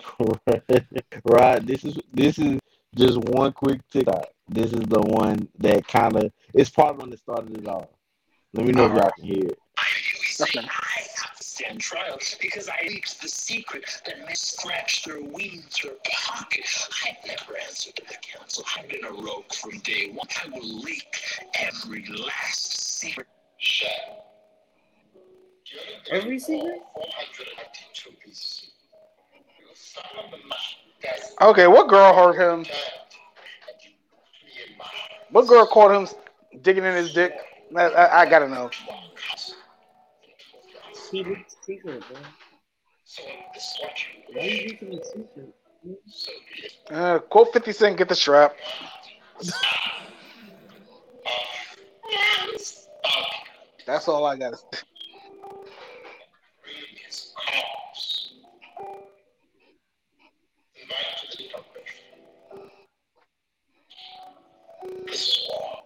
right. 1.26 1.66
This 1.66 1.84
is 1.84 1.98
this 2.14 2.38
is 2.38 2.60
just 2.96 3.18
one 3.18 3.52
quick 3.54 3.82
TikTok. 3.90 4.26
This 4.48 4.74
is 4.74 4.82
the 4.82 5.02
one 5.02 5.48
that 5.60 5.88
kind 5.88 6.16
of 6.16 6.32
it's 6.54 6.70
part 6.70 6.92
of 6.92 6.98
the 6.98 7.02
one 7.02 7.10
that 7.12 7.20
started 7.20 7.58
it 7.58 7.68
all. 7.68 7.90
Let 8.54 8.66
me 8.66 8.74
know 8.74 8.86
if 8.86 8.94
y'all 8.94 9.12
can 9.18 9.26
hear 9.26 9.46
it. 9.46 9.60
Okay. 11.54 11.66
I 11.66 11.70
stand 11.70 11.82
trial 11.82 12.18
because 12.42 12.70
I 12.70 12.88
leaked 12.88 13.22
the 13.22 13.28
secret 13.28 13.84
that 14.06 14.20
may 14.26 14.34
scratch 14.34 15.04
their 15.04 15.22
wings 15.22 15.80
or 15.86 15.92
pocket. 16.04 16.66
I 17.06 17.18
never 17.28 17.58
answered 17.58 17.96
to 17.96 18.04
the 18.08 18.16
council. 18.22 18.64
I've 18.78 18.90
been 18.90 19.06
a 19.06 19.12
rogue 19.12 19.52
from 19.54 19.80
day 19.80 20.12
one. 20.14 20.28
I 20.44 20.50
will 20.50 20.80
leak 20.82 21.22
every 21.56 22.06
last 22.08 23.00
secret. 23.00 23.28
Shut. 23.58 23.90
every 26.12 26.40
secret? 26.40 26.82
492 26.96 28.10
BC. 28.28 28.64
You 29.60 29.66
found 29.76 30.34
the 30.34 30.38
map. 30.48 30.58
That's 31.04 31.34
Okay, 31.42 31.68
what 31.68 31.88
girl 31.88 32.14
hurt 32.14 32.38
him? 32.38 32.66
What 35.32 35.48
girl 35.48 35.66
caught 35.66 35.92
him 35.96 36.08
digging 36.62 36.84
in 36.84 36.96
his 36.96 37.14
dick? 37.14 37.34
I, 37.76 37.84
I, 37.84 38.22
I 38.22 38.30
gotta 38.30 38.50
know. 38.50 38.70
Secret, 41.12 41.46
secret, 41.62 42.04
bro. 42.08 42.22
So 43.04 43.22
this 43.54 43.64
is 43.64 43.80
what 43.82 43.92
you 44.00 44.40
Why 44.40 44.46
you 44.46 44.68
leaking 44.70 44.92
the 44.92 45.04
secret? 45.04 45.54
so 46.08 46.32
it. 46.64 46.74
Uh, 46.90 47.20
quote 47.20 47.52
50 47.52 47.74
Cent, 47.74 47.98
get 47.98 48.08
the 48.08 48.16
strap. 48.16 48.56
That's 53.86 54.08
all 54.08 54.26
I 54.26 54.38
got. 54.38 54.54
His 57.06 57.34
cause. 57.36 58.32
Invite 60.82 60.98
to 61.20 61.38
the 61.38 61.44
celebration. 61.50 62.02
This 65.08 65.22
is 65.28 65.50
war. 65.50 65.84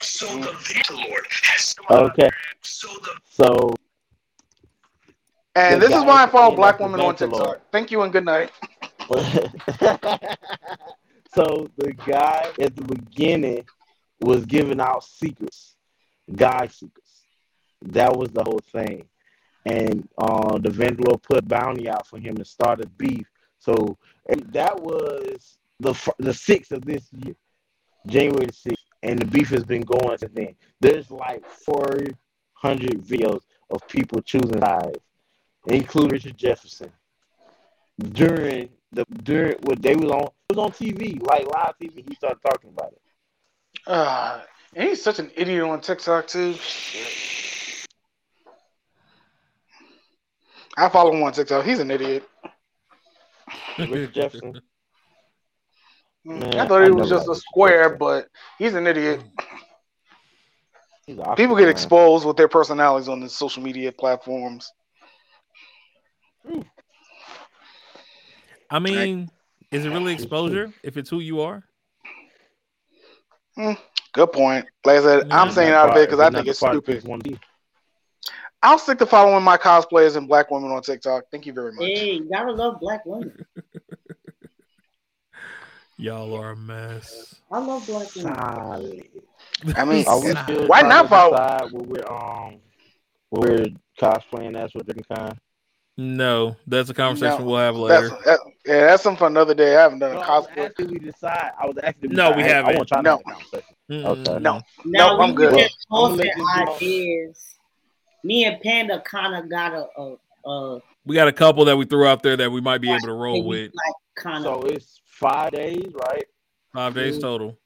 So 0.00 0.26
the 0.40 0.52
victor 0.58 0.94
Lord 0.94 1.26
has 1.44 1.74
Okay, 1.88 2.30
so 2.62 2.88
the 2.88 3.12
so 3.30 3.76
And 5.56 5.80
this 5.80 5.90
is 5.90 6.04
why 6.04 6.24
I 6.24 6.26
follow 6.26 6.54
black 6.54 6.78
women 6.78 7.00
on 7.00 7.16
TikTok. 7.16 7.62
Thank 7.72 7.90
you 7.90 8.02
and 8.02 8.12
good 8.12 8.26
night. 8.26 8.50
so 11.34 11.70
the 11.78 11.92
guy 12.06 12.50
at 12.60 12.76
the 12.76 12.82
beginning 12.82 13.64
was 14.20 14.44
giving 14.44 14.80
out 14.80 15.02
secrets, 15.04 15.76
guy 16.34 16.66
secrets. 16.66 17.22
That 17.82 18.14
was 18.14 18.30
the 18.30 18.44
whole 18.44 18.60
thing. 18.70 19.06
And 19.64 20.06
uh, 20.18 20.58
the 20.58 20.70
vendor 20.70 21.16
put 21.22 21.48
bounty 21.48 21.88
out 21.88 22.06
for 22.06 22.18
him 22.18 22.36
to 22.36 22.44
start 22.44 22.82
a 22.82 22.86
beef. 22.86 23.26
So 23.58 23.96
that 24.52 24.78
was 24.80 25.56
the 25.80 25.94
the 26.18 26.34
sixth 26.34 26.72
of 26.72 26.84
this 26.84 27.08
year, 27.12 27.34
January 28.06 28.46
the 28.46 28.52
sixth, 28.52 28.84
and 29.02 29.18
the 29.18 29.24
beef 29.24 29.48
has 29.50 29.64
been 29.64 29.82
going 29.82 30.18
since 30.18 30.32
then. 30.34 30.54
There's 30.80 31.10
like 31.10 31.44
four 31.48 31.98
hundred 32.52 33.02
videos 33.02 33.40
of 33.70 33.86
people 33.88 34.20
choosing 34.22 34.60
sides, 34.60 34.98
including 35.66 36.10
Richard 36.12 36.36
Jefferson 36.36 36.92
during 38.12 38.68
the 38.92 39.04
during 39.22 39.56
what 39.62 39.80
they 39.82 39.94
was 39.96 40.10
on 40.10 40.28
was 40.50 40.58
on 40.58 40.70
TV, 40.72 41.20
like 41.26 41.46
live 41.46 41.74
TV. 41.80 42.08
He 42.08 42.14
started 42.14 42.40
talking 42.48 42.70
about 42.70 42.92
it. 42.92 43.00
Uh, 43.86 44.40
and 44.74 44.88
he's 44.88 45.02
such 45.02 45.18
an 45.18 45.30
idiot 45.36 45.62
on 45.62 45.80
TikTok 45.80 46.26
too. 46.26 46.54
I 50.76 50.88
follow 50.90 51.12
him 51.12 51.22
on 51.22 51.32
TikTok. 51.32 51.64
He's 51.64 51.78
an 51.78 51.90
idiot. 51.90 52.28
Richard 53.78 54.12
Jefferson. 54.12 54.60
Mm, 56.26 56.40
Man, 56.40 56.54
I 56.58 56.66
thought 56.66 56.82
he 56.82 56.88
I 56.88 56.90
was 56.90 57.08
just 57.08 57.28
a 57.28 57.34
square, 57.34 57.96
but 57.96 58.28
he's 58.58 58.74
an 58.74 58.86
idiot. 58.86 59.22
He's 61.06 61.18
People 61.36 61.54
get 61.54 61.62
man. 61.62 61.70
exposed 61.70 62.26
with 62.26 62.36
their 62.36 62.48
personalities 62.48 63.08
on 63.08 63.20
the 63.20 63.28
social 63.28 63.62
media 63.62 63.92
platforms. 63.92 64.72
I 68.70 68.78
mean, 68.78 69.30
is 69.70 69.84
it 69.84 69.90
really 69.90 70.12
exposure 70.12 70.72
if 70.82 70.96
it's 70.96 71.08
who 71.10 71.20
you 71.20 71.40
are? 71.40 71.62
Good 74.12 74.32
point. 74.32 74.66
Like 74.84 74.98
I 74.98 75.02
said, 75.02 75.28
Yeah. 75.28 75.40
I'm 75.42 75.50
saying 75.50 75.68
it 75.70 75.74
out 75.74 75.94
there 75.94 76.04
because 76.06 76.20
I 76.20 76.30
think 76.30 76.46
it's 76.48 76.58
stupid. 76.58 77.02
stupid. 77.02 77.38
I'll 78.62 78.78
stick 78.78 78.98
to 78.98 79.06
following 79.06 79.44
my 79.44 79.56
cosplayers 79.56 80.16
and 80.16 80.26
black 80.26 80.50
women 80.50 80.70
on 80.72 80.82
TikTok. 80.82 81.24
Thank 81.30 81.46
you 81.46 81.52
very 81.52 81.72
much. 81.72 81.84
Hey, 81.84 82.14
you 82.14 82.28
gotta 82.30 82.52
love 82.52 82.80
black 82.80 83.04
women. 83.06 83.44
Y'all 85.98 86.34
are 86.34 86.50
a 86.50 86.56
mess. 86.56 87.36
I 87.50 87.58
love 87.58 87.86
black 87.86 88.14
women. 88.16 88.34
Solid. 88.34 89.08
I 89.76 89.84
mean, 89.84 90.06
Are 90.06 90.20
we 90.20 90.32
Solid. 90.32 90.38
still 90.44 90.66
Why 90.66 90.82
not 90.82 91.02
to 91.02 91.08
follow- 91.08 91.30
decide 91.36 91.72
we're 91.72 92.06
um 92.10 92.56
what 93.30 93.48
we're 93.48 93.66
cosplaying 94.00 94.56
as 94.56 94.72
for 94.72 94.82
different 94.82 95.08
kind? 95.08 95.38
No, 95.98 96.56
that's 96.66 96.90
a 96.90 96.94
conversation 96.94 97.40
No, 97.40 97.46
we'll 97.46 97.56
have 97.58 97.74
that's 97.88 98.10
later. 98.12 98.22
that, 98.26 98.40
yeah, 98.66 98.86
that's 98.86 99.02
something 99.02 99.18
for 99.18 99.26
another 99.28 99.54
day. 99.54 99.76
I 99.76 99.82
haven't 99.82 100.00
done 100.00 100.10
a 100.12 100.14
No, 100.14 100.20
I 100.20 100.38
was 100.38 100.46
cosplay. 100.48 100.66
asking 100.66 100.90
we 100.90 100.98
decide. 100.98 101.52
I 101.58 101.66
was 101.66 101.76
asking. 101.82 102.10
No, 102.12 102.32
we 102.32 102.42
haven't. 102.42 102.74
I 102.74 102.76
want 102.76 102.88
to 102.88 102.94
try 102.94 103.00
No. 103.02 103.22
a. 103.54 104.08
Okay. 104.08 104.38
No. 104.38 104.60
Now 104.84 105.16
No, 105.16 105.20
I'm 105.20 105.30
we 105.30 105.36
good. 105.36 105.56
just 105.58 105.86
I'm 105.90 105.96
gonna 105.96 106.16
posted 106.16 106.26
let 106.26 106.36
you 106.36 106.66
do- 106.66 106.72
ideas. 106.74 107.54
Me 108.24 108.44
and 108.44 108.60
Panda 108.60 109.00
kind 109.00 109.36
of 109.36 109.48
got 109.48 109.72
a, 109.72 109.86
a, 109.96 110.16
a 110.50 110.80
We 111.06 111.14
got 111.14 111.28
a 111.28 111.32
couple 111.32 111.64
that 111.66 111.76
we 111.76 111.84
threw 111.86 112.06
out 112.06 112.22
there 112.22 112.36
that 112.36 112.50
we 112.50 112.60
might 112.60 112.80
be 112.80 112.90
able 112.90 113.06
to 113.06 113.12
roll 113.12 113.44
with. 113.44 113.72
like 113.74 113.94
kind 114.16 114.44
So 114.44 114.62
of. 114.62 114.70
it's 114.72 115.00
five 115.06 115.52
days, 115.52 115.86
right? 116.10 116.24
Five 116.74 116.94
days 116.94 117.14
mm-hmm. 117.14 117.22
total. 117.22 117.58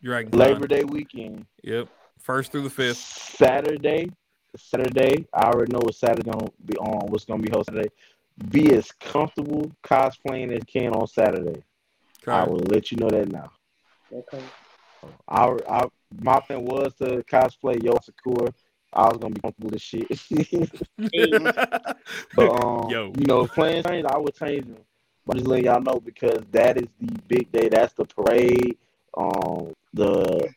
You're 0.00 0.14
right. 0.14 0.34
Labor 0.34 0.66
Day 0.66 0.82
weekend. 0.84 1.46
Yep. 1.62 1.88
First 2.18 2.50
through 2.50 2.62
the 2.62 2.70
fifth. 2.70 2.96
Saturday, 2.96 4.10
Saturday. 4.58 5.26
I 5.32 5.46
already 5.48 5.72
know 5.72 5.80
what 5.82 5.94
Saturday 5.94 6.30
gonna 6.30 6.50
be 6.64 6.76
on. 6.76 7.06
What's 7.08 7.24
gonna 7.24 7.42
be 7.42 7.48
hosted 7.48 7.74
today. 7.74 7.88
Be 8.50 8.74
as 8.74 8.92
comfortable 8.92 9.70
cosplaying 9.82 10.52
as 10.52 10.60
you 10.60 10.80
can 10.80 10.92
on 10.92 11.06
Saturday. 11.06 11.62
I 12.26 12.44
will 12.44 12.58
let 12.68 12.90
you 12.90 12.98
know 12.98 13.08
that 13.08 13.30
now. 13.30 13.50
Okay. 14.12 14.42
I, 15.28 15.56
I 15.68 15.84
my 16.20 16.40
plan 16.40 16.64
was 16.64 16.94
to 16.94 17.22
cosplay 17.24 17.82
Yo 17.82 17.96
Sakura. 18.02 18.52
I 18.92 19.08
was 19.08 19.18
gonna 19.18 19.34
be 19.34 19.40
comfortable 19.40 19.74
as 19.74 19.82
shit. 19.82 20.08
but 22.34 22.48
um, 22.64 22.90
Yo. 22.90 23.12
you 23.18 23.26
know, 23.26 23.44
if 23.44 23.52
plans 23.52 23.84
change, 23.86 24.06
I 24.06 24.16
would 24.16 24.34
change 24.34 24.64
them. 24.64 24.78
But 25.26 25.36
just 25.36 25.48
letting 25.48 25.66
y'all 25.66 25.80
know 25.80 26.00
because 26.00 26.42
that 26.52 26.76
is 26.76 26.88
the 27.00 27.18
big 27.26 27.50
day. 27.50 27.68
That's 27.68 27.92
the 27.94 28.04
parade. 28.04 28.78
Um, 29.16 29.72
the 29.92 30.48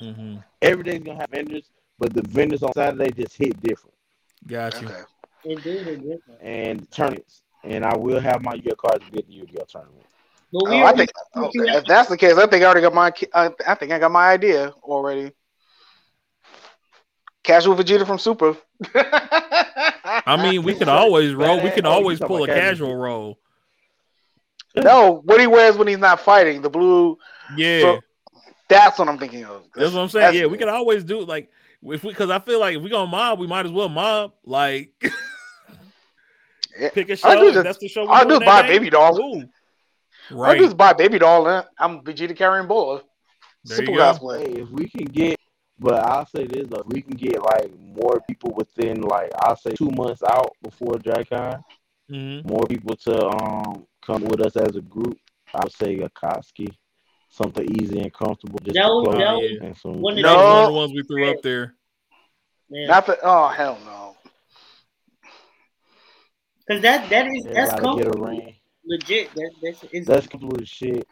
mm-hmm. 0.00 0.36
every 0.62 0.84
day's 0.84 1.02
gonna 1.02 1.20
have 1.20 1.30
vendors, 1.30 1.70
but 1.98 2.12
the 2.14 2.22
vendors 2.22 2.62
on 2.62 2.72
Saturday 2.72 3.10
just 3.12 3.36
hit 3.36 3.60
different. 3.62 3.94
Gotcha. 4.46 4.80
you. 4.80 4.86
Okay. 4.88 5.00
It 5.44 5.62
do 5.62 5.70
it 5.70 5.84
different. 6.02 6.40
and 6.42 6.90
tournaments. 6.90 7.42
And 7.64 7.84
I 7.84 7.96
will 7.96 8.20
have 8.20 8.42
my 8.42 8.54
year 8.54 8.74
cards 8.76 9.04
to 9.06 9.10
get 9.10 9.26
the 9.26 9.32
Yu-Gi-Oh 9.34 9.64
tournament. 9.68 10.04
But 10.52 10.68
we 10.68 10.76
Oh, 10.82 10.84
I 10.84 10.92
think 10.94 11.10
oh, 11.34 11.50
if 11.54 11.84
that's 11.86 12.08
the 12.08 12.16
case, 12.16 12.36
I 12.36 12.46
think 12.46 12.62
I 12.62 12.66
already 12.66 12.82
got 12.82 12.94
my. 12.94 13.10
I, 13.32 13.50
I 13.66 13.74
think 13.74 13.90
I 13.92 13.98
got 13.98 14.10
my 14.12 14.28
idea 14.30 14.72
already. 14.82 15.32
Casual 17.42 17.74
Vegeta 17.76 18.06
from 18.06 18.18
Super. 18.18 18.56
I 18.94 20.36
mean, 20.42 20.62
we 20.62 20.74
can 20.74 20.88
always 20.88 21.34
roll. 21.34 21.60
We 21.62 21.70
can 21.70 21.86
Oh, 21.86 21.90
always 21.90 22.18
pull 22.20 22.44
a 22.44 22.46
casual. 22.46 22.60
casual 22.88 22.96
roll. 22.96 23.38
no, 24.76 25.20
what 25.24 25.40
he 25.40 25.46
wears 25.46 25.76
when 25.76 25.88
he's 25.88 25.98
not 25.98 26.20
fighting, 26.20 26.62
the 26.62 26.70
blue. 26.70 27.18
Yeah, 27.56 27.80
So- 27.80 28.00
That's 28.68 28.98
what 28.98 29.08
I'm 29.08 29.18
thinking 29.18 29.44
of. 29.44 29.64
that's 29.74 29.92
what 29.92 30.00
I'm 30.00 30.08
saying. 30.08 30.34
Yeah, 30.38 30.46
we 30.46 30.56
can 30.58 30.68
always 30.70 31.04
do 31.04 31.20
like 31.20 31.50
if 31.84 32.02
we 32.04 32.10
because 32.10 32.30
I 32.30 32.38
feel 32.38 32.60
like 32.60 32.76
if 32.76 32.82
we 32.82 32.90
gonna 32.90 33.10
mob, 33.10 33.38
we 33.38 33.46
might 33.46 33.66
as 33.66 33.72
well 33.72 33.88
mob. 33.88 34.32
Like 34.44 34.92
Pick 36.92 37.08
a 37.10 37.16
show. 37.16 37.28
I 37.28 37.36
do 37.36 37.46
if 37.48 37.54
just- 37.54 37.64
that's 37.64 37.78
the 37.78 37.88
show. 37.88 38.08
I 38.08 38.24
do 38.24 38.30
just 38.30 38.40
buy 38.44 38.62
that 38.62 38.68
baby 38.68 38.90
doll. 38.90 39.16
cool. 39.16 39.44
I 40.30 40.34
Right. 40.34 40.58
just 40.60 40.76
buy 40.76 40.92
baby 40.92 41.18
doll. 41.18 41.46
And 41.46 41.66
I'm 41.78 42.00
Vegeta 42.00 42.34
carrying 42.36 42.66
Bulla. 42.66 43.02
Simple 43.66 43.94
go. 43.94 44.00
cosplay. 44.00 44.38
Hey, 44.46 44.62
if 44.62 44.70
we 44.70 44.88
can 44.88 45.04
get, 45.06 45.38
but 45.78 45.94
I'll 46.04 46.26
say 46.26 46.46
this 46.46 46.66
though, 46.68 46.80
if 46.80 46.86
we 46.86 47.02
can 47.02 47.16
get 47.16 47.40
like 47.42 47.70
more 47.78 48.20
people 48.28 48.52
within 48.56 49.02
like 49.02 49.30
I'll 49.40 49.56
say 49.56 49.70
two 49.72 49.90
months 49.90 50.22
out 50.22 50.52
before 50.62 50.94
DragCon, 50.94 51.62
Mhm. 52.10 52.48
more 52.48 52.66
people 52.68 52.96
to 52.96 53.26
um 53.28 53.86
come 54.04 54.24
with 54.24 54.40
us 54.44 54.56
as 54.56 54.76
a 54.76 54.80
group. 54.82 55.18
I 55.54 55.60
would 55.62 55.72
say 55.72 55.98
Akatsuki, 55.98 56.74
something 57.34 57.66
easy 57.80 57.98
and 58.00 58.12
comfortable. 58.12 58.58
Just 58.62 58.74
That 58.74 58.82
to 58.86 58.94
was- 58.94 59.18
that 59.18 59.34
was 59.34 59.58
and 59.60 59.76
some, 59.76 60.00
one 60.00 60.16
of 60.16 60.22
That 60.22 60.36
was 60.36 60.42
No. 60.44 60.48
one 60.54 60.62
of 60.64 60.68
the 60.68 60.78
ones 60.78 60.92
we 60.92 61.02
threw 61.02 61.30
up 61.30 61.42
there. 61.42 61.74
Yeah. 62.68 62.86
Not 62.86 63.06
the 63.06 63.18
oh 63.22 63.48
hell 63.48 63.78
no. 63.84 64.16
Because 66.66 66.82
that 66.82 67.10
that 67.10 67.26
is 67.26 67.44
that's 67.44 67.72
everybody 67.74 67.96
get 68.02 68.12
comfortable. 68.12 68.52
legit. 68.86 69.34
That, 69.34 69.50
that's 69.62 69.84
it's, 69.92 70.06
That's 70.08 70.26
comfortable 70.26 70.60
as 70.62 70.68
shit. 70.68 71.06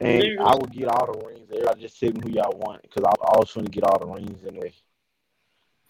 And 0.00 0.18
Literally. 0.18 0.38
I 0.38 0.54
would 0.56 0.72
get 0.72 0.88
all 0.88 1.12
the 1.12 1.26
rings. 1.26 1.48
Everybody 1.52 1.80
just 1.82 2.00
tell 2.00 2.10
me 2.12 2.20
who 2.24 2.30
y'all 2.30 2.56
want 2.58 2.82
because 2.82 3.04
I, 3.04 3.10
I 3.10 3.38
was 3.38 3.50
trying 3.50 3.66
to 3.66 3.70
get 3.70 3.84
all 3.84 3.98
the 3.98 4.06
rings 4.06 4.44
anyway. 4.46 4.72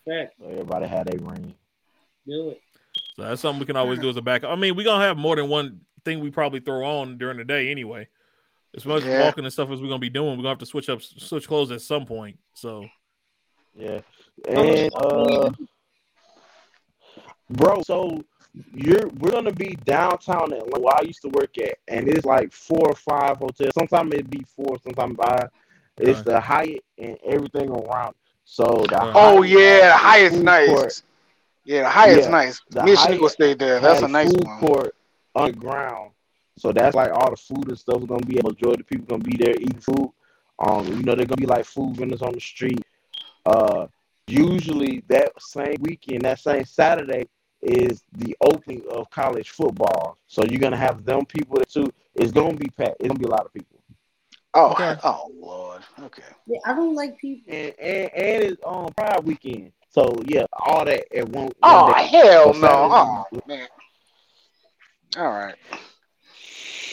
fact. 0.07 0.35
So 0.39 0.47
everybody 0.49 0.87
had 0.87 1.09
a 1.15 1.19
ring. 1.25 1.55
Do 2.27 2.51
it. 2.51 2.61
So 3.17 3.23
that's 3.23 3.41
something 3.41 3.61
we 3.61 3.67
can 3.67 3.77
always 3.77 3.99
do 3.99 4.09
as 4.11 4.17
a 4.17 4.23
backup. 4.23 4.51
I 4.51 4.57
mean, 4.57 4.77
we're 4.77 4.85
gonna 4.85 5.05
have 5.05 5.17
more 5.17 5.37
than 5.37 5.49
one 5.49 5.81
thing 6.05 6.21
we 6.21 6.31
probably 6.31 6.61
throw 6.61 6.85
on 7.01 7.17
during 7.19 7.39
the 7.39 7.45
day 7.45 7.71
anyway. 7.71 8.09
As 8.77 8.85
much 8.85 9.05
Yeah. 9.05 9.23
walking 9.25 9.45
and 9.45 9.53
stuff 9.53 9.71
as 9.71 9.81
we're 9.81 9.89
gonna 9.89 9.99
be 10.01 10.11
doing, 10.11 10.31
we're 10.31 10.37
gonna 10.43 10.49
have 10.51 10.59
to 10.59 10.67
switch 10.67 10.89
up 10.89 11.01
switch 11.03 11.47
clothes 11.47 11.71
at 11.71 11.81
some 11.81 12.05
point. 12.07 12.39
So 12.55 12.87
Yeah. 13.75 14.01
And 14.49 14.93
uh 14.95 15.51
bro, 17.51 17.83
so 17.83 18.23
you're 18.73 19.09
we're 19.21 19.31
gonna 19.31 19.53
be 19.53 19.77
downtown 19.85 20.53
Atlanta 20.53 20.81
where 20.81 20.95
I 20.99 21.03
used 21.03 21.23
to 21.23 21.29
work 21.29 21.57
at, 21.59 21.75
and 21.89 22.09
it's 22.09 22.25
like 22.25 22.53
four 22.53 22.89
or 22.89 22.95
five 22.95 23.37
hotels. 23.39 23.73
Sometimes 23.75 24.13
it'd 24.15 24.31
be 24.31 24.45
four, 24.57 24.77
sometimes 24.83 25.17
five. 25.17 25.49
It's 25.99 26.21
Okay. 26.21 26.33
the 26.33 26.41
Hyatt 26.41 26.85
and 26.99 27.17
everything 27.25 27.71
around. 27.71 28.15
So 28.45 28.65
the 28.89 29.01
Uh-huh. 29.01 29.13
Oh 29.15 29.43
yeah, 29.43 29.59
the 29.89 29.93
has 29.93 30.01
Hyatt's 30.01 30.37
nice. 30.37 30.69
court- 30.69 31.03
Yeah, 31.65 31.83
the 31.83 31.89
Hyatt's 31.89 32.25
Yeah, 32.27 32.31
nice. 32.31 32.61
the 32.71 32.83
Me 32.85 32.91
and 32.91 32.99
Hyatt 32.99 33.21
Shaniqua 33.21 33.31
stayed 33.31 33.59
there. 33.59 33.81
That's 33.81 34.03
a 34.03 34.09
nice 34.09 34.31
food 34.33 34.45
one. 34.47 34.61
court 34.61 34.97
underground. 35.35 36.11
So 36.57 36.73
that's 36.73 36.95
like 36.95 37.11
all 37.13 37.31
the 37.31 37.37
food 37.37 37.69
and 37.69 37.79
stuff 37.79 38.01
is 38.01 38.07
gonna 38.07 38.27
be. 38.27 38.39
A 38.39 38.43
majority 38.43 38.83
of 38.83 38.87
people 38.87 39.07
gonna 39.07 39.25
be 39.25 39.37
there 39.37 39.55
eating 39.55 39.81
food. 39.81 40.11
Um, 40.59 40.87
you 40.87 41.03
know 41.03 41.15
they're 41.15 41.27
gonna 41.27 41.37
be 41.37 41.47
like 41.47 41.65
food 41.65 41.97
vendors 41.97 42.23
on 42.23 42.33
the 42.33 42.41
street. 42.41 42.83
Uh, 43.45 43.87
usually 44.27 45.03
that 45.09 45.33
same 45.41 45.77
weekend, 45.81 46.23
that 46.23 46.39
same 46.41 46.65
Saturday 46.65 47.27
is 47.63 48.05
the 48.13 48.37
opening 48.41 48.83
of 48.91 49.11
college 49.11 49.51
football. 49.51 50.19
So 50.27 50.45
you're 50.45 50.61
gonna 50.61 50.77
have 50.77 51.05
them 51.05 51.25
people 51.27 51.57
there 51.57 51.65
too. 51.65 51.93
It's 52.15 52.33
gonna 52.33 52.55
be 52.55 52.69
packed. 52.77 52.97
It's 53.01 53.09
gonna 53.09 53.19
be 53.19 53.27
a 53.27 53.31
lot 53.31 53.47
of 53.47 53.53
people. 53.53 53.79
Oh, 54.55 54.71
Okay. 54.73 54.97
oh 55.05 55.31
Lord. 55.41 55.83
Okay. 56.03 56.23
Yeah, 56.47 56.59
I 56.65 56.75
don't 56.75 56.95
like 56.95 57.19
people. 57.19 57.53
And 57.53 57.75
and, 57.79 58.11
and 58.15 58.43
it's 58.45 58.63
on 58.63 58.93
Pride 58.93 59.25
weekend. 59.25 59.73
So 59.91 60.15
yeah, 60.27 60.45
all 60.53 60.85
that 60.85 61.05
at 61.17 61.29
one. 61.29 61.51
Oh 61.63 61.87
one 61.87 61.97
day. 61.97 62.07
hell 62.07 62.55
no. 62.55 62.69
Oh 62.69 63.25
man. 63.47 63.69
All 65.17 65.31
right. 65.31 65.55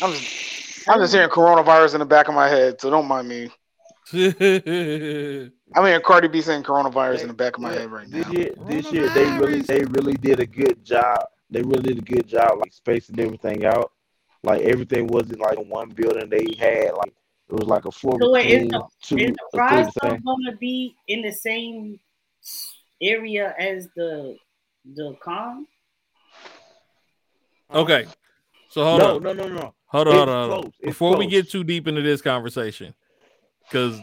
I'm 0.01 0.11
just 0.13 0.89
I'm 0.89 0.99
just 0.99 1.13
hearing 1.13 1.30
coronavirus 1.30 1.93
in 1.93 1.99
the 1.99 2.05
back 2.05 2.27
of 2.27 2.33
my 2.33 2.47
head, 2.49 2.81
so 2.81 2.89
don't 2.89 3.07
mind 3.07 3.27
me. 3.27 3.49
I'm 4.13 5.85
hearing 5.85 6.01
Cardi 6.01 6.27
B 6.27 6.41
saying 6.41 6.63
coronavirus 6.63 7.21
in 7.21 7.27
the 7.27 7.33
back 7.33 7.55
of 7.55 7.61
my 7.61 7.71
Yeah, 7.73 7.80
head 7.80 7.91
right 7.91 8.09
this 8.09 8.25
now. 8.25 8.31
year, 8.31 8.49
this 8.67 8.91
year 8.91 9.09
they 9.09 9.25
really 9.38 9.61
they 9.61 9.83
really 9.85 10.13
did 10.13 10.39
a 10.39 10.45
good 10.45 10.83
job. 10.83 11.17
They 11.49 11.61
really 11.61 11.93
did 11.93 11.97
a 11.99 12.01
good 12.01 12.27
job, 12.27 12.57
like 12.59 12.73
spacing 12.73 13.19
everything 13.19 13.65
out. 13.65 13.91
Like 14.43 14.61
everything 14.61 15.07
wasn't 15.07 15.39
like 15.39 15.57
one 15.59 15.89
building. 15.89 16.30
They 16.30 16.47
had 16.57 16.93
like 16.93 17.13
it 17.49 17.53
was 17.53 17.67
like 17.67 17.85
a 17.85 17.91
floor 17.91 18.17
So 18.19 18.31
wait, 18.31 18.47
is 18.63 18.69
the- 18.69 18.88
two. 19.01 19.17
Is 19.17 19.31
the 19.31 19.38
or 19.53 19.59
prize 19.59 19.89
still 19.91 20.17
gonna 20.17 20.57
be 20.57 20.95
in 21.07 21.21
the 21.21 21.31
same 21.31 21.99
area 23.01 23.53
as 23.59 23.88
the 23.95 24.35
the 24.95 25.15
con? 25.23 25.67
Okay. 27.73 28.07
So 28.69 28.83
hold 28.83 28.99
no, 28.99 29.15
on. 29.17 29.23
no, 29.23 29.33
no, 29.33 29.47
no. 29.47 29.73
Hold 29.91 30.07
on, 30.07 30.13
hold 30.15 30.29
on. 30.29 30.49
hold 30.49 30.53
on. 30.53 30.61
close. 30.63 30.73
Before 30.81 31.17
we 31.17 31.27
get 31.27 31.49
too 31.49 31.63
deep 31.63 31.87
into 31.87 32.01
this 32.01 32.21
conversation, 32.21 32.93
because 33.67 33.99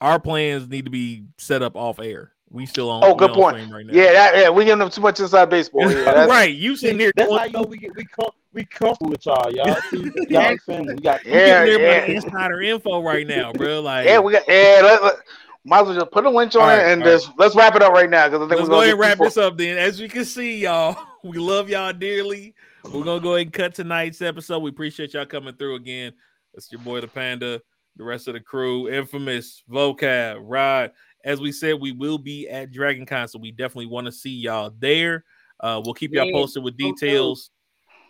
our 0.00 0.20
plans 0.20 0.68
need 0.68 0.84
to 0.84 0.90
be 0.90 1.24
set 1.38 1.62
up 1.62 1.76
off 1.76 1.98
air. 1.98 2.32
We 2.48 2.66
still 2.66 2.90
on. 2.90 3.02
Oh, 3.02 3.14
good 3.14 3.30
on 3.30 3.36
point. 3.36 3.72
Right 3.72 3.86
now. 3.86 3.92
Yeah, 3.92 4.12
that 4.12 4.36
yeah, 4.36 4.50
we 4.50 4.64
giving 4.64 4.78
them 4.78 4.90
too 4.90 5.00
much 5.00 5.18
inside 5.18 5.46
baseball. 5.46 5.90
Yeah, 5.90 6.04
that's, 6.12 6.30
right. 6.30 6.54
You 6.54 6.76
sitting 6.76 7.00
here. 7.00 7.12
That's 7.16 7.28
going- 7.28 7.38
how 7.40 7.46
you 7.46 7.52
know 7.52 7.62
we 7.62 7.78
get 7.78 7.96
we 7.96 8.04
come 8.04 8.30
we 8.52 8.64
comfortable 8.66 9.10
with 9.10 9.24
y'all, 9.26 9.50
y'all. 9.50 9.74
See, 9.90 10.10
y'all 10.28 10.56
family. 10.58 10.94
We 10.94 11.00
got 11.00 11.24
you 11.24 11.32
Yeah, 11.32 11.64
giving 11.64 11.82
everybody 11.82 12.12
yeah. 12.12 12.16
insider 12.18 12.60
info 12.60 13.02
right 13.02 13.26
now, 13.26 13.52
bro. 13.52 13.80
Like, 13.82 14.06
Yeah, 14.06 14.18
we 14.20 14.32
got 14.32 14.44
yeah. 14.46 14.80
Let, 14.82 15.02
let- 15.02 15.16
might 15.64 15.80
as 15.82 15.86
well 15.86 15.94
just 15.94 16.10
put 16.10 16.26
a 16.26 16.30
winch 16.30 16.56
on 16.56 16.62
All 16.62 16.70
it 16.70 16.80
and 16.80 17.02
all 17.02 17.08
right. 17.08 17.14
just 17.14 17.30
let's 17.38 17.54
wrap 17.54 17.76
it 17.76 17.82
up 17.82 17.92
right 17.92 18.10
now 18.10 18.26
because 18.28 18.40
I 18.40 18.48
think 18.48 18.50
let's 18.58 18.62
we're 18.62 18.66
go 18.66 18.70
gonna 18.74 18.82
ahead 18.82 18.90
and 18.92 19.00
wrap 19.00 19.18
this 19.18 19.36
up. 19.36 19.56
Then, 19.56 19.78
as 19.78 20.00
you 20.00 20.08
can 20.08 20.24
see, 20.24 20.58
y'all, 20.58 20.96
we 21.22 21.38
love 21.38 21.68
y'all 21.70 21.92
dearly. 21.92 22.54
We're 22.84 23.04
gonna 23.04 23.20
go 23.20 23.34
ahead 23.34 23.46
and 23.46 23.52
cut 23.52 23.74
tonight's 23.74 24.20
episode. 24.20 24.58
We 24.58 24.70
appreciate 24.70 25.14
y'all 25.14 25.24
coming 25.24 25.54
through 25.54 25.76
again. 25.76 26.12
That's 26.52 26.70
your 26.72 26.80
boy 26.80 27.00
the 27.00 27.08
Panda, 27.08 27.60
the 27.96 28.04
rest 28.04 28.28
of 28.28 28.34
the 28.34 28.40
crew, 28.40 28.88
infamous 28.90 29.62
vocab, 29.70 30.40
Rod. 30.42 30.92
As 31.24 31.40
we 31.40 31.52
said, 31.52 31.80
we 31.80 31.92
will 31.92 32.18
be 32.18 32.48
at 32.48 32.72
Dragon 32.72 33.06
Con, 33.06 33.28
so 33.28 33.38
we 33.38 33.52
definitely 33.52 33.86
want 33.86 34.06
to 34.06 34.12
see 34.12 34.30
y'all 34.30 34.72
there. 34.78 35.24
Uh, 35.60 35.80
we'll 35.84 35.94
keep 35.94 36.12
y'all 36.12 36.30
posted 36.32 36.64
with 36.64 36.76
details 36.76 37.50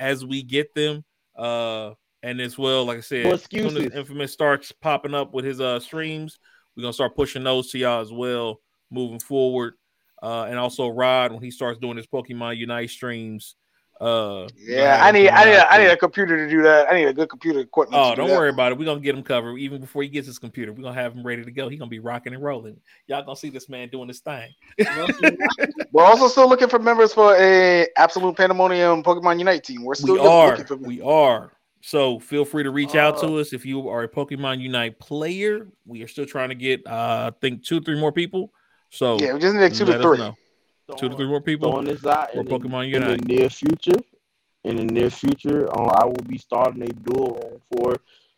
as 0.01 0.25
we 0.25 0.42
get 0.42 0.75
them. 0.75 1.05
Uh, 1.36 1.92
and 2.23 2.41
as 2.41 2.57
well, 2.57 2.84
like 2.84 2.99
I 2.99 3.02
said, 3.02 3.26
as 3.26 3.47
soon 3.51 3.76
as. 3.76 3.92
Infamous 3.94 4.33
starts 4.33 4.73
popping 4.73 5.15
up 5.15 5.34
with 5.34 5.44
his 5.44 5.60
uh 5.60 5.81
streams, 5.81 6.39
we're 6.76 6.83
gonna 6.83 6.92
start 6.92 7.15
pushing 7.15 7.44
those 7.44 7.70
to 7.70 7.78
y'all 7.78 8.01
as 8.01 8.12
well 8.12 8.60
moving 8.91 9.20
forward. 9.20 9.75
Uh, 10.23 10.44
and 10.44 10.59
also 10.59 10.89
Rod 10.89 11.33
when 11.33 11.42
he 11.42 11.51
starts 11.51 11.78
doing 11.78 11.97
his 11.97 12.07
Pokemon 12.07 12.57
Unite 12.57 12.91
streams. 12.91 13.57
Uh, 14.03 14.49
Yeah, 14.59 14.99
I 15.01 15.13
need 15.13 15.29
I 15.29 15.45
need 15.45 15.53
a, 15.53 15.73
I 15.73 15.79
need 15.79 15.87
a 15.87 15.97
computer 15.97 16.37
to 16.37 16.51
do 16.51 16.61
that. 16.63 16.91
I 16.91 16.95
need 16.95 17.05
a 17.05 17.13
good 17.13 17.29
computer 17.29 17.61
equipment. 17.61 18.03
Oh, 18.03 18.11
to 18.11 18.17
do 18.17 18.23
don't 18.23 18.31
that. 18.31 18.37
worry 18.37 18.49
about 18.51 18.73
it. 18.73 18.79
We're 18.79 18.85
gonna 18.85 19.01
get 19.01 19.15
him 19.15 19.23
covered 19.23 19.59
even 19.59 19.81
before 19.81 20.03
he 20.03 20.09
gets 20.09 20.27
his 20.27 20.41
computer. 20.41 20.73
We're 20.73 20.83
gonna 20.83 21.01
have 21.01 21.15
him 21.15 21.25
ready 21.25 21.45
to 21.45 21.51
go. 21.53 21.69
He's 21.69 21.79
gonna 21.79 21.89
be 21.89 22.01
rocking 22.01 22.35
and 22.35 22.43
rolling. 22.43 22.81
Y'all 23.07 23.23
gonna 23.23 23.37
see 23.37 23.49
this 23.51 23.69
man 23.69 23.89
doing 23.91 24.09
this 24.09 24.19
thing. 24.19 24.51
We're 25.93 26.05
also 26.05 26.27
still 26.27 26.49
looking 26.49 26.69
for 26.69 26.81
members 26.81 27.15
for 27.15 27.37
a 27.39 27.87
Absolute 27.97 28.37
Pandemonium 28.37 29.05
Pokemon 29.05 29.39
Unite 29.39 29.63
team. 29.63 29.85
We're 29.85 29.95
still 29.95 30.15
we 30.15 30.21
looking 30.21 30.63
are. 30.63 30.67
for 30.67 30.77
We 30.77 31.01
are. 31.01 31.53
So 31.81 32.19
feel 32.19 32.45
free 32.45 32.65
to 32.65 32.71
reach 32.71 32.95
out 32.97 33.19
Uh, 33.19 33.29
to 33.29 33.39
us 33.39 33.53
if 33.53 33.65
you 33.65 33.89
are 33.89 34.03
a 34.05 34.09
Pokemon 34.09 34.61
Unite 34.61 34.99
player. 34.99 35.69
We 35.87 36.03
are 36.03 36.09
still 36.09 36.27
trying 36.27 36.49
to 36.49 36.55
get, 36.55 36.85
uh, 36.87 37.31
I 37.33 37.39
think, 37.41 37.65
two, 37.65 37.81
three 37.81 37.99
more 38.01 38.13
people. 38.13 38.53
So 38.91 39.19
yeah, 39.19 39.33
we 39.33 39.41
just 39.41 39.55
need 39.55 39.61
like 39.63 39.75
two 39.75 39.85
to 39.87 40.01
three. 40.01 40.19
know. 40.19 40.35
Two 40.99 41.09
to 41.09 41.17
three 41.17 41.27
more 41.27 41.41
people. 41.41 41.71
throwing 41.71 41.87
this 41.87 42.05
out 42.07 42.33
for 42.33 42.41
in 42.41 42.47
the, 42.47 42.51
Pokemon 42.59 42.93
in 42.95 43.03
the 43.03 43.17
near 43.19 43.49
future. 43.49 43.99
In 44.65 44.77
the 44.77 44.85
near 44.85 45.11
future, 45.11 45.69
um, 45.77 45.91
I 45.91 46.05
will 46.05 46.25
be 46.29 46.39
starting 46.39 46.83
a 46.83 46.87
duel 46.89 47.41
room 47.43 47.61
for 47.73 47.97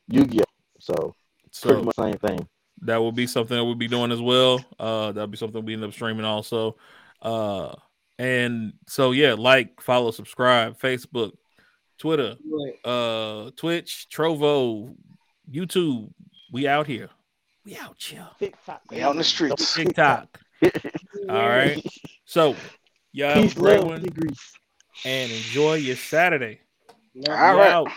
Yu-Gi-Oh. 0.08 0.44
So 0.80 1.14
pretty 1.62 1.82
much 1.82 1.96
same 1.96 2.14
thing. 2.18 2.48
that 2.82 2.96
will 2.96 3.12
be 3.12 3.26
something 3.26 3.56
that 3.56 3.64
we'll 3.64 3.74
be 3.74 3.88
doing 3.88 4.10
as 4.12 4.20
well. 4.22 4.64
Uh, 4.78 5.12
that'll 5.12 5.26
be 5.28 5.36
something 5.36 5.64
we 5.64 5.74
end 5.74 5.84
up 5.84 5.92
streaming 5.92 6.24
also. 6.24 6.76
Uh, 7.22 7.74
and 8.18 8.72
so 8.86 9.12
yeah, 9.12 9.34
like, 9.34 9.80
follow, 9.82 10.10
subscribe, 10.10 10.78
Facebook, 10.78 11.32
Twitter, 11.98 12.36
Right. 12.44 12.74
uh, 12.84 13.50
Twitch, 13.56 14.06
Trovo, 14.12 14.94
YouTube. 15.50 16.10
We 16.52 16.66
out 16.68 16.86
here. 16.86 17.08
We 17.64 17.76
out 17.76 17.96
here. 17.98 18.26
TikTok. 18.38 18.82
We 18.90 19.00
out 19.02 19.12
in 19.12 19.18
the 19.18 19.24
streets. 19.24 19.74
TikTok. 19.74 20.40
All 21.28 21.48
right. 21.48 21.82
So 22.24 22.56
y'all 23.12 23.28
have 23.30 23.38
a 23.38 23.42
Peace, 23.42 23.54
great 23.54 23.78
love, 23.80 23.86
one 23.86 24.04
and 24.04 24.36
and 25.04 25.32
enjoy 25.32 25.74
your 25.74 25.96
Saturday. 25.96 26.60
Love 27.14 27.38
All 27.38 27.52
We 27.52 27.58
right. 27.58 27.72
out. 27.72 27.88